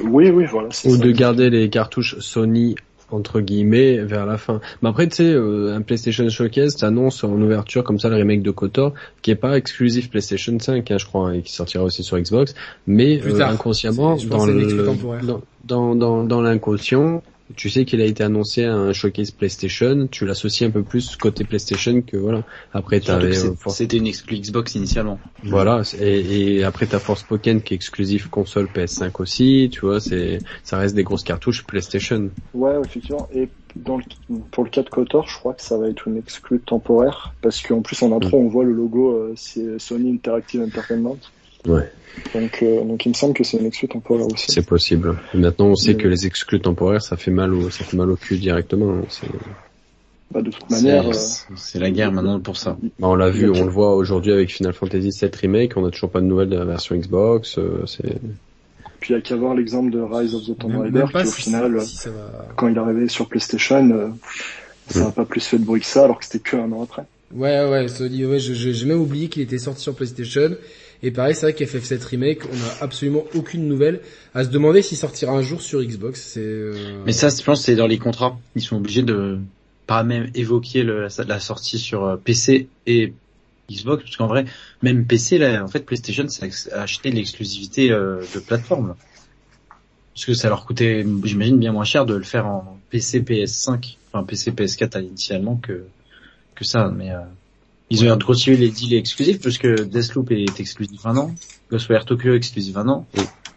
Oui, 0.02 0.30
oui, 0.30 0.44
voilà. 0.44 0.68
Ou 0.68 0.72
ça. 0.72 0.96
de 0.98 1.10
garder 1.10 1.48
les 1.50 1.70
cartouches 1.70 2.18
Sony 2.18 2.76
entre 3.10 3.40
guillemets 3.40 3.98
vers 3.98 4.26
la 4.26 4.38
fin. 4.38 4.60
Mais 4.82 4.88
après 4.88 5.08
tu 5.08 5.16
sais 5.16 5.32
euh, 5.32 5.74
un 5.74 5.82
PlayStation 5.82 6.28
Showcase 6.28 6.76
t'annonce 6.76 7.24
en 7.24 7.40
ouverture 7.40 7.84
comme 7.84 7.98
ça 7.98 8.08
le 8.08 8.16
remake 8.16 8.42
de 8.42 8.50
KOTOR 8.50 8.92
qui 9.22 9.30
est 9.30 9.36
pas 9.36 9.56
exclusif 9.56 10.10
PlayStation 10.10 10.58
5 10.58 10.90
hein, 10.90 10.98
je 10.98 11.06
crois 11.06 11.28
hein, 11.28 11.32
et 11.32 11.42
qui 11.42 11.52
sortira 11.52 11.84
aussi 11.84 12.02
sur 12.02 12.18
Xbox 12.18 12.54
mais 12.86 13.20
euh, 13.24 13.40
inconsciemment 13.46 14.16
le 14.16 14.84
dans 15.26 15.40
dans 15.64 15.94
dans, 15.94 16.24
dans 16.24 16.40
l'inconscient 16.42 17.22
tu 17.56 17.70
sais 17.70 17.84
qu'il 17.84 18.00
a 18.00 18.04
été 18.04 18.22
annoncé 18.22 18.64
à 18.64 18.74
un 18.74 18.92
showcase 18.92 19.30
PlayStation, 19.30 20.06
tu 20.10 20.26
l'associes 20.26 20.66
un 20.66 20.70
peu 20.70 20.82
plus 20.82 21.16
côté 21.16 21.44
PlayStation 21.44 22.02
que 22.02 22.16
voilà. 22.16 22.44
Après 22.72 23.00
t'avais 23.00 23.36
euh, 23.38 23.54
C'était 23.68 23.96
une 23.96 24.06
exclu 24.06 24.38
Xbox 24.38 24.74
initialement. 24.74 25.18
voilà 25.44 25.82
et, 26.00 26.56
et 26.56 26.64
après 26.64 26.86
t'as 26.86 26.98
Forspoken 26.98 27.62
qui 27.62 27.74
est 27.74 27.76
exclusif 27.76 28.28
console 28.28 28.68
PS5 28.74 29.10
aussi, 29.18 29.68
tu 29.72 29.80
vois, 29.80 30.00
c'est 30.00 30.38
ça 30.62 30.78
reste 30.78 30.94
des 30.94 31.04
grosses 31.04 31.24
cartouches 31.24 31.64
PlayStation. 31.64 32.30
Ouais, 32.54 32.74
effectivement. 32.84 33.28
Et 33.34 33.48
dans 33.76 33.96
le, 33.98 34.04
pour 34.50 34.64
le 34.64 34.70
cas 34.70 34.82
de 34.82 34.88
Kotor, 34.88 35.28
je 35.28 35.38
crois 35.38 35.54
que 35.54 35.62
ça 35.62 35.76
va 35.76 35.88
être 35.88 36.08
une 36.08 36.16
exclue 36.16 36.60
temporaire 36.60 37.34
parce 37.42 37.60
qu'en 37.62 37.82
plus 37.82 38.02
en 38.02 38.16
intro 38.16 38.38
on 38.38 38.48
voit 38.48 38.64
le 38.64 38.72
logo, 38.72 39.12
euh, 39.12 39.32
c'est 39.36 39.78
Sony 39.78 40.12
Interactive 40.12 40.62
Entertainment. 40.62 41.18
Ouais. 41.66 41.90
Donc, 42.34 42.58
euh, 42.62 42.82
donc 42.84 43.06
il 43.06 43.10
me 43.10 43.14
semble 43.14 43.34
que 43.34 43.44
c'est 43.44 43.58
une 43.58 43.66
exclue 43.66 43.88
temporaire 43.88 44.26
aussi. 44.26 44.46
C'est 44.50 44.66
possible. 44.66 45.16
Maintenant, 45.34 45.66
on 45.66 45.74
sait 45.76 45.94
Mais- 45.94 46.02
que 46.02 46.08
les 46.08 46.26
exclus 46.26 46.60
temporaires, 46.60 47.02
ça 47.02 47.16
fait 47.16 47.30
mal 47.30 47.54
au, 47.54 47.70
ça 47.70 47.84
fait 47.84 47.96
mal 47.96 48.10
au 48.10 48.16
cul 48.16 48.36
directement. 48.38 48.92
hein. 48.92 49.04
C'est- 49.08 49.26
Bah, 50.30 50.42
de 50.42 50.50
toute 50.50 50.68
manière, 50.68 51.08
euh, 51.08 51.12
C'est 51.56 51.78
la 51.78 51.90
guerre 51.90 52.12
maintenant 52.12 52.38
pour 52.40 52.56
ça. 52.58 52.76
Bah, 52.98 53.08
on 53.08 53.14
l'a 53.14 53.30
vu, 53.30 53.48
on 53.50 53.64
le 53.64 53.70
voit 53.70 53.94
aujourd'hui 53.96 54.32
avec 54.32 54.50
Final 54.50 54.74
Fantasy 54.74 55.08
VII 55.18 55.30
Remake, 55.40 55.72
on 55.76 55.86
a 55.86 55.90
toujours 55.90 56.10
pas 56.10 56.20
de 56.20 56.26
nouvelles 56.26 56.50
de 56.50 56.56
la 56.56 56.66
version 56.66 56.96
Xbox, 56.96 57.56
euh, 57.56 57.84
c'est, 57.86 58.18
puis 59.00 59.14
il 59.14 59.16
y 59.16 59.18
a 59.18 59.22
qu'à 59.22 59.36
voir 59.36 59.54
l'exemple 59.54 59.90
de 59.90 60.00
Rise 60.00 60.34
of 60.34 60.42
the 60.44 60.58
Tomb 60.58 60.76
Raider 60.80 61.04
qui 61.10 61.16
au 61.16 61.24
si- 61.24 61.42
final, 61.42 61.76
euh, 61.76 61.80
si 61.80 61.96
ça 61.96 62.10
va... 62.10 62.46
quand 62.56 62.68
il 62.68 62.74
est 62.76 62.78
arrivé 62.80 63.08
sur 63.08 63.26
PlayStation, 63.26 63.88
euh, 63.90 64.08
ça 64.88 65.04
n'a 65.04 65.10
pas 65.12 65.24
plus 65.24 65.40
fait 65.46 65.56
de 65.58 65.64
bruit 65.64 65.80
que 65.80 65.86
ça 65.86 66.04
alors 66.04 66.18
que 66.18 66.24
c'était 66.26 66.40
que 66.40 66.56
un 66.56 66.70
an 66.72 66.82
après. 66.82 67.04
Ouais, 67.34 67.66
ouais, 67.70 67.88
Sony, 67.88 68.26
ouais, 68.26 68.38
je- 68.38 68.52
je- 68.54 68.70
j'ai 68.72 68.86
même 68.86 69.00
oublié 69.00 69.28
qu'il 69.28 69.40
était 69.42 69.58
sorti 69.58 69.80
sur 69.82 69.94
PlayStation. 69.94 70.50
Et 71.02 71.10
pareil, 71.10 71.34
c'est 71.34 71.50
vrai 71.50 71.52
qu'FF7 71.52 72.04
Remake, 72.04 72.44
on 72.44 72.56
a 72.56 72.84
absolument 72.84 73.24
aucune 73.34 73.68
nouvelle. 73.68 74.00
À 74.34 74.44
se 74.44 74.48
demander 74.48 74.82
s'il 74.82 74.98
sortira 74.98 75.32
un 75.32 75.42
jour 75.42 75.62
sur 75.62 75.82
Xbox. 75.82 76.20
C'est. 76.20 76.40
euh, 76.40 77.02
Mais 77.06 77.12
ça, 77.12 77.28
je 77.28 77.42
pense, 77.42 77.62
c'est 77.62 77.76
dans 77.76 77.86
les 77.86 77.98
contrats. 77.98 78.38
Ils 78.56 78.62
sont 78.62 78.76
obligés 78.76 79.02
de 79.02 79.38
pas 79.86 80.02
même 80.02 80.30
évoquer 80.34 80.82
la, 80.82 81.40
sortie 81.40 81.78
sur 81.78 82.04
euh, 82.04 82.16
PC 82.16 82.68
et 82.86 83.12
Xbox, 83.70 84.02
parce 84.02 84.16
qu'en 84.16 84.26
vrai, 84.26 84.44
même 84.82 85.06
PC, 85.06 85.38
là, 85.38 85.62
en 85.62 85.68
fait, 85.68 85.80
PlayStation, 85.80 86.26
a 86.72 86.80
acheté 86.80 87.10
l'exclusivité 87.10 87.90
euh, 87.92 88.22
de 88.34 88.40
plateforme. 88.40 88.94
Parce 90.14 90.26
que 90.26 90.34
ça 90.34 90.48
leur 90.48 90.66
coûtait, 90.66 91.06
j'imagine, 91.24 91.58
bien 91.58 91.72
moins 91.72 91.84
cher 91.84 92.04
de 92.04 92.14
le 92.14 92.24
faire 92.24 92.46
en 92.46 92.78
PC 92.90 93.20
PS5, 93.20 93.96
enfin 94.12 94.24
PC 94.24 94.50
PS4 94.50 95.00
initialement 95.02 95.56
que 95.56 95.84
que 96.56 96.64
ça. 96.64 96.90
Mais 96.94 97.12
euh, 97.12 97.20
ils 97.90 98.04
ont 98.10 98.18
continué 98.18 98.56
les 98.56 98.68
deals 98.70 98.94
exclusifs, 98.94 99.40
parce 99.40 99.58
que 99.58 99.82
Deathloop 99.82 100.30
est 100.32 100.60
exclusif 100.60 101.04
un 101.06 101.16
an, 101.16 101.34
Ghostwire 101.70 102.04
Tokyo 102.04 102.34
exclusif 102.34 102.76
un 102.76 102.88
an, 102.88 103.06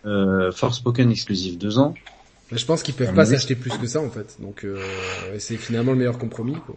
euh, 0.05 0.51
Forspoken 0.51 1.11
exclusif 1.11 1.57
deux 1.57 1.77
ans. 1.79 1.93
bah, 2.51 2.57
je 2.57 2.65
pense 2.65 2.81
qu'ils 2.83 2.93
peuvent 2.93 3.09
Ah, 3.11 3.15
pas 3.15 3.23
mais- 3.25 3.31
s'acheter 3.37 3.55
plus 3.55 3.71
que 3.77 3.87
ça 3.87 3.99
en 4.01 4.09
fait. 4.09 4.37
Donc 4.39 4.63
euh, 4.63 4.81
c'est 5.37 5.57
finalement 5.57 5.91
le 5.91 5.97
meilleur 5.97 6.17
compromis. 6.17 6.55
Quoi. 6.65 6.75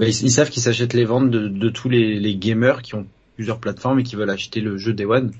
Ouais, 0.00 0.08
ils, 0.10 0.24
ils 0.26 0.30
savent 0.30 0.50
qu'ils 0.50 0.62
s'achètent 0.62 0.94
les 0.94 1.04
ventes 1.04 1.30
de, 1.30 1.48
de 1.48 1.68
tous 1.70 1.88
les, 1.88 2.18
les 2.18 2.36
gamers 2.36 2.82
qui 2.82 2.94
ont 2.94 3.06
plusieurs 3.36 3.58
plateformes 3.58 4.00
et 4.00 4.02
qui 4.02 4.16
veulent 4.16 4.30
acheter 4.30 4.60
le 4.60 4.78
jeu 4.78 4.92
Day 4.94 5.04
One. 5.04 5.32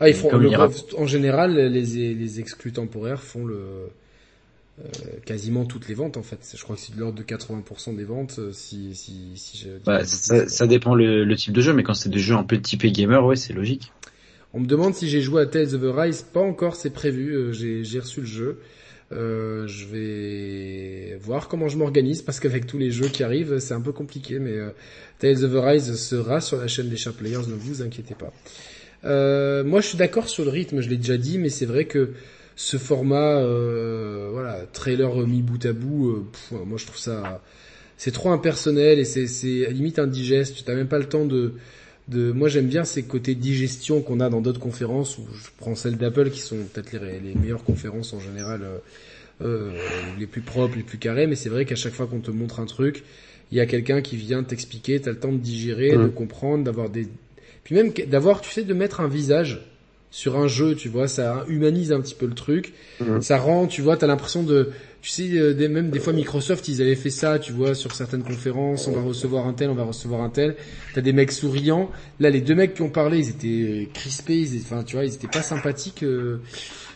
Ah, 0.00 0.08
ils 0.08 0.14
font 0.14 0.34
le, 0.36 0.48
il 0.48 0.56
en 0.96 1.06
général 1.06 1.54
les 1.56 2.14
les 2.14 2.40
exclus 2.40 2.72
temporaires 2.72 3.20
font 3.22 3.44
le 3.44 3.90
quasiment 5.24 5.64
toutes 5.64 5.88
les 5.88 5.94
ventes 5.94 6.16
en 6.16 6.22
fait. 6.22 6.38
Je 6.54 6.62
crois 6.62 6.76
que 6.76 6.82
c'est 6.82 6.94
de 6.94 7.00
l'ordre 7.00 7.18
de 7.18 7.22
80% 7.22 7.96
des 7.96 8.04
ventes 8.04 8.36
euh, 8.38 8.52
si 8.52 8.94
si 8.94 9.32
si 9.34 9.58
je 9.58 9.70
Bah, 9.84 10.04
ça, 10.04 10.48
ça 10.48 10.66
dépend 10.66 10.94
le, 10.94 11.24
le 11.24 11.36
type 11.36 11.52
de 11.52 11.60
jeu, 11.60 11.72
mais 11.72 11.82
quand 11.82 11.94
c'est 11.94 12.08
des 12.08 12.18
jeux 12.18 12.34
un 12.34 12.44
peu 12.44 12.60
typés 12.60 12.90
gamer, 12.92 13.24
ouais, 13.24 13.36
c'est 13.36 13.52
logique. 13.52 13.92
On 14.54 14.60
me 14.60 14.66
demande 14.66 14.94
si 14.94 15.08
j'ai 15.08 15.20
joué 15.20 15.42
à 15.42 15.46
Tales 15.46 15.74
of 15.74 15.96
Arise. 15.96 16.22
Pas 16.22 16.40
encore, 16.40 16.76
c'est 16.76 16.90
prévu. 16.90 17.34
Euh, 17.34 17.52
J'ai 17.52 17.84
j'ai 17.84 17.98
reçu 18.00 18.20
le 18.20 18.26
jeu. 18.26 18.60
Euh, 19.10 19.66
je 19.66 19.86
vais 19.86 21.16
voir 21.16 21.48
comment 21.48 21.68
je 21.68 21.78
m'organise 21.78 22.20
parce 22.20 22.40
qu'avec 22.40 22.66
tous 22.66 22.78
les 22.78 22.90
jeux 22.90 23.08
qui 23.08 23.22
arrivent, 23.22 23.58
c'est 23.58 23.74
un 23.74 23.80
peu 23.80 23.92
compliqué. 23.92 24.38
Mais 24.38 24.52
euh, 24.52 24.70
Tales 25.18 25.44
of 25.44 25.54
Arise 25.56 25.94
sera 25.96 26.40
sur 26.40 26.58
la 26.58 26.68
chaîne 26.68 26.88
des 26.88 26.96
Sharp 26.96 27.16
Players, 27.16 27.46
ne 27.48 27.54
vous 27.54 27.82
inquiétez 27.82 28.14
pas. 28.14 28.32
Euh, 29.04 29.64
moi, 29.64 29.80
je 29.80 29.88
suis 29.88 29.98
d'accord 29.98 30.28
sur 30.28 30.44
le 30.44 30.50
rythme. 30.50 30.80
Je 30.80 30.88
l'ai 30.88 30.96
déjà 30.96 31.16
dit, 31.16 31.38
mais 31.38 31.48
c'est 31.48 31.66
vrai 31.66 31.86
que 31.86 32.10
ce 32.58 32.76
format, 32.76 33.36
euh, 33.38 34.30
voilà, 34.32 34.66
trailer 34.72 35.14
mis 35.28 35.42
bout 35.42 35.64
à 35.64 35.72
bout, 35.72 36.08
euh, 36.08 36.26
pff, 36.32 36.58
moi 36.66 36.76
je 36.76 36.86
trouve 36.86 36.98
ça, 36.98 37.40
c'est 37.96 38.10
trop 38.10 38.30
impersonnel 38.30 38.98
et 38.98 39.04
c'est 39.04 39.28
c'est 39.28 39.64
à 39.64 39.70
limite 39.70 40.00
indigeste. 40.00 40.56
Tu 40.56 40.64
n'as 40.68 40.76
même 40.76 40.88
pas 40.88 40.98
le 40.98 41.08
temps 41.08 41.24
de 41.24 41.54
de 42.08 42.32
moi 42.32 42.48
j'aime 42.48 42.66
bien 42.66 42.84
ces 42.84 43.04
côtés 43.04 43.36
digestion 43.36 44.02
qu'on 44.02 44.18
a 44.18 44.28
dans 44.28 44.40
d'autres 44.40 44.58
conférences 44.58 45.18
où 45.18 45.26
je 45.32 45.50
prends 45.56 45.76
celles 45.76 45.98
d'Apple 45.98 46.30
qui 46.30 46.40
sont 46.40 46.56
peut-être 46.72 46.92
les, 46.94 47.20
les 47.20 47.34
meilleures 47.36 47.62
conférences 47.62 48.12
en 48.12 48.18
général 48.18 48.62
euh, 48.64 48.78
euh, 49.42 49.70
les 50.18 50.26
plus 50.26 50.40
propres 50.40 50.74
les 50.76 50.82
plus 50.82 50.98
carrées 50.98 51.26
mais 51.26 51.36
c'est 51.36 51.50
vrai 51.50 51.64
qu'à 51.66 51.76
chaque 51.76 51.92
fois 51.92 52.06
qu'on 52.06 52.20
te 52.20 52.30
montre 52.30 52.60
un 52.60 52.66
truc 52.66 53.04
il 53.52 53.58
y 53.58 53.60
a 53.60 53.66
quelqu'un 53.66 54.00
qui 54.00 54.16
vient 54.16 54.42
t'expliquer 54.42 55.00
t'as 55.00 55.10
le 55.10 55.18
temps 55.18 55.32
de 55.32 55.36
digérer 55.36 55.90
de 55.90 56.06
comprendre 56.06 56.64
d'avoir 56.64 56.88
des 56.88 57.08
puis 57.62 57.74
même 57.74 57.92
d'avoir 57.92 58.40
tu 58.40 58.50
sais 58.50 58.64
de 58.64 58.74
mettre 58.74 59.00
un 59.00 59.08
visage 59.08 59.60
sur 60.10 60.36
un 60.38 60.48
jeu 60.48 60.74
tu 60.74 60.88
vois 60.88 61.08
ça 61.08 61.44
humanise 61.48 61.92
un 61.92 62.00
petit 62.00 62.14
peu 62.14 62.26
le 62.26 62.34
truc 62.34 62.72
Mhm. 63.00 63.20
ça 63.22 63.38
rend 63.38 63.66
tu 63.66 63.82
vois 63.82 63.96
t'as 63.96 64.06
l'impression 64.06 64.42
de 64.42 64.70
tu 65.00 65.10
sais, 65.10 65.30
euh, 65.38 65.54
des, 65.54 65.68
même 65.68 65.90
des 65.90 66.00
fois 66.00 66.12
Microsoft, 66.12 66.66
ils 66.66 66.82
avaient 66.82 66.96
fait 66.96 67.08
ça, 67.08 67.38
tu 67.38 67.52
vois, 67.52 67.76
sur 67.76 67.94
certaines 67.94 68.24
conférences, 68.24 68.88
on 68.88 68.92
va 68.92 69.00
recevoir 69.00 69.46
un 69.46 69.52
tel, 69.52 69.70
on 69.70 69.74
va 69.76 69.84
recevoir 69.84 70.22
un 70.22 70.28
tel. 70.28 70.56
T'as 70.92 71.02
des 71.02 71.12
mecs 71.12 71.30
souriants. 71.30 71.88
Là, 72.18 72.30
les 72.30 72.40
deux 72.40 72.56
mecs 72.56 72.74
qui 72.74 72.82
ont 72.82 72.90
parlé, 72.90 73.18
ils 73.20 73.28
étaient 73.30 73.88
crispés, 73.94 74.38
ils 74.40 74.56
étaient, 74.56 74.64
enfin, 74.64 74.82
tu 74.82 74.96
vois, 74.96 75.04
ils 75.04 75.14
étaient 75.14 75.28
pas 75.28 75.40
sympathiques. 75.42 76.02
euh, 76.02 76.40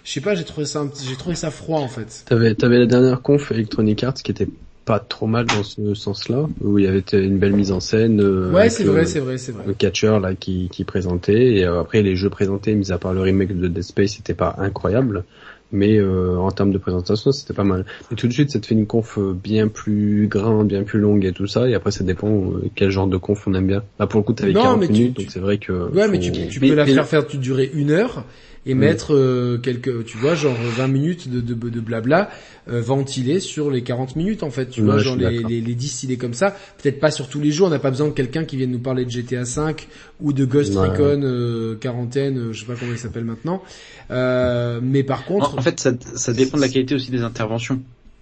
Je 0.02 0.10
sais 0.10 0.20
pas, 0.20 0.34
j'ai 0.34 0.42
trouvé 0.42 0.66
ça, 0.66 0.84
j'ai 1.00 1.15
trouvé 1.15 1.36
ça 1.36 1.52
froid 1.52 1.78
en 1.78 1.86
fait. 1.86 2.24
T'avais, 2.26 2.57
t'avais 2.57 2.81
la 2.81 2.86
dernière 2.86 3.23
conf 3.23 3.52
Electronic 3.52 4.02
Arts 4.02 4.15
qui 4.15 4.32
était 4.32 4.49
pas 4.85 4.99
trop 4.99 5.27
mal 5.27 5.47
dans 5.47 5.62
ce 5.62 5.94
sens-là, 5.94 6.49
où 6.61 6.78
il 6.78 6.85
y 6.85 6.89
avait 6.89 7.05
une 7.12 7.39
belle 7.39 7.52
mise 7.52 7.70
en 7.73 7.81
scène. 7.81 8.20
euh, 8.20 8.51
Ouais, 8.52 8.69
c'est 8.69 8.85
le- 8.85 8.91
vrai, 8.91 9.07
c'est 9.07 9.20
vrai, 9.20 9.39
c'est 9.39 9.52
vrai. 9.52 9.62
Le 9.67 9.75
catcher 9.75 10.19
là 10.20 10.35
qui, 10.35 10.69
qui 10.73 10.85
présentait 10.85 11.55
et 11.57 11.65
euh, 11.65 11.81
après 11.81 12.02
les 12.02 12.17
jeux 12.17 12.31
présentés, 12.31 12.75
mis 12.75 12.91
à 12.93 12.99
part 12.99 13.15
le 13.15 13.20
remake 13.20 13.57
de 13.57 13.69
Dead 13.69 13.83
Space, 13.83 14.15
c'était 14.17 14.35
pas 14.35 14.57
incroyable, 14.59 15.25
mais 15.70 15.99
euh, 15.99 16.36
en 16.36 16.51
termes 16.51 16.73
de 16.73 16.78
présentation, 16.78 17.31
c'était 17.33 17.55
pas 17.55 17.62
mal. 17.65 17.86
Et 18.11 18.17
tout 18.17 18.27
de 18.27 18.33
suite, 18.33 18.51
ça 18.51 18.59
te 18.59 18.67
fait 18.67 18.75
une 18.75 18.86
conf 18.86 19.19
euh, 19.19 19.33
bien 19.33 19.69
plus 19.69 20.27
grande, 20.28 20.67
bien 20.69 20.83
plus 20.83 20.99
longue 20.99 21.25
et 21.25 21.33
tout 21.33 21.47
ça. 21.47 21.69
Et 21.69 21.75
après, 21.75 21.93
ça 21.93 22.02
dépend 22.05 22.28
euh, 22.28 22.69
quel 22.75 22.91
genre 22.91 23.07
de 23.07 23.17
conf 23.17 23.47
on 23.47 23.55
aime 23.55 23.69
bien. 23.69 23.83
Là, 24.01 24.07
pour 24.09 24.19
le 24.20 24.25
coup, 24.25 24.33
t'avais 24.33 24.52
Non, 24.52 24.62
40 24.62 24.81
mais 24.81 24.86
tu- 24.89 24.93
minutes, 24.93 25.15
tu- 25.17 25.23
donc 25.23 25.31
c'est 25.31 25.41
vrai 25.41 25.59
que. 25.59 25.73
Ouais, 25.73 26.09
mais 26.09 26.19
tu, 26.19 26.33
tu 26.33 26.61
Mais- 26.61 26.69
peux 26.70 26.75
la 26.75 26.85
mais- 26.85 26.93
faire 26.94 27.07
faire 27.07 27.25
durer 27.27 27.70
une 27.73 27.91
heure 27.91 28.25
et 28.65 28.74
mettre 28.74 29.15
euh, 29.15 29.58
quelques, 29.58 30.05
tu 30.05 30.16
vois, 30.18 30.34
genre 30.36 30.55
20 30.55 30.86
minutes 30.86 31.28
de, 31.28 31.41
de, 31.41 31.55
de 31.55 31.81
blabla 31.81 32.31
euh, 32.68 32.81
ventilé 32.81 33.41
sur 33.41 33.70
les 33.70 33.82
40 33.82 34.15
minutes 34.15 34.42
en 34.44 34.50
fait. 34.50 34.66
Tu 34.70 34.81
Ouais, 34.81 34.86
vois, 34.86 34.99
genre 34.99 35.16
les, 35.16 35.42
les, 35.60 36.16
comme 36.16 36.34
ça. 36.34 36.55
Peut-être 36.81 37.00
pas 37.00 37.10
sur 37.10 37.28
tous 37.28 37.41
les 37.41 37.50
jours. 37.50 37.66
On 37.66 37.70
n'a 37.70 37.81
pas 37.81 37.91
besoin 37.91 38.08
de 38.08 38.12
quelqu'un 38.12 38.44
qui 38.44 38.57
vienne 38.57 38.70
nous 38.70 38.78
parler 38.78 39.05
de 39.05 39.10
GTA 39.10 39.44
5 39.44 39.89
ou 40.20 40.32
de 40.32 40.44
Ghost 40.44 40.74
Ouais. 40.76 40.89
Recon 40.89 41.23
euh, 41.24 41.74
quarantaine, 41.74 42.39
euh, 42.39 42.52
je 42.52 42.60
sais 42.60 42.66
pas 42.66 42.74
comment 42.78 42.92
il 42.92 42.99
s'appelle 42.99 43.24
maintenant. 43.24 43.62
Euh, 44.10 44.81
mais 44.82 45.02
par 45.02 45.24
contre, 45.24 45.55
En, 45.55 45.58
en 45.58 45.62
fait, 45.62 45.81
ça, 45.81 45.92
ça 46.15 46.32
dépend 46.32 46.57
de 46.57 46.62
la 46.62 46.68
qualité 46.68 46.94
aussi 46.94 47.10
des 47.10 47.23
interventions. 47.23 47.81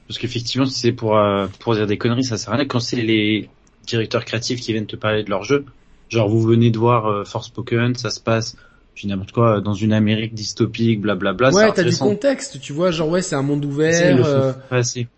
Parce 0.09 0.19
qu'effectivement, 0.19 0.67
si 0.67 0.79
c'est 0.81 0.93
pour 0.93 1.17
euh, 1.17 1.47
pour 1.61 1.75
dire 1.75 1.87
des 1.87 1.99
conneries, 1.99 2.25
ça 2.25 2.37
sert 2.37 2.53
à 2.53 2.57
rien. 2.57 2.65
Quand 2.67 2.81
c'est 2.81 3.01
les 3.03 3.49
directeurs 3.87 4.25
créatifs 4.25 4.61
qui 4.61 4.73
viennent 4.73 4.87
te 4.87 4.97
parler 4.97 5.23
de 5.23 5.31
leur 5.31 5.45
jeu, 5.45 5.65
genre 6.09 6.29
vous 6.29 6.41
venez 6.43 6.71
de 6.71 6.79
voir 6.79 7.07
euh, 7.07 7.25
Forspoken, 7.25 7.95
ça 7.95 8.11
se 8.11 8.21
passe, 8.21 8.57
dis 9.03 9.07
n'importe 9.09 9.33
quoi, 9.33 9.61
dans 9.61 9.75
une 9.75 9.93
Amérique 9.93 10.35
dystopique, 10.35 11.01
blablabla. 11.01 11.51
ouais, 11.51 11.73
t'as 11.73 11.83
du 11.85 11.97
contexte. 11.97 12.61
Tu 12.61 12.73
vois, 12.73 12.91
genre 12.91 13.09
ouais, 13.09 13.23
c'est 13.23 13.35
un 13.37 13.43
monde 13.43 13.65
ouvert. 13.65 14.25
euh, 14.27 14.53
pas 14.69 14.77
assez. 14.79 15.09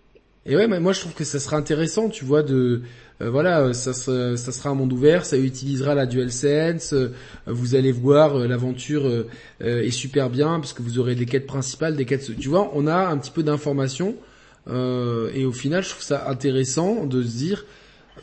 Et 0.45 0.57
ouais, 0.57 0.67
mais 0.67 0.81
moi 0.81 0.93
je 0.93 1.01
trouve 1.01 1.15
que 1.15 1.25
ça 1.25 1.39
sera 1.39 1.57
intéressant, 1.57 2.09
tu 2.09 2.25
vois, 2.25 2.43
de 2.43 2.83
euh, 3.21 3.31
voilà, 3.31 3.61
euh, 3.61 3.73
ça, 3.73 3.93
sera- 3.93 4.37
ça 4.37 4.51
sera 4.51 4.71
un 4.71 4.75
monde 4.75 4.93
ouvert, 4.93 5.25
ça 5.25 5.39
utilisera 5.39 5.95
la 5.95 6.05
DualSense, 6.07 6.95
euh, 6.95 7.13
vous 7.47 7.77
allez 7.77 7.93
voir 7.93 8.37
euh, 8.37 8.49
l'aventure 8.49 9.09
est 9.61 9.91
super 9.93 10.31
bien 10.31 10.59
parce 10.59 10.73
que 10.73 10.83
vous 10.83 10.99
aurez 10.99 11.15
des 11.15 11.27
quêtes 11.27 11.47
principales, 11.47 11.95
des 11.95 12.05
quêtes, 12.07 12.37
tu 12.39 12.49
vois, 12.49 12.73
on 12.75 12.89
a 12.89 13.07
un 13.07 13.17
petit 13.19 13.31
peu 13.31 13.45
d'informations 13.45 14.17
euh, 14.69 15.31
et 15.35 15.45
au 15.45 15.53
final, 15.53 15.83
je 15.85 15.91
trouve 15.91 16.03
ça 16.03 16.29
intéressant 16.29 17.07
de 17.07 17.23
se 17.23 17.37
dire, 17.37 17.65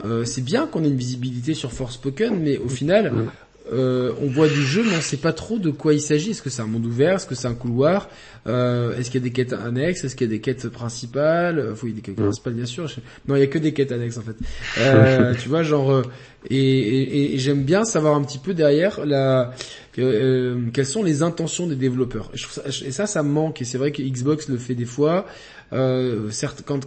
euh, 0.03 0.25
c'est 0.25 0.43
bien 0.43 0.67
qu'on 0.67 0.83
ait 0.83 0.87
une 0.89 0.97
visibilité 0.97 1.53
sur 1.53 1.71
Forspoken, 1.71 2.37
mais 2.37 2.57
au 2.57 2.69
final, 2.69 3.13
euh, 3.71 4.11
on 4.21 4.27
voit 4.27 4.47
du 4.47 4.63
jeu, 4.63 4.83
mais 4.83 4.95
on 4.97 5.01
sait 5.01 5.17
pas 5.17 5.33
trop 5.33 5.57
de 5.59 5.69
quoi 5.69 5.93
il 5.93 6.01
s'agit. 6.01 6.31
Est-ce 6.31 6.41
que 6.41 6.49
c'est 6.49 6.61
un 6.61 6.67
monde 6.67 6.85
ouvert? 6.85 7.15
Est-ce 7.15 7.25
que 7.25 7.35
c'est 7.35 7.47
un 7.47 7.53
couloir? 7.55 8.09
Euh, 8.47 8.97
Est-ce 8.97 9.11
qu'il 9.11 9.19
y 9.21 9.23
a 9.23 9.27
des 9.27 9.31
quêtes 9.33 9.53
annexes? 9.53 10.03
Est-ce 10.03 10.15
qu'il 10.15 10.27
y 10.27 10.29
a 10.29 10.33
des 10.33 10.41
quêtes 10.41 10.67
principales? 10.69 11.59
Euh, 11.59 11.75
y 11.83 11.91
a 11.91 11.93
des 11.93 12.01
quêtes 12.01 12.15
principales, 12.15 12.53
bien 12.53 12.65
sûr. 12.65 12.89
Non, 13.27 13.35
il 13.35 13.39
y 13.39 13.43
a 13.43 13.47
que 13.47 13.59
des 13.59 13.73
quêtes 13.73 13.91
annexes 13.91 14.17
en 14.17 14.21
fait. 14.21 14.35
Euh, 14.79 15.33
tu 15.41 15.49
vois, 15.49 15.63
genre 15.63 15.91
euh, 15.91 16.01
et, 16.49 16.57
et- 16.57 17.35
et 17.35 17.37
j'aime 17.37 17.63
bien 17.63 17.83
savoir 17.85 18.15
un 18.15 18.23
petit 18.23 18.39
peu 18.39 18.53
derrière 18.53 19.05
la 19.05 19.53
euh, 19.97 20.61
quelles 20.73 20.85
sont 20.85 21.03
les 21.03 21.23
intentions 21.23 21.67
des 21.67 21.75
développeurs. 21.75 22.31
Et, 22.33 22.91
ça, 22.91 23.05
ça, 23.05 23.23
me 23.23 23.29
manque. 23.29 23.61
Et 23.61 23.65
c'est 23.65 23.77
vrai 23.77 23.91
que 23.91 24.01
Xbox 24.01 24.47
le 24.49 24.57
fait 24.57 24.75
des 24.75 24.85
fois. 24.85 25.25
Euh, 25.71 26.31
certes, 26.31 26.63
quand, 26.65 26.79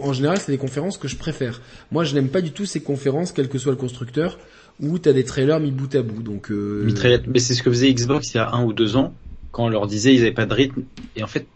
en 0.00 0.12
général, 0.12 0.38
c'est 0.38 0.52
des 0.52 0.58
conférences 0.58 0.96
que 0.96 1.08
je 1.08 1.16
préfère. 1.16 1.60
Moi, 1.90 2.04
je 2.04 2.14
n'aime 2.14 2.28
pas 2.28 2.40
du 2.40 2.52
tout 2.52 2.64
ces 2.64 2.80
conférences, 2.80 3.32
quel 3.32 3.48
que 3.48 3.58
soit 3.58 3.72
le 3.72 3.76
constructeur, 3.76 4.38
où 4.82 4.98
t'as 4.98 5.12
des 5.12 5.24
trailers 5.24 5.60
mis 5.60 5.70
bout 5.70 5.94
à 5.94 6.02
bout. 6.02 6.22
Donc, 6.22 6.50
euh. 6.50 6.88
Mais 7.28 7.38
c'est 7.38 7.54
ce 7.54 7.62
que 7.62 7.70
faisait 7.70 7.92
Xbox 7.92 8.34
il 8.34 8.38
y 8.38 8.40
a 8.40 8.50
un 8.52 8.64
ou 8.64 8.72
deux 8.72 8.96
ans, 8.96 9.12
quand 9.52 9.64
on 9.64 9.68
leur 9.68 9.86
disait 9.86 10.14
ils 10.14 10.22
avaient 10.22 10.32
pas 10.32 10.46
de 10.46 10.54
rythme. 10.54 10.82
Et 11.16 11.22
en 11.22 11.26
fait, 11.26 11.46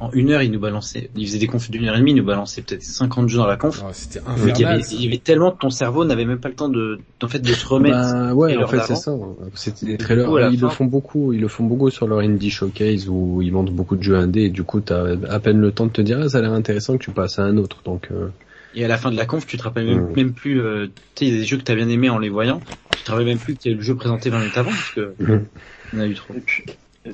en 0.00 0.10
une 0.12 0.30
heure, 0.30 0.42
ils 0.42 0.50
nous 0.50 0.58
balançaient. 0.58 1.10
Ils 1.16 1.26
faisaient 1.26 1.38
des 1.38 1.46
confs 1.46 1.70
d'une 1.70 1.86
heure 1.86 1.94
et 1.94 2.00
demie, 2.00 2.12
ils 2.12 2.16
nous 2.16 2.24
balançaient 2.24 2.62
peut-être 2.62 2.82
50 2.82 3.28
jeux 3.28 3.38
dans 3.38 3.46
la 3.46 3.56
conf. 3.56 3.80
oh, 3.84 3.90
c'était 3.92 4.18
Donc, 4.18 4.28
il, 4.38 4.46
y 4.46 4.50
infernal. 4.50 4.74
avait, 4.74 4.84
il 4.90 5.04
y 5.04 5.06
avait 5.06 5.18
tellement 5.18 5.52
que 5.52 5.58
ton 5.58 5.70
cerveau 5.70 6.04
n'avait 6.04 6.24
même 6.24 6.40
pas 6.40 6.48
le 6.48 6.56
temps 6.56 6.68
de, 6.68 6.98
en 7.22 7.28
fait, 7.28 7.38
de 7.38 7.52
se 7.52 7.66
remettre. 7.66 7.96
Bah, 7.96 8.34
ouais, 8.34 8.54
Et 8.54 8.56
en 8.58 8.66
fait 8.66 8.80
c'est 8.80 8.96
ça. 8.96 9.16
C'était 9.54 9.86
des 9.86 9.96
trailers. 9.96 10.26
coup, 10.26 10.38
ils 10.38 10.60
le 10.60 10.68
font 10.68 10.84
beaucoup. 10.84 11.32
Ils 11.32 11.40
le 11.40 11.48
font 11.48 11.64
beaucoup 11.64 11.90
sur 11.90 12.08
leur 12.08 12.18
indie 12.18 12.50
showcase 12.50 13.08
où 13.08 13.40
ils 13.40 13.52
montrent 13.52 13.72
beaucoup 13.72 13.96
de 13.96 14.02
jeux 14.02 14.16
indés. 14.16 14.42
Et 14.42 14.50
du 14.50 14.64
coup, 14.64 14.80
t'as 14.80 15.16
à 15.28 15.38
peine 15.38 15.60
le 15.60 15.70
temps 15.70 15.86
de 15.86 15.92
te 15.92 16.00
dire 16.00 16.18
ah, 16.20 16.28
ça 16.28 16.38
a 16.38 16.40
l'air 16.42 16.52
intéressant 16.52 16.98
que 16.98 17.04
tu 17.04 17.12
passes 17.12 17.38
à 17.38 17.44
un 17.44 17.56
autre. 17.56 17.80
Donc 17.84 18.08
euh, 18.10 18.28
Et 18.74 18.84
à 18.84 18.88
la 18.88 18.98
fin 18.98 19.10
de 19.10 19.16
la 19.16 19.26
conf, 19.26 19.46
tu 19.46 19.56
te 19.56 19.62
rappelles 19.62 19.86
même, 19.86 20.10
Mm. 20.10 20.12
même 20.16 20.34
plus, 20.34 20.60
euh, 20.60 20.88
tu 21.14 21.24
sais, 21.24 21.26
il 21.26 21.34
y 21.34 21.36
a 21.36 21.40
des 21.40 21.46
jeux 21.46 21.56
que 21.58 21.62
t'as 21.62 21.74
bien 21.74 21.88
aimé 21.88 22.08
en 22.10 22.18
les 22.18 22.28
voyant. 22.28 22.60
Tu 22.94 23.04
te 23.04 23.10
rappelles 23.10 23.26
même 23.26 23.38
plus 23.38 23.56
que 23.56 23.68
le 23.68 23.80
jeu 23.80 23.94
présenté 23.94 24.30
20 24.30 24.40
minutes 24.40 24.58
avant, 24.58 24.70
parce 24.70 24.90
que 24.90 25.14
Mhm. 25.18 25.46
on 25.92 26.00
a 26.00 26.06
eu 26.06 26.14
trop. 26.14 26.34
Et 26.34 26.40
puis, 26.40 26.64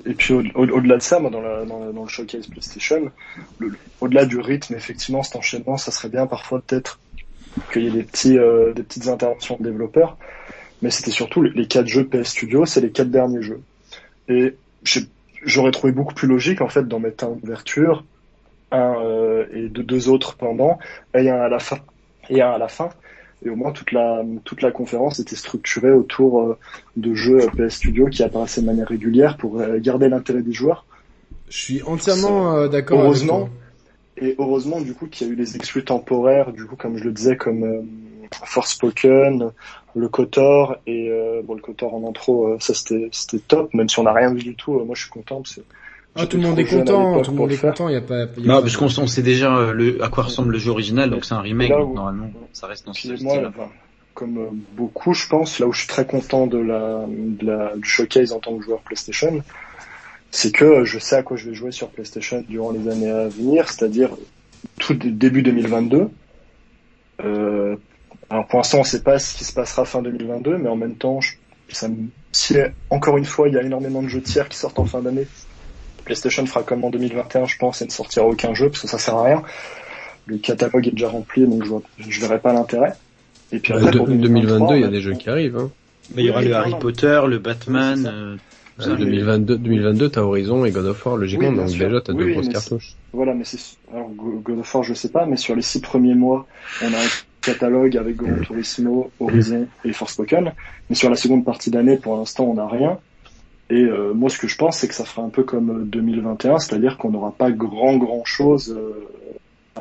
et 0.07 0.15
puis 0.15 0.35
au- 0.35 0.43
au- 0.55 0.69
au-delà 0.69 0.97
de 0.97 1.03
ça, 1.03 1.19
moi, 1.19 1.31
dans, 1.31 1.41
la, 1.41 1.65
dans, 1.65 1.81
la- 1.85 1.93
dans 1.93 2.03
le 2.03 2.09
showcase 2.09 2.47
PlayStation, 2.47 3.11
le- 3.59 3.73
au-delà 4.01 4.25
du 4.25 4.39
rythme, 4.39 4.75
effectivement, 4.75 5.23
cet 5.23 5.37
enchaînement, 5.37 5.77
ça 5.77 5.91
serait 5.91 6.09
bien 6.09 6.27
parfois 6.27 6.63
peut-être 6.63 7.01
qu'il 7.73 7.83
y 7.83 7.87
ait 7.89 7.91
des 7.91 8.05
petits, 8.05 8.39
euh, 8.39 8.73
des 8.73 8.83
petites 8.83 9.09
interventions 9.09 9.57
de 9.59 9.65
développeurs. 9.65 10.19
Mais 10.83 10.91
c'était 10.91 11.11
surtout 11.11 11.43
les, 11.43 11.51
les 11.51 11.67
quatre 11.69 11.87
jeux 11.89 12.07
PS 12.09 12.31
Studio, 12.31 12.65
c'est 12.67 12.81
les 12.81 12.93
quatre 12.93 13.11
derniers 13.11 13.43
jeux. 13.43 13.63
Et 14.29 14.57
j'ai- 14.85 15.07
j'aurais 15.45 15.71
trouvé 15.73 15.93
beaucoup 15.93 16.15
plus 16.15 16.29
logique 16.29 16.61
en 16.61 16.69
fait 16.69 16.87
d'en 16.89 17.01
mettre 17.01 17.25
un 17.25 17.31
ouverture, 17.43 18.05
un 18.73 18.95
euh, 19.05 19.47
et 19.53 19.69
de 19.69 19.83
deux 19.83 20.09
autres 20.09 20.37
pendant, 20.37 20.79
et 21.15 21.29
un 21.31 21.41
à 21.41 21.49
la 21.49 21.59
fin, 21.59 21.79
et 22.29 22.43
un 22.43 22.51
à 22.53 22.59
la 22.59 22.69
fin. 22.69 22.91
Et 23.45 23.49
au 23.49 23.57
moins 23.57 23.73
toute 23.73 23.93
la 23.93 24.23
toute 24.45 24.61
la 24.63 24.71
conférence 24.71 25.19
était 25.19 25.37
structurée 25.37 25.93
autour 25.93 26.41
euh, 26.43 26.59
de 26.97 27.15
jeux 27.15 27.39
PS 27.57 27.77
Studio 27.77 28.07
qui 28.09 28.23
apparaissaient 28.23 28.61
de 28.61 28.67
manière 28.67 28.89
régulière 28.89 29.37
pour 29.39 29.61
euh, 29.61 29.79
garder 29.79 30.09
l'intérêt 30.11 30.43
des 30.43 30.53
joueurs. 30.53 30.85
Je 31.49 31.57
suis 31.57 31.83
entièrement 31.83 32.55
euh, 32.55 32.69
d'accord 32.69 32.99
avec 33.01 33.07
Heureusement. 33.09 33.39
toi. 33.41 33.49
Et 34.23 34.35
heureusement 34.39 34.81
du 34.83 34.93
coup 34.93 35.07
qu'il 35.07 35.27
y 35.27 35.31
a 35.31 35.33
eu 35.33 35.37
les 35.37 35.57
exclus 35.57 35.85
temporaires, 35.85 36.53
du 36.53 36.67
coup 36.67 36.77
comme 36.77 36.99
je 36.99 37.05
le 37.05 37.13
disais 37.13 37.37
comme 37.39 37.65
euh, 37.65 37.81
Forspoken, 38.45 39.51
le 39.95 40.09
Kotor 40.09 40.77
et 40.87 41.09
euh, 41.11 41.41
bon 41.43 41.55
le 41.55 41.63
Kotor 41.63 41.95
en 41.95 42.07
intro, 42.09 42.49
euh, 42.49 42.57
ça 42.61 42.75
c'était 42.75 43.09
c'était 43.13 43.39
top, 43.39 43.73
même 43.75 43.89
si 43.89 43.99
on 43.99 44.03
n'a 44.03 44.13
rien 44.13 44.33
vu 44.35 44.43
du 44.43 44.55
tout. 44.55 44.75
euh, 44.79 44.85
moi 44.85 44.95
je 44.95 45.03
suis 45.03 45.11
content 45.11 45.37
parce 45.37 45.55
que 45.55 45.61
Ah, 46.17 46.27
tout 46.27 46.37
le 46.37 46.43
monde 46.43 46.59
est 46.59 46.65
content, 46.65 47.23
tout 47.23 47.31
le 47.31 47.37
monde 47.37 47.53
est 47.53 47.57
content, 47.59 47.89
il 47.89 47.93
y 47.95 47.97
a 47.97 48.01
pas, 48.01 48.19
y 48.19 48.23
a 48.23 48.27
Non, 48.39 48.55
pas- 48.57 48.61
parce 48.63 48.77
qu'on 48.77 48.87
on 48.87 49.07
sait 49.07 49.23
déjà 49.23 49.57
euh, 49.57 49.73
le, 49.73 50.03
à 50.03 50.09
quoi 50.09 50.25
ressemble 50.25 50.53
le 50.53 50.59
jeu 50.59 50.71
original, 50.71 51.09
donc 51.11 51.25
c'est 51.25 51.35
un 51.35 51.41
remake, 51.41 51.71
donc 51.71 51.95
normalement, 51.95 52.31
ça 52.53 52.67
reste 52.67 52.87
dans 52.87 52.93
ce 52.93 53.15
style. 53.17 53.25
moi, 53.25 53.53
comme 54.15 54.39
euh, 54.39 54.49
beaucoup, 54.73 55.15
je 55.15 55.29
pense, 55.29 55.61
là 55.61 55.67
où 55.69 55.73
je 55.73 55.79
suis 55.81 55.89
très 55.89 56.05
content 56.07 56.47
de 56.49 56.59
la, 56.59 57.05
de 57.09 57.47
la 57.47 57.77
du 57.77 57.89
showcase 57.89 58.33
en 58.33 58.41
tant 58.41 58.57
que 58.57 58.65
joueur 58.65 58.81
PlayStation, 58.81 59.41
c'est 60.33 60.51
que 60.53 60.65
euh, 60.65 60.85
je 60.85 60.99
sais 60.99 61.17
à 61.17 61.23
quoi 61.23 61.37
je 61.37 61.49
vais 61.49 61.55
jouer 61.55 61.71
sur 61.71 61.89
PlayStation 61.91 62.45
durant 62.49 62.73
les 62.73 62.89
années 62.91 63.11
à 63.11 63.29
venir, 63.29 63.69
c'est-à-dire 63.69 64.11
tout 64.79 64.95
dé- 64.95 65.11
début 65.13 65.43
2022. 65.43 66.09
Euh, 67.25 67.77
alors 68.29 68.47
pour 68.49 68.59
l'instant, 68.59 68.79
on 68.79 68.83
ne 68.83 68.87
sait 68.87 69.03
pas 69.03 69.19
ce 69.19 69.37
qui 69.37 69.45
se 69.45 69.53
passera 69.53 69.85
fin 69.85 70.03
2022, 70.03 70.59
mais 70.59 70.69
en 70.69 70.77
même 70.77 70.97
temps, 70.97 71.21
je- 71.21 71.35
ça 71.69 71.89
me- 71.89 72.09
si 72.33 72.57
encore 72.91 73.17
une 73.17 73.25
fois, 73.25 73.49
il 73.49 73.55
y 73.55 73.59
a 73.59 73.63
énormément 73.63 74.03
de 74.03 74.09
jeux 74.09 74.23
tiers 74.23 74.49
qui 74.49 74.59
sortent 74.59 74.79
en 74.79 74.85
fin 74.87 75.03
d'année, 75.03 75.29
PlayStation 76.01 76.45
fera 76.47 76.63
comme 76.63 76.85
en 76.85 76.91
2021, 76.91 77.47
je 77.47 77.57
pense, 77.59 77.83
et 77.83 77.87
ne 77.87 77.91
sortira 77.91 78.27
aucun 78.27 78.55
jeu 78.55 78.69
parce 78.69 78.81
que 78.83 78.89
ça 78.89 78.99
sert 78.99 79.15
à 79.17 79.25
rien. 79.25 79.43
Le 80.27 80.39
catalogue 80.39 80.87
est 80.89 80.93
déjà 80.93 81.09
rempli, 81.09 81.47
donc 81.47 81.65
je, 81.65 81.69
vois, 81.71 81.83
je 81.99 82.21
verrai 82.21 82.39
pas 82.39 82.53
l'intérêt. 82.53 82.93
Et 83.53 83.59
puis 83.59 83.73
bah, 83.73 83.79
après, 83.81 83.91
de- 83.93 83.99
pour 83.99 84.07
2022, 84.09 84.75
il 84.77 84.81
y 84.81 84.85
a 84.85 84.87
bah, 84.87 84.93
des 84.93 85.01
jeux 85.01 85.15
qui 85.15 85.29
arrivent. 85.31 85.57
Hein. 85.57 85.71
Mais 86.15 86.23
il 86.23 86.27
y 86.27 86.31
aura 86.31 86.41
Oui, 86.41 86.47
le 86.49 86.55
Harry 86.55 86.71
non. 86.73 86.79
Potter, 86.79 87.21
le 87.29 87.39
Batman, 87.39 87.99
Oui, 87.99 88.07
euh, 88.13 88.37
tout 88.85 88.91
Euh, 88.91 88.93
ça. 88.93 88.97
2022, 88.97 89.59
2022, 89.59 90.09
t'as 90.09 90.21
Horizon 90.23 90.65
et 90.65 90.71
God 90.71 90.87
of 90.87 91.05
War 91.07 91.17
logiquement, 91.17 91.49
Oui, 91.49 91.57
donc 91.57 91.69
sûr. 91.71 91.87
déjà 91.89 92.01
t'as 92.01 92.13
Oui, 92.13 92.25
deux 92.27 92.33
grosses 92.33 92.49
cartouches. 92.49 92.95
Voilà, 93.13 93.35
mais 93.35 93.45
c'est 93.45 93.59
alors 93.93 94.09
Go- 94.11 94.41
God 94.45 94.59
of 94.61 94.75
War, 94.75 94.85
je 94.85 94.95
sais 94.95 95.09
pas, 95.11 95.27
mais 95.27 95.37
sur 95.37 95.55
les 95.57 95.63
six 95.63 95.81
premiers 95.81 96.15
mois, 96.15 96.47
on 96.83 96.87
a 96.95 96.97
un 96.99 97.09
catalogue 97.43 97.97
avec 97.97 98.17
Gran 98.17 98.41
Turismo, 98.43 99.11
Horizon 99.21 99.67
et 99.85 99.93
Forspoken. 99.93 100.53
Mais 100.89 100.97
sur 100.97 101.11
la 101.11 101.17
seconde 101.17 101.45
partie 101.45 101.71
d'année, 101.71 101.97
pour 101.97 102.17
l'instant, 102.17 102.45
on 102.45 102.55
n'a 102.55 102.67
rien. 102.69 102.99
Et 103.71 103.85
euh, 103.85 104.13
moi, 104.15 104.29
ce 104.31 104.39
que 104.39 104.49
je 104.49 104.57
pense, 104.57 104.79
c'est 104.79 104.89
que 104.89 104.95
ça 104.95 105.05
fera 105.05 105.23
un 105.25 105.29
peu 105.31 105.45
comme 105.45 105.71
euh, 105.71 105.85
2021, 105.85 106.59
c'est-à-dire 106.59 106.97
qu'on 106.99 107.11
n'aura 107.11 107.31
pas 107.33 107.51
grand 107.53 107.97
grand 107.99 108.25
chose, 108.25 108.75
euh, 108.77 109.07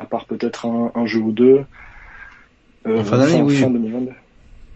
à 0.00 0.04
part 0.06 0.26
peut-être 0.26 0.66
un, 0.66 0.92
un 0.94 1.06
jeu 1.06 1.18
ou 1.20 1.32
deux. 1.32 1.64
Euh, 2.86 3.00
En 3.00 3.04
fin 3.04 3.18
d'année, 3.18 3.42
oui. 3.42 3.56
Fin 3.56 3.70
2022. 3.70 4.10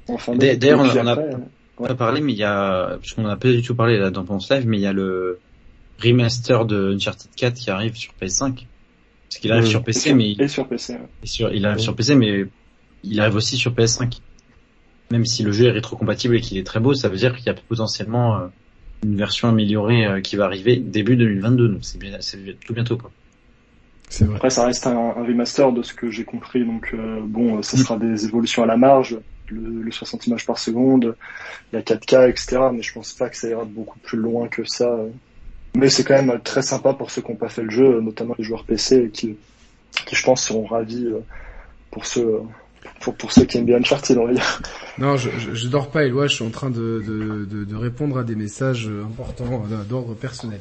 En 0.09 0.18
fin 0.18 0.34
D'ailleurs, 0.34 0.78
d'année. 0.78 0.99
on 1.01 1.02
on 1.02 1.07
a- 1.07 1.12
après, 1.12 1.34
euh, 1.34 1.39
On 1.78 1.84
a 1.86 1.94
parlé, 1.94 2.20
mais 2.20 2.33
il 2.33 2.39
y 2.39 2.44
a, 2.44 2.97
parce 3.01 3.12
qu'on 3.15 3.23
n'a 3.23 3.36
pas 3.36 3.49
du 3.51 3.62
tout 3.62 3.75
parlé 3.75 3.99
là 3.99 4.10
dans 4.10 4.25
Ponce 4.25 4.51
Live, 4.51 4.65
mais 4.67 4.76
il 4.78 4.83
y 4.83 4.86
a 4.86 4.93
le 4.93 5.39
remaster 6.02 6.65
de 6.67 6.93
Uncharted 6.94 7.31
4 7.36 7.55
qui 7.55 7.70
arrive 7.70 7.94
sur 7.97 8.12
PS5. 8.20 8.67
Parce 9.28 9.39
qu'il 9.41 9.51
arrive 9.52 9.65
Oui. 9.65 9.70
sur 9.70 9.83
PC, 9.84 10.12
mais 10.15 10.33
et 10.33 10.49
sur 10.49 10.67
PC. 10.68 10.93
ouais. 10.94 10.99
et 11.23 11.26
sur, 11.26 11.52
il 11.52 11.65
arrive 11.67 11.78
sur 11.78 11.94
PC, 11.97 12.15
mais 12.17 12.44
il 13.05 13.20
arrive 13.20 13.36
aussi 13.36 13.57
sur 13.57 13.73
PS5. 13.73 14.18
Même 15.10 15.25
si 15.25 15.43
le 15.43 15.52
jeu 15.52 15.67
est 15.67 15.70
rétrocompatible 15.70 16.36
et 16.36 16.41
qu'il 16.41 16.59
est 16.59 16.65
très 16.67 16.81
beau, 16.81 16.94
ça 16.94 17.09
veut 17.09 17.17
dire 17.17 17.34
qu'il 17.36 17.47
y 17.47 17.51
a 17.51 17.55
potentiellement 17.55 18.36
euh, 18.39 18.47
une 19.02 19.16
version 19.16 19.48
améliorée 19.48 20.06
euh, 20.06 20.20
qui 20.20 20.36
va 20.36 20.44
arriver 20.44 20.76
début 20.76 21.16
2022. 21.16 21.68
Donc 21.68 21.78
c'est 21.82 21.98
bien, 21.98 22.16
c'est 22.20 22.58
tout 22.64 22.74
bientôt 22.74 22.97
quoi. 22.97 23.10
C'est 24.08 24.26
vrai. 24.26 24.36
Après, 24.36 24.50
ça 24.50 24.66
reste 24.66 24.86
un, 24.86 24.97
un 24.97 25.24
remaster 25.24 25.73
de 25.73 25.82
ce 25.82 25.92
que 25.94 26.10
j'ai 26.10 26.24
compris, 26.24 26.64
donc 26.64 26.90
euh, 26.94 27.20
bon, 27.23 27.62
ça 27.62 27.76
sera 27.76 27.97
des 27.97 28.26
évolutions 28.26 28.62
à 28.62 28.66
la 28.66 28.76
marge, 28.76 29.18
le, 29.48 29.82
le 29.82 29.90
60 29.90 30.26
images 30.28 30.47
par 30.47 30.58
seconde, 30.58 31.16
la 31.73 31.81
4K, 31.81 32.28
etc. 32.28 32.58
Mais 32.73 32.82
je 32.82 32.92
pense 32.92 33.12
pas 33.14 33.28
que 33.28 33.36
ça 33.36 33.48
ira 33.48 33.64
beaucoup 33.64 33.98
plus 34.00 34.18
loin 34.18 34.47
que 34.48 34.62
ça. 34.64 34.84
euh. 34.89 35.08
Mais 35.76 35.89
c'est 35.89 36.05
quand 36.05 36.23
même 36.23 36.40
très 36.42 36.62
sympa 36.62 36.92
pour 36.92 37.10
ceux 37.10 37.23
qui 37.23 37.31
n'ont 37.32 37.36
pas 37.36 37.48
fait 37.48 37.62
le 37.62 37.70
jeu, 37.70 38.00
notamment 38.00 38.34
les 38.39 38.44
joueurs 38.44 38.64
PC, 38.64 39.10
qui, 39.12 39.36
qui 40.06 40.14
je 40.14 40.23
pense 40.23 40.44
seront 40.44 40.66
ravis 40.66 41.06
euh, 41.06 41.18
pour 41.90 42.06
ceux 42.06 42.40
pour, 43.01 43.15
pour 43.15 43.33
ceux 43.33 43.45
qui 43.45 43.59
aiment 43.59 43.67
bien 43.67 43.77
Uncharted, 43.79 44.17
on 44.19 44.27
va 44.27 44.33
dire. 44.33 44.61
Non, 44.99 45.17
je, 45.17 45.31
je, 45.39 45.55
je 45.55 45.69
dors 45.69 45.91
pas, 45.91 46.05
Eloi, 46.05 46.27
je 46.27 46.35
suis 46.37 46.45
en 46.45 46.51
train 46.51 46.71
de, 46.71 47.03
de, 47.07 47.45
de, 47.45 47.65
de 47.65 47.77
répondre 47.77 48.19
à 48.19 48.25
des 48.25 48.35
messages 48.35 48.89
importants 49.05 49.65
euh, 49.71 49.85
d'ordre 49.85 50.15
personnel. 50.15 50.61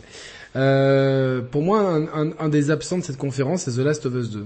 Euh, 0.56 1.42
pour 1.42 1.62
moi, 1.62 1.80
un, 1.82 2.04
un, 2.08 2.32
un 2.40 2.50
des 2.50 2.70
absents 2.72 2.98
de 2.98 3.04
cette 3.04 3.18
conférence, 3.18 3.64
c'est 3.64 3.72
The 3.72 3.86
Last 3.86 4.06
of 4.06 4.14
Us 4.16 4.30
2. 4.32 4.46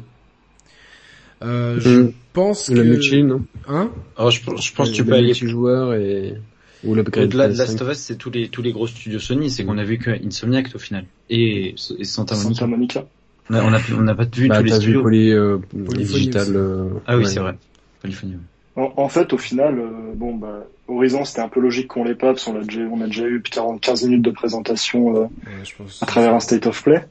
Euh, 1.43 1.79
je 1.79 1.89
Mm. 2.01 2.13
pense 2.33 2.67
que... 2.69 2.73
Le 2.73 2.83
multi, 2.83 3.23
non? 3.23 3.43
Hein? 3.67 3.91
Alors, 4.17 4.31
je, 4.31 4.41
je 4.41 4.73
pense 4.73 4.89
que 4.89 4.95
tu 4.95 5.05
peux 5.05 5.13
aller 5.13 5.27
multijoueur 5.27 5.93
et 5.93 6.35
ou 6.83 6.93
l'upgrade 6.95 7.31
PS5. 7.33 7.57
Last 7.57 7.81
of 7.81 7.91
Us, 7.91 7.97
c'est 7.97 8.15
tous 8.17 8.29
les 8.29 8.49
tous 8.49 8.61
les 8.61 8.71
gros 8.71 8.87
studios 8.87 9.19
Sony, 9.19 9.49
c'est 9.49 9.65
qu'on 9.65 9.77
a 9.77 9.83
vu 9.83 9.97
que 9.97 10.11
Insomniac 10.25 10.69
au 10.75 10.79
final 10.79 11.05
et, 11.29 11.75
et 11.99 12.03
Santa 12.05 12.35
Monica. 12.35 12.53
Santa 12.53 12.67
Monica. 12.67 13.05
On 13.49 13.53
a 13.55 13.63
on 13.63 13.73
a, 13.73 13.79
on 13.97 14.07
a 14.07 14.15
pas 14.15 14.25
vu 14.25 14.47
Bah, 14.47 14.57
tous 14.57 14.63
les 14.63 14.69
t'as 14.71 14.77
vu 14.77 14.81
studios. 14.83 15.01
Poly, 15.03 15.31
euh, 15.33 15.57
Digital. 15.73 16.47
euh, 16.55 16.89
Ah 17.05 17.15
oui, 17.17 17.23
ouais. 17.23 17.29
c'est 17.29 17.39
vrai. 17.39 17.55
Polyphonie. 18.01 18.33
ouais. 18.33 18.83
En, 18.83 18.93
en 19.03 19.09
fait, 19.09 19.33
au 19.33 19.37
final, 19.37 19.79
euh, 19.79 19.89
bon, 20.13 20.35
bah, 20.35 20.65
Horizon, 20.87 21.25
c'était 21.25 21.41
un 21.41 21.47
peu 21.49 21.59
logique 21.59 21.87
qu'on 21.87 22.03
l'ait 22.03 22.13
pas, 22.13 22.27
parce 22.27 22.43
qu'on 22.45 22.59
a 22.59 22.63
déjà, 22.63 22.81
on 22.81 23.01
a 23.01 23.07
déjà 23.07 23.25
eu 23.25 23.41
40, 23.41 23.81
15 23.81 24.03
minutes 24.03 24.21
de 24.21 24.29
présentation 24.31 25.15
euh, 25.15 25.21
Ouais, 25.21 25.85
à 26.01 26.05
travers 26.05 26.33
un 26.35 26.39
state 26.39 26.67
of 26.67 26.83
play. 26.83 27.03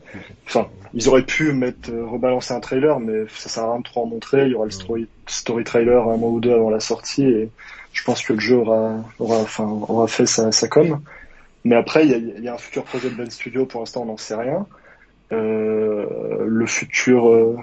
Enfin, 0.47 0.68
ils 0.94 1.08
auraient 1.08 1.24
pu 1.26 1.52
mettre, 1.52 1.90
euh, 1.90 2.06
rebalancer 2.06 2.55
un 2.55 2.60
trailer, 2.60 3.00
mais 3.00 3.24
ça 3.34 3.48
sert 3.48 3.65
à 3.65 3.70
rien 3.73 3.78
de 3.81 3.84
trop 3.84 4.05
en 4.05 4.06
montrer. 4.06 4.44
Il 4.47 4.52
y 4.52 4.55
aura 4.55 4.66
le 4.66 4.70
story, 4.70 5.08
story 5.26 5.65
trailer 5.65 6.06
un 6.08 6.16
mois 6.16 6.31
ou 6.31 6.39
deux 6.40 6.52
avant 6.52 6.70
la 6.70 6.81
sortie, 6.81 7.24
et 7.24 7.50
je 7.92 8.05
pense 8.05 8.23
que 8.23 8.32
le 8.34 8.39
jeu 8.40 8.56
aura, 8.58 8.94
aura, 9.18 9.39
enfin, 9.39 9.65
aura 9.65 10.06
fait 10.06 10.26
sa, 10.26 10.52
sa 10.52 10.68
com. 10.68 11.00
Mais 11.65 11.74
après, 11.74 12.05
il 12.06 12.10
y 12.12 12.15
a, 12.15 12.18
il 12.18 12.44
y 12.44 12.48
a 12.48 12.55
un 12.55 12.58
futur 12.58 12.84
projet 12.84 13.10
de 13.10 13.15
Ben 13.16 13.28
Studio, 13.28 13.66
pour 13.66 13.81
l'instant, 13.81 14.02
on 14.02 14.06
n'en 14.06 14.16
sait 14.16 14.36
rien. 14.36 14.66
Euh, 15.32 16.44
le 16.46 16.66
futur, 16.66 17.28
euh, 17.28 17.56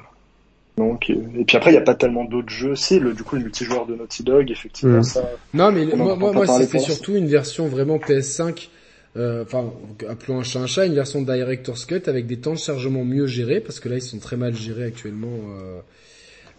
donc, 0.77 1.09
et, 1.09 1.13
et 1.13 1.45
puis 1.45 1.55
après, 1.55 1.69
il 1.69 1.73
n'y 1.73 1.79
a 1.79 1.83
pas 1.83 1.95
tellement 1.95 2.25
d'autres 2.25 2.49
jeux. 2.49 2.75
Si, 2.75 2.99
le, 2.99 3.13
du 3.13 3.23
coup, 3.23 3.35
le 3.35 3.43
multijoueur 3.43 3.85
de 3.85 3.95
Naughty 3.95 4.23
Dog, 4.23 4.51
effectivement, 4.51 4.99
Mm. 4.99 5.03
ça, 5.03 5.31
Non, 5.53 5.71
mais 5.71 5.85
moi, 5.85 6.15
moi, 6.15 6.47
c'était 6.47 6.79
surtout 6.79 7.15
une 7.15 7.27
version 7.27 7.67
vraiment 7.67 7.97
PS5, 7.97 8.69
euh, 9.15 9.43
enfin, 9.43 9.71
appelons 10.09 10.39
un 10.39 10.43
chat 10.43 10.59
un 10.59 10.67
chat, 10.67 10.85
une 10.85 10.95
version 10.95 11.21
Director's 11.21 11.85
Cut 11.85 12.01
avec 12.07 12.25
des 12.25 12.37
temps 12.37 12.53
de 12.53 12.57
chargement 12.57 13.05
mieux 13.05 13.27
gérés, 13.27 13.61
parce 13.61 13.79
que 13.79 13.87
là, 13.87 13.95
ils 13.95 14.01
sont 14.01 14.19
très 14.19 14.35
mal 14.35 14.55
gérés 14.55 14.85
actuellement. 14.85 15.37
Euh, 15.61 15.79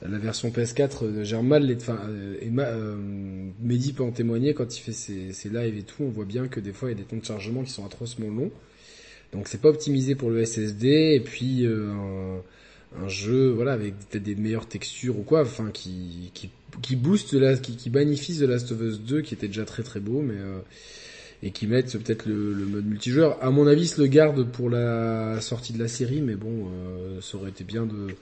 la 0.08 0.18
version 0.18 0.50
PS4 0.50 1.04
euh, 1.04 1.24
gère 1.24 1.42
mal 1.42 1.64
les, 1.64 1.76
enfin, 1.76 1.98
euh, 2.08 2.36
euh, 2.58 2.96
Mehdi 3.62 3.92
peut 3.92 4.02
en 4.02 4.10
témoigner 4.10 4.54
quand 4.54 4.76
il 4.76 4.80
fait 4.80 4.92
ses, 4.92 5.32
ses 5.32 5.48
lives 5.48 5.78
et 5.78 5.82
tout, 5.82 6.02
on 6.02 6.10
voit 6.10 6.24
bien 6.24 6.46
que 6.46 6.60
des 6.60 6.72
fois, 6.72 6.90
il 6.90 6.92
y 6.92 7.00
a 7.00 7.02
des 7.02 7.08
temps 7.08 7.16
de 7.16 7.24
chargement 7.24 7.62
qui 7.62 7.70
sont 7.70 7.84
atrocement 7.84 8.28
longs. 8.28 8.50
Donc 9.34 9.48
c'est 9.48 9.60
pas 9.60 9.68
optimisé 9.68 10.14
pour 10.14 10.30
le 10.30 10.44
SSD, 10.44 11.14
et 11.14 11.20
puis 11.20 11.66
euh, 11.66 11.90
un, 13.02 13.08
jeu, 13.08 13.50
voilà, 13.50 13.72
avec 13.72 13.94
peut-être 13.98 14.22
des 14.22 14.36
meilleures 14.36 14.68
textures 14.68 15.18
ou 15.18 15.22
quoi, 15.22 15.42
enfin, 15.42 15.70
qui, 15.72 16.30
qui, 16.34 16.50
qui 16.80 16.96
booste 16.96 17.34
la, 17.34 17.56
qui, 17.56 17.76
qui 17.76 17.90
magnifie 17.90 18.38
The 18.38 18.42
Last 18.42 18.70
of 18.72 18.80
Us 18.80 19.00
2, 19.00 19.22
qui 19.22 19.34
était 19.34 19.48
déjà 19.48 19.64
très 19.64 19.82
très 19.82 20.00
beau, 20.00 20.22
mais 20.22 20.36
euh, 20.36 20.60
et 21.42 21.50
qui 21.50 21.66
mettent 21.66 21.98
peut-être 21.98 22.26
le, 22.26 22.54
le 22.54 22.64
mode 22.64 22.86
multijoueur. 22.86 23.42
À 23.42 23.50
mon 23.50 23.66
avis, 23.66 23.88
se 23.88 24.00
le 24.00 24.06
garde 24.06 24.50
pour 24.50 24.70
la 24.70 25.40
sortie 25.40 25.72
de 25.72 25.78
la 25.78 25.88
série, 25.88 26.22
mais 26.22 26.36
bon, 26.36 26.70
euh, 26.70 27.20
ça 27.20 27.36
aurait 27.36 27.50
été 27.50 27.64
bien 27.64 27.84
de, 27.84 28.14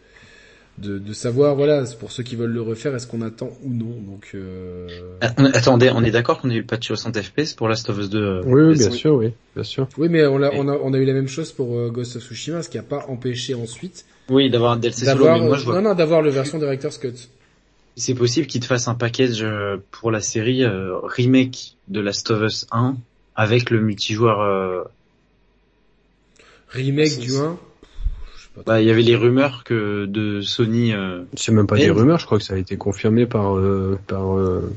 de, 0.79 0.99
de 0.99 1.13
savoir, 1.13 1.55
voilà, 1.55 1.85
c'est 1.87 1.99
pour 1.99 2.11
ceux 2.13 2.23
qui 2.23 2.35
veulent 2.35 2.51
le 2.53 2.63
refaire, 2.63 2.95
est-ce 2.95 3.07
qu'on 3.07 3.21
attend 3.23 3.51
ou 3.63 3.71
non. 3.73 3.95
Donc, 4.01 4.31
euh... 4.35 4.89
Ah, 5.21 5.33
Attendez, 5.55 5.91
on 5.95 6.03
est 6.03 6.11
d'accord 6.11 6.41
qu'on 6.41 6.51
a 6.51 6.55
eu 6.55 6.61
le 6.61 6.67
patch 6.67 6.89
60 6.89 7.21
FPS 7.21 7.53
pour 7.55 7.69
Last 7.69 7.89
of 7.91 7.99
Us 7.99 8.09
2 8.09 8.19
euh, 8.19 8.43
Oui, 8.47 8.63
oui, 8.63 8.79
bien 8.79 8.89
PS5. 8.89 8.93
sûr, 8.93 9.15
oui, 9.15 9.33
bien 9.55 9.65
sûr. 9.65 9.87
oui, 9.99 10.09
mais 10.09 10.27
on 10.27 10.43
a, 10.43 10.51
on 10.53 10.67
a, 10.69 10.73
on 10.73 10.93
a 10.95 10.99
eu 10.99 11.05
la 11.05 11.13
même 11.13 11.29
chose 11.29 11.53
pour 11.53 11.77
euh, 11.77 11.91
Ghost 11.91 12.17
of 12.17 12.23
Tsushima, 12.23 12.63
ce 12.63 12.69
qui 12.71 12.79
a 12.79 12.83
pas 12.83 13.05
empêché 13.09 13.55
ensuite 13.55 14.07
Oui, 14.31 14.49
d'avoir 14.51 14.73
un 14.73 14.77
DLC 14.79 15.05
solo, 15.05 15.25
d'avoir, 15.25 15.41
mais 15.41 15.47
moi 15.49 15.57
je 15.59 15.65
vois 15.65 15.75
non, 15.81 15.91
non, 15.91 15.95
d'avoir 15.95 16.23
le 16.23 16.31
version 16.31 16.59
Director's 16.59 16.97
Cut. 16.99 17.29
c'est 17.97 18.15
possible 18.15 18.47
qu'ils 18.47 18.63
te 18.63 18.67
fassent 18.67 18.89
un 18.89 18.95
package 18.95 19.43
euh, 19.43 19.77
pour 19.91 20.11
la 20.11 20.21
série 20.23 20.65
euh, 20.65 20.99
remake 21.03 21.77
de 21.89 22.01
Last 22.01 22.31
of 22.31 22.43
Us 22.43 22.67
1 22.73 22.97
avec 23.37 23.69
le 23.71 23.81
multijoueur. 23.83 24.41
euh, 24.41 24.83
Remake 26.71 27.19
du 27.19 27.37
1. 27.37 27.59
Bah, 28.67 28.83
il 28.83 28.87
y 28.87 28.91
avait 28.91 29.03
les 29.03 29.17
rumeurs 29.17 29.65
que 29.65 30.05
de 30.07 30.43
Sony. 30.43 30.93
euh, 30.93 31.23
C'est 31.35 31.53
même 31.53 31.67
pas 31.67 31.77
Ben- 31.77 31.85
des 31.85 31.91
rumeurs, 31.91 32.19
je 32.19 32.27
crois 32.27 32.39
que 32.39 32.45
ça 32.45 32.55
a 32.55 32.59
été 32.59 32.77
confirmé 32.77 33.25
par 33.27 33.57
euh, 33.57 33.99
par 34.07 34.37
euh, 34.37 34.71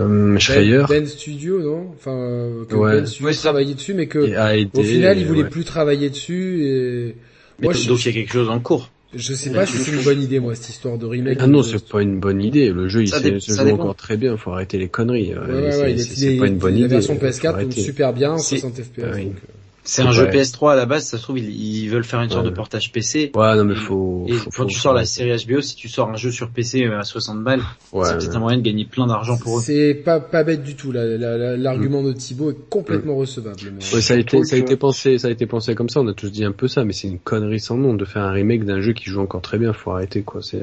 euh, 0.00 0.32
Ben, 0.32 0.38
Schreier 0.38 0.84
Ben 0.88 1.06
Studio, 1.06 1.60
non 1.60 1.88
Enfin, 1.94 2.10
euh, 2.16 2.64
que 2.64 2.74
Ouais. 2.74 2.92
Ben 3.00 3.06
Studio 3.06 3.26
Ouais, 3.28 3.34
travaillait 3.34 3.74
dessus, 3.74 3.92
mais 3.94 4.06
que 4.06 4.18
AED, 4.20 4.70
au 4.78 4.82
final, 4.82 5.18
il 5.18 5.22
et 5.22 5.24
voulait 5.26 5.42
ouais. 5.42 5.48
plus 5.50 5.64
travailler 5.64 6.08
dessus. 6.08 6.64
Et 6.64 7.14
mais 7.60 7.66
moi, 7.66 7.72
donc 7.74 7.82
je, 7.82 7.88
donc, 7.88 8.04
il 8.04 8.06
y 8.06 8.08
a 8.08 8.12
quelque 8.14 8.32
chose 8.32 8.48
en 8.48 8.60
cours. 8.60 8.90
je 9.14 9.34
sais 9.34 9.50
pas 9.52 9.66
si 9.66 9.76
c'est 9.76 9.90
une 9.92 10.02
bonne 10.02 10.22
idée, 10.22 10.40
moi, 10.40 10.54
cette 10.54 10.70
histoire 10.70 10.96
de 10.96 11.04
remake. 11.04 11.36
Ah 11.38 11.46
non, 11.46 11.62
c'est 11.62 11.86
pas 11.86 12.00
une 12.00 12.18
bonne 12.18 12.40
idée. 12.42 12.70
Le 12.72 12.88
jeu, 12.88 13.02
il 13.02 13.08
se, 13.08 13.16
joue 13.52 13.64
dépend. 13.64 13.74
encore 13.82 13.94
très 13.96 14.16
bien. 14.16 14.38
Faut 14.38 14.52
arrêter 14.52 14.78
les 14.78 14.88
conneries. 14.88 15.34
Ouais, 15.34 15.38
ouais, 15.54 15.70
C'est- 15.72 15.82
ouais, 15.82 15.98
c'est 15.98 16.36
pas 16.38 16.46
une 16.46 16.56
bonne 16.56 16.72
la 16.72 16.78
idée. 16.80 16.88
version 16.88 17.14
Faut 17.18 17.20
PS4 17.26 17.40
tourne 17.42 17.54
arrêter. 17.56 17.80
super 17.82 18.12
bien, 18.14 18.38
C'est- 18.38 18.56
60 18.56 18.80
FPS. 18.82 19.02
Ah 19.04 19.10
oui. 19.16 19.24
donc, 19.26 19.34
euh, 19.34 19.52
C'est 19.84 20.02
un 20.02 20.12
jeu 20.12 20.24
Ouais. 20.24 20.30
PS3 20.30 20.72
à 20.72 20.76
la 20.76 20.86
base, 20.86 21.06
ça 21.06 21.18
se 21.18 21.22
trouve 21.24 21.38
ils, 21.40 21.50
ils 21.50 21.88
veulent 21.88 22.04
faire 22.04 22.20
une 22.20 22.30
sorte 22.30 22.44
Ouais. 22.44 22.50
de 22.50 22.54
portage 22.54 22.92
PC. 22.92 23.32
Ouais, 23.34 23.56
non 23.56 23.64
mais 23.64 23.74
faut. 23.74 24.26
Et 24.28 24.32
faut- 24.32 24.44
quand 24.50 24.56
faut- 24.62 24.64
tu 24.66 24.78
sors 24.78 24.94
la 24.94 25.04
série 25.04 25.32
HBO, 25.36 25.60
si 25.60 25.74
tu 25.74 25.88
sors 25.88 26.08
un 26.08 26.16
jeu 26.16 26.30
sur 26.30 26.50
PC 26.50 26.84
à 26.86 27.02
60 27.02 27.42
balles, 27.42 27.62
Ouais, 27.92 28.06
c'est 28.06 28.18
peut-être 28.18 28.36
un 28.36 28.40
moyen 28.40 28.58
de 28.58 28.62
gagner 28.62 28.84
plein 28.84 29.06
d'argent 29.08 29.36
pour 29.38 29.58
eux. 29.58 29.62
C'est 29.62 29.94
pas 29.94 30.20
pas 30.20 30.44
bête 30.44 30.62
du 30.62 30.76
tout. 30.76 30.92
la- 30.92 31.04
la- 31.04 31.36
la- 31.36 31.56
L'argument 31.56 32.02
de 32.02 32.12
Thibaut 32.12 32.50
est 32.52 32.68
complètement 32.70 33.16
recevable. 33.16 33.56
mais- 33.64 33.94
Ouais, 33.94 34.00
ça 34.00 34.14
a 34.14 34.16
été, 34.18 34.44
ça 34.44 34.56
a 34.56 34.58
été 34.58 34.76
pensé, 34.76 35.18
ça 35.18 35.28
a 35.28 35.30
été 35.30 35.46
pensé 35.46 35.74
comme 35.74 35.88
ça. 35.88 36.00
On 36.00 36.06
a 36.08 36.14
tous 36.14 36.30
dit 36.30 36.44
un 36.44 36.52
peu 36.52 36.68
ça, 36.68 36.84
mais 36.84 36.92
c'est 36.92 37.08
une 37.08 37.18
connerie 37.18 37.60
sans 37.60 37.76
nom 37.76 37.94
de 37.94 38.04
faire 38.04 38.22
un 38.22 38.30
remake 38.32 38.64
d'un 38.64 38.80
jeu 38.80 38.92
qui 38.92 39.10
joue 39.10 39.20
encore 39.20 39.42
très 39.42 39.58
bien. 39.58 39.72
Faut 39.72 39.90
arrêter 39.90 40.22
quoi. 40.22 40.42
C'est. 40.42 40.60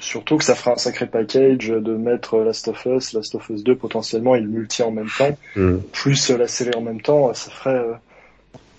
Surtout 0.00 0.36
que 0.36 0.44
ça 0.44 0.54
fera 0.54 0.72
un 0.72 0.76
sacré 0.76 1.06
package 1.06 1.68
de 1.68 1.94
mettre 1.96 2.38
Last 2.38 2.68
of 2.68 2.86
Us, 2.86 3.12
Last 3.12 3.34
of 3.34 3.48
Us 3.50 3.62
2 3.64 3.76
potentiellement 3.76 4.34
et 4.34 4.40
le 4.40 4.48
multi 4.48 4.82
en 4.82 4.90
même 4.90 5.08
temps, 5.18 5.36
Hmm. 5.56 5.78
plus 5.92 6.30
euh, 6.30 6.36
la 6.38 6.48
série 6.48 6.74
en 6.76 6.80
même 6.82 7.00
temps, 7.00 7.32
ça 7.34 7.50
ferait, 7.50 7.74
euh, 7.74 7.92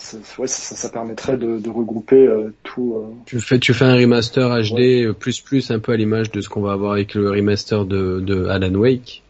ça, 0.06 0.17
ouais, 0.42 0.48
ça, 0.48 0.75
ça 0.75 0.90
permettrait 0.90 1.38
de, 1.38 1.58
de 1.59 1.69
regrouper 1.69 2.27
euh, 2.27 2.53
tout. 2.64 2.95
euh, 2.98 3.14
Tu 3.25 3.40
fais, 3.40 3.59
tu 3.59 3.74
fais 3.74 3.85
un 3.85 3.95
remaster 3.95 4.50
HD 4.61 5.11
plus 5.14 5.42
plus 5.42 5.72
un 5.72 5.80
peu 5.80 5.92
à 5.92 5.98
l'image 5.98 6.32
de 6.32 6.42
ce 6.42 6.50
qu'on 6.50 6.61
va 6.61 6.72
avoir 6.74 6.93
avec 6.93 7.14
le 7.16 7.30
remaster 7.32 7.85
de, 7.85 8.19
de 8.19 8.45
Alan 8.45 8.74
Wake. 8.75 9.24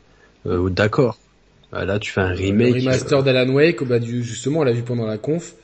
Euh, 0.45 0.69
D'accord. 0.69 1.17
Ah, 1.71 1.83
Là, 1.85 1.99
tu 1.99 2.11
fais 2.11 2.21
un 2.21 2.29
Le 2.29 2.35
remake. 2.35 2.75
remaster 2.75 3.23
d'Alan 3.23 3.51
Wake, 3.53 3.83
bah, 3.83 3.99
du, 3.99 4.23
justement, 4.23 4.59
on 4.59 4.63
l'a 4.63 4.71
vu 4.71 4.83
pendant 4.83 5.05
la 5.05 5.17
conf. 5.17 5.55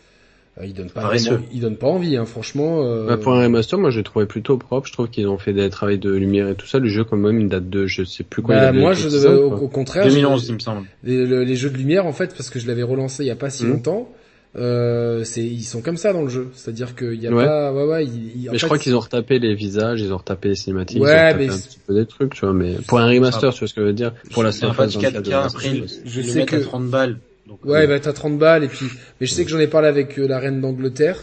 euh, 0.60 0.66
il 0.66 0.74
donne 0.74 0.90
pas 0.90 1.02
vraiment- 1.02 1.40
il 1.54 1.62
donne 1.62 1.78
pas 1.78 1.88
envie, 1.88 2.18
hein, 2.18 2.26
franchement. 2.26 2.82
euh, 2.84 3.08
Bah, 3.08 3.18
pour 3.18 3.34
un 3.34 3.44
remaster, 3.44 3.80
moi, 3.80 3.90
je 3.92 4.00
l'ai 4.00 4.04
trouvé 4.04 4.26
plutôt 4.26 4.58
propre. 4.58 4.88
Je 4.88 4.92
trouve 4.94 5.08
qu'ils 5.10 5.28
ont 5.28 5.38
fait 5.38 5.54
des 5.54 5.70
travaux 5.70 5.96
de 5.96 6.12
lumière 6.12 6.50
et 6.50 6.56
tout 6.56 6.68
ça. 6.68 6.80
Le 6.80 6.90
jeu, 6.90 7.04
quand 7.06 7.16
même, 7.16 7.40
une 7.40 7.48
date 7.48 7.70
de, 7.70 7.86
je 7.86 8.04
sais 8.04 8.24
plus 8.24 8.42
quoi. 8.42 8.56
il 8.56 8.60
bah, 8.62 8.72
moi, 8.74 8.92
été 8.94 9.10
je, 9.10 9.28
au, 9.28 9.50
quoi. 9.50 9.62
au 9.62 9.68
contraire, 9.70 10.04
2011, 10.08 10.44
je- 10.46 10.50
il 10.50 10.56
me 10.56 10.60
semble. 10.60 10.88
les, 11.04 11.26
le- 11.26 11.44
les 11.46 11.56
jeux 11.56 11.70
de 11.70 11.78
lumière, 11.78 12.06
en 12.06 12.12
fait, 12.14 12.36
parce 12.36 12.50
que 12.50 12.60
je 12.60 12.68
l'avais 12.68 12.84
relancé 12.84 13.24
il 13.24 13.28
y 13.28 13.32
a 13.32 13.36
pas 13.38 13.50
si 13.50 13.64
Mhm. 13.64 13.72
longtemps, 13.72 14.10
euh, 14.58 15.24
c'est, 15.24 15.44
ils 15.46 15.64
sont 15.64 15.82
comme 15.82 15.98
ça 15.98 16.12
dans 16.14 16.24
le 16.24 16.30
jeu. 16.30 16.50
C'est-à-dire 16.54 16.96
qu'il 16.96 17.14
y 17.22 17.28
a 17.28 17.32
Ouais. 17.32 17.46
pas, 17.46 17.72
ouais, 17.74 17.86
ouais, 17.86 18.06
il- 18.06 18.42
il- 18.42 18.50
en 18.50 18.52
Mais 18.52 18.58
je 18.58 18.62
fait, 18.62 18.68
crois 18.68 18.78
qu'ils 18.80 18.96
ont 18.96 19.00
retapé 19.00 19.40
les 19.40 19.56
visages, 19.56 20.02
ils 20.02 20.12
ont 20.14 20.18
retapé 20.18 20.50
les 20.50 20.56
cinématiques, 20.56 21.02
Ouais, 21.02 21.10
ils 21.10 21.14
ont 21.14 21.28
retapé 21.28 21.48
mais 21.48 21.54
un 21.54 21.58
petit 21.58 21.80
peu 21.88 21.94
des 21.94 22.06
trucs, 22.06 22.34
tu 22.34 22.42
vois. 22.42 22.54
Mais 22.54 22.76
pour 22.88 23.00
un 23.00 23.08
remaster, 23.08 23.54
tu 23.54 23.60
vois 23.60 23.68
ce 23.68 23.74
que 23.74 23.82
je 23.82 23.86
veux 23.88 23.94
dire 23.94 24.14
Pour 24.32 24.44
la 24.44 24.52
4K, 24.52 25.32
après, 25.46 25.64
série. 25.64 25.78
ils 26.04 26.10
je 26.10 26.20
ils 26.22 26.26
le 26.28 26.32
sais 26.34 26.46
que, 26.46 26.56
à 26.58 26.60
30 26.62 26.90
balles. 26.90 27.18
Donc, 27.48 27.64
ouais, 27.66 27.84
euh, 27.84 27.88
bah, 27.88 28.00
t'as 28.00 28.14
30 28.14 28.38
balles, 28.38 28.64
et 28.64 28.68
puis, 28.68 28.86
mais 29.20 29.28
je 29.28 29.34
sais 29.34 29.44
que 29.46 29.52
j'en 29.52 29.60
ai 29.60 29.68
parlé 29.68 29.88
avec 29.88 30.18
euh, 30.20 30.28
la 30.28 30.40
reine 30.40 30.62
d'Angleterre, 30.62 31.18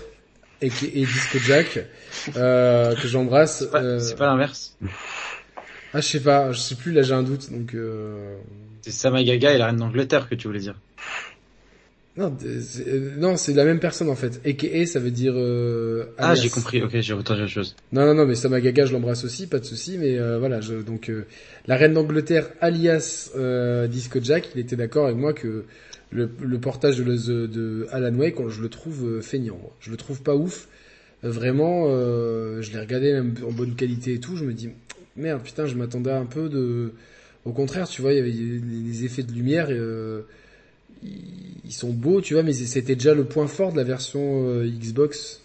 et, 0.61 0.69
Disco 0.71 1.39
Jack, 1.39 1.87
euh, 2.37 2.95
que 2.95 3.07
j'embrasse. 3.09 3.61
c'est 3.61 3.71
pas, 3.71 3.83
euh, 3.83 3.99
c'est 4.01 4.17
pas 4.17 4.27
l'inverse. 4.27 4.77
Ah, 5.95 6.01
je 6.01 6.07
sais 6.07 6.21
pas, 6.21 6.53
je 6.53 6.59
sais 6.59 6.75
plus, 6.75 6.93
là 6.93 7.03
j'ai 7.03 7.15
un 7.15 7.23
doute, 7.23 7.51
donc 7.51 7.75
euh... 7.75 8.37
C'est 8.83 8.91
Samagaga 8.91 9.55
et 9.55 9.59
la 9.59 9.67
reine 9.67 9.77
d'Angleterre 9.77 10.29
que 10.29 10.35
tu 10.35 10.47
voulais 10.49 10.61
dire. 10.61 10.75
Non, 12.19 12.31
d- 12.31 12.61
c'est- 12.61 12.89
euh, 12.89 13.13
non, 13.17 13.37
c'est 13.37 13.55
la 13.55 13.65
même 13.65 13.79
personne 13.79 14.09
en 14.11 14.17
fait. 14.17 14.41
AKA, 14.45 14.87
ça 14.87 14.99
veut 14.99 15.13
dire... 15.13 15.33
Euh, 15.37 16.07
Ah, 16.19 16.35
j'ai 16.35 16.51
compris. 16.51 16.83
Ok, 16.83 16.91
j'ai 17.01 17.13
entendu 17.15 17.43
autre 17.43 17.51
chose. 17.51 17.77
Non, 17.93 18.05
non, 18.07 18.15
non, 18.15 18.27
mais 18.27 18.35
Samagaga, 18.35 18.85
je 18.87 18.93
l'embrasse 18.93 19.25
aussi, 19.25 19.47
pas 19.47 19.61
de 19.61 19.65
souci, 19.65 19.97
mais 19.99 20.19
euh, 20.19 20.39
voilà, 20.39 20.61
je, 20.61 20.75
donc 20.75 21.09
euh, 21.11 21.25
la 21.69 21.77
reine 21.77 21.95
d'Angleterre, 21.95 22.51
alias 22.61 23.31
euh, 23.37 23.87
Disco 23.87 24.19
Jack, 24.21 24.49
il 24.55 24.61
était 24.61 24.75
d'accord 24.77 25.07
avec 25.07 25.17
moi 25.17 25.33
que 25.33 25.65
le, 26.11 26.29
le 26.43 26.59
portage 26.59 26.99
de, 26.99 27.05
le- 27.05 27.47
de 27.49 27.87
Alan 27.93 28.15
Wake, 28.17 28.37
je 28.49 28.63
le 28.63 28.69
trouve 28.69 29.07
euh, 29.07 29.21
feignant. 29.23 29.57
moi. 29.63 29.77
Je 29.81 29.91
le 29.93 29.97
trouve 29.97 30.21
pas 30.23 30.35
ouf. 30.35 30.67
Vraiment, 31.23 31.87
euh, 31.89 32.63
je 32.63 32.73
l'ai 32.73 32.79
regardé 32.81 33.13
même 33.13 33.35
en 33.47 33.53
bonne 33.53 33.75
qualité 33.75 34.15
et 34.15 34.21
tout, 34.21 34.37
je 34.37 34.45
me 34.45 34.53
dis, 34.53 34.71
merde, 35.17 35.43
putain, 35.43 35.67
je 35.67 35.75
m'attendais 35.77 36.11
un 36.13 36.27
peu 36.27 36.49
de... 36.49 36.93
Au 37.45 37.53
contraire, 37.53 37.89
tu 37.89 38.03
vois, 38.03 38.13
il 38.13 38.17
y 38.17 38.21
avait 38.21 38.31
les, 38.31 39.05
effets 39.05 39.23
de 39.23 39.33
lumière, 39.33 39.69
euh, 39.71 40.23
ils, 41.03 41.73
sont 41.73 41.91
beaux, 41.91 42.21
tu 42.21 42.35
vois, 42.35 42.43
mais 42.43 42.53
c'était 42.53 42.95
déjà 42.95 43.15
le 43.15 43.25
point 43.25 43.47
fort 43.47 43.73
de 43.73 43.77
la 43.77 43.85
version 43.85 44.21
euh, 44.49 44.67
Xbox. 44.67 45.41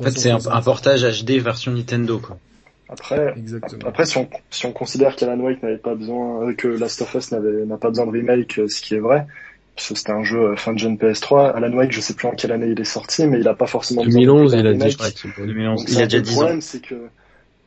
En 0.00 0.04
fait, 0.04 0.10
c'est 0.12 0.30
un, 0.30 0.38
360. 0.38 0.52
un 0.52 0.62
portage 0.62 1.24
HD 1.24 1.30
version 1.42 1.72
Nintendo, 1.72 2.18
quoi. 2.18 2.38
Après, 2.90 3.34
Exactement. 3.36 3.86
après 3.86 4.06
si 4.06 4.16
on, 4.16 4.28
si 4.50 4.64
on 4.64 4.72
considère 4.72 5.14
qu'Alan 5.14 5.38
Wake 5.40 5.62
n'avait 5.62 5.76
pas 5.76 5.94
besoin, 5.94 6.48
euh, 6.48 6.54
que 6.54 6.68
Last 6.68 7.02
of 7.02 7.14
Us 7.14 7.32
n'avait 7.32 7.66
n'a 7.66 7.76
pas 7.76 7.90
besoin 7.90 8.06
de 8.06 8.12
remake, 8.12 8.58
euh, 8.58 8.68
ce 8.68 8.80
qui 8.80 8.94
est 8.94 8.98
vrai, 8.98 9.26
parce 9.76 9.90
que 9.90 9.94
c'était 9.94 10.12
un 10.12 10.24
jeu 10.24 10.56
fin 10.56 10.72
de 10.72 10.78
gen 10.78 10.96
PS3. 10.96 11.54
Alan 11.54 11.72
Wake, 11.76 11.92
je 11.92 12.00
sais 12.00 12.14
plus 12.14 12.28
en 12.28 12.32
quelle 12.32 12.52
année 12.52 12.68
il 12.68 12.80
est 12.80 12.84
sorti, 12.84 13.26
mais 13.26 13.40
il 13.40 13.48
a 13.48 13.54
pas 13.54 13.66
forcément 13.66 14.04
besoin 14.04 14.22
2011, 14.22 14.52
d'un 14.52 14.58
il 14.58 14.82
a 14.82 14.88
pour 15.34 15.46
2011. 15.46 15.80
Donc, 15.80 15.92
Il 15.92 16.00
a 16.00 16.04
déjà 16.06 16.16
le 16.16 16.22
10 16.22 16.30
ans. 16.30 16.36
problème, 16.36 16.60
c'est 16.62 16.80
que 16.80 16.94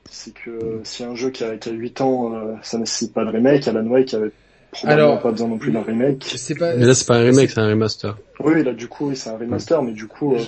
c'est 0.09 0.33
que 0.33 0.81
si 0.83 1.03
un 1.03 1.15
jeu 1.15 1.29
qui 1.29 1.43
a, 1.43 1.55
qui 1.55 1.69
a 1.69 1.71
8 1.71 2.01
ans, 2.01 2.33
euh, 2.33 2.55
ça 2.63 2.77
nécessite 2.77 3.13
pas 3.13 3.23
de 3.23 3.29
remake, 3.29 3.67
Alan 3.67 3.85
Wake 3.85 4.13
avait 4.13 4.31
probablement 4.71 5.07
Alors, 5.09 5.21
pas 5.21 5.31
besoin 5.31 5.47
non 5.49 5.57
plus 5.57 5.71
d'un 5.71 5.81
remake. 5.83 6.25
Pas. 6.59 6.75
Mais 6.75 6.85
là, 6.85 6.93
c'est 6.93 7.05
pas 7.07 7.17
un 7.17 7.23
remake, 7.23 7.49
c'est 7.49 7.59
un 7.59 7.67
remaster. 7.67 8.17
Oui, 8.39 8.63
là 8.63 8.73
du 8.73 8.87
coup, 8.87 9.09
oui, 9.09 9.15
c'est 9.15 9.29
un 9.29 9.37
remaster, 9.37 9.81
mais 9.83 9.91
du 9.91 10.07
coup, 10.07 10.35
euh, 10.35 10.39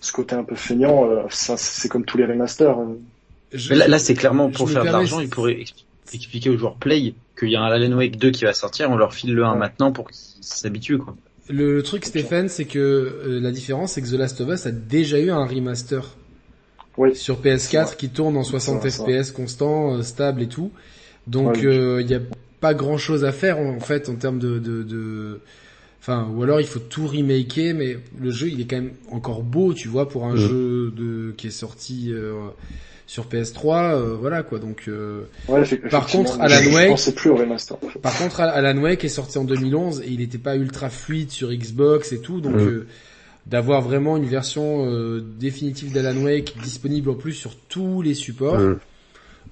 ce 0.00 0.12
côté 0.12 0.34
un 0.34 0.44
peu 0.44 0.54
feignant, 0.54 1.04
euh, 1.08 1.22
ça, 1.30 1.56
c'est 1.56 1.88
comme 1.88 2.04
tous 2.04 2.18
les 2.18 2.26
remasters. 2.26 2.78
euh. 2.78 2.98
je- 3.52 3.70
Mais 3.70 3.76
là, 3.76 3.88
là 3.88 3.98
c'est 3.98 4.14
clairement 4.14 4.50
je 4.50 4.56
pour 4.56 4.66
me 4.66 4.72
faire 4.72 4.82
de 4.84 4.88
l'argent, 4.90 5.20
ils 5.20 5.28
pourraient 5.30 5.60
ex- 5.60 5.72
expliquer 6.12 6.50
aux 6.50 6.56
joueurs 6.58 6.76
Play 6.76 7.14
qu'il 7.38 7.48
y 7.50 7.56
a 7.56 7.60
un 7.62 7.66
Alan 7.70 7.96
Wake 7.96 8.16
2 8.18 8.30
qui 8.30 8.44
va 8.44 8.52
sortir, 8.52 8.90
on 8.90 8.96
leur 8.96 9.14
file 9.14 9.34
le 9.34 9.44
1 9.44 9.52
Ouais. 9.52 9.58
maintenant 9.58 9.90
pour 9.92 10.08
qu'ils 10.10 10.18
s'habituent, 10.40 10.98
quoi. 10.98 11.16
Le, 11.48 11.74
le 11.74 11.82
truc, 11.82 12.04
Stéphane, 12.06 12.48
c'est 12.48 12.64
que 12.64 12.78
euh, 12.78 13.38
la 13.40 13.50
différence, 13.50 13.92
c'est 13.92 14.02
que 14.02 14.08
The 14.08 14.12
Last 14.18 14.40
of 14.40 14.48
Us 14.48 14.66
a 14.66 14.70
déjà 14.70 15.18
eu 15.18 15.30
un 15.30 15.44
remaster 15.44 16.16
Oui. 16.96 17.14
sur 17.16 17.38
C'est 17.42 17.50
PS4 17.56 17.84
vrai. 17.86 17.96
qui 17.98 18.08
tourne 18.08 18.36
en 18.36 18.44
60 18.44 18.80
C'est 18.88 19.02
vrai, 19.02 19.22
FPS 19.22 19.30
constant, 19.32 19.94
euh, 19.94 20.02
stable 20.02 20.40
et 20.42 20.48
tout. 20.48 20.70
Donc, 21.26 21.54
Ouais, 21.56 21.66
euh, 21.66 22.00
il 22.02 22.10
y 22.10 22.14
a 22.14 22.20
pas 22.66 22.74
grand 22.74 22.98
chose 22.98 23.24
à 23.24 23.32
faire 23.32 23.58
en 23.58 23.78
fait 23.80 24.08
en 24.08 24.14
termes 24.16 24.38
de, 24.38 24.58
de, 24.58 24.82
de... 24.82 25.40
Enfin, 26.00 26.28
ou 26.34 26.42
alors 26.42 26.60
il 26.60 26.66
faut 26.66 26.78
tout 26.80 27.06
remaker, 27.06 27.74
mais 27.74 27.98
le 28.20 28.30
jeu 28.30 28.48
il 28.48 28.60
est 28.60 28.64
quand 28.64 28.76
même 28.82 28.92
encore 29.10 29.42
beau, 29.42 29.74
tu 29.74 29.88
vois, 29.88 30.08
pour 30.08 30.24
un 30.26 30.34
Mm. 30.34 30.48
jeu 30.48 30.90
de 30.96 31.34
qui 31.36 31.46
est 31.48 31.58
sorti 31.64 32.10
euh, 32.12 32.32
sur 33.06 33.24
PS3, 33.26 33.92
euh, 33.94 34.16
voilà 34.18 34.42
quoi. 34.42 34.58
Donc, 34.58 34.84
euh, 34.88 35.24
Ouais, 35.48 35.62
Par 35.90 36.06
contre, 36.06 36.38
je, 36.42 36.54
je 36.64 36.70
Wake- 36.74 37.14
plus 37.14 37.30
par 38.02 38.16
contre, 38.18 38.40
Alan 38.40 38.80
Wake 38.82 39.04
est 39.04 39.08
sorti 39.20 39.36
en 39.38 39.44
2011 39.44 40.00
et 40.00 40.08
il 40.10 40.18
n'était 40.20 40.38
pas 40.38 40.56
ultra 40.56 40.88
fluide 40.90 41.30
sur 41.30 41.50
Xbox 41.52 42.12
et 42.12 42.20
tout, 42.20 42.40
donc 42.40 42.54
Mm. 42.56 42.58
euh, 42.68 42.86
d'avoir 43.46 43.82
vraiment 43.82 44.16
une 44.16 44.24
version 44.26 44.86
euh, 44.90 45.20
définitive 45.38 45.92
d'Alan 45.92 46.18
Wake 46.22 46.54
disponible 46.62 47.10
en 47.10 47.14
plus 47.14 47.32
sur 47.34 47.56
tous 47.68 48.00
les 48.02 48.14
supports, 48.14 48.58
Mm. 48.58 48.78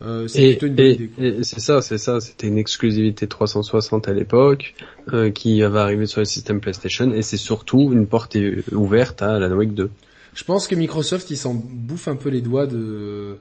Euh, 0.01 0.27
c'est 0.29 0.43
Et, 0.43 0.51
plutôt 0.57 0.67
une 0.69 0.75
bonne 0.75 0.87
et, 0.87 0.91
idée. 0.93 1.09
quoi. 1.09 1.25
et 1.25 1.43
c'est 1.45 1.61
ça, 1.61 1.83
c'est 1.83 1.99
ça, 1.99 2.21
c'était 2.21 2.47
une 2.49 2.59
exclusivité 2.59 3.27
360 3.27 4.09
à 4.09 4.13
l'époque, 4.13 4.75
euh, 5.13 5.31
qui 5.31 5.61
va 5.63 5.83
arriver 5.83 6.07
sur 6.07 6.21
le 6.21 6.25
système 6.25 6.61
PlayStation, 6.61 7.13
et 7.13 7.23
c'est 7.23 7.37
surtout 7.37 7.91
une 7.93 8.07
porte 8.07 8.37
euh, 8.37 8.63
ouverte 8.73 9.23
à 9.23 9.35
Alan 9.37 9.55
Wake 9.57 9.75
2. 9.75 9.91
Je 10.35 10.45
pense 10.45 10.67
que 10.67 10.75
Microsoft 10.75 11.31
ils 11.31 11.37
s'en 11.37 11.55
bouffent 11.55 12.09
un 12.09 12.17
peu 12.17 12.31
les 12.31 12.41
doigts 12.41 12.67
de 12.67 13.37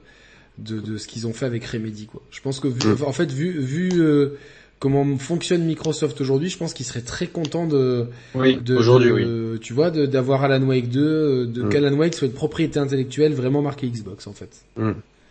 de, 0.58 0.80
de 0.80 0.98
ce 0.98 1.08
qu'ils 1.08 1.26
ont 1.26 1.32
fait 1.32 1.46
avec 1.46 1.64
Remedy 1.64 2.04
quoi. 2.06 2.20
Je 2.30 2.40
pense 2.42 2.60
que 2.60 2.68
vu, 2.68 2.78
Mm. 2.90 3.04
en 3.06 3.12
fait 3.12 3.32
vu 3.32 3.58
vu 3.58 3.90
euh, 3.94 4.36
comment 4.78 5.16
fonctionne 5.16 5.64
Microsoft 5.64 6.20
aujourd'hui, 6.20 6.50
je 6.50 6.58
pense 6.58 6.74
qu'ils 6.74 6.84
seraient 6.84 7.00
très 7.00 7.26
contents 7.28 7.66
de 7.66 8.06
Oui, 8.34 8.58
de, 8.62 8.76
aujourd'hui, 8.76 9.08
de- 9.24 9.52
oui. 9.54 9.60
tu 9.60 9.72
vois, 9.72 9.90
de- 9.90 10.04
d'avoir 10.06 10.42
Alan 10.44 10.62
Wake 10.66 10.90
2, 10.90 11.46
de 11.46 11.62
Mm. 11.62 11.68
qu'Alan 11.70 11.94
Wake 11.94 12.14
soit 12.14 12.26
une 12.28 12.34
propriété 12.34 12.78
intellectuelle 12.78 13.32
vraiment 13.32 13.62
marquée 13.62 13.86
Xbox 13.88 14.26
en 14.26 14.32
fait. 14.34 14.50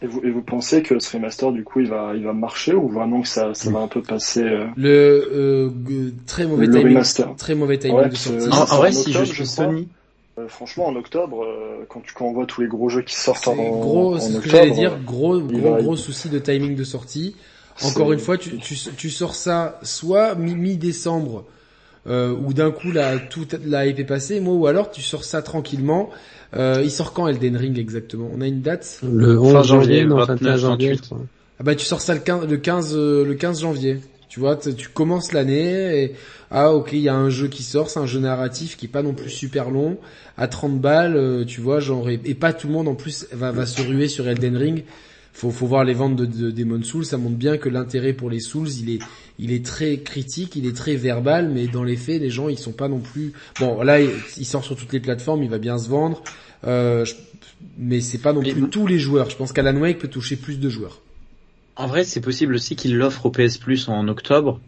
Et 0.04 0.08
vous, 0.08 0.20
et 0.24 0.32
vous 0.32 0.42
pensez 0.42 0.82
que 0.82 0.98
ce 1.00 1.16
remaster, 1.16 1.52
du 1.52 1.64
coup, 1.64 1.80
il 1.80 1.88
va, 1.88 2.14
il 2.16 2.24
va 2.24 2.34
marcher 2.34 2.74
ou 2.74 2.88
vraiment 2.90 3.22
que 3.22 3.28
ça, 3.28 3.54
ça 3.54 3.70
va 3.70 3.80
un 3.80 3.88
peu 3.88 4.02
passer 4.02 4.42
euh, 4.44 4.66
Le 4.76 4.90
euh, 5.32 5.70
très 6.26 6.48
mauvais 6.48 6.66
le 6.66 6.72
timing, 6.74 6.88
remaster? 6.90 7.36
Très 7.38 7.54
mauvais 7.54 7.78
timing 7.78 7.98
Ouais, 7.98 8.10
de 8.10 8.16
sortie. 8.16 8.50
que- 8.50 8.52
En, 8.52 8.78
vrai, 8.78 8.90
en 8.90 8.92
si 8.94 9.12
je 9.14 9.20
octobre, 9.20 9.34
suis 9.34 9.46
je 9.46 9.52
crois. 9.52 9.66
Sony, 9.66 9.88
Euh, 10.40 10.48
Franchement, 10.48 10.88
en 10.88 10.96
octobre, 10.96 11.44
euh, 11.44 11.86
quand, 11.90 12.00
tu, 12.00 12.14
quand 12.14 12.26
on 12.26 12.32
voit 12.34 12.46
tous 12.46 12.62
les 12.62 12.68
gros 12.68 12.88
jeux 12.90 13.02
qui 13.02 13.14
sortent 13.16 13.48
en, 13.50 13.54
gros, 13.54 14.16
en 14.16 14.20
c'est 14.20 14.28
ce 14.28 14.32
que 14.32 14.38
octobre, 14.38 14.56
j'allais 14.56 14.72
dire, 14.72 14.98
gros, 15.06 15.40
gros, 15.42 15.72
va- 15.74 15.82
gros 15.82 15.96
souci 15.98 16.30
de 16.30 16.40
timing 16.40 16.76
de 16.76 16.84
sortie. 16.84 17.36
Encore 17.84 18.12
une 18.14 18.20
fois, 18.20 18.38
tu, 18.38 18.58
tu, 18.58 18.76
tu 18.98 19.10
sors 19.10 19.36
ça 19.36 19.78
soit 19.84 20.36
mi- 20.36 20.56
mi-décembre, 20.56 21.46
euh, 22.08 22.34
où 22.34 22.54
d'un 22.54 22.72
coup 22.72 22.92
la 22.92 23.20
toute 23.20 23.56
la 23.66 23.86
hype 23.86 24.00
est 24.00 24.06
passée, 24.06 24.40
moi, 24.40 24.56
ou 24.56 24.68
alors 24.68 24.92
tu 24.92 25.02
sors 25.02 25.24
ça 25.24 25.42
tranquillement. 25.42 26.10
Euh, 26.56 26.82
il 26.84 26.92
sort 26.92 27.14
quand 27.14 27.28
Elden 27.28 27.56
Ring 27.56 27.78
exactement? 27.78 28.30
On 28.34 28.42
a 28.42 28.48
une 28.48 28.62
date? 28.62 29.00
Le 29.04 29.40
11 29.40 29.54
Fin 29.54 29.64
janvier, 29.64 30.06
non, 30.06 30.18
29, 30.18 30.40
21 30.40 30.58
janvier. 30.58 30.90
28. 30.90 30.98
je 30.98 31.10
crois. 31.10 31.26
Ah 31.60 31.64
bah 31.64 31.76
tu 31.76 31.86
sors 31.86 32.02
ça 32.02 32.14
le 32.14 32.20
15, 32.20 32.48
le 32.48 32.58
15, 32.58 32.96
euh, 32.96 33.26
le 33.26 33.36
15 33.36 33.62
janvier. 33.62 34.00
Tu 34.28 34.40
vois, 34.40 34.56
tu 34.56 34.88
commences 34.88 35.34
l'année 35.34 36.04
et 36.04 36.16
ah 36.52 36.74
ok, 36.74 36.92
il 36.94 37.00
y 37.00 37.10
a 37.10 37.16
un 37.16 37.30
jeu 37.30 37.50
qui 37.50 37.64
sort, 37.64 37.90
c'est 37.90 38.00
un 38.00 38.06
jeu 38.06 38.20
narratif 38.22 38.78
qui 38.78 38.86
est 38.86 38.90
pas 38.90 39.04
non 39.04 39.14
plus 39.14 39.30
super 39.30 39.70
long, 39.70 39.98
à 40.38 40.48
30 40.48 40.80
balles, 40.80 41.18
euh, 41.18 41.44
tu 41.44 41.60
vois, 41.60 41.82
genre 41.82 42.10
et, 42.10 42.20
et 42.24 42.34
pas 42.34 42.54
tout 42.54 42.68
le 42.68 42.74
monde 42.74 42.88
en 42.88 42.96
plus 42.96 43.28
va, 43.34 43.52
va 43.52 43.66
se 43.66 43.82
ruer 43.82 44.08
sur 44.08 44.28
Elden 44.28 44.56
Ring. 44.56 44.84
Faut, 45.34 45.52
faut 45.52 45.66
voir 45.66 45.84
les 45.84 45.94
ventes 45.94 46.16
de, 46.16 46.26
de 46.26 46.52
Demon 46.52 46.82
Souls, 46.84 47.06
ça 47.06 47.18
montre 47.18 47.36
bien 47.36 47.58
que 47.58 47.70
l'intérêt 47.70 48.14
pour 48.14 48.30
les 48.30 48.40
Souls, 48.40 48.70
il 48.70 48.96
est, 48.96 49.00
il 49.42 49.52
est 49.52 49.66
très 49.66 49.98
critique, 49.98 50.56
il 50.56 50.66
est 50.68 50.76
très 50.76 50.96
verbal, 50.96 51.50
mais 51.50 51.68
dans 51.68 51.84
les 51.84 51.98
faits, 51.98 52.22
les 52.22 52.30
gens, 52.30 52.48
ils 52.48 52.58
sont 52.60 52.72
pas 52.72 52.88
non 52.88 53.00
plus. 53.00 53.34
Bon, 53.60 53.82
là, 53.82 54.00
il, 54.00 54.12
il 54.38 54.46
sort 54.46 54.64
sur 54.64 54.76
toutes 54.78 54.94
les 54.94 55.00
plateformes, 55.02 55.44
il 55.44 55.50
va 55.50 55.58
bien 55.58 55.78
se 55.78 55.90
vendre, 55.90 56.24
euh, 56.68 57.04
je- 57.06 57.16
mais 57.78 58.00
c'est 58.02 58.20
pas 58.20 58.32
non 58.34 58.42
Mais- 58.42 58.54
plus 58.54 58.70
tous 58.70 58.86
les 58.88 59.00
joueurs. 59.00 59.30
Je 59.30 59.36
pense 59.36 59.52
qu'Alan 59.52 59.76
Wake 59.78 60.00
peut 60.00 60.08
toucher 60.08 60.36
plus 60.38 60.60
de 60.60 60.70
joueurs. 60.70 61.02
en 61.76 61.88
vrai, 61.88 62.04
c'est 62.04 62.22
possible 62.22 62.54
aussi 62.56 62.76
qu'ils 62.76 62.96
l'offrent 62.98 63.26
au 63.26 63.32
PS 63.32 63.58
Plus 63.58 63.88
en 63.90 64.08
octobre 64.08 64.60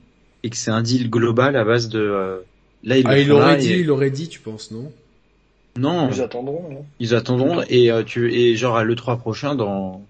et 0.44 0.50
que 0.50 0.58
c'est 0.58 0.72
un 0.72 0.82
deal 0.82 1.10
global 1.10 1.56
à 1.56 1.64
base 1.64 1.88
de. 1.90 2.00
euh, 2.00 2.38
là, 2.84 2.98
ils 2.98 3.06
Ah, 3.08 3.20
il 3.20 3.32
aurait 3.32 3.58
dit, 3.58 3.72
et- 3.74 3.80
il 3.80 3.92
aurait 3.92 4.10
dit, 4.10 4.28
tu 4.28 4.40
penses, 4.40 4.72
non? 4.72 4.92
Non, 5.78 6.10
Ils 6.12 6.22
attendront. 6.22 6.70
non 6.72 6.86
ils 7.00 7.16
attendront 7.16 7.64
et 7.68 7.92
euh, 7.92 8.04
tu 8.04 8.32
et 8.34 8.56
genre 8.56 8.78
à 8.78 8.84
le 8.84 8.96
3 8.96 9.18
prochain 9.18 9.56
dans 9.56 10.04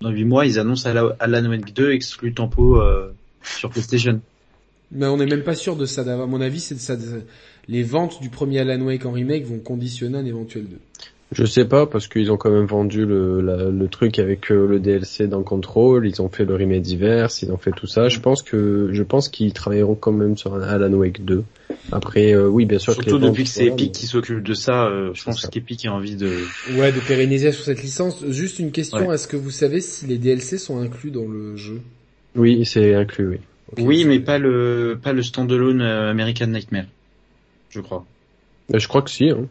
dans 0.00 0.10
8 0.10 0.24
mois, 0.24 0.46
ils 0.46 0.60
annoncent 0.60 0.88
Ala- 0.88 1.16
Alan 1.18 1.44
Wake 1.50 1.72
2 1.74 1.90
exclu 1.92 2.32
tempo 2.34 2.80
euh, 2.80 3.12
sur 3.42 3.70
PlayStation. 3.70 4.20
Mais 4.92 5.06
on 5.06 5.18
n'est 5.18 5.26
même 5.26 5.42
pas 5.42 5.54
sûr 5.54 5.76
de 5.76 5.84
ça. 5.86 6.02
À 6.02 6.26
mon 6.26 6.40
avis, 6.40 6.60
c'est 6.60 6.74
de 6.74 6.80
ça. 6.80 6.96
de- 6.96 7.22
Les 7.68 7.82
ventes 7.82 8.22
du 8.22 8.30
premier 8.30 8.60
Alan 8.60 8.80
Wake 8.80 9.04
en 9.04 9.12
remake 9.12 9.44
vont 9.44 9.58
conditionner 9.58 10.16
un 10.16 10.24
éventuel 10.24 10.64
2. 10.64 10.76
Je 11.32 11.44
sais 11.44 11.66
pas 11.66 11.84
parce 11.84 12.08
qu'ils 12.08 12.32
ont 12.32 12.38
quand 12.38 12.50
même 12.50 12.64
vendu 12.64 13.04
le, 13.04 13.42
la- 13.42 13.68
le 13.68 13.88
truc 13.88 14.18
avec 14.18 14.50
euh, 14.50 14.66
le 14.66 14.80
DLC 14.80 15.26
dans 15.26 15.42
Control, 15.42 16.08
ils 16.08 16.22
ont 16.22 16.30
fait 16.30 16.46
le 16.46 16.54
remake 16.54 16.80
divers, 16.80 17.28
ils 17.42 17.52
ont 17.52 17.58
fait 17.58 17.70
tout 17.72 17.86
ça. 17.86 18.08
Je 18.08 18.18
pense 18.20 18.40
que 18.40 18.88
je 18.92 19.02
pense 19.02 19.28
qu'ils 19.28 19.52
travailleront 19.52 19.94
quand 19.94 20.12
même 20.12 20.38
sur 20.38 20.54
un 20.54 20.62
Alan 20.62 20.90
Wake 20.94 21.22
2. 21.26 21.44
Après, 21.92 22.32
euh, 22.34 22.48
oui, 22.48 22.64
bien 22.64 22.78
sûr. 22.78 22.96
que 22.96 23.02
Surtout 23.02 23.18
les 23.18 23.26
ventes, 23.26 23.32
depuis 23.32 23.44
que 23.44 23.50
c'est 23.50 23.66
Epic 23.66 23.88
mais- 23.88 23.92
qui 23.92 24.06
s'occupe 24.06 24.42
de 24.42 24.54
ça, 24.54 24.86
euh, 24.86 25.10
je 25.12 25.22
pense 25.22 25.44
qu'Epic 25.46 25.84
a 25.84 25.92
envie 25.92 26.16
de. 26.16 26.32
Ouais, 26.78 26.92
de 26.92 27.00
pérenniser 27.00 27.52
sur 27.52 27.62
cette 27.64 27.82
licence. 27.82 28.24
Juste 28.30 28.58
une 28.58 28.70
question. 28.72 29.06
Ouais. 29.06 29.14
Est-ce 29.14 29.28
que 29.28 29.36
vous 29.36 29.50
savez 29.50 29.82
si 29.82 30.06
les 30.06 30.16
DLC 30.16 30.56
sont 30.56 30.78
inclus 30.80 31.10
dans 31.10 31.28
le 31.28 31.56
jeu? 31.56 31.82
Oui, 32.38 32.64
c'est 32.64 32.94
inclus, 32.94 33.28
oui. 33.28 33.38
Oui, 33.76 34.04
mais 34.06 34.18
pas 34.20 34.38
le 34.38 34.98
pas 35.02 35.12
le 35.12 35.22
standalone 35.22 35.82
euh, 35.82 36.10
American 36.10 36.46
Nightmare, 36.46 36.86
je 37.68 37.80
crois. 37.80 38.06
Mais 38.70 38.78
je 38.80 38.88
crois 38.88 39.02
que 39.02 39.10
si. 39.10 39.28
Hein. 39.28 39.46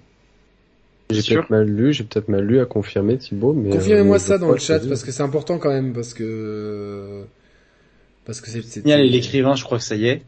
J'ai 1.10 1.22
peut-être 1.36 1.50
mal 1.52 1.68
lu, 1.70 1.94
j'ai 1.94 2.04
peut-être 2.04 2.28
mal 2.28 2.44
lu 2.44 2.60
à 2.60 2.66
confirmer 2.66 3.18
Thibaut, 3.18 3.54
mais 3.54 3.70
Confirmez-moi 3.70 4.16
euh, 4.16 4.20
ça 4.20 4.38
dans 4.40 4.52
le 4.52 4.58
chat 4.58 4.80
parce 4.88 5.04
que 5.04 5.12
c'est 5.12 5.24
important 5.24 5.58
quand 5.60 5.70
même 5.70 5.94
parce 5.94 6.14
que 6.14 7.24
parce 8.26 8.42
que 8.42 8.50
c'est 8.50 8.62
Signal 8.64 9.02
et 9.02 9.10
l'écrivain, 9.10 9.56
je 9.56 9.64
crois 9.64 9.78
que 9.78 9.84
ça 9.84 9.96
y 9.96 10.08
est. 10.08 10.22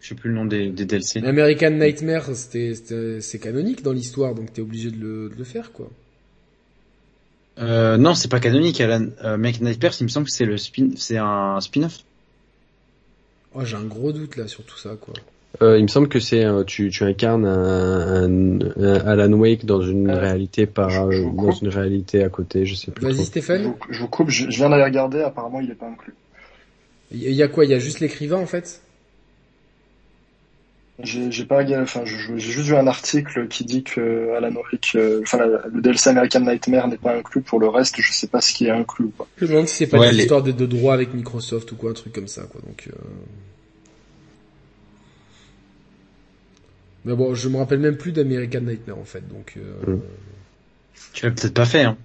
Je 0.00 0.08
sais 0.08 0.14
plus 0.16 0.30
le 0.30 0.34
nom 0.34 0.44
des, 0.46 0.70
des 0.70 0.84
DLC. 0.84 1.20
American 1.24 1.70
Nightmare, 1.70 2.34
c'était 2.34 2.74
c'était- 2.74 3.20
c'est 3.20 3.38
canonique 3.38 3.82
dans 3.82 3.92
l'histoire, 3.92 4.34
donc 4.34 4.52
t'es 4.52 4.60
obligé 4.62 4.90
de 4.90 4.96
le, 4.96 5.28
de 5.28 5.34
le 5.38 5.44
faire 5.44 5.70
quoi. 5.70 5.88
Euh, 7.58 7.96
non, 7.98 8.14
c'est 8.14 8.28
pas 8.30 8.40
canonique. 8.40 8.80
Alan 8.80 9.06
euh, 9.24 9.34
American 9.34 9.64
Nightmare, 9.66 9.92
il 10.00 10.04
me 10.04 10.08
semble 10.08 10.26
que 10.26 10.32
c'est 10.32 10.44
le 10.46 10.56
spin, 10.56 10.90
c'est 10.96 11.18
un 11.18 11.60
spin-off. 11.60 11.98
Oh, 13.54 13.64
j'ai 13.64 13.76
un 13.76 13.84
gros 13.84 14.12
doute 14.12 14.36
là 14.36 14.48
sur 14.48 14.64
tout 14.64 14.78
ça 14.78 14.96
quoi. 14.98 15.12
Euh, 15.60 15.76
il 15.78 15.82
me 15.82 15.88
semble 15.88 16.08
que 16.08 16.18
c'est 16.18 16.42
euh, 16.46 16.64
tu, 16.64 16.88
tu 16.88 17.04
incarnes 17.04 17.44
un, 17.44 18.24
un, 18.24 18.58
un 18.78 19.06
Alan 19.06 19.32
Wake 19.34 19.66
dans 19.66 19.82
une 19.82 20.08
Euh, 20.08 20.18
réalité 20.18 20.64
par 20.64 20.88
je- 21.10 21.10
je 21.18 21.20
vous 21.22 21.36
dans 21.36 21.52
une 21.52 21.68
réalité 21.68 22.24
à 22.24 22.30
côté, 22.30 22.64
je 22.64 22.74
sais 22.74 22.90
plus 22.90 23.04
Vas-y 23.04 23.16
je, 23.18 23.22
Stéphane. 23.24 23.62
vous, 23.64 23.76
je 23.90 23.98
vous 24.00 24.08
coupe, 24.08 24.30
je, 24.30 24.50
je 24.50 24.56
viens 24.56 24.70
d'aller 24.70 24.84
regarder, 24.84 25.20
apparemment 25.20 25.60
il 25.60 25.70
est 25.70 25.74
pas 25.74 25.88
inclus. 25.88 26.14
Il 27.10 27.20
y 27.32 27.42
a 27.42 27.48
quoi? 27.48 27.66
Il 27.66 27.70
y 27.70 27.74
a 27.74 27.78
juste 27.78 28.00
l'écrivain 28.00 28.38
en 28.38 28.46
fait? 28.46 28.80
J'ai 30.98 31.32
j'ai 31.32 31.44
pas 31.46 31.64
enfin 31.80 32.02
j'ai 32.04 32.38
juste 32.38 32.66
vu 32.68 32.76
un 32.76 32.86
article 32.86 33.48
qui 33.48 33.64
dit 33.64 33.82
que 33.82 34.34
Alan 34.36 34.52
Wake, 34.54 34.92
euh, 34.94 35.20
enfin 35.22 35.38
le 35.72 35.80
DLC 35.80 36.10
American 36.10 36.40
Nightmare 36.40 36.86
n'est 36.88 36.98
pas 36.98 37.16
inclus. 37.16 37.40
Pour 37.40 37.58
le 37.58 37.68
reste, 37.68 37.96
je 38.00 38.12
sais 38.12 38.26
pas 38.28 38.40
ce 38.40 38.52
qui 38.52 38.66
est 38.66 38.70
inclus 38.70 39.06
ou 39.06 39.10
pas. 39.10 39.26
Je 39.38 39.46
me 39.46 39.50
demande 39.52 39.68
si 39.68 39.76
c'est 39.76 39.86
pas 39.86 39.98
Ouais, 39.98 40.10
une 40.10 40.16
les- 40.16 40.22
histoire 40.24 40.42
de, 40.42 40.52
de 40.52 40.66
droit 40.66 40.92
avec 40.94 41.14
Microsoft 41.14 41.72
ou 41.72 41.76
quoi, 41.76 41.90
un 41.90 41.94
truc 41.94 42.12
comme 42.12 42.28
ça, 42.28 42.42
quoi. 42.42 42.60
Donc, 42.60 42.88
euh... 42.88 42.96
mais 47.04 47.14
bon, 47.16 47.34
je 47.34 47.48
me 47.48 47.56
rappelle 47.56 47.80
même 47.80 47.96
plus 47.96 48.12
d'American 48.12 48.60
Nightmare 48.60 48.98
en 48.98 49.04
fait, 49.04 49.26
donc 49.28 49.54
euh... 49.56 49.94
Mm. 49.96 50.00
Tu 51.14 51.24
l'as 51.26 51.32
peut-être 51.32 51.54
pas 51.54 51.64
fait. 51.66 51.82
Hein. 51.84 51.96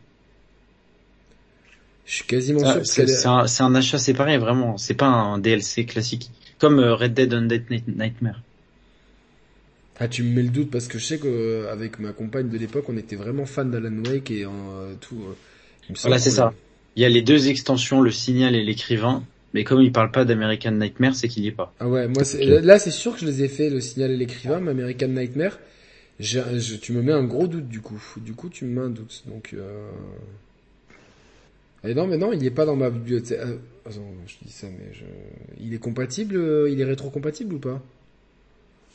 je 2.06 2.16
suis 2.16 2.24
quasiment 2.26 2.60
sûr 2.60 2.86
Ça, 2.86 3.04
que 3.06 3.08
C'est 3.08 3.28
un, 3.28 3.68
un 3.68 3.76
achat 3.76 3.98
séparé, 4.00 4.38
vraiment. 4.38 4.78
C'est 4.78 4.96
pas 4.96 5.06
un 5.08 5.38
DLC 5.38 5.86
classique. 5.86 6.32
Comme 6.58 6.80
euh, 6.80 6.96
Red 6.96 7.14
Dead 7.14 7.32
Undead 7.34 7.70
Night- 7.70 7.88
Nightmare. 7.96 8.42
Ah 10.00 10.08
tu 10.08 10.24
me 10.24 10.30
mets 10.36 10.44
le 10.44 10.50
doute 10.50 10.70
parce 10.72 10.88
que 10.88 11.00
je 11.00 11.06
sais 11.06 11.20
qu'avec 11.20 12.00
ma 12.00 12.14
compagne 12.14 12.50
de 12.50 12.58
l'époque, 12.58 12.86
on 12.90 12.98
était 12.98 13.16
vraiment 13.16 13.46
fan 13.46 13.72
d'Alan 13.72 13.98
Wake 14.06 14.32
et 14.32 14.46
en, 14.46 14.72
euh, 14.78 14.94
tout. 15.00 15.24
euh, 15.28 15.34
Voilà, 16.02 16.18
c'est 16.18 16.32
ça. 16.32 16.54
Il 16.96 17.04
y 17.04 17.06
a 17.06 17.10
les 17.10 17.22
deux 17.22 17.50
extensions, 17.50 18.02
le 18.02 18.10
signal 18.10 18.56
et 18.56 18.64
l'écrivain. 18.64 19.24
Mais 19.54 19.64
comme 19.64 19.82
il 19.82 19.92
parle 19.92 20.10
pas 20.12 20.26
d'American 20.26 20.72
Nightmare, 20.72 21.16
c'est 21.16 21.28
qu'il 21.28 21.44
y 21.44 21.48
est 21.48 21.52
pas. 21.52 21.76
Ah 21.80 21.88
ouais, 21.90 22.08
moi 22.08 22.24
c'est 22.24 22.44
Ok. 22.48 22.60
là 22.62 22.80
c'est 22.80 22.92
sûr 22.92 23.14
que 23.14 23.20
je 23.20 23.26
les 23.26 23.44
ai 23.44 23.48
fait 23.48 23.70
le 23.70 23.82
signal 23.82 24.12
et 24.12 24.18
l'écrivain, 24.18 24.60
mais 24.60 24.72
American 24.72 25.08
Nightmare, 25.10 25.60
j'ai- 26.20 26.60
je, 26.60 26.76
tu 26.76 26.94
me 26.94 27.02
mets 27.04 27.14
un 27.14 27.26
gros 27.26 27.48
doute 27.48 27.68
du 27.70 27.82
coup. 27.82 28.02
Du 28.18 28.34
coup, 28.34 28.50
tu 28.50 28.66
me 28.66 28.72
mets 28.80 28.88
un 28.88 28.90
doute. 28.92 29.24
Donc 29.28 29.54
euh... 29.54 29.90
Eh 31.84 31.94
non, 31.94 32.08
mais 32.08 32.18
non, 32.18 32.34
il 32.34 32.44
est 32.46 32.52
pas 32.52 32.66
dans 32.66 32.76
ma 32.76 32.90
bibliothèque. 32.90 33.40
Euh, 33.40 33.58
attends, 33.86 34.12
je 34.26 34.36
dis 34.46 34.52
ça, 34.52 34.68
mais 34.68 34.94
je... 34.94 35.04
il 35.60 35.74
est 35.74 35.80
compatible, 35.80 36.36
euh, 36.36 36.70
il 36.70 36.82
est 36.82 36.86
rétro-compatible 36.86 37.54
ou 37.56 37.60
pas? 37.60 37.82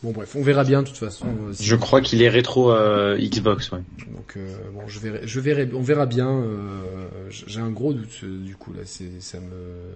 Bon 0.03 0.11
bref, 0.11 0.35
on 0.35 0.43
verra 0.43 0.65
bien 0.65 0.83
de 0.83 0.89
toute 0.89 0.97
façon. 0.97 1.27
euh, 1.49 1.53
si- 1.53 1.65
Je 1.65 1.77
crois 1.77 2.01
qu'il 2.01 2.23
est 2.23 2.29
rétro 2.29 2.73
euh, 2.73 3.17
Xbox, 3.19 3.71
ouais. 3.71 3.79
Donc 4.13 4.35
euh, 4.37 4.57
bon, 4.73 4.81
je 4.89 4.99
verrai, 4.99 5.21
je 5.25 5.41
verrai, 5.41 5.69
on 5.75 5.81
verra 5.83 6.07
bien. 6.07 6.29
euh, 6.29 7.07
J'ai 7.31 7.61
un 7.61 7.71
gros 7.71 7.93
doute 7.93 8.09
euh, 8.25 8.39
du 8.45 8.57
coup 8.57 8.73
là, 8.73 8.81
c'est 8.85 9.21
ça 9.21 9.39
me, 9.39 9.95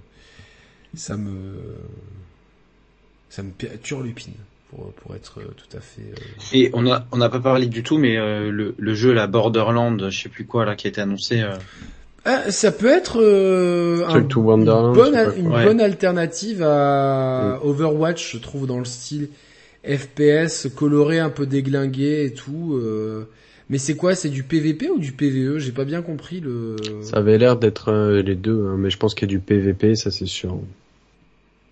ça 0.95 1.17
me, 1.17 1.57
ça 3.31 3.43
me 3.43 3.51
turlupine 3.83 4.35
pour 4.71 4.93
pour 4.93 5.15
être 5.17 5.41
tout 5.41 5.77
à 5.77 5.81
fait. 5.81 6.03
euh, 6.03 6.15
Et 6.53 6.71
on 6.73 6.87
a 6.91 7.05
on 7.11 7.17
n'a 7.17 7.29
pas 7.29 7.41
parlé 7.41 7.67
du 7.67 7.83
tout, 7.83 7.99
mais 7.99 8.17
euh, 8.17 8.51
le, 8.53 8.75
le 8.79 8.95
jeu 8.95 9.13
la 9.13 9.27
Borderland, 9.27 10.09
je 10.11 10.23
sais 10.23 10.29
plus 10.29 10.47
quoi 10.47 10.65
là, 10.65 10.77
qui 10.77 10.87
a 10.87 10.91
été 10.91 11.01
annoncé. 11.01 11.41
euh, 11.43 11.57
Ah, 12.25 12.51
ça 12.53 12.71
peut 12.71 12.87
être 12.93 13.21
euh, 13.21 14.05
un- 14.07 14.11
Trip 14.11 14.29
to 14.29 14.41
Wonderland, 14.41 14.97
une, 14.97 15.03
bonne, 15.03 15.33
une 15.37 15.51
bonne 15.65 15.81
alternative 15.81 16.63
à 16.63 17.59
Overwatch, 17.65 18.33
je 18.35 18.39
trouve, 18.39 18.67
dans 18.69 18.79
le 18.79 18.85
style 18.85 19.29
FPS, 19.87 20.69
coloré, 20.75 21.19
un 21.19 21.31
peu 21.31 21.47
déglingué 21.47 22.25
et 22.25 22.33
tout. 22.35 22.75
euh. 22.75 23.25
Mais 23.69 23.79
c'est 23.79 23.97
quoi 23.97 24.15
C'est 24.15 24.29
du 24.29 24.43
PVP 24.45 24.91
ou 24.91 24.99
du 24.99 25.13
PVE 25.13 25.59
J'ai 25.59 25.73
pas 25.73 25.85
bien 25.85 26.03
compris 26.03 26.41
le. 26.41 26.77
Ça 27.03 27.17
avait 27.17 27.39
l'air 27.39 27.57
d'être 27.57 27.89
euh, 27.91 28.23
les 28.23 28.35
deux, 28.37 28.67
hein, 28.67 28.77
mais 28.79 28.91
je 28.91 28.97
pense 28.99 29.15
qu'il 29.15 29.29
y 29.29 29.31
a 29.31 29.35
du 29.35 29.41
PVP, 29.41 29.97
ça 29.97 30.11
c'est 30.11 30.27
sûr. 30.27 30.59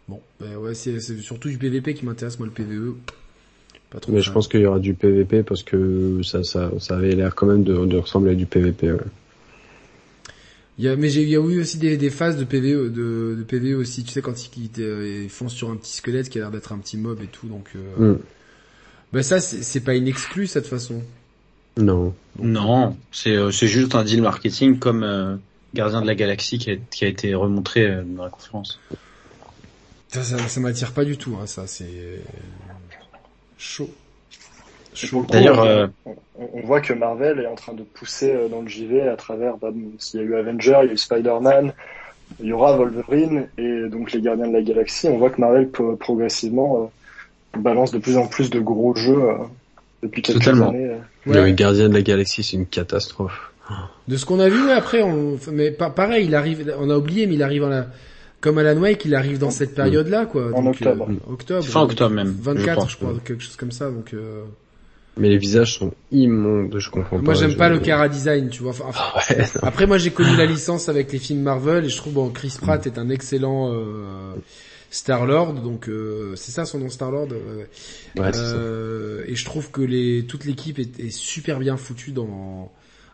Bon, 0.08 0.20
ben 0.40 0.56
ouais, 0.56 0.74
c'est 0.74 0.98
surtout 1.00 1.48
du 1.48 1.56
PVP 1.56 1.94
qui 1.94 2.04
m'intéresse, 2.04 2.38
moi 2.38 2.46
le 2.48 2.52
PVE. 2.52 2.94
Pas 3.90 4.00
trop. 4.00 4.12
Mais 4.12 4.22
je 4.22 4.30
pense 4.32 4.48
qu'il 4.48 4.60
y 4.60 4.66
aura 4.66 4.80
du 4.80 4.94
PVP 4.94 5.42
parce 5.44 5.62
que 5.62 6.20
ça, 6.24 6.42
ça, 6.42 6.72
ça 6.80 6.96
avait 6.96 7.14
l'air 7.14 7.34
quand 7.34 7.46
même 7.46 7.62
de, 7.62 7.86
de 7.86 7.96
ressembler 7.96 8.32
à 8.32 8.34
du 8.34 8.46
PVP. 8.46 8.92
Ouais. 8.92 8.98
Il 10.78 10.84
y 10.84 10.88
a, 10.88 10.96
mais 10.96 11.08
j'ai, 11.08 11.22
il 11.22 11.28
y 11.28 11.36
a 11.36 11.38
eu 11.38 11.60
aussi 11.60 11.78
des, 11.78 11.96
des 11.96 12.10
phases 12.10 12.36
de 12.36 12.44
PVE, 12.44 12.92
de, 12.92 13.36
de 13.38 13.44
PVE 13.46 13.78
aussi. 13.78 14.02
Tu 14.02 14.12
sais 14.12 14.22
quand 14.22 14.34
ils, 14.56 14.70
ils, 14.78 15.30
foncent 15.30 15.54
sur 15.54 15.70
un 15.70 15.76
petit 15.76 15.94
squelette 15.94 16.28
qui 16.28 16.38
a 16.38 16.42
l'air 16.42 16.50
d'être 16.50 16.72
un 16.72 16.78
petit 16.78 16.96
mob 16.96 17.20
et 17.22 17.26
tout, 17.26 17.46
donc. 17.46 17.70
Euh... 17.76 18.14
Mm. 18.14 18.18
Ben 19.12 19.22
ça, 19.22 19.38
c'est 19.40 19.80
pas 19.80 19.94
une 19.94 20.08
exclue 20.08 20.48
cette 20.48 20.66
façon. 20.66 21.00
Non. 21.76 22.14
Non, 22.40 22.96
c'est 23.12 23.36
euh, 23.36 23.52
c'est 23.52 23.68
juste 23.68 23.94
un 23.94 24.02
deal 24.02 24.22
marketing 24.22 24.80
comme 24.80 25.04
euh, 25.04 25.36
Gardien 25.72 26.02
de 26.02 26.06
la 26.06 26.16
Galaxie 26.16 26.58
qui 26.58 26.72
a, 26.72 26.76
qui 26.90 27.04
a 27.04 27.08
été 27.08 27.32
remontré 27.34 27.86
euh, 27.86 28.02
dans 28.02 28.24
la 28.24 28.30
conférence. 28.30 28.80
Ça, 30.08 30.24
ça, 30.24 30.38
ça 30.48 30.60
m'attire 30.60 30.92
pas 30.92 31.04
du 31.04 31.16
tout, 31.16 31.36
hein, 31.40 31.46
ça, 31.46 31.68
c'est 31.68 32.20
chaud. 33.56 33.92
Et 34.83 34.83
pour 34.83 34.83
le 34.83 34.83
coup, 34.83 34.83
D'ailleurs, 35.30 35.58
on, 35.58 35.66
euh, 35.66 35.86
on- 36.06 36.16
on 36.54 36.60
voit 36.66 36.80
que 36.80 36.92
Marvel 36.92 37.40
est 37.40 37.46
en 37.46 37.54
train 37.54 37.72
de 37.74 37.82
pousser 37.82 38.32
euh, 38.32 38.48
dans 38.48 38.60
le 38.62 38.68
JV 38.68 39.02
à 39.08 39.16
travers, 39.16 39.56
bah, 39.56 39.70
il 39.74 40.20
y 40.20 40.22
a 40.22 40.22
eu 40.26 40.34
Avenger, 40.36 40.78
il 40.82 40.86
y 40.86 40.90
a 40.90 40.92
eu 40.94 40.98
Spider-Man, 40.98 41.72
il 42.40 42.46
y 42.46 42.52
aura 42.52 42.76
Wolverine 42.76 43.48
et 43.58 43.88
donc 43.90 44.12
les 44.12 44.20
Gardiens 44.20 44.48
de 44.48 44.52
la 44.52 44.62
Galaxie. 44.62 45.08
On 45.08 45.18
voit 45.18 45.30
que 45.30 45.40
Marvel 45.40 45.68
pro- 45.68 45.96
progressivement 45.96 46.90
euh, 47.54 47.58
balance 47.60 47.92
de 47.92 47.98
plus 47.98 48.16
en 48.16 48.26
plus 48.26 48.50
de 48.50 48.60
gros 48.60 48.94
jeux 48.96 49.12
euh, 49.22 49.34
depuis 50.02 50.22
quelques 50.22 50.40
Totalement. 50.40 50.70
années. 50.70 50.86
euh. 50.90 51.30
Ouais. 51.30 51.42
Le 51.42 51.50
gardien 51.52 51.88
de 51.88 51.94
la 51.94 52.02
galaxie, 52.02 52.42
c'est 52.42 52.56
une 52.56 52.66
catastrophe. 52.66 53.52
De 54.08 54.16
ce 54.18 54.26
qu'on 54.26 54.40
a 54.40 54.48
vu, 54.50 54.70
après, 54.70 55.02
on, 55.02 55.38
mais 55.52 55.70
pas, 55.70 55.88
pareil, 55.88 56.26
il 56.26 56.34
arrive, 56.34 56.74
on 56.78 56.90
a 56.90 56.96
oublié, 56.98 57.26
mais 57.26 57.34
il 57.34 57.42
arrive 57.42 57.64
en 57.64 57.68
la, 57.68 57.86
comme 58.42 58.58
Alan 58.58 58.78
Wake, 58.78 59.06
il 59.06 59.14
arrive 59.14 59.38
dans 59.38 59.48
cette 59.50 59.74
période-là, 59.74 60.26
quoi. 60.26 60.52
En 60.52 60.62
Donc, 60.62 60.74
octobre. 60.74 61.08
euh, 61.08 61.32
octobre. 61.32 61.64
Fin 61.64 61.80
octobre 61.82 62.14
même, 62.14 62.28
24, 62.38 62.86
je 62.86 62.92
je, 62.92 62.96
crois, 62.98 63.14
quelque 63.24 63.42
chose 63.42 63.56
comme 63.56 63.72
ça, 63.72 63.90
donc, 63.90 64.12
euh... 64.12 64.42
Mais 65.16 65.28
les 65.28 65.38
visages 65.38 65.78
sont 65.78 65.92
immondes, 66.10 66.76
je 66.78 66.90
comprends 66.90 67.18
pas. 67.18 67.22
Moi, 67.22 67.34
j'aime 67.34 67.56
pas 67.56 67.68
le 67.68 67.78
Cara 67.78 68.08
Design, 68.08 68.48
tu 68.48 68.62
vois. 68.62 68.72
Enfin, 68.72 68.86
enfin, 68.88 69.34
Ouais, 69.34 69.44
Après, 69.62 69.86
moi, 69.86 69.96
j'ai 69.98 70.10
connu 70.10 70.36
la 70.36 70.46
licence 70.54 70.88
avec 70.88 71.12
les 71.12 71.18
films 71.18 71.42
Marvel 71.42 71.84
et 71.84 71.88
je 71.88 71.96
trouve 71.96 72.14
bon, 72.14 72.30
Chris 72.30 72.56
Pratt 72.60 72.84
est 72.86 72.98
un 72.98 73.08
excellent 73.10 73.72
euh, 73.72 74.32
Star 74.90 75.26
Lord, 75.26 75.54
donc 75.54 75.88
euh, 75.88 76.34
c'est 76.36 76.52
ça 76.52 76.64
son 76.64 76.78
nom 76.80 76.88
Star 76.88 77.10
Lord. 77.12 77.28
ouais, 77.28 77.68
c'est 78.16 78.32
ça. 78.32 78.40
Euh, 78.40 79.24
et 79.26 79.34
je 79.36 79.44
trouve 79.44 79.70
que 79.70 79.82
les 79.82 80.24
toute 80.26 80.44
l'équipe 80.44 80.78
est, 80.78 80.98
est 80.98 81.10
super 81.10 81.58
bien 81.58 81.76
foutue 81.76 82.10
dans 82.10 82.72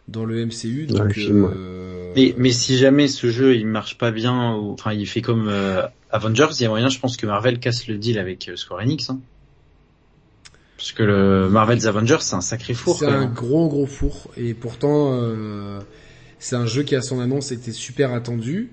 dans 0.08 0.24
le 0.24 0.44
MCU. 0.44 0.86
Dans 0.86 0.98
Donc, 0.98 1.08
le 1.08 1.12
film, 1.12 1.44
ouais. 1.44 2.12
Mais, 2.16 2.34
mais 2.36 2.50
si 2.50 2.76
jamais 2.76 3.08
ce 3.08 3.30
jeu 3.30 3.56
il 3.56 3.66
marche 3.66 3.96
pas 3.96 4.10
bien, 4.10 4.54
ou 4.56 4.72
enfin 4.72 4.92
il 4.92 5.06
fait 5.06 5.22
comme 5.22 5.48
euh, 5.48 5.82
Avengers, 6.10 6.48
il 6.58 6.62
y 6.62 6.66
a 6.66 6.68
moyen, 6.68 6.88
je 6.88 6.98
pense 6.98 7.16
que 7.16 7.26
Marvel 7.26 7.60
casse 7.60 7.86
le 7.86 7.96
deal 7.96 8.18
avec 8.18 8.48
euh, 8.48 8.56
Square 8.56 8.80
Enix. 8.80 9.10
Hein. 9.10 9.20
Parce 10.80 10.92
que 10.92 11.02
le 11.02 11.50
Marvel's 11.50 11.84
Avengers 11.84 12.16
c'est 12.20 12.36
un 12.36 12.40
sacré 12.40 12.72
four. 12.72 12.96
c'est 12.98 13.04
un 13.04 13.26
gros 13.26 13.68
gros 13.68 13.84
four 13.84 14.30
et 14.38 14.54
pourtant 14.54 15.12
euh, 15.12 15.78
c'est 16.38 16.56
un 16.56 16.64
jeu 16.64 16.84
qui 16.84 16.96
à 16.96 17.02
son 17.02 17.20
annonce 17.20 17.52
était 17.52 17.70
super 17.72 18.14
attendu. 18.14 18.70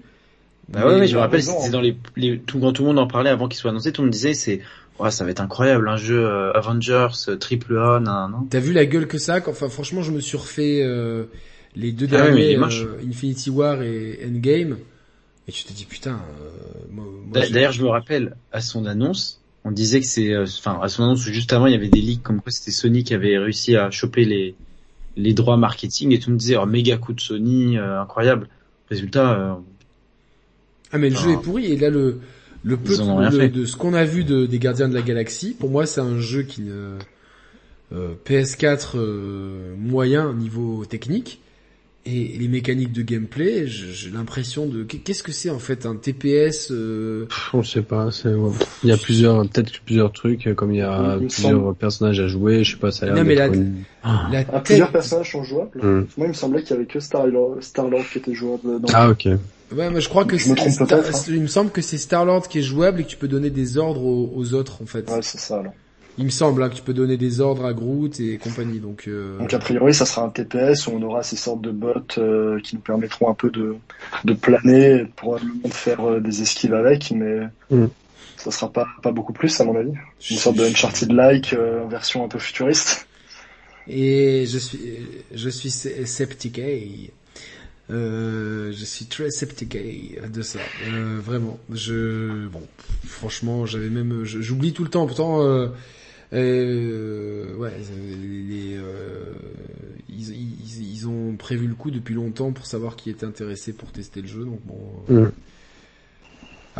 Bah 0.69 0.87
ouais, 0.87 1.01
Mais- 1.01 1.07
je 1.07 1.15
me 1.15 1.19
rappelle, 1.19 1.43
c'était 1.43 1.69
dans 1.69 1.81
les, 1.81 1.97
les 2.15 2.39
tout 2.39 2.61
quand 2.61 2.71
tout 2.71 2.83
le 2.83 2.87
monde 2.87 2.99
en 2.99 3.07
parlait 3.07 3.29
avant 3.29 3.49
qu'il 3.49 3.57
soit 3.57 3.71
annoncé, 3.71 3.91
tout 3.91 4.03
le 4.03 4.05
monde 4.05 4.13
disait 4.13 4.33
c'est 4.33 4.61
ouais 5.01 5.11
ça 5.11 5.25
va 5.25 5.31
être 5.31 5.41
incroyable 5.41 5.89
un 5.89 5.97
jeu 5.97 6.25
euh, 6.25 6.53
Avengers 6.53 7.09
euh, 7.27 7.35
triple 7.35 7.77
A, 7.77 7.99
nan. 7.99 8.47
T'as 8.49 8.59
vu 8.59 8.71
la 8.71 8.85
gueule 8.85 9.07
que 9.07 9.17
ça 9.17 9.41
Enfin, 9.45 9.67
franchement, 9.67 10.01
je 10.01 10.11
me 10.13 10.21
suis 10.21 10.37
refait 10.37 10.81
euh, 10.83 11.25
les 11.75 11.91
deux 11.91 12.07
Ah 12.13 12.23
derniers, 12.23 12.57
euh, 12.57 13.01
Infinity 13.05 13.49
War 13.49 13.81
et 13.81 14.19
Endgame, 14.25 14.77
et 15.49 15.51
tu 15.51 15.65
te 15.65 15.73
dis 15.73 15.83
putain. 15.83 16.21
Euh, 16.95 17.49
D'ailleurs, 17.51 17.73
je 17.73 17.83
me 17.83 17.89
rappelle 17.89 18.37
à 18.53 18.61
son 18.61 18.85
annonce, 18.85 19.36
on 19.63 19.71
disait 19.71 19.99
que 19.99 20.05
c'est, 20.05 20.31
euh, 20.33 20.43
enfin 20.43 20.79
à 20.81 20.87
son 20.87 21.03
annonce 21.03 21.21
juste 21.21 21.53
avant, 21.53 21.67
il 21.67 21.73
y 21.73 21.75
avait 21.75 21.89
des 21.89 22.01
leaks 22.01 22.23
comme 22.23 22.41
quoi 22.41 22.51
c'était 22.51 22.71
Sony 22.71 23.03
qui 23.03 23.13
avait 23.13 23.37
réussi 23.37 23.75
à 23.75 23.91
choper 23.91 24.25
les 24.25 24.55
les 25.15 25.33
droits 25.33 25.57
marketing 25.57 26.13
et 26.13 26.19
tout 26.19 26.29
le 26.29 26.33
monde 26.33 26.39
disait 26.39 26.57
oh, 26.57 26.65
méga 26.65 26.97
coup 26.97 27.13
de 27.13 27.19
Sony, 27.19 27.77
euh, 27.77 28.01
incroyable. 28.01 28.47
Résultat, 28.89 29.33
euh, 29.33 29.53
ah 30.91 30.97
mais 30.97 31.09
le 31.09 31.15
jeu 31.15 31.31
est 31.31 31.41
pourri 31.41 31.65
et 31.65 31.77
là 31.77 31.89
le 31.89 32.19
le 32.63 32.77
peu 32.77 32.89
de, 32.89 33.65
ce 33.65 33.75
qu'on 33.75 33.93
a 33.93 34.03
vu 34.03 34.23
de, 34.23 34.45
des 34.45 34.59
Gardiens 34.59 34.89
de 34.89 34.93
la 34.93 35.01
Galaxie, 35.01 35.55
pour 35.57 35.69
moi, 35.69 35.85
c'est 35.85 36.01
un 36.01 36.19
jeu 36.19 36.43
qui 36.43 36.61
ne 36.61 36.97
euh, 37.93 38.13
PS4 38.25 38.91
euh, 38.95 39.75
moyen 39.77 40.33
niveau 40.33 40.83
technique 40.85 41.39
et 42.07 42.37
les 42.37 42.47
mécaniques 42.47 42.91
de 42.93 43.01
gameplay, 43.01 43.67
j'ai 43.67 44.09
l'impression 44.09 44.65
de 44.65 44.83
qu'est-ce 44.83 45.21
que 45.23 45.31
c'est 45.31 45.49
en 45.49 45.59
fait 45.59 45.85
un 45.85 45.95
TPS 45.95 46.71
euh, 46.71 47.25
On 47.53 47.63
sait 47.63 47.81
pas, 47.81 48.09
il 48.83 48.89
y 48.89 48.91
a 48.91 48.97
plusieurs, 48.97 49.41
peut-être 49.49 49.81
plusieurs 49.85 50.11
trucs, 50.13 50.53
comme 50.55 50.71
il 50.73 50.77
y 50.77 50.81
a 50.81 51.17
Il 51.19 51.27
plusieurs 51.27 51.51
semble- 51.51 51.75
personnages 51.75 52.19
à 52.19 52.27
jouer, 52.27 52.63
je 52.63 52.71
sais 52.71 52.77
pas, 52.77 52.91
ça 52.91 53.05
a 53.05 53.09
l'air 53.09 53.15
Non, 53.17 53.23
mais 53.23 53.35
la- 53.35 53.47
une- 53.47 53.83
Ah. 54.03 54.29
la 54.31 54.39
Ah, 54.39 54.43
tête 54.45 54.63
plusieurs 54.63 54.91
personnages 54.91 55.31
sont 55.31 55.43
jouables. 55.43 55.79
Hum. 55.83 56.07
Moi, 56.17 56.27
il 56.27 56.29
me 56.29 56.33
semblait 56.33 56.61
qu'il 56.61 56.71
y 56.71 56.73
avait 56.79 56.85
que 56.85 56.99
Star-Lord 56.99 57.57
Star 57.61 57.85
qui 58.11 58.17
était 58.19 58.33
jouable. 58.33 58.79
Dans... 58.81 58.87
Ah, 58.93 59.09
ok. 59.09 59.25
Ouais, 59.75 59.89
mais 59.89 59.99
je 59.99 60.07
crois 60.07 60.23
que 60.23 60.37
Je 60.37 60.43
me 60.49 60.55
c'est 60.55 60.55
trompe 60.55 60.71
Star- 60.71 60.87
peut-être, 60.87 61.13
hein. 61.13 61.21
il 61.27 61.41
me 61.41 61.47
semble 61.47 61.71
que 61.71 61.81
c'est 61.81 61.97
Star-Lord 61.97 62.47
qui 62.47 62.59
est 62.59 62.63
jouable 62.63 63.01
et 63.01 63.03
que 63.03 63.09
tu 63.09 63.17
peux 63.17 63.27
donner 63.27 63.49
des 63.49 63.77
ordres 63.77 64.03
aux, 64.03 64.31
aux 64.33 64.53
autres 64.53 64.81
en 64.81 64.85
fait. 64.85 65.09
Ouais, 65.11 65.19
c'est 65.21 65.39
ça. 65.39 65.59
Alors. 65.59 65.73
Il 66.17 66.25
me 66.25 66.29
semble 66.31 66.63
hein, 66.63 66.69
que 66.69 66.75
tu 66.75 66.81
peux 66.81 66.93
donner 66.93 67.15
des 67.17 67.41
ordres 67.41 67.65
à 67.65 67.73
Groot 67.73 68.19
et 68.19 68.37
compagnie. 68.37 68.79
Donc, 68.79 69.03
euh... 69.07 69.37
Donc 69.37 69.53
a 69.53 69.59
priori, 69.59 69.93
ça 69.93 70.05
sera 70.05 70.23
un 70.25 70.29
TPS 70.29 70.87
où 70.87 70.91
on 70.91 71.01
aura 71.03 71.21
ces 71.21 71.35
sortes 71.35 71.61
de 71.61 71.69
bots 71.71 71.93
euh, 72.17 72.59
qui 72.61 72.75
nous 72.75 72.81
permettront 72.81 73.29
un 73.29 73.35
peu 73.35 73.49
de, 73.51 73.75
de 74.25 74.33
planer, 74.33 75.05
probablement 75.15 75.53
de 75.63 75.73
faire 75.73 76.09
euh, 76.09 76.19
des 76.19 76.41
esquives 76.41 76.73
avec, 76.73 77.11
mais 77.11 77.47
Mm. 77.69 77.85
ça 78.37 78.49
sera 78.51 78.71
pas 78.71 78.87
pas 79.03 79.11
beaucoup 79.11 79.33
plus 79.33 79.59
à 79.61 79.65
mon 79.65 79.75
avis. 79.75 79.91
Une 80.31 80.37
sorte 80.37 80.57
de 80.57 80.63
Uncharted-like 80.65 81.53
euh, 81.53 81.83
en 81.83 81.87
version 81.87 82.23
un 82.25 82.27
peu 82.27 82.39
futuriste. 82.39 83.07
Et 83.87 84.45
je 84.47 84.57
suis, 84.57 84.79
je 85.33 85.49
suis 85.49 85.69
sc- 85.69 86.05
sceptique. 86.05 86.59
Euh, 87.89 88.73
je 88.73 88.83
suis 88.85 89.05
très 89.05 89.29
sceptique 89.31 89.77
de 90.29 90.41
ça. 90.41 90.59
Euh, 90.91 91.19
vraiment. 91.23 91.57
Je, 91.71 92.47
bon, 92.47 92.61
franchement, 93.05 93.65
j'avais 93.65 93.89
même, 93.89 94.23
j'oublie 94.25 94.73
tout 94.73 94.83
le 94.83 94.89
temps. 94.89 95.05
Pourtant, 95.07 95.41
euh, 95.41 95.67
euh, 96.33 97.55
ouais, 97.55 97.71
les, 98.49 98.75
euh, 98.77 99.33
ils, 100.09 100.29
ils, 100.31 100.91
ils 100.93 101.07
ont 101.07 101.35
prévu 101.37 101.67
le 101.67 101.75
coup 101.75 101.91
depuis 101.91 102.15
longtemps 102.15 102.51
pour 102.51 102.65
savoir 102.65 102.95
qui 102.95 103.09
était 103.09 103.25
intéressé 103.25 103.73
pour 103.73 103.91
tester 103.91 104.21
le 104.21 104.27
jeu. 104.27 104.43
Donc 104.45 104.59
bon. 104.65 104.79
euh, 105.09 105.25
Mm. 105.25 105.31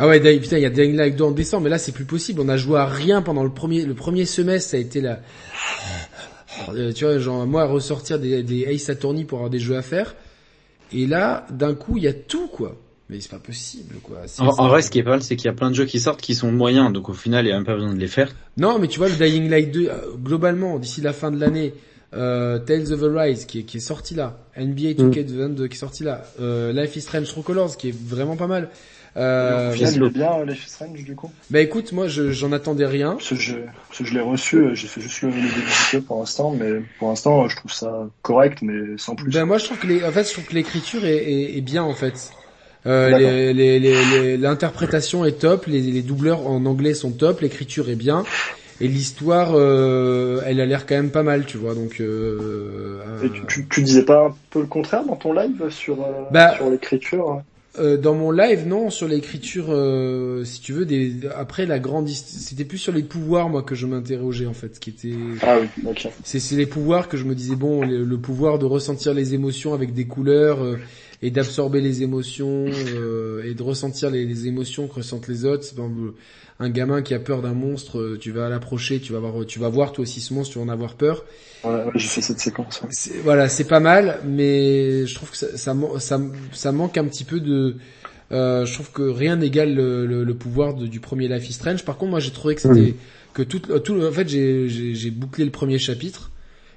Ah 0.00 0.06
ouais, 0.06 0.20
putain, 0.38 0.58
il 0.58 0.62
y 0.62 0.66
a 0.66 0.70
Dying 0.70 0.94
Light 0.94 1.16
2 1.16 1.24
en 1.24 1.30
décembre, 1.32 1.64
mais 1.64 1.70
là 1.70 1.78
c'est 1.78 1.90
plus 1.90 2.04
possible. 2.04 2.40
On 2.40 2.48
a 2.48 2.56
joué 2.56 2.78
à 2.78 2.86
rien 2.86 3.20
pendant 3.20 3.42
le 3.42 3.50
premier, 3.50 3.84
le 3.84 3.94
premier 3.94 4.26
semestre. 4.26 4.70
Ça 4.70 4.76
a 4.76 4.80
été 4.80 5.00
la, 5.00 5.20
euh, 6.68 6.92
tu 6.92 7.04
vois, 7.04 7.18
genre 7.18 7.44
moi 7.46 7.62
à 7.62 7.66
ressortir 7.66 8.20
des, 8.20 8.44
des 8.44 8.60
Ace 8.62 8.88
Attorney 8.90 9.24
pour 9.24 9.38
avoir 9.38 9.50
des 9.50 9.58
jeux 9.58 9.76
à 9.76 9.82
faire. 9.82 10.14
Et 10.92 11.06
là, 11.06 11.46
d'un 11.50 11.74
coup, 11.74 11.96
il 11.96 12.04
y 12.04 12.08
a 12.08 12.12
tout 12.12 12.46
quoi. 12.46 12.76
Mais 13.10 13.20
c'est 13.20 13.30
pas 13.30 13.38
possible 13.38 13.94
quoi. 14.02 14.18
En, 14.38 14.68
vrai, 14.68 14.82
ce 14.82 14.90
qui 14.90 14.98
est 14.98 15.02
pas 15.02 15.10
mal, 15.10 15.22
c'est 15.22 15.34
qu'il 15.36 15.46
y 15.46 15.48
a 15.48 15.54
plein 15.54 15.70
de 15.70 15.74
jeux 15.74 15.86
qui 15.86 15.98
sortent 15.98 16.20
qui 16.20 16.34
sont 16.34 16.52
moyens, 16.52 16.92
donc 16.92 17.08
au 17.08 17.14
final, 17.14 17.46
il 17.46 17.48
y 17.48 17.52
a 17.52 17.56
même 17.56 17.64
pas 17.64 17.74
besoin 17.74 17.94
de 17.94 17.98
les 17.98 18.06
faire. 18.08 18.34
Non, 18.58 18.78
mais 18.78 18.86
tu 18.88 18.98
vois 18.98 19.08
le 19.08 19.14
Dying 19.14 19.48
Light 19.48 19.70
2 19.70 19.88
euh, 19.88 19.92
globalement 20.22 20.78
d'ici 20.78 21.00
la 21.00 21.12
fin 21.14 21.30
de 21.30 21.40
l'année. 21.40 21.72
Euh, 22.14 22.58
Tales 22.58 22.90
of 22.92 23.02
Arise 23.16 23.44
qui 23.44 23.60
est, 23.60 23.62
qui 23.64 23.76
est 23.76 23.80
sorti 23.80 24.14
là, 24.14 24.38
NBA 24.56 24.92
2K22 24.92 25.68
qui 25.68 25.74
est 25.74 25.78
sorti 25.78 26.04
là, 26.04 26.24
euh, 26.40 26.72
Life 26.72 26.96
is 26.96 27.02
Strange 27.02 27.28
True 27.28 27.42
Colors 27.42 27.76
qui 27.76 27.90
est 27.90 27.94
vraiment 27.94 28.36
pas 28.36 28.46
mal. 28.46 28.70
Euh, 29.18 29.70
Au 29.70 29.72
final, 29.74 29.94
il 29.96 30.02
est 30.04 30.10
bien 30.10 30.44
Life 30.46 30.66
is 30.66 30.70
Strange 30.70 31.04
du 31.04 31.14
coup. 31.14 31.30
bah 31.50 31.60
écoute, 31.60 31.92
moi 31.92 32.08
je- 32.08 32.30
j'en 32.30 32.52
attendais 32.52 32.86
rien. 32.86 33.12
Parce 33.12 33.28
que 33.30 33.34
je, 33.34 33.56
parce 33.88 33.98
que 33.98 34.04
je 34.06 34.14
l'ai 34.14 34.20
reçu, 34.20 34.74
j'ai 34.74 34.86
fait 34.86 35.00
juste 35.02 35.20
le, 35.22 35.28
le 35.28 35.34
début 35.34 36.02
pour 36.06 36.20
l'instant, 36.20 36.54
mais 36.58 36.80
pour 36.98 37.08
l'instant, 37.08 37.46
je 37.48 37.56
trouve 37.56 37.72
ça 37.72 38.08
correct, 38.22 38.60
mais 38.62 38.96
sans 38.96 39.14
plus. 39.14 39.30
Ben 39.30 39.44
moi 39.44 39.58
je 39.58 39.64
trouve 39.66 39.78
que 39.78 39.86
les, 39.86 40.02
en 40.04 40.10
fait 40.12 40.24
je 40.28 40.32
trouve 40.32 40.44
que 40.44 40.54
l'écriture 40.54 41.04
est, 41.04 41.16
est, 41.16 41.58
est 41.58 41.62
bien 41.62 41.82
en 41.82 41.94
fait. 41.94 42.30
Euh, 42.88 44.36
L'interprétation 44.38 45.24
est 45.24 45.38
top, 45.40 45.66
les, 45.66 45.80
les 45.80 46.02
doubleurs 46.02 46.46
en 46.46 46.64
anglais 46.66 46.94
sont 46.94 47.10
top, 47.10 47.40
l'écriture 47.40 47.88
est 47.90 47.96
bien, 47.96 48.24
et 48.80 48.88
l'histoire, 48.88 49.52
euh, 49.54 50.40
elle 50.46 50.60
a 50.60 50.66
l'air 50.66 50.86
quand 50.86 50.94
même 50.94 51.10
pas 51.10 51.22
mal, 51.22 51.44
tu 51.46 51.58
vois. 51.58 51.74
Donc, 51.74 52.00
euh, 52.00 53.00
Et 53.22 53.30
tu, 53.30 53.42
tu, 53.46 53.66
tu 53.68 53.82
disais 53.82 54.04
pas 54.04 54.26
un 54.26 54.34
peu 54.50 54.60
le 54.60 54.66
contraire 54.66 55.04
dans 55.04 55.16
ton 55.16 55.32
live 55.32 55.68
sur, 55.70 56.00
euh, 56.00 56.24
Bah, 56.30 56.54
sur 56.56 56.70
l'écriture 56.70 57.30
hein 57.30 57.42
euh, 57.78 57.96
dans 57.96 58.14
mon 58.14 58.32
live, 58.32 58.66
non, 58.66 58.90
sur 58.90 59.06
l'écriture, 59.06 59.66
euh, 59.68 60.42
si 60.44 60.60
tu 60.60 60.72
veux, 60.72 60.84
des, 60.84 61.12
après 61.36 61.64
la 61.64 61.78
grande, 61.78 62.08
c'était 62.08 62.64
plus 62.64 62.78
sur 62.78 62.92
les 62.92 63.02
pouvoirs, 63.04 63.48
moi, 63.48 63.62
que 63.62 63.76
je 63.76 63.86
m'interrogeais 63.86 64.46
en 64.46 64.52
fait, 64.54 64.80
qui 64.80 64.90
était. 64.90 65.14
Ah 65.42 65.58
oui, 65.60 65.68
ok. 65.86 66.08
C'est 66.24 66.40
c'est 66.40 66.56
les 66.56 66.66
pouvoirs 66.66 67.08
que 67.08 67.16
je 67.16 67.24
me 67.24 67.36
disais 67.36 67.54
bon 67.54 67.84
le, 67.84 68.02
le 68.02 68.18
pouvoir 68.18 68.58
de 68.58 68.64
ressentir 68.64 69.14
les 69.14 69.34
émotions 69.34 69.74
avec 69.74 69.94
des 69.94 70.06
couleurs 70.06 70.64
euh, 70.64 70.78
et 71.22 71.30
d'absorber 71.30 71.80
les 71.80 72.02
émotions 72.02 72.66
euh, 72.68 73.42
et 73.44 73.54
de 73.54 73.62
ressentir 73.62 74.10
les, 74.10 74.24
les 74.24 74.46
émotions 74.46 74.86
que 74.88 74.94
ressentent 74.94 75.28
les 75.28 75.44
autres. 75.44 75.74
Par 75.74 75.86
exemple, 75.86 76.12
un 76.60 76.70
gamin 76.70 77.02
qui 77.02 77.14
a 77.14 77.18
peur 77.18 77.42
d'un 77.42 77.54
monstre, 77.54 77.98
euh, 77.98 78.18
tu 78.20 78.30
vas 78.32 78.48
l'approcher, 78.48 79.00
tu 79.00 79.12
vas 79.12 79.18
voir 79.20 79.44
tu 79.46 79.58
vas 79.58 79.68
voir 79.68 79.92
toi 79.92 80.02
aussi 80.02 80.20
ce 80.20 80.32
monstre, 80.34 80.52
tu 80.54 80.58
vas 80.58 80.64
en 80.64 80.68
avoir 80.68 80.94
peur. 80.94 81.24
Ouais, 81.64 81.82
j'ai 81.96 82.08
fait 82.08 82.22
cette 82.22 82.38
séquence. 82.40 82.80
ouais. 82.82 82.88
Voilà, 83.22 83.48
c'est 83.48 83.64
pas 83.64 83.80
mal, 83.80 84.20
mais 84.26 85.06
je 85.06 85.14
trouve 85.14 85.30
que 85.30 85.36
ça, 85.36 85.56
ça, 85.56 85.74
man- 85.74 85.98
ça, 85.98 86.20
ça 86.52 86.72
manque 86.72 86.96
un 86.98 87.04
petit 87.04 87.24
peu 87.24 87.40
de. 87.40 87.76
Euh, 88.30 88.66
je 88.66 88.74
trouve 88.74 88.90
que 88.92 89.02
rien 89.02 89.36
n'égale 89.36 89.74
le, 89.74 90.06
le, 90.06 90.22
le 90.22 90.34
pouvoir 90.34 90.74
de- 90.74 90.86
du 90.86 91.00
premier 91.00 91.28
Life 91.28 91.48
is 91.48 91.54
Strange. 91.54 91.84
Par 91.84 91.96
contre, 91.96 92.10
moi, 92.10 92.20
j'ai 92.20 92.30
trouvé 92.30 92.54
que 92.54 92.60
c'était 92.60 92.94
que 93.34 93.42
tout, 93.42 93.58
tout. 93.60 94.00
En 94.02 94.12
fait, 94.12 94.28
j'ai 94.28 95.10
bouclé 95.10 95.44
le 95.44 95.50
premier 95.50 95.78
chapitre 95.78 96.30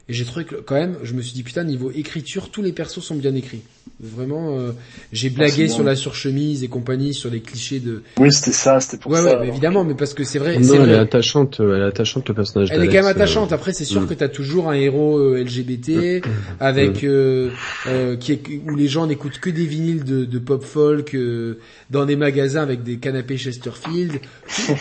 et 0.09 0.13
j'ai 0.13 0.25
trouvé 0.25 0.45
que 0.45 0.55
quand 0.55 0.75
même, 0.75 0.97
je 1.03 1.13
me 1.13 1.21
suis 1.21 1.33
dit 1.33 1.43
putain, 1.43 1.63
niveau 1.63 1.91
écriture, 1.91 2.49
tous 2.51 2.61
les 2.61 2.71
persos 2.71 3.03
sont 3.03 3.15
bien 3.15 3.35
écrits. 3.35 3.61
Vraiment, 4.03 4.57
euh, 4.57 4.71
j'ai 5.13 5.29
blagué 5.29 5.67
sur 5.67 5.83
la 5.83 5.95
surchemise 5.95 6.63
et 6.63 6.67
compagnie, 6.67 7.13
sur 7.13 7.29
les 7.29 7.39
clichés 7.39 7.79
de. 7.79 8.01
Oui, 8.17 8.31
c'était 8.31 8.51
ça, 8.51 8.79
c'était 8.79 8.97
pour 8.97 9.11
Ouais, 9.11 9.19
ça. 9.19 9.23
ouais, 9.25 9.31
alors. 9.33 9.43
évidemment, 9.45 9.83
mais 9.83 9.93
parce 9.93 10.15
que 10.15 10.23
c'est 10.23 10.39
vrai. 10.39 10.55
c'est 10.55 10.59
Non, 10.69 10.73
elle 10.73 10.89
vrai. 10.89 10.91
est 10.93 10.99
attachante, 10.99 11.59
euh, 11.59 11.75
elle 11.75 11.83
est 11.83 11.85
attachante 11.85 12.27
le 12.27 12.33
personnage 12.33 12.69
Elle 12.71 12.81
est 12.81 12.87
quand 12.87 12.93
même 12.93 13.05
euh, 13.05 13.09
attachante. 13.09 13.53
Après, 13.53 13.73
c'est 13.73 13.85
sûr 13.85 14.01
mm. 14.01 14.07
que 14.07 14.13
t'as 14.15 14.27
toujours 14.29 14.69
un 14.69 14.73
héros 14.73 15.19
euh, 15.19 15.43
LGBT 15.43 16.23
avec 16.59 17.03
euh, 17.03 17.51
euh, 17.87 18.15
qui 18.17 18.31
est, 18.31 18.41
où 18.67 18.75
les 18.75 18.87
gens 18.87 19.05
n'écoutent 19.05 19.37
que 19.39 19.51
des 19.51 19.65
vinyles 19.65 20.03
de, 20.03 20.25
de 20.25 20.39
pop 20.39 20.63
folk 20.63 21.13
euh, 21.13 21.59
dans 21.91 22.05
des 22.05 22.15
magasins 22.15 22.63
avec 22.63 22.81
des 22.81 22.97
canapés 22.97 23.37
Chesterfield. 23.37 24.19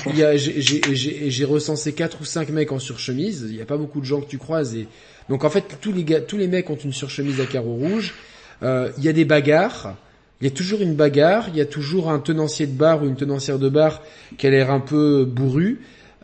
Il 0.06 0.16
y 0.18 0.24
a, 0.24 0.36
j'ai, 0.38 0.60
j'ai, 0.62 0.80
j'ai, 0.92 1.30
j'ai 1.30 1.44
recensé 1.44 1.92
quatre 1.92 2.22
ou 2.22 2.24
cinq 2.24 2.48
mecs 2.48 2.72
en 2.72 2.78
surchemise. 2.78 3.46
Il 3.50 3.56
y 3.56 3.60
a 3.60 3.66
pas 3.66 3.76
beaucoup 3.76 4.00
de 4.00 4.06
gens 4.06 4.22
que 4.22 4.28
tu 4.30 4.38
croises 4.38 4.74
et 4.74 4.86
donc 5.28 5.44
en 5.44 5.50
fait 5.50 5.76
tous 5.80 5.92
les 5.92 6.04
gars, 6.04 6.20
tous 6.22 6.38
les 6.38 6.48
mecs 6.48 6.70
ont 6.70 6.76
une 6.76 6.92
surchemise 6.94 7.38
à 7.40 7.44
carreaux 7.44 7.74
rouges. 7.74 8.14
Euh, 8.62 8.90
Il 8.98 9.04
y 9.04 9.08
a 9.08 9.12
des 9.12 9.24
bagarres. 9.24 9.94
Il 10.40 10.44
y 10.44 10.46
a 10.46 10.50
toujours 10.54 10.80
une 10.80 10.94
bagarre, 10.94 11.48
il 11.50 11.56
y 11.56 11.60
a 11.60 11.66
toujours 11.66 12.10
un 12.10 12.18
tenancier 12.18 12.66
de 12.66 12.72
bar 12.72 13.02
ou 13.02 13.06
une 13.06 13.16
tenancière 13.16 13.58
de 13.58 13.68
bar 13.68 14.00
qui 14.38 14.46
a 14.46 14.50
l'air 14.50 14.70
un 14.70 14.80
peu 14.80 15.26
bourru. 15.26 15.80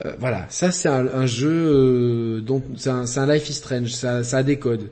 Euh, 0.07 0.13
voilà, 0.19 0.47
ça 0.49 0.71
c'est 0.73 0.89
un, 0.89 1.07
un 1.07 1.27
jeu 1.27 1.51
euh, 1.51 2.41
dont 2.41 2.63
c'est 2.77 2.89
un, 2.91 3.27
Life 3.27 3.51
is 3.51 3.55
Strange, 3.55 3.91
ça, 3.93 4.25
ça 4.25 4.39
a 4.39 4.43
des 4.43 4.59
codes. 4.59 4.89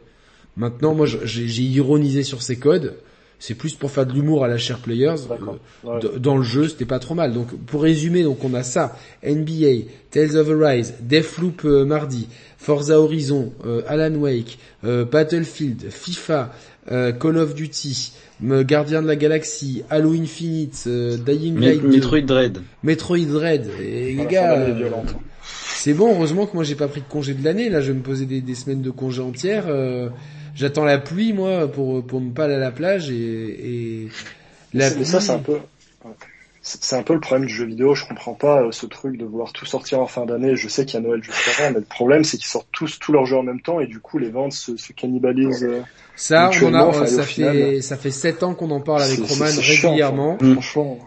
Maintenant, 0.59 0.95
moi 0.95 1.07
j'ai 1.07 1.63
ironisé 1.63 2.23
sur 2.23 2.43
ces 2.43 2.57
codes. 2.57 2.97
C'est 3.39 3.55
plus 3.55 3.75
pour 3.75 3.91
faire 3.91 4.07
de 4.07 4.13
l'humour 4.13 4.45
à 4.45 4.49
la 4.49 4.57
Share 4.59 4.79
Players. 4.79 5.17
Euh, 5.31 5.89
Ouais. 5.91 6.01
dans 6.19 6.37
le 6.37 6.43
jeu, 6.45 6.69
c'était 6.69 6.85
pas 6.87 6.99
trop 6.99 7.15
mal. 7.15 7.33
Donc 7.33 7.49
pour 7.67 7.83
résumer, 7.83 8.23
donc 8.25 8.45
on 8.45 8.53
a 8.55 8.63
ça 8.63 8.97
NBA, 9.23 9.87
Tales 10.11 10.37
of 10.37 10.49
Arise, 10.51 10.95
Deathloop 11.01 11.65
euh, 11.65 11.85
mardi, 11.85 12.29
Forza 12.59 13.01
Horizon, 13.01 13.53
Alan 13.87 14.15
Wake, 14.15 14.59
Battlefield, 14.83 15.91
FIFA, 15.91 16.51
euh, 16.93 17.13
Call 17.13 17.39
of 17.39 17.55
Duty, 17.55 18.13
me- 18.41 18.63
Gardien 18.63 19.03
de 19.03 19.07
la 19.07 19.17
Galaxie, 19.17 19.83
Halo 19.91 20.13
Infinite, 20.13 20.85
euh, 20.87 21.17
Dying 21.17 21.55
Me- 21.55 21.61
Light 21.61 21.81
2, 21.83 21.89
Metroid 21.89 22.21
Dread. 22.23 22.59
Metroid 22.83 23.19
Dread. 23.27 23.69
Et 23.81 24.07
les 24.07 24.15
Voilà, 24.15 24.31
gars, 24.31 24.53
euh, 24.59 24.91
c'est 25.77 25.95
bon. 25.95 26.15
Heureusement 26.15 26.47
que 26.47 26.55
moi 26.55 26.65
j'ai 26.65 26.75
pas 26.75 26.89
pris 26.89 27.01
de 27.01 27.07
congé 27.09 27.35
de 27.35 27.45
l'année. 27.45 27.69
Là, 27.69 27.81
je 27.81 27.93
vais 27.93 27.99
me 27.99 28.03
poser 28.03 28.27
des, 28.27 28.41
des 28.41 28.55
semaines 28.55 28.83
de 28.83 28.91
congé 28.91 29.21
entières. 29.21 29.65
euh, 29.69 30.09
J'attends 30.55 30.85
la 30.85 30.99
pluie 30.99 31.33
moi 31.33 31.67
pour 31.71 32.07
pour 32.07 32.21
ne 32.21 32.31
pas 32.31 32.45
aller 32.45 32.55
à 32.55 32.59
la 32.59 32.71
plage 32.71 33.11
et, 33.11 33.15
et 34.05 34.09
la 34.73 34.89
ça, 34.91 35.21
c'est 35.21 35.33
un 35.33 35.39
peu, 35.39 35.57
c'est 36.67 36.97
un 36.97 37.03
peu 37.03 37.13
le 37.13 37.21
problème 37.21 37.47
du 37.47 37.53
jeu 37.55 37.67
vidéo. 37.67 37.95
Je 37.95 38.07
comprends 38.07 38.33
pas 38.33 38.63
euh, 38.63 38.73
ce 38.73 38.87
truc 38.87 39.19
de 39.19 39.25
vouloir 39.27 39.53
tout 39.53 39.67
sortir 39.67 40.01
en 40.01 40.07
fin 40.07 40.25
d'année. 40.25 40.57
Je 40.57 40.67
sais 40.67 40.87
qu'il 40.87 40.99
y 40.99 41.03
a 41.03 41.07
Noël 41.07 41.23
juste 41.23 41.37
avant, 41.59 41.69
mais 41.73 41.79
le 41.81 41.85
problème, 41.85 42.25
c'est 42.25 42.39
qu'ils 42.39 42.47
sortent 42.47 42.69
tous 42.73 42.99
tous 42.99 43.13
leurs 43.13 43.27
jeux 43.27 43.37
en 43.37 43.43
même 43.43 43.61
temps 43.61 43.81
et 43.81 43.87
du 43.87 44.01
coup, 44.01 44.19
les 44.19 44.31
ventes 44.31 44.53
se, 44.55 44.77
se 44.79 44.93
cannibalisent. 44.95 45.63
euh, 45.63 45.83
Ça, 46.17 46.51
on 46.63 46.67
en 46.69 46.75
a, 46.75 46.85
enfin, 46.85 47.03
au 47.03 47.07
ça 47.07 47.23
final, 47.25 47.55
fait 47.57 47.83
ça 47.83 47.97
fait 47.99 48.11
sept 48.11 48.43
ans 48.43 48.55
qu'on 48.55 48.71
en 48.71 48.81
parle 48.81 49.03
avec 49.03 49.19
Roman 49.21 49.47
chiant, 49.47 49.91
régulièrement. 49.91 50.39
enfin, 50.41 50.53
Franchement, 50.55 50.99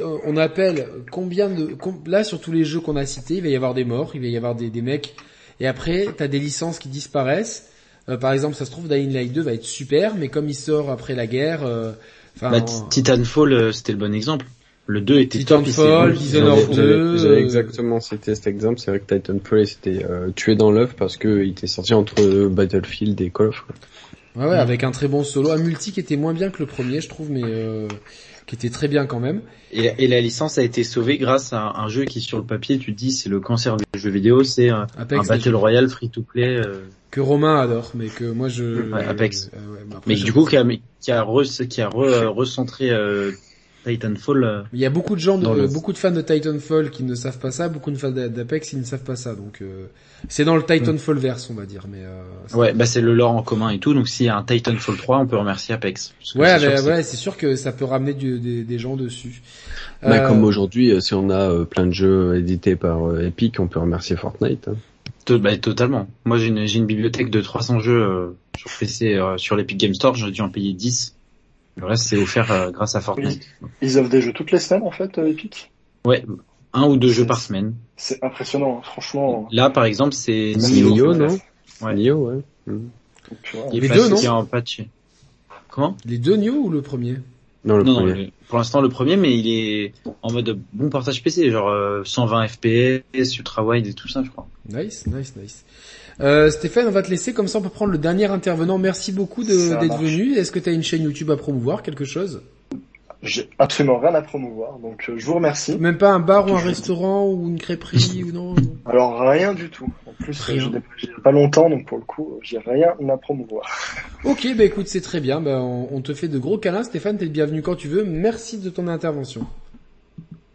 euh, 0.00 0.18
on 0.26 0.36
appelle 0.36 0.88
combien 1.10 1.48
de 1.48 1.74
com- 1.74 2.02
là 2.06 2.24
sur 2.24 2.40
tous 2.40 2.50
les 2.52 2.64
jeux 2.64 2.80
qu'on 2.80 2.96
a 2.96 3.06
cités, 3.06 3.34
il 3.34 3.42
va 3.42 3.48
y 3.48 3.56
avoir 3.56 3.74
des 3.74 3.84
morts, 3.84 4.10
il 4.14 4.20
va 4.20 4.26
y 4.26 4.36
avoir 4.36 4.54
des, 4.54 4.68
des 4.70 4.82
mecs 4.82 5.14
et 5.60 5.66
après 5.68 6.08
t'as 6.16 6.26
des 6.28 6.38
licences 6.40 6.78
qui 6.80 6.88
disparaissent. 6.88 7.68
Euh, 8.08 8.16
par 8.16 8.32
exemple, 8.32 8.56
ça 8.56 8.64
se 8.64 8.70
trouve 8.72 8.88
Dying 8.88 9.12
Light 9.12 9.32
2 9.32 9.42
va 9.42 9.52
être 9.52 9.62
super, 9.64 10.16
mais 10.16 10.28
comme 10.28 10.48
il 10.48 10.54
sort 10.56 10.90
après 10.90 11.14
la 11.14 11.28
guerre, 11.28 11.60
euh, 11.64 11.92
enfin 12.36 12.50
Bah, 12.50 12.60
Titanfall, 12.90 13.52
euh, 13.52 13.70
c'était 13.72 13.92
le 13.92 13.98
bon 13.98 14.12
exemple. 14.12 14.44
Le 14.92 15.00
2 15.00 15.20
était 15.20 15.38
Titanfall. 15.38 16.12
Dishonored 16.14 16.58
J'avais- 16.60 16.74
j'avais- 16.74 16.88
2, 16.88 17.16
J'avais 17.18 17.34
euh, 17.34 17.38
exactement 17.38 18.00
cité 18.00 18.34
cet 18.34 18.46
exemple. 18.46 18.78
C'est 18.78 18.90
vrai 18.90 19.00
que 19.00 19.14
Titanfall 19.14 19.60
il 19.60 19.66
s'était 19.66 20.04
euh, 20.08 20.28
tué 20.34 20.54
dans 20.54 20.70
l'œuf 20.70 20.94
parce 20.96 21.16
que 21.16 21.42
il 21.42 21.50
était 21.52 21.66
sorti 21.66 21.94
entre 21.94 22.20
euh, 22.20 22.48
Battlefield 22.48 23.20
et 23.20 23.30
Call 23.30 23.48
of. 23.48 23.62
quoi. 23.66 23.74
Ouais, 24.44 24.50
ouais, 24.50 24.56
avec 24.58 24.82
un 24.84 24.90
très 24.90 25.08
bon 25.08 25.24
solo, 25.24 25.50
un 25.50 25.58
multi 25.58 25.92
qui 25.92 26.00
était 26.00 26.16
moins 26.16 26.32
bien 26.34 26.50
que 26.50 26.58
le 26.60 26.66
premier, 26.66 27.00
je 27.02 27.08
trouve, 27.08 27.30
mais 27.30 27.42
euh, 27.44 27.86
qui 28.46 28.54
était 28.54 28.70
très 28.70 28.88
bien 28.88 29.04
quand 29.06 29.20
même. 29.20 29.42
Et, 29.72 29.92
et 29.98 30.08
la 30.08 30.20
licence 30.22 30.56
a 30.58 30.62
été 30.62 30.84
sauvée 30.84 31.18
grâce 31.18 31.52
à 31.52 31.72
un 31.76 31.88
jeu 31.88 32.04
qui, 32.04 32.20
sur 32.22 32.38
le 32.38 32.44
papier, 32.44 32.78
tu 32.78 32.92
te 32.94 32.98
dis, 32.98 33.12
c'est 33.12 33.28
le 33.28 33.40
cancer 33.40 33.76
du 33.76 33.84
jeu 33.94 34.10
vidéo, 34.10 34.42
c'est 34.42 34.70
un, 34.70 34.86
Apex 34.98 35.24
un 35.30 35.34
Battle. 35.36 35.54
Royale 35.54 35.88
free-to-play. 35.88 36.56
euh, 36.66 36.80
Que 37.10 37.20
Romain 37.20 37.60
adore, 37.60 37.92
mais 37.94 38.06
que 38.08 38.24
moi 38.24 38.48
je. 38.48 38.90
Ouais, 38.90 39.04
Apex. 39.04 39.50
Euh, 39.54 39.58
ouais, 39.74 39.80
mais 39.86 39.96
après, 39.96 40.08
mais 40.08 40.16
je- 40.16 40.24
du 40.24 40.32
coup, 40.32 40.46
qui 40.46 40.56
a, 40.56 40.64
qui 41.00 41.12
a, 41.12 41.22
re- 41.22 41.66
qui 41.68 41.82
a 41.82 41.88
re- 41.90 42.08
euh, 42.08 42.28
recentré 42.30 42.90
euh, 42.90 43.32
Titanfall. 43.84 44.44
euh, 44.44 44.62
Il 44.72 44.78
y 44.80 44.86
a 44.86 44.90
beaucoup 44.90 45.14
de 45.14 45.20
gens, 45.20 45.38
de, 45.38 45.44
Dans 45.44 45.54
le- 45.54 45.66
beaucoup 45.66 45.92
de 45.92 45.98
fans 45.98 46.10
de 46.10 46.20
Titanfall 46.20 46.90
qui 46.90 47.02
ne 47.04 47.14
savent 47.14 47.38
pas 47.38 47.50
ça, 47.50 47.68
beaucoup 47.68 47.90
de 47.90 47.96
fans 47.96 48.10
d'Apex 48.10 48.70
qui 48.70 48.76
ne 48.76 48.84
savent 48.84 49.02
pas 49.04 49.16
ça, 49.16 49.34
donc 49.34 49.58
euh, 49.62 49.86
c'est 50.28 50.44
dans 50.44 50.56
le 50.56 50.62
Titanfall 50.64 51.18
verse, 51.18 51.48
on 51.50 51.54
va 51.54 51.66
dire, 51.66 51.86
mais. 51.90 51.98
Euh, 52.04 52.22
c'est- 52.46 52.56
Ouais, 52.56 52.72
bah 52.72 52.86
c'est 52.86 53.00
le 53.00 53.14
lore 53.14 53.32
en 53.32 53.42
commun 53.42 53.70
et 53.70 53.78
tout. 53.78 53.92
Donc 53.94 54.08
s'il 54.08 54.26
y 54.26 54.28
a 54.28 54.36
un 54.36 54.42
Titanfall 54.42 54.96
3, 54.96 55.18
on 55.18 55.26
peut 55.26 55.36
remercier 55.36 55.74
Apex. 55.74 56.14
Ouais, 56.36 56.46
c'est 56.46 56.58
sûr 56.58 56.68
bah, 56.68 56.74
que 56.76 56.76
c'est- 56.82 56.88
ouais, 56.88 57.02
c'est 57.02 57.16
sûr 57.16 57.36
que 57.36 57.56
ça 57.56 57.72
peut 57.72 57.84
ramener 57.84 58.14
du- 58.14 58.38
des, 58.38 58.62
des 58.64 58.78
gens 58.78 58.96
dessus. 58.96 59.42
Bah, 60.02 60.24
Euh, 60.24 60.28
comme 60.28 60.44
aujourd'hui, 60.44 60.90
euh, 60.92 61.00
si 61.00 61.14
on 61.14 61.30
a 61.30 61.50
euh, 61.50 61.64
plein 61.64 61.86
de 61.86 61.92
jeux 61.92 62.36
édités 62.36 62.76
par 62.76 63.06
euh, 63.08 63.26
Epic, 63.26 63.58
on 63.60 63.66
peut 63.68 63.80
remercier 63.80 64.16
Fortnite. 64.16 64.68
hein. 64.68 64.76
To- 65.24 65.38
bah, 65.38 65.56
totalement. 65.56 66.08
Moi, 66.24 66.36
j'ai 66.38 66.48
une, 66.48 66.86
bibliothèque 66.86 67.30
de 67.30 67.40
300 67.40 67.78
jeux 67.78 68.02
euh, 68.02 68.36
sur 68.58 68.70
PC, 68.76 69.14
euh, 69.14 69.36
sur 69.38 69.54
l'Epic 69.54 69.78
Game 69.78 69.94
Store. 69.94 70.14
J'ai 70.16 70.30
dû 70.32 70.40
en 70.40 70.48
payer 70.48 70.72
10. 70.72 71.14
Le 71.76 71.86
reste, 71.86 72.04
c'est 72.08 72.16
offert 72.18 72.50
euh, 72.52 72.70
grâce 72.70 72.94
à 72.94 73.00
Fortnite. 73.00 73.46
ils 73.80 73.98
offrent 73.98 74.10
des 74.10 74.20
jeux 74.20 74.32
toutes 74.32 74.50
les 74.52 74.58
semaines 74.58 74.82
en 74.82 74.90
fait, 74.90 75.16
euh, 75.18 75.28
Epic. 75.30 75.70
Ouais, 76.04 76.24
un 76.74 76.84
ou 76.86 76.96
deux 76.96 77.10
jeux 77.12 77.26
par 77.26 77.40
semaine. 77.40 77.74
C'est 77.96 78.22
impressionnant, 78.22 78.78
hein, 78.78 78.82
franchement. 78.84 79.48
Là, 79.52 79.70
par 79.70 79.84
exemple, 79.84 80.12
c'est 80.14 80.54
Nioh, 80.56 81.14
non? 81.14 81.38
Ouais. 81.80 81.94
Nioh, 81.94 82.26
ouais. 82.28 82.42
Mm. 82.66 82.78
Vois, 83.54 83.66
Il 83.72 83.80
Les 83.80 83.88
pas 83.88 83.94
deux, 83.94 84.08
non? 84.08 84.26
en 84.28 84.44
patch. 84.44 84.82
Comment? 85.68 85.96
Les 86.04 86.18
deux 86.18 86.36
Nioh 86.36 86.54
ou 86.66 86.70
le 86.70 86.82
premier? 86.82 87.16
Non, 87.64 87.76
le 87.78 87.84
Non, 87.84 87.94
premier. 87.94 88.32
pour 88.48 88.58
l'instant 88.58 88.80
le 88.80 88.88
premier, 88.88 89.16
mais 89.16 89.38
il 89.38 89.46
est 89.48 89.94
en 90.22 90.32
mode 90.32 90.58
bon 90.72 90.90
portage 90.90 91.22
PC, 91.22 91.50
genre 91.50 91.68
euh, 91.68 92.02
120 92.04 92.48
FPS, 92.48 93.38
ultra 93.38 93.64
wide 93.64 93.86
et 93.86 93.94
tout 93.94 94.08
ça, 94.08 94.22
je 94.24 94.30
crois. 94.30 94.48
Nice, 94.68 95.06
nice, 95.06 95.34
nice. 95.36 95.64
Euh, 96.20 96.50
Stéphane, 96.50 96.86
on 96.86 96.90
va 96.90 97.02
te 97.02 97.10
laisser, 97.10 97.32
comme 97.32 97.48
ça 97.48 97.58
on 97.58 97.62
peut 97.62 97.68
prendre 97.68 97.92
le 97.92 97.98
dernier 97.98 98.26
intervenant. 98.26 98.78
Merci 98.78 99.12
beaucoup 99.12 99.44
d'être 99.44 99.98
venu. 99.98 100.34
Est-ce 100.34 100.52
que 100.52 100.58
tu 100.58 100.68
as 100.68 100.72
une 100.72 100.82
chaîne 100.82 101.02
YouTube 101.02 101.30
à 101.30 101.36
promouvoir, 101.36 101.82
quelque 101.82 102.04
chose? 102.04 102.42
J'ai 103.22 103.48
absolument 103.60 104.00
rien 104.00 104.14
à 104.16 104.22
promouvoir, 104.22 104.80
donc 104.80 105.08
euh, 105.08 105.14
je 105.16 105.24
vous 105.24 105.34
remercie. 105.34 105.78
Même 105.78 105.96
pas 105.96 106.10
un 106.10 106.18
bar 106.18 106.50
ou 106.50 106.56
un 106.56 106.58
restaurant 106.58 107.28
ou 107.28 107.46
une 107.46 107.58
crêperie 107.58 108.24
ou 108.28 108.32
non 108.32 108.56
Alors 108.84 109.20
rien 109.20 109.54
du 109.54 109.70
tout. 109.70 109.88
En 110.08 110.12
plus, 110.24 110.40
euh, 110.50 110.54
Rien. 110.54 110.70
j'ai 110.96 111.08
pas 111.22 111.30
longtemps, 111.30 111.70
donc 111.70 111.86
pour 111.86 111.98
le 111.98 112.04
coup, 112.04 112.40
j'ai 112.42 112.58
rien 112.58 112.94
à 113.08 113.16
promouvoir. 113.16 113.64
Ok, 114.24 114.46
bah 114.56 114.62
écoute, 114.62 114.86
c'est 114.86 115.00
très 115.00 115.18
bien. 115.18 115.40
Bah, 115.40 115.60
on, 115.60 115.88
on 115.90 116.00
te 116.00 116.14
fait 116.14 116.28
de 116.28 116.38
gros 116.38 116.56
câlins, 116.56 116.84
Stéphane. 116.84 117.16
T'es 117.18 117.24
le 117.24 117.32
bienvenu 117.32 117.60
quand 117.60 117.74
tu 117.74 117.88
veux. 117.88 118.04
Merci 118.04 118.58
de 118.58 118.70
ton 118.70 118.86
intervention. 118.86 119.46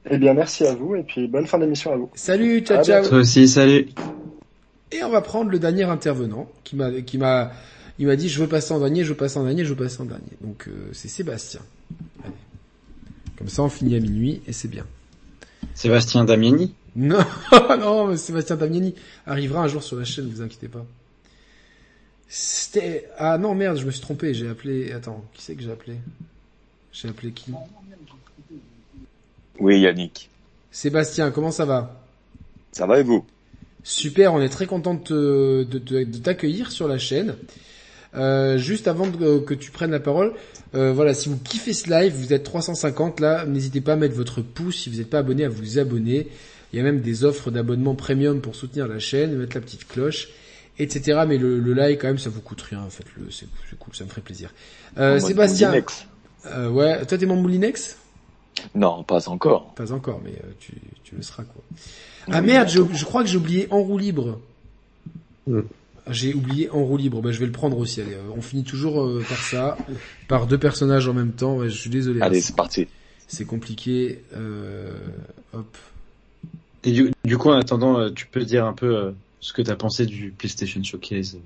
Eh 0.09 0.17
bien, 0.17 0.33
merci 0.33 0.65
à 0.65 0.73
vous 0.73 0.95
et 0.95 1.03
puis 1.03 1.27
bonne 1.27 1.47
fin 1.47 1.59
d'émission 1.59 1.91
à 1.91 1.97
vous. 1.97 2.09
Salut, 2.15 2.61
ciao, 2.61 2.77
À 2.79 2.83
ciao. 2.83 3.05
Toi 3.05 3.17
aussi, 3.17 3.45
salut. 3.47 3.87
Et 4.91 5.03
on 5.03 5.09
va 5.09 5.21
prendre 5.21 5.51
le 5.51 5.59
dernier 5.59 5.83
intervenant 5.83 6.49
qui 6.63 6.75
m'a, 6.75 7.01
qui 7.01 7.17
m'a, 7.17 7.51
il 7.99 8.07
m'a 8.07 8.15
dit 8.15 8.29
je 8.29 8.39
veux 8.39 8.47
passer 8.47 8.73
en 8.73 8.79
dernier, 8.79 9.03
je 9.03 9.09
veux 9.09 9.17
passer 9.17 9.37
en 9.37 9.43
dernier, 9.43 9.65
je 9.65 9.69
veux 9.69 9.75
passer 9.75 10.01
en 10.01 10.05
dernier. 10.05 10.31
Donc 10.41 10.67
euh, 10.67 10.89
c'est 10.93 11.07
Sébastien. 11.07 11.61
Allez. 12.23 12.33
Comme 13.37 13.49
ça, 13.49 13.63
on 13.63 13.69
finit 13.69 13.95
à 13.95 13.99
minuit 13.99 14.41
et 14.47 14.53
c'est 14.53 14.67
bien. 14.67 14.85
Sébastien 15.73 16.23
Damiani? 16.25 16.73
Non, 16.95 17.23
non, 17.79 18.07
mais 18.07 18.17
Sébastien 18.17 18.55
Damiani 18.55 18.95
arrivera 19.25 19.61
un 19.63 19.67
jour 19.67 19.83
sur 19.83 19.97
la 19.97 20.05
chaîne, 20.05 20.27
vous 20.27 20.41
inquiétez 20.41 20.67
pas. 20.67 20.85
C'était... 22.27 23.07
Ah 23.17 23.37
non, 23.37 23.53
merde, 23.55 23.77
je 23.77 23.85
me 23.85 23.91
suis 23.91 24.01
trompé, 24.01 24.33
j'ai 24.33 24.49
appelé... 24.49 24.91
Attends, 24.91 25.23
qui 25.33 25.43
c'est 25.43 25.55
que 25.55 25.61
j'ai 25.61 25.71
appelé? 25.71 25.97
J'ai 26.91 27.09
appelé 27.09 27.31
qui? 27.31 27.53
Oui, 29.59 29.79
Yannick. 29.79 30.29
Sébastien, 30.71 31.31
comment 31.31 31.51
ça 31.51 31.65
va? 31.65 32.01
Ça 32.71 32.85
va 32.85 32.99
et 32.99 33.03
vous? 33.03 33.25
Super, 33.89 34.33
on 34.33 34.41
est 34.41 34.49
très 34.49 34.65
content 34.65 34.95
de, 34.95 35.65
t'accueillir 36.21 36.73
sur 36.73 36.89
la 36.89 36.97
chaîne. 36.97 37.35
Euh, 38.15 38.57
juste 38.57 38.85
avant 38.89 39.09
que 39.09 39.53
tu 39.53 39.71
prennes 39.71 39.91
la 39.91 40.01
parole, 40.01 40.33
euh, 40.75 40.91
voilà, 40.91 41.13
si 41.13 41.29
vous 41.29 41.37
kiffez 41.37 41.71
ce 41.71 41.89
live, 41.89 42.13
vous 42.13 42.33
êtes 42.33 42.43
350 42.43 43.21
là, 43.21 43.45
n'hésitez 43.45 43.79
pas 43.79 43.93
à 43.93 43.95
mettre 43.95 44.13
votre 44.13 44.41
pouce 44.41 44.75
si 44.75 44.89
vous 44.89 44.97
n'êtes 44.97 45.09
pas 45.09 45.19
abonné, 45.19 45.45
à 45.45 45.49
vous 45.49 45.79
abonner. 45.79 46.27
Il 46.73 46.77
y 46.77 46.81
a 46.81 46.83
même 46.83 46.99
des 46.99 47.23
offres 47.23 47.49
d'abonnement 47.49 47.95
premium 47.95 48.41
pour 48.41 48.57
soutenir 48.57 48.89
la 48.89 48.99
chaîne, 48.99 49.37
mettre 49.37 49.55
la 49.55 49.61
petite 49.61 49.87
cloche, 49.87 50.27
etc. 50.79 51.21
Mais 51.25 51.37
le, 51.37 51.61
le 51.61 51.73
like 51.73 52.01
quand 52.01 52.07
même, 52.07 52.17
ça 52.17 52.29
vous 52.29 52.41
coûte 52.41 52.61
rien, 52.63 52.85
faites-le, 52.89 53.31
c'est, 53.31 53.47
c'est 53.69 53.79
cool, 53.79 53.95
ça 53.95 54.03
me 54.03 54.09
ferait 54.09 54.19
plaisir. 54.19 54.53
Euh, 54.97 55.11
En 55.11 55.13
mode 55.13 55.21
Sébastien, 55.21 55.73
euh, 56.47 56.69
ouais, 56.69 57.05
toi 57.05 57.17
t'es 57.17 57.25
mon 57.25 57.37
Moulinex 57.37 57.97
Non, 58.75 59.03
pas 59.03 59.29
encore. 59.29 59.73
Pas 59.73 59.91
encore, 59.91 60.21
mais 60.23 60.31
euh, 60.31 60.51
tu, 60.59 60.73
tu 61.03 61.15
le 61.15 61.21
seras 61.21 61.43
quoi. 61.43 61.61
Ah 62.31 62.41
merde, 62.41 62.69
je, 62.69 62.81
je 62.93 63.05
crois 63.05 63.23
que 63.23 63.29
j'ai 63.29 63.37
oublié 63.37 63.67
en 63.71 63.81
roue 63.81 63.97
libre. 63.97 64.39
Hmm. 65.45 65.61
J'ai 66.09 66.33
oublié 66.33 66.69
en 66.69 66.83
roue 66.83 66.97
libre. 66.97 67.21
Bah, 67.21 67.31
je 67.31 67.39
vais 67.39 67.45
le 67.45 67.51
prendre 67.51 67.77
aussi. 67.77 68.01
Allez, 68.01 68.13
euh, 68.13 68.21
on 68.35 68.41
finit 68.41 68.63
toujours 68.63 69.01
euh, 69.01 69.23
par 69.27 69.37
ça, 69.37 69.77
par 70.27 70.47
deux 70.47 70.57
personnages 70.57 71.07
en 71.07 71.13
même 71.13 71.33
temps. 71.33 71.57
Ouais, 71.57 71.69
je 71.69 71.77
suis 71.77 71.89
désolé. 71.89 72.21
Allez, 72.21 72.41
c'est 72.41 72.55
parti. 72.55 72.87
c'est 73.27 73.45
compliqué. 73.45 74.23
Euh, 74.35 74.91
hop. 75.53 75.77
Et 76.83 76.91
du, 76.91 77.11
du 77.25 77.37
coup, 77.37 77.49
en 77.49 77.57
attendant, 77.57 78.09
tu 78.11 78.27
peux 78.27 78.45
dire 78.45 78.65
un 78.65 78.73
peu 78.73 78.95
euh, 78.95 79.11
ce 79.39 79.51
que 79.53 79.61
t'as 79.61 79.75
pensé 79.75 80.05
du 80.05 80.31
PlayStation 80.31 80.81
Showcase. 80.83 81.37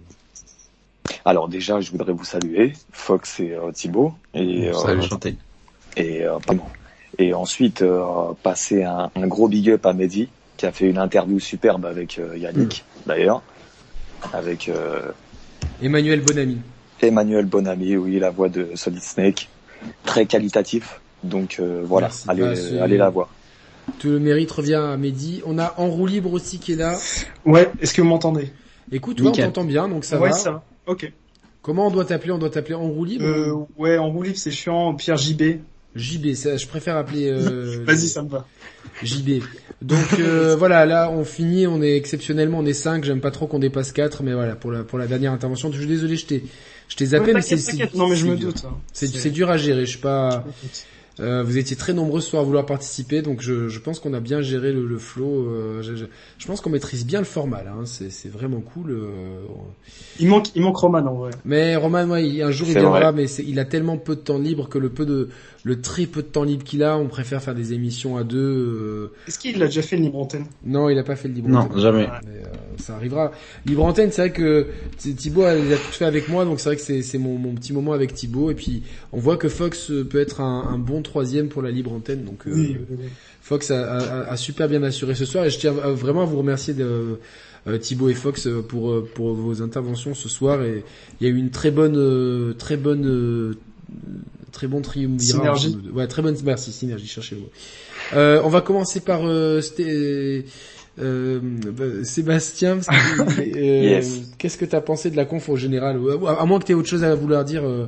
Alors 1.25 1.47
déjà, 1.49 1.79
je 1.81 1.91
voudrais 1.91 2.13
vous 2.13 2.23
saluer, 2.25 2.73
Fox 2.91 3.39
et 3.39 3.53
euh, 3.53 3.71
Thibaut. 3.71 4.13
Et, 4.33 4.71
Salut, 4.73 5.01
enchanté. 5.01 5.35
et 5.97 6.23
euh, 6.23 6.37
pardon. 6.45 6.63
Et 7.21 7.35
ensuite, 7.35 7.83
euh, 7.83 8.03
passer 8.41 8.83
un, 8.83 9.11
un 9.15 9.27
gros 9.27 9.47
big 9.47 9.69
up 9.69 9.85
à 9.85 9.93
Mehdi, 9.93 10.27
qui 10.57 10.65
a 10.65 10.71
fait 10.71 10.89
une 10.89 10.97
interview 10.97 11.39
superbe 11.39 11.85
avec 11.85 12.17
euh, 12.17 12.35
Yannick, 12.35 12.83
d'ailleurs, 13.05 13.43
avec 14.33 14.67
euh, 14.69 15.11
Emmanuel 15.83 16.21
Bonami. 16.21 16.57
Emmanuel 16.99 17.45
Bonami, 17.45 17.95
oui, 17.95 18.17
la 18.17 18.31
voix 18.31 18.49
de 18.49 18.69
Solid 18.73 19.01
Snake, 19.03 19.49
très 20.03 20.25
qualitatif. 20.25 20.99
Donc 21.23 21.57
euh, 21.59 21.83
voilà, 21.85 22.07
Merci. 22.07 22.25
allez, 22.27 22.79
Bah, 22.79 23.05
la 23.05 23.09
voir. 23.11 23.29
Tout 23.99 24.07
le 24.09 24.19
mérite 24.19 24.51
revient 24.51 24.73
à 24.75 24.97
Mehdi. 24.97 25.43
On 25.45 25.59
a 25.59 25.75
en 25.77 25.87
roue 25.89 26.07
libre 26.07 26.33
aussi 26.33 26.57
qui 26.57 26.73
est 26.73 26.77
là. 26.77 26.97
Ouais, 27.45 27.69
est-ce 27.81 27.93
que 27.93 28.01
vous 28.01 28.07
m'entendez? 28.07 28.51
Écoute, 28.91 29.21
ouais, 29.21 29.27
on 29.27 29.31
t'entend 29.31 29.63
bien, 29.63 29.87
donc 29.87 30.05
ça 30.05 30.19
Ouais, 30.19 30.29
va. 30.29 30.35
ça 30.35 30.51
va. 30.51 30.63
Ok. 30.87 31.11
Comment 31.61 31.87
on 31.87 31.91
doit 31.91 32.05
t'appeler? 32.05 32.31
On 32.31 32.39
doit 32.39 32.49
t'appeler 32.49 32.73
en 32.73 32.87
roue 32.87 33.05
libre 33.05 33.25
Euh, 33.25 33.53
ouais, 33.77 33.99
en 33.99 34.09
roue 34.09 34.23
libre, 34.23 34.37
c'est 34.37 34.49
chiant. 34.49 34.95
Pierre 34.95 35.17
JB. 35.17 35.59
JB, 35.95 36.33
ça, 36.33 36.57
je 36.57 36.67
préfère 36.67 36.95
appeler. 36.97 37.29
Euh, 37.29 37.83
Vas-y, 37.85 38.07
ça 38.07 38.23
me 38.23 38.29
va. 38.29 38.45
JB. 39.03 39.41
Donc 39.81 40.19
euh, 40.19 40.55
voilà, 40.59 40.85
là 40.85 41.09
on 41.11 41.23
finit, 41.23 41.65
on 41.67 41.81
est 41.81 41.95
exceptionnellement, 41.97 42.59
on 42.59 42.65
est 42.65 42.73
5, 42.73 43.03
j'aime 43.03 43.19
pas 43.21 43.31
trop 43.31 43.47
qu'on 43.47 43.59
dépasse 43.59 43.91
4, 43.91 44.21
mais 44.23 44.33
voilà, 44.33 44.55
pour 44.55 44.71
la 44.71 44.83
pour 44.83 44.99
la 44.99 45.07
dernière 45.07 45.31
intervention, 45.33 45.71
je 45.71 45.77
suis 45.79 45.87
désolé, 45.87 46.15
je 46.17 46.25
t'ai 46.27 46.43
je 46.87 46.95
t'ai 46.97 47.05
zappé, 47.07 47.33
mais 47.33 47.41
c'est 47.41 47.95
Non, 47.95 48.07
mais 48.07 48.15
je 48.15 48.23
c'est 48.25 48.29
me 48.31 48.35
dur. 48.37 48.49
doute. 48.49 48.63
hein. 48.67 48.75
C'est 48.93 49.07
c'est 49.07 49.31
dur 49.31 49.49
à 49.49 49.57
gérer, 49.57 49.85
je 49.85 49.91
suis 49.91 49.99
pas 49.99 50.45
euh, 51.19 51.43
vous 51.43 51.57
étiez 51.57 51.75
très 51.75 51.93
nombreux 51.93 52.21
ce 52.21 52.29
soir 52.29 52.41
à 52.41 52.45
vouloir 52.45 52.65
participer, 52.65 53.21
donc 53.21 53.41
je, 53.41 53.67
je 53.67 53.79
pense 53.79 53.99
qu'on 53.99 54.13
a 54.13 54.19
bien 54.21 54.41
géré 54.41 54.71
le, 54.71 54.85
le 54.87 54.97
flow. 54.97 55.45
euh, 55.49 55.81
je, 55.81 55.95
je- 55.95 56.05
je 56.37 56.47
pense 56.47 56.61
qu'on 56.61 56.69
maîtrise 56.69 57.05
bien 57.05 57.19
le 57.19 57.25
format 57.25 57.63
là, 57.63 57.73
hein, 57.77 57.85
c'est 57.85 58.09
c'est 58.09 58.29
vraiment 58.29 58.61
cool. 58.61 58.91
euh, 58.91 59.41
Il 60.19 60.27
manque, 60.29 60.47
il 60.55 60.61
manque 60.61 60.77
Roman 60.77 60.99
en 61.05 61.15
vrai. 61.15 61.31
mais 61.43 61.75
Roman, 61.75 62.05
ouais, 62.07 62.27
il- 62.27 62.41
un 62.41 62.51
jour 62.51 62.67
il 62.69 62.73
viendra, 62.79 62.99
vrai. 63.11 63.13
mais 63.13 63.27
c'est- 63.27 63.43
il 63.45 63.59
a 63.59 63.65
tellement 63.65 63.97
peu 63.97 64.15
de 64.15 64.21
temps 64.21 64.39
libre 64.39 64.69
que 64.69 64.77
le 64.77 64.89
peu 64.89 65.05
de, 65.05 65.29
le 65.63 65.79
très 65.79 66.07
peu 66.07 66.23
de 66.23 66.27
temps 66.27 66.43
libre 66.43 66.63
qu'il 66.63 66.81
a, 66.81 66.97
on 66.97 67.07
préfère 67.07 67.41
faire 67.43 67.53
des 67.53 67.73
émissions 67.73 68.17
à 68.17 68.23
deux. 68.23 68.37
euh, 68.39 69.11
Est-ce 69.27 69.37
qu'il 69.37 69.61
a 69.61 69.67
déjà 69.67 69.83
fait 69.83 69.95
le 69.95 70.03
libre 70.03 70.17
antenne 70.17 70.45
Non, 70.65 70.89
il 70.89 70.97
a 70.97 71.03
pas 71.03 71.15
fait 71.15 71.27
le 71.27 71.35
libre 71.35 71.49
Non, 71.49 71.59
antenne. 71.59 71.79
jamais. 71.79 72.07
Mais, 72.25 72.37
euh, 72.37 72.43
ça 72.77 72.95
arrivera. 72.95 73.31
Libre 73.67 73.83
antenne, 73.85 74.11
c'est 74.11 74.21
vrai 74.23 74.31
que 74.31 74.65
Thi- 74.97 75.13
Thibaut 75.13 75.43
elle 75.45 75.65
les 75.67 75.73
a 75.73 75.77
toutes 75.77 75.93
fait 75.93 76.05
avec 76.05 76.29
moi, 76.29 76.45
donc 76.45 76.59
c'est 76.59 76.69
vrai 76.69 76.75
que 76.77 76.81
c'est 76.81 77.03
c'est 77.03 77.19
mon, 77.19 77.37
mon 77.37 77.53
petit 77.53 77.73
moment 77.73 77.93
avec 77.93 78.13
Thibaut. 78.15 78.49
Et 78.49 78.55
puis 78.55 78.81
on 79.11 79.19
voit 79.19 79.37
que 79.37 79.49
Fox 79.49 79.91
euh, 79.91 80.03
peut 80.03 80.19
être 80.19 80.41
un, 80.41 80.67
un 80.67 80.79
bon 80.79 81.03
troisième 81.03 81.47
pour 81.47 81.61
la 81.61 81.69
libre 81.69 81.91
antenne, 81.93 82.23
donc 82.23 82.47
euh, 82.47 82.51
Oui, 82.55 82.77
oui, 82.89 82.97
oui. 82.99 83.05
Fox 83.41 83.69
a, 83.69 83.97
a- 83.97 84.31
a 84.31 84.37
super 84.37 84.67
bien 84.67 84.81
assuré 84.81 85.13
ce 85.13 85.25
soir. 85.25 85.45
Et 85.45 85.51
je 85.51 85.59
tiens 85.59 85.75
à- 85.83 85.91
vraiment 85.91 86.23
à 86.23 86.25
vous 86.25 86.37
remercier 86.39 86.73
de 86.73 87.19
euh, 87.67 87.77
Thibaut 87.77 88.09
et 88.09 88.15
Fox 88.15 88.47
pour 88.67 89.03
pour 89.13 89.35
vos 89.35 89.61
interventions 89.61 90.15
ce 90.15 90.27
soir. 90.27 90.63
Et 90.63 90.83
il 91.19 91.27
y 91.27 91.29
a 91.29 91.33
eu 91.33 91.37
une 91.37 91.51
très 91.51 91.69
bonne 91.69 91.97
euh, 91.97 92.53
très 92.53 92.77
bonne 92.77 93.05
euh, 93.05 93.53
très 94.51 94.67
bon 94.67 94.81
triumvirat. 94.81 95.39
Synergie. 95.57 95.77
Ouais, 95.93 96.07
très 96.07 96.21
bonne 96.21 96.37
merci 96.43 96.71
synergie. 96.71 97.07
Cherchez 97.07 97.35
le 97.35 97.41
mot. 97.41 97.49
Euh, 98.13 98.41
on 98.43 98.49
va 98.49 98.61
commencer 98.61 98.99
par 98.99 99.21
euh, 99.23 99.61
Sté- 99.61 100.45
euh, 100.99 101.39
bah, 101.41 102.03
Sébastien. 102.03 102.79
euh, 103.39 103.43
Yes. 103.55 104.21
Qu'est-ce 104.37 104.57
que 104.57 104.65
t'as 104.65 104.81
pensé 104.81 105.09
de 105.09 105.15
la 105.15 105.25
conf 105.25 105.49
au 105.49 105.55
général? 105.55 105.99
À 106.39 106.45
moins 106.45 106.59
que 106.59 106.65
t'aies 106.65 106.73
autre 106.73 106.89
chose 106.89 107.03
à 107.03 107.15
vouloir 107.15 107.43
dire. 107.45 107.63
euh, 107.63 107.87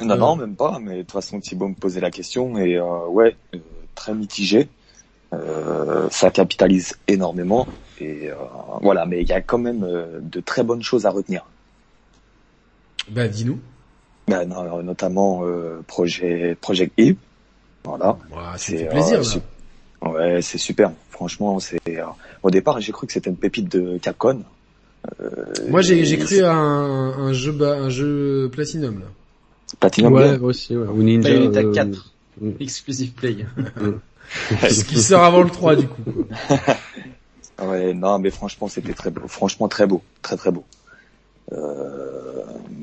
Non, 0.00 0.14
Euh. 0.14 0.16
non, 0.16 0.36
même 0.36 0.54
pas. 0.56 0.78
Mais 0.80 0.96
de 0.98 1.00
toute 1.02 1.12
façon, 1.12 1.40
Thibaut 1.40 1.68
me 1.68 1.74
posait 1.74 2.00
la 2.00 2.10
question 2.10 2.56
et 2.58 2.76
euh, 2.76 3.06
ouais, 3.08 3.36
euh, 3.54 3.58
très 3.94 4.14
mitigé. 4.14 4.68
Euh, 5.32 6.06
ça 6.10 6.30
capitalise 6.30 6.94
énormément 7.08 7.66
et 8.00 8.30
euh, 8.30 8.34
voilà. 8.82 9.04
Mais 9.04 9.22
il 9.22 9.28
y 9.28 9.32
a 9.32 9.40
quand 9.40 9.58
même 9.58 9.82
euh, 9.82 10.20
de 10.22 10.38
très 10.40 10.62
bonnes 10.62 10.82
choses 10.82 11.06
à 11.06 11.10
retenir. 11.10 11.44
Bah 13.10 13.26
dis-nous. 13.28 13.58
Ben, 14.28 14.44
non, 14.46 14.82
notamment 14.82 15.42
euh, 15.44 15.80
projet 15.86 16.56
Project 16.60 16.92
Eve. 16.96 17.16
Voilà. 17.84 18.16
Me 18.30 18.36
C'est 18.58 18.88
plaisir. 18.88 19.20
euh, 19.20 20.08
Ouais, 20.10 20.42
c'est 20.42 20.58
super. 20.58 20.92
Franchement, 21.10 21.58
c'est 21.60 21.78
euh, 21.88 22.04
au 22.42 22.50
départ, 22.50 22.80
j'ai 22.80 22.92
cru 22.92 23.06
que 23.06 23.12
c'était 23.12 23.30
une 23.30 23.36
pépite 23.36 23.70
de 23.70 23.98
Capcom. 23.98 24.42
Euh, 25.20 25.30
Moi 25.68 25.82
j'ai 25.82 26.16
cru 26.18 26.42
à 26.42 26.52
un, 26.52 27.26
un 27.28 27.32
jeu 27.32 27.54
un 27.62 27.88
jeu 27.90 28.48
Platinum 28.52 29.00
là. 29.00 29.06
Platinum 29.80 30.12
Ouais, 30.14 30.38
aussi, 30.38 30.76
ouais. 30.76 30.86
Ou 30.86 31.02
Ninja. 31.02 31.28
Bayonetta 31.28 31.60
euh, 31.60 31.72
4. 31.74 32.12
mm. 32.40 32.50
Exclusive 32.60 33.12
play. 33.12 33.36
Ce 34.70 34.84
qui 34.84 35.00
sort 35.02 35.22
avant 35.24 35.42
le 35.42 35.50
3 35.50 35.76
du 35.76 35.86
coup. 35.88 36.02
Ouais, 37.62 37.94
non, 37.94 38.18
mais 38.18 38.30
franchement, 38.30 38.66
c'était 38.66 38.94
très 38.94 39.10
beau. 39.10 39.22
Franchement, 39.28 39.68
très 39.68 39.86
beau, 39.86 40.02
très 40.22 40.36
très 40.36 40.50
beau. 40.50 40.64
Euh, 41.52 42.42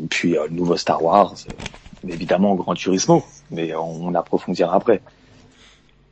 puis 0.10 0.38
euh, 0.38 0.46
le 0.48 0.56
nouveau 0.56 0.78
Star 0.78 1.04
Wars, 1.04 1.36
euh, 1.50 2.08
évidemment 2.08 2.56
Grand 2.56 2.76
Turismo, 2.76 3.24
mais 3.50 3.74
on, 3.76 4.06
on 4.08 4.16
approfondira 4.16 4.76
après. 4.76 5.02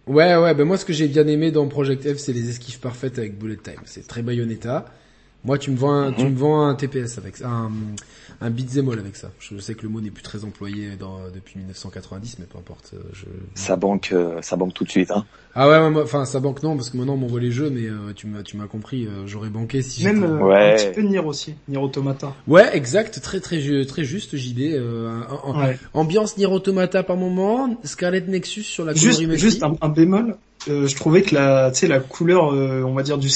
Ouais 0.07 0.35
ouais, 0.35 0.55
ben 0.55 0.65
moi 0.65 0.77
ce 0.77 0.85
que 0.85 0.93
j'ai 0.93 1.07
bien 1.07 1.27
aimé 1.27 1.51
dans 1.51 1.67
Project 1.67 2.15
F 2.15 2.17
c'est 2.17 2.33
les 2.33 2.49
esquives 2.49 2.79
parfaites 2.79 3.19
avec 3.19 3.37
Bullet 3.37 3.57
Time. 3.57 3.81
C'est 3.85 4.07
très 4.07 4.23
Bayonetta. 4.23 4.85
Moi 5.45 5.57
tu 5.57 5.71
me 5.71 5.77
vends 5.77 5.93
un, 5.93 6.11
tu 6.11 6.25
me 6.25 6.35
vends 6.37 6.65
un 6.67 6.75
TPS 6.75 7.17
avec 7.17 7.37
ça, 7.37 7.47
un, 7.47 7.71
un 8.41 8.49
beat'em 8.49 8.89
all 8.89 8.99
avec 8.99 9.15
ça. 9.15 9.31
Je 9.39 9.57
sais 9.59 9.73
que 9.73 9.83
le 9.83 9.89
mot 9.89 10.01
n'est 10.01 10.09
plus 10.11 10.21
très 10.23 10.43
employé 10.43 10.97
dans, 10.99 11.19
depuis 11.33 11.57
1990 11.59 12.37
mais 12.39 12.45
peu 12.45 12.57
importe. 12.57 12.91
euh, 12.93 12.97
Je... 13.13 13.25
Ça 13.55 13.77
banque, 13.77 14.09
euh, 14.11 14.41
ça 14.41 14.57
banque 14.57 14.73
tout 14.73 14.83
de 14.83 14.89
suite. 14.89 15.11
Hein. 15.11 15.25
Ah 15.55 15.69
ouais, 15.69 15.89
moi- 15.89 16.03
enfin 16.03 16.25
ça 16.25 16.39
banque 16.41 16.61
non 16.61 16.75
parce 16.75 16.89
que 16.89 16.97
maintenant 16.97 17.13
on 17.13 17.17
m'envoie 17.17 17.39
les 17.39 17.51
jeux 17.51 17.69
mais 17.69 17.85
euh, 17.87 18.11
tu 18.15 18.27
m'as 18.27 18.43
tu 18.43 18.57
m'as 18.57 18.67
compris, 18.67 19.05
euh, 19.07 19.25
j'aurais 19.27 19.49
banqué 19.49 19.81
si 19.81 20.03
Même 20.03 20.23
euh, 20.23 20.39
Ouais. 20.39 20.73
un 20.73 20.75
petit 20.75 20.93
peu 20.93 21.07
Nier 21.07 21.19
aussi, 21.19 21.55
Nier 21.69 21.77
Automata. 21.77 22.33
Ouais, 22.47 22.75
exact, 22.75 23.21
très 23.21 23.39
très 23.39 23.59
très 23.85 24.03
juste. 24.03 24.33
Euh, 24.33 25.21
en- 25.43 25.51
en- 25.55 25.59
Ouais. 25.61 25.79
Ambiance 25.93 26.37
Nier 26.37 26.47
Automata 26.47 27.01
par 27.03 27.15
moment, 27.17 27.77
Scarlet 27.85 28.21
Nexus 28.27 28.63
sur 28.63 28.83
la 28.83 28.93
Juste, 28.93 29.21
juste 29.37 29.63
un, 29.63 29.75
un 29.81 29.89
bémol. 29.89 30.35
euh, 30.67 30.85
je 30.87 30.95
trouvais 30.97 31.21
que 31.21 31.33
la, 31.33 31.71
tu 31.71 31.79
sais, 31.79 31.87
la 31.87 31.99
couleur, 32.01 32.53
euh, 32.53 32.83
on 32.83 32.93
va 32.93 33.03
dire 33.03 33.17
du 33.17 33.29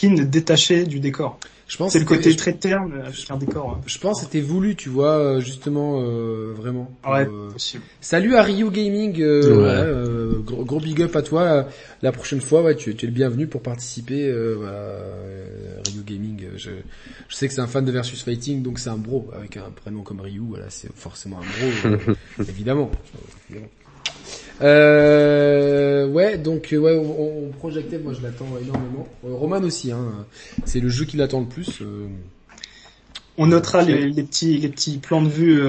skin 0.00 0.24
détachée 0.24 0.84
du 0.84 1.00
décor. 1.00 1.38
Je 1.68 1.76
pense 1.76 1.92
C'est 1.92 2.00
le 2.00 2.04
que 2.04 2.14
côté 2.16 2.34
très 2.34 2.52
terne 2.54 2.94
avec 3.04 3.14
un 3.30 3.36
décor. 3.36 3.76
hein. 3.78 3.80
Je 3.86 3.96
pense 3.98 4.18
que 4.18 4.24
c'était 4.26 4.40
voulu, 4.40 4.74
tu 4.74 4.88
vois, 4.88 5.16
euh, 5.18 5.40
justement, 5.40 6.00
euh, 6.02 6.52
vraiment. 6.56 6.90
Ouais, 7.08 7.28
Euh, 7.28 7.50
possible. 7.52 7.84
Salut 8.00 8.34
à 8.34 8.42
Ryu 8.42 8.70
Gaming, 8.72 9.20
euh, 9.20 9.40
Ouais. 9.54 9.56
ouais, 9.62 9.68
euh, 9.68 10.32
gros, 10.44 10.64
gros 10.64 10.80
big 10.80 11.00
up 11.02 11.14
à 11.14 11.22
toi. 11.22 11.66
La, 12.02 12.10
prochaine 12.10 12.40
fois, 12.40 12.62
ouais, 12.62 12.74
tu, 12.74 12.96
tu 12.96 13.06
es 13.06 13.08
le 13.08 13.14
bienvenu 13.14 13.46
pour 13.46 13.62
participer. 13.62 14.26
Euh, 14.26 14.54
voilà, 14.58 14.72
euh, 14.72 15.80
Ryu 15.86 16.02
Gaming, 16.04 16.44
je, 16.56 16.70
je 17.28 17.34
sais 17.36 17.46
que 17.46 17.54
c'est 17.54 17.60
un 17.60 17.68
fan 17.68 17.84
de 17.84 17.92
Versus 17.92 18.20
Fighting, 18.24 18.62
donc 18.62 18.80
c'est 18.80 18.90
un 18.90 18.96
bro 18.96 19.30
avec 19.32 19.56
un 19.56 19.70
prénom 19.70 20.02
comme 20.02 20.20
Ryu. 20.20 20.40
Voilà, 20.48 20.70
c'est 20.70 20.90
forcément 20.96 21.38
un 21.38 21.40
bro, 21.42 21.98
euh, 22.08 22.14
évidemment. 22.48 22.90
évidemment. 23.48 23.68
Euh, 24.62 26.06
ouais, 26.08 26.36
donc 26.38 26.72
euh, 26.72 26.78
ouais, 26.78 26.96
on, 26.96 27.46
on 27.46 27.50
Project 27.52 27.90
F, 27.98 28.02
moi 28.02 28.12
je 28.12 28.22
l'attends 28.22 28.46
énormément. 28.60 29.08
Euh, 29.24 29.34
Roman 29.34 29.58
aussi, 29.62 29.90
hein, 29.92 30.26
c'est 30.64 30.80
le 30.80 30.88
jeu 30.88 31.04
qui 31.04 31.16
l'attend 31.16 31.40
le 31.40 31.46
plus. 31.46 31.80
euh. 31.80 32.06
On 33.38 33.46
notera 33.46 33.82
les, 33.82 34.10
les 34.10 34.22
petits, 34.22 34.58
les 34.58 34.68
petits 34.68 34.98
plans 34.98 35.22
de 35.22 35.28
vue 35.28 35.62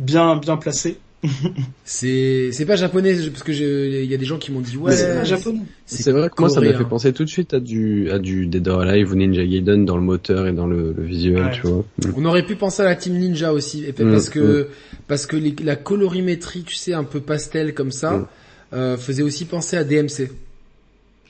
bien, 0.00 0.36
bien 0.36 0.56
placés. 0.56 0.98
c'est 1.84 2.50
c'est 2.52 2.64
pas 2.66 2.76
japonais 2.76 3.14
parce 3.30 3.42
que 3.42 3.50
il 3.52 4.04
y 4.10 4.14
a 4.14 4.16
des 4.16 4.24
gens 4.24 4.38
qui 4.38 4.52
m'ont 4.52 4.60
dit 4.60 4.76
ouais 4.76 4.92
c'est 4.94 5.14
pas 5.14 5.24
japonais. 5.24 5.62
C'est 5.86 6.12
vrai 6.12 6.28
que 6.28 6.34
moi 6.40 6.48
ça 6.48 6.60
m'a 6.60 6.72
fait 6.72 6.84
penser 6.84 7.12
tout 7.12 7.24
de 7.24 7.28
suite 7.28 7.54
à 7.54 7.60
du 7.60 8.10
à 8.10 8.18
du 8.18 8.46
Dead 8.46 8.66
or 8.68 8.82
Alive 8.82 9.12
ou 9.12 9.16
Ninja 9.16 9.44
Gaiden 9.44 9.84
dans 9.84 9.96
le 9.96 10.02
moteur 10.02 10.46
et 10.46 10.52
dans 10.52 10.66
le, 10.66 10.94
le 10.96 11.02
visuel, 11.02 11.44
Ouais. 11.46 11.50
tu 11.52 11.62
vois. 11.66 11.84
On 12.16 12.24
aurait 12.24 12.44
pu 12.44 12.54
penser 12.56 12.82
à 12.82 12.86
la 12.86 12.94
Team 12.96 13.14
Ninja 13.18 13.52
aussi, 13.52 13.84
et 13.84 13.90
Mm, 13.92 14.10
parce 14.12 14.28
que 14.30 14.68
parce 15.08 15.26
que 15.26 15.36
les- 15.36 15.54
la 15.64 15.76
colorimétrie, 15.76 16.62
tu 16.62 16.74
sais, 16.76 16.92
un 16.92 17.04
peu 17.04 17.20
pastel 17.20 17.74
comme 17.74 17.90
ça, 17.92 18.12
Mm. 18.12 18.26
euh, 18.74 18.96
faisait 18.96 19.22
aussi 19.22 19.44
penser 19.44 19.76
à 19.76 19.84
DMC. 19.84 20.30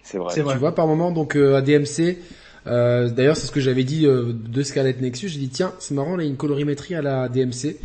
C'est 0.03 0.19
vrai. 0.19 0.33
C'est 0.35 0.41
vrai. 0.43 0.55
Tu 0.55 0.61
vois, 0.61 0.75
par 0.75 0.87
moment, 0.87 1.13
donc 1.13 1.37
euh, 1.37 1.55
à 1.57 1.63
DMC. 1.63 2.19
euh, 2.67 3.09
D'ailleurs, 3.09 3.37
c'est 3.37 3.47
ce 3.47 3.53
que 3.53 3.61
j'avais 3.61 3.85
dit 3.85 4.07
euh, 4.07 4.33
de 4.35 4.63
Scarlet 4.63 4.97
Nexus. 5.01 5.29
J'ai 5.29 5.39
dit 5.39 5.49
tiens, 5.49 5.73
c'est 5.79 5.95
marrant, 5.95 6.17
là, 6.17 6.23
il 6.25 6.27
y 6.27 6.29
a 6.29 6.31
une 6.31 6.37
colorimétrie 6.37 6.95
à 6.95 7.01
la 7.03 7.29
DMC. 7.29 7.77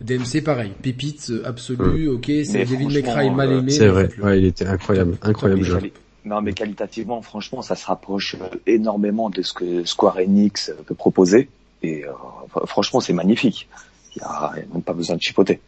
DMC, 0.00 0.42
pareil, 0.44 0.72
pépite 0.80 1.28
euh, 1.30 1.42
absolue. 1.44 2.08
Ok, 2.08 2.26
c'est 2.44 2.58
David 2.64 2.92
McRae 2.92 3.30
mal 3.34 3.50
euh, 3.50 3.58
aimé. 3.58 3.70
C'est 3.72 3.88
vrai, 3.88 4.08
ouais, 4.22 4.38
il 4.38 4.44
était 4.46 4.66
incroyable, 4.66 5.16
incroyable 5.22 5.62
jeu. 5.64 5.80
Non, 6.24 6.40
mais 6.42 6.52
qualitativement, 6.52 7.20
franchement, 7.22 7.62
ça 7.62 7.74
se 7.74 7.86
rapproche 7.86 8.36
euh, 8.40 8.46
énormément 8.66 9.30
de 9.30 9.42
ce 9.42 9.52
que 9.52 9.84
Square 9.84 10.18
Enix 10.18 10.72
peut 10.86 10.94
proposer. 10.94 11.48
Et 11.82 12.04
euh, 12.04 12.10
fr- 12.54 12.66
franchement, 12.66 13.00
c'est 13.00 13.12
magnifique. 13.12 13.68
Il 14.14 14.20
y 14.22 14.24
a, 14.24 14.52
même 14.72 14.82
pas 14.82 14.92
besoin 14.92 15.16
de 15.16 15.22
chipoter. 15.22 15.60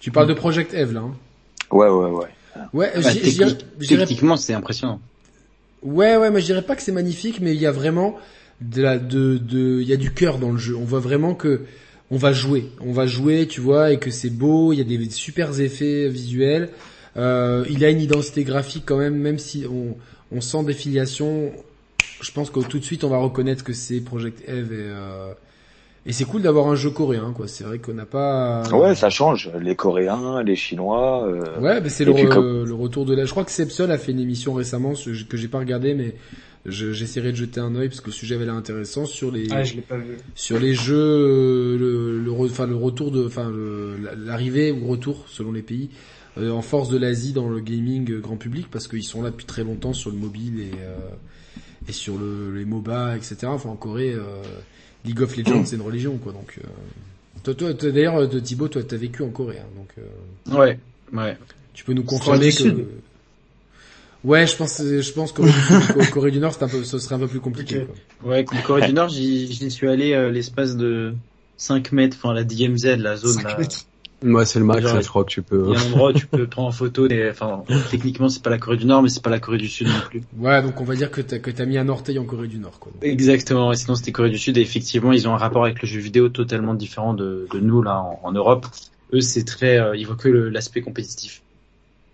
Tu 0.00 0.10
parles 0.10 0.26
de 0.28 0.34
Project 0.34 0.74
Eve 0.74 0.92
là. 0.92 1.00
Hein. 1.00 1.14
Ouais, 1.70 1.88
ouais, 1.88 2.10
ouais. 2.10 2.26
Ouais, 2.72 2.92
Bah, 2.94 3.12
technique- 3.12 3.24
je 3.80 3.86
dirais- 3.86 4.04
techniquement, 4.06 4.36
c'est 4.36 4.52
impressionnant. 4.54 5.00
Ouais, 5.82 6.16
ouais, 6.16 6.30
mais 6.30 6.40
je 6.40 6.46
dirais 6.46 6.62
pas 6.62 6.76
que 6.76 6.82
c'est 6.82 6.92
magnifique, 6.92 7.40
mais 7.40 7.54
il 7.54 7.60
y 7.60 7.66
a 7.66 7.72
vraiment 7.72 8.16
de 8.60 8.82
la, 8.82 8.98
de, 8.98 9.36
de, 9.38 9.80
il 9.80 9.88
y 9.88 9.92
a 9.92 9.96
du 9.96 10.12
cœur 10.12 10.38
dans 10.38 10.50
le 10.52 10.58
jeu. 10.58 10.76
On 10.76 10.84
voit 10.84 11.00
vraiment 11.00 11.34
que 11.34 11.62
on 12.10 12.16
va 12.16 12.32
jouer, 12.32 12.66
on 12.80 12.92
va 12.92 13.06
jouer, 13.06 13.46
tu 13.46 13.60
vois, 13.60 13.92
et 13.92 13.98
que 13.98 14.10
c'est 14.10 14.30
beau. 14.30 14.72
Il 14.72 14.78
y 14.78 14.80
a 14.80 14.84
des, 14.84 15.10
super 15.10 15.58
effets 15.60 16.08
visuels. 16.08 16.70
Euh, 17.16 17.64
il 17.70 17.84
a 17.84 17.90
une 17.90 18.00
identité 18.00 18.44
graphique 18.44 18.84
quand 18.86 18.98
même, 18.98 19.14
même 19.16 19.38
si 19.38 19.64
on, 19.70 19.96
on 20.36 20.40
sent 20.40 20.64
des 20.64 20.74
filiations. 20.74 21.52
Je 22.20 22.30
pense 22.32 22.50
que 22.50 22.60
tout 22.60 22.78
de 22.78 22.84
suite 22.84 23.04
on 23.04 23.08
va 23.08 23.18
reconnaître 23.18 23.62
que 23.64 23.72
c'est 23.72 24.00
Project 24.00 24.42
Eve 24.48 24.72
et 24.72 24.76
euh, 24.78 25.32
et 26.06 26.12
c'est 26.12 26.24
cool 26.26 26.42
d'avoir 26.42 26.66
un 26.68 26.74
jeu 26.74 26.90
coréen, 26.90 27.32
quoi. 27.34 27.48
C'est 27.48 27.64
vrai 27.64 27.78
qu'on 27.78 27.94
n'a 27.94 28.04
pas. 28.04 28.62
Ouais, 28.72 28.94
ça 28.94 29.08
change. 29.08 29.50
Les 29.62 29.74
Coréens, 29.74 30.42
les 30.42 30.54
Chinois. 30.54 31.26
euh, 31.26 31.60
Ouais, 31.60 31.80
mais 31.80 31.88
c'est 31.88 32.04
le, 32.04 32.12
puis 32.12 32.24
re- 32.24 32.28
comme- 32.28 32.64
le 32.66 32.74
retour 32.74 33.06
de 33.06 33.14
la. 33.14 33.24
Je 33.24 33.30
crois 33.30 33.44
que 33.44 33.50
Sepsol 33.50 33.90
a 33.90 33.96
fait 33.96 34.12
une 34.12 34.20
émission 34.20 34.52
récemment 34.52 34.94
ce- 34.94 35.24
que 35.24 35.38
j'ai 35.38 35.48
pas 35.48 35.60
regardé, 35.60 35.94
mais 35.94 36.14
je- 36.66 36.92
j'essaierai 36.92 37.30
de 37.32 37.36
jeter 37.36 37.60
un 37.60 37.74
œil 37.76 37.88
parce 37.88 38.00
que 38.00 38.06
le 38.06 38.12
sujet 38.12 38.34
avait 38.36 38.44
l'air 38.46 38.54
intéressant 38.54 39.04
sur 39.06 39.30
les 39.30 39.46
Ah, 39.50 39.62
je 39.62 39.74
l'ai 39.74 39.80
pas 39.82 39.96
vu. 39.98 40.16
sur 40.34 40.58
les 40.58 40.74
jeux, 40.74 40.94
euh, 40.96 41.78
le, 41.78 42.18
le, 42.20 42.30
re- 42.30 42.50
enfin 42.50 42.66
le 42.66 42.74
retour 42.76 43.10
de, 43.10 43.24
enfin 43.26 43.52
l'arrivée 44.24 44.72
ou 44.72 44.86
retour 44.86 45.24
selon 45.28 45.52
les 45.52 45.62
pays 45.62 45.90
euh, 46.38 46.50
en 46.50 46.62
force 46.62 46.88
de 46.88 46.96
l'Asie 46.98 47.32
dans 47.32 47.48
le 47.48 47.60
gaming 47.60 48.10
euh, 48.10 48.18
grand 48.20 48.36
public 48.36 48.66
parce 48.70 48.88
qu'ils 48.88 49.04
sont 49.04 49.22
là 49.22 49.30
depuis 49.30 49.46
très 49.46 49.62
longtemps 49.64 49.92
sur 49.92 50.10
le 50.10 50.16
mobile 50.16 50.60
et 50.60 50.70
euh, 50.80 50.96
et 51.88 51.92
sur 51.92 52.16
le, 52.16 52.54
les 52.56 52.64
MOBA, 52.64 53.16
etc. 53.16 53.36
Enfin 53.44 53.68
en 53.68 53.76
Corée, 53.76 54.14
euh, 54.14 54.22
League 55.04 55.20
of 55.20 55.36
Legends 55.36 55.64
c'est 55.66 55.76
une 55.76 55.82
religion 55.82 56.16
quoi. 56.16 56.32
Donc 56.32 56.58
euh, 56.58 56.66
toi, 57.42 57.52
toi, 57.54 57.74
toi, 57.74 57.90
d'ailleurs 57.90 58.26
Thibaut, 58.42 58.68
toi 58.68 58.82
t'as 58.82 58.96
vécu 58.96 59.22
en 59.22 59.28
Corée, 59.28 59.58
hein, 59.58 59.66
donc. 59.76 59.88
euh, 59.98 60.56
Ouais, 60.58 60.78
ouais. 61.12 61.36
tu 61.74 61.84
peux 61.84 61.92
nous 61.92 62.04
confirmer 62.04 62.50
que. 62.50 62.86
Ouais, 64.24 64.46
je 64.46 64.56
pense, 64.56 64.80
je 64.82 65.12
pense 65.12 65.32
que 65.32 65.42
Corée 65.42 65.50
du 65.52 65.60
Sud, 65.60 66.10
Corée 66.10 66.30
du 66.30 66.38
Nord, 66.38 66.54
c'est 66.54 66.64
un 66.64 66.68
peu, 66.68 66.82
ce 66.82 66.98
serait 66.98 67.14
un 67.14 67.18
peu 67.18 67.28
plus 67.28 67.40
compliqué. 67.40 67.80
Ok. 67.80 67.86
quoi. 68.22 68.30
Ouais, 68.30 68.44
comme 68.44 68.62
Corée 68.62 68.86
du 68.86 68.94
Nord, 68.94 69.08
j'y 69.10 69.52
j'y 69.52 69.70
suis 69.70 69.88
allé 69.88 70.14
euh, 70.14 70.30
l'espace 70.30 70.76
de 70.76 71.14
5 71.58 71.92
mètres, 71.92 72.16
enfin 72.20 72.32
la 72.34 72.42
DMZ, 72.44 72.96
la 72.98 73.16
zone 73.16 73.42
là. 73.42 73.58
Moi, 74.22 74.46
c'est 74.46 74.58
le 74.58 74.64
max, 74.64 74.80
Genre, 74.80 74.94
là, 74.94 75.00
je 75.02 75.08
crois 75.08 75.24
que 75.24 75.28
tu 75.30 75.42
peux. 75.42 75.66
Il 75.68 75.74
y 75.74 75.76
a 75.76 75.80
un 75.80 75.92
endroit 75.92 76.10
où 76.10 76.12
tu 76.14 76.26
peux 76.26 76.46
prendre 76.46 76.68
en 76.68 76.72
photo 76.72 77.06
des, 77.08 77.28
enfin, 77.28 77.62
techniquement 77.90 78.30
c'est 78.30 78.42
pas 78.42 78.48
la 78.48 78.56
Corée 78.56 78.78
du 78.78 78.86
Nord, 78.86 79.02
mais 79.02 79.10
c'est 79.10 79.22
pas 79.22 79.28
la 79.28 79.38
Corée 79.40 79.58
du 79.58 79.68
Sud 79.68 79.88
non 79.88 80.00
plus. 80.08 80.22
Ouais, 80.38 80.62
donc 80.62 80.80
on 80.80 80.84
va 80.84 80.94
dire 80.94 81.10
que 81.10 81.20
t'as, 81.20 81.38
que 81.38 81.50
t'as 81.50 81.66
mis 81.66 81.76
un 81.76 81.90
orteil 81.90 82.18
en 82.18 82.24
Corée 82.24 82.48
du 82.48 82.58
Nord, 82.58 82.78
quoi. 82.78 82.90
Exactement, 83.02 83.70
et 83.72 83.76
sinon 83.76 83.94
c'était 83.94 84.12
Corée 84.12 84.30
du 84.30 84.38
Sud, 84.38 84.56
et 84.56 84.62
effectivement 84.62 85.12
ils 85.12 85.28
ont 85.28 85.34
un 85.34 85.38
rapport 85.38 85.64
avec 85.64 85.82
le 85.82 85.86
jeu 85.86 86.00
vidéo 86.00 86.30
totalement 86.30 86.72
différent 86.72 87.12
de, 87.12 87.46
de 87.52 87.60
nous 87.60 87.82
là 87.82 88.00
en, 88.00 88.20
en 88.22 88.32
Europe. 88.32 88.66
Eux 89.12 89.20
c'est 89.20 89.44
très, 89.44 89.78
euh, 89.78 89.94
ils 89.94 90.06
voient 90.06 90.16
que 90.16 90.28
l'aspect 90.28 90.80
compétitif. 90.80 91.42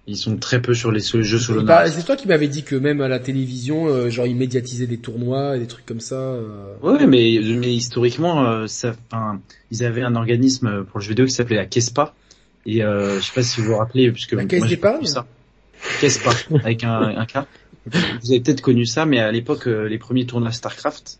Ils 0.07 0.17
sont 0.17 0.37
très 0.39 0.61
peu 0.61 0.75
sur 0.75 0.91
les 0.91 1.01
jeux 1.01 1.39
solo 1.39 1.63
Bah, 1.63 1.89
c'est 1.89 2.05
toi 2.05 2.17
qui 2.17 2.27
m'avais 2.27 2.49
dit 2.49 2.65
que 2.65 2.75
même 2.75 3.01
à 3.01 3.07
la 3.07 3.21
télévision, 3.21 3.87
euh, 3.87 4.11
genre 4.11 4.27
ils 4.27 4.35
médiatisaient 4.35 4.89
des 4.89 4.99
tournois 4.99 5.57
et 5.57 5.61
des 5.61 5.67
trucs 5.67 5.87
comme 5.87 6.01
ça. 6.01 6.17
euh. 6.17 6.75
Ouais, 6.83 7.07
mais, 7.07 7.39
mais 7.57 7.73
historiquement, 7.73 8.45
euh, 8.45 8.67
ça, 8.67 8.95
ils 9.71 9.85
avaient 9.85 10.03
un 10.03 10.17
organisme 10.17 10.85
pour 10.85 10.99
le 10.99 11.05
jeu 11.05 11.11
vidéo 11.11 11.27
qui 11.27 11.33
s'appelait 11.33 11.57
la 11.57 11.67
KESPA. 11.67 12.15
Et 12.67 12.83
euh, 12.83 13.21
je 13.21 13.27
sais 13.27 13.33
pas 13.35 13.43
si 13.43 13.61
vous 13.61 13.69
vous 13.69 13.77
rappelez, 13.77 14.11
puisque 14.11 14.33
La 14.33 14.45
Caisse 14.47 14.67
d'épargne 14.67 15.07
ça. 15.07 15.27
KESPA, 16.01 16.31
avec 16.65 16.83
un, 16.83 17.17
un 17.17 17.27
K. 17.27 17.47
Vous 18.23 18.31
avez 18.33 18.41
peut-être 18.41 18.63
connu 18.63 18.87
ça, 18.87 19.07
mais 19.07 19.21
à 19.21 19.31
l'époque, 19.31 19.67
les 19.67 19.99
premiers 19.99 20.27
tournois 20.27 20.53
StarCraft, 20.53 21.19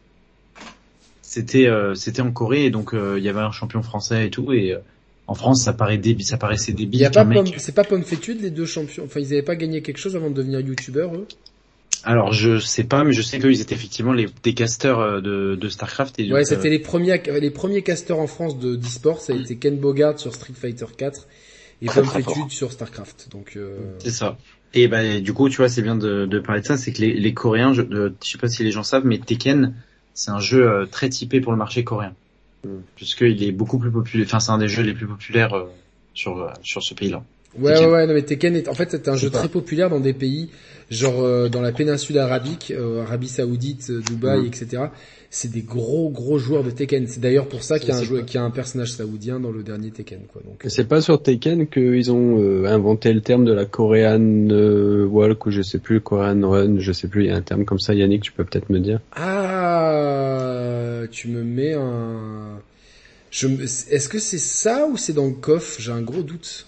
c'était 1.23 1.69
c'était 1.95 2.21
en 2.21 2.33
Corée, 2.33 2.67
et 2.67 2.71
donc 2.71 2.93
il 2.95 3.23
y 3.23 3.29
avait 3.29 3.41
un 3.41 3.53
champion 3.53 3.83
français 3.83 4.27
et 4.27 4.31
tout, 4.31 4.53
et 4.53 4.77
en 5.31 5.35
France, 5.35 5.63
ça 5.63 5.73
paraît 5.73 5.97
débile, 5.97 6.27
ça 6.27 6.39
paraissait 6.39 6.73
Il 6.73 6.75
débile 6.75 7.09
mec. 7.29 7.55
C'est 7.59 7.73
pas 7.73 7.85
Pomme 7.85 8.03
Fétude 8.03 8.43
les 8.43 8.51
deux 8.51 8.67
champions? 8.67 9.05
Enfin, 9.05 9.21
ils 9.21 9.33
avaient 9.33 9.43
pas 9.43 9.55
gagné 9.55 9.81
quelque 9.81 9.99
chose 9.99 10.17
avant 10.17 10.29
de 10.29 10.35
devenir 10.35 10.59
youtubeurs, 10.59 11.15
eux? 11.15 11.29
Alors 12.03 12.33
je 12.33 12.59
sais 12.59 12.83
pas, 12.83 13.05
mais 13.05 13.13
je 13.13 13.23
sais 13.23 13.39
qu'ils 13.39 13.61
étaient 13.61 13.77
effectivement 13.77 14.13
les 14.13 14.27
des 14.43 14.55
casteurs 14.55 14.99
euh, 14.99 15.21
de, 15.21 15.55
de 15.55 15.69
StarCraft. 15.69 16.19
Et 16.19 16.33
Ouais, 16.33 16.41
euh, 16.41 16.45
c'était 16.45 16.69
les 16.69 16.81
premiers, 16.81 17.23
les 17.41 17.51
premiers 17.51 17.83
casteurs 17.83 18.19
en 18.19 18.27
France 18.27 18.59
de 18.59 18.75
d'e-sport. 18.75 19.21
Ça 19.21 19.33
a 19.33 19.37
été 19.37 19.55
Ken 19.55 19.79
Bogard 19.79 20.19
sur 20.19 20.35
Street 20.35 20.53
Fighter 20.53 20.87
4 20.99 21.29
et 21.83 21.87
Pomme 21.87 22.07
Fétude 22.07 22.51
sur 22.51 22.73
Starcraft. 22.73 23.29
Donc, 23.31 23.53
euh... 23.57 23.79
C'est 23.99 24.11
ça. 24.11 24.37
Et 24.75 24.89
bah, 24.89 25.21
du 25.21 25.33
coup, 25.33 25.49
tu 25.49 25.59
vois, 25.59 25.69
c'est 25.69 25.83
bien 25.83 25.95
de, 25.95 26.27
de 26.27 26.41
parler 26.41 26.61
de 26.61 26.67
ça, 26.67 26.77
c'est 26.77 26.93
que 26.93 27.03
les, 27.03 27.15
les 27.15 27.35
Coréens, 27.35 27.73
je, 27.73 27.83
euh, 27.83 28.11
je 28.21 28.31
sais 28.31 28.39
pas 28.39 28.49
si 28.49 28.65
les 28.65 28.73
gens 28.73 28.83
savent, 28.83 29.05
mais 29.05 29.19
Tekken, 29.19 29.75
c'est 30.13 30.33
un 30.33 30.41
jeu 30.41 30.69
euh, 30.69 30.87
très 30.87 31.09
typé 31.09 31.41
pour 31.41 31.53
le 31.53 31.59
marché 31.59 31.85
coréen. 31.85 32.15
Mm. 32.65 32.69
Puisqu'il 32.97 33.43
est 33.43 33.53
beaucoup 33.53 33.79
plus 33.79 33.91
populaire, 33.91 34.27
enfin 34.27 34.41
c'est 34.41 34.53
un 34.53 34.59
des 34.59 34.69
jeux 34.69 34.83
les 34.83 34.95
plus 34.95 35.07
populaires 35.07 35.55
euh, 35.55 35.65
sur, 36.15 36.39
euh, 36.43 36.49
sur 36.63 36.83
ce 36.83 36.95
pays-là. 36.95 37.23
Ouais, 37.59 37.73
Tekken. 37.73 37.87
ouais, 37.89 37.93
ouais, 37.95 38.07
non, 38.07 38.15
mais 38.15 38.23
Tekken 38.23 38.55
est, 38.55 38.69
en 38.69 38.75
fait, 38.75 38.91
c'est 38.91 39.09
un 39.09 39.17
jeu 39.17 39.29
pas. 39.31 39.39
très 39.39 39.49
populaire 39.49 39.91
dans 39.91 39.99
des 39.99 40.13
pays, 40.13 40.51
genre, 40.91 41.21
euh, 41.23 41.49
dans 41.49 41.61
la 41.63 41.73
péninsule 41.73 42.19
arabique, 42.19 42.71
euh, 42.77 43.03
Arabie 43.03 43.29
Saoudite, 43.29 43.91
Dubaï, 43.91 44.41
Mhm. 44.41 44.47
etc. 44.47 44.83
C'est 45.33 45.53
des 45.53 45.63
gros, 45.63 46.11
gros 46.11 46.39
joueurs 46.39 46.65
de 46.65 46.71
Tekken. 46.73 47.07
C'est 47.07 47.21
d'ailleurs 47.21 47.47
pour 47.47 47.63
ça 47.63 47.79
qu'il 47.79 47.91
y 47.91 47.93
a 47.93 47.95
un 47.95 47.99
C'est 48.01 48.05
joueur, 48.05 48.23
quoi 48.23 48.27
qu'il 48.27 48.35
y 48.35 48.43
a 48.43 48.45
un 48.45 48.51
personnage 48.51 48.91
saoudien 48.95 49.39
dans 49.39 49.53
le 49.53 49.63
dernier 49.63 49.93
Tekken, 49.93 50.23
quoi. 50.33 50.43
Donc, 50.45 50.65
C'est 50.67 50.87
pas 50.89 51.01
sur 51.01 51.23
Tekken 51.23 51.69
qu'ils 51.69 52.11
ont 52.11 52.41
euh, 52.41 52.65
inventé 52.67 53.13
le 53.13 53.21
terme 53.21 53.45
de 53.45 53.53
la 53.53 53.65
Korean 53.65 54.19
euh, 54.51 55.05
Walk 55.07 55.47
ou 55.47 55.53
je 55.53 55.63
sais 55.63 55.79
plus, 55.79 56.01
Korean 56.01 56.41
Run, 56.51 56.81
je 56.81 56.91
sais 56.91 57.07
plus, 57.07 57.25
il 57.25 57.29
y 57.29 57.31
a 57.31 57.37
un 57.37 57.43
terme 57.43 57.65
comme 57.65 57.79
ça, 57.79 57.95
Yannick, 57.95 58.23
tu 58.23 58.33
peux 58.33 58.45
peut-être 58.45 58.71
me 58.71 58.81
dire. 58.81 58.99
Ah, 59.13 61.03
tu 61.13 61.29
me 61.29 61.45
mets 61.45 61.75
un, 61.75 62.61
je 63.31 63.47
me... 63.47 63.63
est-ce 63.63 64.09
que 64.09 64.19
c'est 64.19 64.39
ça 64.39 64.87
ou 64.91 64.97
c'est 64.97 65.13
dans 65.13 65.27
le 65.27 65.35
coff? 65.35 65.77
J'ai 65.79 65.93
un 65.93 66.03
gros 66.03 66.23
doute. 66.23 66.67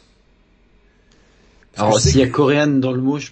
Parce 1.75 1.83
Alors 1.89 1.97
que 1.97 2.03
s'il 2.03 2.21
y 2.21 2.23
a 2.23 2.27
que- 2.27 2.33
coréen 2.33 2.67
dans 2.69 2.93
le 2.93 3.01
mot, 3.01 3.19
je, 3.19 3.31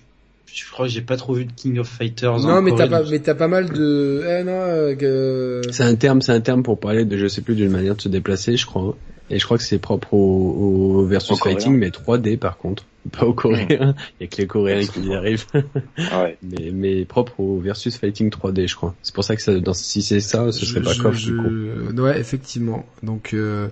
je 0.55 0.71
crois 0.71 0.87
que 0.87 0.93
j'ai 0.93 1.01
pas 1.03 1.17
trop 1.17 1.35
vu 1.35 1.45
de 1.45 1.53
King 1.53 1.79
of 1.79 1.89
Fighters. 1.89 2.39
Non, 2.41 2.55
en 2.55 2.63
mais 2.63 2.73
t'as 2.75 2.89
pas, 2.89 3.03
mais 3.09 3.19
t'as 3.21 3.35
pas 3.35 3.49
mal 3.49 3.71
de, 3.71 4.23
eh 4.27 4.45
non, 4.45 4.53
euh. 4.53 5.63
C'est 5.71 5.85
un 5.85 5.95
terme, 5.95 6.23
c'est 6.23 6.33
un 6.33 6.41
terme 6.41 6.63
pour 6.63 6.79
parler 6.81 7.05
de 7.05 7.17
je 7.17 7.27
sais 7.29 7.41
plus 7.43 7.55
d'une 7.55 7.71
manière 7.71 7.97
de 7.97 8.01
se 8.01 8.09
déplacer, 8.09 8.57
je 8.57 8.67
crois. 8.67 8.97
Et 9.33 9.39
je 9.39 9.45
crois 9.45 9.59
que 9.59 9.63
c'est 9.63 9.79
propre 9.79 10.13
au, 10.15 10.97
au 10.99 11.07
versus 11.07 11.39
fighting, 11.39 11.77
mais 11.77 11.91
3D 11.91 12.37
par 12.37 12.59
contre, 12.59 12.85
pas 13.13 13.25
aux 13.27 13.33
Coréens. 13.33 13.95
Il 14.19 14.23
y 14.23 14.25
a 14.25 14.27
que 14.27 14.37
les 14.39 14.47
Coréens 14.49 14.85
qui 14.85 15.03
y 15.07 15.15
arrivent. 15.15 15.47
Ouais. 15.55 16.37
mais, 16.43 16.71
mais 16.73 17.05
propre 17.05 17.39
au 17.39 17.61
versus 17.61 17.97
fighting 17.97 18.29
3D, 18.31 18.67
je 18.69 18.75
crois. 18.75 18.95
C'est 19.05 19.15
pour 19.15 19.23
ça 19.23 19.37
que 19.37 19.43
ça, 19.43 19.55
dans, 19.61 19.73
si 19.73 20.03
c'est 20.03 20.19
ça, 20.19 20.51
ce 20.51 20.67
serait 20.67 20.81
Je- 20.81 20.85
pas 20.85 20.93
je- 20.95 21.03
coff 21.03 21.15
je- 21.17 21.31
du 21.31 21.37
coup. 21.37 22.03
Ouais, 22.03 22.19
effectivement. 22.19 22.85
Donc 23.05 23.31
euh, 23.35 23.69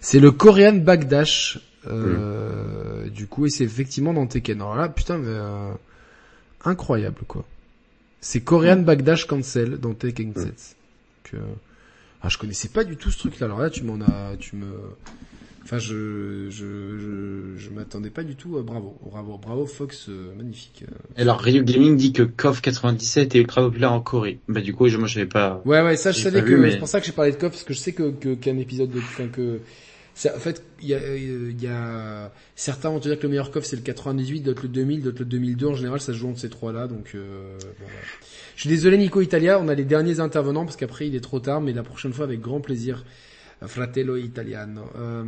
c'est 0.00 0.20
le 0.20 0.30
Korean 0.30 0.74
Backdash. 0.76 1.58
Euh, 1.88 3.08
Du 3.08 3.26
coup, 3.26 3.46
et 3.46 3.50
c'est 3.50 3.64
effectivement 3.64 4.12
dans 4.12 4.26
Tekken. 4.26 4.60
Alors 4.60 4.76
là, 4.76 4.88
putain, 4.88 5.18
mais, 5.18 5.26
euh, 5.28 5.70
incroyable 6.64 7.20
quoi. 7.26 7.44
C'est 8.20 8.40
Korean 8.42 8.76
Backdash 8.82 9.26
Cancel 9.26 9.78
dans 9.78 9.94
Tekken 9.94 10.34
7. 10.34 10.44
Donc, 10.44 10.54
euh, 11.34 11.38
ah, 12.22 12.28
je 12.28 12.36
connaissais 12.36 12.68
pas 12.68 12.84
du 12.84 12.96
tout 12.96 13.10
ce 13.10 13.18
truc-là. 13.18 13.46
Alors 13.46 13.60
là, 13.60 13.70
tu 13.70 13.82
m'en 13.82 13.98
as, 14.04 14.36
tu 14.38 14.56
me, 14.56 14.66
enfin, 15.64 15.78
je, 15.78 16.48
je, 16.50 16.98
je, 16.98 17.56
je 17.56 17.70
m'attendais 17.70 18.10
pas 18.10 18.22
du 18.22 18.36
tout. 18.36 18.58
euh, 18.58 18.62
bravo, 18.62 18.94
bravo, 19.10 19.38
bravo, 19.38 19.64
Fox, 19.64 20.10
euh, 20.10 20.34
magnifique. 20.36 20.84
euh. 20.86 21.20
Alors 21.22 21.40
Ryu 21.40 21.64
Gaming 21.64 21.96
dit 21.96 22.12
que 22.12 22.22
KOF 22.22 22.60
97 22.60 23.34
est 23.34 23.38
ultra 23.38 23.62
populaire 23.62 23.92
en 23.94 24.02
Corée. 24.02 24.38
Bah 24.48 24.60
du 24.60 24.74
coup, 24.74 24.86
je, 24.88 24.98
moi 24.98 25.08
je 25.08 25.14
savais 25.14 25.24
pas. 25.26 25.62
Ouais, 25.64 25.80
ouais, 25.80 25.96
ça 25.96 26.12
je 26.12 26.20
savais 26.20 26.42
que 26.42 26.52
mais- 26.54 26.72
c'est 26.72 26.78
pour 26.78 26.88
ça 26.88 27.00
que 27.00 27.06
j'ai 27.06 27.12
parlé 27.12 27.32
de 27.32 27.36
KOF 27.36 27.52
parce 27.52 27.64
que 27.64 27.72
je 27.72 27.78
sais 27.78 27.92
que 27.94 28.10
que- 28.10 28.34
qu'un 28.34 28.58
épisode 28.58 28.90
de 28.90 28.98
enfin 28.98 29.28
que 29.28 29.60
en 30.34 30.38
fait 30.38 30.62
il 30.82 30.88
y 30.88 30.94
a 30.94 30.98
euh, 30.98 31.52
y 31.60 31.66
a 31.66 32.30
certains 32.56 32.90
vont 32.90 33.00
te 33.00 33.08
dire 33.08 33.16
que 33.18 33.22
le 33.24 33.28
meilleur 33.30 33.50
KOF 33.50 33.64
c'est 33.64 33.76
le 33.76 33.82
98, 33.82 34.40
d'autres 34.40 34.62
le 34.62 34.68
2000, 34.68 35.02
d'autres 35.02 35.20
le 35.20 35.24
2002 35.26 35.66
en 35.66 35.74
général 35.74 36.00
ça 36.00 36.12
se 36.12 36.18
joue 36.18 36.28
entre 36.28 36.40
ces 36.40 36.50
trois 36.50 36.72
là 36.72 36.86
donc 36.86 37.12
euh, 37.14 37.56
bon, 37.60 37.66
voilà. 37.80 37.92
Je 38.56 38.60
suis 38.62 38.70
désolé 38.70 38.98
Nico 38.98 39.20
Italia, 39.20 39.58
on 39.60 39.68
a 39.68 39.74
les 39.74 39.84
derniers 39.84 40.20
intervenants 40.20 40.64
parce 40.64 40.76
qu'après 40.76 41.06
il 41.08 41.14
est 41.14 41.20
trop 41.20 41.40
tard 41.40 41.60
mais 41.60 41.72
la 41.72 41.82
prochaine 41.82 42.12
fois 42.12 42.24
avec 42.24 42.40
grand 42.40 42.60
plaisir. 42.60 43.04
Fratello 43.66 44.16
Italiano. 44.16 44.82
Euh, 44.98 45.24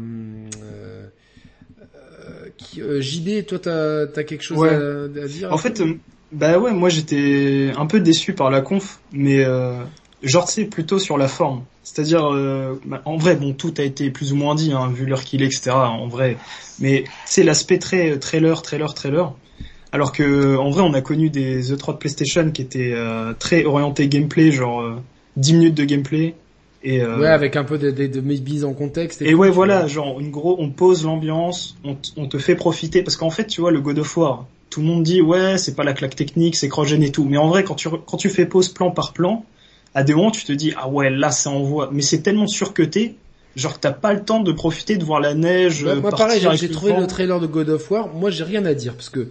euh, 0.63 1.07
Euh, 2.25 2.49
qui, 2.57 2.81
JB, 2.81 3.45
toi, 3.47 3.59
t'as 3.59 4.03
as 4.05 4.25
quelque 4.25 4.43
chose 4.43 4.59
Ouais. 4.59 4.69
à, 4.71 5.25
à 5.25 5.27
dire? 5.27 5.53
En 5.53 5.59
fait, 5.59 5.83
bah 6.31 6.59
ouais, 6.59 6.73
moi 6.73 6.89
j'étais 6.89 7.73
un 7.77 7.87
peu 7.87 7.99
déçu 8.01 8.33
par 8.33 8.51
la 8.51 8.61
conf, 8.61 9.01
mais 9.13 9.45
euh, 10.25 10.47
sais 10.47 10.65
plutôt 10.65 10.99
sur 10.99 11.19
la 11.19 11.29
forme. 11.29 11.63
C'est-à-dire, 11.83 12.33
euh, 12.33 12.81
bah, 12.85 13.03
en 13.05 13.17
vrai, 13.17 13.37
bon, 13.37 13.53
tout 13.53 13.75
a 13.79 13.83
été 13.83 14.11
plus 14.11 14.33
ou 14.33 14.37
moins 14.37 14.55
dit, 14.55 14.73
hein, 14.73 14.89
vu 14.89 15.07
l'heure 15.07 15.25
qu'il 15.25 15.43
est, 15.43 15.47
etc. 15.47 15.71
En 15.71 16.09
vrai, 16.09 16.37
mais 16.79 17.05
c'est 17.27 17.43
l'aspect 17.43 17.79
très 17.79 18.19
trailer, 18.19 18.63
trailer, 18.63 18.95
trailer. 18.95 19.33
Alors 19.93 20.13
que 20.13 20.57
en 20.57 20.71
vrai, 20.71 20.83
on 20.83 20.95
a 20.95 21.03
connu 21.03 21.29
des 21.29 21.75
E3 21.75 21.93
de 21.93 21.99
PlayStation 21.99 22.51
qui 22.51 22.63
étaient 22.63 22.93
euh, 22.95 23.35
très 23.39 23.65
orientés 23.65 24.09
gameplay, 24.09 24.51
genre 24.51 24.81
euh, 24.81 24.97
10 25.37 25.53
minutes 25.55 25.75
de 25.75 25.85
gameplay. 25.85 26.35
Et, 26.83 27.03
euh, 27.03 27.21
Ouais, 27.21 27.29
avec 27.29 27.57
un 27.57 27.65
peu 27.65 27.79
de, 27.79 27.91
de, 27.91 28.07
de 28.07 28.21
mise 28.21 28.65
en 28.65 28.73
contexte. 28.73 29.23
et 29.23 29.35
ouais, 29.35 29.51
voilà, 29.51 29.87
genre, 29.87 30.19
une 30.19 30.31
gros, 30.31 30.57
on 30.59 30.71
pose 30.71 31.05
l'ambiance, 31.05 31.77
on, 31.85 31.97
on 32.17 32.27
te 32.27 32.39
fait 32.39 32.57
profiter, 32.57 33.03
parce 33.03 33.17
qu'en 33.17 33.31
fait, 33.31 33.47
tu 33.47 33.61
vois, 33.61 33.71
le 33.71 33.81
God 33.81 33.99
of 33.99 34.17
War, 34.17 34.47
tout 34.71 34.81
le 34.81 34.87
monde 34.87 35.03
dit, 35.03 35.21
ouais, 35.21 35.59
c'est 35.59 35.77
pas 35.77 35.85
la 35.85 35.93
claque 35.93 36.17
technique, 36.17 36.57
c'est 36.57 36.69
cross 36.69 36.91
et 36.91 37.13
tout, 37.13 37.25
mais 37.25 37.37
en 37.37 37.49
vrai, 37.49 37.63
quand 37.63 37.75
tu, 37.75 37.89
quand 37.89 38.17
tu 38.17 38.31
fais 38.31 38.47
pause 38.47 38.71
plan 38.71 38.91
par 38.91 39.13
plan, 39.13 39.45
à 39.95 40.03
des 40.03 40.15
moments, 40.15 40.31
tu 40.31 40.45
te 40.45 40.53
dis, 40.53 40.73
ah 40.77 40.89
ouais, 40.89 41.11
là, 41.11 41.31
ça 41.31 41.51
envoie, 41.51 41.91
mais 41.93 42.03
c'est 42.03 42.21
tellement 42.23 42.47
surcuté, 42.47 43.17
genre, 43.57 43.75
que 43.75 43.81
t'as 43.81 43.93
pas 43.93 44.13
le 44.15 44.23
temps 44.25 44.41
de 44.41 44.53
profiter 44.53 44.97
de 44.97 45.05
voir 45.05 45.21
la 45.21 45.35
neige, 45.35 45.85
Bah, 45.85 45.91
euh, 45.91 46.01
moi 46.01 46.11
partir 46.11 46.27
pareil, 46.27 46.59
j'ai- 46.59 46.69
trouvé 46.71 46.95
le 46.97 47.07
trailer 47.07 47.41
de 47.41 47.47
God 47.47 47.69
of 47.69 47.91
War. 47.91 48.09
Moi, 48.15 48.31
j'ai 48.31 48.45
rien 48.45 48.65
à 48.65 48.75
dire 48.75 48.95
parce 48.95 49.09
que 49.11 49.29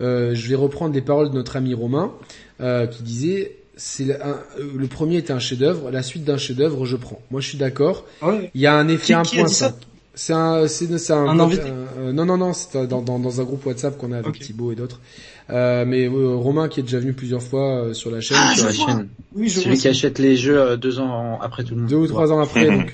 euh, 0.00 0.34
je 0.34 0.48
vais 0.48 0.54
reprendre 0.56 0.94
les 0.94 1.00
paroles 1.02 1.30
de 1.30 1.34
notre 1.34 1.56
ami 1.56 1.72
Romain 1.74 2.12
euh, 2.60 2.86
qui 2.86 3.02
disait 3.02 3.56
c'est 3.76 4.04
le, 4.04 4.14
euh, 4.14 4.34
le 4.76 4.86
premier 4.86 5.16
est 5.16 5.30
un 5.32 5.38
chef-d'œuvre, 5.40 5.90
la 5.90 6.02
suite 6.04 6.24
d'un 6.24 6.36
chef-d'œuvre, 6.38 6.84
je 6.86 6.96
prends. 6.96 7.20
Moi, 7.32 7.40
je 7.40 7.48
suis 7.48 7.58
d'accord. 7.58 8.04
Ouais. 8.22 8.50
Il 8.54 8.60
y 8.60 8.66
a 8.66 8.74
un 8.74 8.86
effet 8.88 9.14
Qui- 9.14 9.30
qui 9.30 9.40
a 9.40 9.44
dit 9.44 9.48
1.5. 9.48 9.48
ça? 9.48 9.74
C'est 10.16 10.32
un, 10.32 10.68
c'est, 10.68 10.96
c'est 10.98 11.12
un, 11.12 11.26
Un 11.26 11.40
euh, 11.40 12.12
non, 12.12 12.24
non, 12.24 12.36
non, 12.36 12.52
c'est 12.52 12.86
dans, 12.86 13.02
dans, 13.02 13.18
dans 13.18 13.40
un 13.40 13.44
groupe 13.44 13.66
WhatsApp 13.66 13.98
qu'on 13.98 14.12
a 14.12 14.18
avec. 14.18 14.38
Thibaut 14.38 14.70
et 14.70 14.76
d'autres. 14.76 15.00
Euh, 15.50 15.84
mais 15.84 16.06
euh, 16.06 16.34
Romain 16.36 16.68
qui 16.68 16.80
est 16.80 16.82
déjà 16.84 16.98
venu 16.98 17.12
plusieurs 17.12 17.42
fois 17.42 17.84
euh, 17.84 17.92
sur 17.94 18.10
la 18.10 18.20
chaîne, 18.20 18.38
Ah, 18.38 18.54
sur 18.54 18.64
la 18.64 18.72
chaîne. 18.72 19.08
Oui, 19.34 19.48
je 19.48 19.56
Celui 19.60 19.70
vois 19.74 19.76
qui 19.76 19.88
achète 19.88 20.18
les 20.18 20.36
jeux 20.36 20.58
euh, 20.58 20.76
deux 20.76 21.00
ans 21.00 21.38
après 21.40 21.64
tout 21.64 21.74
le 21.74 21.82
monde. 21.82 21.90
deux 21.90 21.96
ou 21.96 22.06
trois 22.06 22.32
ans 22.32 22.40
après, 22.40 22.66
donc 22.70 22.92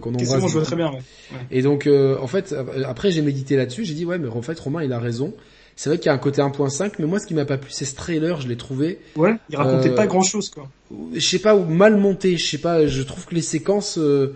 qu'on 0.00 0.10
embrasse. 0.14 0.40
bon, 0.40 0.48
je 0.48 0.52
vois 0.52 0.62
très 0.64 0.76
bien, 0.76 0.90
ouais. 0.90 0.98
Et 1.50 1.62
donc, 1.62 1.86
euh, 1.86 2.18
en 2.20 2.26
fait, 2.26 2.54
après 2.84 3.10
j'ai 3.10 3.22
médité 3.22 3.56
là-dessus, 3.56 3.84
j'ai 3.84 3.94
dit 3.94 4.04
ouais, 4.04 4.18
mais 4.18 4.28
en 4.28 4.42
fait 4.42 4.58
Romain 4.60 4.82
il 4.82 4.92
a 4.92 4.98
raison. 4.98 5.32
C'est 5.76 5.88
vrai 5.90 5.98
qu'il 5.98 6.06
y 6.06 6.08
a 6.10 6.14
un 6.14 6.18
côté 6.18 6.42
1.5, 6.42 6.94
mais 6.98 7.06
moi 7.06 7.20
ce 7.20 7.26
qui 7.26 7.34
m'a 7.34 7.44
pas 7.44 7.56
plu, 7.56 7.70
c'est 7.70 7.84
ce 7.84 7.94
trailer, 7.94 8.40
je 8.40 8.48
l'ai 8.48 8.56
trouvé, 8.56 8.98
Ouais, 9.16 9.36
il 9.48 9.56
racontait 9.56 9.90
Euh, 9.90 9.94
pas 9.94 10.06
grand 10.08 10.22
chose, 10.22 10.50
quoi. 10.50 10.68
je 11.14 11.20
sais 11.20 11.38
pas, 11.38 11.54
ou 11.54 11.64
mal 11.64 11.96
monté, 11.96 12.36
je 12.36 12.44
sais 12.44 12.58
pas, 12.58 12.86
je 12.88 13.02
trouve 13.02 13.24
que 13.26 13.34
les 13.36 13.42
séquences, 13.42 13.96
euh, 13.96 14.34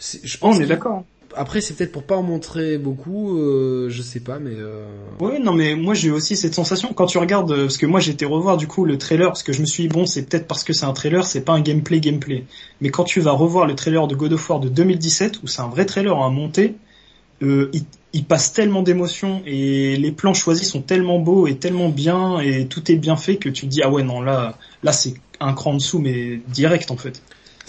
je 0.00 0.36
Oh, 0.36 0.38
pense 0.40 0.56
on 0.56 0.60
est 0.60 0.64
que- 0.64 0.68
d'accord. 0.68 1.04
Après 1.36 1.60
c'est 1.60 1.74
peut-être 1.74 1.92
pour 1.92 2.02
pas 2.02 2.16
en 2.16 2.22
montrer 2.22 2.76
beaucoup, 2.78 3.38
euh, 3.38 3.88
je 3.88 4.02
sais 4.02 4.20
pas, 4.20 4.38
mais 4.38 4.54
euh... 4.54 4.84
Non, 5.40 5.52
mais 5.52 5.74
moi 5.76 5.94
j'ai 5.94 6.10
aussi 6.10 6.36
cette 6.36 6.54
sensation 6.54 6.92
quand 6.92 7.06
tu 7.06 7.18
regardes, 7.18 7.52
euh, 7.52 7.62
parce 7.62 7.78
que 7.78 7.86
moi 7.86 8.00
été 8.06 8.24
revoir 8.24 8.56
du 8.56 8.66
coup 8.66 8.84
le 8.84 8.98
trailer, 8.98 9.28
parce 9.28 9.42
que 9.42 9.52
je 9.52 9.60
me 9.60 9.66
suis 9.66 9.84
dit 9.84 9.88
bon, 9.88 10.06
c'est 10.06 10.28
peut-être 10.28 10.46
parce 10.46 10.64
que 10.64 10.72
c'est 10.72 10.86
un 10.86 10.92
trailer, 10.92 11.24
c'est 11.24 11.42
pas 11.42 11.52
un 11.52 11.60
gameplay 11.60 12.00
gameplay. 12.00 12.44
Mais 12.80 12.90
quand 12.90 13.04
tu 13.04 13.20
vas 13.20 13.32
revoir 13.32 13.66
le 13.66 13.74
trailer 13.74 14.06
de 14.06 14.14
God 14.14 14.32
of 14.32 14.50
War 14.50 14.60
de 14.60 14.68
2017, 14.68 15.40
où 15.42 15.46
c'est 15.46 15.62
un 15.62 15.68
vrai 15.68 15.86
trailer 15.86 16.16
à 16.20 16.30
monter, 16.30 16.74
euh, 17.42 17.70
il, 17.72 17.84
il 18.12 18.24
passe 18.24 18.52
tellement 18.52 18.82
d'émotions 18.82 19.42
et 19.46 19.96
les 19.96 20.12
plans 20.12 20.34
choisis 20.34 20.68
sont 20.68 20.82
tellement 20.82 21.18
beaux 21.18 21.46
et 21.46 21.56
tellement 21.56 21.88
bien 21.88 22.40
et 22.40 22.66
tout 22.66 22.90
est 22.90 22.96
bien 22.96 23.16
fait 23.16 23.36
que 23.36 23.48
tu 23.48 23.66
te 23.66 23.70
dis 23.70 23.82
ah 23.82 23.90
ouais 23.90 24.02
non 24.02 24.20
là, 24.20 24.58
là 24.82 24.92
c'est 24.92 25.14
un 25.38 25.52
cran 25.54 25.72
en 25.72 25.74
dessous 25.74 25.98
mais 25.98 26.40
direct 26.48 26.90
en 26.90 26.96
fait. 26.96 27.22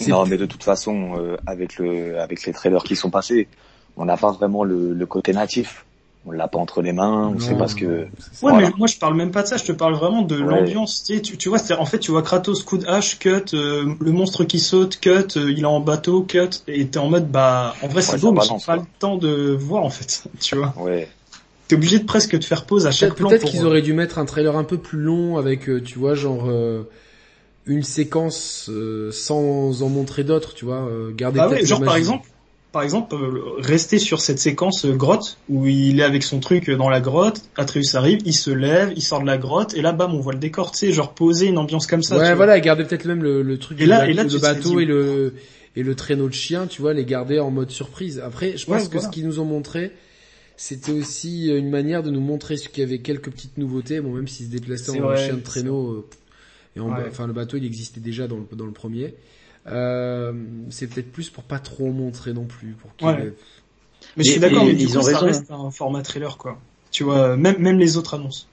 Non, 0.08 0.26
mais 0.26 0.36
de 0.36 0.46
toute 0.46 0.64
façon, 0.64 1.16
euh, 1.18 1.36
avec 1.46 1.78
le, 1.78 2.18
avec 2.20 2.44
les 2.44 2.52
trailers 2.52 2.82
qui 2.84 2.96
sont 2.96 3.10
passés, 3.10 3.48
on 3.96 4.04
n'a 4.04 4.16
pas 4.16 4.32
vraiment 4.32 4.64
le, 4.64 4.94
le 4.94 5.06
côté 5.06 5.32
natif. 5.32 5.84
On 6.24 6.30
l'a 6.30 6.46
pas 6.46 6.58
entre 6.58 6.82
les 6.82 6.92
mains. 6.92 7.32
On 7.34 7.40
sait 7.40 7.56
pas 7.56 7.66
ce 7.66 7.74
que. 7.74 7.84
Ouais, 7.84 8.08
Voilà. 8.40 8.68
mais 8.68 8.74
moi 8.78 8.86
je 8.86 8.96
parle 8.96 9.14
même 9.16 9.32
pas 9.32 9.42
de 9.42 9.48
ça, 9.48 9.56
je 9.56 9.64
te 9.64 9.72
parle 9.72 9.94
vraiment 9.94 10.22
de 10.22 10.36
Ouais. 10.40 10.44
l'ambiance. 10.46 11.02
Tu, 11.04 11.16
sais, 11.16 11.20
tu, 11.20 11.36
tu 11.36 11.48
vois, 11.48 11.58
en 11.78 11.84
fait, 11.84 11.98
tu 11.98 12.12
vois 12.12 12.22
Kratos 12.22 12.62
coup 12.62 12.78
de 12.78 12.86
hache, 12.86 13.18
cut, 13.18 13.42
euh, 13.54 13.92
le 14.00 14.12
monstre 14.12 14.44
qui 14.44 14.60
saute, 14.60 15.00
cut, 15.00 15.10
euh, 15.36 15.50
il 15.50 15.60
est 15.62 15.64
en 15.64 15.80
bateau, 15.80 16.22
cut, 16.22 16.62
et 16.68 16.86
t'es 16.86 16.98
en 16.98 17.08
mode 17.08 17.28
bah, 17.28 17.74
en 17.82 17.88
vrai 17.88 18.02
c'est 18.02 18.12
Ouais, 18.12 18.18
beau, 18.20 18.40
ça 18.40 18.52
mais 18.52 18.58
j'ai 18.60 18.64
pas 18.66 18.76
le 18.76 18.82
temps 19.00 19.16
de 19.16 19.56
voir 19.58 19.82
en 19.84 19.90
fait, 19.90 20.22
tu 20.40 20.54
vois. 20.56 20.72
Ouais. 20.78 21.08
T'es 21.66 21.74
obligé 21.74 21.98
de 21.98 22.04
presque 22.04 22.38
de 22.38 22.44
faire 22.44 22.66
pause 22.66 22.86
à 22.86 22.92
chaque 22.92 23.14
plan. 23.14 23.28
peut-être 23.28 23.44
qu'ils 23.46 23.66
auraient 23.66 23.82
dû 23.82 23.92
mettre 23.92 24.18
un 24.18 24.24
trailer 24.24 24.56
un 24.56 24.64
peu 24.64 24.78
plus 24.78 25.00
long 25.00 25.38
avec, 25.38 25.68
euh, 25.68 25.82
tu 25.82 25.98
vois, 25.98 26.14
genre 26.14 26.44
euh, 26.48 26.88
une 27.66 27.82
séquence 27.82 28.68
euh, 28.70 29.12
sans 29.12 29.82
en 29.82 29.88
montrer 29.88 30.24
d'autres, 30.24 30.54
tu 30.54 30.64
vois, 30.64 30.86
euh, 30.88 31.12
garder 31.12 31.38
ouais, 31.40 31.60
la 31.60 31.64
genre 31.64 31.82
par 31.82 31.96
exemple, 31.96 32.28
par 32.72 32.82
exemple, 32.82 33.14
euh, 33.14 33.40
rester 33.58 33.98
sur 33.98 34.20
cette 34.20 34.38
séquence 34.38 34.84
euh, 34.84 34.94
grotte 34.94 35.36
où 35.48 35.66
il 35.66 36.00
est 36.00 36.02
avec 36.02 36.22
son 36.22 36.40
truc 36.40 36.68
euh, 36.68 36.76
dans 36.76 36.88
la 36.88 37.00
grotte, 37.00 37.42
Atreus 37.56 37.94
arrive, 37.94 38.18
il 38.24 38.34
se 38.34 38.50
lève, 38.50 38.92
il 38.96 39.02
sort 39.02 39.20
de 39.20 39.26
la 39.26 39.38
grotte 39.38 39.74
et 39.74 39.82
là 39.82 39.92
bam 39.92 40.14
on 40.14 40.20
voit 40.20 40.32
le 40.32 40.38
décor, 40.38 40.72
tu 40.72 40.78
sais, 40.78 40.92
genre 40.92 41.14
poser 41.14 41.46
une 41.46 41.58
ambiance 41.58 41.86
comme 41.86 42.02
ça. 42.02 42.16
ouais, 42.18 42.26
vois. 42.28 42.34
voilà, 42.34 42.58
garder 42.60 42.84
peut-être 42.84 43.04
même 43.04 43.22
le, 43.22 43.42
le 43.42 43.58
truc 43.58 43.80
Et 43.80 43.86
là- 43.86 44.08
et 44.08 44.12
là, 44.14 44.24
le 44.24 44.38
bateau 44.38 44.80
et 44.80 44.84
le 44.84 45.34
et 45.74 45.82
le 45.82 45.94
traîneau 45.94 46.28
de 46.28 46.34
chien, 46.34 46.66
tu 46.66 46.82
vois, 46.82 46.92
les 46.92 47.04
garder 47.04 47.38
en 47.38 47.50
mode 47.50 47.70
surprise. 47.70 48.18
Après, 48.18 48.56
je 48.58 48.66
pense 48.66 48.82
Ouais, 48.82 48.86
que 48.88 48.92
voilà. 48.92 49.06
ce 49.08 49.12
qu'ils 49.12 49.26
nous 49.26 49.38
ont 49.40 49.46
montré, 49.46 49.92
c'était 50.56 50.92
aussi 50.92 51.48
une 51.48 51.70
manière 51.70 52.02
de 52.02 52.10
nous 52.10 52.20
montrer 52.20 52.56
ce 52.58 52.68
qu'il 52.68 52.82
y 52.82 52.86
avait 52.86 52.98
quelques 52.98 53.30
petites 53.30 53.56
nouveautés. 53.56 54.00
Bon, 54.00 54.12
même 54.12 54.28
s'ils 54.28 54.46
se 54.46 54.50
déplaçaient 54.50 54.90
en 54.90 55.06
vrai, 55.06 55.16
chien 55.16 55.36
de 55.36 55.40
traîneau, 55.42 55.92
euh, 55.92 56.08
et 56.76 56.80
en, 56.80 56.90
Ouais. 56.92 57.04
enfin 57.08 57.26
le 57.26 57.32
bateau 57.32 57.56
il 57.56 57.64
existait 57.64 58.00
déjà 58.00 58.26
dans 58.28 58.36
le, 58.38 58.56
dans 58.56 58.66
le 58.66 58.72
premier. 58.72 59.14
Euh, 59.68 60.32
c'est 60.70 60.88
peut-être 60.88 61.12
plus 61.12 61.30
pour 61.30 61.44
pas 61.44 61.58
trop 61.58 61.92
montrer 61.92 62.32
non 62.32 62.44
plus, 62.44 62.72
pour 62.72 62.94
qu'il 62.96 63.06
Ouais. 63.06 63.32
Mais 64.16 64.24
je 64.24 64.28
Et- 64.28 64.32
suis 64.32 64.40
d'accord, 64.40 64.64
mais 64.64 64.74
du 64.74 64.82
ils 64.84 64.90
coup, 64.90 64.98
ont 64.98 65.02
ça 65.02 65.12
raison. 65.12 65.26
reste 65.26 65.50
un 65.50 65.70
format 65.70 66.02
trailer, 66.02 66.36
quoi. 66.36 66.60
Tu 66.90 67.04
vois, 67.04 67.36
même, 67.36 67.58
même 67.58 67.78
les 67.78 67.96
autres 67.96 68.14
annonces. 68.14 68.48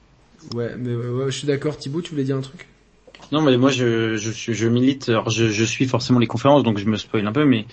Ouais, 0.53 0.75
mais 0.77 0.93
ouais, 0.95 1.07
ouais, 1.09 1.31
je 1.31 1.37
suis 1.37 1.47
d'accord. 1.47 1.75
Thibaut, 1.77 2.01
tu 2.01 2.11
voulais 2.11 2.23
dire 2.23 2.37
un 2.37 2.41
truc? 2.41 2.67
Non, 3.31 3.41
mais 3.41 3.57
moi, 3.57 3.69
je, 3.71 4.15
je, 4.15 4.29
suis- 4.31 4.53
je 4.53 4.67
milite. 4.67 5.09
Alors, 5.09 5.29
je, 5.29 5.47
je 5.49 5.63
suis 5.63 5.85
forcément 5.87 6.19
les 6.19 6.27
conférences, 6.27 6.63
donc 6.63 6.77
je 6.77 6.85
me 6.85 6.95
spoil 6.97 7.25
un 7.27 7.31
peu, 7.33 7.45
mais 7.45 7.65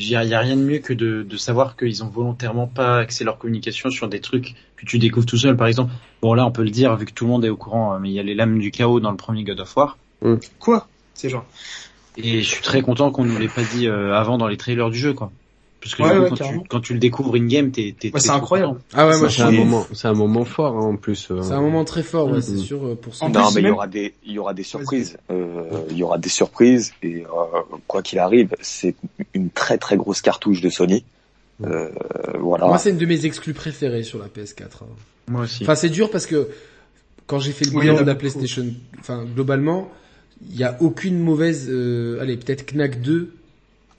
il 0.00 0.08
y 0.08 0.34
a, 0.34 0.40
rien 0.40 0.56
de 0.56 0.62
mieux 0.62 0.78
que 0.78 0.92
de, 0.92 1.22
de 1.22 1.36
savoir 1.36 1.76
qu'ils 1.76 2.02
ont 2.02 2.08
volontairement 2.08 2.66
pas 2.66 2.98
axé 2.98 3.24
leur 3.24 3.38
communication 3.38 3.90
sur 3.90 4.08
des 4.08 4.20
trucs 4.20 4.54
que 4.76 4.86
tu 4.86 4.98
découvres 4.98 5.26
tout 5.26 5.36
seul. 5.36 5.56
Par 5.56 5.66
exemple, 5.66 5.92
bon 6.22 6.34
là, 6.34 6.46
on 6.46 6.50
peut 6.50 6.62
le 6.62 6.70
dire 6.70 6.96
vu 6.96 7.06
que 7.06 7.12
tout 7.12 7.24
le 7.24 7.30
monde 7.30 7.44
est 7.44 7.50
au 7.50 7.56
courant, 7.56 7.94
euh, 7.94 7.98
mais 7.98 8.08
il 8.08 8.14
y 8.14 8.18
a 8.18 8.22
les 8.22 8.34
lames 8.34 8.58
du 8.58 8.70
chaos 8.70 9.00
dans 9.00 9.10
le 9.10 9.16
premier 9.16 9.44
God 9.44 9.60
of 9.60 9.76
War. 9.76 9.98
Quoi? 10.58 10.88
C'est 11.14 11.28
genre. 11.28 11.44
Et 12.16 12.42
je 12.42 12.48
suis 12.48 12.62
très 12.62 12.82
content 12.82 13.10
qu'on 13.10 13.24
nous 13.24 13.38
l'ait 13.38 13.48
pas 13.48 13.62
dit 13.62 13.86
euh, 13.86 14.14
avant 14.14 14.38
dans 14.38 14.48
les 14.48 14.56
trailers 14.56 14.90
du 14.90 14.98
jeu, 14.98 15.12
quoi. 15.12 15.30
Parce 15.82 15.94
que 15.94 16.02
Ouais, 16.02 16.10
du 16.10 16.16
coup, 16.16 16.22
ouais, 16.24 16.28
quand, 16.30 16.36
tu, 16.36 16.60
quand 16.68 16.80
tu 16.80 16.92
le 16.92 16.98
découvres 16.98 17.36
in-game, 17.36 17.70
t'es, 17.70 17.94
t'es, 17.98 18.12
Ouais, 18.12 18.20
c'est 18.20 18.30
incroyable. 18.30 18.78
Ah 18.92 19.06
ouais, 19.08 19.18
moi, 19.18 19.30
c'est 19.30 19.42
un 19.42 19.50
moment, 19.50 19.86
c'est 19.94 20.08
un 20.08 20.12
moment 20.12 20.44
fort 20.44 20.76
hein, 20.76 20.82
en 20.92 20.96
plus. 20.96 21.28
euh. 21.30 21.40
c'est 21.42 21.52
un 21.54 21.62
moment 21.62 21.84
très 21.86 22.02
fort, 22.02 22.30
ouais, 22.30 22.42
c'est 22.42 22.58
sûr 22.58 22.84
euh, 22.86 22.94
pour 22.96 23.14
ça. 23.14 23.24
En 23.24 23.30
non, 23.30 23.46
plus, 23.46 23.54
mais 23.56 23.60
il 23.62 23.66
y 23.68 23.70
aura 23.70 23.86
des, 23.86 24.14
il 24.26 24.32
y 24.32 24.38
aura 24.38 24.52
des 24.54 24.62
surprises. 24.62 25.16
Euh, 25.30 25.62
il 25.90 25.96
y 25.96 26.02
aura 26.02 26.18
des 26.18 26.28
surprises 26.28 26.92
et 27.02 27.22
euh, 27.22 27.26
quoi 27.86 28.02
qu'il 28.02 28.18
arrive, 28.18 28.54
c'est 28.60 28.94
une 29.32 29.48
très 29.50 29.78
très 29.78 29.96
grosse 29.96 30.20
cartouche 30.20 30.60
de 30.60 30.68
Sony. 30.68 31.04
Euh, 31.64 31.88
voilà. 32.38 32.66
Moi, 32.66 32.78
c'est 32.78 32.90
une 32.90 32.98
de 32.98 33.06
mes 33.06 33.24
exclus 33.26 33.54
préférées 33.54 34.02
sur 34.02 34.18
la 34.18 34.26
PS4. 34.26 34.62
hein. 34.82 34.86
Moi 35.28 35.42
aussi. 35.44 35.62
Enfin, 35.62 35.74
c'est 35.74 35.88
dur 35.90 36.10
parce 36.10 36.26
que 36.26 36.48
quand 37.26 37.38
j'ai 37.38 37.52
fait 37.52 37.64
le 37.64 37.72
Oui, 37.74 37.82
bilan 37.82 37.96
a 37.96 38.00
de 38.02 38.06
la. 38.06 38.14
PlayStation, 38.14 38.66
enfin 38.98 39.24
globalement, 39.24 39.90
il 40.50 40.56
y 40.58 40.64
a 40.64 40.76
aucune 40.80 41.18
mauvaise. 41.20 41.68
euh, 41.70 42.20
allez, 42.20 42.36
peut-être 42.36 42.72
Knack 42.74 43.00
2 43.00 43.32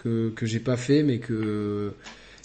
que 0.03 0.29
que 0.35 0.45
j'ai 0.45 0.59
pas 0.59 0.77
fait, 0.77 1.03
mais 1.03 1.19
que 1.19 1.93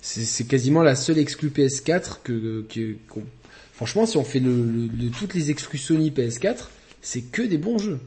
c'est 0.03 0.23
c'est 0.25 0.45
quasiment 0.45 0.83
la 0.83 0.95
seule 0.95 1.19
exclue 1.19 1.49
PS4 1.51 2.21
que 2.23 2.65
que 2.69 2.97
qu'on- 3.09 3.25
franchement, 3.73 4.07
si 4.07 4.17
on 4.17 4.25
fait 4.25 4.41
le, 4.41 4.51
le- 4.65 4.89
de 4.89 5.09
toutes 5.09 5.35
les 5.35 5.51
exclus 5.51 5.79
Sony 5.79 6.11
PS4, 6.11 6.69
c'est 7.03 7.23
que 7.23 7.43
des 7.43 7.59
bons 7.59 7.79
jeux. 7.79 7.99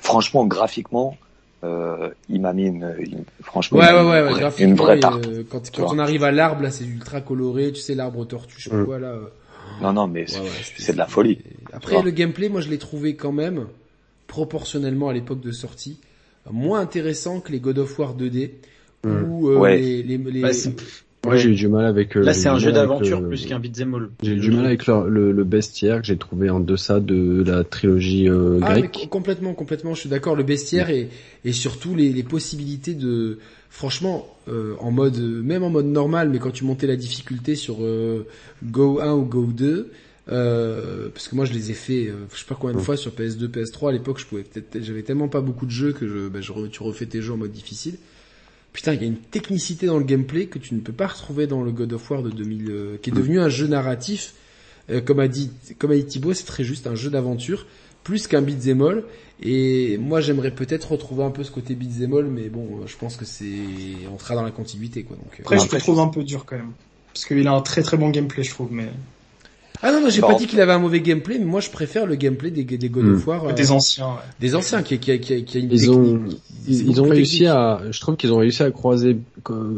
Franchement, 0.00 0.46
graphiquement, 0.46 1.16
euh, 1.64 2.10
il 2.28 2.40
m'a 2.40 2.52
mis 2.52 2.66
une, 2.66 2.94
une- 2.98 3.24
franchement 3.42 3.78
Ouais, 3.78 3.90
une, 3.90 3.96
ouais, 3.96 4.02
ouais, 4.02 4.08
ouais, 4.10 4.20
vraie- 4.22 4.32
une 4.32 4.38
graphiquement, 4.40 4.84
vraie 4.84 5.00
tarte. 5.00 5.26
euh, 5.26 5.42
quand 5.48 5.70
quand 5.74 5.94
on 5.94 5.98
arrive 5.98 6.24
à 6.24 6.30
l'arbre, 6.30 6.62
là, 6.62 6.70
c'est 6.70 6.84
ultra 6.84 7.20
coloré, 7.20 7.72
tu 7.72 7.80
sais, 7.80 7.94
l'arbre 7.94 8.24
tortue, 8.26 8.54
je 8.58 8.64
sais 8.64 8.70
pas 8.70 8.76
Mm. 8.76 8.84
quoi, 8.86 8.98
là. 8.98 9.08
euh, 9.12 9.26
Non, 9.82 9.92
non, 9.92 10.06
mais 10.08 10.22
Ouais, 10.32 10.48
c'est 10.78 10.92
de 10.92 10.98
la 10.98 11.06
folie. 11.06 11.38
Après, 11.72 12.02
le 12.02 12.10
gameplay, 12.10 12.48
moi, 12.48 12.60
je 12.60 12.68
l'ai 12.68 12.78
trouvé 12.78 13.14
quand 13.14 13.32
même, 13.32 13.66
proportionnellement 14.26 15.08
à 15.08 15.12
l'époque 15.12 15.40
de 15.40 15.52
sortie, 15.52 15.98
moins 16.50 16.80
intéressant 16.80 17.40
que 17.40 17.52
les 17.52 17.60
God 17.60 17.78
of 17.78 17.98
War 17.98 18.14
2D, 18.16 18.50
Mm. 19.02 19.22
où 19.24 19.48
euh, 19.50 19.56
Ouais. 19.58 19.78
les, 19.78 20.02
les, 20.02 20.18
les- 20.18 20.40
Bah, 20.42 20.52
c'est- 20.52 20.74
Moi, 21.24 21.36
j'ai 21.36 21.50
eu 21.50 21.54
du 21.54 21.68
mal 21.68 21.84
avec. 21.86 22.16
euh, 22.16 22.22
Là, 22.22 22.32
c'est 22.34 22.48
un 22.48 22.58
jeu 22.58 22.70
d'aventure 22.72 23.20
le- 23.20 23.28
plus 23.28 23.44
qu'un 23.46 23.58
beat'em 23.58 23.94
all. 23.94 24.08
J'ai 24.22 24.32
eu 24.32 24.36
du 24.40 24.50
mal 24.50 24.64
avec 24.66 24.86
le, 24.86 25.08
le, 25.08 25.32
le 25.32 25.44
bestiaire 25.44 26.00
que 26.00 26.06
j'ai 26.06 26.16
trouvé 26.18 26.48
en 26.50 26.60
deçà 26.60 26.98
de 27.00 27.42
la 27.46 27.62
trilogie 27.64 28.28
euh, 28.28 28.58
Ah, 28.62 28.78
grecque. 28.78 29.06
complètement, 29.10 29.52
complètement, 29.54 29.94
je 29.94 30.00
suis 30.00 30.08
d'accord. 30.10 30.34
Le 30.36 30.42
bestiaire 30.44 30.88
et, 30.90 31.08
et 31.44 31.52
surtout 31.52 31.94
les, 31.94 32.10
les 32.12 32.22
possibilités 32.22 32.92
de, 32.94 33.38
franchement, 33.70 34.26
euh, 34.48 34.74
en 34.80 34.90
mode, 34.90 35.18
même 35.18 35.62
en 35.62 35.70
mode 35.70 35.86
normal, 35.86 36.28
mais 36.30 36.38
quand 36.38 36.50
tu 36.52 36.64
montais 36.64 36.86
la 36.86 36.96
difficulté 36.96 37.54
sur 37.54 37.78
euh, 37.80 38.26
Go 38.64 39.00
1 39.00 39.12
ou 39.14 39.24
Go 39.24 39.44
2, 39.46 39.90
euh, 40.30 41.08
parce 41.12 41.28
que 41.28 41.34
moi 41.34 41.44
je 41.44 41.52
les 41.52 41.70
ai 41.70 41.74
fait, 41.74 42.06
euh, 42.08 42.14
je 42.32 42.38
sais 42.38 42.44
pas 42.46 42.56
combien 42.58 42.76
de 42.76 42.80
fois 42.80 42.96
sur 42.96 43.12
PS2, 43.12 43.48
PS3 43.48 43.88
à 43.88 43.92
l'époque, 43.92 44.18
je 44.18 44.26
pouvais 44.26 44.42
peut-être, 44.44 44.82
j'avais 44.82 45.02
tellement 45.02 45.28
pas 45.28 45.40
beaucoup 45.40 45.66
de 45.66 45.70
jeux 45.70 45.92
que 45.92 46.06
je, 46.06 46.28
bah, 46.28 46.40
je 46.40 46.52
re- 46.52 46.68
tu 46.70 46.82
refais 46.82 47.06
tes 47.06 47.20
jeux 47.22 47.32
en 47.32 47.36
mode 47.36 47.52
difficile. 47.52 47.96
putain, 48.72 48.94
il 48.94 49.00
y 49.00 49.04
a 49.04 49.08
une 49.08 49.16
technicité 49.16 49.86
dans 49.86 49.98
le 49.98 50.04
gameplay 50.04 50.46
que 50.46 50.58
tu 50.58 50.74
ne 50.74 50.80
peux 50.80 50.92
pas 50.92 51.08
retrouver 51.08 51.46
dans 51.46 51.62
le 51.62 51.72
God 51.72 51.92
of 51.92 52.10
War 52.10 52.22
de 52.22 52.30
2000, 52.30 52.66
euh, 52.70 52.96
qui 53.02 53.10
est 53.10 53.12
devenu 53.12 53.40
un 53.40 53.48
jeu 53.48 53.66
narratif. 53.66 54.34
Euh, 54.90 55.00
comme 55.00 55.20
a 55.20 55.28
dit, 55.28 55.50
comme 55.78 55.90
a 55.90 55.96
dit 55.96 56.04
Thibaut, 56.04 56.32
c'est 56.34 56.44
très 56.46 56.64
juste, 56.64 56.86
un 56.86 56.94
jeu 56.94 57.10
d'aventure 57.10 57.66
plus 58.04 58.26
qu'un 58.28 58.40
beat'em 58.42 58.80
all. 58.82 59.04
Et 59.42 59.98
moi, 59.98 60.20
j'aimerais 60.20 60.50
peut-être 60.54 60.92
retrouver 60.92 61.22
un 61.24 61.30
peu 61.30 61.44
ce 61.44 61.50
côté 61.50 61.74
beat'em 61.74 62.14
all, 62.14 62.26
mais 62.26 62.48
bon, 62.48 62.86
je 62.86 62.96
pense 62.96 63.16
que 63.16 63.24
c'est, 63.24 63.44
on 64.12 64.18
sera 64.18 64.34
dans 64.36 64.42
la 64.42 64.50
continuité, 64.52 65.02
quoi. 65.02 65.16
Donc, 65.16 65.26
euh, 65.34 65.42
Après, 65.42 65.58
je 65.58 65.66
te 65.66 65.76
trouve 65.76 65.98
un 66.00 66.08
peu 66.08 66.22
dur 66.24 66.44
quand 66.46 66.56
même. 66.56 66.72
Parce 67.12 67.24
qu'il 67.26 67.46
a 67.46 67.52
un 67.52 67.60
très 67.60 67.82
très 67.82 67.96
bon 67.96 68.08
gameplay, 68.10 68.42
je 68.42 68.50
trouve, 68.50 68.72
mais 68.72 68.88
Ah 69.82 69.92
non, 69.92 70.00
non, 70.02 70.10
j'ai 70.10 70.20
Bah, 70.20 70.28
pas 70.28 70.34
en 70.34 70.38
dit 70.38 70.46
qu'il 70.46 70.60
avait 70.60 70.72
un 70.72 70.78
mauvais 70.78 71.00
gameplay, 71.00 71.38
mais 71.38 71.44
moi 71.46 71.60
je 71.60 71.70
préfère 71.70 72.04
le 72.06 72.14
gameplay 72.14 72.50
des, 72.50 72.64
des 72.64 72.88
God 72.90 73.06
of 73.06 73.26
War. 73.26 73.44
euh, 73.46 73.52
des 73.52 73.70
anciens. 73.72 74.06
ouais. 74.06 74.12
des 74.38 74.54
anciens 74.54 74.82
qui, 74.82 74.98
qui, 74.98 75.18
qui, 75.20 75.44
qui 75.44 75.56
a 75.56 75.60
une 75.60 75.72
Ils 75.72 75.80
technique. 75.80 76.40
Ils, 76.68 77.00
ont 77.00 77.08
réussi 77.08 77.46
à, 77.46 77.80
je 77.90 77.98
trouve 78.00 78.16
qu'ils 78.16 78.32
ont 78.32 78.36
réussi 78.38 78.62
à 78.62 78.70
croiser 78.70 79.16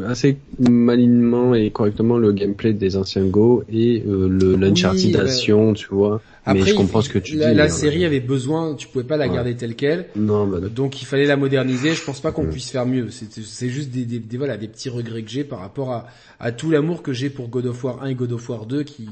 assez 0.05 0.37
malignement 0.59 1.55
et 1.55 1.71
correctement 1.71 2.17
le 2.17 2.31
gameplay 2.33 2.73
des 2.73 2.97
anciens 2.97 3.23
Go 3.25 3.63
et 3.71 4.03
euh, 4.07 4.27
le 4.27 5.73
tu 5.73 5.87
vois. 5.91 6.21
Après, 6.45 6.59
mais 6.61 6.67
je 6.69 6.75
comprends 6.75 7.01
ce 7.01 7.07
que 7.09 7.19
tu 7.19 7.37
la, 7.37 7.51
dis. 7.51 7.55
La 7.55 7.63
hein. 7.65 7.69
série 7.69 8.03
avait 8.03 8.19
besoin, 8.19 8.75
tu 8.75 8.87
pouvais 8.89 9.05
pas 9.05 9.15
la 9.15 9.27
Ouais. 9.27 9.33
garder 9.33 9.55
telle 9.55 9.75
quelle, 9.75 10.07
Non, 10.17 10.45
bah, 10.45 10.59
donc 10.59 11.01
il 11.01 11.05
fallait 11.05 11.25
la 11.25 11.37
moderniser. 11.37 11.93
Je 11.93 12.03
pense 12.03 12.19
pas 12.19 12.33
qu'on 12.33 12.43
Mm. 12.43 12.49
puisse 12.49 12.69
faire 12.69 12.85
mieux. 12.85 13.07
C'est 13.11 13.31
c'est 13.41 13.69
juste 13.69 13.89
des, 13.91 14.03
des, 14.03 14.19
des- 14.19 14.37
voilà 14.37 14.57
des 14.57 14.67
petits 14.67 14.89
regrets 14.89 15.23
que 15.23 15.29
j'ai 15.29 15.45
par 15.45 15.59
rapport 15.59 15.91
à, 15.93 16.07
à 16.41 16.51
tout 16.51 16.69
l'amour 16.69 17.01
que 17.01 17.13
j'ai 17.13 17.29
pour 17.29 17.47
God 17.47 17.67
of 17.67 17.81
War 17.85 18.03
1 18.03 18.07
et 18.07 18.15
God 18.15 18.33
of 18.33 18.49
War 18.49 18.65
2 18.65 18.83
qui 18.83 19.07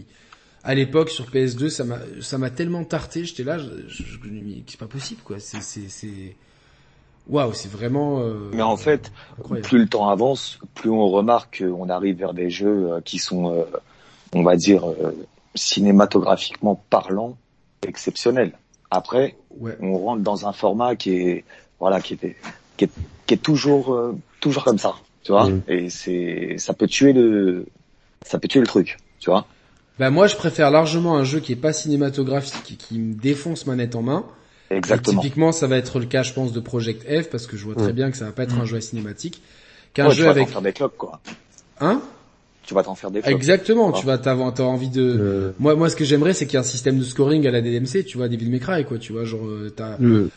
à 0.64 0.76
l'époque 0.76 1.10
sur 1.10 1.26
PS2 1.26 1.70
ça 1.70 1.84
m'a 1.84 1.98
ça 2.22 2.38
m'a 2.38 2.50
tellement 2.50 2.84
tarté. 2.84 3.26
J'étais 3.26 3.44
là, 3.44 3.58
je, 3.58 3.66
c'est 4.68 4.80
pas 4.80 4.88
possible 4.88 5.22
quoi. 5.24 5.40
C'est 5.40 5.62
c'est 5.62 5.90
c'est 5.90 6.36
waouh, 7.28 7.54
c'est 7.54 7.72
vraiment. 7.72 8.20
euh, 8.22 8.50
Mais 8.54 8.62
en 8.62 8.78
fait, 8.78 9.12
incroyable. 9.40 9.68
plus 9.68 9.78
le 9.80 9.88
temps 9.88 10.10
avance, 10.10 10.60
plus 10.76 10.90
on 10.90 11.08
remarque 11.10 11.64
qu'on 11.64 11.90
arrive 11.90 12.18
vers 12.18 12.34
des 12.34 12.50
jeux 12.50 12.92
euh, 12.94 13.02
qui 13.02 13.18
sont, 13.20 13.54
euh, 13.54 13.64
on 14.34 14.44
va 14.44 14.56
dire, 14.56 14.90
euh, 14.90 15.16
cinématographiquement 15.56 16.84
parlant, 16.90 17.38
exceptionnels. 17.88 18.54
Après, 18.90 19.36
Ouais. 19.60 19.78
on 19.82 19.98
rentre 19.98 20.22
dans 20.24 20.48
un 20.48 20.54
format 20.54 20.96
qui 20.96 21.12
est, 21.14 21.44
voilà, 21.80 22.02
qui 22.02 22.14
est, 22.16 22.36
qui 22.78 22.86
est, 22.86 22.90
qui 23.28 23.34
est 23.34 23.38
toujours, 23.42 23.94
euh, 23.94 24.16
toujours 24.40 24.64
comme 24.64 24.78
ça, 24.78 24.94
tu 25.24 25.32
vois. 25.32 25.50
Mhm. 25.50 25.62
Et 25.68 25.90
c'est, 25.90 26.56
ça 26.58 26.74
peut 26.74 26.88
tuer 26.88 27.14
le, 27.14 27.66
ça 28.26 28.40
peut 28.40 28.48
tuer 28.48 28.60
le 28.62 28.68
truc, 28.68 28.98
tu 29.20 29.30
vois. 29.30 29.46
Bah 30.00 30.10
moi 30.10 30.28
je 30.28 30.36
préfère 30.36 30.72
largement 30.72 31.18
un 31.18 31.24
jeu 31.24 31.40
qui 31.40 31.52
est 31.52 31.56
pas 31.58 31.74
cinématographique 31.74 32.72
et 32.72 32.76
qui 32.76 32.98
me 33.00 33.14
défonce 33.14 33.66
manette 33.68 33.96
en 33.96 34.02
main. 34.02 34.26
Exactement. 34.72 35.22
Typiquement 35.22 35.52
ça 35.52 35.68
va 35.68 35.78
être 35.78 36.00
le 36.00 36.06
cas 36.06 36.24
je 36.24 36.34
pense 36.34 36.54
de 36.54 36.60
Project 36.60 37.04
F 37.04 37.30
parce 37.30 37.46
que 37.46 37.58
je 37.58 37.64
vois 37.66 37.76
très 37.76 37.88
Ouais. 37.88 37.94
bien 37.94 38.10
que 38.10 38.18
ça 38.18 38.26
va 38.26 38.32
pas 38.32 38.44
être 38.44 38.58
un 38.60 38.66
jeu 38.66 38.80
cinématique. 38.82 39.42
Qu'un 39.94 40.06
Ouais, 40.08 40.12
tu 40.14 40.18
jeu 40.20 40.26
vas 40.26 40.32
avec 40.32 40.46
t'en 40.48 40.54
faire 40.54 40.62
des 40.62 40.72
clubs, 40.74 40.92
quoi. 40.98 41.20
hein? 41.82 42.02
Tu 42.64 42.74
vas 42.74 42.84
t'en 42.84 42.96
faire 42.96 43.12
des 43.12 43.22
clubs. 43.22 43.34
Exactement, 43.36 43.92
tu 43.92 44.06
vas 44.06 44.18
t'avoir 44.18 44.54
t'as 44.54 44.64
envie 44.64 44.90
de 44.90 45.54
moi 45.60 45.76
moi 45.76 45.90
ce 45.90 45.96
que 45.98 46.06
j'aimerais 46.06 46.34
c'est 46.34 46.46
qu'il 46.46 46.54
y 46.54 46.58
ait 46.58 46.60
un 46.60 46.64
système 46.64 46.98
de 46.98 47.04
scoring 47.04 47.46
à 47.46 47.52
la 47.52 47.62
DMC, 47.62 48.06
tu 48.06 48.18
vois, 48.18 48.30
Devil 48.30 48.50
May 48.50 48.60
Cry 48.60 48.86
quoi, 48.86 48.98
tu 48.98 49.12
vois, 49.12 49.26
genre 49.26 49.46
euh, 49.46 49.72
t'as 49.76 49.98
le, 50.00 50.30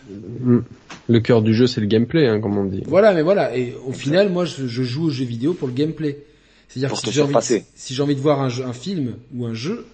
le 1.08 1.20
cœur 1.20 1.42
du 1.42 1.54
jeu, 1.54 1.66
c'est 1.66 1.80
le 1.80 1.86
gameplay, 1.86 2.26
hein, 2.26 2.40
comme 2.40 2.58
on 2.58 2.64
dit. 2.64 2.82
voilà, 2.86 3.14
mais 3.14 3.22
voilà 3.22 3.56
et 3.56 3.74
au 3.86 3.92
final 3.92 4.30
moi 4.30 4.44
je, 4.46 4.66
je 4.66 4.82
joue 4.82 5.04
aux 5.04 5.10
jeux 5.10 5.24
vidéo 5.24 5.54
pour 5.54 5.68
le 5.68 5.74
gameplay. 5.74 6.18
C'est-à-dire 6.68 6.90
que 6.92 6.98
si 6.98 7.12
j'ai 7.12 7.22
envie 7.22 7.30
surpasser. 7.30 7.64
si 7.74 7.94
j'ai 7.94 8.02
envie 8.02 8.16
de 8.16 8.20
voir 8.20 8.40
un 8.40 8.48
jeu, 8.48 8.64
un 8.64 8.72
film 8.72 9.16
ou 9.34 9.46
un 9.46 9.54
jeu, 9.54 9.86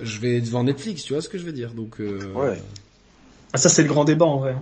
je 0.00 0.18
vais 0.18 0.40
devant 0.40 0.64
Netflix, 0.64 1.04
tu 1.04 1.12
vois 1.12 1.22
ce 1.22 1.28
que 1.28 1.38
je 1.38 1.44
veux 1.44 1.52
dire. 1.52 1.72
Donc 1.72 2.00
euh, 2.00 2.32
Ouais. 2.34 2.58
Ah, 3.52 3.58
ça 3.58 3.68
c'est 3.68 3.82
le 3.82 3.88
grand 3.88 4.04
débat 4.04 4.26
en 4.26 4.38
vrai. 4.38 4.54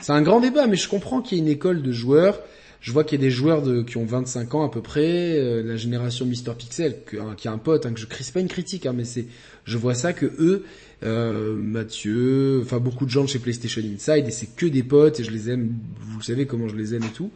C'est 0.00 0.12
un 0.12 0.22
grand 0.22 0.40
débat, 0.40 0.66
mais 0.66 0.76
je 0.76 0.88
comprends 0.88 1.20
qu'il 1.20 1.38
y 1.38 1.40
ait 1.40 1.44
une 1.44 1.50
école 1.50 1.82
de 1.82 1.92
joueurs. 1.92 2.40
Je 2.80 2.92
vois 2.92 3.04
qu'il 3.04 3.20
y 3.20 3.22
a 3.22 3.26
des 3.26 3.30
joueurs 3.30 3.60
de, 3.60 3.82
qui 3.82 3.98
ont 3.98 4.06
25 4.06 4.54
ans 4.54 4.64
à 4.64 4.70
peu 4.70 4.80
près, 4.80 5.36
euh, 5.36 5.62
la 5.62 5.76
génération 5.76 6.24
Mister 6.24 6.52
Pixel, 6.56 6.96
que, 7.04 7.18
hein, 7.18 7.34
qui 7.36 7.46
a 7.46 7.52
un 7.52 7.58
pote, 7.58 7.84
hein, 7.84 7.92
que 7.92 8.00
je 8.00 8.06
crie, 8.06 8.24
c'est 8.24 8.32
pas 8.32 8.40
une 8.40 8.48
critique, 8.48 8.86
hein, 8.86 8.94
mais 8.96 9.04
c'est, 9.04 9.26
je 9.66 9.76
vois 9.76 9.94
ça 9.94 10.14
que 10.14 10.24
eux, 10.24 10.64
euh, 11.02 11.54
Mathieu, 11.56 12.60
enfin 12.64 12.78
beaucoup 12.78 13.04
de 13.04 13.10
gens 13.10 13.22
de 13.22 13.28
chez 13.28 13.38
PlayStation 13.38 13.82
Inside, 13.82 14.26
et 14.26 14.30
c'est 14.30 14.56
que 14.56 14.64
des 14.64 14.82
potes, 14.82 15.20
et 15.20 15.24
je 15.24 15.30
les 15.30 15.50
aime, 15.50 15.74
vous 16.00 16.22
savez 16.22 16.46
comment 16.46 16.68
je 16.68 16.76
les 16.76 16.94
aime 16.94 17.04
et 17.04 17.12
tout. 17.14 17.30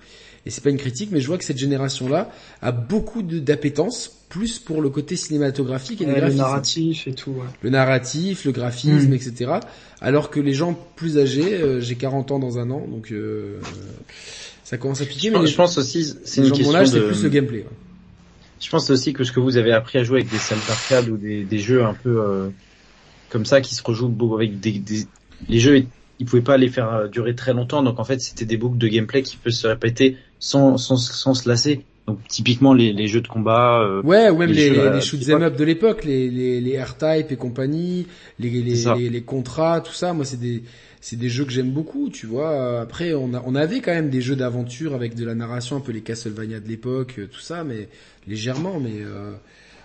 Et 0.47 0.51
c'est 0.51 0.63
pas 0.63 0.71
une 0.71 0.77
critique, 0.77 1.11
mais 1.11 1.21
je 1.21 1.27
vois 1.27 1.39
que 1.39 1.45
cette 1.45 1.57
génération-là 1.59 2.31
a 2.61 2.71
beaucoup 2.73 3.23
de 3.23 3.39
d'appétence, 3.39 4.11
plus 4.29 4.59
pour 4.59 4.83
le 4.83 4.91
côté 4.91 5.17
cinématographique 5.17 6.01
et 6.03 6.05
les 6.05 6.11
Ouais, 6.11 6.17
le 6.17 6.21
graphismes 6.23 6.43
narratif 6.43 7.07
et 7.09 7.15
tout. 7.15 7.31
ouais. 7.31 7.47
le 7.63 7.71
narratif, 7.71 8.45
le 8.45 8.53
graphisme, 8.53 9.11
Mm. 9.11 9.15
etc. 9.15 9.53
Alors 10.01 10.29
que 10.31 10.41
les 10.41 10.53
gens 10.53 10.79
plus 10.97 11.19
âgés, 11.19 11.55
euh, 11.55 11.81
j'ai 11.81 11.95
40 11.95 12.31
ans 12.31 12.39
dans 12.39 12.59
un 12.59 12.71
an, 12.71 12.87
donc 12.87 13.11
euh, 13.13 13.59
ça 14.65 14.77
commence 14.77 15.01
à 15.01 15.07
piquer. 15.07 15.29
Je 15.29 15.33
mais 15.33 15.39
pense, 15.39 15.45
les, 15.47 15.51
je 15.53 15.57
pense 15.57 15.79
aussi, 15.79 16.15
c'est 16.25 16.41
les 16.43 16.49
une 16.49 16.55
gens 16.55 16.59
de 16.61 16.63
mon 16.65 16.73
question 16.73 16.81
âge, 16.81 16.91
de... 16.93 17.01
c'est 17.01 17.07
plus 17.07 17.23
le 17.23 17.29
gameplay. 17.31 17.59
ouais. 17.59 17.67
Je 18.61 18.71
pense 18.71 18.89
aussi 18.91 19.13
que 19.13 19.25
ce 19.25 19.33
que 19.33 19.41
vous 19.41 19.57
avez 19.57 19.73
appris 19.73 19.99
à 19.99 20.05
jouer 20.05 20.21
avec 20.21 20.31
des 20.31 20.39
salles 20.39 20.59
d'arcade 20.67 21.09
ou 21.09 21.17
des, 21.17 21.45
des 21.45 21.59
jeux 21.59 21.85
un 21.85 21.95
peu 21.95 22.21
euh, 22.23 22.49
comme 23.31 23.45
ça 23.45 23.61
qui 23.61 23.75
se 23.75 23.83
rejouent 23.83 24.09
beaucoup 24.09 24.37
avec 24.37 24.59
des, 24.61 24.73
des- 24.73 25.07
les 25.49 25.59
jeux 25.61 25.85
ils 26.21 26.27
pouvaient 26.27 26.43
pas 26.43 26.57
les 26.57 26.69
faire 26.69 27.09
durer 27.11 27.35
très 27.35 27.53
longtemps 27.53 27.83
donc 27.83 27.99
en 27.99 28.05
fait 28.05 28.21
c'était 28.21 28.45
des 28.45 28.57
boucles 28.57 28.79
de 28.79 28.87
gameplay 28.89 29.23
qui 29.23 29.37
peuvent 29.37 29.53
se 29.53 29.67
répéter 29.67 30.17
sans 30.45 30.77
sans, 30.77 30.97
sans 30.97 31.33
se 31.35 31.49
lasser 31.49 31.85
donc 32.07 32.19
typiquement 32.29 32.75
les, 32.75 32.93
les 32.93 33.07
jeux 33.09 33.23
de 33.23 33.29
combat 33.29 33.81
euh, 33.81 34.03
Ouais, 34.03 34.29
ou 34.29 34.37
même 34.37 34.51
Les 34.51 34.69
les, 34.69 34.71
les, 34.71 34.79
euh, 34.79 35.01
shoot 35.01 35.19
d'époque. 35.19 35.41
'em 35.41 35.45
up 35.47 35.57
de 35.57 35.65
l'époque, 35.65 36.05
les, 36.05 36.29
les, 36.29 36.61
les 36.61 36.83
R-Type 36.83 37.33
et 37.33 37.37
compagnie, 37.37 38.07
les, 38.39 38.51
les, 38.51 39.09
les, 39.09 39.23
contrats, 39.23 39.81
tout 39.81 39.95
ça. 39.95 40.13
Moi, 40.13 40.27
c'est 40.27 40.39
des, 40.39 40.65
c'est 41.01 41.17
des 41.19 41.31
jeux 41.31 41.47
que 41.47 41.51
j'aime 41.51 41.71
beaucoup, 41.71 42.11
tu 42.11 42.27
vois. 42.27 42.81
Après, 42.83 43.15
on 43.15 43.33
a, 43.33 43.43
on 43.47 43.55
avait 43.55 43.81
quand 43.81 43.93
même 43.95 44.11
des 44.11 44.21
jeux 44.21 44.37
d'aventure 44.37 44.95
avec 44.95 45.15
de 45.15 45.25
la 45.25 45.35
narration, 45.35 45.77
un 45.77 45.81
peu 45.81 45.93
les 45.93 46.03
Castlevania 46.03 46.61
de 46.61 46.69
l'époque, 46.69 47.15
euh, 47.21 47.27
tout 47.27 47.41
ça, 47.41 47.65
mais 47.65 47.89
légèrement. 48.29 48.79
Mais 48.81 49.01
euh, 49.01 49.33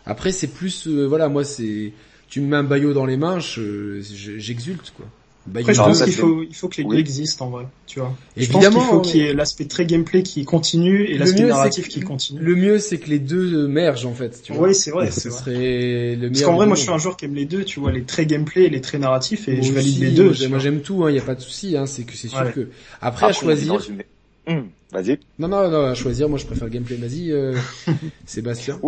après, 0.05 0.33
c'est 0.33 0.47
plus, 0.47 0.87
euh, 0.87 1.05
voilà, 1.07 1.29
moi, 1.29 1.45
c'est, 1.45 1.93
tu 2.27 2.41
me 2.41 2.47
mets 2.47 2.57
un 2.57 2.63
baillot 2.63 2.91
dans 2.93 3.05
les 3.05 3.15
mains, 3.15 3.39
je, 3.39 4.01
je- 4.01 4.37
j'exulte, 4.37 4.91
quoi. 4.97 5.05
Bayo 5.47 5.63
Après, 5.63 5.73
je 5.73 5.79
pense 5.81 6.03
qu'il 6.03 6.13
faut, 6.13 6.43
il 6.43 6.53
faut 6.55 6.67
que 6.67 6.77
les 6.77 6.83
Oui. 6.83 6.95
deux 6.95 6.99
existent 6.99 7.47
en 7.47 7.49
vrai, 7.49 7.65
tu 7.87 7.99
vois. 7.99 8.13
Je 8.37 8.43
Évidemment, 8.43 8.61
pense 8.61 8.73
qu'il 8.73 8.81
faut 8.89 8.95
mais- 8.97 9.01
qu'il 9.01 9.21
y 9.21 9.23
ait 9.25 9.33
l'aspect 9.33 9.65
très 9.65 9.85
gameplay 9.85 10.21
qui 10.21 10.45
continue 10.45 11.05
et 11.05 11.17
l'aspect 11.17 11.43
narratif 11.45 11.87
qui 11.87 12.01
continue. 12.01 12.39
Le 12.39 12.55
mieux, 12.55 12.77
c'est 12.77 12.99
que 12.99 13.09
les 13.09 13.17
deux 13.19 13.67
mergent, 13.67 14.05
en 14.05 14.13
fait, 14.13 14.41
tu 14.43 14.53
vois. 14.53 14.67
Oui, 14.67 14.75
c'est 14.75 14.91
vrai, 14.91 15.09
Ce 15.09 15.21
c'est 15.21 15.29
vrai. 15.29 15.39
serait 15.39 16.15
le 16.17 16.29
Parce 16.29 16.41
qu'en 16.43 16.55
vrai, 16.55 16.67
moi, 16.67 16.75
je 16.75 16.81
suis 16.81 16.91
un 16.91 16.97
joueur 16.99 17.17
qui 17.17 17.25
aime 17.25 17.33
les 17.35 17.45
deux, 17.45 17.63
tu 17.63 17.79
vois, 17.79 17.91
les 17.91 18.03
traits 18.03 18.27
gameplay 18.27 18.63
et 18.65 18.69
les 18.69 18.81
traits 18.81 19.01
narratifs, 19.01 19.47
et 19.47 19.53
Moi 19.55 19.61
je 19.65 19.71
valide 19.73 19.89
aussi, 19.93 19.99
les 20.01 20.11
deux. 20.11 20.47
Moi, 20.49 20.59
j'aime- 20.59 20.81
tout, 20.81 21.03
hein, 21.05 21.11
y 21.11 21.17
a 21.17 21.21
pas 21.23 21.35
de 21.35 21.41
souci, 21.41 21.75
hein, 21.77 21.85
c'est 21.87 22.03
que 22.03 22.13
c'est 22.15 22.27
sûr 22.27 22.39
Ouais. 22.41 22.51
que 22.51 22.69
après, 23.01 23.25
à 23.25 23.29
Après, 23.29 23.29
est 23.29 23.33
choisir. 23.33 23.81
Hum, 24.47 24.67
Vas-y. 24.91 25.19
Non, 25.39 25.47
non, 25.47 25.69
non, 25.69 25.85
à 25.85 25.93
choisir, 25.93 26.27
moi 26.29 26.37
je 26.39 26.45
préfère 26.45 26.65
le 26.65 26.71
gameplay. 26.73 26.95
Vas-y, 26.95 27.31
euh, 27.31 27.55
Sébastien. 28.25 28.79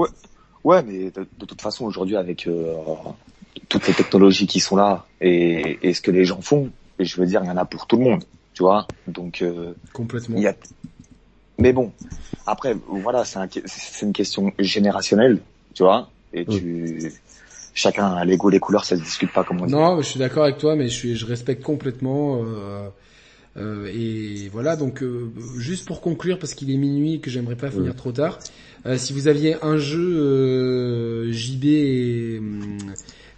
Ouais, 0.63 0.83
mais 0.83 1.11
de, 1.11 1.27
de 1.39 1.45
toute 1.45 1.61
façon, 1.61 1.85
aujourd'hui, 1.85 2.15
avec 2.15 2.45
euh, 2.47 2.73
toutes 3.69 3.87
les 3.87 3.93
technologies 3.93 4.47
qui 4.47 4.59
sont 4.59 4.75
là 4.75 5.05
et, 5.19 5.79
et 5.81 5.93
ce 5.93 6.01
que 6.01 6.11
les 6.11 6.25
gens 6.25 6.41
font, 6.41 6.71
et 6.99 7.05
je 7.05 7.19
veux 7.19 7.25
dire, 7.25 7.41
il 7.43 7.47
y 7.47 7.51
en 7.51 7.57
a 7.57 7.65
pour 7.65 7.87
tout 7.87 7.97
le 7.97 8.03
monde, 8.03 8.23
tu 8.53 8.63
vois. 8.63 8.87
Donc, 9.07 9.41
euh, 9.41 9.73
Complètement. 9.93 10.37
y 10.37 10.47
a. 10.47 10.55
Mais 11.57 11.73
bon, 11.73 11.91
après, 12.45 12.75
voilà, 12.87 13.25
c'est 13.25 13.39
un, 13.39 13.47
c'est 13.65 14.05
une 14.05 14.13
question 14.13 14.51
générationnelle, 14.59 15.39
tu 15.73 15.83
vois. 15.83 16.09
Et 16.33 16.45
tu, 16.45 17.11
chacun 17.73 18.13
a 18.13 18.25
l'ego, 18.25 18.49
les 18.49 18.59
couleurs, 18.59 18.85
ça 18.85 18.95
se 18.95 19.01
discute 19.01 19.31
pas 19.31 19.43
comme 19.43 19.61
on 19.61 19.65
dit. 19.65 19.73
Non, 19.73 20.01
je 20.01 20.07
suis 20.07 20.19
d'accord 20.19 20.43
avec 20.43 20.57
toi, 20.57 20.75
mais 20.75 20.87
je, 20.87 20.93
suis, 20.93 21.15
je 21.15 21.25
respecte 21.25 21.63
complètement. 21.63 22.43
Euh, 22.43 22.89
euh, 23.57 23.91
et 23.93 24.49
voilà, 24.49 24.75
donc 24.75 25.03
euh, 25.03 25.31
juste 25.57 25.85
pour 25.85 26.01
conclure, 26.01 26.39
parce 26.39 26.53
qu'il 26.53 26.71
est 26.71 26.77
minuit 26.77 27.15
et 27.15 27.19
que 27.19 27.29
j'aimerais 27.29 27.57
pas 27.57 27.69
finir 27.69 27.95
trop 27.95 28.11
tard, 28.11 28.39
euh, 28.85 28.97
si 28.97 29.13
vous 29.13 29.27
aviez 29.27 29.57
un 29.61 29.77
jeu 29.77 29.99
euh, 29.99 31.31
JB 31.31 31.65
et, 31.65 32.37
hum, 32.39 32.77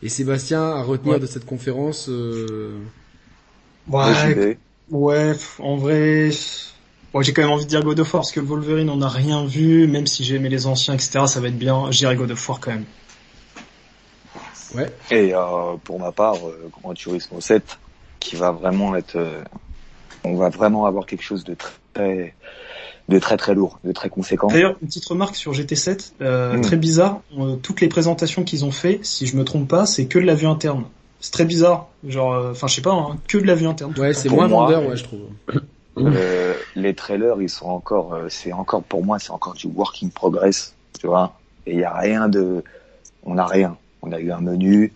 et 0.03 0.09
Sébastien 0.09 0.61
à 0.63 0.83
retenir 0.83 1.13
Ouais. 1.13 1.19
de 1.19 1.25
cette 1.25 1.45
conférence, 1.45 2.09
euh, 2.09 2.79
Ouais, 3.87 4.39
ouais, 4.89 5.33
en 5.59 5.77
vrai, 5.77 6.29
ouais, 7.13 7.23
j'ai 7.23 7.33
quand 7.33 7.41
même 7.43 7.51
envie 7.51 7.63
de 7.65 7.69
dire 7.69 7.81
God 7.83 7.99
of 7.99 8.13
War, 8.13 8.21
parce 8.21 8.31
que 8.31 8.39
Wolverine, 8.39 8.89
on 8.89 8.97
n'a 8.97 9.07
rien 9.09 9.45
vu, 9.45 9.87
même 9.87 10.05
si 10.07 10.23
j'ai 10.23 10.35
aimé 10.35 10.49
les 10.49 10.67
anciens, 10.67 10.95
etc., 10.95 11.27
ça 11.27 11.39
va 11.39 11.47
être 11.49 11.57
bien. 11.57 11.91
Je 11.91 11.97
dirais 11.99 12.15
God 12.15 12.31
of 12.31 12.49
War 12.49 12.59
quand 12.59 12.71
même. 12.71 12.85
ouais, 14.75 14.93
Et 15.09 15.33
euh, 15.33 15.77
pour 15.77 15.99
ma 15.99 16.11
part, 16.11 16.47
euh, 16.49 16.69
Grand 16.71 16.93
Turismo 16.93 17.39
7, 17.41 17.79
qui 18.19 18.35
va 18.35 18.51
vraiment 18.51 18.95
être, 18.95 19.15
euh, 19.17 19.43
on 20.23 20.35
va 20.37 20.49
vraiment 20.49 20.85
avoir 20.85 21.05
quelque 21.05 21.23
chose 21.23 21.43
de 21.45 21.55
très, 21.93 22.37
de 23.09 23.19
très 23.19 23.35
très 23.37 23.53
lourd, 23.53 23.79
de 23.83 23.91
très 23.91 24.09
conséquent. 24.09 24.47
D'ailleurs, 24.47 24.75
une 24.81 24.87
petite 24.87 25.05
remarque 25.05 25.35
sur 25.35 25.51
GT7, 25.53 26.13
euh, 26.21 26.57
Mm. 26.57 26.61
très 26.61 26.77
bizarre, 26.77 27.19
euh, 27.37 27.55
toutes 27.57 27.81
les 27.81 27.87
présentations 27.89 28.43
qu'ils 28.43 28.63
ont 28.65 28.71
fait, 28.71 28.99
si 29.03 29.27
je 29.27 29.35
me 29.35 29.43
trompe 29.43 29.67
pas, 29.67 29.85
c'est 29.85 30.05
que 30.05 30.19
de 30.19 30.25
la 30.25 30.35
vue 30.35 30.47
interne. 30.47 30.85
C'est 31.19 31.31
très 31.31 31.45
bizarre, 31.45 31.87
genre, 32.07 32.33
euh, 32.33 32.51
enfin 32.51 32.67
je 32.67 32.75
sais 32.75 32.81
pas, 32.81 32.91
hein, 32.93 33.17
que 33.27 33.37
de 33.37 33.45
la 33.47 33.55
vue 33.55 33.67
interne. 33.67 33.93
ouais, 33.97 34.13
c'est 34.13 34.29
moins 34.29 34.47
moi, 34.47 34.61
vendeur, 34.63 34.87
ouais, 34.87 34.95
je 34.97 35.03
trouve. 35.03 35.19
Euh, 35.97 36.53
les 36.75 36.93
trailers, 36.93 37.41
ils 37.41 37.49
sont 37.49 37.67
encore, 37.67 38.13
euh, 38.13 38.27
c'est 38.29 38.51
encore 38.53 38.83
pour 38.83 39.03
moi, 39.05 39.19
c'est 39.19 39.31
encore 39.31 39.53
du 39.53 39.67
working 39.67 40.09
progress, 40.11 40.73
tu 40.99 41.07
vois. 41.07 41.37
Et 41.65 41.73
il 41.73 41.79
y 41.79 41.83
a 41.85 41.93
rien 41.93 42.27
de, 42.29 42.63
on 43.25 43.37
a 43.37 43.45
rien. 43.45 43.77
On 44.01 44.11
a 44.11 44.19
eu 44.19 44.31
un 44.31 44.41
menu, 44.41 44.91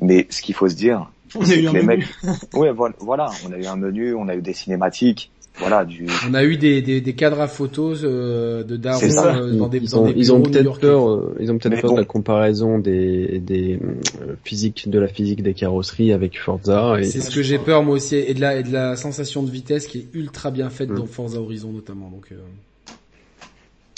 mais 0.00 0.26
ce 0.30 0.40
qu'il 0.40 0.54
faut 0.54 0.68
se 0.68 0.74
dire, 0.74 1.10
On 1.34 1.42
a 1.42 1.44
c'est 1.44 1.58
eu 1.58 1.64
que 1.64 1.68
un 1.68 1.72
les 1.74 1.82
menu. 1.82 2.06
mecs, 2.24 2.38
ouais, 2.54 2.72
voilà, 3.00 3.30
on 3.46 3.52
a 3.52 3.58
eu 3.58 3.66
un 3.66 3.76
menu, 3.76 4.14
on 4.14 4.28
a 4.28 4.34
eu 4.34 4.40
des 4.40 4.54
cinématiques, 4.54 5.30
voilà, 5.58 5.84
du. 5.84 6.06
On 6.28 6.34
a 6.34 6.44
eu 6.44 6.56
des, 6.58 6.82
des, 6.82 7.00
des 7.00 7.12
cadres 7.14 7.40
à 7.40 7.48
photos 7.48 8.00
euh, 8.04 8.62
de 8.62 8.78
ça. 9.08 9.36
euh, 9.36 9.52
dans 9.52 9.68
des, 9.68 9.78
ils 9.78 9.90
dans 9.90 10.02
ont, 10.02 10.10
des 10.10 10.18
ils 10.18 10.32
ont 10.32 10.42
peut-être 10.42 10.78
peur, 10.78 11.08
euh, 11.10 11.34
ils 11.40 11.50
ont 11.50 11.56
peut-être 11.58 11.80
peur 11.80 11.90
bon. 11.90 11.96
de 11.96 12.00
la 12.00 12.06
comparaison 12.06 12.78
des, 12.78 13.38
des 13.38 13.80
euh, 13.82 14.34
physiques, 14.44 14.90
de 14.90 14.98
la 14.98 15.08
physique 15.08 15.42
des 15.42 15.54
carrosseries 15.54 16.12
avec 16.12 16.38
Forza. 16.38 16.96
C'est 17.02 17.20
ce 17.20 17.34
que 17.34 17.42
j'ai 17.42 17.58
peur 17.58 17.82
moi 17.82 17.94
aussi 17.96 18.16
et 18.16 18.34
de 18.34 18.40
la 18.40 18.56
et 18.56 18.62
de 18.62 18.72
la 18.72 18.96
sensation 18.96 19.42
de 19.42 19.50
vitesse 19.50 19.86
qui 19.86 19.98
est 20.00 20.06
ultra 20.14 20.50
bien 20.50 20.68
faite 20.68 20.90
Mm. 20.90 20.98
dans 20.98 21.06
Forza 21.06 21.40
Horizon 21.40 21.72
notamment. 21.72 22.10
Donc 22.10 22.26
euh, 22.32 22.36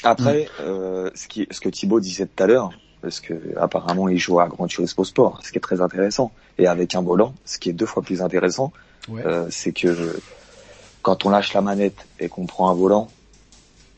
Après, 0.04 0.48
euh, 0.60 1.10
ce 1.14 1.26
qui, 1.26 1.46
ce 1.50 1.60
que 1.60 1.68
Thibaut 1.68 1.98
disait 2.00 2.26
tout 2.26 2.42
à 2.42 2.46
l'heure, 2.46 2.70
parce 3.02 3.18
que 3.20 3.34
apparemment 3.60 4.08
il 4.08 4.18
joue 4.18 4.38
à 4.38 4.46
Grand 4.46 4.68
Turismo 4.68 5.02
Sport, 5.04 5.40
ce 5.44 5.50
qui 5.50 5.58
est 5.58 5.60
très 5.60 5.80
intéressant, 5.80 6.30
et 6.56 6.66
avec 6.68 6.94
un 6.94 7.02
volant, 7.02 7.34
ce 7.44 7.58
qui 7.58 7.68
est 7.70 7.72
deux 7.72 7.86
fois 7.86 8.02
plus 8.02 8.22
intéressant, 8.22 8.72
ouais. 9.08 9.22
euh, 9.26 9.46
c'est 9.50 9.72
que 9.72 9.88
quand 11.08 11.24
on 11.24 11.30
lâche 11.30 11.54
la 11.54 11.62
manette 11.62 12.06
et 12.18 12.28
qu'on 12.28 12.44
prend 12.44 12.68
un 12.68 12.74
volant, 12.74 13.10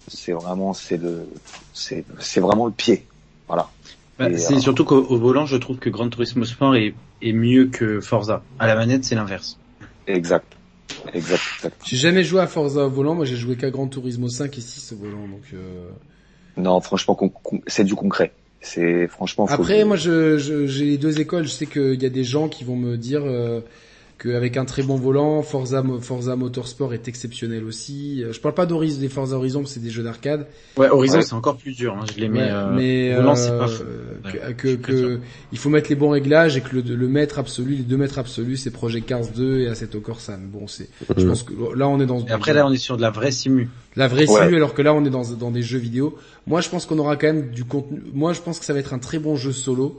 c'est 0.06 0.30
vraiment, 0.30 0.72
c'est 0.74 0.96
le, 0.96 1.26
c'est, 1.72 2.04
c'est 2.20 2.38
vraiment 2.38 2.66
le 2.66 2.72
pied, 2.72 3.08
voilà. 3.48 3.72
Bah, 4.16 4.28
c'est 4.38 4.54
euh, 4.54 4.60
surtout 4.60 4.84
qu'au 4.84 4.98
au 5.02 5.18
volant, 5.18 5.44
je 5.44 5.56
trouve 5.56 5.78
que 5.78 5.90
Gran 5.90 6.08
Turismo 6.08 6.44
Sport 6.44 6.76
est, 6.76 6.94
est 7.20 7.32
mieux 7.32 7.66
que 7.66 8.00
Forza. 8.00 8.44
À 8.60 8.68
la 8.68 8.76
manette, 8.76 9.04
c'est 9.04 9.16
l'inverse. 9.16 9.58
Exact, 10.06 10.56
exact, 11.12 11.42
exact. 11.56 11.76
J'ai 11.84 11.96
jamais 11.96 12.22
joué 12.22 12.42
à 12.42 12.46
Forza 12.46 12.86
au 12.86 12.90
volant, 12.90 13.16
moi 13.16 13.24
j'ai 13.24 13.34
joué 13.36 13.56
qu'à 13.56 13.70
Gran 13.70 13.88
Turismo 13.88 14.28
5 14.28 14.56
et 14.56 14.60
6 14.60 14.92
au 14.92 14.96
volant 14.98 15.26
donc 15.26 15.42
euh... 15.52 15.90
Non, 16.56 16.80
franchement, 16.80 17.18
c'est 17.66 17.84
du 17.84 17.96
concret. 17.96 18.34
C'est 18.60 19.08
franchement. 19.08 19.48
faut- 19.48 19.54
Après, 19.54 19.84
moi, 19.84 19.96
je, 19.96 20.36
je- 20.38 20.66
j'ai 20.66 20.84
les 20.84 20.98
deux 20.98 21.18
écoles. 21.20 21.44
Je 21.44 21.48
sais 21.48 21.66
qu'il 21.66 22.00
y 22.00 22.06
a 22.06 22.10
des 22.10 22.24
gens 22.24 22.48
qui 22.48 22.62
vont 22.64 22.76
me 22.76 22.96
dire 22.96 23.22
euh, 23.24 23.62
qu'avec 24.22 24.56
un 24.56 24.64
très 24.64 24.82
bon 24.82 24.96
volant, 24.96 25.42
Forza, 25.42 25.82
Mo- 25.82 25.98
Forza 26.00 26.36
Motorsport 26.36 26.92
est 26.94 27.08
exceptionnel 27.08 27.64
aussi. 27.64 28.22
Euh, 28.22 28.32
Je 28.32 28.40
parle 28.40 28.54
pas 28.54 28.66
d'Horizon, 28.66 29.00
des 29.00 29.08
Forza 29.08 29.36
Horizon, 29.36 29.60
parce 29.60 29.70
que 29.72 29.74
c'est 29.80 29.84
des 29.84 29.90
jeux 29.90 30.02
d'arcade. 30.02 30.46
Ouais, 30.76 30.88
Horizon, 30.90 31.16
Ouais. 31.18 31.22
c'est 31.22 31.32
encore 31.34 31.56
plus 31.56 31.76
dur. 31.76 31.96
Hein. 31.98 32.04
Je 32.14 32.20
les 32.20 32.28
mets. 32.28 32.40
Ouais, 32.42 32.48
euh, 32.50 32.72
mais 32.76 33.14
volant, 33.14 33.34
c'est 33.34 33.48
pas 33.50 33.64
euh, 33.64 33.66
fou. 33.68 33.84
que, 34.56 34.68
Ouais, 34.68 34.76
que, 34.76 35.20
il 35.52 35.58
faut 35.58 35.70
mettre 35.70 35.88
les 35.88 35.96
bons 35.96 36.10
réglages 36.10 36.56
et 36.56 36.60
que 36.60 36.76
le, 36.76 36.82
le 36.82 37.08
maître 37.08 37.38
absolu, 37.38 37.74
les 37.76 37.82
deux 37.82 37.96
maîtres 37.96 38.18
absolus, 38.18 38.58
c'est 38.58 38.70
Project 38.70 39.08
Cars 39.08 39.26
2 39.34 39.60
et 39.60 39.68
Assetto 39.68 40.00
Corsa. 40.00 40.36
Mais 40.36 40.46
Bon, 40.48 40.66
c'est, 40.66 40.88
je 41.16 41.26
pense 41.26 41.42
que 41.42 41.52
là, 41.74 41.88
on 41.88 41.98
est 42.00 42.06
dans 42.06 42.20
Et 42.26 42.30
après, 42.30 42.52
là, 42.52 42.66
on 42.66 42.72
est 42.72 42.76
sur 42.76 42.96
de 42.96 43.02
la 43.02 43.10
vraie 43.10 43.30
simu. 43.30 43.68
la 43.96 44.06
vraie 44.08 44.28
Ouais. 44.30 44.44
simu, 44.44 44.56
alors 44.56 44.74
que 44.74 44.82
là, 44.82 44.92
on 44.94 45.04
est 45.04 45.10
dans, 45.10 45.22
dans 45.32 45.50
des 45.50 45.62
jeux 45.62 45.78
vidéo. 45.78 46.16
Moi, 46.46 46.60
je 46.60 46.68
pense 46.68 46.84
qu'on 46.86 46.98
aura 46.98 47.16
quand 47.16 47.28
même 47.28 47.50
du 47.50 47.64
contenu. 47.64 48.02
Moi, 48.12 48.32
je 48.34 48.40
pense 48.40 48.58
que 48.58 48.64
ça 48.66 48.72
va 48.74 48.80
être 48.80 48.92
un 48.92 48.98
très 48.98 49.18
bon 49.18 49.36
jeu 49.36 49.52
solo 49.52 49.98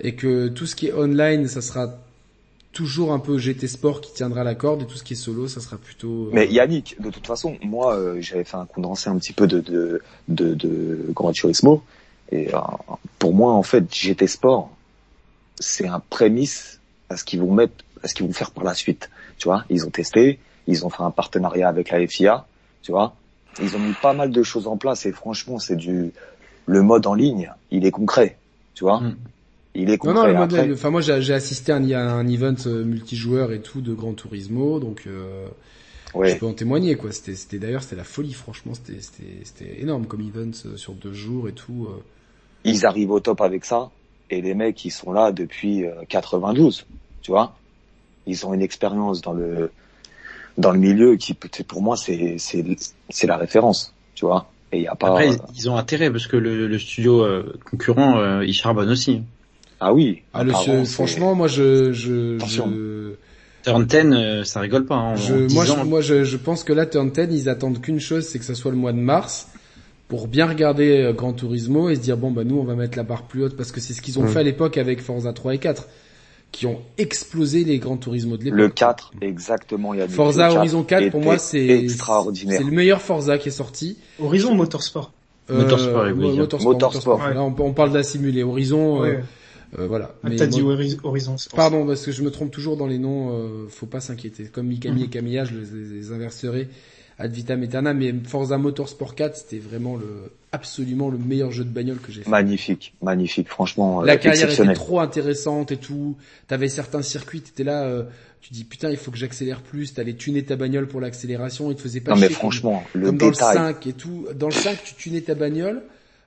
et 0.00 0.14
que 0.16 0.48
tout 0.48 0.66
ce 0.66 0.74
qui 0.76 0.88
est 0.88 0.92
online, 0.92 1.46
ça 1.48 1.60
sera 1.62 1.88
toujours 2.74 3.12
un 3.12 3.18
peu 3.18 3.38
GT 3.38 3.66
Sport 3.68 4.00
qui 4.02 4.12
tiendra 4.12 4.44
la 4.44 4.54
corde 4.54 4.82
et 4.82 4.86
tout 4.86 4.96
ce 4.96 5.02
qui 5.04 5.14
est 5.14 5.16
solo, 5.16 5.48
ça 5.48 5.60
sera 5.60 5.76
plutôt. 5.78 6.26
euh, 6.26 6.30
Mais 6.32 6.46
Yannick, 6.48 7.00
de 7.00 7.08
toute 7.10 7.26
façon, 7.26 7.56
moi, 7.62 7.94
euh, 7.94 8.20
j'avais 8.20 8.44
fait 8.44 8.56
un 8.56 8.66
condensé 8.66 9.08
un 9.08 9.16
petit 9.16 9.32
peu 9.32 9.46
de 9.46 9.60
de 9.60 10.02
de, 10.28 10.54
de 10.54 11.06
Gran 11.10 11.32
Turismo, 11.32 11.82
et 12.30 12.54
euh, 12.54 12.58
pour 13.18 13.32
moi, 13.32 13.52
en 13.54 13.62
fait, 13.62 13.84
GT 13.94 14.26
Sport, 14.26 14.70
c'est 15.58 15.86
un 15.86 16.00
prémisse 16.00 16.80
à 17.08 17.16
ce 17.16 17.24
qu'ils 17.24 17.40
vont 17.40 17.52
mettre, 17.52 17.84
à 18.02 18.08
ce 18.08 18.14
qu'ils 18.14 18.26
vont 18.26 18.32
faire 18.32 18.50
par 18.50 18.64
la 18.64 18.74
suite. 18.74 19.08
Tu 19.38 19.48
vois, 19.48 19.64
ils 19.70 19.86
ont 19.86 19.90
testé, 19.90 20.38
ils 20.66 20.84
ont 20.84 20.90
fait 20.90 21.02
un 21.02 21.10
partenariat 21.10 21.68
avec 21.68 21.90
la 21.90 22.06
FIA, 22.06 22.46
tu 22.82 22.92
vois, 22.92 23.14
ils 23.62 23.74
ont 23.76 23.78
mis 23.80 23.94
pas 24.02 24.12
mal 24.12 24.30
de 24.30 24.42
choses 24.42 24.66
en 24.66 24.76
place 24.76 25.06
et 25.06 25.12
franchement, 25.12 25.58
c'est 25.58 25.76
du 25.76 26.12
le 26.66 26.82
mode 26.82 27.06
en 27.06 27.14
ligne, 27.14 27.52
il 27.70 27.84
est 27.86 27.90
concret, 27.90 28.36
tu 28.74 28.84
vois, 28.84 29.00
Mm. 29.00 29.16
Il 29.74 29.90
est 29.90 29.98
Non, 30.02 30.12
non, 30.14 30.26
le 30.26 30.34
modèle. 30.34 30.72
Enfin, 30.72 30.90
moi, 30.90 31.00
j'ai 31.00 31.20
j'ai 31.22 31.32
assisté 31.34 31.72
à 31.72 31.76
un, 31.76 31.90
à 31.92 31.98
un 32.12 32.26
event 32.28 32.54
euh, 32.66 32.84
multijoueur 32.84 33.52
et 33.52 33.62
tout 33.62 33.80
de 33.80 33.94
Gran 33.94 34.14
Turismo, 34.14 34.78
donc 34.80 35.04
euh, 35.06 35.48
je 36.22 36.36
ouais, 36.36 36.38
peux 36.38 36.46
en 36.46 36.54
témoigner, 36.54 36.96
quoi. 36.96 37.12
C'était, 37.12 37.36
c'était 37.36 37.58
d'ailleurs, 37.60 37.82
c'était 37.84 37.96
la 37.96 38.04
folie, 38.04 38.34
franchement, 38.34 38.74
c'était, 38.74 39.00
c'était, 39.00 39.40
c'était 39.44 39.80
énorme 39.82 40.06
comme 40.06 40.22
event 40.22 40.52
euh, 40.66 40.76
sur 40.76 40.94
deux 40.94 41.14
jours 41.14 41.48
et 41.48 41.54
tout. 41.54 41.88
euh. 41.90 42.02
ils 42.64 42.86
arrivent 42.86 43.10
au 43.10 43.20
top 43.20 43.40
avec 43.40 43.64
ça 43.64 43.90
et 44.30 44.40
les 44.42 44.54
mecs 44.54 44.84
ils 44.84 44.90
sont 44.90 45.12
là 45.12 45.32
depuis 45.32 45.84
euh, 45.84 46.04
92 46.08 46.86
tu 47.22 47.30
vois 47.30 47.60
ils 48.26 48.46
ont 48.46 48.54
une 48.54 48.62
expérience 48.62 49.20
dans 49.22 49.32
le 49.34 49.72
dans 50.58 50.72
le 50.72 50.78
milieu 50.80 51.16
qui 51.16 51.34
pour 51.34 51.82
moi 51.82 51.96
c'est 51.96 52.38
c'est 52.38 52.64
c'est 53.10 53.26
la 53.28 53.36
référence 53.38 53.96
tu 54.14 54.26
vois 54.26 54.54
et 54.72 54.78
il 54.78 54.84
y 54.84 54.88
a 54.88 54.96
pas 54.96 55.22
Après, 55.22 55.30
ils- 55.30 55.40
ils 55.54 55.70
ont 55.70 55.76
intérêt 55.76 56.10
parce 56.10 56.26
que 56.26 56.36
le, 56.36 56.66
le 56.66 56.78
studio 56.80 57.22
euh, 57.24 57.58
concurrent, 57.64 58.18
euh, 58.18 58.44
il 58.44 58.54
charbonne 58.54 58.90
aussi. 58.90 59.22
Ah 59.80 59.92
oui 59.92 60.22
Ah, 60.32 60.44
le, 60.44 60.52
franchement, 60.84 61.34
moi, 61.34 61.48
je, 61.48 61.92
je, 61.92 62.36
Attention. 62.36 62.70
je, 62.70 63.12
Turn 63.64 63.84
10, 63.84 63.96
euh, 64.12 64.44
ça 64.44 64.60
rigole 64.60 64.84
pas. 64.86 64.94
Hein, 64.96 65.12
en 65.12 65.16
Je, 65.16 65.34
10 65.46 65.54
moi, 65.54 65.64
je, 65.64 65.72
moi 65.84 66.00
je, 66.00 66.24
je 66.24 66.36
pense 66.36 66.64
que 66.64 66.72
là, 66.72 66.86
Turn 66.86 67.10
10, 67.10 67.28
ils 67.30 67.48
attendent 67.48 67.80
qu'une 67.80 68.00
chose, 68.00 68.24
c'est 68.26 68.38
que 68.38 68.44
ça 68.44 68.54
soit 68.54 68.70
le 68.70 68.76
mois 68.76 68.92
de 68.92 68.98
mars, 68.98 69.48
pour 70.08 70.28
bien 70.28 70.46
regarder 70.46 70.98
euh, 71.02 71.12
Gran 71.12 71.32
Turismo 71.32 71.88
et 71.88 71.94
se 71.96 72.00
dire, 72.00 72.16
bon, 72.16 72.30
bah 72.30 72.44
nous, 72.44 72.58
on 72.58 72.64
va 72.64 72.74
mettre 72.74 72.96
la 72.98 73.04
barre 73.04 73.22
plus 73.22 73.42
haute, 73.44 73.56
parce 73.56 73.72
que 73.72 73.80
c'est 73.80 73.94
ce 73.94 74.02
qu'ils 74.02 74.18
ont 74.18 74.24
Mm. 74.24 74.28
fait 74.28 74.38
à 74.40 74.42
l'époque 74.42 74.76
avec 74.76 75.00
Forza 75.00 75.32
3 75.32 75.54
et 75.54 75.58
4, 75.58 75.88
qui 76.52 76.66
ont 76.66 76.78
explosé 76.98 77.64
les 77.64 77.78
Gran 77.78 77.96
Turismo 77.96 78.36
de 78.36 78.44
l'époque. 78.44 78.58
le 78.58 78.68
4 78.68 79.12
exactement 79.22 79.92
Yannick, 79.94 80.14
Forza 80.14 80.42
le 80.48 80.52
4 80.52 80.58
Horizon 80.58 80.82
4, 80.84 81.10
pour 81.10 81.22
moi, 81.22 81.38
c'est 81.38 81.66
extraordinaire 81.66 82.58
c'est 82.58 82.64
le 82.64 82.70
meilleur 82.70 83.00
Forza 83.00 83.38
qui 83.38 83.48
est 83.48 83.52
sorti. 83.52 83.96
Horizon 84.20 84.54
Motorsport 84.54 85.10
Motorsport, 85.50 86.06
il 86.06 86.12
voulait 86.14 86.26
ouais, 86.26 86.32
dire. 86.32 86.40
Motorsport, 86.42 86.72
Motorsport. 86.72 87.18
Motorsport. 87.18 87.34
Là, 87.34 87.42
on, 87.42 87.66
on 87.66 87.72
parle 87.72 87.90
de 87.90 87.96
la 87.96 88.02
simulée. 88.02 88.42
Horizon, 88.42 88.98
euh, 88.98 89.02
Ouais. 89.02 89.16
euh, 89.16 89.20
voilà. 89.78 90.14
Ah, 90.22 90.28
Mais 90.30 90.36
T'as 90.36 90.46
dit 90.46 90.62
Horizon. 90.62 91.36
c'est 91.36 91.48
pour 91.50 91.56
ça. 91.58 91.70
Pardon, 91.70 91.86
parce 91.86 92.04
que 92.04 92.12
je 92.12 92.22
me 92.22 92.30
trompe 92.30 92.50
toujours 92.50 92.76
dans 92.76 92.86
les 92.86 92.98
noms, 92.98 93.30
euh, 93.32 93.66
faut 93.68 93.86
pas 93.86 94.00
s'inquiéter. 94.00 94.44
Comme 94.44 94.66
Mikami 94.68 95.04
et 95.04 95.08
Camilla, 95.08 95.44
je 95.44 95.54
les, 95.54 95.96
les 95.96 96.12
inverserai 96.12 96.68
ad 97.16 97.32
vitam 97.32 97.62
aeternam, 97.62 97.96
mais 97.98 98.12
Forza 98.26 98.58
Motorsport 98.58 99.14
4, 99.14 99.36
c'était 99.36 99.58
vraiment 99.58 99.94
le, 99.96 100.32
absolument 100.50 101.10
le 101.10 101.18
meilleur 101.18 101.52
jeu 101.52 101.62
de 101.64 101.68
bagnole 101.70 101.98
que 101.98 102.10
j'ai 102.10 102.22
fait. 102.22 102.30
magnifique 102.30 102.92
magnifique 103.02 103.48
franchement 103.48 104.02
euh, 104.02 104.04
La 104.04 104.16
carrière 104.16 104.50
était 104.50 104.72
trop 104.74 104.98
intéressante 104.98 105.70
et 105.70 105.76
tout. 105.76 106.16
T'avais 106.48 106.66
certains 106.68 107.02
circuits, 107.02 107.40
t'étais 107.40 107.62
là, 107.62 107.84
euh, 107.84 108.02
tu 108.40 108.52
dis 108.52 108.64
putain, 108.64 108.90
il 108.90 108.96
faut 108.96 109.12
que 109.12 109.16
j'accélère 109.16 109.62
plus. 109.62 109.94
T'allais 109.94 110.14
tuner 110.14 110.44
ta 110.44 110.56
bagnole 110.56 110.88
pour 110.88 111.00
l'accélération, 111.00 111.70
il 111.70 111.76
te 111.76 111.82
faisait 111.82 112.00
pas 112.00 112.10
non 112.14 112.16
mais 112.16 112.26
chier, 112.26 112.34
comme- 112.34 112.36
franchement 112.40 112.82
le 112.94 113.06
comme 113.06 113.18
dans 113.18 113.26
le 113.26 113.32
détail 113.32 113.56
5 113.58 113.86
et 113.86 113.92
tout. 113.92 114.26
Dans 114.34 114.48
le 114.48 114.52
5, 114.52 114.76
tu 114.84 114.94
tunais 114.96 115.20
ta 115.20 115.36
bagnole. 115.36 115.82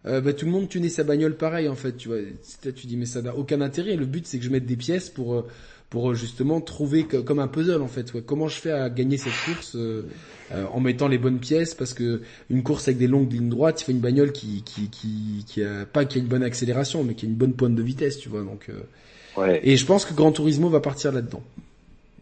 Euh, 0.08 0.22
bah, 0.22 0.34
tout 0.34 0.46
le 0.46 0.52
monde 0.52 0.70
tunait 0.70 0.90
sa 0.90 1.04
bagnole 1.04 1.36
pareil 1.36 1.68
en 1.68 1.76
fait, 1.76 1.98
tu 1.98 2.08
vois. 2.08 2.18
Tu 2.64 2.88
dis 2.88 2.98
mais 2.98 3.06
ça 3.06 3.22
n'a 3.22 3.36
aucun 3.36 3.62
intérêt. 3.62 3.96
Le 3.96 4.06
but 4.06 4.26
c'est 4.26 4.40
que 4.40 4.46
je 4.46 4.50
mette 4.50 4.66
des 4.66 4.78
pièces 4.78 5.10
pour 5.10 5.36
euh, 5.36 5.46
pour 5.90 6.12
euh, 6.12 6.14
justement 6.14 6.60
trouver 6.62 7.04
comme 7.06 7.40
un 7.40 7.48
puzzle 7.48 7.82
en 7.82 7.88
fait. 7.88 8.14
ouais. 8.14 8.22
Comment 8.26 8.48
je 8.48 8.60
fais 8.60 8.72
à 8.72 8.90
gagner 8.90 9.18
cette 9.18 9.34
course 9.46 9.76
euh, 9.76 10.04
euh, 10.52 10.66
en 10.72 10.80
mettant 10.80 11.08
les 11.08 11.18
bonnes 11.18 11.40
pièces? 11.40 11.76
Parce 11.76 11.94
que 11.94 12.22
une 12.50 12.64
course 12.64 12.88
avec 12.88 12.98
des 12.98 13.08
longues 13.08 13.32
lignes 13.32 13.50
droites, 13.50 13.82
il 13.82 13.86
faut 13.86 13.92
une 13.92 14.00
bagnole 14.00 14.32
qui 14.32 14.64
qui 14.64 14.90
qui 14.90 15.46
qui 15.48 15.64
a 15.64 15.86
pas 15.86 16.06
qui 16.06 16.18
a 16.18 16.22
une 16.22 16.28
bonne 16.28 16.44
accélération 16.44 17.04
mais 17.04 17.14
qui 17.14 17.26
a 17.26 17.30
une 17.30 17.36
bonne 17.36 17.54
pointe 17.54 17.76
de 17.76 17.84
vitesse, 17.84 18.18
tu 18.18 18.30
vois. 18.30 18.44
Donc 18.44 18.70
euh, 18.70 19.42
ouais 19.42 19.62
et 19.64 19.78
je 19.78 19.86
pense 19.86 20.06
que 20.06 20.14
Gran 20.14 20.32
Turismo 20.32 20.70
va 20.70 20.80
partir 20.80 21.12
là-dedans. 21.12 21.44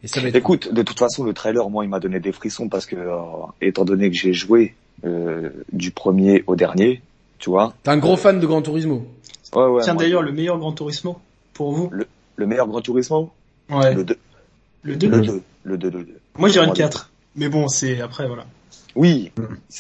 Et 0.04 0.08
ça 0.08 0.22
va 0.22 0.28
être 0.28 0.36
Écoute, 0.36 0.72
de 0.72 0.84
toute 0.84 1.00
façon, 1.00 1.24
le 1.24 1.34
trailer, 1.34 1.68
moi, 1.70 1.84
il 1.84 1.90
m'a 1.90 2.00
donné 2.00 2.20
des 2.20 2.32
frissons 2.32 2.70
parce 2.70 2.86
que, 2.86 2.96
étant 3.60 3.86
donné 3.86 4.12
que 4.12 4.16
j'ai 4.16 4.34
joué 4.34 4.76
euh, 5.04 5.50
du 5.72 5.90
premier 5.90 6.44
au 6.46 6.56
dernier, 6.56 7.02
tu 7.46 7.52
vois. 7.52 7.76
T'es 7.84 7.92
un 7.92 7.98
gros 7.98 8.18
fan 8.18 8.40
de 8.40 8.48
Gran 8.48 8.64
Turismo. 8.64 9.06
Ouais, 9.56 9.66
ouais. 9.68 9.84
Tiens 9.84 9.94
d'ailleurs 9.94 10.24
le 10.24 10.32
meilleur 10.32 10.58
Gran 10.58 10.72
Turismo 10.72 11.20
pour 11.54 11.74
vous. 11.74 11.92
le 12.38 12.46
meilleur 12.48 12.68
Gran 12.68 12.82
Turismo, 12.82 13.30
Ouais. 13.70 13.94
le 13.94 14.04
2, 14.04 14.18
Le 14.82 14.96
2. 14.96 15.08
le 15.10 15.22
2, 15.22 15.42
le 15.64 15.78
2, 15.78 15.90
le 15.92 16.04
2. 16.06 16.20
Moi 16.40 16.50
j'irais 16.50 16.66
le 16.66 16.70
Moi, 16.70 16.76
4. 16.76 17.12
Mais 17.36 17.48
bon 17.48 17.68
c'est 17.68 18.02
après 18.02 18.26
voilà. 18.28 18.48
Oui. 18.96 19.32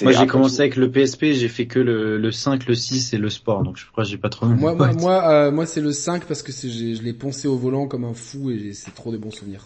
Moi, 0.03 0.11
j'ai 0.11 0.27
commencé 0.27 0.59
avec 0.59 0.75
le 0.75 0.91
PSP, 0.91 1.31
j'ai 1.31 1.47
fait 1.47 1.65
que 1.65 1.79
le, 1.79 2.17
le 2.19 2.31
5, 2.31 2.67
le 2.67 2.75
6 2.75 3.13
et 3.13 3.17
le 3.17 3.29
sport, 3.31 3.63
donc 3.63 3.77
je 3.77 3.85
crois 3.91 4.03
que 4.03 4.09
j'ai 4.11 4.17
pas 4.17 4.29
trop. 4.29 4.45
Moi, 4.45 4.75
moi, 4.75 4.91
moi, 4.93 5.27
euh, 5.31 5.51
moi, 5.51 5.65
c'est 5.65 5.79
le 5.81 5.93
5 5.93 6.25
parce 6.25 6.43
que 6.43 6.51
c'est, 6.51 6.69
j'ai- 6.69 6.95
je 6.95 7.01
l'ai 7.01 7.13
poncé 7.13 7.47
au 7.47 7.55
volant 7.55 7.87
comme 7.87 8.03
un 8.03 8.13
fou 8.13 8.51
et 8.51 8.73
c'est 8.73 8.93
trop 8.93 9.11
des 9.11 9.17
bons 9.17 9.31
souvenirs. 9.31 9.65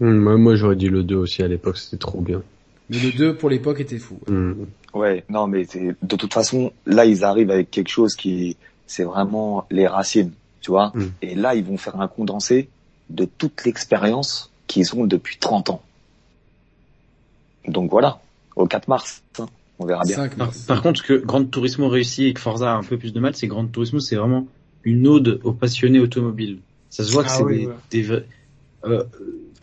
Hum, 0.00 0.16
moi, 0.16 0.36
moi, 0.36 0.54
j'aurais 0.54 0.76
dit 0.76 0.88
le 0.88 1.02
2 1.02 1.16
aussi 1.16 1.42
à 1.42 1.48
l'époque, 1.48 1.76
c'était 1.78 1.96
trop 1.96 2.20
bien. 2.20 2.42
Mais 2.90 2.98
le 3.00 3.12
2 3.12 3.36
pour 3.36 3.50
l'époque 3.50 3.80
était 3.80 3.98
fou. 3.98 4.20
Hum. 4.28 4.66
Ouais, 4.94 5.24
non, 5.28 5.46
mais 5.46 5.64
c'est- 5.64 5.94
de 6.02 6.16
toute 6.16 6.32
façon, 6.32 6.72
là, 6.86 7.04
ils 7.04 7.24
arrivent 7.24 7.50
avec 7.50 7.70
quelque 7.70 7.88
chose 7.90 8.14
qui, 8.16 8.56
c'est 8.86 9.04
vraiment 9.04 9.66
les 9.70 9.86
racines, 9.86 10.32
tu 10.60 10.70
vois. 10.70 10.92
Mm. 10.94 11.04
Et 11.22 11.34
là, 11.34 11.54
ils 11.54 11.64
vont 11.64 11.76
faire 11.76 12.00
un 12.00 12.08
condensé 12.08 12.68
de 13.10 13.24
toute 13.24 13.64
l'expérience 13.64 14.50
qu'ils 14.68 14.94
ont 14.94 15.04
depuis 15.06 15.36
30 15.38 15.70
ans. 15.70 15.82
Donc 17.68 17.90
voilà, 17.90 18.20
au 18.54 18.66
4 18.66 18.88
mars, 18.88 19.22
hein, 19.38 19.46
on 19.78 19.86
verra 19.86 20.04
bien. 20.04 20.16
5 20.16 20.36
Par, 20.36 20.46
mars. 20.48 20.58
par 20.62 20.82
contre, 20.82 21.00
ce 21.00 21.06
que 21.06 21.14
Gran 21.14 21.44
Turismo 21.44 21.88
réussit 21.88 22.26
et 22.26 22.32
que 22.34 22.40
Forza 22.40 22.72
a 22.72 22.76
un 22.76 22.82
peu 22.82 22.96
plus 22.96 23.12
de 23.12 23.20
mal, 23.20 23.34
c'est 23.34 23.48
que 23.48 23.52
Gran 23.52 23.66
Turismo, 23.66 23.98
c'est 24.00 24.16
vraiment 24.16 24.46
une 24.84 25.06
ode 25.08 25.40
aux 25.44 25.52
passionnés 25.52 25.98
automobiles. 25.98 26.58
Ça 26.90 27.02
se 27.02 27.10
voit 27.12 27.24
que 27.24 27.28
Ah 27.30 27.36
c'est 27.38 27.42
oui, 27.42 27.58
des, 27.60 27.66
ouais. 27.66 27.74
des 27.90 28.02
vrais- 28.02 28.24
euh, 28.84 29.02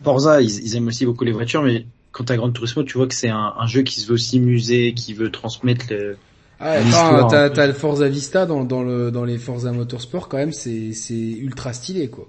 Forza, 0.02 0.42
ils, 0.42 0.50
ils 0.64 0.76
aiment 0.76 0.88
aussi 0.88 1.06
beaucoup 1.06 1.24
les 1.24 1.32
voitures, 1.32 1.62
mais 1.62 1.86
quand 2.14 2.24
t'as 2.24 2.36
Gran 2.36 2.50
Turismo, 2.52 2.84
tu 2.84 2.96
vois 2.96 3.06
que 3.08 3.14
c'est 3.14 3.28
un, 3.28 3.52
un 3.58 3.66
jeu 3.66 3.82
qui 3.82 4.00
se 4.00 4.06
veut 4.06 4.14
aussi 4.14 4.38
musée, 4.40 4.94
qui 4.94 5.12
veut 5.14 5.30
transmettre 5.30 5.86
le... 5.90 6.16
Ah, 6.60 6.80
l'histoire, 6.80 7.14
attends, 7.16 7.28
t'as, 7.28 7.50
t'as 7.50 7.66
le 7.66 7.72
Forza 7.72 8.08
Vista 8.08 8.46
dans, 8.46 8.62
dans 8.64 8.82
le, 8.84 9.10
dans 9.10 9.24
les 9.24 9.36
Forza 9.38 9.72
Motorsport 9.72 10.28
quand 10.28 10.36
même, 10.38 10.52
c'est, 10.52 10.92
c'est 10.92 11.14
ultra 11.14 11.72
stylé, 11.72 12.08
quoi. 12.08 12.28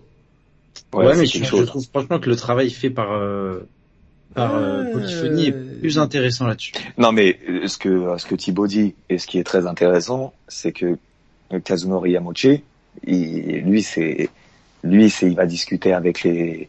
Ouais, 0.93 1.15
mais 1.15 1.25
c'est 1.27 1.39
je, 1.39 1.43
je 1.43 1.49
chose. 1.49 1.67
trouve 1.67 1.85
franchement 1.85 2.19
que 2.19 2.29
le 2.29 2.35
travail 2.35 2.69
fait 2.71 2.89
par 2.89 3.11
euh, 3.13 3.67
par 4.33 4.55
euh, 4.55 4.83
Ouais. 4.83 4.91
Polyphony 4.91 5.47
est 5.47 5.51
plus 5.79 5.99
intéressant 5.99 6.47
là-dessus. 6.47 6.73
Non, 6.97 7.11
mais 7.11 7.39
ce 7.67 7.77
que 7.77 8.17
ce 8.17 8.25
que 8.25 8.35
Thibaut 8.35 8.67
dit 8.67 8.95
et 9.09 9.17
ce 9.19 9.27
qui 9.27 9.37
est 9.37 9.43
très 9.43 9.67
intéressant, 9.67 10.33
c'est 10.47 10.71
que 10.71 10.97
Kazunori 11.63 12.11
Yamauchi, 12.11 12.63
il, 13.05 13.61
lui 13.65 13.83
c'est 13.83 14.29
lui 14.83 15.09
c'est 15.09 15.27
il 15.27 15.35
va 15.35 15.45
discuter 15.45 15.93
avec 15.93 16.23
les 16.23 16.67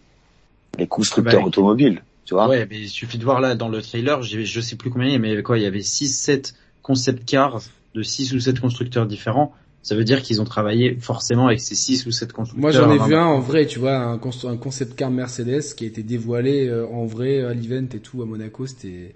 les 0.79 0.87
constructeurs 0.87 1.41
Bah, 1.41 1.47
automobiles, 1.47 2.03
tu 2.27 2.35
vois. 2.35 2.49
Ouais, 2.49 2.67
mais 2.69 2.79
il 2.79 2.89
suffit 2.89 3.17
de 3.19 3.25
voir 3.25 3.41
là 3.41 3.55
dans 3.55 3.69
le 3.69 3.81
trailer, 3.81 4.23
je 4.23 4.61
sais 4.61 4.77
plus 4.77 4.91
combien, 4.91 5.09
il 5.09 5.13
y 5.13 5.15
avait, 5.15 5.23
mais 5.23 5.29
il 5.29 5.31
y 5.31 5.35
avait 5.35 5.43
quoi 5.43 5.59
Il 5.59 5.63
y 5.63 5.67
avait 5.67 5.81
6 5.81 6.09
7 6.09 6.55
concept 6.83 7.25
cars 7.25 7.63
de 7.95 8.03
6 8.03 8.35
ou 8.35 8.41
7 8.41 8.61
constructeurs 8.61 9.07
différents. 9.07 9.55
Ça 9.83 9.95
veut 9.95 10.05
dire 10.05 10.21
qu'ils 10.21 10.41
ont 10.41 10.45
travaillé 10.45 10.99
forcément 11.01 11.47
avec 11.47 11.61
ces 11.61 11.77
6 11.77 12.07
ou 12.07 12.11
7 12.11 12.33
constructeurs. 12.33 12.61
Moi 12.61 12.73
j'en 12.73 12.91
ai 12.91 13.09
vu 13.09 13.15
un 13.15 13.25
en 13.25 13.41
vrai, 13.41 13.67
tu 13.67 13.79
vois, 13.79 13.97
un, 13.97 14.19
concept 14.19 14.97
car 14.97 15.11
Mercedes 15.11 15.63
qui 15.77 15.85
a 15.85 15.87
été 15.87 16.03
dévoilé 16.03 16.67
euh, 16.67 16.87
en 16.89 17.07
vrai 17.07 17.45
à 17.45 17.55
l'event 17.55 17.87
et 17.95 18.01
tout 18.01 18.21
à 18.23 18.27
Monaco, 18.27 18.67
c'était... 18.67 19.15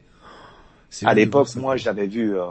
À 1.04 1.14
l'époque, 1.14 1.48
moi, 1.56 1.76
j'avais 1.76 2.06
vu, 2.06 2.36
euh, 2.36 2.44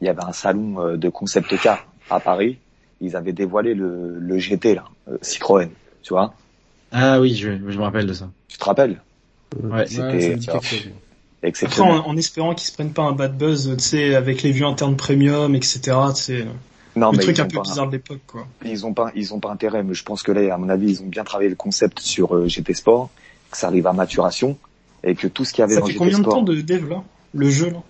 il 0.00 0.06
y 0.06 0.08
avait 0.08 0.24
un 0.24 0.32
salon 0.32 0.80
euh, 0.80 0.96
de 0.96 1.08
concept 1.08 1.56
car 1.60 1.86
à 2.10 2.20
Paris. 2.20 2.58
Ils 3.00 3.16
avaient 3.16 3.32
dévoilé 3.32 3.74
le, 3.74 4.18
le 4.18 4.38
GT 4.38 4.74
là, 4.74 4.84
euh, 5.08 5.16
Citroën, 5.22 5.70
tu 6.02 6.12
vois. 6.12 6.34
Ah 6.90 7.20
oui, 7.20 7.34
je, 7.34 7.50
je 7.50 7.78
me 7.78 7.82
rappelle 7.82 8.06
de 8.06 8.12
ça. 8.12 8.30
Tu 8.48 8.58
te 8.58 8.64
rappelles? 8.64 9.00
Ouais. 9.62 9.70
Ouais, 9.70 9.86
C'était 9.86 10.36
euh. 10.54 10.98
Après, 11.62 11.82
en, 11.82 12.06
en 12.06 12.16
espérant 12.16 12.54
qu'ils 12.54 12.68
se 12.68 12.72
prennent 12.72 12.92
pas 12.92 13.02
un 13.02 13.12
bad 13.12 13.36
buzz, 13.36 13.74
tu 13.76 13.82
sais, 13.82 14.14
avec 14.14 14.42
les 14.42 14.52
vues 14.52 14.64
internes 14.64 14.96
premium, 14.96 15.54
etc., 15.56 15.80
tu 16.14 16.22
sais, 16.22 16.46
Non, 16.94 17.10
le 17.10 17.16
mais 17.18 17.22
truc 17.24 17.38
un 17.40 17.46
peu 17.46 17.56
pas, 17.56 17.62
bizarre 17.62 17.88
de 17.88 17.92
l'époque, 17.92 18.20
quoi. 18.28 18.46
ils 18.64 18.86
ont 18.86 18.92
pas, 18.94 19.10
ils 19.16 19.34
ont 19.34 19.40
pas 19.40 19.50
intérêt. 19.50 19.82
Mais 19.82 19.94
je 19.94 20.04
pense 20.04 20.22
que 20.22 20.30
là, 20.30 20.54
à 20.54 20.56
mon 20.56 20.68
avis, 20.68 20.90
ils 20.92 21.02
ont 21.02 21.06
bien 21.06 21.24
travaillé 21.24 21.50
le 21.50 21.56
concept 21.56 21.98
sur 21.98 22.36
euh, 22.36 22.46
GT 22.46 22.74
Sport, 22.74 23.10
que 23.50 23.56
ça 23.56 23.66
arrive 23.66 23.88
à 23.88 23.92
maturation 23.92 24.56
et 25.02 25.16
que 25.16 25.26
tout 25.26 25.44
ce 25.44 25.52
qu'il 25.52 25.62
y 25.62 25.64
avait 25.64 25.74
Ça 25.74 25.80
dans 25.80 25.86
fait 25.86 25.92
GT 25.94 25.98
combien 25.98 26.18
de 26.20 26.24
temps 26.24 26.42
de 26.42 26.60
dev, 26.60 26.88
là? 26.88 27.02
Le 27.34 27.50
jeu, 27.50 27.70
là? 27.70 27.82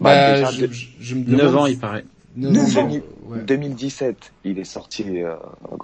Bah, 0.00 0.14
Bah, 0.14 0.34
déjà, 0.34 0.50
je, 0.50 0.66
je, 0.66 0.86
je 1.00 1.14
me 1.14 1.20
9 1.24 1.30
demande 1.30 1.54
ans 1.56 1.66
il 1.66 1.78
paraît. 1.78 2.04
Neuf 2.36 2.52
Neuf 2.52 2.76
ans, 2.76 2.88
ans. 2.88 2.98
ouais. 3.30 3.38
2017, 3.46 4.32
il 4.44 4.58
est 4.58 4.64
sorti. 4.64 5.04
Euh, 5.08 5.34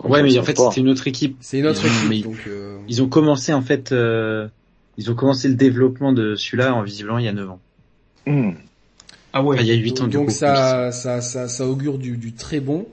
Ouais, 0.05 0.23
mais 0.23 0.39
en 0.39 0.43
fait 0.45 0.59
c'était 0.59 0.81
une 0.81 0.91
autre 0.91 1.09
équipe. 1.09 1.39
C'est 1.41 1.59
une 1.59 1.67
autre 1.67 1.85
Ils 1.87 1.89
équipe, 1.89 2.09
mais- 2.11 2.21
donc... 2.21 2.45
euh, 2.47 2.77
Ils 2.87 3.03
ont 3.03 3.09
commencé 3.09 3.53
en 3.55 3.63
fait, 3.63 3.93
euh, 3.93 4.47
ils 4.99 5.11
ont 5.11 5.15
commencé 5.15 5.49
le 5.49 5.55
développement 5.55 6.13
de 6.13 6.35
celui-là 6.35 6.75
en 6.75 6.83
visiblement 6.83 7.19
il 7.19 7.25
y 7.25 7.29
a 7.29 7.33
9 7.33 7.51
ans. 7.51 7.61
Hmm. 8.27 8.51
Ah 9.33 9.43
ouais. 9.43 9.57
Ah, 9.59 9.63
il 9.63 9.69
y 9.69 9.73
a 9.73 9.75
8 9.75 10.01
ans 10.03 10.07
du 10.07 10.17
donc 10.17 10.27
coup. 10.27 10.33
ça, 10.33 10.93
ça, 10.93 11.21
ça, 11.21 11.49
ça 11.49 11.67
augure 11.67 11.99
du, 11.99 12.17
du 12.17 12.33
très 12.33 12.61
bon. 12.61 12.87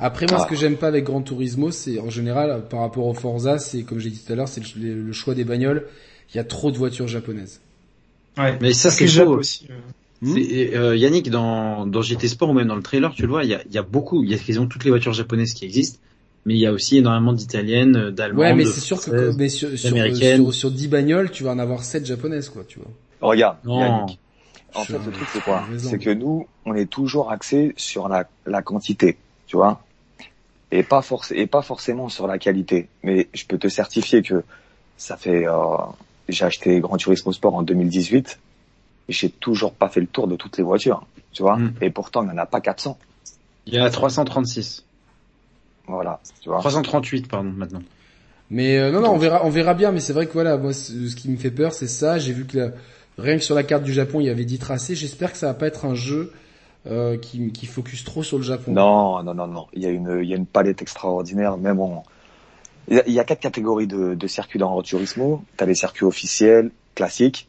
Après 0.00 0.26
moi, 0.28 0.38
Ah. 0.40 0.44
ce 0.44 0.48
que 0.50 0.56
j'aime 0.56 0.76
pas 0.76 0.88
avec 0.88 1.04
Gran 1.04 1.22
Turismo, 1.22 1.70
c'est 1.70 2.00
en 2.00 2.10
général 2.10 2.64
par 2.68 2.80
rapport 2.80 3.06
au 3.06 3.14
Forza, 3.14 3.58
c'est 3.58 3.82
comme 3.84 4.00
j'ai 4.00 4.10
dit 4.10 4.20
tout 4.24 4.32
à 4.32 4.36
l'heure, 4.36 4.48
c'est 4.48 4.62
le, 4.76 5.02
le 5.02 5.12
choix 5.12 5.34
des 5.34 5.44
bagnoles. 5.44 5.86
Il 6.32 6.36
y 6.36 6.40
a 6.40 6.44
trop 6.44 6.72
de 6.72 6.76
voitures 6.76 7.06
japonaises. 7.06 7.60
Ouais. 8.36 8.58
Mais 8.60 8.72
ça 8.72 8.90
c'est 8.90 9.06
faux. 9.06 9.38
aussi. 9.38 9.68
euh. 9.70 9.74
Hmm 10.22 10.36
euh, 10.38 10.96
Yannick 10.96 11.28
dans 11.30 11.86
dans 11.86 12.00
GT 12.02 12.28
Sport 12.28 12.48
ou 12.50 12.54
même 12.54 12.66
dans 12.66 12.76
le 12.76 12.82
trailer, 12.82 13.12
tu 13.14 13.22
le 13.22 13.28
vois, 13.28 13.44
il 13.44 13.50
y 13.50 13.54
a, 13.54 13.62
il 13.66 13.72
y 13.74 13.78
a 13.78 13.82
beaucoup, 13.82 14.24
il 14.24 14.30
y 14.30 14.34
a 14.34 14.38
quasiment 14.38 14.66
toutes 14.66 14.84
les 14.84 14.90
voitures 14.90 15.12
japonaises 15.12 15.52
qui 15.52 15.64
existent, 15.66 15.98
mais 16.46 16.54
il 16.54 16.60
y 16.60 16.66
a 16.66 16.72
aussi 16.72 16.98
énormément 16.98 17.32
d'italiennes, 17.32 17.96
euh, 17.96 18.10
d'allemandes. 18.10 18.40
Ouais, 18.40 18.54
mais 18.54 18.64
c'est 18.66 18.80
sûr 18.80 19.02
que 19.02 19.32
mais 19.36 19.48
sur, 19.48 19.76
sur, 19.78 19.90
américaines. 19.90 20.42
sur, 20.44 20.54
sur 20.54 20.70
10 20.70 20.88
bagnoles, 20.88 21.30
tu 21.30 21.44
vas 21.44 21.52
en 21.52 21.58
avoir 21.58 21.82
7 21.84 22.04
japonaises, 22.06 22.48
quoi, 22.48 22.64
tu 22.66 22.78
vois. 22.78 22.88
Regarde, 23.20 23.58
Non. 23.64 23.80
Yannick. 23.80 24.18
En 24.74 24.82
Je- 24.82 24.92
fait, 24.92 24.98
le 24.98 25.12
truc 25.12 25.28
c'est 25.32 25.42
quoi. 25.44 25.64
C'est 25.78 25.98
que 25.98 26.10
nous, 26.10 26.46
on 26.66 26.74
est 26.74 26.86
toujours 26.90 27.30
axé 27.30 27.72
sur 27.76 28.08
la, 28.08 28.28
la 28.44 28.60
quantité, 28.60 29.16
tu 29.46 29.56
vois, 29.56 29.80
et 30.72 30.82
pas 30.82 31.00
forc- 31.00 31.32
et 31.34 31.46
pas 31.46 31.62
forcément 31.62 32.08
sur 32.08 32.26
la 32.26 32.38
qualité. 32.38 32.88
Mais 33.04 33.28
je 33.34 33.44
peux 33.46 33.56
te 33.56 33.68
certifier 33.68 34.22
que 34.22 34.42
ça 34.96 35.16
fait, 35.16 35.46
euh, 35.46 35.52
j'ai 36.28 36.44
acheté 36.44 36.80
Grand 36.80 36.96
Turismo 36.96 37.32
Sport 37.32 37.54
en 37.54 37.62
2018, 37.62 38.40
et 39.08 39.12
j'ai 39.12 39.30
toujours 39.30 39.72
pas 39.74 39.88
fait 39.88 40.00
le 40.00 40.06
tour 40.08 40.26
de 40.26 40.34
toutes 40.34 40.56
les 40.58 40.64
voitures, 40.64 41.06
tu 41.32 41.42
vois. 41.42 41.56
Mm. 41.56 41.74
Et 41.80 41.90
pourtant, 41.90 42.22
il 42.22 42.26
n'y 42.30 42.34
en 42.34 42.38
a 42.38 42.46
pas 42.46 42.60
400. 42.60 42.98
Il 43.66 43.74
y 43.74 43.78
a 43.78 43.88
336, 43.90 44.84
Voilà, 45.86 46.20
tu 46.40 46.48
vois. 46.48 46.58
338 46.58 47.28
pardon 47.28 47.50
maintenant. 47.50 47.82
Mais 48.50 48.78
euh, 48.78 48.90
non, 48.90 49.00
non, 49.00 49.10
on 49.12 49.18
verra, 49.18 49.44
on 49.44 49.50
verra 49.50 49.74
bien. 49.74 49.90
Mais 49.92 50.00
c'est 50.00 50.12
vrai 50.12 50.26
que 50.26 50.32
voilà, 50.32 50.56
moi, 50.56 50.72
ce 50.72 51.14
qui 51.16 51.30
me 51.30 51.36
fait 51.36 51.50
peur, 51.50 51.72
c'est 51.72 51.88
ça. 51.88 52.18
J'ai 52.18 52.32
vu 52.32 52.46
que 52.46 52.58
la- 52.58 52.70
rien 53.18 53.36
que 53.36 53.42
sur 53.42 53.54
la 53.54 53.62
carte 53.62 53.82
du 53.84 53.92
Japon, 53.92 54.20
il 54.20 54.26
y 54.26 54.30
avait 54.30 54.44
10 54.44 54.58
tracés. 54.58 54.94
J'espère 54.94 55.32
que 55.32 55.38
ça 55.38 55.46
va 55.46 55.54
pas 55.54 55.66
être 55.66 55.84
un 55.86 55.94
jeu 55.94 56.32
euh, 56.86 57.16
qui, 57.16 57.50
qui 57.52 57.66
focus 57.66 58.04
trop 58.04 58.22
sur 58.22 58.36
le 58.38 58.44
Japon. 58.44 58.72
Non, 58.72 59.22
non, 59.22 59.34
non, 59.34 59.46
non. 59.46 59.66
Il 59.72 59.82
y 59.82 59.86
a 59.86 59.90
une, 59.90 60.20
il 60.22 60.28
y 60.28 60.32
a 60.34 60.36
une 60.36 60.46
palette 60.46 60.82
extraordinaire. 60.82 61.56
Même 61.56 61.80
en, 61.80 62.04
il 62.88 62.96
y 62.96 63.00
a, 63.00 63.02
il 63.06 63.12
y 63.14 63.20
a 63.20 63.24
quatre 63.24 63.40
catégories 63.40 63.86
de, 63.86 64.14
de 64.14 64.26
circuits 64.26 64.58
dans 64.58 64.68
Grand 64.70 64.82
Turismo. 64.82 65.42
T'as 65.56 65.66
les 65.66 65.74
circuits 65.74 66.04
officiels, 66.04 66.70
classiques, 66.94 67.48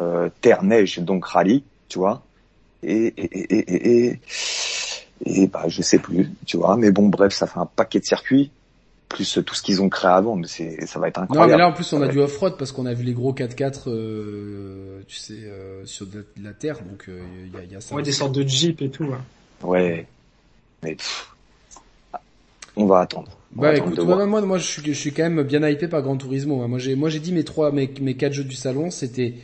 euh, 0.00 0.28
terre, 0.40 0.62
neige, 0.64 0.98
donc 0.98 1.24
rallye, 1.26 1.62
tu 1.88 1.98
vois. 1.98 2.22
Et, 2.82 3.06
et, 3.06 3.54
et, 3.54 3.58
et, 3.58 4.06
et, 4.08 4.20
et, 5.24 5.46
bah, 5.46 5.64
je 5.68 5.82
sais 5.82 5.98
plus, 5.98 6.30
tu 6.46 6.56
vois. 6.56 6.76
Mais 6.76 6.90
bon, 6.90 7.08
bref, 7.08 7.32
ça 7.32 7.46
fait 7.46 7.58
un 7.60 7.66
paquet 7.66 8.00
de 8.00 8.04
circuits, 8.04 8.50
plus 9.08 9.38
tout 9.46 9.54
ce 9.54 9.62
qu'ils 9.62 9.80
ont 9.82 9.88
créé 9.88 10.10
avant, 10.10 10.34
mais 10.36 10.46
c'est, 10.48 10.86
ça 10.86 10.98
va 10.98 11.08
être 11.08 11.18
Non, 11.18 11.24
incroyable. 11.24 11.52
mais 11.52 11.58
là 11.58 11.68
en 11.68 11.72
plus 11.72 11.92
on 11.92 12.02
a 12.02 12.06
Ouais. 12.06 12.12
du 12.12 12.18
off-road 12.20 12.56
parce 12.58 12.72
qu'on 12.72 12.86
a 12.86 12.94
vu 12.94 13.04
les 13.04 13.12
gros 13.12 13.32
4x4, 13.32 13.88
euh, 13.88 15.00
tu 15.06 15.16
sais, 15.16 15.34
euh, 15.44 15.84
sur 15.86 16.06
de 16.06 16.24
la, 16.42 16.52
terre. 16.52 16.78
Donc 16.82 17.04
euh, 17.08 17.20
il 17.46 17.52
y, 17.52 17.62
a, 17.62 17.64
y 17.64 17.76
a 17.76 17.80
ça. 17.80 17.94
Ouais, 17.94 18.02
des 18.02 18.12
sortes 18.12 18.34
de 18.34 18.42
Jeep 18.46 18.82
et 18.82 18.90
tout, 18.90 19.04
ouais. 19.04 19.16
Ouais. 19.62 20.06
Mais, 20.82 20.96
pff, 20.96 21.30
on 22.76 22.86
va 22.86 23.00
attendre. 23.00 23.30
On 23.56 23.60
Bah 23.62 23.76
écoute, 23.76 23.98
voir. 24.00 24.26
moi, 24.26 24.40
moi 24.42 24.58
je 24.58 24.64
suis, 24.66 24.82
je 24.84 24.92
suis 24.92 25.12
quand 25.12 25.22
même 25.22 25.42
bien 25.44 25.66
hypé 25.68 25.86
par 25.86 26.02
Gran 26.02 26.16
Turismo. 26.16 26.62
hein. 26.62 26.68
Moi 26.68 26.80
j'ai, 26.80 26.96
moi 26.96 27.08
j'ai 27.08 27.20
dit 27.20 27.32
mes 27.32 27.44
trois, 27.44 27.70
mes, 27.70 27.88
mes 28.00 28.14
quatre 28.16 28.32
jeux 28.32 28.42
du 28.44 28.56
salon, 28.56 28.90
c'était 28.90 29.34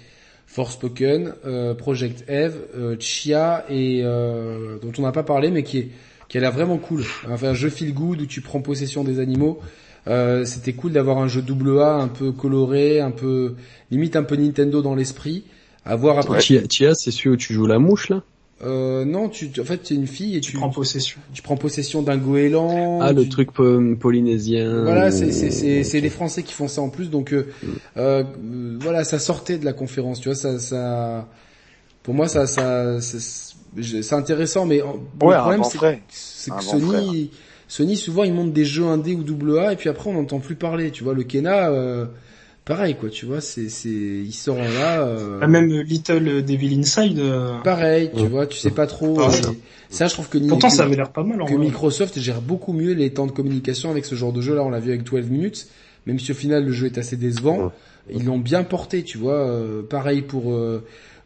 Forspoken, 0.51 1.33
euh, 1.47 1.75
Project 1.75 2.25
Eve, 2.29 2.57
euh, 2.77 2.97
Chia 2.99 3.65
et 3.70 4.03
euh, 4.03 4.79
dont 4.83 4.91
on 4.99 5.03
n'a 5.03 5.12
pas 5.12 5.23
parlé, 5.23 5.53
mais 5.53 5.62
qui 5.62 5.79
est, 5.79 5.89
qui 6.29 6.39
a 6.39 6.41
l'air 6.41 6.51
vraiment 6.51 6.77
cool. 6.77 7.05
Enfin, 7.31 7.51
un 7.51 7.55
jeu 7.55 7.70
feel 7.70 7.95
good 7.95 8.20
où 8.20 8.27
tu 8.27 8.41
prends 8.41 8.61
possession 8.61 9.05
des 9.05 9.20
animaux. 9.20 9.61
Euh, 10.09 10.45
c'était 10.45 10.73
cool 10.73 10.91
d'avoir 10.91 11.19
un 11.19 11.29
jeu 11.29 11.41
double 11.41 11.79
A 11.81 11.95
un 11.95 12.09
peu 12.09 12.33
coloré, 12.33 13.01
un 13.01 13.12
peu 13.12 13.55
limite 13.93 14.17
un 14.17 14.25
peu 14.25 14.35
Nintendo 14.35 14.83
dans 14.83 14.97
l'esprit. 14.97 15.45
À 15.85 15.95
voir 15.95 16.19
après. 16.19 16.41
Chia, 16.41 16.62
Chia, 16.69 16.95
c'est 16.95 17.12
celui 17.12 17.31
où 17.31 17.37
tu 17.37 17.53
joues 17.55 17.67
la 17.67 17.79
mouche 17.79 18.09
là? 18.09 18.25
Euh, 18.62 19.06
non, 19.06 19.28
tu, 19.30 19.50
en 19.58 19.64
fait, 19.64 19.82
tu 19.82 19.94
es 19.94 19.97
une 19.97 20.06
fille 20.06 20.36
et 20.36 20.40
tu, 20.40 20.52
Tu 20.52 20.56
prends 20.58 20.68
possession. 20.68 21.18
tu 21.32 21.40
prends 21.40 21.56
possession 21.56 22.02
d'un 22.02 22.18
goéland. 22.18 23.00
Ah, 23.00 23.12
le 23.12 23.22
tu- 23.22 23.28
truc 23.30 23.52
po- 23.52 23.80
polynésien. 23.98 24.82
Voilà, 24.82 25.10
c'est 25.10 25.32
c'est 25.32 25.50
c'est 25.50 25.82
c'est 25.82 26.00
les 26.00 26.10
Français 26.10 26.42
qui 26.42 26.52
font 26.52 26.68
ça 26.68 26.82
en 26.82 26.90
plus, 26.90 27.08
donc 27.08 27.32
euh, 27.32 27.47
euh, 27.97 28.22
euh, 28.22 28.76
voilà, 28.80 29.05
ça 29.05 29.18
sortait 29.18 29.56
de 29.56 29.64
la 29.64 29.72
conférence, 29.72 30.20
tu 30.20 30.28
vois, 30.28 30.36
ça 30.36 30.58
ça 30.58 31.26
pour 32.02 32.12
moi 32.14 32.28
ça 32.28 32.47
ça 32.47 32.98
c'est 33.00 34.14
intéressant, 34.14 34.66
mais 34.66 34.82
bon, 35.14 35.28
Ouais, 35.28 35.34
le 35.36 35.40
problème 35.40 35.60
c'est 35.64 35.78
que 36.50 36.62
Sony 36.62 37.30
Sony 37.68 37.97
souvent 37.97 38.24
ils 38.24 38.32
montent 38.34 38.52
des 38.52 38.64
jeux 38.64 38.84
indés 38.84 39.14
ou 39.14 39.22
double 39.22 39.58
A 39.58 39.72
et 39.72 39.76
puis 39.76 39.89
après 39.89 40.10
on 40.10 40.14
n'entend 40.14 40.40
plus 40.40 40.56
parler, 40.56 40.90
tu 40.90 41.05
vois, 41.05 41.14
le 41.14 41.22
Kena 41.22 41.70
euh, 41.70 42.06
pareil 42.70 42.94
quoi, 42.94 43.10
tu 43.10 43.26
vois, 43.26 43.40
c'est 43.40 43.68
c'est 43.68 43.89
il 43.90 44.32
sort 44.32 44.57
là. 44.57 45.02
euh, 45.07 45.39
Ah, 45.42 45.47
Même 45.47 45.68
Little 45.82 46.44
Devil 46.44 46.78
Inside. 46.78 47.18
euh, 47.18 47.58
Pareil, 47.65 48.10
tu 48.16 48.26
vois, 48.26 48.47
tu 48.47 48.57
sais 48.58 48.70
pas 48.70 48.86
trop. 48.86 49.15
Pareil. 49.16 49.42
ça, 49.89 50.07
je 50.07 50.12
trouve 50.15 50.28
que 50.28 50.39
Pourtant, 50.39 50.68
que- 50.68 50.74
ça 50.74 50.84
avait 50.84 50.97
l'air 50.97 51.10
pas 51.12 51.24
mal 51.24 51.42
en 51.42 51.47
que 51.47 51.55
vrai. 51.55 51.65
Microsoft 51.65 52.18
gère 52.18 52.40
beaucoup 52.40 52.73
mieux 52.73 52.92
les 52.92 53.10
temps 53.12 53.26
de 53.26 53.32
communication 53.32 53.90
avec 53.90 54.05
ce 54.05 54.15
genre 54.15 54.32
de 54.32 54.40
jeu. 54.40 54.55
Là, 54.55 54.62
on 54.62 54.70
l'a 54.70 54.81
vu 54.81 54.90
avec 54.90 55.02
12 55.02 55.28
minutes. 55.28 55.66
Même 56.07 56.18
si 56.18 56.31
au 56.31 56.34
final 56.34 56.65
le 56.65 56.73
jeu 56.73 56.86
est 56.86 56.97
assez 56.99 57.16
décevant, 57.16 57.73
ils 58.08 58.24
l'ont 58.24 58.39
bien 58.39 58.62
porté, 58.65 59.02
tu 59.02 59.18
vois. 59.18 59.34
Euh, 59.47 59.82
pareil 59.82 60.23
pour 60.23 60.52
euh, 60.55 60.82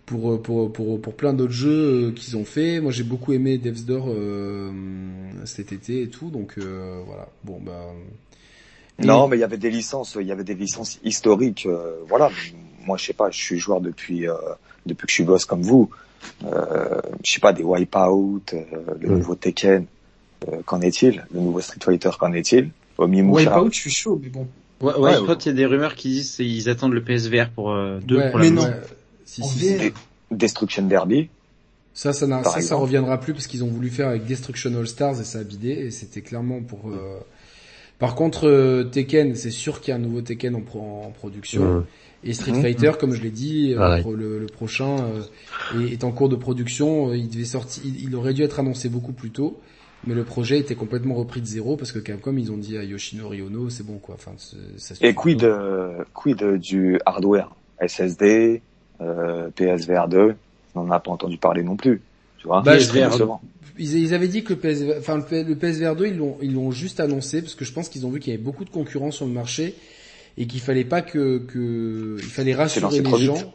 pour, 0.06 0.42
pour 0.42 0.73
pour 0.73 1.00
pour 1.00 1.14
plein 1.14 1.32
d'autres 1.32 1.52
jeux 1.52 2.12
qu'ils 2.16 2.36
ont 2.36 2.44
fait. 2.44 2.81
Moi, 2.81 2.90
j'ai 2.90 3.05
beaucoup 3.05 3.32
aimé 3.32 3.56
Devs 3.58 3.84
Door 3.86 4.06
euh, 4.08 4.70
cet 5.44 5.73
été 5.73 6.02
et 6.02 6.08
tout. 6.08 6.31
Donc 6.31 6.55
euh, 6.58 7.00
voilà. 7.06 7.28
Bon 7.44 7.60
bah. 7.64 7.92
Non, 8.98 9.26
mais 9.28 9.36
il 9.36 9.40
y 9.40 9.44
avait 9.44 9.56
des 9.58 9.70
licences, 9.70 10.16
il 10.20 10.26
y 10.26 10.32
avait 10.32 10.44
des 10.44 10.55
licences 10.55 10.98
historiques. 11.02 11.66
euh, 11.66 11.97
voilà, 12.08 12.31
moi 12.86 12.97
je 12.97 13.06
sais 13.06 13.12
pas, 13.12 13.31
je 13.31 13.39
suis 13.39 13.58
joueur 13.58 13.81
depuis 13.81 14.28
euh, 14.28 14.34
depuis 14.86 15.06
que 15.06 15.10
je 15.10 15.14
suis 15.14 15.24
gosse 15.24 15.44
comme 15.44 15.62
vous. 15.62 15.90
Euh, 16.47 17.00
je 17.24 17.32
sais 17.32 17.40
pas 17.40 17.52
des 17.52 17.62
Wipeout, 17.64 18.42
euh, 18.52 18.64
le 19.00 19.08
Mm. 19.08 19.18
nouveau 19.18 19.34
Tekken. 19.34 19.86
euh, 20.48 20.60
qu'en 20.66 20.81
est-il? 20.82 21.24
Le 21.32 21.40
nouveau 21.40 21.60
Street 21.60 21.78
Fighter, 21.82 22.10
qu'en 22.18 22.32
est-il? 22.32 22.70
Wipeout, 22.98 23.73
je 23.73 23.78
suis 23.81 23.90
chaud, 23.90 24.20
mais 24.23 24.28
bon. 24.28 24.47
Ouais, 24.81 24.92
Ouais, 24.94 25.18
ouais, 25.18 25.34
il 25.40 25.47
y 25.47 25.48
a 25.48 25.52
des 25.52 25.66
rumeurs 25.66 25.94
qui 25.94 26.08
disent 26.10 26.36
qu'ils 26.36 26.68
attendent 26.68 26.92
le 26.92 27.02
PSVR 27.02 27.48
pour 27.50 27.70
euh, 27.73 27.98
deux 28.05 28.18
Ouais, 28.18 28.31
pour 28.31 28.39
la 28.39 28.44
mais 28.44 28.50
non. 28.50 28.62
ouais. 28.62 28.81
Si, 29.24 29.42
si. 29.42 29.92
Destruction 30.31 30.82
Derby. 30.86 31.28
Ça, 31.94 32.12
ça, 32.12 32.26
ça, 32.44 32.60
ça 32.60 32.74
reviendra 32.74 33.18
plus 33.20 33.32
parce 33.32 33.47
qu'ils 33.47 33.62
ont 33.64 33.68
voulu 33.68 33.89
faire 33.89 34.08
avec 34.08 34.24
Destruction 34.26 34.74
All 34.76 34.86
Stars 34.86 35.20
et 35.20 35.24
ça 35.24 35.39
a 35.39 35.44
bidé 35.44 35.68
et 35.70 35.90
c'était 35.90 36.23
clairement 36.23 36.60
pour. 36.60 36.90
euh, 36.90 37.18
Par 37.98 38.14
contre, 38.14 38.48
euh, 38.48 38.84
Tekken, 38.84 39.34
c'est 39.34 39.50
sûr 39.50 39.81
qu'il 39.81 39.90
y 39.90 39.92
a 39.92 39.97
un 39.97 40.00
nouveau 40.00 40.20
Tekken 40.20 40.55
en, 40.56 40.60
pro- 40.60 40.81
en 40.81 41.10
production. 41.10 41.84
Et 42.23 42.32
Street 42.32 42.52
Mhm. 42.52 42.60
Fighter, 42.62 42.92
comme 42.98 43.12
je 43.12 43.23
l'ai 43.23 43.31
dit, 43.31 43.74
euh, 43.74 44.02
le, 44.16 44.39
le 44.39 44.47
prochain 44.47 45.05
euh, 45.05 45.23
est, 45.70 45.92
est 45.92 46.05
en 46.05 46.10
cours 46.12 46.28
de 46.28 46.36
production. 46.36 47.12
Il 47.12 47.28
devait 47.28 47.44
sortir, 47.44 47.82
il, 47.84 48.02
il 48.05 48.14
aurait 48.16 48.34
dû 48.34 48.42
être 48.42 48.58
annoncé 48.60 48.89
beaucoup 48.89 49.12
plus 49.12 49.31
tôt, 49.31 49.60
mais 50.06 50.14
le 50.14 50.24
projet 50.24 50.58
était 50.58 50.74
complètement 50.74 51.14
repris 51.14 51.40
de 51.40 51.47
zéro 51.47 51.76
parce 51.76 51.92
que 51.92 51.98
Capcom 51.98 52.36
ils 52.36 52.50
ont 52.50 52.56
dit 52.56 52.76
à 52.78 52.84
Yoshinori 52.84 53.42
Ono, 53.42 53.68
c'est 53.70 53.84
bon 53.86 53.98
quoi. 53.98 54.14
Enfin, 54.16 54.32
ça. 54.39 54.94
Et 55.02 55.14
quid, 55.14 55.44
euh, 55.44 56.02
quid 56.14 56.42
du 56.58 56.98
hardware? 57.06 57.50
SSD, 57.81 58.62
euh, 59.00 59.50
PSVR 59.50 60.08
2, 60.08 60.34
on 60.74 60.84
n'en 60.84 60.90
a 60.92 61.00
pas 61.00 61.10
entendu 61.10 61.36
parler 61.39 61.62
non 61.62 61.76
plus. 61.76 62.00
Tu 62.44 62.48
vois, 62.48 62.60
Bah, 62.60 62.76
Très. 62.76 63.08
Ils, 63.78 63.97
ils 63.97 64.12
avaient 64.14 64.28
dit 64.28 64.44
que 64.44 64.52
le, 64.52 64.58
PSV, 64.60 64.94
enfin, 64.98 65.16
le, 65.16 65.55
PSVR 65.56 65.97
2, 65.97 66.06
ils 66.08 66.16
l'ont, 66.16 66.36
ils 66.42 66.52
l'ont 66.52 66.70
juste 66.70 67.00
annoncé 67.00 67.40
parce 67.40 67.55
que 67.55 67.64
je 67.64 67.73
pense 67.73 67.89
qu'ils 67.89 68.05
ont 68.06 68.10
vu 68.10 68.20
qu'il 68.20 68.32
y 68.32 68.36
avait 68.36 68.42
beaucoup 68.42 68.64
de 68.66 68.70
concurrents 68.70 69.10
sur 69.10 69.24
le 69.26 69.32
marché 69.32 69.74
et 70.36 70.47
qu'il 70.47 70.60
fallait 70.60 70.84
pas 70.84 71.00
que, 71.02 71.39
que 71.39 72.16
il 72.18 72.24
fallait 72.24 72.55
rassurer 72.55 73.00
les 73.00 73.24
gens. 73.24 73.55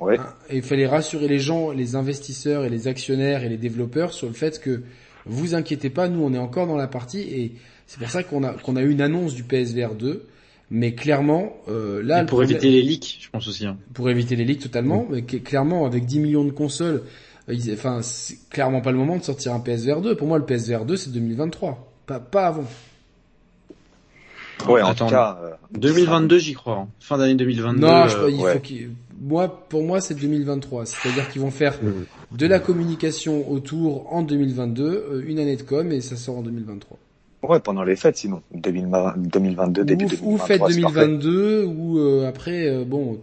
Ouais. 0.00 0.18
Hein, 0.18 0.26
et 0.48 0.56
il 0.56 0.62
fallait 0.62 0.86
rassurer 0.88 1.28
les 1.28 1.38
gens, 1.38 1.70
les 1.72 1.94
investisseurs 1.94 2.64
et 2.64 2.70
les 2.70 2.88
actionnaires 2.88 3.44
et 3.44 3.48
les 3.50 3.58
développeurs 3.58 4.12
sur 4.14 4.26
le 4.26 4.32
fait 4.32 4.58
que 4.60 4.82
vous 5.26 5.54
inquiétez 5.54 5.90
pas, 5.90 6.08
nous 6.08 6.24
on 6.24 6.32
est 6.34 6.38
encore 6.38 6.66
dans 6.66 6.76
la 6.78 6.88
partie 6.88 7.20
et 7.20 7.52
c'est 7.86 7.98
pour 8.00 8.10
ça 8.10 8.22
qu'on 8.24 8.42
a 8.42 8.54
qu'on 8.54 8.74
a 8.76 8.82
eu 8.82 8.90
une 8.90 9.02
annonce 9.02 9.34
du 9.34 9.44
PSVR 9.44 9.94
2. 9.94 10.24
Mais 10.74 10.94
clairement, 10.94 11.52
euh, 11.68 12.02
là, 12.02 12.18
Et 12.18 12.20
le 12.22 12.26
pour 12.26 12.38
problème- 12.38 12.56
éviter 12.56 12.70
les 12.70 12.80
leaks, 12.82 13.18
je 13.20 13.28
pense 13.28 13.46
aussi. 13.46 13.66
Hein. 13.66 13.76
pour 13.92 14.08
éviter 14.08 14.36
les 14.36 14.44
leaks 14.46 14.62
totalement, 14.62 15.06
mais 15.10 15.20
clairement 15.22 15.84
avec 15.84 16.06
10 16.06 16.18
millions 16.18 16.44
de 16.44 16.50
consoles, 16.50 17.02
ils- 17.48 17.72
enfin 17.72 18.00
c'est 18.02 18.38
clairement 18.50 18.80
pas 18.80 18.92
le 18.92 18.98
moment 18.98 19.16
de 19.16 19.22
sortir 19.22 19.52
un 19.54 19.60
PSVR 19.60 20.00
2. 20.00 20.16
Pour 20.16 20.28
moi 20.28 20.38
le 20.38 20.44
PSVR 20.44 20.84
2 20.84 20.96
c'est 20.96 21.10
2023, 21.12 21.92
pas 22.06 22.20
pas 22.20 22.46
avant. 22.48 22.64
Ouais, 24.68 24.80
en 24.80 24.90
Attends, 24.90 25.06
tout 25.06 25.10
cas, 25.10 25.38
euh, 25.42 25.50
2022, 25.72 26.38
j'y 26.38 26.52
crois. 26.54 26.76
hein. 26.76 26.88
Fin 27.00 27.18
d'année 27.18 27.34
2022. 27.34 27.80
non, 27.80 28.06
je, 28.06 28.16
euh, 28.16 28.30
il 28.30 28.40
ouais. 28.40 28.52
faut 28.54 28.60
qu'il 28.60 28.90
moi 29.20 29.66
pour 29.68 29.82
moi 29.82 30.00
c'est 30.00 30.14
2023, 30.14 30.86
c'est-à-dire 30.86 31.28
qu'ils 31.30 31.42
vont 31.42 31.50
faire 31.50 31.74
de 32.30 32.46
la 32.46 32.60
communication 32.60 33.50
autour 33.50 34.12
en 34.12 34.22
2022, 34.22 34.84
euh, 34.84 35.24
une 35.26 35.40
année 35.40 35.56
de 35.56 35.62
com 35.62 35.90
et 35.90 36.00
ça 36.00 36.14
sort 36.16 36.38
en 36.38 36.42
2023. 36.42 36.96
ouais, 37.42 37.58
pendant 37.58 37.82
les 37.82 37.96
fêtes, 37.96 38.18
sinon 38.18 38.40
2020 38.54 39.14
2022, 39.18 39.84
début 39.84 40.04
ou, 40.04 40.08
2023. 40.08 40.32
ou 40.32 40.36
parfait. 40.36 40.58
2022 40.58 41.64
ou 41.64 41.98
euh, 41.98 42.28
après 42.28 42.68
euh, 42.68 42.84
bon 42.84 43.18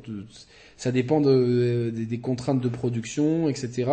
ça 0.79 0.91
dépend 0.91 1.21
de, 1.21 1.29
euh, 1.29 1.91
des, 1.91 2.05
des 2.05 2.17
contraintes 2.19 2.61
de 2.61 2.69
production 2.69 3.47
etc 3.49 3.91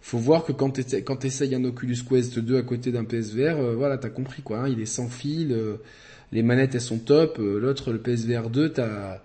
faut 0.00 0.18
voir 0.18 0.44
que 0.44 0.50
quand 0.52 0.70
t'essayes- 0.70 1.04
quand 1.04 1.16
t'essayes 1.16 1.54
un 1.54 1.62
Oculus 1.64 1.98
Quest 2.08 2.38
2 2.40 2.56
à 2.58 2.62
côté 2.62 2.90
d'un 2.90 3.04
PSVR 3.04 3.56
euh, 3.60 3.74
voilà 3.76 3.98
t'as 3.98 4.08
compris 4.10 4.42
quoi 4.42 4.60
hein, 4.62 4.68
il 4.68 4.80
est 4.80 4.86
sans 4.86 5.08
fil 5.08 5.52
euh, 5.52 5.76
les 6.32 6.42
manettes 6.42 6.74
elles 6.74 6.80
sont 6.80 6.98
top 6.98 7.38
euh, 7.38 7.60
l'autre 7.60 7.92
le 7.92 7.98
PSVR 7.98 8.50
2 8.50 8.72
t'as 8.72 9.20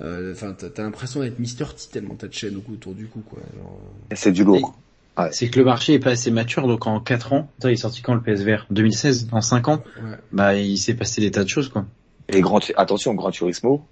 euh, 0.00 0.32
enfin 0.32 0.54
t'as 0.56 0.70
t'as 0.70 0.82
l'impression 0.84 1.20
d'être 1.20 1.38
Mister 1.38 1.64
T 1.76 1.90
tellement 1.92 2.14
t'as 2.14 2.28
de 2.28 2.32
chaîne 2.32 2.56
autour 2.56 2.94
du 2.94 3.06
cou 3.06 3.20
quoi 3.28 3.40
Genre, 3.56 3.78
euh, 4.10 4.12
Et 4.14 4.16
c'est 4.16 4.32
du 4.32 4.42
lourd. 4.44 4.74
Ouais. 5.18 5.28
C'est 5.32 5.48
que 5.50 5.58
le 5.58 5.66
marché 5.66 5.92
est 5.92 5.98
pas 5.98 6.12
assez 6.12 6.30
mature, 6.30 6.66
donc 6.66 6.86
en 6.86 6.98
4 6.98 7.34
ans, 7.34 7.50
il 7.64 7.68
est 7.70 7.76
sorti 7.76 8.00
quand 8.00 8.14
le 8.14 8.22
PSVR 8.22 8.64
2016, 8.70 9.28
en 9.32 9.42
5 9.42 9.68
ans, 9.68 9.84
ouais. 10.02 10.16
bah 10.32 10.56
il 10.56 10.78
s'est 10.78 10.94
passé 10.94 11.20
des 11.20 11.30
tas 11.30 11.44
de 11.44 11.48
choses 11.50 11.68
quoi. 11.68 11.84
Et 12.30 12.40
Grand, 12.40 12.60
attention, 12.78 13.12
Grand 13.12 13.30
Turismo, 13.30 13.84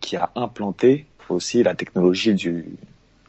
qui 0.00 0.16
a 0.16 0.30
implanté 0.34 1.04
aussi 1.34 1.62
la 1.62 1.74
technologie 1.74 2.34
du, 2.34 2.64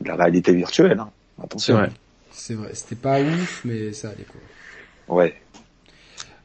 de 0.02 0.08
la 0.08 0.16
réalité 0.16 0.54
virtuelle. 0.54 1.00
Hein. 1.00 1.10
C'est 1.38 1.44
Attention. 1.44 1.74
vrai. 1.76 1.90
c'est 2.32 2.54
vrai 2.56 2.70
c'était 2.74 2.96
pas 2.96 3.20
ouf 3.22 3.62
mais 3.66 3.94
ça 3.94 4.10
allait 4.10 4.26
quoi 4.26 5.16
Ouais. 5.18 5.34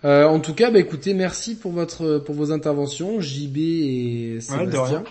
Euh, 0.04 0.24
en 0.24 0.40
tout 0.40 0.52
cas, 0.54 0.70
bah 0.70 0.80
écoutez, 0.80 1.14
merci 1.14 1.54
pour 1.54 1.70
votre 1.72 2.18
pour 2.18 2.34
vos 2.34 2.50
interventions, 2.50 3.20
JB 3.20 3.56
et 3.58 4.34
de 4.36 4.40
Sébastien. 4.40 4.82
rien. 4.84 5.04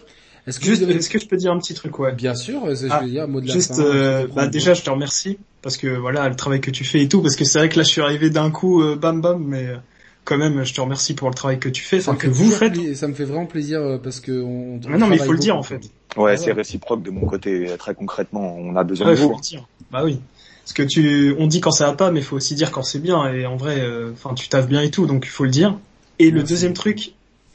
Est-ce 0.47 0.59
que 0.59 0.65
Juste, 0.65 0.81
vous 0.81 0.89
avez... 0.89 0.95
est-ce 0.99 1.09
que 1.09 1.19
je 1.19 1.27
peux 1.27 1.37
dire 1.37 1.51
un 1.51 1.59
petit 1.59 1.73
truc, 1.73 1.97
ouais? 1.99 2.11
Bien 2.13 2.33
sûr, 2.35 2.63
que 2.63 2.73
Ah, 2.89 2.99
je 3.01 3.05
veux 3.05 3.11
dire, 3.11 3.27
mot 3.27 3.39
de 3.41 3.47
la 3.47 3.53
Juste, 3.53 3.75
fin. 3.75 3.81
euh, 3.83 4.21
je 4.23 4.27
te 4.27 4.33
bah 4.33 4.47
déjà, 4.47 4.73
je 4.73 4.81
te 4.81 4.89
remercie 4.89 5.37
parce 5.61 5.77
que 5.77 5.87
voilà 5.87 6.27
le 6.27 6.35
travail 6.35 6.59
que 6.61 6.71
tu 6.71 6.83
fais 6.83 7.01
et 7.01 7.07
tout, 7.07 7.21
parce 7.21 7.35
que 7.37 7.45
c'est 7.45 7.59
vrai 7.59 7.69
que 7.69 7.77
là, 7.77 7.83
je 7.83 7.89
suis 7.89 8.01
arrivé 8.01 8.29
d'un 8.29 8.51
coup, 8.51 8.81
euh, 8.81 8.95
bam 8.97 9.21
bam, 9.21 9.41
mais 9.45 9.67
euh, 9.67 9.77
quand 10.25 10.37
même, 10.37 10.63
je 10.63 10.73
te 10.73 10.81
remercie 10.81 11.13
pour 11.15 11.29
le 11.29 11.33
travail 11.35 11.59
que 11.59 11.69
tu 11.69 11.83
fais, 11.83 11.99
enfin 11.99 12.13
me 12.13 12.17
que 12.17 12.27
vous 12.27 12.49
faites. 12.51 12.95
ça 12.95 13.07
me 13.07 13.13
fait 13.13 13.23
vraiment 13.25 13.45
plaisir 13.45 13.81
euh, 13.81 13.97
parce 13.97 14.19
que 14.19 14.31
on, 14.41 14.79
on 14.85 14.89
Mais 14.89 14.97
non, 14.97 15.07
mais 15.07 15.15
il 15.17 15.21
faut 15.21 15.31
le 15.31 15.37
dire 15.39 15.57
en 15.57 15.63
fait. 15.63 15.81
Ouais, 16.17 16.33
Ah 16.33 16.37
c'est 16.37 16.47
ouais. 16.47 16.51
réciproque 16.53 17.01
de 17.03 17.09
mon 17.11 17.25
côté. 17.25 17.73
Très 17.79 17.95
concrètement, 17.95 18.55
on 18.57 18.75
a 18.75 18.83
besoin 18.83 19.07
Ouais, 19.07 19.13
de 19.13 19.17
faut 19.19 19.29
vous. 19.29 19.35
le 19.35 19.41
dire. 19.41 19.65
Bah 19.91 20.03
oui. 20.03 20.19
Parce 20.63 20.73
que 20.73 20.83
tu, 20.83 21.35
on 21.39 21.47
dit 21.47 21.59
quand 21.59 21.71
ça 21.71 21.87
va 21.87 21.93
pas, 21.93 22.11
mais 22.11 22.19
il 22.19 22.25
faut 22.25 22.35
aussi 22.35 22.53
dire 22.55 22.71
quand 22.71 22.83
c'est 22.83 22.99
bien. 22.99 23.33
Et 23.33 23.45
en 23.45 23.55
vrai, 23.57 23.79
euh, 23.81 24.11
enfin, 24.13 24.33
tu 24.35 24.47
taffes 24.47 24.67
bien 24.67 24.81
et 24.81 24.91
tout, 24.91 25.05
donc 25.07 25.25
il 25.25 25.29
faut 25.29 25.43
le 25.45 25.49
dire. 25.49 25.77
Et 26.19 26.29
le 26.31 26.43
deuxième 26.43 26.73
truc, 26.73 27.13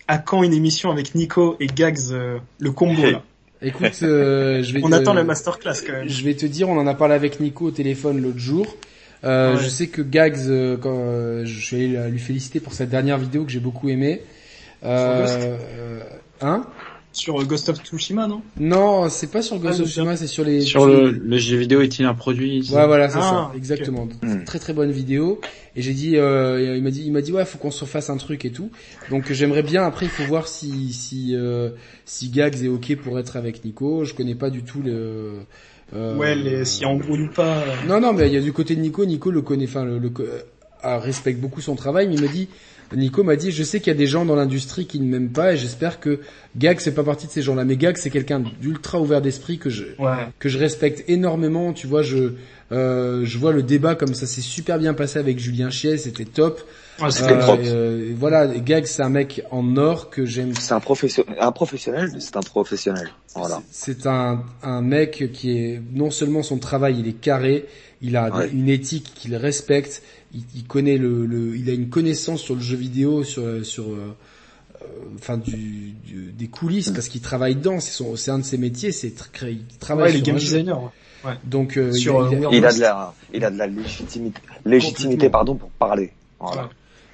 à 0.08 0.18
quand 0.18 0.42
une 0.42 0.52
émission 0.52 0.90
avec 0.90 1.14
Nico 1.14 1.56
et 1.60 1.66
Gags, 1.68 1.98
euh, 2.10 2.38
le 2.58 2.72
combo 2.72 3.10
là 3.10 3.22
Écoute, 3.62 4.00
euh, 4.02 4.62
je 4.62 4.72
vais 4.74 4.80
On 4.84 4.90
te- 4.90 4.94
attend 4.94 5.14
la 5.14 5.24
masterclass 5.24 5.76
quand 5.86 5.92
même. 5.92 6.08
Je 6.08 6.24
vais 6.24 6.34
te 6.34 6.44
dire, 6.46 6.68
on 6.68 6.78
en 6.78 6.86
a 6.86 6.94
parlé 6.94 7.14
avec 7.14 7.40
Nico 7.40 7.66
au 7.66 7.70
téléphone 7.70 8.20
l'autre 8.20 8.38
jour. 8.38 8.66
Euh, 9.24 9.54
Ouais. 9.54 9.62
Je 9.62 9.68
sais 9.68 9.86
que 9.88 10.02
Gags, 10.02 10.36
euh, 10.48 10.76
quand 10.76 10.94
euh, 10.98 11.44
je 11.44 11.60
suis 11.64 11.76
allé 11.76 11.88
la- 11.92 12.08
lui 12.08 12.18
féliciter 12.18 12.60
pour 12.60 12.72
cette 12.74 12.90
dernière 12.90 13.18
vidéo 13.18 13.44
que 13.44 13.50
j'ai 13.50 13.60
beaucoup 13.60 13.88
aimé. 13.88 14.22
Euh, 14.84 15.20
Ghost 15.22 15.48
hein? 16.42 16.66
Sur 17.12 17.42
Ghost 17.46 17.70
of 17.70 17.78
Tsushima, 17.82 18.26
non? 18.26 18.42
Non, 18.60 19.08
c'est 19.08 19.28
pas 19.30 19.40
sur 19.40 19.58
Ghost 19.58 19.76
Ah, 19.78 19.82
of 19.82 19.88
Tsushima, 19.88 20.16
c'est 20.18 20.26
sur 20.26 20.44
les 20.44 20.60
Sur 20.60 20.86
le, 20.86 21.10
le 21.10 21.38
jeu 21.38 21.56
vidéo 21.56 21.80
est-il 21.80 22.04
un 22.04 22.12
produit 22.12 22.60
Ouais, 22.70 22.86
voilà, 22.86 23.08
c'est 23.08 23.16
Ah, 23.18 23.48
ça, 23.50 23.56
exactement. 23.56 24.06
Hmm. 24.22 24.44
Très 24.44 24.58
très 24.58 24.74
bonne 24.74 24.90
vidéo. 24.90 25.40
Et 25.76 25.82
j'ai 25.82 25.94
dit, 25.94 26.18
euh, 26.18 26.76
il 26.76 26.82
m'a 26.82 26.90
dit, 26.90 27.04
il 27.06 27.12
m'a 27.12 27.22
dit, 27.22 27.32
ouais, 27.32 27.46
faut 27.46 27.56
qu'on 27.56 27.70
se 27.70 27.86
fasse 27.86 28.10
un 28.10 28.18
truc 28.18 28.44
et 28.44 28.50
tout. 28.50 28.70
Donc 29.08 29.32
j'aimerais 29.32 29.62
bien. 29.62 29.84
Après, 29.86 30.04
il 30.04 30.10
faut 30.10 30.24
voir 30.24 30.46
si 30.46 30.92
si 30.92 31.30
euh, 31.34 31.70
si 32.04 32.28
Gags 32.28 32.62
est 32.62 32.68
ok 32.68 32.96
pour 32.96 33.18
être 33.18 33.36
avec 33.38 33.64
Nico. 33.64 34.04
Je 34.04 34.12
connais 34.12 34.34
pas 34.34 34.50
du 34.50 34.62
tout 34.62 34.82
le. 34.82 35.36
Euh, 35.94 36.16
Ouais, 36.16 36.34
les, 36.34 36.64
si 36.64 36.84
en 36.84 36.96
gros 36.96 37.16
ou 37.16 37.28
pas. 37.28 37.58
euh, 37.58 37.74
Non, 37.88 38.00
non, 38.00 38.12
mais 38.12 38.26
il 38.28 38.34
y 38.34 38.36
a 38.36 38.40
du 38.40 38.52
côté 38.52 38.74
de 38.74 38.80
Nico. 38.80 39.04
Nico 39.04 39.30
le 39.30 39.42
connaît, 39.42 39.64
enfin, 39.66 39.84
le, 39.84 39.98
le 39.98 40.10
ah, 40.82 40.98
respecte 40.98 41.40
beaucoup 41.40 41.60
son 41.60 41.74
travail, 41.74 42.08
mais 42.08 42.14
il 42.14 42.20
m'a 42.20 42.28
dit, 42.28 42.48
Nico 42.94 43.24
m'a 43.24 43.34
dit, 43.36 43.50
je 43.50 43.62
sais 43.64 43.80
qu'il 43.80 43.88
y 43.92 43.96
a 43.96 43.98
des 43.98 44.06
gens 44.06 44.24
dans 44.24 44.36
l'industrie 44.36 44.86
qui 44.86 45.00
ne 45.00 45.06
m'aiment 45.10 45.30
pas, 45.32 45.54
et 45.54 45.56
j'espère 45.56 45.98
que 45.98 46.20
Gag 46.56 46.78
c'est 46.80 46.94
pas 46.94 47.02
partie 47.02 47.26
de 47.26 47.32
ces 47.32 47.42
gens-là. 47.42 47.64
Mais 47.64 47.76
Gag 47.76 47.96
c'est 47.96 48.10
quelqu'un 48.10 48.40
d'ultra 48.60 49.00
ouvert 49.00 49.20
d'esprit 49.20 49.58
que 49.58 49.70
je 49.70 49.84
Ouais. 49.98 50.28
que 50.38 50.48
je 50.48 50.58
respecte 50.58 51.02
énormément. 51.08 51.72
Tu 51.72 51.86
vois, 51.88 52.02
je 52.02 52.34
euh, 52.72 53.24
je 53.24 53.38
vois 53.38 53.52
le 53.52 53.62
débat 53.62 53.94
comme 53.94 54.14
ça 54.14 54.26
s'est 54.26 54.40
super 54.40 54.78
bien 54.78 54.92
passé 54.94 55.18
avec 55.18 55.38
Julien 55.38 55.70
Chies, 55.70 55.98
c'était 55.98 56.24
top. 56.24 56.60
Ouais, 57.00 57.10
c'était 57.10 57.32
Euh, 57.34 57.38
propre. 57.38 57.62
euh, 57.66 58.12
voilà, 58.18 58.46
Gag 58.48 58.86
c'est 58.86 59.02
un 59.02 59.08
mec 59.10 59.42
en 59.50 59.76
or 59.76 60.10
que 60.10 60.24
j'aime. 60.24 60.54
C'est 60.58 60.72
un 60.72 60.80
professionnel, 60.80 61.36
un 61.40 61.52
professionnel, 61.52 62.10
c'est 62.18 62.36
un 62.36 62.40
professionnel. 62.40 63.08
Voilà. 63.34 63.62
C'est 63.70 64.06
un, 64.06 64.42
un 64.62 64.80
mec 64.82 65.30
qui 65.32 65.52
est 65.58 65.80
non 65.92 66.10
seulement 66.10 66.42
son 66.42 66.58
travail 66.58 66.96
il 66.98 67.06
est 67.06 67.12
carré, 67.20 67.66
il 68.02 68.16
a 68.16 68.34
Ouais. 68.34 68.50
une 68.50 68.68
éthique 68.68 69.12
qu'il 69.14 69.36
respecte, 69.36 70.02
il, 70.34 70.42
il 70.56 70.64
connaît 70.64 70.96
le, 70.98 71.26
le, 71.26 71.54
il 71.56 71.68
a 71.70 71.72
une 71.74 71.88
connaissance 71.90 72.40
sur 72.40 72.54
le 72.56 72.62
jeu 72.62 72.76
vidéo, 72.76 73.22
sur 73.24 73.42
sur 73.64 73.84
euh, 73.84 74.16
euh, 74.82 74.86
enfin 75.18 75.36
du, 75.36 75.92
du- 76.04 76.32
des 76.32 76.48
coulisses 76.48 76.90
parce 76.90 77.08
qu'il 77.08 77.20
travaille 77.20 77.56
dedans, 77.56 77.78
c'est 77.78 77.92
son 77.92 78.16
c'est 78.16 78.30
un 78.30 78.38
de 78.38 78.44
ses 78.44 78.58
métiers, 78.58 78.90
c'est 78.90 79.08
tr- 79.08 79.48
il 79.50 79.64
travaille 79.78 80.06
Ouais, 80.06 80.12
les 80.12 80.16
sur 80.18 80.26
game 80.26 80.36
un 80.36 80.38
jeu. 80.38 80.44
designers. 80.56 80.88
Ouais. 81.26 81.34
Donc 81.44 81.76
euh, 81.76 81.92
Sur, 81.92 82.28
il, 82.32 82.36
a, 82.36 82.38
il 82.38 82.44
a- 82.44 82.48
euh, 82.48 82.52
Il 82.52 82.64
a 82.66 82.72
de 82.72 82.80
la, 82.80 83.14
il 83.34 83.44
a 83.44 83.50
de 83.50 83.58
la 83.58 83.66
légitimité, 83.66 84.40
légitimité, 84.64 85.28
pardon, 85.30 85.54
pour 85.54 85.70
parler. 85.70 86.12
Voilà. 86.40 86.68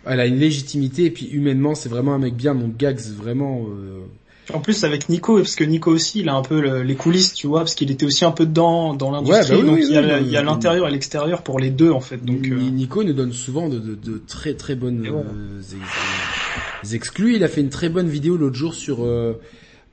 elle 0.07 0.21
a 0.21 0.27
une 0.27 0.39
légitimité 0.39 1.05
et 1.07 1.11
puis 1.11 1.27
humainement 1.27 1.75
c'est 1.75 1.89
vraiment 1.89 2.15
un 2.15 2.19
mec 2.19 2.35
bien. 2.35 2.55
Donc 2.55 2.77
Gags 2.77 3.01
vraiment. 3.17 3.67
euh, 3.69 4.01
En 4.53 4.59
plus 4.61 4.83
avec 4.85 5.09
Nico, 5.09 5.37
parce 5.37 5.55
que 5.55 5.63
Nico 5.65 5.93
aussi, 5.93 6.21
il 6.21 6.29
a 6.29 6.35
un 6.35 6.43
peu 6.43 6.61
le- 6.61 6.83
les 6.83 6.97
coulisses, 6.97 7.33
tu 7.33 7.47
vois, 7.47 7.61
parce 7.61 7.75
qu'il 7.77 7.91
était 7.93 8.05
aussi 8.05 8.25
un 8.25 8.33
peu 8.33 8.45
dedans 8.45 8.93
dans 8.95 9.13
l'industrie, 9.13 9.57
Ouais, 9.57 9.63
bah 9.63 9.63
oui, 9.63 9.67
donc 9.71 9.77
oui, 9.79 9.85
il 9.89 9.95
y 9.95 9.97
a, 9.97 10.01
oui, 10.01 10.07
le- 10.09 10.15
oui, 10.15 10.21
il 10.27 10.31
y 10.33 10.37
a 10.37 10.41
oui. 10.41 10.47
l'intérieur 10.47 10.89
et 10.89 10.91
l'extérieur 10.91 11.43
pour 11.43 11.61
les 11.61 11.71
deux 11.71 11.93
en 11.93 12.01
fait. 12.01 12.19
Donc 12.25 12.45
euh, 12.49 12.57
Ni- 12.57 12.73
Nico 12.73 13.05
nous 13.05 13.13
donne 13.13 13.33
souvent 13.33 13.69
de, 13.69 13.79
de, 13.79 13.95
de 13.95 14.21
très 14.27 14.55
très 14.55 14.75
bonnes 14.75 15.07
euh, 15.07 15.61
ex- 15.61 15.75
ex- 16.83 16.95
exclus. 16.95 17.37
Il 17.37 17.45
a 17.45 17.49
fait 17.49 17.61
une 17.61 17.71
très 17.71 17.89
bonne 17.89 18.09
vidéo 18.09 18.37
l'autre 18.37 18.57
jour 18.57 18.75
sur 18.75 19.05
euh, 19.05 19.41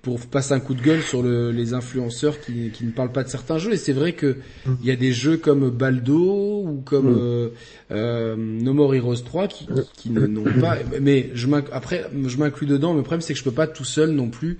pour 0.01 0.17
passer 0.21 0.53
un 0.53 0.61
coup 0.61 0.73
de 0.75 0.81
gueule 0.81 1.01
sur 1.01 1.21
le- 1.21 1.51
les 1.51 1.73
influenceurs 1.73 2.39
qui, 2.39 2.69
qui 2.71 2.85
ne 2.85 2.91
parlent 2.91 3.11
pas 3.11 3.23
de 3.23 3.27
certains 3.29 3.57
jeux. 3.57 3.73
Et 3.73 3.77
c'est 3.77 3.91
vrai 3.91 4.13
que 4.13 4.37
Mm. 4.65 4.71
il 4.81 4.87
y 4.87 4.91
a 4.91 4.95
des 4.95 5.11
jeux 5.11 5.35
comme 5.37 5.69
Baldo 5.69 6.63
ou 6.65 6.81
comme 6.85 7.09
Mm. 7.11 7.17
euh, 7.19 7.49
euh, 7.91 8.35
No 8.37 8.73
More 8.73 8.95
Heroes 8.95 9.17
3 9.25 9.47
qui, 9.47 9.67
qui 9.97 10.09
ne- 10.09 10.25
n'ont 10.25 10.45
pas. 10.61 10.77
Mais 11.01 11.29
je 11.33 11.47
après 11.73 12.05
je 12.25 12.37
m'inclus 12.37 12.65
dedans. 12.65 12.91
Mais 12.93 12.97
le 12.99 13.03
problème 13.03 13.21
c'est 13.21 13.33
que 13.33 13.39
je 13.39 13.43
peux 13.43 13.51
pas 13.51 13.67
tout 13.67 13.83
seul 13.83 14.11
non 14.11 14.29
plus. 14.29 14.57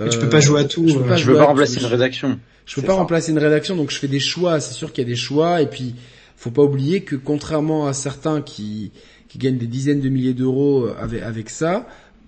Euh, 0.00 0.08
peux 0.20 0.28
pas 0.28 0.40
jouer 0.40 0.60
à 0.62 0.64
tout, 0.64 0.88
Je 0.88 0.94
peux 0.96 1.04
euh, 1.04 1.08
pas 1.08 1.16
Je 1.16 1.30
à 1.30 1.34
pas 1.34 1.40
tout. 1.42 1.46
remplacer 1.48 1.80
une 1.80 1.86
rédaction. 1.86 2.38
Je 2.64 2.74
peux 2.76 2.82
pas 2.82 2.88
ça. 2.94 2.98
remplacer 2.98 3.30
une 3.32 3.38
rédaction, 3.38 3.76
donc 3.76 3.90
je 3.90 3.98
fais 3.98 4.08
des 4.08 4.20
choix. 4.20 4.58
C'est 4.60 4.72
sûr 4.74 4.92
qu'il 4.92 5.04
y 5.04 5.06
a 5.06 5.10
des 5.10 5.16
choix, 5.16 5.60
et 5.62 5.66
puis 5.66 5.94
faut 6.36 6.50
pas 6.50 6.62
oublier 6.62 7.02
que 7.02 7.14
contrairement 7.14 7.86
à 7.86 7.92
certains 7.92 8.40
qui 8.42 8.90
qui 9.28 9.38
gagnent 9.38 9.58
des 9.58 9.66
dizaines 9.66 10.00
de 10.00 10.08
milliers 10.08 10.34
d'euros 10.34 10.86
euh, 10.86 10.94
avec 10.98 11.22
avec 11.22 11.50
ça 11.50 11.86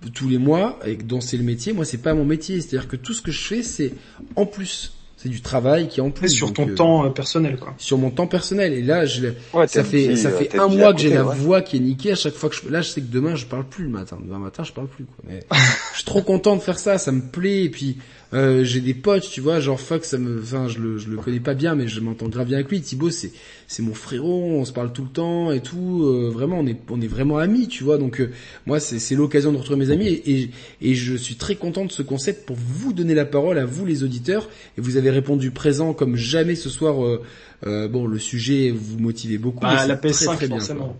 tous 0.09 0.27
les 0.27 0.37
mois, 0.37 0.79
et 0.85 0.95
dont 0.95 1.21
c'est 1.21 1.37
le 1.37 1.43
métier, 1.43 1.73
moi 1.73 1.85
c'est 1.85 1.97
pas 2.01 2.13
mon 2.13 2.25
métier. 2.25 2.61
C'est-à-dire 2.61 2.87
que 2.87 2.95
tout 2.95 3.13
ce 3.13 3.21
que 3.21 3.31
je 3.31 3.41
fais, 3.41 3.63
c'est 3.63 3.93
en 4.35 4.45
plus, 4.45 4.93
c'est 5.17 5.29
du 5.29 5.41
travail 5.41 5.87
qui 5.87 5.99
est 5.99 6.03
en 6.03 6.11
plus 6.11 6.29
sur 6.29 6.47
donc, 6.47 6.55
ton 6.55 6.69
euh, 6.69 6.75
temps 6.75 7.05
euh, 7.05 7.09
personnel 7.09 7.57
quoi. 7.57 7.73
sur 7.77 7.97
mon 7.97 8.11
temps 8.11 8.27
personnel. 8.27 8.73
Et 8.73 8.81
là, 8.81 9.05
je, 9.05 9.27
Ouais, 9.53 9.67
ça 9.67 9.81
t'as 9.81 9.83
fait 9.83 10.15
ça 10.15 10.29
euh, 10.29 10.37
fait 10.37 10.57
un 10.59 10.67
mois 10.67 10.93
que 10.93 10.99
j'ai 10.99 11.09
la 11.09 11.25
ouais. 11.25 11.35
voix 11.35 11.61
qui 11.61 11.77
est 11.77 11.79
niquée 11.79 12.11
à 12.11 12.15
chaque 12.15 12.33
fois 12.33 12.49
que 12.49 12.55
je 12.55 12.69
là 12.69 12.81
je 12.81 12.89
sais 12.89 13.01
que 13.01 13.11
demain 13.11 13.35
je 13.35 13.45
parle 13.45 13.65
plus 13.65 13.85
le 13.85 13.89
matin 13.89 14.17
demain 14.21 14.39
matin 14.39 14.63
je 14.63 14.71
parle 14.71 14.87
plus 14.87 15.05
quoi 15.05 15.23
mais 15.27 15.39
je 15.91 15.95
suis 15.97 16.05
trop 16.05 16.21
content 16.21 16.55
de 16.55 16.61
faire 16.61 16.77
ça 16.77 16.97
ça 16.97 17.11
me 17.11 17.21
plaît 17.21 17.63
et 17.63 17.69
puis 17.69 17.97
Euh, 18.35 18.63
j'ai 18.65 18.81
des 18.81 18.93
potes, 18.93 19.29
tu 19.31 19.39
vois, 19.39 19.59
genre 19.61 19.79
Fox, 19.79 20.09
ça 20.09 20.17
me, 20.17 20.41
enfin, 20.41 20.67
je 20.67 20.79
le, 20.79 20.97
je 20.97 21.09
le 21.09 21.15
connais 21.17 21.39
pas 21.39 21.53
bien, 21.53 21.73
mais 21.73 21.87
je 21.87 21.99
m'entends 22.01 22.27
grave 22.27 22.47
bien 22.47 22.57
avec 22.57 22.69
lui. 22.69 22.81
Thibaut, 22.81 23.09
c'est, 23.09 23.31
c'est 23.67 23.81
mon 23.81 23.93
frérot, 23.93 24.43
on 24.59 24.65
se 24.65 24.73
parle 24.73 24.91
tout 24.91 25.03
le 25.03 25.09
temps 25.09 25.51
et 25.51 25.61
tout. 25.61 26.03
euh, 26.03 26.29
vraiment, 26.33 26.59
on 26.59 26.67
est, 26.67 26.77
on 26.89 26.99
est 27.01 27.07
vraiment 27.07 27.37
amis, 27.37 27.67
tu 27.69 27.83
vois. 27.85 27.97
Donc, 27.97 28.19
euh, 28.19 28.31
moi, 28.65 28.79
c'est, 28.81 28.99
c'est 28.99 29.15
l'occasion 29.15 29.53
de 29.53 29.57
retrouver 29.57 29.79
mes 29.79 29.89
amis 29.91 30.07
et, 30.07 30.31
et, 30.41 30.49
et 30.81 30.95
je 30.95 31.15
suis 31.15 31.35
très 31.35 31.55
content 31.55 31.85
de 31.85 31.91
ce 31.91 32.01
concept 32.01 32.45
pour 32.45 32.57
vous 32.57 32.93
donner 32.93 33.13
la 33.13 33.25
parole 33.25 33.57
à 33.57 33.65
vous, 33.65 33.85
les 33.85 34.03
auditeurs. 34.03 34.49
Et 34.77 34.81
vous 34.81 34.97
avez 34.97 35.11
répondu 35.11 35.51
présent 35.51 35.93
comme 35.93 36.15
jamais 36.17 36.55
ce 36.55 36.69
soir. 36.69 37.03
euh, 37.05 37.21
euh, 37.65 37.87
bon, 37.87 38.05
le 38.05 38.19
sujet 38.19 38.71
vous 38.71 38.99
motivez 38.99 39.37
beaucoup. 39.37 39.61
Bah, 39.61 39.85
la 39.87 39.95
c'est 39.95 40.09
PS5 40.09 40.25
très, 40.25 40.35
très 40.35 40.47
bien, 40.47 40.57
forcément. 40.57 40.87
quoi. 40.87 40.95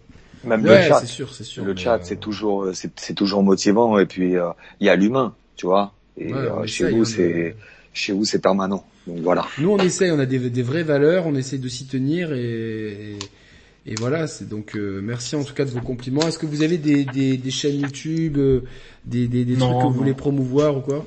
Même 0.58 0.66
Ouais, 0.66 0.78
le 0.78 0.82
chat, 0.82 1.00
c'est 1.02 1.08
sûr, 1.08 1.34
c'est 1.34 1.44
sûr. 1.44 1.66
le 1.66 1.76
chat, 1.76 1.96
euh, 1.96 2.00
c'est 2.04 2.20
toujours, 2.20 2.70
c'est, 2.74 2.92
c'est 3.00 3.14
toujours 3.14 3.44
motivant. 3.44 4.00
Et 4.00 4.06
puis 4.06 4.36
euh, 4.38 4.50
il 4.80 4.88
y 4.88 4.90
a 4.90 4.96
l'humain, 4.96 5.36
tu 5.56 5.66
vois. 5.66 5.94
Et 6.18 6.28
Ouais, 6.34 6.40
euh, 6.40 6.66
chez 6.66 6.86
essaye, 6.86 6.96
vous, 6.96 7.02
hein, 7.02 7.06
c'est, 7.06 7.56
chez 7.94 8.14
vous, 8.14 8.26
c'est 8.26 8.40
permanent. 8.40 8.86
Donc 9.08 9.20
voilà. 9.20 9.46
Nous, 9.60 9.70
on 9.70 9.78
essaye, 9.78 10.12
on 10.12 10.20
a 10.20 10.26
des, 10.26 10.40
des 10.50 10.64
vraies 10.64 10.84
valeurs, 10.84 11.28
on 11.28 11.36
essaie 11.36 11.58
de 11.58 11.68
s'y 11.68 11.86
tenir 11.86 12.34
et, 12.34 13.16
et, 13.86 13.92
et 13.92 13.96
voilà. 14.00 14.28
C'est 14.28 14.48
donc 14.50 14.76
euh, 14.76 15.02
merci 15.04 15.36
en 15.36 15.44
tout 15.44 15.54
cas 15.54 15.66
de 15.66 15.70
vos 15.72 15.82
compliments. 15.82 16.22
Est-ce 16.28 16.40
que 16.40 16.46
vous 16.46 16.62
avez 16.64 16.78
des, 16.78 17.06
des, 17.06 17.38
des 17.38 17.52
chaînes 17.52 17.80
YouTube, 17.82 18.38
euh, 18.38 18.62
des, 19.06 19.28
des, 19.28 19.46
des 19.46 19.56
Non, 19.58 19.70
trucs 19.70 19.82
que 19.82 19.88
vous 19.88 19.94
voulez 19.94 20.14
promouvoir 20.14 20.78
ou 20.78 20.82
quoi? 20.82 21.06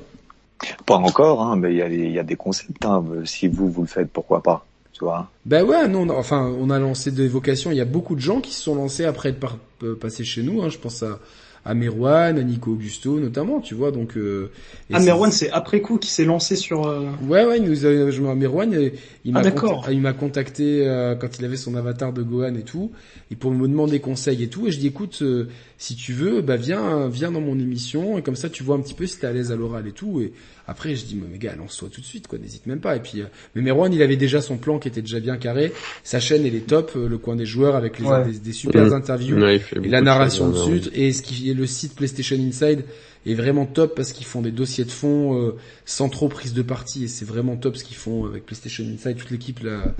Pas 0.85 0.95
encore, 0.95 1.41
hein, 1.41 1.55
mais 1.55 1.71
il 1.71 1.77
y 1.77 1.81
a, 1.81 1.89
des- 1.89 1.95
il 1.97 2.11
y 2.11 2.19
a 2.19 2.23
des 2.23 2.35
concepts. 2.35 2.83
Hein. 2.85 3.03
Si 3.25 3.47
vous, 3.47 3.69
vous 3.69 3.81
le 3.81 3.87
faites, 3.87 4.09
pourquoi 4.11 4.43
pas, 4.43 4.65
tu 4.91 5.05
vois. 5.05 5.29
Ben 5.45 5.63
ouais, 5.63 5.87
non, 5.87 6.01
on 6.01 6.09
a- 6.09 6.13
enfin, 6.15 6.53
on 6.59 6.69
a 6.69 6.79
lancé 6.79 7.11
des 7.11 7.27
vocations. 7.29 7.71
Il 7.71 7.77
y 7.77 7.81
a 7.81 7.85
beaucoup 7.85 8.13
de 8.15 8.19
gens 8.21 8.41
qui 8.41 8.53
se 8.53 8.61
sont 8.63 8.75
lancés 8.75 9.05
après 9.05 9.29
être 9.29 9.39
par- 9.39 9.57
euh, 9.83 9.95
passés 9.95 10.25
chez 10.25 10.43
nous. 10.43 10.61
Hein. 10.61 10.69
Je 10.69 10.77
pense 10.77 11.01
à, 11.01 11.19
à 11.65 11.73
Merwan, 11.73 12.37
à 12.39 12.43
Nico 12.43 12.71
Augusto 12.71 13.19
notamment, 13.19 13.59
tu 13.59 13.75
vois. 13.75 13.91
Donc, 13.91 14.17
euh, 14.17 14.51
Ah, 14.91 14.99
c'est- 14.99 15.05
Merwan, 15.05 15.31
c'est 15.31 15.49
après 15.51 15.81
coup 15.81 15.97
qui 15.97 16.09
s'est 16.09 16.25
lancé 16.25 16.55
sur... 16.55 16.87
euh, 16.87 17.05
Ouais, 17.27 17.45
ouais, 17.45 17.57
il 17.57 17.63
nous 17.63 17.85
a, 17.85 18.09
je 18.11 18.21
me 18.21 18.33
Merwan, 18.35 18.73
euh, 18.73 18.89
il 19.25 19.33
m'a 19.33 19.39
Ah, 19.39 19.43
d'accord. 19.43 19.83
conta- 19.85 19.91
il 19.93 20.01
m'a 20.01 20.13
contacté 20.13 20.87
euh, 20.87 21.15
quand 21.15 21.37
il 21.39 21.45
avait 21.45 21.57
son 21.57 21.75
avatar 21.75 22.13
de 22.13 22.23
Gohan 22.23 22.55
et 22.55 22.63
tout, 22.63 22.91
et 23.31 23.35
pour 23.35 23.51
me 23.51 23.67
demander 23.67 23.99
conseil 23.99 24.41
et 24.43 24.47
tout, 24.47 24.67
et 24.67 24.71
je 24.71 24.79
dis 24.79 24.87
écoute, 24.87 25.19
euh, 25.21 25.47
si 25.77 25.95
tu 25.95 26.13
veux, 26.13 26.41
bah 26.41 26.55
viens, 26.55 27.07
viens 27.07 27.31
dans 27.31 27.41
mon 27.41 27.59
émission, 27.59 28.17
et 28.17 28.21
comme 28.21 28.35
ça 28.35 28.49
tu 28.49 28.63
vois 28.63 28.75
un 28.75 28.81
petit 28.81 28.93
peu 28.93 29.05
si 29.05 29.19
t'es 29.19 29.27
à 29.27 29.31
l'aise 29.33 29.51
à 29.51 29.55
l'oral 29.55 29.87
et 29.87 29.91
tout, 29.91 30.21
et 30.21 30.33
après 30.67 30.95
je 30.95 31.05
dis 31.05 31.15
mais 31.31 31.37
gars, 31.37 31.55
lance-toi 31.57 31.89
tout 31.91 32.01
de 32.01 32.05
suite, 32.05 32.27
quoi, 32.27 32.37
n'hésite 32.39 32.65
même 32.65 32.79
pas, 32.79 32.95
et 32.95 32.99
puis, 32.99 33.21
euh, 33.21 33.25
mais 33.55 33.61
Merwan, 33.61 33.91
il 33.93 34.01
avait 34.01 34.17
déjà 34.17 34.41
son 34.41 34.57
plan 34.57 34.79
qui 34.79 34.87
était 34.87 35.01
déjà 35.01 35.19
bien 35.19 35.37
carré, 35.37 35.71
sa 36.03 36.19
chaîne 36.19 36.45
elle 36.45 36.55
est 36.55 36.67
top, 36.67 36.91
euh, 36.95 37.07
le 37.07 37.17
coin 37.17 37.35
des 37.35 37.45
joueurs 37.45 37.75
avec 37.75 37.99
les, 37.99 38.05
Ouais. 38.07 38.25
des, 38.25 38.39
des 38.39 38.53
super 38.53 38.91
interviews, 38.93 39.37
Ouais, 39.37 39.61
et 39.83 39.87
la 39.89 40.01
narration 40.01 40.49
dessus, 40.49 40.89
et 40.93 41.11
ce 41.13 41.21
qui 41.21 41.49
est 41.49 41.53
le 41.59 41.67
site 41.67 41.95
PlayStation 41.95 42.35
Inside 42.37 42.85
est 43.25 43.33
vraiment 43.33 43.65
top 43.65 43.95
parce 43.95 44.13
qu'ils 44.13 44.25
font 44.25 44.41
des 44.41 44.51
dossiers 44.51 44.85
de 44.85 44.91
fond 44.91 45.35
euh, 45.37 45.55
sans 45.85 46.07
trop 46.09 46.29
prise 46.29 46.53
de 46.53 46.61
parti 46.61 47.03
et 47.03 47.07
c'est 47.07 47.25
vraiment 47.25 47.57
top 47.57 47.75
ce 47.75 47.83
qu'ils 47.83 47.97
font 47.97 48.25
avec 48.25 48.45
PlayStation 48.45 48.83
Inside 48.85 49.17
toute 49.17 49.29
l'équipe 49.29 49.59
là 49.61 49.93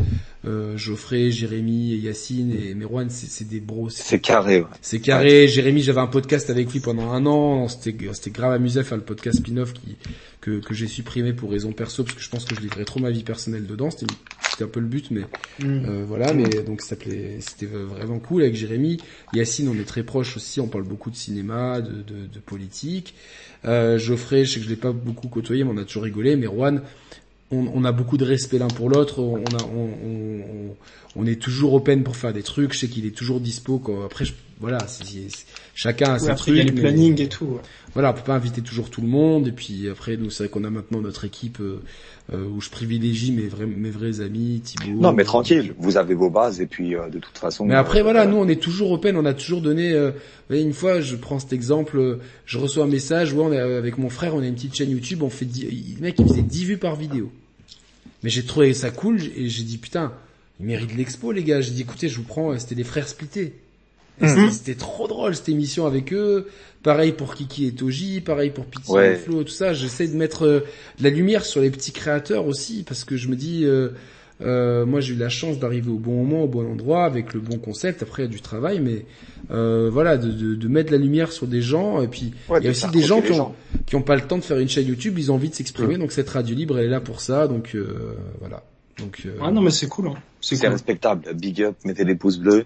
euh, 0.45 0.77
Geoffrey, 0.77 1.29
Jérémy, 1.31 1.97
Yacine 1.97 2.51
et 2.53 2.73
Merwan 2.73 3.09
c'est 3.09 3.47
des 3.47 3.59
bros 3.59 3.89
c'est- 3.89 4.19
carré. 4.19 4.61
Ouais. 4.61 4.67
c'est 4.81 4.99
carré. 4.99 5.47
Jérémy, 5.49 5.81
j'avais 5.81 5.99
un 6.01 6.07
podcast 6.07 6.49
avec 6.49 6.71
lui 6.71 6.79
pendant 6.79 7.11
un 7.11 7.25
an. 7.25 7.67
C'était, 7.67 7.95
c'était 8.13 8.31
grave 8.31 8.53
amusé 8.53 8.79
à 8.79 8.83
faire 8.83 8.97
le 8.97 9.03
podcast 9.03 9.37
spin-off 9.39 9.73
qui, 9.73 9.97
que, 10.41 10.59
que 10.61 10.73
j'ai 10.73 10.87
supprimé 10.87 11.33
pour 11.33 11.51
raison 11.51 11.73
perso 11.73 12.03
parce 12.03 12.15
que 12.15 12.21
je 12.23 12.29
pense 12.29 12.45
que 12.45 12.55
je 12.55 12.61
livrais 12.61 12.85
trop 12.85 12.99
ma 13.01 13.11
vie 13.11 13.23
personnelle 13.23 13.67
dedans. 13.67 13.89
C'était, 13.91 14.05
c'était 14.59 14.69
un 14.69 14.73
peu 14.73 14.79
le 14.81 14.87
but, 14.87 15.09
mais 15.11 15.21
hmm. 15.61 15.85
euh, 15.89 16.03
voilà. 16.05 16.33
Mais 16.33 16.49
donc 16.65 16.81
ça 16.81 16.89
s'appelait, 16.89 17.37
c'était 17.39 17.65
vraiment 17.65 18.19
cool 18.19 18.41
avec 18.41 18.55
Jérémy. 18.55 18.97
Yacine, 19.33 19.69
on 19.69 19.79
est 19.79 19.85
très 19.87 20.03
proches 20.03 20.35
aussi. 20.35 20.59
On 20.59 20.67
parle 20.67 20.83
beaucoup 20.83 21.09
de 21.11 21.15
cinéma, 21.15 21.79
de, 21.81 21.93
de, 22.01 22.25
de 22.31 22.39
politique. 22.45 23.13
Euh, 23.65 23.97
Geoffrey, 23.97 24.43
je 24.43 24.53
sais 24.53 24.59
que 24.59 24.65
je 24.65 24.69
l'ai 24.69 24.75
pas 24.75 24.91
beaucoup 24.91 25.29
côtoyé, 25.29 25.63
mais 25.63 25.71
on 25.73 25.77
a 25.77 25.85
toujours 25.85 26.03
rigolé. 26.03 26.35
Mais 26.35 26.47
Juan, 26.47 26.81
on, 27.51 27.67
on 27.73 27.85
a 27.85 27.91
beaucoup 27.93 28.17
de 28.17 28.25
respect 28.25 28.57
l'un 28.57 28.67
pour 28.67 28.89
l'autre. 28.89 29.19
On, 29.21 29.37
a, 29.37 29.63
on, 29.73 29.89
on, 30.05 30.39
on- 30.41 30.75
on 31.15 31.25
est 31.25 31.41
toujours 31.41 31.73
open 31.73 32.03
pour 32.03 32.15
faire 32.15 32.33
des 32.33 32.43
trucs. 32.43 32.73
Je 32.73 32.79
sais 32.79 32.87
qu'il 32.87 33.05
est 33.05 33.15
toujours 33.15 33.39
dispo. 33.39 33.79
Quoi. 33.79 34.05
Après, 34.05 34.25
je, 34.25 34.33
voilà, 34.59 34.77
chacun 35.73 36.09
a 36.09 36.13
Ouais, 36.13 36.19
ses 36.19 36.29
après, 36.29 36.51
il 36.51 36.57
y 36.57 36.59
a 36.59 36.63
trucs. 36.65 36.75
les 36.77 36.81
mais- 36.83 36.89
plannings 36.89 37.21
et 37.21 37.29
tout. 37.29 37.57
Voilà, 37.93 38.11
on 38.11 38.13
peut 38.13 38.21
pas 38.21 38.35
inviter 38.35 38.61
toujours 38.61 38.89
tout 38.89 39.01
le 39.01 39.07
monde. 39.07 39.47
Et 39.47 39.51
puis 39.51 39.89
après, 39.89 40.17
nous, 40.17 40.29
c'est 40.29 40.43
vrai 40.43 40.49
qu'on 40.49 40.63
a 40.63 40.69
maintenant 40.69 41.01
notre 41.01 41.25
équipe 41.25 41.59
euh, 41.59 41.81
euh, 42.33 42.45
où 42.45 42.61
je 42.61 42.69
privilégie 42.69 43.31
mes 43.31 43.47
vrais, 43.47 43.65
mes 43.65 43.89
vrais 43.89 44.21
amis, 44.21 44.61
Thibaut. 44.63 44.99
Non, 44.99 45.13
mais 45.13 45.23
tranquille. 45.23 45.73
Vous 45.77 45.97
avez 45.97 46.13
vos 46.13 46.29
bases 46.29 46.61
et 46.61 46.67
puis 46.67 46.95
euh, 46.95 47.09
de 47.09 47.19
toute 47.19 47.37
façon. 47.37 47.65
Mais 47.65 47.75
après, 47.75 47.99
euh, 47.99 48.03
voilà, 48.03 48.25
nous, 48.25 48.37
on 48.37 48.47
est 48.47 48.61
toujours 48.61 48.91
open. 48.91 49.17
On 49.17 49.25
a 49.25 49.33
toujours 49.33 49.61
donné. 49.61 49.91
Euh, 49.91 50.11
vous 50.11 50.17
voyez, 50.49 50.63
une 50.63 50.73
fois, 50.73 51.01
je 51.01 51.15
prends 51.15 51.39
cet 51.39 51.53
exemple. 51.53 52.19
je 52.45 52.57
reçois 52.57 52.83
un 52.83 52.87
message. 52.87 53.33
Ouais, 53.33 53.43
on 53.43 53.51
est 53.53 53.59
avec 53.59 53.97
mon 53.97 54.09
frère. 54.09 54.35
On 54.35 54.41
a 54.41 54.45
une 54.45 54.55
petite 54.55 54.75
chaîne 54.75 54.91
YouTube. 54.91 55.23
On 55.23 55.29
fait 55.29 55.45
10, 55.45 55.95
le 55.97 56.01
mec, 56.01 56.15
il 56.19 56.27
faisait 56.27 56.41
10 56.41 56.65
vues 56.65 56.77
par 56.77 56.95
vidéo. 56.95 57.31
Mais 58.23 58.29
j'ai 58.29 58.43
trouvé 58.43 58.73
ça 58.73 58.91
cool 58.91 59.19
et 59.35 59.47
j'ai 59.47 59.63
dit 59.63 59.77
putain, 59.77 60.11
il 60.59 60.65
mérite 60.65 60.95
l'expo, 60.95 61.31
les 61.31 61.43
gars. 61.43 61.61
J'ai 61.61 61.71
dit 61.71 61.81
écoutez, 61.81 62.09
je 62.09 62.17
vous 62.17 62.23
prends. 62.23 62.57
C'était 62.59 62.75
les 62.75 62.83
frères 62.83 63.07
splittés. 63.07 63.53
Et 64.21 64.25
Mhm. 64.25 64.51
c'était- 64.51 64.75
trop 64.75 65.07
drôle 65.07 65.35
cette 65.35 65.49
émission 65.49 65.85
avec 65.85 66.13
eux. 66.13 66.47
Pareil 66.83 67.11
pour 67.11 67.35
Kiki 67.35 67.65
et 67.67 67.71
Toji, 67.73 68.21
pareil 68.21 68.51
pour 68.51 68.65
Pity 68.65 68.91
Ouais. 68.91 69.13
et 69.13 69.15
Flo, 69.15 69.43
tout 69.43 69.51
ça. 69.51 69.73
J'essaie 69.73 70.07
de 70.07 70.15
mettre 70.15 70.45
euh, 70.45 70.59
de 70.97 71.03
la 71.03 71.09
lumière 71.09 71.43
sur 71.45 71.61
les 71.61 71.69
petits 71.69 71.91
créateurs 71.91 72.45
aussi 72.47 72.83
parce 72.87 73.03
que 73.03 73.17
je 73.17 73.27
me 73.27 73.35
dis, 73.35 73.65
euh, 73.65 73.89
euh, 74.41 74.85
moi 74.85 75.01
j'ai 75.01 75.13
eu 75.13 75.17
la 75.17 75.27
chance 75.29 75.59
d'arriver 75.59 75.89
au 75.91 75.97
bon 75.99 76.13
moment, 76.23 76.43
au 76.45 76.47
bon 76.47 76.65
endroit, 76.71 77.03
avec 77.03 77.33
le 77.33 77.41
bon 77.41 77.57
concept. 77.57 78.01
Après 78.03 78.23
il 78.23 78.25
y 78.27 78.29
a 78.29 78.31
du 78.31 78.39
travail, 78.41 78.79
mais 78.79 79.05
euh, 79.51 79.89
voilà, 79.91 80.17
de, 80.17 80.31
de, 80.31 80.55
de 80.55 80.67
mettre 80.69 80.91
la 80.93 80.97
lumière 80.97 81.31
sur 81.33 81.47
des 81.47 81.61
gens. 81.61 82.01
Et 82.01 82.07
puis 82.07 82.31
Ouais, 82.47 82.59
il 82.61 82.63
y 82.63 82.67
a 82.67 82.71
aussi 82.71 82.87
des 82.89 83.01
gens 83.01 83.21
qui 83.21 83.33
ont, 83.33 83.53
qui 83.85 83.95
ont 83.97 84.01
pas 84.01 84.15
le 84.15 84.21
temps 84.21 84.37
de 84.37 84.43
faire 84.43 84.59
une 84.59 84.69
chaîne 84.69 84.87
YouTube, 84.87 85.17
ils 85.19 85.31
ont 85.31 85.35
envie 85.35 85.49
de 85.49 85.55
s'exprimer. 85.55 85.97
Donc 85.97 86.11
cette 86.13 86.29
radio 86.29 86.55
libre, 86.55 86.77
elle 86.79 86.85
est 86.85 86.89
là 86.89 87.01
pour 87.01 87.19
ça. 87.19 87.47
Donc 87.49 87.71
euh, 87.75 88.15
voilà. 88.39 88.63
Donc 88.97 89.23
euh, 89.25 89.31
Ah 89.41 89.51
non, 89.51 89.61
mais 89.61 89.71
c'est 89.71 89.87
cool. 89.87 90.07
Hein. 90.07 90.13
C'est 90.39 90.55
C'est 90.55 90.61
cool. 90.65 90.73
respectable. 90.73 91.33
Big 91.35 91.61
up, 91.61 91.75
mettez 91.85 92.05
des 92.05 92.15
pouces 92.15 92.37
bleus. 92.37 92.65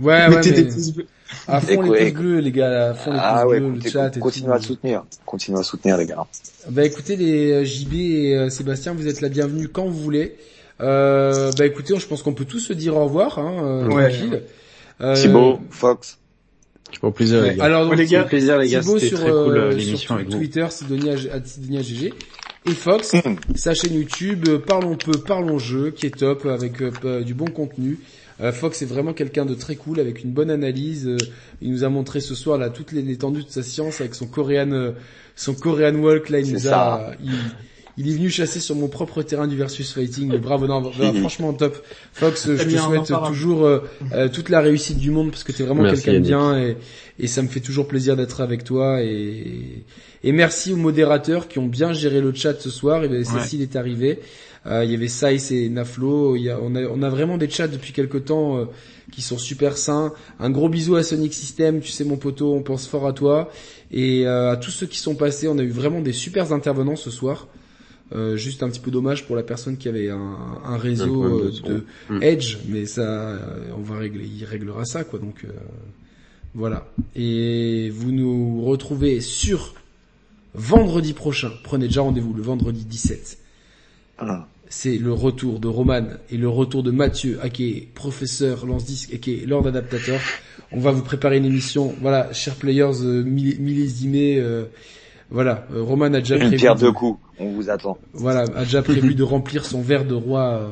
Ouais, 0.00 0.12
ouais, 0.12 0.28
Mettez 0.28 0.50
mais 0.50 0.56
des 0.62 0.64
pouces 0.64 0.92
bleus. 0.92 1.06
à 1.48 1.60
fond 1.60 1.72
Écoute, 1.72 1.84
les 1.84 1.90
pouces 1.90 2.00
écoute. 2.08 2.22
bleus, 2.22 2.38
les 2.40 2.52
gars, 2.52 2.90
à 2.90 2.94
fond 2.94 3.12
les 3.12 3.18
Ah 3.20 3.42
pouces 3.42 3.50
ouais, 3.52 3.60
bleus, 3.60 3.80
le 3.84 3.90
chat 3.90 4.16
et 4.16 4.20
continuez 4.20 4.48
tout. 4.48 4.52
à 4.54 4.60
soutenir. 4.60 5.04
Continuez 5.26 5.58
à 5.58 5.62
soutenir 5.62 5.96
les 5.96 6.06
gars. 6.06 6.26
Bah 6.70 6.84
écoutez 6.84 7.16
les 7.16 7.52
euh, 7.52 7.64
JB 7.64 7.94
et 7.94 8.34
euh, 8.36 8.48
Sébastien, 8.50 8.94
vous 8.94 9.06
êtes 9.08 9.20
la 9.20 9.28
bienvenue 9.28 9.68
quand 9.68 9.84
vous 9.86 10.00
voulez. 10.02 10.36
Euh, 10.80 11.50
bah 11.58 11.66
écoutez, 11.66 11.94
je 11.98 12.06
pense 12.06 12.22
qu'on 12.22 12.34
peut 12.34 12.44
tous 12.46 12.58
se 12.60 12.72
dire 12.72 12.96
au 12.96 13.04
revoir, 13.04 13.38
hein, 13.38 13.62
euh, 13.64 13.88
Ouais. 13.88 14.10
tranquille. 14.10 14.42
Euh, 15.00 15.14
Thibaut, 15.14 15.58
Fox. 15.70 16.18
Au 17.02 17.10
plaisir, 17.10 17.42
les 17.42 17.56
gars. 17.56 17.64
Alors 17.64 17.82
donc, 17.82 17.92
Ouais, 17.92 17.96
les 17.98 18.06
gars, 18.06 18.22
plaisir 18.24 18.58
les 18.58 18.68
gars, 18.68 18.80
Thibaut 18.80 18.98
sur, 18.98 19.18
très 19.18 19.30
cool 19.30 19.56
euh, 19.56 19.70
l'émission 19.70 19.96
sur 19.96 20.14
avec 20.14 20.26
vous. 20.28 20.38
Twitter, 20.38 20.66
Sidonia, 20.70 21.16
Sidonia 21.44 21.82
GG. 21.82 22.14
Et 22.66 22.70
Fox, 22.70 23.12
Mhm. 23.14 23.36
sa 23.56 23.74
chaîne 23.74 23.94
YouTube, 23.94 24.48
Parlons 24.66 24.96
peu, 24.96 25.12
parlons 25.18 25.58
jeu, 25.58 25.90
qui 25.90 26.06
est 26.06 26.16
top, 26.16 26.46
avec 26.46 26.80
euh, 26.80 27.22
du 27.22 27.34
bon 27.34 27.46
contenu. 27.46 27.98
Euh, 28.40 28.52
Fox 28.52 28.82
est 28.82 28.86
vraiment 28.86 29.12
quelqu'un 29.12 29.46
de 29.46 29.54
très 29.54 29.76
cool, 29.76 30.00
avec 30.00 30.24
une 30.24 30.32
bonne 30.32 30.50
analyse. 30.50 31.06
Euh, 31.06 31.16
il 31.62 31.70
nous 31.70 31.84
a 31.84 31.88
montré 31.88 32.20
ce 32.20 32.34
soir 32.34 32.58
là 32.58 32.70
toute 32.70 32.92
l'étendue 32.92 33.44
de 33.44 33.50
sa 33.50 33.62
science 33.62 34.00
avec 34.00 34.14
son 34.14 34.26
Korean, 34.26 34.72
euh, 34.72 34.92
son 35.36 35.54
Korean 35.54 35.94
Walk. 35.94 36.30
Là, 36.30 36.40
il 36.40 36.52
nous 36.52 36.68
a, 36.68 37.12
il, 37.22 37.30
il 37.96 38.10
est 38.10 38.14
venu 38.14 38.28
chasser 38.28 38.58
sur 38.58 38.74
mon 38.74 38.88
propre 38.88 39.22
terrain 39.22 39.46
du 39.46 39.56
versus 39.56 39.92
fighting. 39.92 40.28
Mais 40.28 40.38
Bravo, 40.38 40.66
non, 40.66 40.90
franchement 41.20 41.52
top. 41.52 41.76
Fox, 42.12 42.48
je 42.50 42.62
te 42.62 42.68
bien, 42.68 42.82
on 42.88 42.96
en 42.96 43.04
souhaite 43.04 43.22
toujours 43.28 43.64
euh, 43.64 43.80
euh, 44.12 44.28
toute 44.28 44.48
la 44.48 44.60
réussite 44.60 44.98
du 44.98 45.10
monde 45.10 45.30
parce 45.30 45.44
que 45.44 45.52
t'es 45.52 45.62
vraiment 45.62 45.88
quelqu'un 45.88 46.14
de 46.14 46.18
bien 46.18 46.58
et, 46.58 46.76
et 47.18 47.26
ça 47.26 47.42
me 47.42 47.48
fait 47.48 47.60
toujours 47.60 47.86
plaisir 47.86 48.16
d'être 48.16 48.40
avec 48.40 48.64
toi 48.64 49.00
et, 49.02 49.84
et 50.24 50.32
merci 50.32 50.72
aux 50.72 50.76
modérateurs 50.76 51.46
qui 51.46 51.58
ont 51.58 51.66
bien 51.66 51.92
géré 51.92 52.20
le 52.20 52.34
chat 52.34 52.60
ce 52.60 52.70
soir. 52.70 53.04
Et 53.04 53.08
ben, 53.08 53.24
Cécile 53.24 53.62
est 53.62 53.76
arrivée. 53.76 54.18
Euh, 54.66 54.84
il 54.84 54.90
y 54.90 54.94
avait 54.94 55.08
Saïs 55.08 55.50
et 55.50 55.68
Naflo. 55.68 56.36
Il 56.36 56.42
y 56.42 56.50
a, 56.50 56.58
on, 56.60 56.74
a, 56.74 56.82
on 56.82 57.02
a 57.02 57.10
vraiment 57.10 57.36
des 57.38 57.50
chats 57.50 57.68
depuis 57.68 57.92
quelque 57.92 58.18
temps 58.18 58.58
euh, 58.58 58.64
qui 59.12 59.22
sont 59.22 59.38
super 59.38 59.76
sains. 59.76 60.12
Un 60.40 60.50
gros 60.50 60.68
bisou 60.68 60.96
à 60.96 61.02
Sonic 61.02 61.34
System. 61.34 61.80
Tu 61.80 61.90
sais 61.90 62.04
mon 62.04 62.16
poteau, 62.16 62.54
on 62.54 62.62
pense 62.62 62.86
fort 62.86 63.06
à 63.06 63.12
toi 63.12 63.50
et 63.90 64.26
euh, 64.26 64.52
à 64.52 64.56
tous 64.56 64.70
ceux 64.70 64.86
qui 64.86 64.98
sont 64.98 65.14
passés. 65.14 65.48
On 65.48 65.58
a 65.58 65.62
eu 65.62 65.70
vraiment 65.70 66.00
des 66.00 66.12
super 66.12 66.52
intervenants 66.52 66.96
ce 66.96 67.10
soir. 67.10 67.48
Euh, 68.14 68.36
juste 68.36 68.62
un 68.62 68.68
petit 68.68 68.80
peu 68.80 68.90
dommage 68.90 69.26
pour 69.26 69.34
la 69.34 69.42
personne 69.42 69.76
qui 69.76 69.88
avait 69.88 70.10
un, 70.10 70.36
un 70.64 70.76
réseau 70.76 71.24
Un 71.24 71.68
de. 71.68 71.84
Edge, 72.20 72.58
mais 72.68 72.84
ça, 72.84 73.02
euh, 73.02 73.70
on 73.76 73.80
va 73.80 73.96
régler, 73.96 74.26
il 74.26 74.44
réglera 74.44 74.84
ça 74.84 75.04
quoi. 75.04 75.18
Donc 75.18 75.44
euh, 75.44 75.48
voilà. 76.54 76.86
Et 77.16 77.90
vous 77.90 78.12
nous 78.12 78.62
retrouvez 78.62 79.20
sur 79.20 79.74
vendredi 80.52 81.14
prochain. 81.14 81.50
Prenez 81.64 81.86
déjà 81.86 82.02
rendez-vous 82.02 82.34
le 82.34 82.42
vendredi 82.42 82.84
17. 82.84 83.38
Ah. 84.18 84.46
C'est 84.68 84.96
le 84.98 85.12
retour 85.12 85.60
de 85.60 85.68
Roman 85.68 86.02
et 86.30 86.36
le 86.36 86.48
retour 86.48 86.82
de 86.82 86.90
Mathieu, 86.90 87.38
à 87.42 87.48
qui 87.48 87.68
est 87.70 87.88
professeur 87.94 88.66
lance-disque 88.66 89.10
et 89.12 89.18
qui 89.20 89.34
est 89.34 89.46
Lord 89.46 89.66
Adaptateur. 89.66 90.18
On 90.72 90.80
va 90.80 90.90
vous 90.90 91.02
préparer 91.02 91.36
une 91.36 91.44
émission. 91.44 91.94
Voilà, 92.00 92.32
chers 92.32 92.56
players 92.56 93.02
euh, 93.02 93.22
millésimés. 93.22 94.38
euh, 94.40 94.64
voilà, 95.30 95.66
euh, 95.74 95.82
Roman 95.82 96.06
a 96.06 96.20
déjà 96.20 96.34
Une 96.36 96.42
prévu. 96.42 96.56
pierre 96.56 96.74
de- 96.74 96.80
deux 96.80 96.92
coups. 96.92 97.20
On 97.38 97.50
vous 97.52 97.70
attend. 97.70 97.98
voilà, 98.12 98.40
a 98.56 98.64
déjà 98.64 98.82
prévu 98.82 99.14
de 99.14 99.22
remplir 99.22 99.64
son 99.64 99.80
verre 99.82 100.04
de 100.04 100.14
roi 100.14 100.42
euh, 100.60 100.68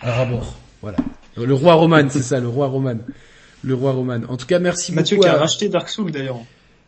à 0.00 0.12
rabord. 0.12 0.56
Voilà. 0.82 0.98
Le 1.36 1.54
roi 1.54 1.74
Roman, 1.74 2.02
c'est 2.08 2.22
ça, 2.22 2.40
le 2.40 2.48
roi 2.48 2.66
Roman. 2.66 2.96
Le 3.62 3.74
roi 3.74 3.92
Roman. 3.92 4.20
En 4.28 4.36
tout 4.36 4.46
cas, 4.46 4.58
merci 4.58 4.92
Mathieu 4.92 5.16
beaucoup. 5.16 5.28
qui 5.28 5.34
a 5.34 5.36
à- 5.36 5.40
racheté 5.40 5.68
Dark 5.68 5.88
Souls 5.88 6.10
d'ailleurs. 6.10 6.38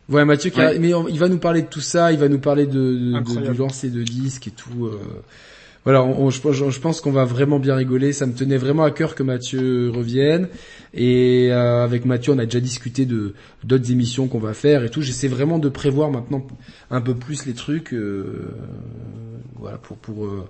Ouais, 0.09 0.25
Mathieu, 0.25 0.49
qui 0.49 0.59
a- 0.61 0.71
Ouais. 0.71 0.79
mais 0.79 0.93
on- 0.93 1.07
il 1.07 1.19
va 1.19 1.29
nous 1.29 1.37
parler 1.37 1.61
de 1.61 1.67
tout 1.67 1.79
ça, 1.81 2.11
il 2.11 2.17
va 2.19 2.27
nous 2.27 2.39
parler 2.39 2.65
de, 2.65 2.73
de- 2.73 3.19
de- 3.41 3.51
du 3.51 3.57
lancer 3.57 3.89
de 3.89 4.03
disques 4.03 4.47
et 4.47 4.51
tout. 4.51 4.89
Voilà, 5.83 6.03
on- 6.03 6.29
je, 6.29 6.39
je 6.69 6.79
pense 6.79 7.01
qu'on 7.01 7.11
va 7.11 7.25
vraiment 7.25 7.57
bien 7.59 7.75
rigoler. 7.75 8.13
Ça 8.13 8.27
me 8.27 8.33
tenait 8.33 8.57
vraiment 8.57 8.83
à 8.83 8.91
cœur 8.91 9.15
que 9.15 9.23
Mathieu 9.23 9.89
revienne. 9.89 10.47
Et 10.93 11.47
euh, 11.51 11.83
avec 11.83 12.05
Mathieu, 12.05 12.33
on 12.33 12.37
a 12.37 12.45
déjà 12.45 12.59
discuté 12.59 13.05
de 13.05 13.33
d'autres 13.63 13.91
émissions 13.91 14.27
qu'on 14.27 14.39
va 14.39 14.53
faire 14.53 14.83
et 14.83 14.89
tout. 14.89 15.01
J'essaie 15.01 15.27
vraiment 15.27 15.57
de 15.57 15.69
prévoir 15.69 16.11
maintenant 16.11 16.45
un 16.91 17.01
peu 17.01 17.15
plus 17.15 17.45
les 17.45 17.53
trucs. 17.53 17.93
euh, 17.93 18.49
voilà, 19.59 19.77
pour 19.77 19.97
pour 19.97 20.25
euh, 20.25 20.43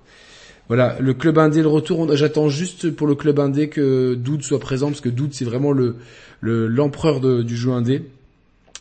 voilà 0.68 0.98
le 1.00 1.14
club 1.14 1.38
indé 1.38 1.62
le 1.62 1.68
retour. 1.68 2.14
J'attends 2.16 2.50
juste 2.50 2.92
pour 2.92 3.08
le 3.08 3.16
club 3.16 3.40
indé 3.40 3.70
que 3.70 4.16
Doud 4.16 4.42
soit 4.44 4.60
présent 4.60 4.88
parce 4.88 5.02
que 5.02 5.10
Doud 5.10 5.34
c'est 5.34 5.46
vraiment 5.46 5.72
le 5.72 5.96
le- 6.42 6.68
l'empereur 6.68 7.20
du 7.22 7.56
jeu 7.56 7.72
indé. 7.72 8.04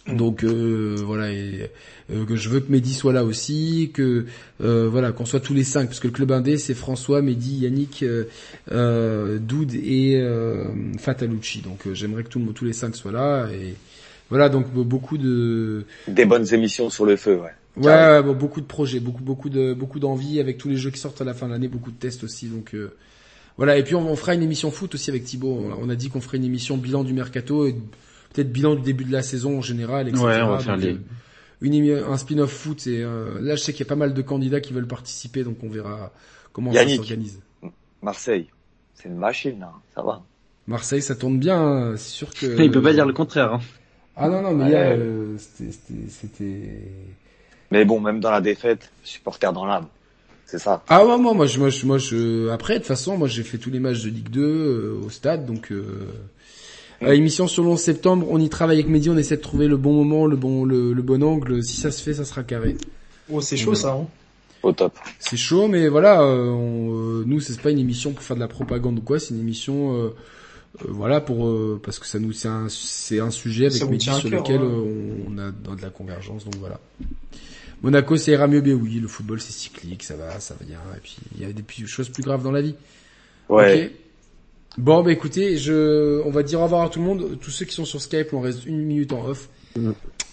Donc 0.07 0.45
euh, 0.45 0.97
voilà, 1.05 1.31
et, 1.31 1.71
euh, 2.11 2.25
que 2.25 2.35
je 2.35 2.49
veux 2.49 2.61
que 2.61 2.73
Mehdi 2.73 2.95
soit 2.95 3.13
là 3.13 3.23
aussi, 3.23 3.91
que 3.93 4.25
euh, 4.63 4.89
voilà, 4.91 5.13
qu'on 5.13 5.27
soit 5.27 5.41
tous 5.41 5.53
les 5.55 5.63
cinq, 5.63 5.87
parce 5.87 6.01
que 6.01 6.09
le 6.09 6.13
club 6.13 6.33
indé 6.33 6.57
c'est 6.57 6.75
François, 6.75 7.21
Mehdi, 7.21 7.59
Yannick, 7.59 8.03
euh, 8.03 8.25
euh, 8.73 9.39
Doud 9.39 9.75
et 9.75 10.17
euh, 10.17 10.65
Fatalucci. 10.99 11.61
Donc 11.61 11.87
euh, 11.87 11.95
j'aimerais 11.95 12.25
que 12.25 12.29
tout 12.31 12.41
tous 12.55 12.65
les 12.65 12.73
cinq 12.73 12.97
soient 12.97 13.13
là. 13.13 13.49
Et 13.53 13.75
voilà, 14.31 14.49
donc 14.49 14.75
be- 14.75 14.85
beaucoup 14.85 15.19
de 15.19 15.85
Des 16.09 16.25
bonnes 16.25 16.53
émissions 16.55 16.89
sur 16.89 17.05
le 17.05 17.17
feu, 17.17 17.37
ouais. 17.37 17.51
ouais, 17.77 17.87
ouais, 17.87 18.23
bon, 18.23 18.33
beaucoup 18.33 18.63
de 18.63 18.67
projets, 18.67 19.01
beaucoup 19.01 19.23
beaucoup 19.23 19.51
de 19.51 19.75
beaucoup 19.75 20.01
d'envie 20.01 20.41
avec 20.41 20.57
tous 20.57 20.71
les 20.71 20.77
jeux 20.77 20.91
qui 20.91 20.99
sortent 20.99 21.21
à 21.21 21.25
la 21.25 21.35
fin 21.35 21.47
de 21.47 21.53
l'année, 21.53 21.69
beaucoup 21.69 21.91
de 21.91 21.99
tests 21.99 22.25
aussi. 22.25 22.47
Donc 22.47 22.75
euh, 22.75 22.95
voilà, 23.59 23.77
et 23.77 23.85
puis 23.85 23.95
on, 23.95 24.11
on 24.11 24.17
fera 24.17 24.35
une 24.35 24.43
émission 24.43 24.71
foot 24.71 24.95
aussi 24.95 25.11
avec 25.11 25.25
Thibaut. 25.25 25.61
On, 25.79 25.87
on 25.87 25.89
a 25.91 25.95
dit 25.95 26.09
qu'on 26.09 26.23
ferait 26.23 26.39
une 26.39 26.45
émission 26.45 26.79
bilan 26.79 27.05
du 27.05 27.13
mercato 27.13 27.67
et 27.67 27.77
peut-être 28.33 28.53
bilan 28.53 28.75
du 28.77 28.83
début 28.83 29.05
de 29.05 29.13
la 29.13 29.23
saison 29.23 29.59
en 29.59 29.63
général, 29.63 30.09
etc. 30.09 30.23
Ouais, 30.25 30.43
on 30.43 30.51
va 30.51 30.59
faire 30.59 30.75
Donc, 30.77 30.85
les- 30.85 30.93
euh, 30.93 30.99
une 31.63 31.91
un 32.13 32.17
spin-off 32.17 32.51
foot 32.53 32.87
et 32.87 33.03
euh, 33.03 33.39
là 33.41 33.55
je 33.57 33.61
sais 33.61 33.73
qu'il 33.73 33.85
y 33.85 33.89
a 33.89 33.91
pas 33.91 33.97
mal 33.97 34.15
de 34.15 34.23
candidats 34.23 34.61
qui 34.61 34.73
veulent 34.73 34.87
participer 34.87 35.45
donc 35.45 35.59
on 35.63 35.69
verra 35.69 36.11
comment 36.53 36.73
ça 36.73 36.81
Yannick. 36.81 36.97
s'organise. 36.97 37.41
Marseille, 38.03 38.47
c'est 38.95 39.09
une 39.09 39.17
machine, 39.19 39.63
hein, 39.63 39.73
ça 39.95 40.03
va. 40.03 40.23
Marseille 40.67 41.03
ça 41.03 41.15
tourne 41.17 41.39
bien, 41.39 41.59
hein, 41.61 41.97
c'est 41.97 42.09
sûr 42.11 42.33
que 42.33 42.47
Il 42.63 42.71
peut 42.71 42.81
pas 42.83 42.93
dire 42.95 43.05
le 43.07 43.13
contraire. 43.13 43.53
Hein. 43.55 43.61
Ah 44.17 44.29
non 44.29 44.41
non 44.43 44.55
mais 44.55 44.65
Ouais. 44.73 44.97
euh, 44.99 45.37
c'était 45.39 45.73
c'était- 45.73 46.09
c'était 46.09 46.79
Mais 47.71 47.85
bon, 47.85 48.01
même 48.01 48.21
dans 48.21 48.31
la 48.31 48.41
défaite, 48.41 48.91
supporter 49.05 49.53
dans 49.53 49.65
l'âme. 49.67 49.87
C'est 50.47 50.59
ça. 50.59 50.83
Ah 50.89 51.07
ouais, 51.07 51.17
moi, 51.19 51.33
moi, 51.33 51.47
je, 51.47 51.61
moi, 51.61 51.69
je, 51.69 51.87
moi, 51.87 51.99
je, 51.99 52.49
après, 52.49 52.75
de 52.75 52.79
toute 52.79 52.89
façon, 52.89 53.17
moi, 53.17 53.29
j'ai 53.29 53.45
fait 53.45 53.57
tous 53.59 53.71
les 53.71 53.79
matchs 53.79 54.03
de 54.03 54.09
Ligue 54.11 54.31
2 54.31 54.43
euh, 54.43 55.01
au 55.07 55.09
stade, 55.09 55.47
donc 55.47 55.71
euh, 55.71 56.09
euh, 57.03 57.13
émission 57.13 57.47
sur 57.49 57.63
le 57.63 57.71
11 57.71 57.81
septembre, 57.81 58.27
on 58.31 58.39
y 58.39 58.49
travaille 58.49 58.79
avec 58.79 58.89
Mehdi, 58.91 59.11
on 59.11 59.17
essaie 59.17 59.37
de 59.37 59.43
trouver 59.43 59.67
le 59.69 59.77
bon 59.77 59.93
moment, 59.93 60.27
le 60.27 60.37
bon, 60.37 60.65
le, 60.65 60.93
le 60.93 61.03
bon 61.03 61.23
angle. 61.23 61.63
Si 61.63 61.77
ça 61.77 61.91
se 61.91 62.03
fait, 62.03 62.15
ça 62.15 62.25
sera 62.25 62.43
carré. 62.43 62.77
Oh, 63.31 63.41
c'est 63.41 63.57
chaud 63.57 63.75
ça. 63.75 63.93
Hein. 63.93 64.07
Au 64.63 64.73
top. 64.73 64.99
C'est 65.19 65.39
chaud, 65.39 65.69
mais 65.69 65.89
voilà, 65.89 66.21
euh, 66.21 66.49
on, 66.51 67.21
euh, 67.21 67.25
nous, 67.27 67.41
c'est 67.41 67.59
pas 67.61 67.71
une 67.71 67.79
émission 67.79 68.13
pour 68.13 68.23
faire 68.23 68.37
de 68.37 68.41
la 68.41 68.49
propagande 68.49 68.99
ou 68.99 69.03
quoi, 69.03 69.19
c'est 69.19 69.33
une 69.33 69.41
émission, 69.41 69.95
euh, 69.97 70.09
euh, 70.85 70.89
voilà, 70.89 71.23
pour 71.23 71.47
euh, 71.47 71.81
parce 71.83 71.99
que 71.99 72.07
ça 72.07 72.19
nous, 72.19 72.33
c'est 72.33 72.49
un, 72.49 72.67
c'est 72.69 73.21
un 73.21 73.31
sujet 73.31 73.67
avec 73.67 73.83
Mehdi 73.89 74.05
sur 74.05 74.29
cœur, 74.29 74.41
lequel 74.41 74.61
ouais. 74.61 74.67
euh, 74.67 75.15
on, 75.29 75.35
on 75.35 75.39
a 75.39 75.51
dans 75.51 75.75
de 75.75 75.81
la 75.83 75.89
convergence, 75.89 76.45
donc 76.45 76.57
voilà. 76.57 76.79
Monaco, 77.83 78.19
ça 78.19 78.33
ira 78.33 78.47
mieux, 78.47 78.61
mais 78.61 78.75
oui, 78.75 78.99
le 79.01 79.09
football, 79.09 79.41
c'est 79.41 79.55
cyclique, 79.55 80.03
ça 80.03 80.15
va, 80.17 80.39
ça 80.41 80.55
va 80.61 80.67
bien, 80.67 80.81
et 80.95 81.01
puis 81.03 81.17
il 81.37 81.41
y 81.41 81.47
a 81.47 81.53
des 81.53 81.65
choses 81.87 82.11
plus 82.11 82.23
graves 82.23 82.43
dans 82.43 82.53
la 82.53 82.61
vie. 82.61 82.75
Ouais. 83.49 83.91
Bon, 84.79 85.03
bah 85.03 85.13
écoutez, 85.13 85.57
je, 85.57 86.23
on 86.25 86.31
va 86.31 86.43
dire 86.43 86.61
au 86.61 86.65
revoir 86.65 86.83
à 86.83 86.89
tout 86.89 87.01
le 87.01 87.05
monde. 87.05 87.39
Tous 87.41 87.51
ceux 87.51 87.65
qui 87.65 87.75
sont 87.75 87.85
sur 87.85 88.01
Skype, 88.01 88.33
on 88.33 88.41
reste 88.41 88.67
une 88.67 88.79
minute 88.79 89.13
en 89.13 89.27
off. 89.27 89.49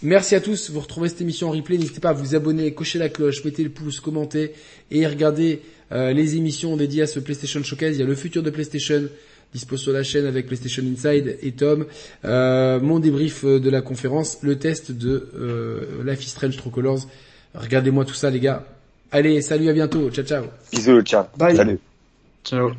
Merci 0.04 0.36
à 0.36 0.42
tous. 0.42 0.70
Vous 0.70 0.80
retrouvez 0.80 1.10
cette 1.10 1.22
émission 1.22 1.50
en 1.50 1.52
replay. 1.52 1.78
N'hésitez 1.78 2.00
pas 2.00 2.10
à 2.10 2.14
vous 2.14 2.36
abonner, 2.36 2.72
cocher 2.74 3.00
la 3.00 3.10
cloche, 3.10 3.44
mettez 3.44 3.64
le 3.64 3.70
pouce, 3.70 4.00
commentez 4.00 4.54
et 4.92 5.08
regardez 5.08 5.62
euh, 5.92 6.14
les 6.14 6.36
émissions 6.36 6.78
dédiées 6.78 7.04
à 7.04 7.08
ce 7.08 7.20
PlayStation 7.20 7.64
Showcase. 7.64 7.96
Il 7.98 8.00
y 8.00 8.04
a 8.04 8.06
le 8.06 8.16
futur 8.16 8.44
de 8.44 8.50
PlayStation 8.52 9.10
dispo 9.54 9.78
sur 9.78 9.94
la 9.94 10.04
chaîne 10.04 10.26
avec 10.26 10.46
PlayStation 10.48 10.84
Inside 10.84 11.38
et 11.42 11.52
Tom. 11.52 11.86
Euh, 12.26 12.80
mon 12.80 13.00
débrief 13.00 13.44
euh, 13.44 13.60
de 13.60 13.70
la 13.70 13.82
conférence, 13.82 14.40
le 14.42 14.58
test 14.58 14.92
de 14.92 15.30
euh, 15.36 16.04
Life 16.06 16.26
is 16.26 16.30
Strange 16.30 16.58
True 16.58 16.72
Colors. 16.72 17.08
Regardez-moi 17.56 18.06
tout 18.06 18.14
ça, 18.14 18.30
les 18.30 18.40
gars. 18.40 18.66
Allez, 19.12 19.42
salut, 19.42 19.70
à 19.70 19.74
bientôt. 19.74 20.10
Ciao, 20.12 20.26
ciao. 20.26 20.44
Bisous, 20.72 21.02
ciao. 21.02 21.26
Bye. 21.38 21.56
Salut. 21.56 21.80
Ciao. 22.44 22.72